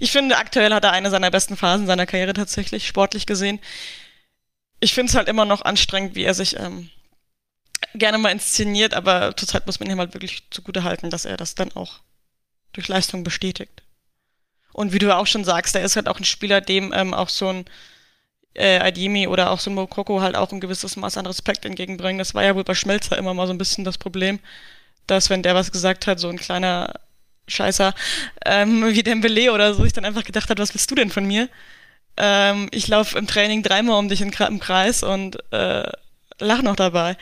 Ich 0.00 0.10
finde, 0.10 0.36
aktuell 0.36 0.72
hat 0.74 0.84
er 0.84 0.92
eine 0.92 1.10
seiner 1.10 1.30
besten 1.30 1.56
Phasen 1.56 1.86
seiner 1.86 2.06
Karriere 2.06 2.34
tatsächlich, 2.34 2.86
sportlich 2.86 3.24
gesehen. 3.24 3.60
Ich 4.80 4.94
finde 4.94 5.10
es 5.10 5.16
halt 5.16 5.28
immer 5.28 5.44
noch 5.44 5.62
anstrengend, 5.62 6.14
wie 6.14 6.24
er 6.24 6.34
sich 6.34 6.58
ähm, 6.58 6.90
gerne 7.94 8.18
mal 8.18 8.32
inszeniert, 8.32 8.94
aber 8.94 9.36
zurzeit 9.36 9.66
muss 9.66 9.80
man 9.80 9.88
ihm 9.88 9.98
halt 9.98 10.14
wirklich 10.14 10.42
zugute 10.50 10.82
halten, 10.82 11.08
dass 11.08 11.24
er 11.24 11.36
das 11.36 11.54
dann 11.54 11.72
auch 11.72 12.00
durch 12.72 12.88
Leistung 12.88 13.22
bestätigt. 13.22 13.83
Und 14.74 14.92
wie 14.92 14.98
du 14.98 15.16
auch 15.16 15.26
schon 15.26 15.44
sagst, 15.44 15.76
er 15.76 15.82
ist 15.82 15.94
halt 15.96 16.08
auch 16.08 16.18
ein 16.18 16.24
Spieler, 16.24 16.60
dem 16.60 16.92
ähm, 16.92 17.14
auch 17.14 17.28
so 17.28 17.48
ein 17.48 17.64
äh, 18.54 18.80
Adimi 18.80 19.28
oder 19.28 19.50
auch 19.50 19.60
so 19.60 19.70
ein 19.70 19.74
Mokoko 19.74 20.20
halt 20.20 20.34
auch 20.36 20.50
ein 20.52 20.60
gewisses 20.60 20.96
Maß 20.96 21.16
an 21.16 21.26
Respekt 21.26 21.64
entgegenbringen. 21.64 22.18
Das 22.18 22.34
war 22.34 22.42
ja 22.44 22.56
wohl 22.56 22.64
bei 22.64 22.74
Schmelzer 22.74 23.16
immer 23.16 23.34
mal 23.34 23.46
so 23.46 23.52
ein 23.52 23.58
bisschen 23.58 23.84
das 23.84 23.98
Problem, 23.98 24.40
dass 25.06 25.30
wenn 25.30 25.42
der 25.44 25.54
was 25.54 25.70
gesagt 25.70 26.08
hat, 26.08 26.18
so 26.18 26.28
ein 26.28 26.38
kleiner 26.38 26.92
Scheißer 27.46 27.94
ähm, 28.44 28.84
wie 28.94 29.02
Dembele 29.04 29.52
oder 29.52 29.74
so, 29.74 29.84
ich 29.84 29.92
dann 29.92 30.04
einfach 30.04 30.24
gedacht 30.24 30.50
hat, 30.50 30.58
was 30.58 30.74
willst 30.74 30.90
du 30.90 30.96
denn 30.96 31.10
von 31.10 31.24
mir? 31.24 31.48
Ähm, 32.16 32.68
ich 32.72 32.88
laufe 32.88 33.16
im 33.16 33.28
Training 33.28 33.62
dreimal 33.62 33.98
um 33.98 34.08
dich 34.08 34.20
in, 34.22 34.32
im 34.32 34.60
Kreis 34.60 35.04
und 35.04 35.38
äh, 35.52 35.90
lach 36.40 36.62
noch 36.62 36.76
dabei. 36.76 37.16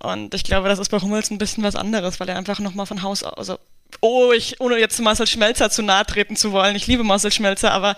Und 0.00 0.34
ich 0.34 0.44
glaube, 0.44 0.68
das 0.68 0.78
ist 0.78 0.90
bei 0.90 1.00
Hummels 1.00 1.30
ein 1.30 1.38
bisschen 1.38 1.64
was 1.64 1.76
anderes, 1.76 2.20
weil 2.20 2.28
er 2.28 2.36
einfach 2.36 2.58
nochmal 2.60 2.86
von 2.86 3.02
Haus 3.02 3.22
aus, 3.22 3.36
also 3.38 3.58
oh, 4.00 4.32
ich, 4.32 4.60
ohne 4.60 4.78
jetzt 4.78 4.98
Marcel 5.00 5.26
Schmelzer 5.26 5.70
zu 5.70 5.82
nahe 5.82 6.04
treten 6.06 6.36
zu 6.36 6.52
wollen, 6.52 6.76
ich 6.76 6.86
liebe 6.86 7.04
Marcel 7.04 7.32
Schmelzer, 7.32 7.72
aber 7.72 7.96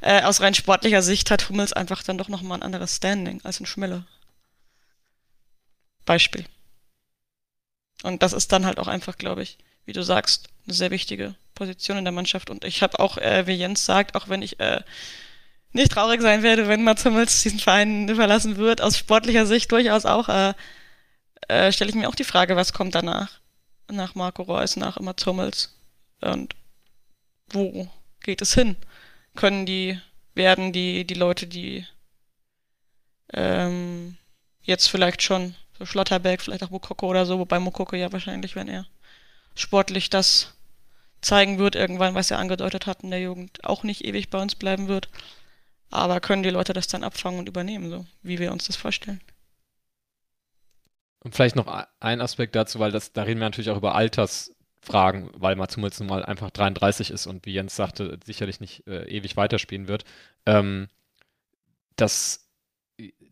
äh, 0.00 0.22
aus 0.22 0.40
rein 0.40 0.54
sportlicher 0.54 1.02
Sicht 1.02 1.30
hat 1.30 1.48
Hummels 1.48 1.72
einfach 1.72 2.02
dann 2.02 2.18
doch 2.18 2.28
nochmal 2.28 2.58
ein 2.58 2.62
anderes 2.62 2.96
Standing 2.96 3.40
als 3.44 3.60
ein 3.60 3.66
Schmille. 3.66 4.04
Beispiel. 6.04 6.44
Und 8.02 8.22
das 8.22 8.32
ist 8.32 8.52
dann 8.52 8.66
halt 8.66 8.78
auch 8.78 8.88
einfach, 8.88 9.16
glaube 9.16 9.42
ich, 9.42 9.58
wie 9.86 9.92
du 9.92 10.02
sagst, 10.02 10.48
eine 10.66 10.74
sehr 10.74 10.90
wichtige 10.90 11.34
Position 11.54 11.98
in 11.98 12.04
der 12.04 12.12
Mannschaft. 12.12 12.50
Und 12.50 12.64
ich 12.64 12.82
habe 12.82 13.00
auch, 13.00 13.16
äh, 13.18 13.46
wie 13.46 13.52
Jens 13.52 13.84
sagt, 13.84 14.14
auch 14.14 14.28
wenn 14.28 14.42
ich 14.42 14.60
äh, 14.60 14.82
nicht 15.72 15.92
traurig 15.92 16.20
sein 16.20 16.42
werde, 16.42 16.68
wenn 16.68 16.84
Mats 16.84 17.04
Hummels 17.04 17.42
diesen 17.42 17.58
Verein 17.58 18.14
verlassen 18.14 18.56
wird, 18.56 18.80
aus 18.80 18.98
sportlicher 18.98 19.46
Sicht 19.46 19.72
durchaus 19.72 20.04
auch, 20.04 20.28
äh, 20.28 20.54
äh, 21.48 21.72
stelle 21.72 21.90
ich 21.90 21.96
mir 21.96 22.08
auch 22.08 22.14
die 22.14 22.24
Frage, 22.24 22.56
was 22.56 22.72
kommt 22.72 22.94
danach? 22.94 23.40
Nach 23.90 24.14
Marco 24.14 24.42
Reus, 24.42 24.76
nach 24.76 24.98
Mats 25.00 25.26
Hummels. 25.26 25.78
Und 26.20 26.54
wo 27.50 27.88
geht 28.20 28.42
es 28.42 28.54
hin? 28.54 28.76
Können 29.34 29.66
die, 29.66 30.00
werden 30.34 30.72
die, 30.72 31.06
die 31.06 31.14
Leute, 31.14 31.46
die 31.46 31.86
ähm, 33.32 34.16
jetzt 34.62 34.88
vielleicht 34.88 35.22
schon, 35.22 35.54
so 35.78 35.84
Schlotterberg, 35.84 36.40
vielleicht 36.40 36.62
auch 36.62 36.70
Mokoko 36.70 37.08
oder 37.08 37.26
so, 37.26 37.38
wobei 37.38 37.58
Mokoko 37.58 37.96
ja 37.96 38.12
wahrscheinlich, 38.12 38.56
wenn 38.56 38.68
er 38.68 38.86
sportlich 39.54 40.08
das 40.10 40.54
zeigen 41.20 41.58
wird, 41.58 41.74
irgendwann, 41.74 42.14
was 42.14 42.30
er 42.30 42.38
angedeutet 42.38 42.86
hat 42.86 43.02
in 43.02 43.10
der 43.10 43.20
Jugend, 43.20 43.64
auch 43.64 43.82
nicht 43.82 44.04
ewig 44.04 44.30
bei 44.30 44.40
uns 44.40 44.54
bleiben 44.54 44.88
wird. 44.88 45.08
Aber 45.90 46.20
können 46.20 46.42
die 46.42 46.50
Leute 46.50 46.72
das 46.72 46.88
dann 46.88 47.04
abfangen 47.04 47.38
und 47.38 47.48
übernehmen, 47.48 47.90
so 47.90 48.06
wie 48.22 48.38
wir 48.38 48.52
uns 48.52 48.66
das 48.66 48.76
vorstellen? 48.76 49.20
Und 51.24 51.34
vielleicht 51.34 51.56
noch 51.56 51.66
ein 52.00 52.20
Aspekt 52.20 52.54
dazu, 52.54 52.78
weil 52.78 52.92
das, 52.92 53.12
da 53.12 53.22
reden 53.22 53.40
wir 53.40 53.46
natürlich 53.46 53.70
auch 53.70 53.78
über 53.78 53.94
Altersfragen, 53.94 55.30
weil 55.34 55.56
Mats 55.56 55.76
Hummels 55.76 55.98
nun 55.98 56.08
mal 56.08 56.24
einfach 56.24 56.50
33 56.50 57.10
ist 57.10 57.26
und 57.26 57.46
wie 57.46 57.54
Jens 57.54 57.74
sagte, 57.74 58.18
sicherlich 58.24 58.60
nicht 58.60 58.86
äh, 58.86 59.04
ewig 59.08 59.36
weiterspielen 59.36 59.88
wird. 59.88 60.04
Ähm, 60.44 60.88
das 61.96 62.44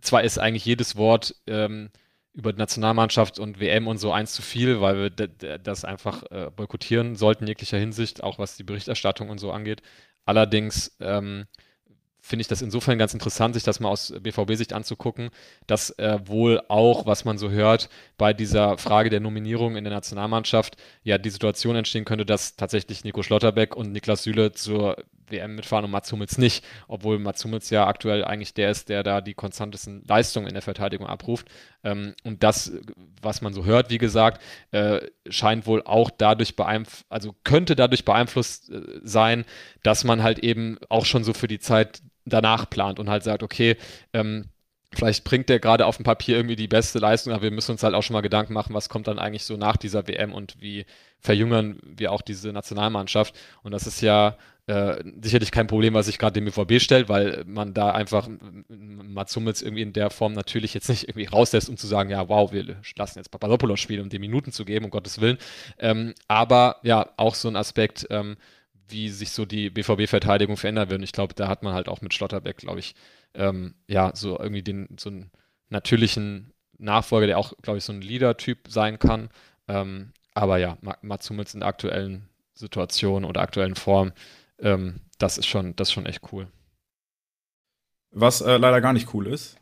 zwar 0.00 0.24
ist 0.24 0.38
eigentlich 0.38 0.64
jedes 0.64 0.96
Wort 0.96 1.36
ähm, 1.46 1.90
über 2.32 2.52
Nationalmannschaft 2.54 3.38
und 3.38 3.60
WM 3.60 3.86
und 3.86 3.98
so 3.98 4.10
eins 4.12 4.32
zu 4.32 4.42
viel, 4.42 4.80
weil 4.80 4.96
wir 4.96 5.10
das 5.58 5.84
einfach 5.84 6.22
äh, 6.30 6.50
boykottieren 6.50 7.14
sollten 7.14 7.44
in 7.44 7.48
jeglicher 7.48 7.78
Hinsicht, 7.78 8.22
auch 8.22 8.38
was 8.38 8.56
die 8.56 8.64
Berichterstattung 8.64 9.28
und 9.28 9.38
so 9.38 9.52
angeht. 9.52 9.82
Allerdings 10.24 10.96
ähm, 11.00 11.46
finde 12.24 12.42
ich 12.42 12.48
das 12.48 12.62
insofern 12.62 12.98
ganz 12.98 13.12
interessant, 13.14 13.54
sich 13.54 13.64
das 13.64 13.80
mal 13.80 13.88
aus 13.88 14.14
BVB-Sicht 14.20 14.72
anzugucken, 14.72 15.30
dass 15.66 15.90
äh, 15.98 16.20
wohl 16.24 16.62
auch, 16.68 17.04
was 17.04 17.24
man 17.24 17.36
so 17.36 17.50
hört, 17.50 17.88
bei 18.16 18.32
dieser 18.32 18.78
Frage 18.78 19.10
der 19.10 19.18
Nominierung 19.18 19.76
in 19.76 19.82
der 19.82 19.92
Nationalmannschaft 19.92 20.76
ja 21.02 21.18
die 21.18 21.30
Situation 21.30 21.74
entstehen 21.74 22.04
könnte, 22.04 22.24
dass 22.24 22.54
tatsächlich 22.54 23.02
Nico 23.02 23.24
Schlotterbeck 23.24 23.74
und 23.74 23.90
Niklas 23.90 24.22
Süle 24.22 24.52
zur 24.52 24.96
WM 25.32 25.56
mitfahren 25.56 25.84
und 25.84 25.90
Mats 25.90 26.12
Hummels 26.12 26.38
nicht, 26.38 26.64
obwohl 26.86 27.18
Mats 27.18 27.44
Hummels 27.44 27.70
ja 27.70 27.86
aktuell 27.86 28.24
eigentlich 28.24 28.54
der 28.54 28.70
ist, 28.70 28.88
der 28.88 29.02
da 29.02 29.20
die 29.20 29.34
konstantesten 29.34 30.04
Leistungen 30.06 30.46
in 30.46 30.52
der 30.52 30.62
Verteidigung 30.62 31.08
abruft. 31.08 31.48
Ähm, 31.82 32.14
und 32.22 32.44
das, 32.44 32.72
was 33.20 33.40
man 33.40 33.52
so 33.52 33.64
hört, 33.64 33.90
wie 33.90 33.98
gesagt, 33.98 34.40
äh, 34.70 35.00
scheint 35.28 35.66
wohl 35.66 35.82
auch 35.82 36.10
dadurch 36.10 36.54
beeinflusst, 36.54 37.06
also 37.08 37.34
könnte 37.42 37.74
dadurch 37.74 38.04
beeinflusst 38.04 38.70
äh, 38.70 38.82
sein, 39.02 39.44
dass 39.82 40.04
man 40.04 40.22
halt 40.22 40.38
eben 40.38 40.78
auch 40.88 41.04
schon 41.04 41.24
so 41.24 41.32
für 41.32 41.48
die 41.48 41.58
Zeit 41.58 42.02
danach 42.24 42.68
plant 42.68 42.98
und 42.98 43.08
halt 43.10 43.24
sagt, 43.24 43.42
okay, 43.42 43.76
ähm, 44.12 44.46
vielleicht 44.94 45.24
bringt 45.24 45.48
der 45.48 45.58
gerade 45.58 45.86
auf 45.86 45.96
dem 45.96 46.04
Papier 46.04 46.36
irgendwie 46.36 46.56
die 46.56 46.68
beste 46.68 46.98
Leistung, 46.98 47.32
aber 47.32 47.42
wir 47.42 47.50
müssen 47.50 47.72
uns 47.72 47.82
halt 47.82 47.94
auch 47.94 48.02
schon 48.02 48.14
mal 48.14 48.20
Gedanken 48.20 48.52
machen, 48.52 48.74
was 48.74 48.88
kommt 48.88 49.06
dann 49.06 49.18
eigentlich 49.18 49.44
so 49.44 49.56
nach 49.56 49.76
dieser 49.76 50.06
WM 50.06 50.32
und 50.32 50.60
wie 50.60 50.84
verjüngern 51.18 51.78
wir 51.82 52.12
auch 52.12 52.22
diese 52.22 52.52
Nationalmannschaft. 52.52 53.34
Und 53.62 53.72
das 53.72 53.86
ist 53.86 54.00
ja 54.00 54.36
äh, 54.66 55.02
sicherlich 55.20 55.50
kein 55.50 55.66
Problem, 55.66 55.94
was 55.94 56.06
sich 56.06 56.18
gerade 56.18 56.40
dem 56.40 56.44
BVB 56.44 56.80
stellt, 56.80 57.08
weil 57.08 57.44
man 57.46 57.74
da 57.74 57.90
einfach 57.92 58.28
Mats 58.68 59.34
Hummels 59.34 59.62
irgendwie 59.62 59.82
in 59.82 59.92
der 59.92 60.10
Form 60.10 60.34
natürlich 60.34 60.74
jetzt 60.74 60.88
nicht 60.88 61.08
irgendwie 61.08 61.26
rauslässt, 61.26 61.68
um 61.68 61.76
zu 61.76 61.86
sagen, 61.86 62.10
ja, 62.10 62.28
wow, 62.28 62.52
wir 62.52 62.76
lassen 62.96 63.18
jetzt 63.18 63.30
Papadopoulos 63.30 63.80
spielen, 63.80 64.02
um 64.02 64.08
die 64.08 64.18
Minuten 64.18 64.52
zu 64.52 64.64
geben, 64.64 64.84
um 64.84 64.90
Gottes 64.90 65.20
Willen. 65.20 65.38
Ähm, 65.78 66.14
aber 66.28 66.76
ja, 66.82 67.08
auch 67.16 67.34
so 67.34 67.48
ein 67.48 67.56
Aspekt, 67.56 68.06
ähm, 68.10 68.36
wie 68.88 69.08
sich 69.08 69.30
so 69.30 69.44
die 69.44 69.70
BVB-Verteidigung 69.70 70.56
verändern 70.56 70.90
wird. 70.90 70.98
Und 70.98 71.04
ich 71.04 71.12
glaube, 71.12 71.34
da 71.34 71.48
hat 71.48 71.62
man 71.62 71.74
halt 71.74 71.88
auch 71.88 72.00
mit 72.00 72.14
Schlotterbeck, 72.14 72.58
glaube 72.58 72.80
ich, 72.80 72.94
ähm, 73.34 73.74
ja, 73.86 74.12
so 74.14 74.38
irgendwie 74.38 74.62
den, 74.62 74.88
so 74.98 75.10
einen 75.10 75.30
natürlichen 75.68 76.52
Nachfolger, 76.78 77.26
der 77.26 77.38
auch, 77.38 77.54
glaube 77.62 77.78
ich, 77.78 77.84
so 77.84 77.92
ein 77.92 78.02
Leader-Typ 78.02 78.68
sein 78.68 78.98
kann. 78.98 79.30
Ähm, 79.68 80.12
aber 80.34 80.58
ja, 80.58 80.78
Mats 81.02 81.28
Hummels 81.30 81.54
in 81.54 81.60
der 81.60 81.68
aktuellen 81.68 82.28
Situation 82.54 83.24
oder 83.24 83.40
aktuellen 83.40 83.74
Form, 83.74 84.12
ähm, 84.58 85.00
das 85.18 85.38
ist 85.38 85.46
schon, 85.46 85.76
das 85.76 85.88
ist 85.88 85.92
schon 85.92 86.06
echt 86.06 86.32
cool. 86.32 86.48
Was 88.10 88.40
äh, 88.40 88.56
leider 88.56 88.80
gar 88.80 88.92
nicht 88.92 89.14
cool 89.14 89.26
ist, 89.26 89.56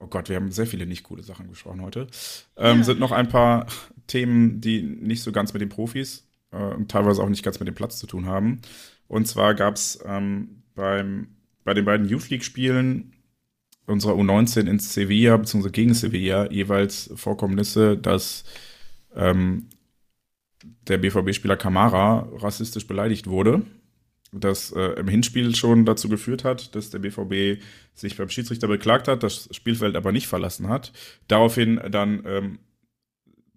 oh 0.00 0.06
Gott, 0.06 0.28
wir 0.28 0.36
haben 0.36 0.50
sehr 0.50 0.66
viele 0.66 0.86
nicht 0.86 1.04
coole 1.04 1.22
Sachen 1.22 1.48
gesprochen 1.48 1.82
heute, 1.82 2.08
ähm, 2.56 2.78
ja. 2.78 2.84
sind 2.84 3.00
noch 3.00 3.12
ein 3.12 3.28
paar 3.28 3.66
Themen, 4.06 4.60
die 4.60 4.82
nicht 4.82 5.22
so 5.22 5.32
ganz 5.32 5.52
mit 5.52 5.62
den 5.62 5.68
Profis 5.68 6.23
äh, 6.54 6.84
teilweise 6.86 7.22
auch 7.22 7.28
nicht 7.28 7.42
ganz 7.42 7.58
mit 7.58 7.68
dem 7.68 7.74
Platz 7.74 7.98
zu 7.98 8.06
tun 8.06 8.26
haben. 8.26 8.60
Und 9.08 9.26
zwar 9.26 9.54
gab 9.54 9.74
es 9.74 9.98
ähm, 10.06 10.62
beim 10.74 11.28
bei 11.64 11.74
den 11.74 11.84
beiden 11.84 12.08
Youth 12.08 12.30
League-Spielen 12.30 13.12
unserer 13.86 14.14
U19 14.14 14.68
in 14.68 14.78
Sevilla 14.78 15.36
bzw. 15.36 15.70
gegen 15.70 15.94
Sevilla 15.94 16.50
jeweils 16.50 17.10
Vorkommnisse, 17.16 17.96
dass 17.96 18.44
ähm, 19.14 19.68
der 20.88 20.98
BVB-Spieler 20.98 21.56
Kamara 21.56 22.28
rassistisch 22.36 22.86
beleidigt 22.86 23.26
wurde. 23.26 23.62
Das 24.32 24.72
äh, 24.72 24.98
im 24.98 25.06
Hinspiel 25.08 25.54
schon 25.54 25.84
dazu 25.84 26.08
geführt 26.08 26.44
hat, 26.44 26.74
dass 26.74 26.90
der 26.90 26.98
BVB 26.98 27.62
sich 27.94 28.16
beim 28.16 28.28
Schiedsrichter 28.28 28.68
beklagt 28.68 29.06
hat, 29.06 29.22
das 29.22 29.48
Spielfeld 29.52 29.96
aber 29.96 30.12
nicht 30.12 30.26
verlassen 30.26 30.68
hat. 30.68 30.92
Daraufhin 31.28 31.80
dann 31.90 32.22
ähm, 32.26 32.58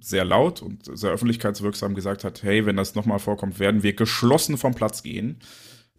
sehr 0.08 0.26
laut 0.26 0.62
und 0.62 0.98
sehr 0.98 1.12
öffentlichkeitswirksam 1.12 1.96
gesagt 1.96 2.24
hat, 2.24 2.44
hey, 2.44 2.66
wenn 2.66 2.78
das 2.78 2.96
nochmal 2.96 3.20
vorkommt, 3.20 3.60
werden 3.60 3.84
wir 3.84 3.94
geschlossen 3.94 4.58
vom 4.58 4.74
Platz 4.74 5.04
gehen. 5.04 5.40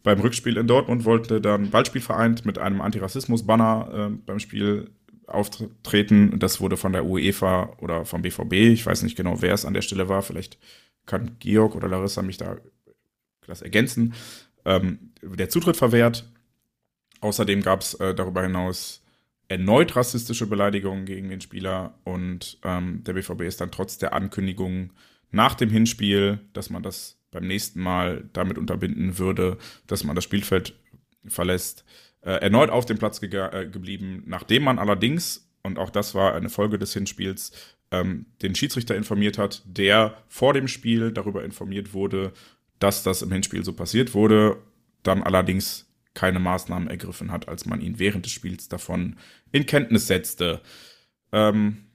Beim 0.02 0.20
Rückspiel 0.20 0.56
in 0.56 0.66
Dortmund 0.66 1.04
wollte 1.04 1.40
dann 1.40 1.70
Ballspielverein 1.70 2.40
mit 2.44 2.58
einem 2.58 2.80
Antirassismus-Banner 2.80 4.10
äh, 4.10 4.16
beim 4.24 4.38
Spiel 4.38 4.90
auftreten. 5.26 6.38
Das 6.38 6.60
wurde 6.60 6.76
von 6.76 6.92
der 6.92 7.04
UEFA 7.04 7.74
oder 7.80 8.04
vom 8.04 8.22
BVB, 8.22 8.52
ich 8.52 8.86
weiß 8.86 9.02
nicht 9.02 9.16
genau, 9.16 9.42
wer 9.42 9.52
es 9.52 9.64
an 9.64 9.74
der 9.74 9.82
Stelle 9.82 10.08
war, 10.08 10.22
vielleicht 10.22 10.58
kann 11.04 11.36
Georg 11.38 11.74
oder 11.74 11.88
Larissa 11.88 12.22
mich 12.22 12.38
da 12.38 12.56
das 13.46 13.62
ergänzen, 13.62 14.14
ähm, 14.64 15.12
der 15.22 15.48
Zutritt 15.48 15.76
verwehrt. 15.76 16.30
Außerdem 17.20 17.62
gab 17.62 17.80
es 17.80 17.94
äh, 17.94 18.14
darüber 18.14 18.42
hinaus 18.42 19.02
erneut 19.48 19.96
rassistische 19.96 20.46
Beleidigungen 20.46 21.06
gegen 21.06 21.28
den 21.28 21.40
Spieler 21.40 21.94
und 22.04 22.58
ähm, 22.64 23.02
der 23.04 23.14
BVB 23.14 23.42
ist 23.42 23.60
dann 23.60 23.70
trotz 23.70 23.98
der 23.98 24.12
Ankündigung 24.12 24.92
nach 25.30 25.54
dem 25.54 25.70
Hinspiel, 25.70 26.40
dass 26.52 26.70
man 26.70 26.82
das 26.82 27.18
beim 27.30 27.46
nächsten 27.46 27.80
Mal 27.80 28.28
damit 28.32 28.58
unterbinden 28.58 29.18
würde, 29.18 29.58
dass 29.86 30.04
man 30.04 30.14
das 30.14 30.24
Spielfeld 30.24 30.74
verlässt, 31.26 31.84
äh, 32.22 32.32
erneut 32.32 32.70
auf 32.70 32.86
dem 32.86 32.98
Platz 32.98 33.20
ge 33.20 33.30
äh, 33.30 33.68
geblieben, 33.68 34.22
nachdem 34.26 34.64
man 34.64 34.78
allerdings, 34.78 35.50
und 35.62 35.78
auch 35.78 35.90
das 35.90 36.14
war 36.14 36.34
eine 36.34 36.48
Folge 36.48 36.78
des 36.78 36.92
Hinspiels, 36.92 37.52
ähm, 37.90 38.26
den 38.42 38.54
Schiedsrichter 38.54 38.96
informiert 38.96 39.38
hat, 39.38 39.62
der 39.66 40.22
vor 40.28 40.52
dem 40.52 40.68
Spiel 40.68 41.12
darüber 41.12 41.44
informiert 41.44 41.94
wurde, 41.94 42.32
dass 42.78 43.02
das 43.02 43.22
im 43.22 43.32
Hinspiel 43.32 43.64
so 43.64 43.72
passiert 43.72 44.14
wurde, 44.14 44.58
dann 45.02 45.22
allerdings 45.22 45.87
keine 46.18 46.40
Maßnahmen 46.40 46.90
ergriffen 46.90 47.30
hat, 47.30 47.46
als 47.46 47.64
man 47.64 47.80
ihn 47.80 48.00
während 48.00 48.24
des 48.24 48.32
Spiels 48.32 48.68
davon 48.68 49.16
in 49.52 49.66
Kenntnis 49.66 50.08
setzte. 50.08 50.60
Ähm, 51.30 51.86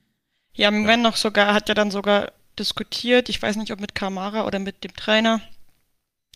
ja, 0.54 0.72
Wenn 0.72 1.02
noch 1.02 1.18
sogar, 1.18 1.54
hat 1.54 1.68
er 1.68 1.76
dann 1.76 1.92
sogar 1.92 2.32
diskutiert, 2.58 3.28
ich 3.28 3.42
weiß 3.42 3.58
nicht, 3.58 3.74
ob 3.74 3.82
mit 3.82 3.96
Kamara 3.96 4.46
oder 4.46 4.60
mit 4.60 4.86
dem 4.86 4.94
Trainer, 4.96 5.42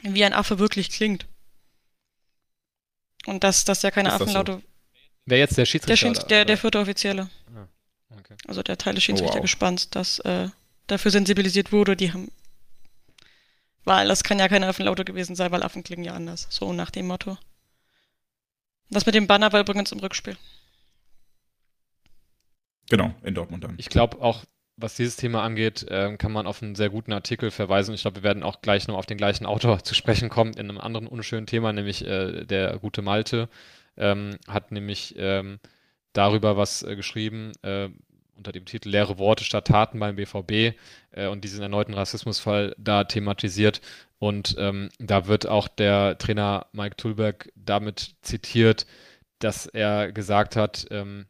wie 0.02 0.26
ein 0.26 0.34
Affe 0.34 0.60
wirklich 0.60 0.90
klingt. 0.90 1.28
Und 3.26 3.46
dass, 3.46 3.64
dass 3.64 3.86
er 3.86 3.92
keine 3.92 4.12
Affenlaute. 4.12 4.54
So? 4.54 4.62
Wer 5.26 5.38
jetzt 5.38 5.58
der 5.58 5.66
Schiedsrichter? 5.66 6.08
Der, 6.08 6.16
Schieds 6.16 6.28
der, 6.28 6.44
der 6.44 6.58
vierte 6.58 6.80
Offizielle. 6.80 7.30
Ah, 7.56 7.68
okay. 8.20 8.36
Also 8.48 8.64
der 8.64 8.78
Teil 8.78 8.96
des 8.96 9.04
Schiedsrichtergespanns, 9.06 9.84
oh, 9.84 9.86
wow. 9.86 9.92
dass 9.92 10.20
äh, 10.20 10.50
dafür 10.88 11.12
sensibilisiert 11.12 11.72
wurde, 11.72 11.96
die 11.96 12.12
haben. 12.12 12.32
Weil 13.86 14.10
das 14.10 14.24
kann 14.24 14.40
ja 14.40 14.50
keine 14.50 14.68
Affenlaute 14.68 15.06
gewesen 15.06 15.38
sein, 15.38 15.52
weil 15.54 15.64
Affen 15.64 15.84
klingen 15.84 16.04
ja 16.04 16.14
anders. 16.14 16.48
So 16.50 16.74
nach 16.74 16.92
dem 16.92 17.08
Motto. 17.08 17.38
Das 18.90 19.06
mit 19.06 19.16
dem 19.16 19.28
Banner 19.28 19.52
war 19.52 19.60
übrigens 19.60 19.92
im 19.92 20.00
Rückspiel. 20.00 20.38
Genau, 22.90 23.14
in 23.24 23.36
Dortmund 23.36 23.64
dann. 23.64 23.76
Ich 23.78 23.90
glaube 23.90 24.22
auch, 24.22 24.46
was 24.78 24.96
dieses 24.96 25.18
Thema 25.18 25.44
angeht, 25.44 25.84
äh, 25.90 26.16
kann 26.18 26.32
man 26.32 26.48
auf 26.48 26.62
einen 26.62 26.76
sehr 26.76 26.90
guten 26.90 27.12
Artikel 27.12 27.52
verweisen. 27.52 27.94
Ich 27.94 28.02
glaube, 28.02 28.18
wir 28.18 28.24
werden 28.24 28.44
auch 28.44 28.62
gleich 28.62 28.88
noch 28.88 28.96
auf 28.96 29.06
den 29.06 29.18
gleichen 29.18 29.46
Autor 29.46 29.80
zu 29.84 29.94
sprechen 29.96 30.30
kommen 30.30 30.54
in 30.54 30.70
einem 30.70 30.80
anderen 30.80 31.08
unschönen 31.08 31.48
Thema, 31.48 31.74
nämlich 31.74 32.06
äh, 32.06 32.46
der 32.46 32.78
gute 32.80 33.02
Malte 33.02 33.50
ähm, 33.98 34.38
hat 34.48 34.72
nämlich 34.72 35.16
ähm, 35.18 35.60
darüber 36.14 36.56
was 36.56 36.84
äh, 36.84 36.96
geschrieben 36.96 37.52
äh, 37.64 37.90
unter 38.36 38.52
dem 38.52 38.66
Titel 38.66 38.90
Leere 38.90 39.18
Worte 39.18 39.44
statt 39.44 39.68
Taten 39.68 40.00
beim 40.00 40.16
BVB 40.16 40.78
äh, 41.12 41.28
und 41.28 41.44
diesen 41.44 41.62
erneuten 41.62 41.94
Rassismusfall 41.94 42.76
da 42.78 43.04
thematisiert. 43.04 43.82
Und 44.20 44.56
ähm, 44.58 44.90
da 45.00 45.28
wird 45.28 45.48
auch 45.48 45.68
der 45.68 46.18
Trainer 46.18 46.68
Mike 46.72 46.98
Tulberg 46.98 47.52
damit 47.56 48.16
zitiert, 48.22 48.88
dass 49.40 49.68
er 49.68 50.12
gesagt 50.12 50.56
hat, 50.56 50.88
ähm, 50.90 51.28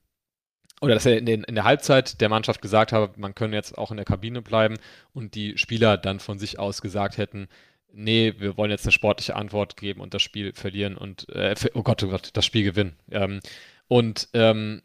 oder 0.79 0.93
dass 0.93 1.05
er 1.05 1.17
in, 1.17 1.25
den, 1.25 1.43
in, 1.43 1.55
der 1.55 1.63
Halbzeit 1.63 2.21
der 2.21 2.29
Mannschaft 2.29 2.61
gesagt 2.61 2.93
habe, 2.93 3.19
man 3.19 3.35
könne 3.35 3.55
jetzt 3.55 3.77
auch 3.77 3.91
in 3.91 3.97
der 3.97 4.05
Kabine 4.05 4.41
bleiben 4.41 4.77
und 5.11 5.35
die 5.35 5.57
Spieler 5.57 5.97
dann 5.97 6.19
von 6.19 6.37
sich 6.37 6.59
aus 6.59 6.81
gesagt 6.81 7.17
hätten, 7.17 7.47
nee, 7.91 8.33
wir 8.37 8.57
wollen 8.57 8.71
jetzt 8.71 8.85
eine 8.85 8.91
sportliche 8.91 9.35
Antwort 9.35 9.75
geben 9.75 10.01
und 10.01 10.13
das 10.13 10.21
Spiel 10.21 10.53
verlieren 10.53 10.95
und, 10.95 11.27
äh, 11.29 11.55
oh 11.73 11.83
Gott, 11.83 12.03
oh 12.03 12.09
Gott, 12.09 12.29
das 12.33 12.45
Spiel 12.45 12.63
gewinnen. 12.63 12.95
Ähm, 13.11 13.39
und 13.87 14.29
ähm, 14.33 14.81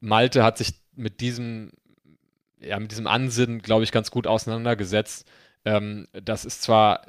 Malte 0.00 0.42
hat 0.42 0.58
sich 0.58 0.74
mit 0.94 1.20
diesem, 1.20 1.72
ja, 2.60 2.78
mit 2.80 2.90
diesem 2.90 3.06
Ansinnen, 3.06 3.62
glaube 3.62 3.84
ich, 3.84 3.92
ganz 3.92 4.10
gut 4.10 4.26
auseinandergesetzt. 4.26 5.28
Ähm, 5.64 6.08
das 6.12 6.44
ist 6.44 6.62
zwar 6.62 7.06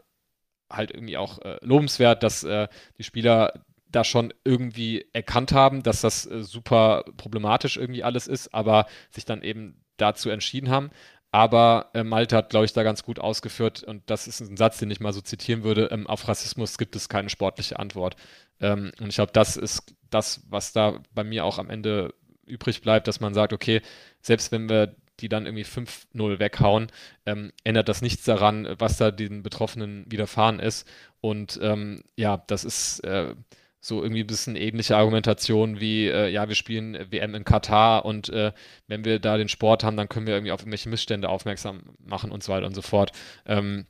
halt 0.73 0.91
irgendwie 0.91 1.17
auch 1.17 1.39
äh, 1.39 1.57
lobenswert, 1.61 2.23
dass 2.23 2.43
äh, 2.43 2.67
die 2.97 3.03
Spieler 3.03 3.53
da 3.89 4.03
schon 4.03 4.33
irgendwie 4.43 5.05
erkannt 5.13 5.51
haben, 5.51 5.83
dass 5.83 6.01
das 6.01 6.25
äh, 6.25 6.43
super 6.43 7.05
problematisch 7.17 7.77
irgendwie 7.77 8.03
alles 8.03 8.27
ist, 8.27 8.53
aber 8.53 8.87
sich 9.11 9.25
dann 9.25 9.43
eben 9.43 9.81
dazu 9.97 10.29
entschieden 10.29 10.69
haben. 10.69 10.89
Aber 11.31 11.89
äh, 11.93 12.03
Malte 12.03 12.35
hat, 12.35 12.51
glaube 12.51 12.65
ich, 12.65 12.73
da 12.73 12.83
ganz 12.83 13.03
gut 13.03 13.19
ausgeführt, 13.19 13.83
und 13.83 14.03
das 14.07 14.27
ist 14.27 14.39
ein 14.39 14.57
Satz, 14.57 14.77
den 14.77 14.91
ich 14.91 14.99
mal 14.99 15.13
so 15.13 15.21
zitieren 15.21 15.63
würde, 15.63 15.89
ähm, 15.91 16.05
auf 16.05 16.27
Rassismus 16.27 16.77
gibt 16.77 16.95
es 16.95 17.09
keine 17.09 17.29
sportliche 17.29 17.79
Antwort. 17.79 18.15
Ähm, 18.59 18.91
und 18.99 19.09
ich 19.09 19.15
glaube, 19.15 19.31
das 19.31 19.57
ist 19.57 19.95
das, 20.11 20.41
was 20.49 20.73
da 20.73 20.99
bei 21.13 21.23
mir 21.23 21.45
auch 21.45 21.57
am 21.57 21.69
Ende 21.69 22.13
übrig 22.45 22.81
bleibt, 22.81 23.07
dass 23.07 23.19
man 23.19 23.33
sagt, 23.33 23.53
okay, 23.53 23.81
selbst 24.21 24.51
wenn 24.51 24.69
wir 24.69 24.95
die 25.19 25.29
dann 25.29 25.45
irgendwie 25.45 25.65
5-0 25.65 26.39
weghauen, 26.39 26.87
ähm, 27.25 27.51
ändert 27.63 27.89
das 27.89 28.01
nichts 28.01 28.23
daran, 28.23 28.67
was 28.79 28.97
da 28.97 29.11
den 29.11 29.43
Betroffenen 29.43 30.05
widerfahren 30.07 30.59
ist. 30.59 30.87
Und 31.21 31.59
ähm, 31.61 32.03
ja, 32.15 32.43
das 32.47 32.63
ist 32.63 32.99
äh, 33.03 33.35
so 33.79 34.01
irgendwie 34.01 34.23
ein 34.23 34.27
bisschen 34.27 34.55
ähnliche 34.55 34.95
Argumentation 34.95 35.79
wie, 35.79 36.07
äh, 36.07 36.29
ja, 36.29 36.47
wir 36.47 36.55
spielen 36.55 36.97
WM 37.11 37.35
in 37.35 37.43
Katar 37.43 38.05
und 38.05 38.29
äh, 38.29 38.53
wenn 38.87 39.03
wir 39.03 39.19
da 39.19 39.37
den 39.37 39.49
Sport 39.49 39.83
haben, 39.83 39.97
dann 39.97 40.07
können 40.07 40.25
wir 40.25 40.35
irgendwie 40.35 40.53
auf 40.53 40.61
irgendwelche 40.61 40.89
Missstände 40.89 41.27
aufmerksam 41.27 41.95
machen 41.99 42.31
und 42.31 42.43
so 42.43 42.53
weiter 42.53 42.65
und 42.65 42.75
so 42.75 42.81
fort. 42.81 43.11
Ähm, 43.45 43.85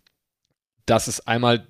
das 0.88 1.08
ist 1.08 1.28
einmal 1.28 1.68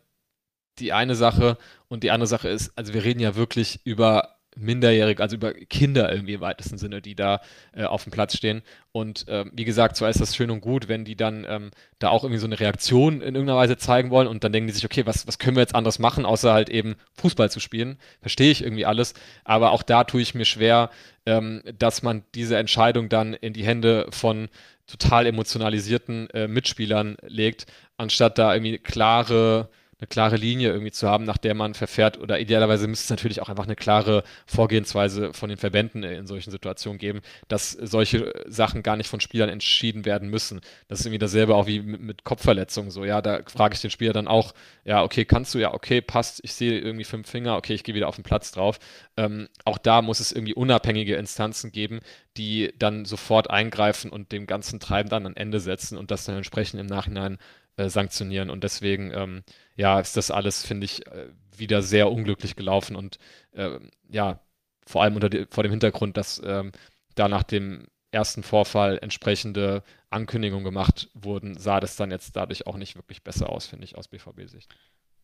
die 0.79 0.93
eine 0.93 1.15
Sache 1.15 1.57
und 1.89 2.03
die 2.03 2.11
andere 2.11 2.27
Sache 2.27 2.47
ist, 2.49 2.71
also 2.77 2.93
wir 2.93 3.03
reden 3.03 3.19
ja 3.19 3.35
wirklich 3.35 3.81
über 3.83 4.32
minderjährige, 4.55 5.21
also 5.21 5.35
über 5.35 5.53
Kinder 5.53 6.11
irgendwie 6.11 6.33
im 6.33 6.41
weitesten 6.41 6.77
Sinne, 6.77 7.01
die 7.01 7.15
da 7.15 7.41
äh, 7.75 7.83
auf 7.83 8.03
dem 8.03 8.11
Platz 8.11 8.35
stehen. 8.35 8.61
Und 8.91 9.25
ähm, 9.27 9.51
wie 9.53 9.65
gesagt, 9.65 9.95
zwar 9.95 10.09
ist 10.09 10.21
das 10.21 10.35
schön 10.35 10.51
und 10.51 10.61
gut, 10.61 10.87
wenn 10.87 11.05
die 11.05 11.15
dann 11.15 11.45
ähm, 11.49 11.71
da 11.99 12.09
auch 12.09 12.23
irgendwie 12.23 12.39
so 12.39 12.45
eine 12.45 12.59
Reaktion 12.59 13.15
in 13.15 13.35
irgendeiner 13.35 13.57
Weise 13.57 13.77
zeigen 13.77 14.11
wollen 14.11 14.27
und 14.27 14.43
dann 14.43 14.51
denken 14.53 14.67
die 14.67 14.73
sich, 14.73 14.85
okay, 14.85 15.05
was, 15.05 15.27
was 15.27 15.39
können 15.39 15.55
wir 15.55 15.61
jetzt 15.61 15.75
anderes 15.75 15.99
machen, 15.99 16.25
außer 16.25 16.53
halt 16.53 16.69
eben 16.69 16.95
Fußball 17.15 17.49
zu 17.49 17.59
spielen. 17.59 17.97
Verstehe 18.21 18.51
ich 18.51 18.63
irgendwie 18.63 18.85
alles. 18.85 19.13
Aber 19.43 19.71
auch 19.71 19.83
da 19.83 20.03
tue 20.03 20.21
ich 20.21 20.35
mir 20.35 20.45
schwer, 20.45 20.89
ähm, 21.25 21.63
dass 21.77 22.03
man 22.03 22.23
diese 22.35 22.57
Entscheidung 22.57 23.09
dann 23.09 23.33
in 23.33 23.53
die 23.53 23.65
Hände 23.65 24.07
von 24.11 24.49
total 24.87 25.25
emotionalisierten 25.25 26.29
äh, 26.31 26.47
Mitspielern 26.47 27.17
legt, 27.21 27.65
anstatt 27.97 28.37
da 28.37 28.53
irgendwie 28.53 28.77
klare 28.77 29.69
eine 30.03 30.07
klare 30.07 30.35
Linie 30.35 30.69
irgendwie 30.69 30.91
zu 30.91 31.07
haben, 31.09 31.23
nach 31.23 31.37
der 31.37 31.55
man 31.55 31.73
verfährt. 31.73 32.19
Oder 32.19 32.39
idealerweise 32.39 32.87
müsste 32.87 33.05
es 33.05 33.09
natürlich 33.09 33.41
auch 33.41 33.47
einfach 33.47 33.63
eine 33.63 33.75
klare 33.75 34.23
Vorgehensweise 34.45 35.33
von 35.33 35.47
den 35.47 35.57
Verbänden 35.57 36.03
in 36.03 36.27
solchen 36.27 36.51
Situationen 36.51 36.99
geben, 36.99 37.21
dass 37.47 37.71
solche 37.71 38.33
Sachen 38.45 38.83
gar 38.83 38.97
nicht 38.97 39.07
von 39.07 39.21
Spielern 39.21 39.49
entschieden 39.49 40.03
werden 40.03 40.29
müssen. 40.29 40.59
Das 40.89 40.99
ist 40.99 41.05
irgendwie 41.05 41.19
dasselbe 41.19 41.55
auch 41.55 41.67
wie 41.67 41.79
mit, 41.79 42.01
mit 42.01 42.23
Kopfverletzungen. 42.25 42.91
So, 42.91 43.05
ja, 43.05 43.21
da 43.21 43.41
frage 43.47 43.75
ich 43.75 43.81
den 43.81 43.91
Spieler 43.91 44.11
dann 44.11 44.27
auch, 44.27 44.53
ja, 44.83 45.03
okay, 45.03 45.23
kannst 45.23 45.53
du, 45.55 45.59
ja, 45.59 45.73
okay, 45.73 46.01
passt, 46.01 46.41
ich 46.43 46.53
sehe 46.53 46.79
irgendwie 46.79 47.05
fünf 47.05 47.29
Finger, 47.29 47.55
okay, 47.55 47.73
ich 47.73 47.83
gehe 47.85 47.95
wieder 47.95 48.09
auf 48.09 48.15
den 48.15 48.23
Platz 48.23 48.51
drauf. 48.51 48.79
Ähm, 49.15 49.47
auch 49.63 49.77
da 49.77 50.01
muss 50.01 50.19
es 50.19 50.33
irgendwie 50.33 50.53
unabhängige 50.53 51.15
Instanzen 51.15 51.71
geben, 51.71 52.01
die 52.35 52.73
dann 52.77 53.05
sofort 53.05 53.49
eingreifen 53.49 54.11
und 54.11 54.33
dem 54.33 54.47
ganzen 54.47 54.81
Treiben 54.81 55.07
dann 55.07 55.25
ein 55.25 55.37
Ende 55.37 55.61
setzen 55.61 55.97
und 55.97 56.11
das 56.11 56.25
dann 56.25 56.35
entsprechend 56.35 56.81
im 56.81 56.87
Nachhinein 56.87 57.37
äh, 57.77 57.89
sanktionieren. 57.89 58.49
Und 58.49 58.63
deswegen, 58.63 59.11
ähm, 59.15 59.43
ja, 59.75 59.99
ist 59.99 60.17
das 60.17 60.31
alles, 60.31 60.65
finde 60.65 60.85
ich, 60.85 61.05
äh, 61.07 61.29
wieder 61.55 61.81
sehr 61.81 62.11
unglücklich 62.11 62.55
gelaufen 62.55 62.95
und 62.95 63.17
äh, 63.53 63.79
ja, 64.09 64.39
vor 64.85 65.03
allem 65.03 65.15
unter 65.15 65.29
die, 65.29 65.45
vor 65.49 65.63
dem 65.63 65.71
Hintergrund, 65.71 66.17
dass 66.17 66.41
ähm, 66.43 66.71
da 67.15 67.27
nach 67.27 67.43
dem 67.43 67.87
ersten 68.11 68.43
Vorfall 68.43 68.99
entsprechende 69.01 69.83
Ankündigungen 70.09 70.63
gemacht 70.63 71.09
wurden, 71.13 71.57
sah 71.57 71.79
das 71.79 71.95
dann 71.95 72.11
jetzt 72.11 72.35
dadurch 72.35 72.67
auch 72.67 72.77
nicht 72.77 72.95
wirklich 72.95 73.23
besser 73.23 73.49
aus, 73.49 73.65
finde 73.65 73.85
ich, 73.85 73.97
aus 73.97 74.07
BVB-Sicht. 74.07 74.73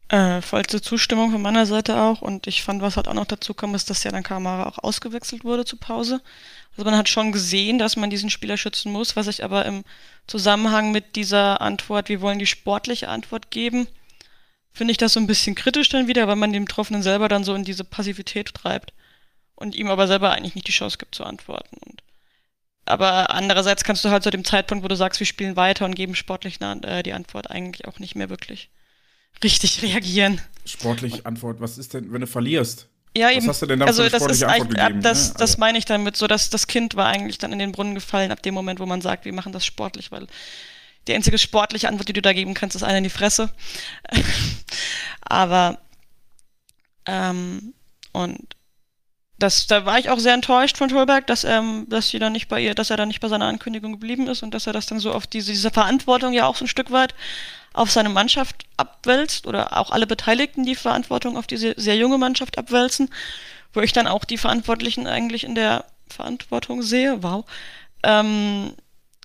Äh, 0.10 0.42
vollste 0.42 0.82
Zustimmung 0.82 1.32
von 1.32 1.42
meiner 1.42 1.68
Seite 1.68 2.02
auch. 2.02 2.24
Und 2.24 2.48
ich 2.48 2.64
fand, 2.64 2.82
was 2.82 2.98
halt 2.98 3.08
auch 3.08 3.14
noch 3.14 3.28
dazu 3.28 3.54
kam, 3.54 3.76
ist, 3.76 3.92
dass 3.92 4.04
ja 4.04 4.12
dann 4.12 4.24
Kamera 4.24 4.68
auch 4.68 4.80
ausgewechselt 4.80 5.44
wurde 5.44 5.66
zur 5.66 5.80
Pause. 5.80 6.22
Also 6.72 6.84
man 6.84 6.98
hat 6.98 7.10
schon 7.10 7.32
gesehen, 7.32 7.78
dass 7.78 7.96
man 7.96 8.10
diesen 8.10 8.32
Spieler 8.32 8.58
schützen 8.58 8.92
muss, 8.92 9.16
was 9.16 9.28
ich 9.28 9.44
aber 9.44 9.68
im 9.68 9.84
Zusammenhang 10.26 10.92
mit 10.92 11.16
dieser 11.16 11.62
Antwort, 11.62 12.10
wir 12.10 12.22
wollen 12.22 12.40
die 12.40 12.48
sportliche 12.48 13.08
Antwort 13.08 13.52
geben, 13.52 13.88
finde 14.72 14.92
ich 14.92 14.98
das 14.98 15.14
so 15.14 15.20
ein 15.20 15.28
bisschen 15.28 15.56
kritisch 15.56 15.90
dann 15.90 16.08
wieder, 16.08 16.28
weil 16.28 16.36
man 16.36 16.54
dem 16.54 16.66
Betroffenen 16.66 17.04
selber 17.04 17.28
dann 17.28 17.44
so 17.44 17.54
in 17.56 17.64
diese 17.64 17.84
Passivität 17.84 18.54
treibt 18.54 18.94
und 19.56 19.76
ihm 19.76 19.88
aber 19.88 20.08
selber 20.08 20.32
eigentlich 20.32 20.56
nicht 20.56 20.68
die 20.68 20.74
Chance 20.74 20.98
gibt 20.98 21.16
zu 21.16 21.24
antworten. 21.24 21.78
Und 21.86 22.02
aber 22.86 23.30
andererseits 23.30 23.84
kannst 23.84 24.04
du 24.04 24.10
halt 24.10 24.24
zu 24.24 24.32
dem 24.32 24.44
Zeitpunkt, 24.44 24.84
wo 24.84 24.88
du 24.88 24.96
sagst, 24.96 25.20
wir 25.20 25.28
spielen 25.28 25.56
weiter 25.56 25.86
und 25.86 25.96
geben 25.96 26.16
sportlich 26.16 26.60
äh, 26.62 27.04
die 27.04 27.14
Antwort 27.14 27.52
eigentlich 27.52 27.88
auch 27.88 28.00
nicht 28.00 28.16
mehr 28.16 28.30
wirklich 28.30 28.72
richtig 29.44 29.82
reagieren. 29.84 30.42
Sportlich 30.66 31.26
Antwort, 31.26 31.62
was 31.62 31.78
ist 31.78 31.94
denn, 31.94 32.12
wenn 32.12 32.22
du 32.22 32.28
verlierst? 32.28 32.88
Ja, 33.16 33.30
eben. 33.32 33.42
Was 33.42 33.56
hast 33.56 33.62
du 33.64 33.66
denn 33.66 33.80
da 33.80 33.86
also 33.86 34.08
das 34.08 34.26
ist 34.26 34.44
Antwort 34.44 34.78
ab, 34.80 34.88
gegeben? 34.88 35.02
das, 35.02 35.30
ne? 35.30 35.36
das 35.40 35.52
also. 35.52 35.60
meine 35.60 35.78
ich 35.78 35.86
damit, 35.86 36.16
so 36.16 36.28
dass 36.28 36.50
das 36.50 36.68
Kind 36.68 36.96
war 36.96 37.08
eigentlich 37.08 37.38
dann 37.38 37.54
in 37.54 37.60
den 37.60 37.72
Brunnen 37.72 37.96
gefallen 37.96 38.32
ab 38.32 38.42
dem 38.44 38.54
Moment, 38.54 38.80
wo 38.80 38.86
man 38.86 39.02
sagt, 39.02 39.26
wir 39.26 39.34
machen 39.34 39.52
das 39.52 39.66
sportlich, 39.66 40.12
weil 40.12 40.28
die 41.08 41.14
einzige 41.14 41.38
sportliche 41.38 41.88
Antwort, 41.88 42.08
die 42.08 42.14
du 42.14 42.22
da 42.22 42.34
geben 42.34 42.54
kannst, 42.54 42.76
ist 42.76 42.84
einer 42.84 43.00
in 43.00 43.04
die 43.04 43.10
Fresse. 43.10 43.52
Aber 45.22 45.80
ähm, 47.06 47.74
und 48.12 48.56
das, 49.40 49.68
da 49.68 49.86
war 49.86 49.98
ich 49.98 50.10
auch 50.10 50.20
sehr 50.20 50.34
enttäuscht 50.34 50.78
von 50.78 50.90
Tolberg, 50.90 51.26
dass, 51.28 51.46
ähm, 51.46 51.86
dass, 51.88 52.10
sie 52.10 52.20
dann 52.20 52.34
nicht 52.34 52.50
bei 52.50 52.60
ihr, 52.60 52.76
dass 52.76 52.90
er 52.90 52.98
dann 52.98 53.08
nicht 53.08 53.22
bei 53.22 53.30
seiner 53.30 53.46
Ankündigung 53.46 53.94
geblieben 53.94 54.28
ist 54.28 54.44
und 54.44 54.54
dass 54.54 54.68
er 54.68 54.74
das 54.74 54.86
dann 54.86 55.00
so 55.00 55.14
auf 55.14 55.28
diese, 55.28 55.52
diese 55.52 55.72
Verantwortung 55.72 56.34
ja 56.34 56.46
auch 56.46 56.58
so 56.58 56.66
ein 56.66 56.70
Stück 56.70 56.92
weit 56.92 57.16
auf 57.74 57.90
seine 57.90 58.10
Mannschaft 58.10 58.66
abwälzt 58.76 59.48
oder 59.48 59.78
auch 59.78 59.92
alle 59.92 60.08
Beteiligten 60.08 60.66
die 60.66 60.76
Verantwortung 60.76 61.38
auf 61.38 61.48
diese 61.48 61.74
sehr 61.78 61.96
junge 61.96 62.18
Mannschaft 62.18 62.58
abwälzen, 62.58 63.10
wo 63.74 63.80
ich 63.80 63.94
dann 63.94 64.08
auch 64.08 64.26
die 64.26 64.38
Verantwortlichen 64.38 65.08
eigentlich 65.08 65.46
in 65.46 65.56
der 65.56 65.86
Verantwortung 66.10 66.82
sehe, 66.82 67.24
wow, 67.24 67.46
ähm, 68.04 68.74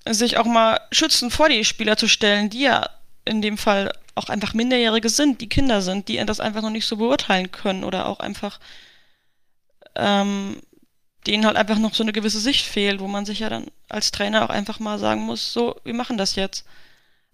sich 0.08 0.36
auch 0.36 0.47
mal 0.47 0.81
schützen 0.92 1.31
vor 1.31 1.49
die 1.49 1.65
Spieler 1.65 1.97
zu 1.97 2.08
stellen, 2.08 2.50
die 2.50 2.60
ja 2.60 2.89
in 3.24 3.41
dem 3.41 3.57
Fall 3.57 3.92
auch 4.15 4.28
einfach 4.28 4.55
Minderjährige 4.55 5.08
sind, 5.08 5.41
die 5.41 5.49
Kinder 5.49 5.83
sind, 5.83 6.08
die 6.08 6.16
das 6.24 6.41
einfach 6.41 6.62
noch 6.62 6.70
nicht 6.70 6.86
so 6.86 6.97
beurteilen 6.97 7.50
können 7.50 7.84
oder 7.84 8.07
auch 8.07 8.20
einfach 8.20 8.60
ähm, 9.97 10.60
denen 11.26 11.47
halt 11.47 11.57
einfach 11.57 11.78
noch 11.78 11.94
so 11.94 12.02
eine 12.02 12.12
gewisse 12.12 12.41
Sicht 12.41 12.66
fehlt, 12.66 13.00
wo 13.00 13.08
man 13.08 13.24
sich 13.24 13.41
ja 13.41 13.49
dann 13.49 13.66
als 13.89 14.10
Trainer 14.10 14.44
auch 14.44 14.50
einfach 14.50 14.78
mal 14.78 14.99
sagen 14.99 15.23
muss, 15.23 15.52
so, 15.52 15.81
wir 15.84 15.94
machen 15.94 16.18
das 16.18 16.36
jetzt. 16.36 16.65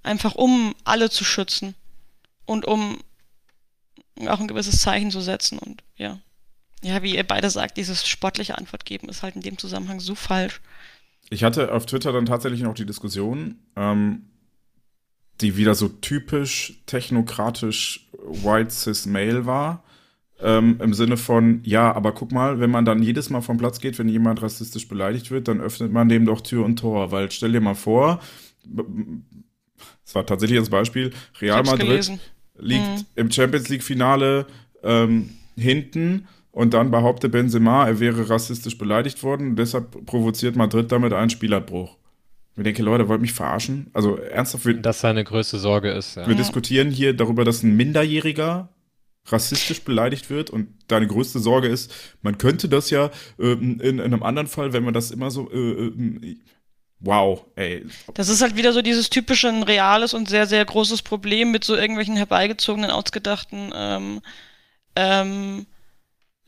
Einfach 0.02 0.34
um 0.34 0.74
alle 0.84 1.10
zu 1.10 1.24
schützen 1.24 1.74
und 2.46 2.64
um 2.64 3.02
auch 4.26 4.40
ein 4.40 4.48
gewisses 4.48 4.80
Zeichen 4.80 5.10
zu 5.10 5.20
setzen 5.20 5.58
und 5.58 5.82
ja. 5.96 6.18
Ja, 6.82 7.02
wie 7.02 7.14
ihr 7.14 7.26
beide 7.26 7.50
sagt, 7.50 7.76
dieses 7.76 8.08
sportliche 8.08 8.56
Antwort 8.56 8.86
geben 8.86 9.10
ist 9.10 9.22
halt 9.22 9.36
in 9.36 9.42
dem 9.42 9.58
Zusammenhang 9.58 10.00
so 10.00 10.14
falsch. 10.14 10.62
Ich 11.30 11.44
hatte 11.44 11.72
auf 11.72 11.86
Twitter 11.86 12.12
dann 12.12 12.26
tatsächlich 12.26 12.62
noch 12.62 12.74
die 12.74 12.84
Diskussion, 12.84 13.56
ähm, 13.76 14.26
die 15.40 15.56
wieder 15.56 15.74
so 15.74 15.88
typisch 15.88 16.82
technokratisch 16.86 18.08
white 18.12 18.70
cis 18.70 19.06
male 19.06 19.46
war. 19.46 19.84
Ähm, 20.42 20.80
Im 20.82 20.94
Sinne 20.94 21.16
von, 21.16 21.60
ja, 21.64 21.92
aber 21.94 22.12
guck 22.12 22.32
mal, 22.32 22.60
wenn 22.60 22.70
man 22.70 22.84
dann 22.84 23.02
jedes 23.02 23.30
Mal 23.30 23.42
vom 23.42 23.58
Platz 23.58 23.78
geht, 23.78 23.98
wenn 23.98 24.08
jemand 24.08 24.42
rassistisch 24.42 24.88
beleidigt 24.88 25.30
wird, 25.30 25.48
dann 25.48 25.60
öffnet 25.60 25.92
man 25.92 26.08
dem 26.08 26.24
doch 26.26 26.40
Tür 26.40 26.64
und 26.64 26.78
Tor. 26.78 27.12
Weil 27.12 27.30
stell 27.30 27.52
dir 27.52 27.60
mal 27.60 27.74
vor, 27.74 28.20
es 30.04 30.14
war 30.14 30.26
tatsächlich 30.26 30.58
das 30.58 30.70
Beispiel, 30.70 31.12
Real 31.40 31.62
Madrid 31.62 31.80
gelesen. 31.80 32.20
liegt 32.58 32.88
Mhm. 32.88 33.04
im 33.16 33.30
Champions 33.30 33.68
League-Finale 33.68 34.46
ähm, 34.82 35.30
hinten 35.56 36.26
und 36.52 36.74
dann 36.74 36.90
behauptet 36.90 37.32
Benzema, 37.32 37.86
er 37.86 38.00
wäre 38.00 38.28
rassistisch 38.28 38.76
beleidigt 38.76 39.22
worden 39.22 39.50
und 39.50 39.56
deshalb 39.56 40.04
provoziert 40.06 40.56
Madrid 40.56 40.90
damit 40.90 41.12
einen 41.12 41.30
Spielabbruch. 41.30 41.96
Ich 42.56 42.64
denke, 42.64 42.82
Leute, 42.82 43.08
wollt 43.08 43.20
mich 43.20 43.32
verarschen? 43.32 43.90
Also 43.94 44.16
ernsthaft, 44.16 44.66
wir, 44.66 44.74
Das 44.74 45.00
seine 45.00 45.24
größte 45.24 45.58
Sorge 45.58 45.90
ist. 45.90 46.16
Ja. 46.16 46.26
wir 46.28 46.34
diskutieren 46.34 46.90
hier 46.90 47.14
darüber, 47.14 47.44
dass 47.44 47.62
ein 47.62 47.76
Minderjähriger 47.76 48.68
rassistisch 49.26 49.82
beleidigt 49.82 50.30
wird 50.30 50.50
und 50.50 50.68
deine 50.88 51.06
größte 51.06 51.38
Sorge 51.38 51.68
ist, 51.68 51.92
man 52.22 52.38
könnte 52.38 52.68
das 52.68 52.90
ja 52.90 53.10
ähm, 53.38 53.80
in, 53.80 53.98
in 53.98 54.00
einem 54.00 54.22
anderen 54.22 54.48
Fall, 54.48 54.72
wenn 54.72 54.82
man 54.82 54.94
das 54.94 55.10
immer 55.10 55.30
so, 55.30 55.50
äh, 55.50 55.86
äh, 55.86 56.36
wow, 56.98 57.44
ey, 57.54 57.86
Das 58.14 58.28
ist 58.28 58.42
halt 58.42 58.56
wieder 58.56 58.72
so 58.72 58.82
dieses 58.82 59.10
typische 59.10 59.48
ein 59.48 59.62
reales 59.62 60.14
und 60.14 60.28
sehr, 60.28 60.46
sehr 60.46 60.64
großes 60.64 61.02
Problem 61.02 61.50
mit 61.50 61.64
so 61.64 61.76
irgendwelchen 61.76 62.16
herbeigezogenen, 62.16 62.90
ausgedachten 62.90 63.72
ähm, 63.74 64.20
ähm, 64.96 65.66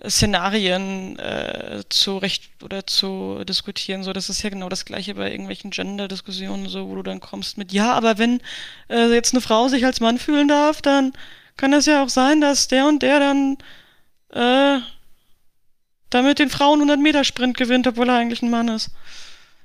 Szenarien 0.08 1.18
äh, 1.18 1.82
zu 1.88 2.18
recht 2.18 2.50
oder 2.62 2.86
zu 2.86 3.44
diskutieren. 3.44 4.02
So, 4.02 4.12
das 4.12 4.28
ist 4.28 4.42
ja 4.42 4.50
genau 4.50 4.68
das 4.68 4.84
gleiche 4.84 5.14
bei 5.14 5.30
irgendwelchen 5.30 5.70
Gender-Diskussionen, 5.70 6.68
so, 6.68 6.88
wo 6.88 6.96
du 6.96 7.02
dann 7.02 7.20
kommst 7.20 7.58
mit, 7.58 7.72
ja, 7.72 7.92
aber 7.92 8.18
wenn 8.18 8.40
äh, 8.88 9.12
jetzt 9.12 9.32
eine 9.32 9.40
Frau 9.40 9.68
sich 9.68 9.84
als 9.84 10.00
Mann 10.00 10.18
fühlen 10.18 10.48
darf, 10.48 10.82
dann 10.82 11.12
kann 11.56 11.72
es 11.72 11.86
ja 11.86 12.02
auch 12.02 12.08
sein, 12.08 12.40
dass 12.40 12.68
der 12.68 12.86
und 12.86 13.02
der 13.02 13.20
dann 13.20 13.58
äh, 14.30 14.80
damit 16.10 16.38
den 16.38 16.50
Frauen 16.50 16.78
100 16.78 17.00
Meter 17.00 17.24
Sprint 17.24 17.56
gewinnt, 17.56 17.86
obwohl 17.86 18.08
er 18.08 18.16
eigentlich 18.16 18.42
ein 18.42 18.50
Mann 18.50 18.68
ist. 18.68 18.90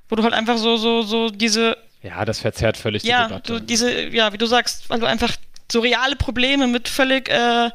Wo 0.10 0.16
du 0.16 0.24
halt 0.24 0.34
einfach 0.34 0.58
so, 0.58 0.78
so, 0.78 1.02
so 1.02 1.30
diese. 1.30 1.78
Ja, 2.02 2.24
das 2.24 2.40
verzerrt 2.40 2.78
völlig 2.78 3.04
ja, 3.04 3.24
die 3.24 3.28
Debatte. 3.30 3.54
Du, 3.54 3.60
diese, 3.60 4.08
ja, 4.10 4.32
wie 4.32 4.38
du 4.38 4.46
sagst, 4.46 4.90
weil 4.90 5.00
du 5.00 5.06
einfach 5.06 5.36
so 5.70 5.82
reale 5.82 6.16
Probleme 6.16 6.68
mit 6.68 6.88
völlig 6.88 7.30
äh, 7.30 7.70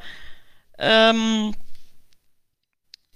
ähm, 0.78 1.54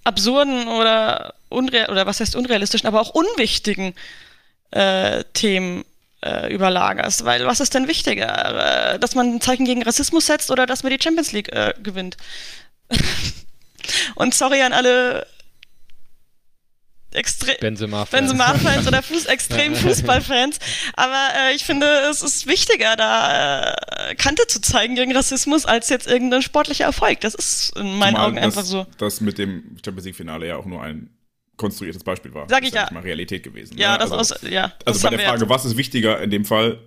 absurden 0.06 0.68
oder 0.68 1.34
unreal 1.48 1.90
oder 1.90 2.06
was 2.06 2.20
heißt 2.20 2.36
unrealistischen, 2.36 2.86
aber 2.86 3.00
auch 3.00 3.10
unwichtigen 3.10 3.94
äh, 4.70 5.24
Themen 5.32 5.84
äh, 6.24 6.52
überlagerst. 6.52 7.24
Weil 7.24 7.46
was 7.46 7.60
ist 7.60 7.74
denn 7.74 7.88
wichtiger? 7.88 8.94
Äh, 8.94 8.98
dass 8.98 9.14
man 9.14 9.34
ein 9.34 9.40
Zeichen 9.40 9.64
gegen 9.64 9.82
Rassismus 9.82 10.26
setzt 10.26 10.50
oder 10.50 10.66
dass 10.66 10.82
man 10.82 10.92
die 10.92 11.02
Champions 11.02 11.32
League 11.32 11.52
äh, 11.52 11.74
gewinnt? 11.82 12.16
Und 14.14 14.34
sorry 14.34 14.62
an 14.62 14.72
alle 14.72 15.26
extrem 17.16 17.56
Benzema-Fans 17.60 18.32
Benzema 18.32 18.88
oder 18.88 19.02
Fuß 19.02 19.26
extrem 19.26 19.74
Fußballfans. 19.74 20.58
Aber 20.94 21.28
äh, 21.38 21.54
ich 21.54 21.64
finde, 21.64 21.86
es 22.10 22.22
ist 22.22 22.46
wichtiger, 22.46 22.96
da 22.96 23.74
äh, 23.74 24.14
Kante 24.14 24.46
zu 24.46 24.60
zeigen 24.60 24.94
gegen 24.94 25.14
Rassismus, 25.14 25.64
als 25.64 25.88
jetzt 25.88 26.06
irgendein 26.06 26.42
sportlicher 26.42 26.84
Erfolg. 26.84 27.20
Das 27.20 27.34
ist 27.34 27.76
in 27.76 27.98
meinen 27.98 28.14
Zumal 28.14 28.28
Augen 28.28 28.38
einfach 28.38 28.60
das, 28.60 28.68
so. 28.68 28.86
Das 28.98 29.20
mit 29.20 29.38
dem 29.38 29.76
Champions 29.84 30.06
League-Finale 30.06 30.46
ja 30.46 30.56
auch 30.56 30.66
nur 30.66 30.82
ein 30.82 31.10
konstruiertes 31.56 32.04
Beispiel 32.04 32.34
war. 32.34 32.48
Sag 32.48 32.62
ich 32.62 32.70
Das 32.70 32.74
ist 32.74 32.74
ja. 32.74 32.82
nicht 32.82 32.92
mal 32.92 33.00
Realität 33.00 33.42
gewesen. 33.42 33.78
Ja, 33.78 33.92
ne? 33.92 33.98
das 33.98 34.12
also, 34.12 34.34
aus, 34.34 34.42
ja. 34.42 34.72
also 34.84 35.00
das 35.00 35.02
bei 35.02 35.16
der 35.16 35.26
Frage, 35.26 35.48
was 35.48 35.64
ist 35.64 35.76
wichtiger 35.76 36.20
in 36.22 36.30
dem 36.30 36.44
Fall, 36.44 36.78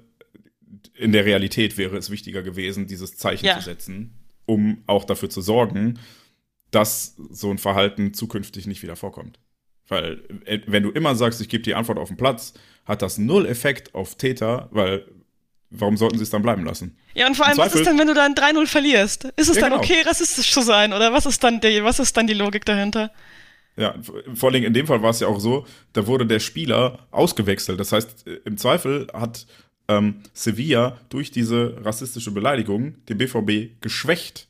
in 0.95 1.11
der 1.11 1.25
Realität 1.25 1.77
wäre 1.77 1.98
es 1.98 2.09
wichtiger 2.09 2.43
gewesen, 2.43 2.88
dieses 2.88 3.17
Zeichen 3.17 3.45
Ja. 3.45 3.58
zu 3.58 3.64
setzen, 3.64 4.14
um 4.45 4.83
auch 4.85 5.06
dafür 5.06 5.30
zu 5.30 5.41
sorgen, 5.41 5.99
dass 6.72 7.16
so 7.32 7.49
ein 7.49 7.58
Verhalten 7.58 8.14
zukünftig 8.14 8.67
nicht 8.67 8.83
wieder 8.83 8.95
vorkommt. 8.95 9.40
Weil, 9.89 10.21
äh, 10.45 10.59
wenn 10.67 10.83
du 10.83 10.91
immer 10.91 11.15
sagst, 11.15 11.41
ich 11.41 11.49
gebe 11.49 11.63
die 11.63 11.75
Antwort 11.75 11.97
auf 11.97 12.07
den 12.07 12.17
Platz, 12.17 12.53
hat 12.85 13.01
das 13.01 13.17
null 13.17 13.45
Effekt 13.45 13.93
auf 13.93 14.15
Täter, 14.15 14.69
weil 14.71 15.05
warum 15.71 15.97
sollten 15.97 16.17
sie 16.17 16.23
es 16.23 16.29
dann 16.29 16.41
bleiben 16.41 16.63
lassen? 16.63 16.97
Ja, 17.13 17.27
und 17.27 17.35
vor 17.35 17.45
allem, 17.47 17.57
was 17.57 17.75
ist 17.75 17.85
denn, 17.85 17.99
wenn 17.99 18.07
du 18.07 18.13
dann 18.13 18.33
3-0 18.33 18.65
verlierst? 18.67 19.25
Ist 19.35 19.49
es 19.49 19.55
Ja, 19.55 19.63
dann 19.63 19.71
genau. 19.71 19.83
okay, 19.83 20.01
rassistisch 20.05 20.51
zu 20.51 20.61
sein? 20.61 20.93
Oder 20.93 21.11
was 21.13 21.25
ist 21.25 21.43
dann 21.43 21.59
die, 21.59 21.83
was 21.83 21.99
ist 21.99 22.15
dann 22.15 22.27
die 22.27 22.33
Logik 22.33 22.65
dahinter? 22.65 23.11
Ja, 23.77 23.95
vor 24.33 24.51
allem 24.51 24.63
in 24.63 24.73
dem 24.73 24.87
Fall 24.87 25.01
war 25.01 25.11
es 25.11 25.19
ja 25.19 25.27
auch 25.27 25.39
so, 25.39 25.65
da 25.93 26.05
wurde 26.05 26.25
der 26.25 26.39
Spieler 26.39 27.07
ausgewechselt. 27.11 27.79
Das 27.79 27.91
heißt, 27.91 28.27
äh, 28.27 28.39
im 28.45 28.57
Zweifel 28.57 29.07
hat 29.13 29.45
ähm, 29.87 30.21
Sevilla 30.33 30.99
durch 31.09 31.31
diese 31.31 31.77
rassistische 31.83 32.31
Beleidigung 32.31 32.95
den 33.05 33.17
BVB 33.17 33.81
geschwächt. 33.81 34.47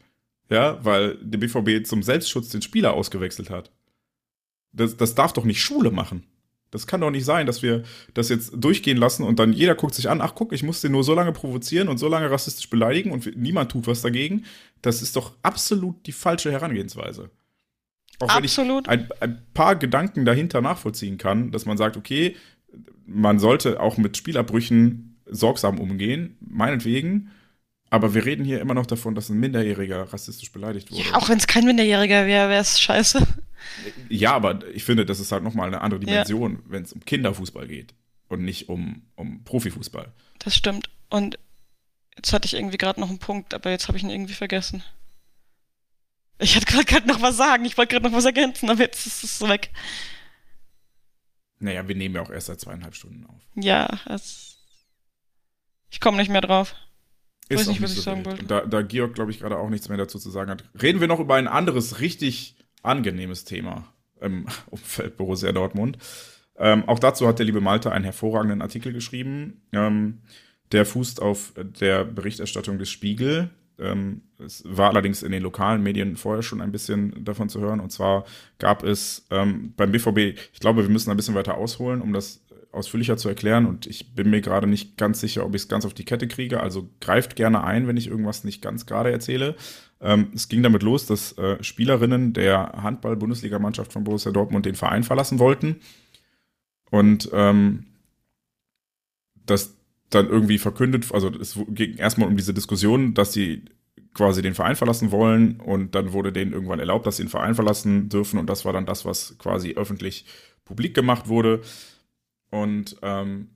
Ja, 0.50 0.84
weil 0.84 1.16
der 1.22 1.38
BVB 1.38 1.86
zum 1.86 2.02
Selbstschutz 2.02 2.50
den 2.50 2.64
Spieler 2.64 2.94
ausgewechselt 2.94 3.52
hat. 3.52 3.72
Das, 4.72 4.98
das 4.98 5.16
darf 5.16 5.34
doch 5.34 5.46
nicht 5.46 5.62
Schule 5.62 5.92
machen. 5.92 6.24
Das 6.72 6.86
kann 6.86 7.02
doch 7.02 7.10
nicht 7.10 7.26
sein, 7.26 7.48
dass 7.48 7.64
wir 7.64 7.84
das 8.14 8.30
jetzt 8.30 8.52
durchgehen 8.56 8.98
lassen 8.98 9.24
und 9.24 9.40
dann 9.40 9.54
jeder 9.54 9.74
guckt 9.74 9.96
sich 9.96 10.10
an, 10.10 10.22
ach 10.22 10.36
guck, 10.36 10.54
ich 10.54 10.62
muss 10.62 10.82
den 10.82 10.92
nur 10.92 11.04
so 11.04 11.16
lange 11.16 11.32
provozieren 11.32 11.88
und 11.88 11.98
so 11.98 12.08
lange 12.08 12.30
rassistisch 12.30 12.70
beleidigen 12.70 13.12
und 13.12 13.36
niemand 13.36 13.72
tut 13.72 13.88
was 13.88 14.02
dagegen. 14.02 14.46
Das 14.84 15.02
ist 15.02 15.16
doch 15.16 15.34
absolut 15.42 16.06
die 16.06 16.12
falsche 16.12 16.52
Herangehensweise. 16.52 17.32
Auch 18.20 18.30
Absolut. 18.30 18.88
wenn 18.88 19.00
ich 19.00 19.12
ein, 19.12 19.22
ein 19.22 19.42
paar 19.54 19.76
Gedanken 19.76 20.26
dahinter 20.26 20.62
nachvollziehen 20.62 21.18
kann, 21.18 21.52
dass 21.52 21.66
man 21.66 21.78
sagt, 21.78 21.98
okay, 21.98 22.36
man 23.06 23.40
sollte 23.40 23.80
auch 23.80 23.98
mit 23.98 24.18
Spielabbrüchen 24.18 25.18
sorgsam 25.26 25.80
umgehen, 25.80 26.38
meinetwegen, 26.42 27.32
aber 27.90 28.14
wir 28.14 28.26
reden 28.26 28.46
hier 28.46 28.60
immer 28.62 28.74
noch 28.74 28.86
davon, 28.86 29.16
dass 29.16 29.30
ein 29.30 29.40
Minderjähriger 29.40 30.12
rassistisch 30.14 30.52
beleidigt 30.52 30.92
wurde. 30.92 31.04
Ja, 31.04 31.16
auch 31.16 31.30
wenn 31.30 31.38
es 31.38 31.48
kein 31.48 31.66
Minderjähriger 31.66 32.26
wäre, 32.26 32.50
wäre 32.50 32.62
es 32.62 32.80
scheiße. 32.80 33.26
Ja, 34.10 34.34
aber 34.34 34.66
ich 34.74 34.84
finde, 34.84 35.06
das 35.06 35.20
ist 35.20 35.32
halt 35.32 35.44
nochmal 35.44 35.68
eine 35.68 35.82
andere 35.82 36.00
Ja. 36.02 36.06
Dimension, 36.24 36.64
wenn 36.68 36.84
es 36.84 36.94
um 36.94 37.04
Kinderfußball 37.04 37.68
geht 37.68 37.94
und 38.28 38.44
nicht 38.44 38.70
um, 38.70 39.04
um 39.16 39.44
Profifußball. 39.44 40.12
Das 40.40 40.56
stimmt. 40.56 40.90
Und 41.10 41.38
jetzt 42.16 42.32
hatte 42.32 42.46
ich 42.46 42.54
irgendwie 42.54 42.78
gerade 42.78 43.00
noch 43.00 43.10
einen 43.10 43.20
Punkt, 43.20 43.54
aber 43.54 43.70
jetzt 43.72 43.88
habe 43.88 43.98
ich 43.98 44.04
ihn 44.04 44.10
irgendwie 44.10 44.34
vergessen. 44.34 44.84
Ich 46.38 46.56
hatte 46.56 46.66
gerade 46.66 46.86
gerade 46.86 47.08
noch 47.08 47.22
was 47.22 47.36
sagen, 47.36 47.66
ich 47.66 47.78
wollte 47.78 47.96
gerade 47.96 48.10
noch 48.10 48.18
was 48.18 48.24
ergänzen, 48.26 48.70
aber 48.70 48.82
jetzt 48.82 49.06
ist 49.06 49.24
es 49.24 49.42
weg. 49.42 49.72
Naja, 51.60 51.86
wir 51.88 51.96
nehmen 51.96 52.16
ja 52.16 52.22
auch 52.22 52.30
erst 52.30 52.48
seit 52.48 52.62
zweieinhalb 52.62 52.96
Stunden 52.96 53.26
auf. 53.26 53.42
Ja, 53.56 54.00
es, 54.06 54.58
ich 55.90 56.00
komme 56.00 56.16
nicht 56.18 56.30
mehr 56.30 56.40
drauf. 56.40 56.76
Ist 57.50 57.62
Weiß 57.62 57.68
nicht, 57.68 57.82
was 57.82 57.94
ich 57.94 58.02
sagen 58.02 58.26
wollte. 58.26 58.46
Da, 58.46 58.62
da 58.62 58.84
Georg, 58.84 59.16
glaube 59.16 59.32
ich, 59.32 59.40
gerade 59.40 59.58
auch 59.58 59.70
nichts 59.70 59.90
mehr 59.90 59.98
dazu 59.98 60.20
zu 60.20 60.30
sagen 60.30 60.52
hat. 60.52 60.64
Reden 60.80 61.02
wir 61.02 61.08
noch 61.08 61.20
über 61.20 61.36
ein 61.36 61.48
anderes, 61.48 62.00
richtig 62.00 62.56
angenehmes 62.84 63.44
Thema 63.44 63.92
im 64.22 64.46
Umfeld 64.70 65.18
Borussia 65.18 65.52
Dortmund. 65.52 65.98
Ähm, 66.58 66.88
auch 66.88 67.00
dazu 67.00 67.28
hat 67.28 67.40
der 67.40 67.46
liebe 67.46 67.62
Malte 67.62 67.92
einen 67.92 68.04
hervorragenden 68.04 68.62
Artikel 68.62 68.94
geschrieben. 68.94 69.62
Ähm, 69.72 70.20
der 70.72 70.86
fußt 70.86 71.22
auf 71.22 71.54
der 71.58 72.06
Berichterstattung 72.06 72.78
des 72.78 72.90
Spiegel. 72.92 73.50
Ähm, 73.80 74.22
es 74.38 74.64
war 74.68 74.90
allerdings 74.90 75.24
in 75.24 75.32
den 75.32 75.42
lokalen 75.42 75.82
Medien 75.82 76.18
vorher 76.18 76.44
schon 76.44 76.62
ein 76.62 76.72
bisschen 76.72 77.24
davon 77.24 77.50
zu 77.50 77.62
hören. 77.62 77.80
Und 77.80 77.92
zwar 77.92 78.26
gab 78.60 78.84
es 78.84 79.26
ähm, 79.32 79.74
beim 79.76 79.92
BVB, 79.92 80.38
ich 80.54 80.60
glaube, 80.60 80.84
wir 80.84 80.90
müssen 80.90 81.10
ein 81.10 81.18
bisschen 81.18 81.36
weiter 81.36 81.58
ausholen, 81.58 82.02
um 82.02 82.14
das 82.14 82.46
ausführlicher 82.72 83.18
zu 83.18 83.30
erklären. 83.30 83.66
Und 83.66 83.88
ich 83.88 84.14
bin 84.14 84.30
mir 84.30 84.42
gerade 84.42 84.68
nicht 84.68 84.98
ganz 84.98 85.20
sicher, 85.20 85.46
ob 85.46 85.56
ich 85.56 85.64
es 85.64 85.68
ganz 85.68 85.86
auf 85.86 85.94
die 85.94 86.06
Kette 86.06 86.28
kriege. 86.28 86.60
Also 86.60 86.90
greift 87.02 87.36
gerne 87.36 87.64
ein, 87.64 87.88
wenn 87.88 87.98
ich 87.98 88.08
irgendwas 88.08 88.44
nicht 88.44 88.62
ganz 88.62 88.86
gerade 88.86 89.12
erzähle. 89.12 89.56
Ähm, 90.02 90.28
es 90.34 90.50
ging 90.50 90.64
damit 90.64 90.84
los, 90.84 91.06
dass 91.06 91.38
äh, 91.38 91.62
Spielerinnen 91.64 92.34
der 92.34 92.74
Handball-Bundesligamannschaft 92.82 93.92
von 93.92 94.04
Borussia 94.04 94.32
Dortmund 94.32 94.66
den 94.66 94.76
Verein 94.76 95.04
verlassen 95.04 95.40
wollten. 95.40 95.78
Und 96.92 97.30
ähm, 97.34 97.86
das 99.46 99.76
dann 100.10 100.28
irgendwie 100.28 100.58
verkündet, 100.58 101.12
also 101.14 101.30
es 101.30 101.60
ging 101.70 101.98
erstmal 101.98 102.28
um 102.28 102.38
diese 102.38 102.54
Diskussion, 102.54 103.14
dass 103.14 103.32
sie 103.32 103.64
quasi 104.14 104.42
den 104.42 104.56
Verein 104.56 104.76
verlassen 104.76 105.12
wollen 105.12 105.60
und 105.60 105.94
dann 105.94 106.14
wurde 106.14 106.32
denen 106.32 106.52
irgendwann 106.52 106.80
erlaubt, 106.80 107.06
dass 107.06 107.18
sie 107.18 107.24
den 107.24 107.30
Verein 107.30 107.54
verlassen 107.54 108.10
dürfen 108.10 108.40
und 108.40 108.50
das 108.50 108.66
war 108.66 108.74
dann 108.74 108.88
das, 108.88 109.06
was 109.06 109.38
quasi 109.38 109.74
öffentlich 109.76 110.26
publik 110.66 110.96
gemacht 110.96 111.28
wurde. 111.28 111.62
Und 112.50 112.98
ähm, 113.02 113.50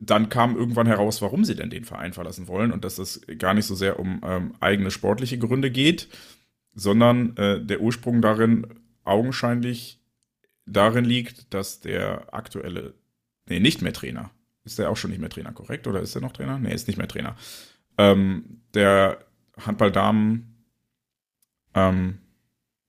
dann 0.00 0.28
kam 0.28 0.56
irgendwann 0.56 0.86
heraus, 0.86 1.20
warum 1.22 1.44
sie 1.44 1.54
denn 1.54 1.70
den 1.70 1.84
Verein 1.84 2.12
verlassen 2.12 2.48
wollen 2.48 2.72
und 2.72 2.84
dass 2.84 2.98
es 2.98 3.20
gar 3.38 3.54
nicht 3.54 3.66
so 3.66 3.74
sehr 3.74 3.98
um 3.98 4.20
ähm, 4.24 4.54
eigene 4.60 4.90
sportliche 4.90 5.38
Gründe 5.38 5.70
geht, 5.70 6.08
sondern 6.74 7.36
äh, 7.36 7.64
der 7.64 7.80
Ursprung 7.80 8.22
darin 8.22 8.66
augenscheinlich 9.04 10.00
darin 10.66 11.04
liegt, 11.04 11.52
dass 11.52 11.80
der 11.80 12.32
aktuelle, 12.32 12.94
nee, 13.48 13.60
nicht 13.60 13.82
mehr 13.82 13.92
Trainer, 13.92 14.30
ist 14.64 14.78
der 14.78 14.90
auch 14.90 14.96
schon 14.96 15.10
nicht 15.10 15.20
mehr 15.20 15.30
Trainer, 15.30 15.52
korrekt? 15.52 15.86
Oder 15.86 16.00
ist 16.00 16.14
er 16.14 16.20
noch 16.20 16.32
Trainer? 16.32 16.58
Nee, 16.58 16.72
ist 16.72 16.86
nicht 16.86 16.96
mehr 16.96 17.08
Trainer. 17.08 17.36
Ähm, 17.98 18.62
der 18.74 19.24
Handballdamen 19.58 20.64
ähm, 21.74 22.18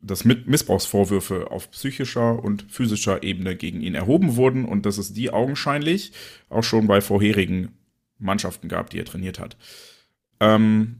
dass 0.04 0.26
Missbrauchsvorwürfe 0.26 1.50
auf 1.50 1.72
psychischer 1.72 2.44
und 2.44 2.66
physischer 2.70 3.24
Ebene 3.24 3.56
gegen 3.56 3.82
ihn 3.82 3.96
erhoben 3.96 4.36
wurden 4.36 4.66
und 4.66 4.86
dass 4.86 4.98
es 4.98 5.14
die 5.14 5.32
augenscheinlich 5.32 6.12
auch 6.50 6.64
schon 6.64 6.88
bei 6.88 7.02
vorherigen 7.02 7.72
Mannschaften 8.20 8.68
gab, 8.68 8.90
die 8.90 9.00
er 9.00 9.06
trainiert 9.06 9.40
hat. 9.40 9.58
Ähm, 10.40 11.00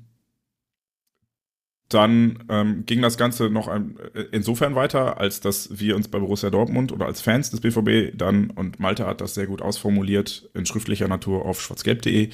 dann 1.90 2.44
ähm, 2.50 2.86
ging 2.86 3.02
das 3.02 3.18
Ganze 3.18 3.50
noch 3.50 3.68
ein, 3.68 3.98
äh, 4.14 4.26
insofern 4.32 4.76
weiter, 4.76 5.20
als 5.20 5.42
dass 5.42 5.80
wir 5.80 5.96
uns 5.96 6.08
bei 6.08 6.20
Borussia 6.20 6.50
Dortmund 6.50 6.92
oder 6.92 7.06
als 7.06 7.22
Fans 7.22 7.52
des 7.52 7.62
BVB 7.62 8.18
dann, 8.18 8.50
und 8.50 8.80
Malte 8.80 9.06
hat 9.06 9.22
das 9.22 9.36
sehr 9.36 9.48
gut 9.48 9.62
ausformuliert, 9.62 10.50
in 10.54 10.66
schriftlicher 10.66 11.08
Natur 11.08 11.46
auf 11.46 11.62
schwarzgelb.de, 11.62 12.30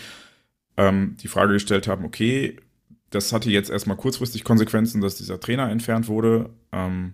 ähm, 0.78 1.18
die 1.22 1.28
Frage 1.28 1.54
gestellt 1.54 1.88
haben, 1.88 2.06
okay, 2.06 2.58
das 3.10 3.34
hatte 3.34 3.50
jetzt 3.50 3.70
erstmal 3.70 3.98
kurzfristig 3.98 4.44
Konsequenzen, 4.44 5.02
dass 5.02 5.16
dieser 5.16 5.40
Trainer 5.40 5.70
entfernt 5.70 6.08
wurde. 6.08 6.50
Ähm, 6.72 7.14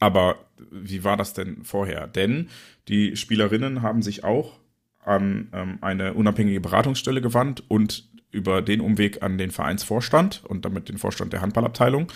aber 0.00 0.36
wie 0.70 1.04
war 1.04 1.16
das 1.16 1.34
denn 1.34 1.64
vorher? 1.64 2.06
Denn 2.06 2.48
die 2.88 3.16
Spielerinnen 3.16 3.82
haben 3.82 4.02
sich 4.02 4.24
auch 4.24 4.58
an 5.04 5.48
ähm, 5.52 5.78
eine 5.80 6.14
unabhängige 6.14 6.60
Beratungsstelle 6.60 7.20
gewandt 7.20 7.62
und 7.68 8.08
über 8.30 8.62
den 8.62 8.80
Umweg 8.80 9.22
an 9.22 9.38
den 9.38 9.50
Vereinsvorstand 9.50 10.44
und 10.44 10.64
damit 10.64 10.88
den 10.88 10.98
Vorstand 10.98 11.32
der 11.32 11.40
Handballabteilung. 11.40 12.10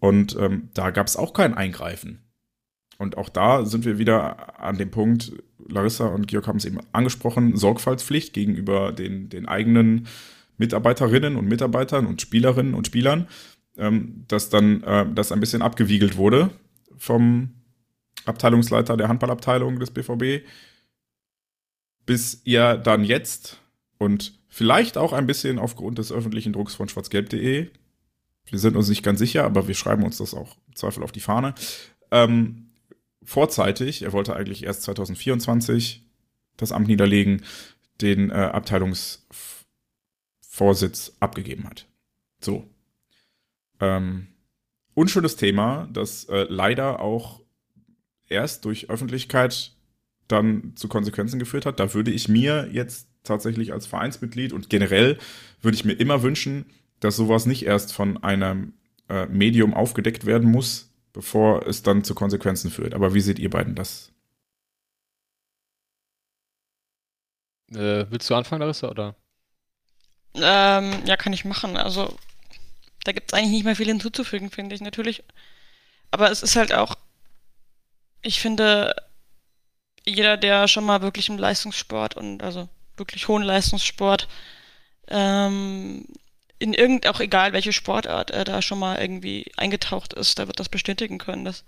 Und 0.00 0.36
ähm, 0.38 0.70
da 0.74 0.90
gab 0.90 1.06
es 1.06 1.16
auch 1.16 1.32
kein 1.32 1.54
Eingreifen. 1.54 2.20
Und 2.98 3.18
auch 3.18 3.28
da 3.28 3.64
sind 3.64 3.84
wir 3.84 3.98
wieder 3.98 4.60
an 4.60 4.78
dem 4.78 4.90
Punkt, 4.90 5.32
Larissa 5.68 6.06
und 6.06 6.28
Georg 6.28 6.46
haben 6.46 6.58
es 6.58 6.64
eben 6.64 6.78
angesprochen, 6.92 7.56
Sorgfaltspflicht 7.56 8.32
gegenüber 8.32 8.92
den, 8.92 9.28
den 9.28 9.46
eigenen 9.46 10.06
Mitarbeiterinnen 10.56 11.36
und 11.36 11.46
Mitarbeitern 11.46 12.06
und 12.06 12.20
Spielerinnen 12.20 12.74
und 12.74 12.86
Spielern. 12.86 13.28
ähm, 13.76 14.24
dass 14.28 14.50
dann 14.50 14.82
äh, 14.82 15.06
das 15.14 15.32
ein 15.32 15.40
bisschen 15.40 15.62
abgewiegelt 15.62 16.16
wurde 16.16 16.50
vom 16.96 17.50
Abteilungsleiter 18.24 18.96
der 18.96 19.08
Handballabteilung 19.08 19.78
des 19.80 19.90
BVB, 19.90 20.46
bis 22.06 22.42
ihr 22.44 22.76
dann 22.76 23.04
jetzt 23.04 23.58
und 23.98 24.38
vielleicht 24.48 24.96
auch 24.96 25.12
ein 25.12 25.26
bisschen 25.26 25.58
aufgrund 25.58 25.98
des 25.98 26.12
öffentlichen 26.12 26.52
Drucks 26.52 26.74
von 26.74 26.88
schwarzgelb.de, 26.88 27.68
wir 28.46 28.58
sind 28.58 28.76
uns 28.76 28.88
nicht 28.88 29.02
ganz 29.02 29.18
sicher, 29.18 29.44
aber 29.44 29.68
wir 29.68 29.74
schreiben 29.74 30.04
uns 30.04 30.18
das 30.18 30.34
auch 30.34 30.56
im 30.68 30.76
Zweifel 30.76 31.02
auf 31.02 31.12
die 31.12 31.20
Fahne, 31.20 31.54
ähm, 32.10 32.70
vorzeitig, 33.22 34.02
er 34.02 34.12
wollte 34.12 34.36
eigentlich 34.36 34.64
erst 34.64 34.82
2024 34.82 36.06
das 36.56 36.72
Amt 36.72 36.88
niederlegen, 36.88 37.42
den 38.00 38.30
äh, 38.30 38.34
Abteilungsvorsitz 40.54 41.16
abgegeben 41.20 41.64
hat. 41.64 41.86
So. 42.40 42.68
Ähm, 43.80 44.28
unschönes 44.94 45.36
Thema, 45.36 45.88
das 45.92 46.24
äh, 46.26 46.46
leider 46.48 47.00
auch 47.00 47.40
erst 48.28 48.64
durch 48.64 48.88
Öffentlichkeit 48.88 49.72
dann 50.28 50.72
zu 50.76 50.88
Konsequenzen 50.88 51.38
geführt 51.38 51.66
hat. 51.66 51.80
Da 51.80 51.92
würde 51.92 52.10
ich 52.10 52.28
mir 52.28 52.68
jetzt 52.72 53.08
tatsächlich 53.24 53.72
als 53.72 53.86
Vereinsmitglied 53.86 54.52
und 54.52 54.70
generell 54.70 55.18
würde 55.60 55.74
ich 55.74 55.84
mir 55.84 55.94
immer 55.94 56.22
wünschen, 56.22 56.66
dass 57.00 57.16
sowas 57.16 57.46
nicht 57.46 57.66
erst 57.66 57.92
von 57.92 58.22
einem 58.22 58.74
äh, 59.08 59.26
Medium 59.26 59.74
aufgedeckt 59.74 60.24
werden 60.24 60.50
muss, 60.50 60.90
bevor 61.12 61.66
es 61.66 61.82
dann 61.82 62.04
zu 62.04 62.14
Konsequenzen 62.14 62.70
führt. 62.70 62.94
Aber 62.94 63.12
wie 63.12 63.20
seht 63.20 63.38
ihr 63.38 63.50
beiden 63.50 63.74
das? 63.74 64.12
Äh, 67.72 68.06
willst 68.08 68.30
du 68.30 68.34
anfangen, 68.34 68.60
Larissa, 68.60 68.90
oder? 68.90 69.16
Ähm, 70.34 71.02
ja, 71.06 71.16
kann 71.16 71.32
ich 71.32 71.44
machen. 71.44 71.76
Also, 71.76 72.16
da 73.04 73.12
gibt 73.12 73.32
es 73.32 73.38
eigentlich 73.38 73.52
nicht 73.52 73.64
mehr 73.64 73.76
viel 73.76 73.86
hinzuzufügen, 73.86 74.50
finde 74.50 74.74
ich 74.74 74.80
natürlich. 74.80 75.22
Aber 76.10 76.30
es 76.30 76.42
ist 76.42 76.56
halt 76.56 76.72
auch, 76.72 76.96
ich 78.22 78.40
finde, 78.40 78.94
jeder, 80.06 80.36
der 80.36 80.68
schon 80.68 80.84
mal 80.84 81.02
wirklich 81.02 81.28
im 81.28 81.38
Leistungssport 81.38 82.16
und 82.16 82.42
also 82.42 82.68
wirklich 82.96 83.28
hohen 83.28 83.42
Leistungssport 83.42 84.28
ähm, 85.08 86.06
in 86.58 86.74
irgend, 86.74 87.06
auch 87.06 87.20
egal 87.20 87.52
welche 87.52 87.72
Sportart 87.72 88.30
er 88.30 88.44
da 88.44 88.62
schon 88.62 88.78
mal 88.78 89.00
irgendwie 89.00 89.50
eingetaucht 89.56 90.12
ist, 90.14 90.38
der 90.38 90.46
wird 90.46 90.60
das 90.60 90.68
bestätigen 90.68 91.18
können. 91.18 91.44
Dass, 91.44 91.64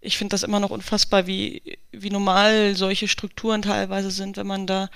ich 0.00 0.18
finde 0.18 0.34
das 0.34 0.42
immer 0.42 0.60
noch 0.60 0.70
unfassbar, 0.70 1.26
wie, 1.26 1.78
wie 1.92 2.10
normal 2.10 2.76
solche 2.76 3.08
Strukturen 3.08 3.62
teilweise 3.62 4.10
sind, 4.10 4.36
wenn 4.36 4.46
man 4.46 4.66
da 4.66 4.90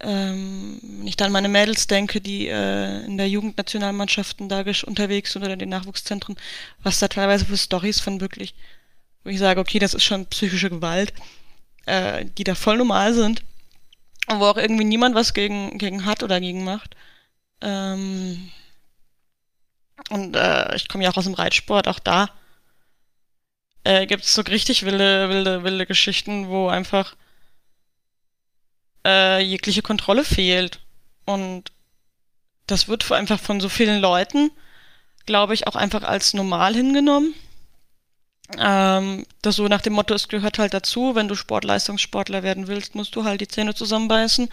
ähm, 0.00 0.78
wenn 0.82 1.06
ich 1.06 1.16
dann 1.16 1.26
an 1.26 1.32
meine 1.32 1.48
Mädels 1.48 1.86
denke, 1.86 2.20
die 2.20 2.48
äh, 2.48 3.04
in 3.04 3.18
der 3.18 3.28
Jugendnationalmannschaften 3.28 4.48
da 4.48 4.64
unterwegs 4.86 5.32
sind 5.32 5.42
oder 5.42 5.52
in 5.52 5.58
den 5.58 5.68
Nachwuchszentren, 5.68 6.36
was 6.82 6.98
da 6.98 7.08
teilweise 7.08 7.44
für 7.44 7.56
Stories 7.56 8.00
von 8.00 8.20
wirklich, 8.20 8.54
wo 9.24 9.30
ich 9.30 9.38
sage, 9.38 9.60
okay, 9.60 9.78
das 9.78 9.94
ist 9.94 10.04
schon 10.04 10.26
psychische 10.26 10.70
Gewalt, 10.70 11.12
äh, 11.86 12.24
die 12.24 12.44
da 12.44 12.54
voll 12.54 12.78
normal 12.78 13.12
sind 13.14 13.42
und 14.28 14.40
wo 14.40 14.46
auch 14.46 14.56
irgendwie 14.56 14.84
niemand 14.84 15.14
was 15.14 15.34
gegen, 15.34 15.76
gegen 15.78 16.06
hat 16.06 16.22
oder 16.22 16.40
gegen 16.40 16.64
macht. 16.64 16.96
Ähm, 17.60 18.50
und 20.08 20.34
äh, 20.34 20.74
ich 20.76 20.88
komme 20.88 21.04
ja 21.04 21.10
auch 21.10 21.16
aus 21.16 21.24
dem 21.24 21.34
Reitsport, 21.34 21.88
auch 21.88 21.98
da 21.98 22.30
äh, 23.84 24.06
gibt 24.06 24.24
es 24.24 24.34
so 24.34 24.42
richtig 24.42 24.84
wilde, 24.84 25.28
wilde, 25.28 25.62
wilde 25.64 25.86
Geschichten, 25.86 26.48
wo 26.48 26.68
einfach 26.68 27.16
äh, 29.06 29.40
jegliche 29.40 29.82
Kontrolle 29.82 30.24
fehlt. 30.24 30.80
Und 31.26 31.72
das 32.66 32.88
wird 32.88 33.10
einfach 33.12 33.40
von 33.40 33.60
so 33.60 33.68
vielen 33.68 34.00
Leuten, 34.00 34.50
glaube 35.26 35.54
ich, 35.54 35.66
auch 35.66 35.76
einfach 35.76 36.02
als 36.02 36.34
normal 36.34 36.74
hingenommen. 36.74 37.34
Ähm, 38.58 39.26
das 39.42 39.56
so 39.56 39.68
nach 39.68 39.80
dem 39.80 39.92
Motto, 39.92 40.14
es 40.14 40.28
gehört 40.28 40.58
halt 40.58 40.74
dazu, 40.74 41.14
wenn 41.14 41.28
du 41.28 41.34
Sportleistungssportler 41.34 42.42
werden 42.42 42.66
willst, 42.66 42.94
musst 42.94 43.14
du 43.14 43.24
halt 43.24 43.40
die 43.40 43.48
Zähne 43.48 43.74
zusammenbeißen. 43.74 44.48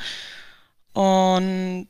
Und 0.93 1.87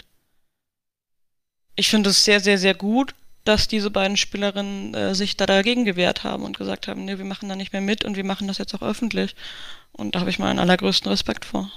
ich 1.75 1.89
finde 1.89 2.09
es 2.09 2.25
sehr, 2.25 2.39
sehr, 2.39 2.57
sehr 2.57 2.73
gut, 2.73 3.13
dass 3.43 3.67
diese 3.67 3.89
beiden 3.89 4.17
Spielerinnen 4.17 4.93
äh, 4.93 5.15
sich 5.15 5.37
da 5.37 5.45
dagegen 5.45 5.85
gewehrt 5.85 6.23
haben 6.23 6.43
und 6.43 6.57
gesagt 6.57 6.87
haben, 6.87 7.05
nee, 7.05 7.17
wir 7.17 7.25
machen 7.25 7.47
da 7.47 7.55
nicht 7.55 7.71
mehr 7.71 7.81
mit 7.81 8.03
und 8.03 8.17
wir 8.17 8.25
machen 8.25 8.47
das 8.47 8.57
jetzt 8.57 8.73
auch 8.75 8.81
öffentlich. 8.81 9.35
Und 9.93 10.15
da 10.15 10.19
habe 10.19 10.29
ich 10.29 10.39
meinen 10.39 10.59
allergrößten 10.59 11.09
Respekt 11.09 11.45
vor. 11.45 11.71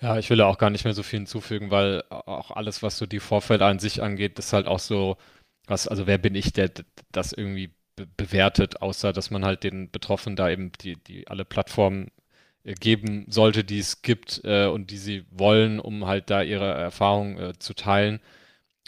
Ja, 0.00 0.18
ich 0.18 0.30
will 0.30 0.40
auch 0.40 0.56
gar 0.58 0.70
nicht 0.70 0.84
mehr 0.84 0.94
so 0.94 1.02
viel 1.02 1.18
hinzufügen, 1.20 1.70
weil 1.70 2.02
auch 2.10 2.50
alles, 2.52 2.82
was 2.82 2.96
so 2.96 3.04
die 3.06 3.20
Vorfälle 3.20 3.66
an 3.66 3.78
sich 3.78 4.02
angeht, 4.02 4.38
ist 4.38 4.52
halt 4.54 4.66
auch 4.66 4.78
so, 4.78 5.18
was, 5.66 5.88
also 5.88 6.06
wer 6.06 6.16
bin 6.18 6.34
ich, 6.34 6.52
der 6.52 6.70
das 7.12 7.32
irgendwie 7.32 7.70
be 7.96 8.06
bewertet, 8.16 8.80
außer 8.80 9.12
dass 9.12 9.30
man 9.30 9.44
halt 9.44 9.62
den 9.64 9.90
Betroffenen 9.90 10.36
da 10.36 10.48
eben 10.50 10.72
die, 10.80 10.96
die 10.96 11.28
alle 11.28 11.44
Plattformen 11.44 12.10
äh, 12.64 12.74
geben 12.74 13.26
sollte, 13.28 13.62
die 13.64 13.78
es 13.80 14.00
gibt 14.02 14.40
äh, 14.44 14.66
und 14.66 14.90
die 14.90 14.96
sie 14.98 15.24
wollen, 15.30 15.80
um 15.80 16.06
halt 16.06 16.30
da 16.30 16.42
ihre 16.42 16.70
Erfahrungen 16.72 17.38
äh, 17.38 17.58
zu 17.58 17.74
teilen. 17.74 18.20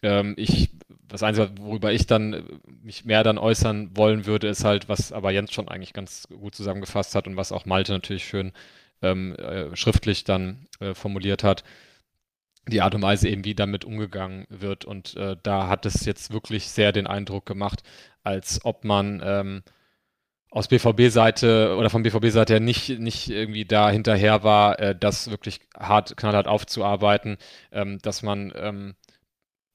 Ähm, 0.03 0.35
ich, 0.37 0.71
das 1.09 1.23
Einzige, 1.23 1.51
worüber 1.61 1.93
ich 1.93 2.07
dann 2.07 2.33
äh, 2.35 2.43
mich 2.83 3.05
mehr 3.05 3.23
dann 3.25 3.39
äußern 3.39 3.97
wollen 3.97 4.27
würde, 4.27 4.49
ist 4.49 4.65
halt, 4.65 4.89
was 4.89 5.13
aber 5.13 5.31
Jens 5.33 5.53
schon 5.53 5.69
eigentlich 5.69 5.93
ganz 5.93 6.29
gut 6.29 6.55
zusammengefasst 6.55 7.15
hat 7.15 7.27
und 7.27 7.37
was 7.37 7.53
auch 7.53 7.67
Malte 7.67 7.93
natürlich 7.93 8.25
schön 8.27 8.53
ähm, 9.03 9.35
äh, 9.37 9.75
schriftlich 9.77 10.25
dann 10.25 10.67
äh, 10.81 10.95
formuliert 10.95 11.45
hat, 11.45 11.65
die 12.69 12.81
Art 12.81 12.95
und 12.95 13.03
Weise 13.03 13.29
eben, 13.29 13.45
wie 13.45 13.55
damit 13.55 13.85
umgegangen 13.85 14.47
wird. 14.49 14.85
Und 14.85 15.17
äh, 15.17 15.37
da 15.43 15.69
hat 15.69 15.87
es 15.87 16.05
jetzt 16.05 16.33
wirklich 16.33 16.69
sehr 16.69 16.93
den 16.93 17.07
Eindruck 17.07 17.47
gemacht, 17.47 17.83
als 18.23 18.65
ob 18.65 18.85
man 18.85 19.21
ähm, 19.25 19.63
aus 20.51 20.69
BVB-Seite 20.69 21.77
oder 21.77 21.91
von 21.91 22.03
BVB-Seite 22.03 22.55
her 22.55 22.61
nicht, 22.61 23.01
nicht 23.01 23.31
irgendwie 23.31 23.65
da 23.65 23.91
hinterher 23.91 24.45
war, 24.45 24.79
äh, 24.79 24.95
das 24.95 25.31
wirklich 25.31 25.61
hart, 25.77 26.17
knallhart 26.17 26.47
aufzuarbeiten, 26.47 27.39
ähm, 27.73 27.99
dass 28.03 28.23
man 28.23 28.53
ähm, 28.55 28.95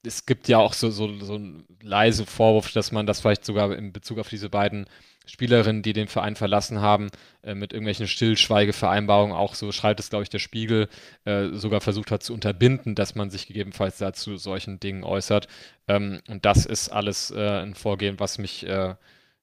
es 0.07 0.25
gibt 0.25 0.47
ja 0.47 0.57
auch 0.57 0.73
so, 0.73 0.89
so, 0.89 1.13
so 1.19 1.35
einen 1.35 1.65
leise 1.81 2.25
Vorwurf, 2.25 2.71
dass 2.71 2.91
man 2.91 3.05
das 3.05 3.21
vielleicht 3.21 3.45
sogar 3.45 3.75
in 3.75 3.93
Bezug 3.93 4.17
auf 4.19 4.29
diese 4.29 4.49
beiden 4.49 4.87
Spielerinnen, 5.25 5.83
die 5.83 5.93
den 5.93 6.07
Verein 6.07 6.35
verlassen 6.35 6.81
haben, 6.81 7.09
äh, 7.43 7.53
mit 7.53 7.73
irgendwelchen 7.73 8.07
Stillschweigevereinbarungen, 8.07 9.35
auch 9.35 9.55
so 9.55 9.71
schreibt 9.71 9.99
es, 9.99 10.09
glaube 10.09 10.23
ich, 10.23 10.29
der 10.29 10.39
Spiegel, 10.39 10.87
äh, 11.25 11.49
sogar 11.51 11.81
versucht 11.81 12.11
hat 12.11 12.23
zu 12.23 12.33
unterbinden, 12.33 12.95
dass 12.95 13.15
man 13.15 13.29
sich 13.29 13.45
gegebenenfalls 13.45 13.97
dazu 13.97 14.37
solchen 14.37 14.79
Dingen 14.79 15.03
äußert. 15.03 15.47
Ähm, 15.87 16.21
und 16.29 16.45
das 16.45 16.65
ist 16.65 16.89
alles 16.89 17.31
äh, 17.31 17.61
ein 17.61 17.75
Vorgehen, 17.75 18.19
was 18.19 18.37
mich, 18.37 18.65
äh, 18.65 18.95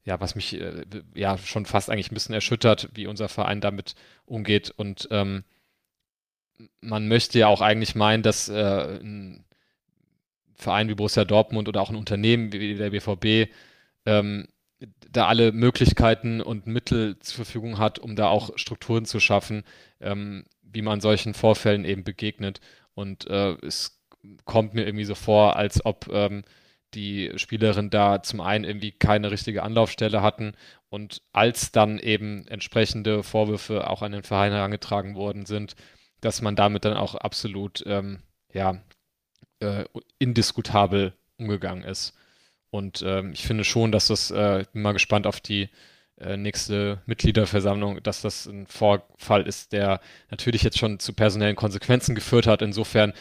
ja, 0.05 0.21
was 0.21 0.35
mich 0.35 0.59
äh, 0.59 0.85
ja 1.15 1.37
schon 1.39 1.67
fast 1.67 1.91
eigentlich 1.91 2.11
ein 2.11 2.15
bisschen 2.15 2.35
erschüttert, 2.35 2.89
wie 2.95 3.07
unser 3.07 3.29
Verein 3.29 3.61
damit 3.61 3.95
umgeht. 4.25 4.71
Und 4.75 5.09
ähm, 5.11 5.45
man 6.81 7.09
möchte 7.09 7.39
ja 7.39 7.49
auch 7.49 7.61
eigentlich 7.61 7.95
meinen, 7.95 8.23
dass 8.23 8.49
äh, 8.49 8.99
ein 9.01 9.45
Verein 10.55 10.89
wie 10.89 10.95
Borussia 10.95 11.25
Dortmund 11.25 11.69
oder 11.69 11.81
auch 11.81 11.91
ein 11.91 11.97
Unternehmen 11.97 12.53
wie 12.53 12.75
der 12.75 12.91
BVB 12.91 13.51
ähm, 14.07 14.49
da 15.11 15.29
alle 15.29 15.53
Möglichkeiten 15.53 16.41
und 16.41 16.67
Mittel 16.67 17.19
zur 17.21 17.37
Verfügung 17.37 17.79
hat, 17.79 17.99
um 17.99 18.17
da 18.17 18.29
auch 18.29 18.51
Strukturen 18.57 19.05
zu 19.05 19.21
schaffen, 19.21 19.65
ähm, 20.01 20.45
wie 20.63 20.83
man 20.83 21.01
solchen 21.01 21.35
Vorfällen 21.35 21.85
eben 21.85 22.05
begegnet. 22.05 22.61
Und 22.95 23.27
äh, 23.29 23.53
es 23.65 24.01
kommt 24.45 24.75
mir 24.75 24.85
irgendwie 24.85 25.05
so 25.05 25.15
vor, 25.15 25.57
als 25.57 25.85
ob 25.85 26.09
ähm, 26.13 26.43
die 26.95 27.33
Spielerinnen 27.37 27.91
da 27.91 28.23
zum 28.23 28.41
einen 28.41 28.65
irgendwie 28.65 28.93
keine 28.93 29.31
richtige 29.31 29.63
Anlaufstelle 29.63 30.23
hatten 30.23 30.53
und 30.89 31.23
als 31.33 31.73
dann 31.73 31.99
eben 31.99 32.47
entsprechende 32.47 33.23
Vorwürfe 33.23 33.89
auch 33.91 34.03
an 34.03 34.13
den 34.13 34.23
Verein 34.23 34.53
herangetragen 34.53 35.15
worden 35.15 35.45
sind, 35.47 35.75
dass 36.21 36.41
man 36.41 36.57
damit 36.57 36.85
dann 36.85 36.97
auch 36.97 37.15
absolut 37.17 37.83
ähm, 37.87 38.21
ja, 38.53 38.81
äh, 39.65 39.85
indiskutabel 40.19 41.15
umgegangen 41.39 41.85
ist. 41.85 42.15
Und 42.71 43.03
ähm, 43.07 43.33
ich 43.33 43.47
finde 43.47 43.65
schon, 43.65 43.93
dass 43.93 44.09
das, 44.09 44.31
äh, 44.31 44.65
bin 44.73 44.83
mal 44.83 44.93
gespannt 44.93 45.27
auf 45.27 45.41
die 45.41 45.69
äh, 46.19 46.37
nächste 46.37 47.03
Mitgliederversammlung, 47.07 48.03
dass 48.03 48.23
das 48.23 48.47
ein 48.47 48.67
Vorfall 48.67 49.47
ist, 49.47 49.73
der 49.73 50.01
natürlich 50.31 50.63
jetzt 50.63 50.79
schon 50.79 50.99
zu 50.99 51.13
personellen 51.13 51.57
Konsequenzen 51.57 52.15
geführt 52.15 52.47
hat. 52.47 52.63
Insofern 52.63 53.13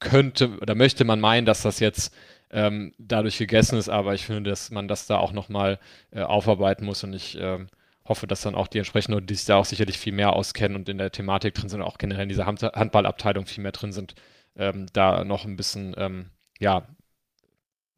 könnte 0.00 0.58
oder 0.58 0.74
möchte 0.74 1.04
man 1.04 1.20
meinen, 1.20 1.46
dass 1.46 1.62
das 1.62 1.80
jetzt 1.80 2.14
ähm, 2.50 2.94
dadurch 2.98 3.38
gegessen 3.38 3.78
ist, 3.78 3.88
aber 3.88 4.14
ich 4.14 4.26
finde, 4.26 4.50
dass 4.50 4.70
man 4.70 4.88
das 4.88 5.06
da 5.06 5.18
auch 5.18 5.32
nochmal 5.32 5.78
äh, 6.10 6.22
aufarbeiten 6.22 6.84
muss 6.84 7.04
und 7.04 7.12
ich 7.12 7.38
äh, 7.38 7.58
hoffe, 8.04 8.26
dass 8.26 8.42
dann 8.42 8.54
auch 8.54 8.66
die 8.66 8.78
entsprechenden, 8.78 9.26
die 9.26 9.34
sich 9.34 9.46
da 9.46 9.56
auch 9.56 9.64
sicherlich 9.64 9.98
viel 9.98 10.12
mehr 10.12 10.32
auskennen 10.32 10.76
und 10.76 10.88
in 10.88 10.98
der 10.98 11.12
Thematik 11.12 11.54
drin 11.54 11.68
sind 11.68 11.82
auch 11.82 11.98
generell 11.98 12.24
in 12.24 12.28
dieser 12.28 12.46
Hand 12.46 12.62
Handballabteilung 12.62 13.46
viel 13.46 13.62
mehr 13.62 13.72
drin 13.72 13.92
sind, 13.92 14.14
ähm, 14.56 14.86
da 14.92 15.24
noch 15.24 15.44
ein 15.44 15.56
bisschen 15.56 15.94
ähm, 15.96 16.30
ja, 16.58 16.86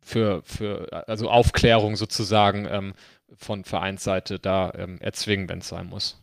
für, 0.00 0.42
für 0.42 1.08
also 1.08 1.30
Aufklärung 1.30 1.96
sozusagen 1.96 2.66
ähm, 2.68 2.94
von 3.34 3.64
Vereinsseite 3.64 4.38
da 4.38 4.72
ähm, 4.76 4.98
erzwingen, 5.00 5.48
wenn 5.48 5.60
es 5.60 5.68
sein 5.68 5.88
muss. 5.88 6.18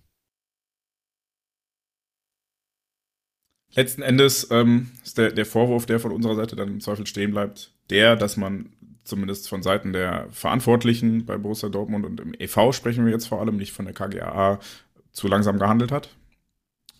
Letzten 3.75 4.01
Endes 4.01 4.49
ähm, 4.51 4.91
ist 5.03 5.17
der, 5.17 5.32
der 5.32 5.45
Vorwurf, 5.45 5.85
der 5.85 5.99
von 5.99 6.11
unserer 6.11 6.35
Seite 6.35 6.56
dann 6.56 6.69
im 6.69 6.82
Zweifel 6.82 7.06
stehen 7.06 7.32
bleibt, 7.32 7.72
der, 7.90 8.16
dass 8.16 8.35
man 8.35 8.74
zumindest 9.03 9.48
von 9.48 9.61
Seiten 9.61 9.93
der 9.93 10.27
Verantwortlichen 10.32 11.25
bei 11.25 11.38
Borussia 11.38 11.69
Dortmund 11.69 12.06
und 12.06 12.19
im 12.19 12.33
EV 12.33 12.74
sprechen 12.74 13.06
wir 13.06 13.11
jetzt 13.11 13.27
vor 13.27 13.40
allem, 13.40 13.58
nicht 13.58 13.72
von 13.72 13.85
der 13.85 13.93
KGAA, 13.93 14.59
zu 15.11 15.27
langsam 15.27 15.59
gehandelt 15.59 15.91
hat. 15.91 16.16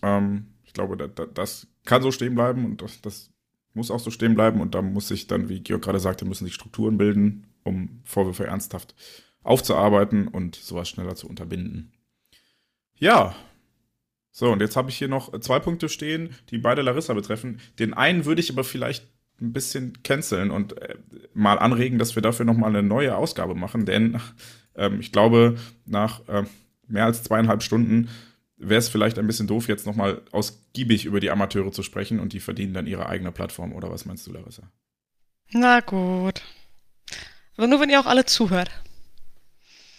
Ähm, 0.02 0.46
ich 0.64 0.72
glaube, 0.72 0.96
da, 0.96 1.06
da, 1.08 1.26
das 1.26 1.66
kann 1.84 2.02
so 2.02 2.10
stehen 2.12 2.34
bleiben 2.34 2.64
und 2.64 2.82
das, 2.82 3.00
das 3.00 3.30
muss 3.74 3.90
auch 3.90 4.00
so 4.00 4.10
stehen 4.10 4.34
bleiben 4.34 4.60
und 4.60 4.74
da 4.74 4.82
muss 4.82 5.08
sich 5.08 5.26
dann, 5.26 5.48
wie 5.48 5.60
Georg 5.60 5.82
gerade 5.82 6.00
sagte, 6.00 6.24
müssen 6.24 6.44
sich 6.44 6.54
Strukturen 6.54 6.98
bilden, 6.98 7.46
um 7.62 8.00
Vorwürfe 8.04 8.46
ernsthaft 8.46 8.94
aufzuarbeiten 9.42 10.28
und 10.28 10.56
sowas 10.56 10.88
schneller 10.88 11.14
zu 11.14 11.28
unterbinden. 11.28 11.92
Ja. 12.96 13.34
So, 14.32 14.52
und 14.52 14.60
jetzt 14.60 14.76
habe 14.76 14.90
ich 14.90 14.96
hier 14.96 15.08
noch 15.08 15.38
zwei 15.40 15.58
Punkte 15.58 15.88
stehen, 15.88 16.30
die 16.50 16.58
beide 16.58 16.82
Larissa 16.82 17.14
betreffen. 17.14 17.60
Den 17.78 17.94
einen 17.94 18.26
würde 18.26 18.40
ich 18.40 18.50
aber 18.50 18.64
vielleicht 18.64 19.08
ein 19.40 19.52
bisschen 19.52 20.02
canceln 20.02 20.50
und 20.50 20.80
äh, 20.80 20.96
mal 21.32 21.58
anregen, 21.58 21.98
dass 21.98 22.14
wir 22.14 22.22
dafür 22.22 22.44
nochmal 22.44 22.70
eine 22.70 22.82
neue 22.82 23.16
Ausgabe 23.16 23.54
machen, 23.54 23.86
denn 23.86 24.20
ähm, 24.74 25.00
ich 25.00 25.12
glaube, 25.12 25.56
nach 25.86 26.28
äh, 26.28 26.44
mehr 26.86 27.06
als 27.06 27.22
zweieinhalb 27.22 27.62
Stunden 27.62 28.08
wäre 28.60 28.78
es 28.78 28.88
vielleicht 28.88 29.18
ein 29.18 29.26
bisschen 29.26 29.46
doof, 29.46 29.68
jetzt 29.68 29.86
nochmal 29.86 30.22
ausgiebig 30.32 31.06
über 31.06 31.18
die 31.18 31.30
Amateure 31.30 31.72
zu 31.72 31.82
sprechen 31.82 32.20
und 32.20 32.32
die 32.32 32.40
verdienen 32.40 32.74
dann 32.74 32.86
ihre 32.86 33.06
eigene 33.06 33.32
Plattform, 33.32 33.72
oder 33.72 33.90
was 33.90 34.04
meinst 34.04 34.26
du, 34.26 34.32
Larissa? 34.32 34.70
Na 35.52 35.80
gut. 35.80 36.42
Aber 37.56 37.66
nur, 37.66 37.80
wenn 37.80 37.90
ihr 37.90 38.00
auch 38.00 38.06
alle 38.06 38.24
zuhört. 38.26 38.70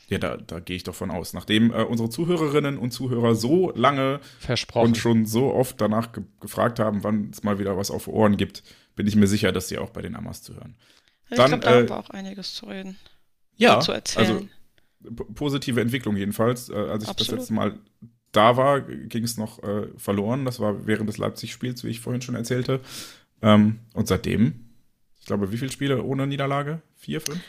Ja, 0.08 0.18
da, 0.18 0.38
da 0.38 0.60
gehe 0.60 0.76
ich 0.76 0.84
doch 0.84 0.96
von 0.96 1.10
aus. 1.10 1.34
Nachdem 1.34 1.72
äh, 1.72 1.84
unsere 1.84 2.10
Zuhörerinnen 2.10 2.78
und 2.78 2.92
Zuhörer 2.92 3.34
so 3.34 3.72
lange 3.76 4.20
Versprochen. 4.40 4.88
und 4.88 4.98
schon 4.98 5.26
so 5.26 5.54
oft 5.54 5.80
danach 5.80 6.12
ge 6.12 6.24
gefragt 6.40 6.80
haben, 6.80 7.04
wann 7.04 7.30
es 7.32 7.44
mal 7.44 7.60
wieder 7.60 7.78
was 7.78 7.92
auf 7.92 8.08
Ohren 8.08 8.36
gibt, 8.36 8.64
bin 8.96 9.08
ich 9.08 9.16
mir 9.16 9.28
sicher, 9.28 9.52
dass 9.52 9.70
sie 9.70 9.78
auch 9.78 9.90
bei 9.90 10.02
den 10.02 10.16
Amas 10.16 10.44
zuhören. 10.44 10.76
Ich 11.30 11.38
Dann, 11.38 11.48
glaube, 11.48 11.64
da 11.64 11.72
äh, 11.72 11.80
haben 11.80 11.90
wir 11.90 11.98
auch 11.98 12.10
einiges 12.10 12.54
zu 12.54 12.66
reden. 12.66 12.98
Ja, 13.56 13.80
zu 13.80 13.94
erzählen. 13.94 14.50
also 15.06 15.34
positive 15.34 15.80
Entwicklung 15.80 16.18
jedenfalls. 16.18 16.70
Äh, 16.70 16.74
als 16.76 17.04
ich 17.04 17.10
das 17.10 17.22
Absolut. 17.22 17.40
letzte 17.40 17.54
Mal 17.54 17.80
da 18.32 18.58
war, 18.58 18.82
ging 18.82 19.24
es 19.24 19.38
noch 19.38 19.62
äh, 19.64 19.88
verloren. 19.98 20.46
Das 20.46 20.60
war 20.60 20.86
während 20.88 21.10
des 21.10 21.18
Leipzig-Spiels, 21.18 21.84
wie 21.84 21.90
ich 21.90 22.00
vorhin 22.00 22.22
schon 22.22 22.36
erzählte. 22.36 22.80
Ähm, 23.42 23.80
und 23.94 24.08
seitdem, 24.08 24.70
ich 25.20 25.26
glaube, 25.26 25.52
wie 25.52 25.58
viele 25.58 25.72
Spiele 25.72 26.04
ohne 26.04 26.28
Niederlage? 26.28 26.82
Vier, 26.96 27.22
fünf? 27.22 27.40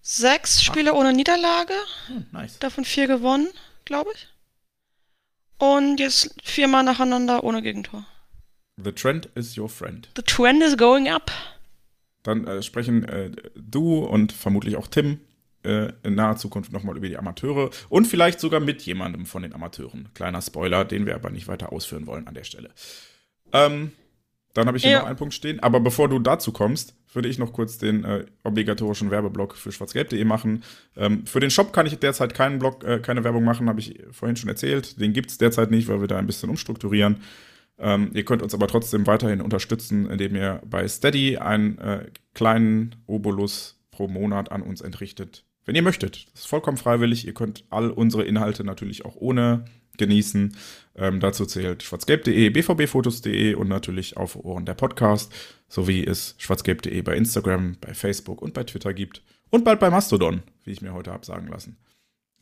Sechs 0.00 0.62
Spiele 0.62 0.94
ohne 0.94 1.12
Niederlage, 1.12 1.74
Hm, 2.06 2.26
nice. 2.32 2.58
davon 2.60 2.84
vier 2.84 3.06
gewonnen, 3.08 3.48
glaube 3.84 4.10
ich. 4.14 4.28
Und 5.58 5.98
jetzt 5.98 6.34
viermal 6.44 6.84
nacheinander 6.84 7.42
ohne 7.42 7.62
Gegentor. 7.62 8.04
The 8.82 8.92
trend 8.92 9.26
is 9.34 9.56
your 9.56 9.68
friend. 9.68 10.08
The 10.16 10.22
trend 10.22 10.62
is 10.62 10.76
going 10.76 11.08
up. 11.08 11.32
Dann 12.22 12.46
äh, 12.46 12.62
sprechen 12.62 13.04
äh, 13.08 13.30
du 13.54 14.00
und 14.04 14.32
vermutlich 14.32 14.76
auch 14.76 14.86
Tim 14.86 15.20
äh, 15.66 15.92
in 16.02 16.14
naher 16.14 16.36
Zukunft 16.36 16.72
nochmal 16.72 16.96
über 16.96 17.08
die 17.08 17.16
Amateure 17.18 17.70
und 17.88 18.06
vielleicht 18.06 18.40
sogar 18.40 18.60
mit 18.60 18.82
jemandem 18.82 19.26
von 19.26 19.42
den 19.42 19.52
Amateuren. 19.54 20.08
Kleiner 20.14 20.40
Spoiler, 20.40 20.84
den 20.84 21.06
wir 21.06 21.14
aber 21.14 21.30
nicht 21.30 21.48
weiter 21.48 21.72
ausführen 21.72 22.06
wollen 22.06 22.26
an 22.26 22.34
der 22.34 22.44
Stelle. 22.44 22.70
Ähm, 23.52 23.92
dann 24.54 24.66
habe 24.68 24.78
ich 24.78 24.84
hier 24.84 24.92
Ja. 24.92 25.00
noch 25.00 25.06
einen 25.06 25.16
Punkt 25.18 25.34
stehen. 25.34 25.60
Aber 25.60 25.80
bevor 25.80 26.08
du 26.08 26.18
dazu 26.18 26.50
kommst, 26.52 26.94
würde 27.12 27.28
ich 27.28 27.38
noch 27.38 27.52
kurz 27.52 27.78
den 27.78 28.04
äh, 28.04 28.26
obligatorischen 28.44 29.10
Werbeblock 29.10 29.56
für 29.56 29.70
schwarzgelb.de 29.72 30.24
machen. 30.24 30.62
Ähm, 30.96 31.26
für 31.26 31.40
den 31.40 31.50
Shop 31.50 31.72
kann 31.72 31.86
ich 31.86 31.98
derzeit 31.98 32.34
keinen 32.34 32.58
Blog, 32.58 32.84
äh, 32.84 32.98
keine 33.00 33.24
Werbung 33.24 33.44
machen, 33.44 33.68
habe 33.68 33.80
ich 33.80 33.98
vorhin 34.12 34.36
schon 34.36 34.48
erzählt. 34.48 35.00
Den 35.00 35.12
gibt 35.12 35.30
es 35.30 35.38
derzeit 35.38 35.70
nicht, 35.70 35.88
weil 35.88 36.00
wir 36.00 36.08
da 36.08 36.18
ein 36.18 36.26
bisschen 36.26 36.50
umstrukturieren. 36.50 37.20
Ähm, 37.78 38.10
ihr 38.14 38.24
könnt 38.24 38.42
uns 38.42 38.54
aber 38.54 38.66
trotzdem 38.68 39.06
weiterhin 39.06 39.42
unterstützen, 39.42 40.08
indem 40.10 40.34
ihr 40.34 40.62
bei 40.64 40.86
Steady 40.88 41.36
einen 41.36 41.76
äh, 41.78 42.06
kleinen 42.34 42.96
Obolus 43.06 43.78
pro 43.90 44.08
Monat 44.08 44.50
an 44.52 44.62
uns 44.62 44.80
entrichtet. 44.80 45.44
Wenn 45.66 45.74
ihr 45.74 45.82
möchtet. 45.82 46.26
Das 46.32 46.42
ist 46.42 46.46
vollkommen 46.46 46.76
freiwillig. 46.76 47.26
Ihr 47.26 47.34
könnt 47.34 47.64
all 47.70 47.90
unsere 47.90 48.22
Inhalte 48.24 48.64
natürlich 48.64 49.04
auch 49.04 49.16
ohne 49.16 49.64
genießen. 49.98 50.56
Ähm, 50.94 51.20
dazu 51.20 51.44
zählt 51.44 51.82
schwarzgelb.de, 51.82 52.50
bvbfotos.de 52.50 53.54
und 53.54 53.68
natürlich 53.68 54.16
auf 54.16 54.36
Ohren 54.36 54.64
der 54.64 54.74
Podcast, 54.74 55.32
sowie 55.68 56.04
es 56.04 56.36
schwarzgelb.de 56.38 57.00
bei 57.02 57.16
Instagram, 57.16 57.76
bei 57.80 57.94
Facebook 57.94 58.40
und 58.42 58.54
bei 58.54 58.64
Twitter 58.64 58.94
gibt. 58.94 59.22
Und 59.50 59.64
bald 59.64 59.80
bei 59.80 59.90
Mastodon, 59.90 60.42
wie 60.64 60.72
ich 60.72 60.82
mir 60.82 60.92
heute 60.92 61.12
habe 61.12 61.26
sagen 61.26 61.48
lassen. 61.48 61.76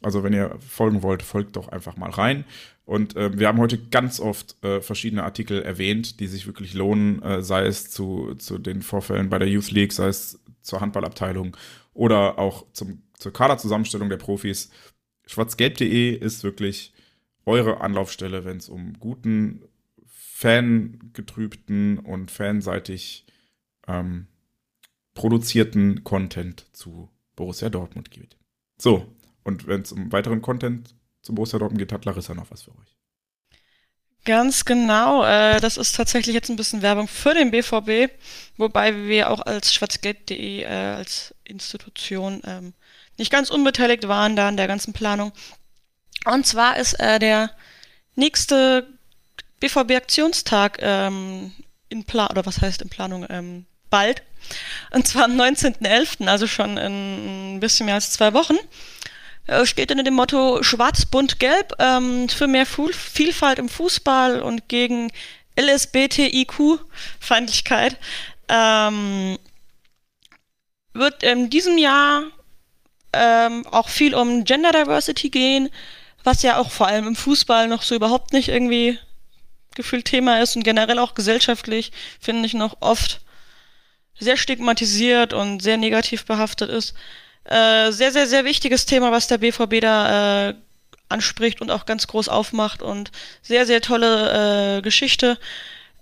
Also 0.03 0.23
wenn 0.23 0.35
ihr 0.35 0.59
folgen 0.61 1.03
wollt, 1.03 1.23
folgt 1.23 1.57
doch 1.57 1.69
einfach 1.69 1.97
mal 1.97 2.11
rein. 2.11 2.44
Und 2.85 3.17
äh, 3.17 3.39
wir 3.39 3.49
haben 3.49 3.59
heute 3.59 3.78
ganz 3.78 4.20
oft 4.20 4.62
äh, 4.62 4.83
verschiedene 4.83 5.25
Artikel 5.25 5.62
erwähnt, 5.62 6.20
die 6.20 6.27
sich 6.27 6.47
wirklich 6.47 6.75
lohnen, 6.75 7.23
äh, 7.23 7.43
sei 7.43 7.65
es 7.65 7.91
zu, 7.91 8.35
zu 8.35 8.59
den 8.59 8.83
Vorfällen 8.83 9.31
bei 9.31 9.39
der 9.39 9.49
Youth 9.49 9.70
League, 9.70 9.94
sei 9.94 10.09
es 10.09 10.41
zur 10.61 10.83
Handballabteilung 10.83 11.57
oder 11.94 12.39
auch 12.39 12.67
zum, 12.73 13.03
zur 13.18 13.33
Kaderzusammenstellung 13.33 14.09
der 14.09 14.17
Profis. 14.17 14.70
Schwarzgelb.de 15.26 16.17
ist 16.17 16.44
wirklich 16.44 16.93
eure 17.47 17.81
Anlaufstelle, 17.81 18.44
wenn 18.44 18.59
es 18.59 18.68
um 18.68 18.99
guten, 18.99 19.65
fangetrübten 20.07 21.99
und 21.99 22.31
fanseitig 22.31 23.26
ähm, 23.86 24.26
produzierten 25.15 26.05
Content 26.05 26.67
zu 26.73 27.09
Borussia 27.36 27.70
Dortmund 27.70 28.10
geht. 28.10 28.36
So, 28.76 29.15
und 29.44 29.67
wenn 29.67 29.83
es 29.83 29.93
um 29.93 30.10
weiteren 30.12 30.43
Content 30.43 30.94
zu 31.23 31.34
Borussia 31.34 31.59
Dortmund 31.59 31.78
geht, 31.78 31.93
hat 31.93 32.05
Larissa 32.05 32.34
noch 32.34 32.51
was 32.51 32.62
für 32.62 32.73
euch. 32.73 32.97
Ganz 34.25 34.65
genau. 34.65 35.23
Äh, 35.25 35.60
das 35.60 35.76
ist 35.76 35.94
tatsächlich 35.94 36.34
jetzt 36.34 36.49
ein 36.49 36.57
bisschen 36.57 36.81
Werbung 36.83 37.09
für 37.09 37.34
den 37.34 37.51
BVB, 37.51 38.10
wobei 38.57 39.07
wir 39.07 39.31
auch 39.31 39.41
als 39.41 39.73
schwarzgelb.de 39.73 40.62
äh, 40.62 40.67
als 40.67 41.34
Institution 41.44 42.41
ähm, 42.47 42.73
nicht 43.18 43.31
ganz 43.31 43.51
unbeteiligt 43.51 44.09
waren 44.09 44.36
da 44.36 44.49
an 44.49 44.57
der 44.57 44.67
ganzen 44.67 44.93
Planung. 44.93 45.33
Und 46.25 46.47
zwar 46.47 46.78
ist 46.78 46.99
äh, 47.01 47.18
der 47.18 47.51
nächste 48.15 48.86
BVB-Aktionstag 49.60 50.78
ähm, 50.81 51.52
in 51.89 52.05
Plan 52.05 52.31
oder 52.31 52.47
was 52.47 52.60
heißt 52.60 52.83
in 52.83 52.89
Planung 52.89 53.26
ähm, 53.28 53.67
bald. 53.91 54.23
Und 54.91 55.07
zwar 55.07 55.25
am 55.25 55.41
19.11., 55.41 56.26
also 56.26 56.47
schon 56.47 56.76
in 56.76 57.57
ein 57.57 57.60
bisschen 57.60 57.86
mehr 57.86 57.94
als 57.97 58.12
zwei 58.12 58.34
Wochen. 58.34 58.57
Äh, 59.47 59.65
steht 59.67 59.91
unter 59.91 60.05
dem 60.05 60.15
Motto 60.15 60.62
Schwarz, 60.62 61.05
Bunt, 61.07 61.39
Gelb 61.39 61.75
ähm, 61.78 62.28
für 62.28 62.47
mehr 62.47 62.67
Vielfalt 62.67 63.59
im 63.59 63.68
Fußball 63.68 64.41
und 64.41 64.68
gegen 64.68 65.10
LSBTIQ-Feindlichkeit. 65.59 67.97
Ähm, 68.49 69.39
wird 70.94 71.23
in 71.23 71.51
diesem 71.51 71.76
Jahr 71.78 72.25
ähm, 73.15 73.67
auch 73.67 73.89
viel 73.89 74.15
um 74.15 74.44
Gender 74.44 74.73
Diversity 74.73 75.31
gehen, 75.31 75.70
was 76.23 76.43
ja 76.43 76.59
auch 76.59 76.70
vor 76.70 76.86
allem 76.86 77.07
im 77.07 77.17
Fußball 77.17 77.68
noch 77.68 77.83
so 77.83 77.94
überhaupt 77.94 78.33
nicht 78.33 78.49
irgendwie 78.49 78.99
gefühlt 79.75 80.05
Thema 80.05 80.41
ist 80.41 80.57
und 80.57 80.62
generell 80.62 80.99
auch 80.99 81.15
gesellschaftlich, 81.15 81.93
finde 82.20 82.47
ich, 82.47 82.55
noch 82.55 82.76
oft 82.81 83.20
sehr 84.18 84.36
stigmatisiert 84.36 85.33
und 85.33 85.60
sehr 85.60 85.76
negativ 85.76 86.25
behaftet 86.25 86.70
ist. 86.70 86.94
Äh, 87.44 87.91
sehr, 87.91 88.12
sehr, 88.12 88.26
sehr 88.26 88.44
wichtiges 88.44 88.86
Thema, 88.86 89.12
was 89.12 89.26
der 89.26 89.39
BVB 89.39 89.81
da 89.81 90.49
äh, 90.49 90.55
anspricht 91.09 91.60
und 91.60 91.70
auch 91.70 91.84
ganz 91.86 92.07
groß 92.07 92.28
aufmacht 92.28 92.83
und 92.83 93.10
sehr, 93.43 93.67
sehr 93.67 93.81
tolle 93.81 94.78
äh, 94.78 94.83
Geschichte. 94.83 95.39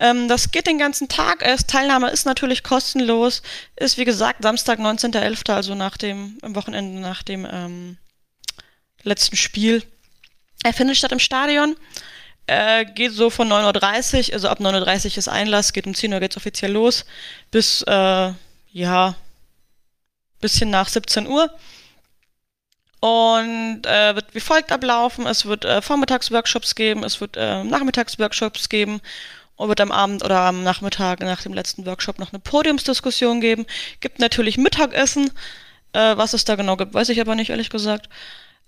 Ähm, 0.02 0.26
das 0.26 0.50
geht 0.50 0.66
den 0.66 0.78
ganzen 0.78 1.08
Tag. 1.08 1.42
Erst 1.42 1.70
Teilnahme 1.70 2.10
ist 2.10 2.26
natürlich 2.26 2.64
kostenlos. 2.64 3.40
Ist 3.76 3.98
wie 3.98 4.04
gesagt 4.04 4.42
Samstag, 4.42 4.80
19.11., 4.80 5.52
also 5.52 5.76
nach 5.76 5.96
dem, 5.96 6.38
am 6.42 6.56
Wochenende 6.56 7.00
nach 7.00 7.22
dem 7.22 7.46
ähm, 7.48 7.98
letzten 9.04 9.36
Spiel. 9.36 9.84
Er 10.64 10.72
findet 10.72 10.96
statt 10.96 11.12
im 11.12 11.20
Stadion. 11.20 11.76
Äh, 12.48 12.84
geht 12.84 13.12
so 13.12 13.30
von 13.30 13.48
9.30 13.48 14.30
Uhr, 14.30 14.34
also 14.34 14.48
ab 14.48 14.58
9.30 14.58 15.12
Uhr 15.12 15.18
ist 15.18 15.28
Einlass, 15.28 15.72
geht 15.72 15.86
um 15.86 15.94
10 15.94 16.12
Uhr 16.12 16.18
geht's 16.18 16.36
offiziell 16.36 16.72
los, 16.72 17.04
bis, 17.52 17.82
äh, 17.82 18.32
ja, 18.72 19.14
bisschen 20.40 20.70
nach 20.70 20.88
17 20.88 21.28
Uhr. 21.28 21.48
Und 22.98 23.86
äh, 23.86 24.16
wird 24.16 24.34
wie 24.34 24.40
folgt 24.40 24.72
ablaufen. 24.72 25.26
Es 25.26 25.46
wird 25.46 25.64
äh, 25.64 25.80
Vormittagsworkshops 25.80 26.74
geben, 26.74 27.04
es 27.04 27.20
wird 27.20 27.36
äh, 27.36 27.62
Nachmittagsworkshops 27.62 28.68
geben 28.68 29.00
und 29.62 29.68
wird 29.68 29.80
am 29.80 29.92
Abend 29.92 30.24
oder 30.24 30.40
am 30.40 30.64
Nachmittag 30.64 31.20
nach 31.20 31.40
dem 31.40 31.54
letzten 31.54 31.86
Workshop 31.86 32.18
noch 32.18 32.32
eine 32.32 32.40
Podiumsdiskussion 32.40 33.40
geben. 33.40 33.64
Gibt 34.00 34.18
natürlich 34.18 34.58
Mittagessen. 34.58 35.30
Äh, 35.92 36.16
was 36.16 36.32
es 36.32 36.44
da 36.44 36.56
genau 36.56 36.76
gibt, 36.76 36.94
weiß 36.94 37.10
ich 37.10 37.20
aber 37.20 37.36
nicht, 37.36 37.50
ehrlich 37.50 37.70
gesagt. 37.70 38.08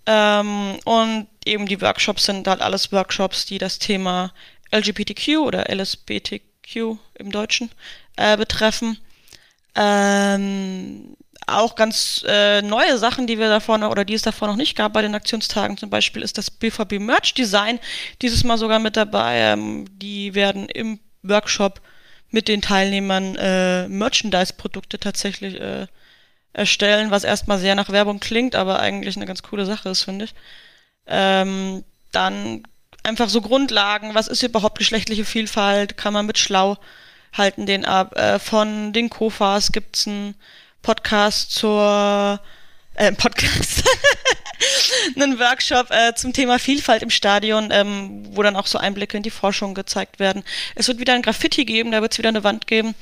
Ähm, 0.05 0.79
und 0.85 1.27
eben 1.43 1.65
die 1.65 1.81
Workshops 1.81 2.23
sind 2.23 2.47
halt 2.47 2.61
alles 2.61 2.93
Workshops, 2.93 3.45
die 3.45 3.57
das 3.57 3.77
Thema 3.77 4.31
LGBTQ 4.71 5.39
oder 5.39 5.69
LSBTQ 5.69 6.97
im 7.15 7.29
Deutschen 7.29 7.71
äh, 8.15 8.37
betreffen. 8.37 8.97
Ähm, 9.75 11.17
auch 11.47 11.75
ganz 11.75 12.23
äh, 12.27 12.61
neue 12.61 12.97
Sachen, 12.97 13.27
die 13.27 13.37
wir 13.37 13.49
davor 13.49 13.77
noch, 13.77 13.91
oder 13.91 14.05
die 14.05 14.13
es 14.13 14.21
davor 14.21 14.47
noch 14.47 14.55
nicht 14.55 14.75
gab 14.75 14.93
bei 14.93 15.01
den 15.01 15.15
Aktionstagen. 15.15 15.77
Zum 15.77 15.89
Beispiel 15.89 16.21
ist 16.21 16.37
das 16.37 16.49
BVB 16.49 16.99
Merch 16.99 17.33
Design 17.33 17.79
dieses 18.21 18.43
Mal 18.43 18.57
sogar 18.57 18.79
mit 18.79 18.97
dabei. 18.97 19.37
Ähm, 19.37 19.85
die 19.99 20.33
werden 20.33 20.67
im 20.69 20.99
Workshop 21.23 21.81
mit 22.31 22.47
den 22.47 22.61
Teilnehmern 22.61 23.35
äh, 23.35 23.87
Merchandise-Produkte 23.87 24.99
tatsächlich 24.99 25.59
äh, 25.59 25.87
erstellen, 26.53 27.11
was 27.11 27.23
erstmal 27.23 27.59
sehr 27.59 27.75
nach 27.75 27.89
Werbung 27.89 28.19
klingt, 28.19 28.55
aber 28.55 28.79
eigentlich 28.79 29.15
eine 29.15 29.25
ganz 29.25 29.43
coole 29.43 29.65
Sache 29.65 29.89
ist, 29.89 30.03
finde 30.03 30.25
ich. 30.25 30.33
Ähm, 31.05 31.83
dann 32.11 32.63
einfach 33.03 33.29
so 33.29 33.41
Grundlagen, 33.41 34.15
was 34.15 34.27
ist 34.27 34.41
überhaupt 34.41 34.79
geschlechtliche 34.79 35.25
Vielfalt, 35.25 35.97
kann 35.97 36.13
man 36.13 36.25
mit 36.25 36.37
schlau 36.37 36.77
halten 37.33 37.65
den 37.65 37.85
ab. 37.85 38.17
Äh, 38.17 38.39
von 38.39 38.93
den 38.93 39.09
Kofas 39.09 39.71
gibt's 39.71 40.07
einen 40.07 40.35
Podcast 40.85 41.49
zur 41.49 42.39
äh, 42.93 43.11
Podcast, 43.13 43.83
einen 45.15 45.39
Workshop 45.39 45.89
äh, 45.89 46.13
zum 46.13 46.31
Thema 46.31 46.59
Vielfalt 46.59 47.01
im 47.01 47.09
Stadion, 47.09 47.71
ähm, 47.71 48.23
wo 48.35 48.43
dann 48.43 48.55
auch 48.55 48.67
so 48.67 48.77
Einblicke 48.77 49.17
in 49.17 49.23
die 49.23 49.31
Forschung 49.31 49.73
gezeigt 49.73 50.19
werden. 50.19 50.43
Es 50.75 50.87
wird 50.87 50.99
wieder 50.99 51.15
ein 51.15 51.23
Graffiti 51.23 51.65
geben, 51.65 51.91
da 51.91 52.03
wird 52.03 52.11
es 52.11 52.19
wieder 52.19 52.29
eine 52.29 52.43
Wand 52.43 52.67
geben. 52.67 52.93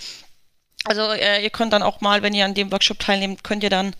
Also 0.85 1.11
äh, 1.11 1.43
ihr 1.43 1.49
könnt 1.49 1.73
dann 1.73 1.83
auch 1.83 1.99
mal, 1.99 2.21
wenn 2.21 2.33
ihr 2.33 2.45
an 2.45 2.53
dem 2.53 2.71
Workshop 2.71 2.99
teilnehmt, 2.99 3.43
könnt 3.43 3.63
ihr 3.63 3.69
dann 3.69 3.93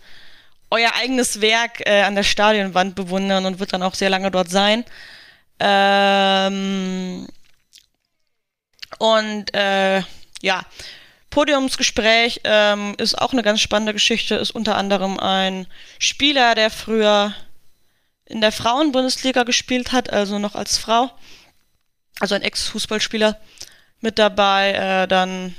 euer 0.70 0.92
eigenes 0.94 1.42
Werk 1.42 1.86
äh, 1.86 2.04
an 2.04 2.14
der 2.14 2.22
Stadionwand 2.22 2.94
bewundern 2.94 3.44
und 3.44 3.58
wird 3.58 3.74
dann 3.74 3.82
auch 3.82 3.94
sehr 3.94 4.08
lange 4.08 4.30
dort 4.30 4.48
sein. 4.48 4.86
Ähm, 5.60 7.28
und 8.98 9.52
äh, 9.52 10.00
ja, 10.40 10.62
Podiumsgespräch 11.34 12.42
ähm, 12.44 12.94
ist 12.96 13.18
auch 13.18 13.32
eine 13.32 13.42
ganz 13.42 13.60
spannende 13.60 13.92
Geschichte, 13.92 14.36
ist 14.36 14.52
unter 14.52 14.76
anderem 14.76 15.18
ein 15.18 15.66
Spieler, 15.98 16.54
der 16.54 16.70
früher 16.70 17.34
in 18.24 18.40
der 18.40 18.52
Frauenbundesliga 18.52 19.42
gespielt 19.42 19.90
hat, 19.90 20.10
also 20.12 20.38
noch 20.38 20.54
als 20.54 20.78
Frau, 20.78 21.10
also 22.20 22.36
ein 22.36 22.42
Ex-Fußballspieler 22.42 23.36
mit 24.00 24.20
dabei, 24.20 24.74
äh, 24.74 25.08
dann 25.08 25.56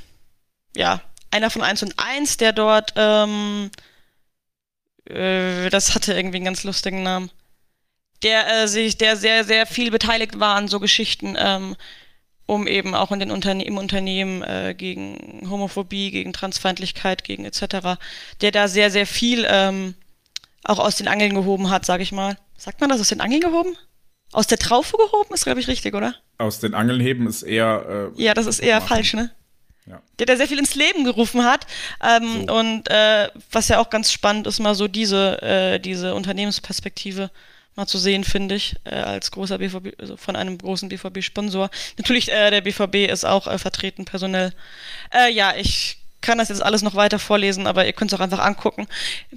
ja, 0.77 1.01
einer 1.29 1.49
von 1.49 1.61
1 1.61 1.83
und 1.83 1.95
1, 1.97 2.37
der 2.37 2.53
dort, 2.53 2.93
ähm, 2.95 3.69
äh, 5.09 5.69
das 5.69 5.93
hatte 5.93 6.13
irgendwie 6.13 6.37
einen 6.37 6.45
ganz 6.45 6.63
lustigen 6.63 7.03
Namen, 7.03 7.29
der 8.23 8.63
äh, 8.63 8.67
sich, 8.69 8.97
der 8.97 9.17
sehr, 9.17 9.43
sehr 9.43 9.65
viel 9.65 9.91
beteiligt 9.91 10.39
war 10.39 10.55
an 10.55 10.69
so 10.69 10.79
Geschichten, 10.79 11.35
ähm, 11.37 11.75
um 12.45 12.67
eben 12.67 12.93
auch 12.93 13.11
in 13.11 13.19
den 13.19 13.31
Unterne 13.31 13.65
im 13.65 13.77
Unternehmen 13.77 14.43
äh, 14.43 14.75
gegen 14.77 15.47
Homophobie, 15.49 16.11
gegen 16.11 16.33
Transfeindlichkeit, 16.33 17.23
gegen 17.23 17.45
etc., 17.45 17.97
der 18.41 18.51
da 18.51 18.67
sehr, 18.67 18.91
sehr 18.91 19.07
viel 19.07 19.47
ähm, 19.49 19.95
auch 20.63 20.79
aus 20.79 20.97
den 20.97 21.07
Angeln 21.07 21.33
gehoben 21.33 21.69
hat, 21.69 21.85
sage 21.85 22.03
ich 22.03 22.11
mal. 22.11 22.37
Sagt 22.57 22.81
man 22.81 22.89
das 22.89 23.01
aus 23.01 23.09
den 23.09 23.21
Angeln 23.21 23.41
gehoben? 23.41 23.75
Aus 24.31 24.47
der 24.47 24.57
Traufe 24.57 24.97
gehoben 24.97 25.33
ist, 25.33 25.45
glaube 25.45 25.59
ich, 25.59 25.67
richtig, 25.67 25.93
oder? 25.93 26.15
Aus 26.37 26.59
den 26.59 26.73
Angeln 26.73 26.99
heben 26.99 27.27
ist 27.27 27.43
eher. 27.43 28.11
Äh, 28.17 28.21
ja, 28.21 28.33
das 28.33 28.47
ist 28.47 28.59
eher 28.59 28.79
machen. 28.79 28.87
falsch, 28.87 29.13
ne? 29.13 29.31
Ja. 29.85 30.01
Der 30.17 30.25
da 30.25 30.35
sehr 30.35 30.47
viel 30.47 30.57
ins 30.57 30.75
Leben 30.75 31.03
gerufen 31.03 31.43
hat. 31.43 31.67
Ähm, 32.03 32.45
so. 32.47 32.55
Und 32.55 32.89
äh, 32.89 33.29
was 33.51 33.67
ja 33.67 33.79
auch 33.79 33.89
ganz 33.89 34.11
spannend 34.11 34.47
ist, 34.47 34.59
mal 34.59 34.73
so 34.73 34.87
diese, 34.87 35.41
äh, 35.41 35.79
diese 35.79 36.15
Unternehmensperspektive 36.15 37.29
mal 37.75 37.87
zu 37.87 37.97
sehen, 37.97 38.23
finde 38.23 38.55
ich, 38.55 38.75
äh, 38.85 38.95
als 38.95 39.31
großer 39.31 39.57
BVB, 39.57 39.99
also 39.99 40.17
von 40.17 40.35
einem 40.35 40.57
großen 40.57 40.89
BVB-Sponsor. 40.89 41.69
Natürlich, 41.97 42.31
äh, 42.31 42.49
der 42.49 42.61
BVB 42.61 43.11
ist 43.11 43.25
auch 43.25 43.47
äh, 43.47 43.57
vertreten 43.57 44.05
personell. 44.05 44.53
Äh, 45.13 45.31
ja, 45.31 45.53
ich 45.55 45.97
kann 46.21 46.37
das 46.39 46.49
jetzt 46.49 46.63
alles 46.63 46.81
noch 46.81 46.95
weiter 46.95 47.19
vorlesen, 47.19 47.67
aber 47.67 47.85
ihr 47.85 47.93
könnt 47.93 48.11
es 48.11 48.19
auch 48.19 48.23
einfach 48.23 48.39
angucken. 48.39 48.87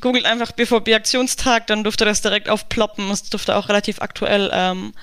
Googelt 0.00 0.25
einfach 0.25 0.52
BVB 0.52 0.94
Aktionstag, 0.94 1.67
dann 1.67 1.84
dürfte 1.84 2.05
das 2.05 2.23
direkt 2.23 2.49
aufploppen. 2.49 3.10
Es 3.10 3.25
dürfte 3.25 3.57
auch 3.57 3.68
relativ 3.68 4.00
aktuell 4.00 4.50
ähm, 4.52 4.94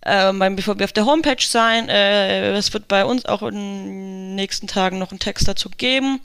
äh, 0.00 0.32
beim 0.32 0.56
BVB 0.56 0.82
auf 0.82 0.92
der 0.92 1.06
Homepage 1.06 1.44
sein. 1.44 1.88
Äh, 1.88 2.52
es 2.52 2.72
wird 2.72 2.88
bei 2.88 3.04
uns 3.04 3.26
auch 3.26 3.42
in 3.42 3.54
den 3.54 4.34
nächsten 4.34 4.66
Tagen 4.66 4.98
noch 4.98 5.10
einen 5.10 5.18
Text 5.18 5.46
dazu 5.46 5.68
geben. 5.68 6.20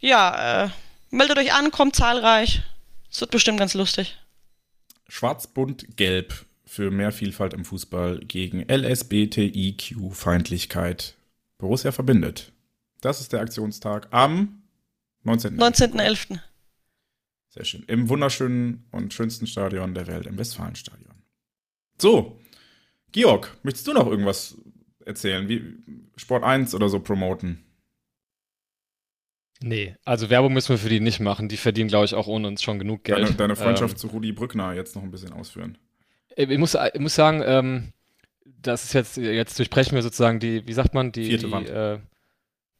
Ja, 0.00 0.64
äh, 0.64 0.68
meldet 1.10 1.38
euch 1.38 1.54
an, 1.54 1.70
kommt 1.70 1.96
zahlreich. 1.96 2.62
Es 3.10 3.20
wird 3.20 3.30
bestimmt 3.30 3.58
ganz 3.58 3.74
lustig. 3.74 4.18
Schwarz-Bunt-Gelb 5.08 6.46
für 6.64 6.90
mehr 6.90 7.12
Vielfalt 7.12 7.54
im 7.54 7.64
Fußball 7.64 8.18
gegen 8.20 8.64
LSBTIQ-Feindlichkeit. 8.68 11.16
Borussia 11.56 11.92
verbindet. 11.92 12.52
Das 13.00 13.20
ist 13.20 13.32
der 13.32 13.40
Aktionstag 13.40 14.08
am 14.10 14.62
19.11. 15.24 15.96
19. 15.96 16.40
Sehr 17.48 17.64
schön. 17.64 17.84
Im 17.86 18.08
wunderschönen 18.08 18.84
und 18.90 19.14
schönsten 19.14 19.46
Stadion 19.46 19.94
der 19.94 20.06
Welt, 20.06 20.26
im 20.26 20.38
Westfalenstadion. 20.38 21.14
So, 22.00 22.38
Georg, 23.12 23.56
möchtest 23.62 23.86
du 23.86 23.94
noch 23.94 24.06
irgendwas 24.06 24.56
erzählen? 25.04 25.48
Wie 25.48 25.78
Sport 26.16 26.44
1 26.44 26.74
oder 26.74 26.88
so 26.88 27.00
promoten? 27.00 27.64
Nee, 29.60 29.96
also 30.04 30.30
Werbung 30.30 30.52
müssen 30.52 30.70
wir 30.70 30.78
für 30.78 30.88
die 30.88 31.00
nicht 31.00 31.20
machen. 31.20 31.48
Die 31.48 31.56
verdienen, 31.56 31.88
glaube 31.88 32.04
ich, 32.04 32.14
auch 32.14 32.28
ohne 32.28 32.46
uns 32.46 32.62
schon 32.62 32.78
genug 32.78 33.04
Geld. 33.04 33.24
Deine, 33.24 33.34
deine 33.34 33.56
Freundschaft 33.56 33.94
ähm, 33.94 33.98
zu 33.98 34.06
Rudi 34.08 34.32
Brückner 34.32 34.72
jetzt 34.74 34.94
noch 34.94 35.02
ein 35.02 35.10
bisschen 35.10 35.32
ausführen. 35.32 35.78
Ich 36.36 36.58
muss, 36.58 36.76
ich 36.94 37.00
muss 37.00 37.14
sagen, 37.16 37.42
ähm, 37.44 37.92
das 38.44 38.84
ist 38.84 38.92
jetzt, 38.92 39.16
jetzt 39.16 39.58
durchbrechen 39.58 39.94
wir 39.94 40.02
sozusagen 40.02 40.38
die, 40.38 40.66
wie 40.66 40.72
sagt 40.72 40.94
man, 40.94 41.10
die 41.10 41.24
vierte 41.24 41.50
Wand. 41.50 41.68
Äh, 41.68 41.98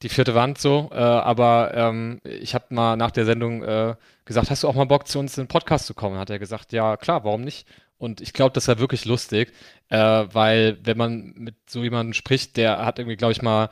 die 0.01 0.09
vierte 0.09 0.33
Wand 0.35 0.57
so. 0.57 0.89
Äh, 0.91 0.95
aber 0.95 1.71
ähm, 1.73 2.21
ich 2.23 2.55
habe 2.55 2.65
mal 2.69 2.95
nach 2.95 3.11
der 3.11 3.25
Sendung 3.25 3.63
äh, 3.63 3.95
gesagt, 4.23 4.49
hast 4.49 4.63
du 4.63 4.67
auch 4.67 4.75
mal 4.75 4.85
Bock, 4.85 5.07
zu 5.07 5.19
uns 5.19 5.37
in 5.37 5.43
den 5.43 5.49
Podcast 5.49 5.85
zu 5.85 5.93
kommen? 5.93 6.17
Hat 6.17 6.29
er 6.29 6.39
gesagt, 6.39 6.71
ja, 6.71 6.95
klar, 6.95 7.25
warum 7.25 7.41
nicht? 7.41 7.67
Und 7.97 8.21
ich 8.21 8.31
glaube, 8.31 8.53
das 8.53 8.69
war 8.69 8.79
wirklich 8.79 9.03
lustig, 9.03 9.51
äh, 9.89 9.97
weil 9.97 10.77
wenn 10.83 10.97
man 10.97 11.33
mit 11.35 11.55
so 11.69 11.83
jemandem 11.83 12.13
spricht, 12.13 12.55
der 12.55 12.85
hat 12.85 12.97
irgendwie, 12.97 13.17
glaube 13.17 13.33
ich, 13.33 13.41
mal 13.41 13.69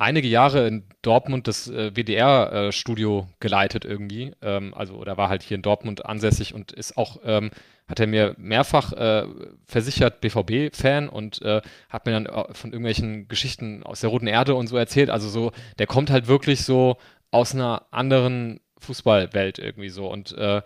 einige 0.00 0.28
Jahre 0.28 0.66
in 0.66 0.84
Dortmund 1.02 1.46
das 1.46 1.68
äh, 1.68 1.94
WDR-Studio 1.94 3.28
äh, 3.28 3.34
geleitet 3.38 3.84
irgendwie. 3.84 4.32
Ähm, 4.42 4.74
also, 4.74 4.94
oder 4.94 5.16
war 5.16 5.28
halt 5.28 5.42
hier 5.42 5.56
in 5.56 5.62
Dortmund 5.62 6.06
ansässig 6.06 6.54
und 6.54 6.72
ist 6.72 6.96
auch, 6.96 7.18
ähm, 7.24 7.50
hat 7.86 8.00
er 8.00 8.06
mir 8.06 8.34
mehrfach 8.38 8.92
äh, 8.92 9.26
versichert, 9.66 10.20
BVB-Fan 10.20 11.08
und 11.08 11.42
äh, 11.42 11.60
hat 11.88 12.06
mir 12.06 12.12
dann 12.12 12.26
äh, 12.26 12.54
von 12.54 12.70
irgendwelchen 12.72 13.28
Geschichten 13.28 13.82
aus 13.82 14.00
der 14.00 14.10
Roten 14.10 14.26
Erde 14.26 14.54
und 14.54 14.68
so 14.68 14.76
erzählt. 14.76 15.10
Also 15.10 15.28
so, 15.28 15.52
der 15.78 15.86
kommt 15.86 16.10
halt 16.10 16.26
wirklich 16.26 16.64
so 16.64 16.96
aus 17.30 17.54
einer 17.54 17.86
anderen 17.90 18.60
Fußballwelt 18.78 19.58
irgendwie 19.58 19.90
so. 19.90 20.10
Und 20.10 20.32
äh, 20.38 20.62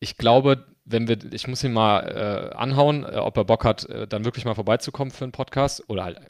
ich 0.00 0.16
glaube, 0.16 0.66
wenn 0.84 1.08
wir, 1.08 1.16
ich 1.32 1.48
muss 1.48 1.64
ihn 1.64 1.72
mal 1.72 2.50
äh, 2.52 2.54
anhauen, 2.54 3.04
äh, 3.04 3.16
ob 3.16 3.36
er 3.36 3.44
Bock 3.44 3.64
hat, 3.64 3.88
äh, 3.88 4.06
dann 4.06 4.24
wirklich 4.24 4.44
mal 4.44 4.54
vorbeizukommen 4.54 5.12
für 5.12 5.24
einen 5.24 5.32
Podcast 5.32 5.82
oder 5.88 6.04
halt 6.04 6.20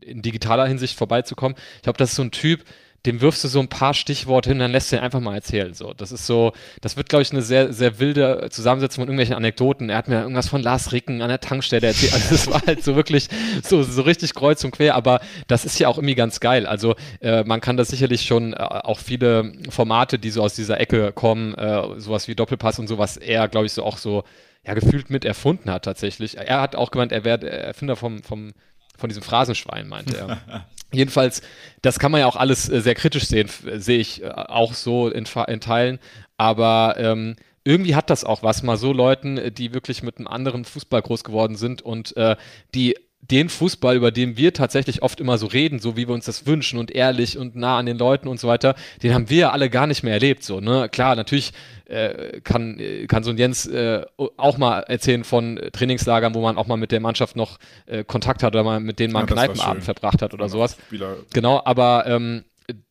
in 0.00 0.22
digitaler 0.22 0.66
Hinsicht 0.66 0.96
vorbeizukommen. 0.96 1.56
Ich 1.76 1.82
glaube, 1.82 1.98
das 1.98 2.10
ist 2.10 2.16
so 2.16 2.22
ein 2.22 2.30
Typ, 2.30 2.64
dem 3.06 3.20
wirfst 3.20 3.42
du 3.42 3.48
so 3.48 3.58
ein 3.58 3.68
paar 3.68 3.94
Stichworte 3.94 4.50
hin, 4.50 4.60
dann 4.60 4.70
lässt 4.70 4.92
du 4.92 4.96
ihn 4.96 5.02
einfach 5.02 5.20
mal 5.20 5.34
erzählen. 5.34 5.74
So, 5.74 5.92
das 5.92 6.12
ist 6.12 6.26
so, 6.26 6.52
das 6.80 6.96
wird, 6.96 7.08
glaube 7.08 7.22
ich, 7.22 7.32
eine 7.32 7.42
sehr, 7.42 7.72
sehr 7.72 7.98
wilde 7.98 8.48
Zusammensetzung 8.50 9.02
von 9.02 9.08
irgendwelchen 9.08 9.34
Anekdoten. 9.34 9.90
Er 9.90 9.96
hat 9.96 10.08
mir 10.08 10.20
irgendwas 10.20 10.48
von 10.48 10.62
Lars 10.62 10.92
Ricken 10.92 11.20
an 11.20 11.28
der 11.28 11.40
Tankstelle 11.40 11.88
erzählt. 11.88 12.12
Also 12.14 12.30
das 12.30 12.46
war 12.46 12.62
halt 12.66 12.84
so 12.84 12.94
wirklich 12.94 13.28
so, 13.64 13.82
so 13.82 14.02
richtig 14.02 14.34
kreuz 14.34 14.62
und 14.64 14.70
quer, 14.70 14.94
aber 14.94 15.20
das 15.48 15.64
ist 15.64 15.78
ja 15.78 15.88
auch 15.88 15.98
irgendwie 15.98 16.14
ganz 16.14 16.38
geil. 16.38 16.66
Also 16.66 16.94
äh, 17.20 17.42
man 17.44 17.60
kann 17.60 17.76
das 17.76 17.88
sicherlich 17.88 18.22
schon 18.22 18.52
äh, 18.52 18.56
auch 18.58 18.98
viele 18.98 19.52
Formate, 19.70 20.18
die 20.18 20.30
so 20.30 20.42
aus 20.42 20.54
dieser 20.54 20.78
Ecke 20.78 21.12
kommen, 21.12 21.54
äh, 21.54 21.98
sowas 21.98 22.28
wie 22.28 22.36
Doppelpass 22.36 22.78
und 22.78 22.86
sowas, 22.86 23.16
er, 23.16 23.48
glaube 23.48 23.66
ich, 23.66 23.72
so 23.72 23.82
auch 23.82 23.98
so 23.98 24.22
ja, 24.64 24.74
gefühlt 24.74 25.10
mit 25.10 25.24
erfunden 25.24 25.70
hat 25.70 25.84
tatsächlich. 25.84 26.38
Er 26.38 26.60
hat 26.60 26.76
auch 26.76 26.92
gemeint, 26.92 27.10
er 27.10 27.24
wäre 27.24 27.50
Erfinder 27.50 27.96
vom, 27.96 28.22
vom 28.22 28.52
von 28.98 29.08
diesem 29.08 29.22
Phrasenschwein, 29.22 29.88
meinte 29.88 30.16
er. 30.16 30.66
Jedenfalls, 30.92 31.42
das 31.80 31.98
kann 31.98 32.12
man 32.12 32.20
ja 32.20 32.26
auch 32.26 32.36
alles 32.36 32.68
äh, 32.68 32.80
sehr 32.80 32.94
kritisch 32.94 33.24
sehen, 33.24 33.48
sehe 33.76 33.98
ich 33.98 34.22
äh, 34.22 34.28
auch 34.28 34.74
so 34.74 35.08
in, 35.08 35.24
in 35.48 35.60
Teilen. 35.60 35.98
Aber 36.36 36.96
ähm, 36.98 37.36
irgendwie 37.64 37.94
hat 37.94 38.10
das 38.10 38.24
auch 38.24 38.42
was, 38.42 38.62
mal 38.62 38.76
so 38.76 38.92
Leuten, 38.92 39.38
äh, 39.38 39.52
die 39.52 39.72
wirklich 39.72 40.02
mit 40.02 40.18
einem 40.18 40.26
anderen 40.26 40.64
Fußball 40.64 41.02
groß 41.02 41.24
geworden 41.24 41.56
sind 41.56 41.82
und 41.82 42.16
äh, 42.16 42.36
die 42.74 42.96
den 43.22 43.48
Fußball, 43.48 43.96
über 43.96 44.10
den 44.10 44.36
wir 44.36 44.52
tatsächlich 44.52 45.02
oft 45.02 45.20
immer 45.20 45.38
so 45.38 45.46
reden, 45.46 45.78
so 45.78 45.96
wie 45.96 46.08
wir 46.08 46.14
uns 46.14 46.26
das 46.26 46.44
wünschen 46.46 46.78
und 46.78 46.90
ehrlich 46.90 47.38
und 47.38 47.54
nah 47.54 47.78
an 47.78 47.86
den 47.86 47.96
Leuten 47.96 48.26
und 48.26 48.40
so 48.40 48.48
weiter, 48.48 48.74
den 49.02 49.14
haben 49.14 49.30
wir 49.30 49.38
ja 49.38 49.50
alle 49.50 49.70
gar 49.70 49.86
nicht 49.86 50.02
mehr 50.02 50.14
erlebt. 50.14 50.42
So, 50.42 50.60
ne? 50.60 50.88
Klar, 50.90 51.14
natürlich 51.14 51.52
äh, 51.86 52.40
kann, 52.40 52.80
kann 53.06 53.22
so 53.22 53.30
ein 53.30 53.38
Jens 53.38 53.66
äh, 53.66 54.02
auch 54.16 54.58
mal 54.58 54.80
erzählen 54.80 55.22
von 55.22 55.60
Trainingslagern, 55.72 56.34
wo 56.34 56.42
man 56.42 56.58
auch 56.58 56.66
mal 56.66 56.76
mit 56.76 56.90
der 56.90 57.00
Mannschaft 57.00 57.36
noch 57.36 57.58
äh, 57.86 58.02
Kontakt 58.02 58.42
hat 58.42 58.54
oder 58.54 58.64
mal 58.64 58.80
mit 58.80 58.98
denen 58.98 59.12
man 59.12 59.26
ja, 59.26 59.32
Kneipenabend 59.32 59.84
verbracht 59.84 60.20
hat 60.20 60.34
oder 60.34 60.48
sowas. 60.48 60.76
Spieler. 60.86 61.16
Genau, 61.32 61.62
aber 61.64 62.04
ähm, 62.06 62.44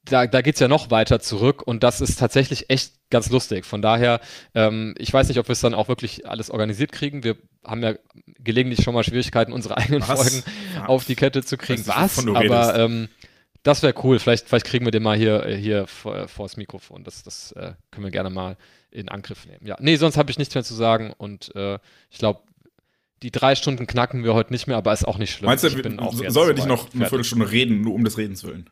da, 0.06 0.28
da 0.28 0.42
geht 0.42 0.56
es 0.56 0.60
ja 0.60 0.68
noch 0.68 0.92
weiter 0.92 1.20
zurück 1.20 1.62
und 1.62 1.84
das 1.84 2.02
ist 2.02 2.20
tatsächlich 2.20 2.70
echt 2.70 2.94
ganz 3.10 3.30
lustig. 3.30 3.66
Von 3.66 3.82
daher, 3.82 4.20
ähm, 4.56 4.96
ich 4.98 5.14
weiß 5.14 5.28
nicht, 5.28 5.40
ob 5.40 5.48
wir 5.48 5.54
es 5.54 5.62
dann 5.62 5.74
auch 5.74 5.88
wirklich 5.88 6.28
alles 6.28 6.50
organisiert 6.50 6.92
kriegen. 6.92 7.24
Wir 7.24 7.38
haben 7.66 7.84
ja 7.84 7.94
gelegentlich 8.40 8.84
schon 8.84 8.94
mal 8.94 9.04
Schwierigkeiten, 9.04 9.54
unsere 9.54 9.78
eigenen 9.78 10.02
Was? 10.08 10.22
Folgen 10.22 10.44
ja. 10.76 10.86
auf 10.86 11.06
die 11.06 11.16
Kette 11.16 11.44
zu 11.44 11.58
kriegen. 11.58 11.86
Was? 11.88 12.26
Aber 12.28 12.78
ähm, 12.78 13.10
das 13.64 13.84
wäre 13.84 13.94
cool. 14.04 14.20
Vielleicht, 14.20 14.48
vielleicht 14.48 14.66
kriegen 14.66 14.86
wir 14.86 14.92
den 14.92 15.04
mal 15.04 15.18
hier, 15.18 15.46
hier 15.48 15.88
vor, 15.88 16.28
vors 16.28 16.58
Mikrofon. 16.58 17.04
Das, 17.04 17.24
das 17.24 17.52
äh, 17.54 17.74
können 17.92 18.06
wir 18.06 18.12
gerne 18.12 18.30
mal 18.30 18.58
in 18.90 19.10
Angriff 19.10 19.46
nehmen. 19.46 19.66
Ja, 19.66 19.78
nee, 19.80 19.96
sonst 19.96 20.18
habe 20.18 20.32
ich 20.32 20.38
nichts 20.38 20.56
mehr 20.56 20.64
zu 20.64 20.74
sagen 20.74 21.14
und 21.18 21.56
äh, 21.56 21.80
ich 22.10 22.18
glaube, 22.18 22.42
die 23.24 23.32
drei 23.32 23.56
Stunden 23.56 23.86
knacken 23.86 24.24
wir 24.24 24.34
heute 24.34 24.52
nicht 24.52 24.68
mehr, 24.68 24.78
aber 24.78 24.92
ist 24.94 25.08
auch 25.08 25.20
nicht 25.20 25.32
schlimm. 25.32 25.46
Meinst 25.46 25.64
du, 25.64 25.70
sollen 25.70 26.48
wir 26.48 26.54
nicht 26.56 26.68
noch 26.68 26.92
eine. 26.94 27.08
Viertelstunde 27.08 27.52
reden, 27.52 27.82
nur 27.82 27.94
um 27.94 28.04
des 28.04 28.18
Redens 28.18 28.44
willen? 28.44 28.70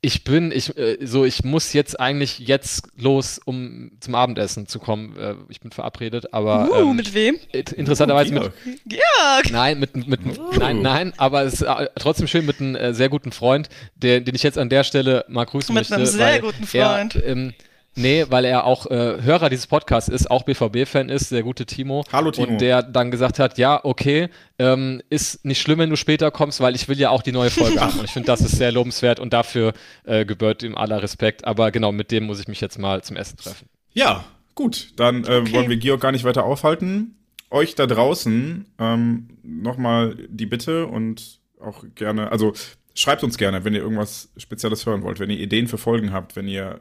Ich 0.00 0.22
bin, 0.22 0.52
ich, 0.52 0.76
äh, 0.78 0.96
so, 1.04 1.24
ich 1.24 1.42
muss 1.42 1.72
jetzt 1.72 1.98
eigentlich 1.98 2.38
jetzt 2.38 2.86
los, 2.96 3.40
um 3.44 3.90
zum 3.98 4.14
Abendessen 4.14 4.68
zu 4.68 4.78
kommen. 4.78 5.16
Äh, 5.16 5.34
ich 5.48 5.58
bin 5.58 5.72
verabredet, 5.72 6.32
aber 6.32 6.68
Uh, 6.70 6.90
ähm, 6.90 6.96
mit 6.96 7.14
wem? 7.14 7.36
int- 7.52 7.72
interessanterweise 7.72 8.32
mit, 8.32 8.52
Georg. 8.86 9.50
Nein, 9.50 9.80
mit, 9.80 9.96
mit 10.06 10.20
Oh. 10.38 10.52
nein, 10.56 10.82
nein, 10.82 11.12
aber 11.16 11.42
es 11.42 11.54
ist 11.54 11.62
äh, 11.62 11.88
trotzdem 11.98 12.28
schön 12.28 12.46
mit 12.46 12.60
einem 12.60 12.76
äh, 12.76 12.94
sehr 12.94 13.08
guten 13.08 13.32
Freund, 13.32 13.68
der, 13.96 14.20
den 14.20 14.36
ich 14.36 14.44
jetzt 14.44 14.56
an 14.56 14.68
der 14.68 14.84
Stelle 14.84 15.24
mal 15.26 15.44
grüßen 15.46 15.74
Mit 15.74 15.80
möchte. 15.90 15.96
einem 15.96 16.06
sehr 16.06 16.26
weil 16.26 16.40
guten 16.42 16.64
Freund. 16.64 17.16
Er, 17.16 17.26
ähm, 17.26 17.54
nee, 17.96 18.24
weil 18.28 18.44
er 18.44 18.64
auch 18.64 18.86
äh, 18.86 19.20
Hörer 19.22 19.50
dieses 19.50 19.66
Podcasts 19.66 20.08
ist, 20.08 20.30
auch 20.30 20.44
BVB-Fan 20.44 21.08
ist, 21.08 21.32
der 21.32 21.42
gute 21.42 21.66
Timo. 21.66 22.04
Hallo, 22.12 22.30
Timo. 22.30 22.46
Und 22.48 22.60
der 22.60 22.82
dann 22.82 23.10
gesagt 23.10 23.38
hat, 23.38 23.58
ja, 23.58 23.84
okay, 23.84 24.28
ähm, 24.58 25.02
ist 25.10 25.44
nicht 25.44 25.60
schlimm, 25.60 25.78
wenn 25.80 25.90
du 25.90 25.96
später 25.96 26.30
kommst, 26.30 26.60
weil 26.60 26.74
ich 26.74 26.88
will 26.88 26.98
ja 26.98 27.10
auch 27.10 27.22
die 27.22 27.32
neue 27.32 27.50
Folge 27.50 27.80
haben. 27.80 27.98
Und 27.98 28.04
ich 28.04 28.12
finde, 28.12 28.26
das 28.26 28.40
ist 28.40 28.52
sehr 28.56 28.72
lobenswert 28.72 29.20
und 29.20 29.32
dafür 29.32 29.72
äh, 30.04 30.24
gebührt 30.24 30.62
ihm 30.62 30.76
aller 30.76 31.02
Respekt. 31.02 31.44
Aber 31.44 31.70
genau, 31.70 31.92
mit 31.92 32.10
dem 32.10 32.24
muss 32.24 32.40
ich 32.40 32.48
mich 32.48 32.60
jetzt 32.60 32.78
mal 32.78 33.02
zum 33.02 33.16
Essen 33.16 33.36
treffen. 33.36 33.68
Ja, 33.92 34.24
gut. 34.54 34.92
Dann 34.96 35.24
äh, 35.24 35.38
Okay. 35.38 35.52
wollen 35.52 35.68
wir 35.68 35.76
Georg 35.76 36.00
gar 36.00 36.12
nicht 36.12 36.24
weiter 36.24 36.44
aufhalten. 36.44 37.14
Euch 37.50 37.74
da 37.74 37.86
draußen 37.86 38.66
ähm, 38.78 39.28
nochmal 39.42 40.16
die 40.28 40.46
Bitte 40.46 40.86
und 40.86 41.38
auch 41.60 41.82
gerne, 41.94 42.30
also 42.30 42.52
schreibt 42.94 43.24
uns 43.24 43.38
gerne, 43.38 43.64
wenn 43.64 43.74
ihr 43.74 43.80
irgendwas 43.80 44.30
Spezielles 44.36 44.84
hören 44.84 45.02
wollt, 45.02 45.18
wenn 45.18 45.30
ihr 45.30 45.38
Ideen 45.40 45.66
für 45.66 45.78
Folgen 45.78 46.12
habt, 46.12 46.36
wenn 46.36 46.46
ihr 46.46 46.80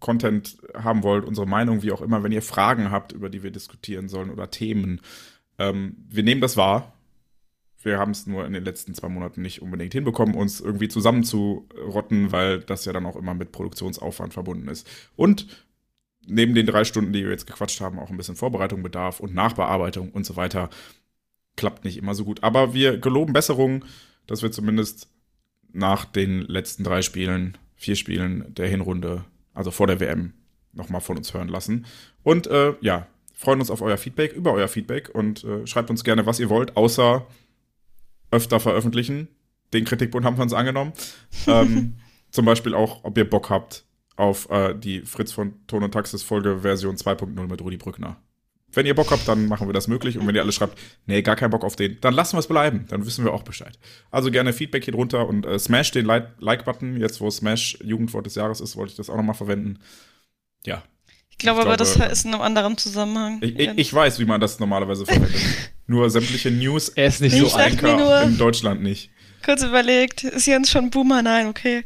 Content 0.00 0.58
haben 0.74 1.02
wollt, 1.02 1.24
unsere 1.24 1.46
Meinung, 1.46 1.82
wie 1.82 1.92
auch 1.92 2.00
immer, 2.00 2.22
wenn 2.22 2.32
ihr 2.32 2.42
Fragen 2.42 2.90
habt, 2.90 3.12
über 3.12 3.28
die 3.28 3.42
wir 3.42 3.50
diskutieren 3.50 4.08
sollen 4.08 4.30
oder 4.30 4.50
Themen. 4.50 5.00
Ähm, 5.58 5.96
wir 6.08 6.22
nehmen 6.22 6.40
das 6.40 6.56
wahr. 6.56 6.94
Wir 7.82 7.98
haben 7.98 8.10
es 8.10 8.26
nur 8.26 8.44
in 8.44 8.52
den 8.52 8.64
letzten 8.64 8.94
zwei 8.94 9.08
Monaten 9.08 9.40
nicht 9.40 9.62
unbedingt 9.62 9.92
hinbekommen, 9.92 10.34
uns 10.34 10.60
irgendwie 10.60 10.88
zusammenzurotten, 10.88 12.32
weil 12.32 12.60
das 12.60 12.84
ja 12.84 12.92
dann 12.92 13.06
auch 13.06 13.16
immer 13.16 13.34
mit 13.34 13.52
Produktionsaufwand 13.52 14.34
verbunden 14.34 14.68
ist. 14.68 14.88
Und 15.16 15.46
neben 16.26 16.54
den 16.54 16.66
drei 16.66 16.84
Stunden, 16.84 17.12
die 17.12 17.24
wir 17.24 17.30
jetzt 17.30 17.46
gequatscht 17.46 17.80
haben, 17.80 17.98
auch 17.98 18.10
ein 18.10 18.16
bisschen 18.16 18.36
Vorbereitung 18.36 18.82
bedarf 18.82 19.20
und 19.20 19.34
Nachbearbeitung 19.34 20.10
und 20.10 20.24
so 20.24 20.36
weiter. 20.36 20.68
Klappt 21.56 21.84
nicht 21.84 21.96
immer 21.96 22.14
so 22.14 22.24
gut. 22.24 22.42
Aber 22.42 22.74
wir 22.74 22.98
geloben 22.98 23.32
Besserung, 23.32 23.84
dass 24.26 24.42
wir 24.42 24.52
zumindest 24.52 25.08
nach 25.72 26.04
den 26.04 26.42
letzten 26.42 26.84
drei 26.84 27.02
Spielen, 27.02 27.56
vier 27.76 27.96
Spielen 27.96 28.54
der 28.54 28.68
Hinrunde, 28.68 29.24
also 29.60 29.70
vor 29.70 29.86
der 29.86 30.00
WM, 30.00 30.32
nochmal 30.72 31.02
von 31.02 31.18
uns 31.18 31.34
hören 31.34 31.48
lassen. 31.48 31.84
Und 32.22 32.46
äh, 32.46 32.74
ja, 32.80 33.06
freuen 33.34 33.60
uns 33.60 33.70
auf 33.70 33.82
euer 33.82 33.98
Feedback, 33.98 34.32
über 34.32 34.54
euer 34.54 34.68
Feedback 34.68 35.10
und 35.14 35.44
äh, 35.44 35.66
schreibt 35.66 35.90
uns 35.90 36.02
gerne, 36.02 36.24
was 36.24 36.40
ihr 36.40 36.48
wollt, 36.48 36.78
außer 36.78 37.26
öfter 38.30 38.58
veröffentlichen. 38.58 39.28
Den 39.74 39.84
Kritikbund 39.84 40.24
haben 40.24 40.38
wir 40.38 40.42
uns 40.42 40.54
angenommen. 40.54 40.94
ähm, 41.46 41.96
zum 42.30 42.46
Beispiel 42.46 42.74
auch, 42.74 43.04
ob 43.04 43.18
ihr 43.18 43.28
Bock 43.28 43.50
habt 43.50 43.84
auf 44.16 44.48
äh, 44.48 44.74
die 44.74 45.02
Fritz 45.02 45.30
von 45.30 45.54
Ton 45.66 45.82
und 45.82 45.92
Taxis 45.92 46.22
Folge 46.22 46.60
Version 46.60 46.96
2.0 46.96 47.46
mit 47.46 47.60
Rudi 47.60 47.76
Brückner. 47.76 48.16
Wenn 48.72 48.86
ihr 48.86 48.94
Bock 48.94 49.10
habt, 49.10 49.26
dann 49.26 49.46
machen 49.46 49.68
wir 49.68 49.72
das 49.72 49.88
möglich. 49.88 50.16
Und 50.18 50.26
wenn 50.26 50.34
ihr 50.34 50.42
alle 50.42 50.52
schreibt, 50.52 50.78
nee, 51.06 51.22
gar 51.22 51.36
keinen 51.36 51.50
Bock 51.50 51.64
auf 51.64 51.76
den, 51.76 52.00
dann 52.00 52.14
lassen 52.14 52.34
wir 52.36 52.40
es 52.40 52.46
bleiben. 52.46 52.86
Dann 52.88 53.04
wissen 53.04 53.24
wir 53.24 53.32
auch 53.32 53.42
Bescheid. 53.42 53.78
Also 54.10 54.30
gerne 54.30 54.52
Feedback 54.52 54.84
hier 54.84 54.94
drunter 54.94 55.28
und 55.28 55.44
äh, 55.46 55.58
smash 55.58 55.90
den 55.90 56.06
Like- 56.06 56.30
Like-Button. 56.38 56.96
Jetzt, 57.00 57.20
wo 57.20 57.30
Smash 57.30 57.78
Jugendwort 57.82 58.26
des 58.26 58.34
Jahres 58.36 58.60
ist, 58.60 58.76
wollte 58.76 58.92
ich 58.92 58.96
das 58.96 59.10
auch 59.10 59.16
nochmal 59.16 59.34
verwenden. 59.34 59.78
Ja, 60.64 60.82
Ich 61.30 61.38
glaube 61.38 61.60
Ich 61.60 61.66
aber, 61.66 61.76
das 61.76 61.96
ist 61.96 62.24
in 62.24 62.32
einem 62.34 62.42
anderen 62.42 62.76
Zusammenhang. 62.76 63.38
ich, 63.42 63.58
ich, 63.58 63.70
ich 63.76 63.94
weiß, 63.94 64.18
wie 64.20 64.24
man 64.24 64.40
das 64.40 64.58
normalerweise 64.60 65.04
verwendet. 65.06 65.32
Nur 65.86 66.08
sämtliche 66.08 66.50
News 66.52 66.88
Er 66.90 67.06
ist 67.06 67.20
nicht 67.20 67.34
Ich 67.34 67.50
so 67.50 67.58
nur- 67.82 68.22
in 68.22 68.38
Deutschland 68.38 68.82
nicht. 68.82 69.10
Kurz 69.44 69.62
überlegt, 69.64 70.22
ist 70.22 70.46
Jens 70.46 70.70
schon 70.70 70.90
Boomer? 70.90 71.22
Nein, 71.22 71.46
okay. 71.48 71.84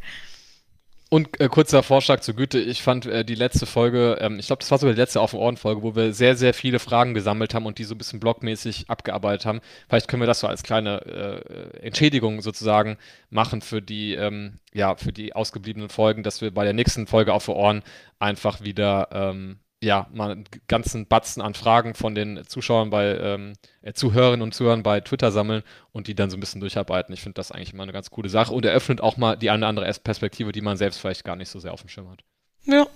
Und 1.11 1.39
äh, 1.41 1.49
kurzer 1.49 1.83
Vorschlag 1.83 2.21
zur 2.21 2.35
Güte, 2.35 2.59
ich 2.59 2.83
fand 2.83 3.07
äh, 3.07 3.25
die 3.25 3.35
letzte 3.35 3.67
Folge, 3.67 4.19
ähm, 4.21 4.39
ich 4.39 4.47
glaube, 4.47 4.61
das 4.61 4.71
war 4.71 4.79
sogar 4.79 4.95
die 4.95 5.01
letzte 5.01 5.21
Auf 5.21 5.33
den 5.33 5.41
Ohren 5.41 5.57
Folge, 5.57 5.83
wo 5.83 5.95
wir 5.95 6.13
sehr, 6.13 6.35
sehr 6.35 6.55
viele 6.55 6.79
Fragen 6.79 7.15
gesammelt 7.15 7.55
haben 7.55 7.67
und 7.67 7.79
die 7.79 7.85
so 7.85 7.95
ein 7.95 7.99
bisschen 7.99 8.21
blockmäßig 8.21 8.91
abgearbeitet 8.91 9.47
haben. 9.47 9.61
Vielleicht 9.89 10.09
können 10.09 10.23
wir 10.23 10.27
das 10.27 10.41
so 10.41 10.47
als 10.47 10.63
kleine 10.63 11.03
äh, 11.07 11.87
Entschädigung 11.87 12.41
sozusagen 12.41 12.97
machen 13.31 13.61
für 13.61 13.83
die, 13.83 14.15
ähm, 14.15 14.59
ja, 14.73 14.97
für 14.97 15.13
die 15.13 15.35
ausgebliebenen 15.35 15.91
Folgen, 15.91 16.23
dass 16.23 16.41
wir 16.41 16.53
bei 16.53 16.65
der 16.65 16.73
nächsten 16.73 17.07
Folge 17.07 17.33
Auf 17.33 17.47
den 17.47 17.55
Ohren 17.55 17.83
einfach 18.19 18.63
wieder, 18.63 19.09
ähm, 19.13 19.59
ja, 19.85 20.09
mal 20.13 20.31
einen 20.31 20.45
ganzen 20.69 21.07
Batzen 21.07 21.43
an 21.43 21.55
Fragen 21.55 21.95
von 21.95 22.15
den 22.15 22.45
Zuschauern 22.47 22.91
bei, 22.91 23.17
ähm, 23.19 23.53
äh, 23.83 23.93
Zuhörerinnen 23.93 24.43
und 24.43 24.55
Zuhörern 24.55 24.83
bei 24.83 25.01
Twitter 25.01 25.31
sammeln 25.31 25.63
und 25.93 26.07
die 26.07 26.15
dann 26.15 26.31
so 26.31 26.37
ein 26.37 26.41
bisschen 26.41 26.61
durcharbeiten. 26.61 27.13
Ich 27.15 27.23
finde 27.23 27.35
das 27.35 27.53
eigentlich 27.53 27.73
immer 27.73 27.83
eine 27.83 27.93
ganz 27.93 28.11
coole 28.11 28.29
Sache 28.29 28.53
und 28.53 28.65
eröffnet 28.65 29.01
auch 29.01 29.17
mal 29.17 29.37
die 29.37 29.51
eine 29.51 29.67
andere 29.67 29.91
Perspektive, 30.03 30.53
die 30.53 30.61
man 30.61 30.77
selbst 30.77 30.99
vielleicht 30.99 31.25
gar 31.25 31.37
nicht 31.37 31.49
so 31.49 31.61
sehr 31.61 31.73
auf 31.73 31.83
dem 31.83 31.89
Schirm 31.89 32.11
hat. 32.11 32.25
Ja. 32.65 32.87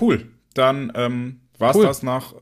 Cool. 0.00 0.30
Dann 0.54 0.92
ähm, 0.94 1.40
war 1.58 1.70
es 1.70 1.76
Cool. 1.76 1.84
das 1.84 2.02
nach 2.02 2.34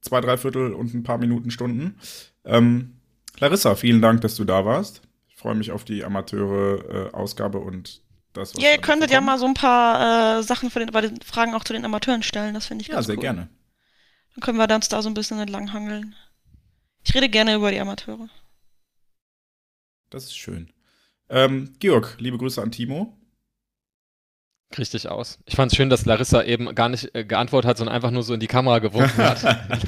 zwei, 0.00 0.20
drei 0.20 0.36
Viertel 0.36 0.72
und 0.72 0.94
ein 0.94 1.02
paar 1.02 1.18
Minuten 1.18 1.50
Stunden. 1.50 1.98
Ähm, 2.44 3.00
Larissa, 3.38 3.74
vielen 3.74 4.02
Dank, 4.02 4.20
dass 4.20 4.36
du 4.36 4.44
da 4.44 4.64
warst. 4.64 5.02
Ich 5.28 5.36
freue 5.36 5.54
mich 5.54 5.70
auf 5.70 5.84
die 5.84 6.04
Amateure-Ausgabe 6.04 7.58
und 7.58 8.02
das, 8.36 8.52
Ja, 8.54 8.70
ihr 8.70 8.78
könntet 8.78 9.10
ja 9.10 9.18
kommt. 9.18 9.26
mal 9.26 9.38
so 9.38 9.46
ein 9.46 9.54
paar 9.54 10.38
äh, 10.38 10.42
Sachen 10.42 10.70
für 10.70 10.78
den, 10.80 10.90
bei 10.90 11.00
den 11.00 11.20
Fragen 11.22 11.54
auch 11.54 11.64
zu 11.64 11.72
den 11.72 11.84
Amateuren 11.84 12.22
stellen. 12.22 12.54
Das 12.54 12.66
finde 12.66 12.82
ich 12.82 12.88
Ja, 12.88 12.94
ganz 12.94 13.06
sehr 13.06 13.16
cool. 13.16 13.22
gerne. 13.22 13.48
Dann 14.34 14.40
können 14.42 14.58
wir 14.58 14.74
uns 14.74 14.88
da 14.88 15.02
so 15.02 15.08
ein 15.08 15.14
bisschen 15.14 15.38
entlanghangeln. 15.38 16.14
Ich 17.04 17.14
rede 17.14 17.28
gerne 17.28 17.54
über 17.54 17.70
die 17.70 17.80
Amateure. 17.80 18.28
Das 20.10 20.24
ist 20.24 20.36
schön. 20.36 20.72
Ähm, 21.28 21.74
Georg, 21.78 22.16
liebe 22.18 22.38
Grüße 22.38 22.62
an 22.62 22.70
Timo. 22.70 23.16
Richtig 24.76 25.08
aus. 25.08 25.38
Ich 25.46 25.54
fand 25.54 25.72
es 25.72 25.76
schön, 25.76 25.90
dass 25.90 26.04
Larissa 26.06 26.42
eben 26.42 26.74
gar 26.74 26.88
nicht 26.88 27.14
äh, 27.14 27.24
geantwortet 27.24 27.68
hat, 27.68 27.78
sondern 27.78 27.94
einfach 27.94 28.10
nur 28.10 28.22
so 28.22 28.34
in 28.34 28.40
die 28.40 28.46
Kamera 28.48 28.80
gewunken 28.80 29.16
hat, 29.18 29.44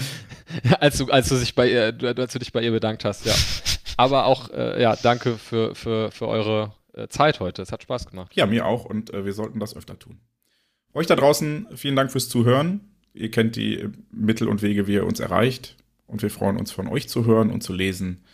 als 0.80 0.98
du, 0.98 1.06
als 1.10 1.28
du 1.28 1.36
sich 1.36 1.54
bei 1.54 1.70
ihr, 1.70 1.96
als 2.16 2.32
du 2.32 2.38
dich 2.38 2.52
bei 2.52 2.62
ihr 2.62 2.70
bedankt 2.70 3.04
hast, 3.04 3.26
ja. 3.26 3.34
Aber 3.96 4.26
auch, 4.26 4.50
äh, 4.50 4.80
ja, 4.80 4.94
danke 4.96 5.36
für, 5.36 5.74
für, 5.74 6.12
für 6.12 6.28
eure 6.28 6.72
Zeit 7.08 7.40
heute. 7.40 7.62
Es 7.62 7.72
hat 7.72 7.82
Spaß 7.82 8.06
gemacht. 8.06 8.32
Ja, 8.34 8.46
mir 8.46 8.66
auch 8.66 8.84
und 8.84 9.12
äh, 9.12 9.24
wir 9.24 9.32
sollten 9.32 9.60
das 9.60 9.76
öfter 9.76 9.98
tun. 9.98 10.18
Euch 10.94 11.06
da 11.06 11.16
draußen, 11.16 11.68
vielen 11.76 11.96
Dank 11.96 12.10
fürs 12.10 12.28
Zuhören. 12.28 12.80
Ihr 13.14 13.30
kennt 13.30 13.56
die 13.56 13.80
äh, 13.80 13.90
Mittel 14.10 14.48
und 14.48 14.62
Wege, 14.62 14.86
wie 14.86 14.94
ihr 14.94 15.06
uns 15.06 15.20
erreicht. 15.20 15.76
Und 16.06 16.22
wir 16.22 16.30
freuen 16.30 16.56
uns 16.56 16.72
von 16.72 16.88
euch 16.88 17.08
zu 17.08 17.26
hören 17.26 17.50
und 17.50 17.62
zu 17.62 17.72
lesen 17.72 18.24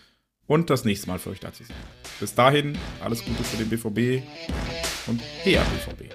und 0.47 0.70
das 0.70 0.84
nächste 0.84 1.08
Mal 1.08 1.18
für 1.18 1.31
euch 1.31 1.41
da 1.41 1.52
zu 1.52 1.65
sein. 1.65 1.76
Bis 2.20 2.34
dahin, 2.34 2.78
alles 3.02 3.24
Gute 3.24 3.42
für 3.42 3.57
den 3.57 3.68
BVB 3.68 4.23
und 5.07 5.20
her 5.42 5.65
BVB. 5.86 6.15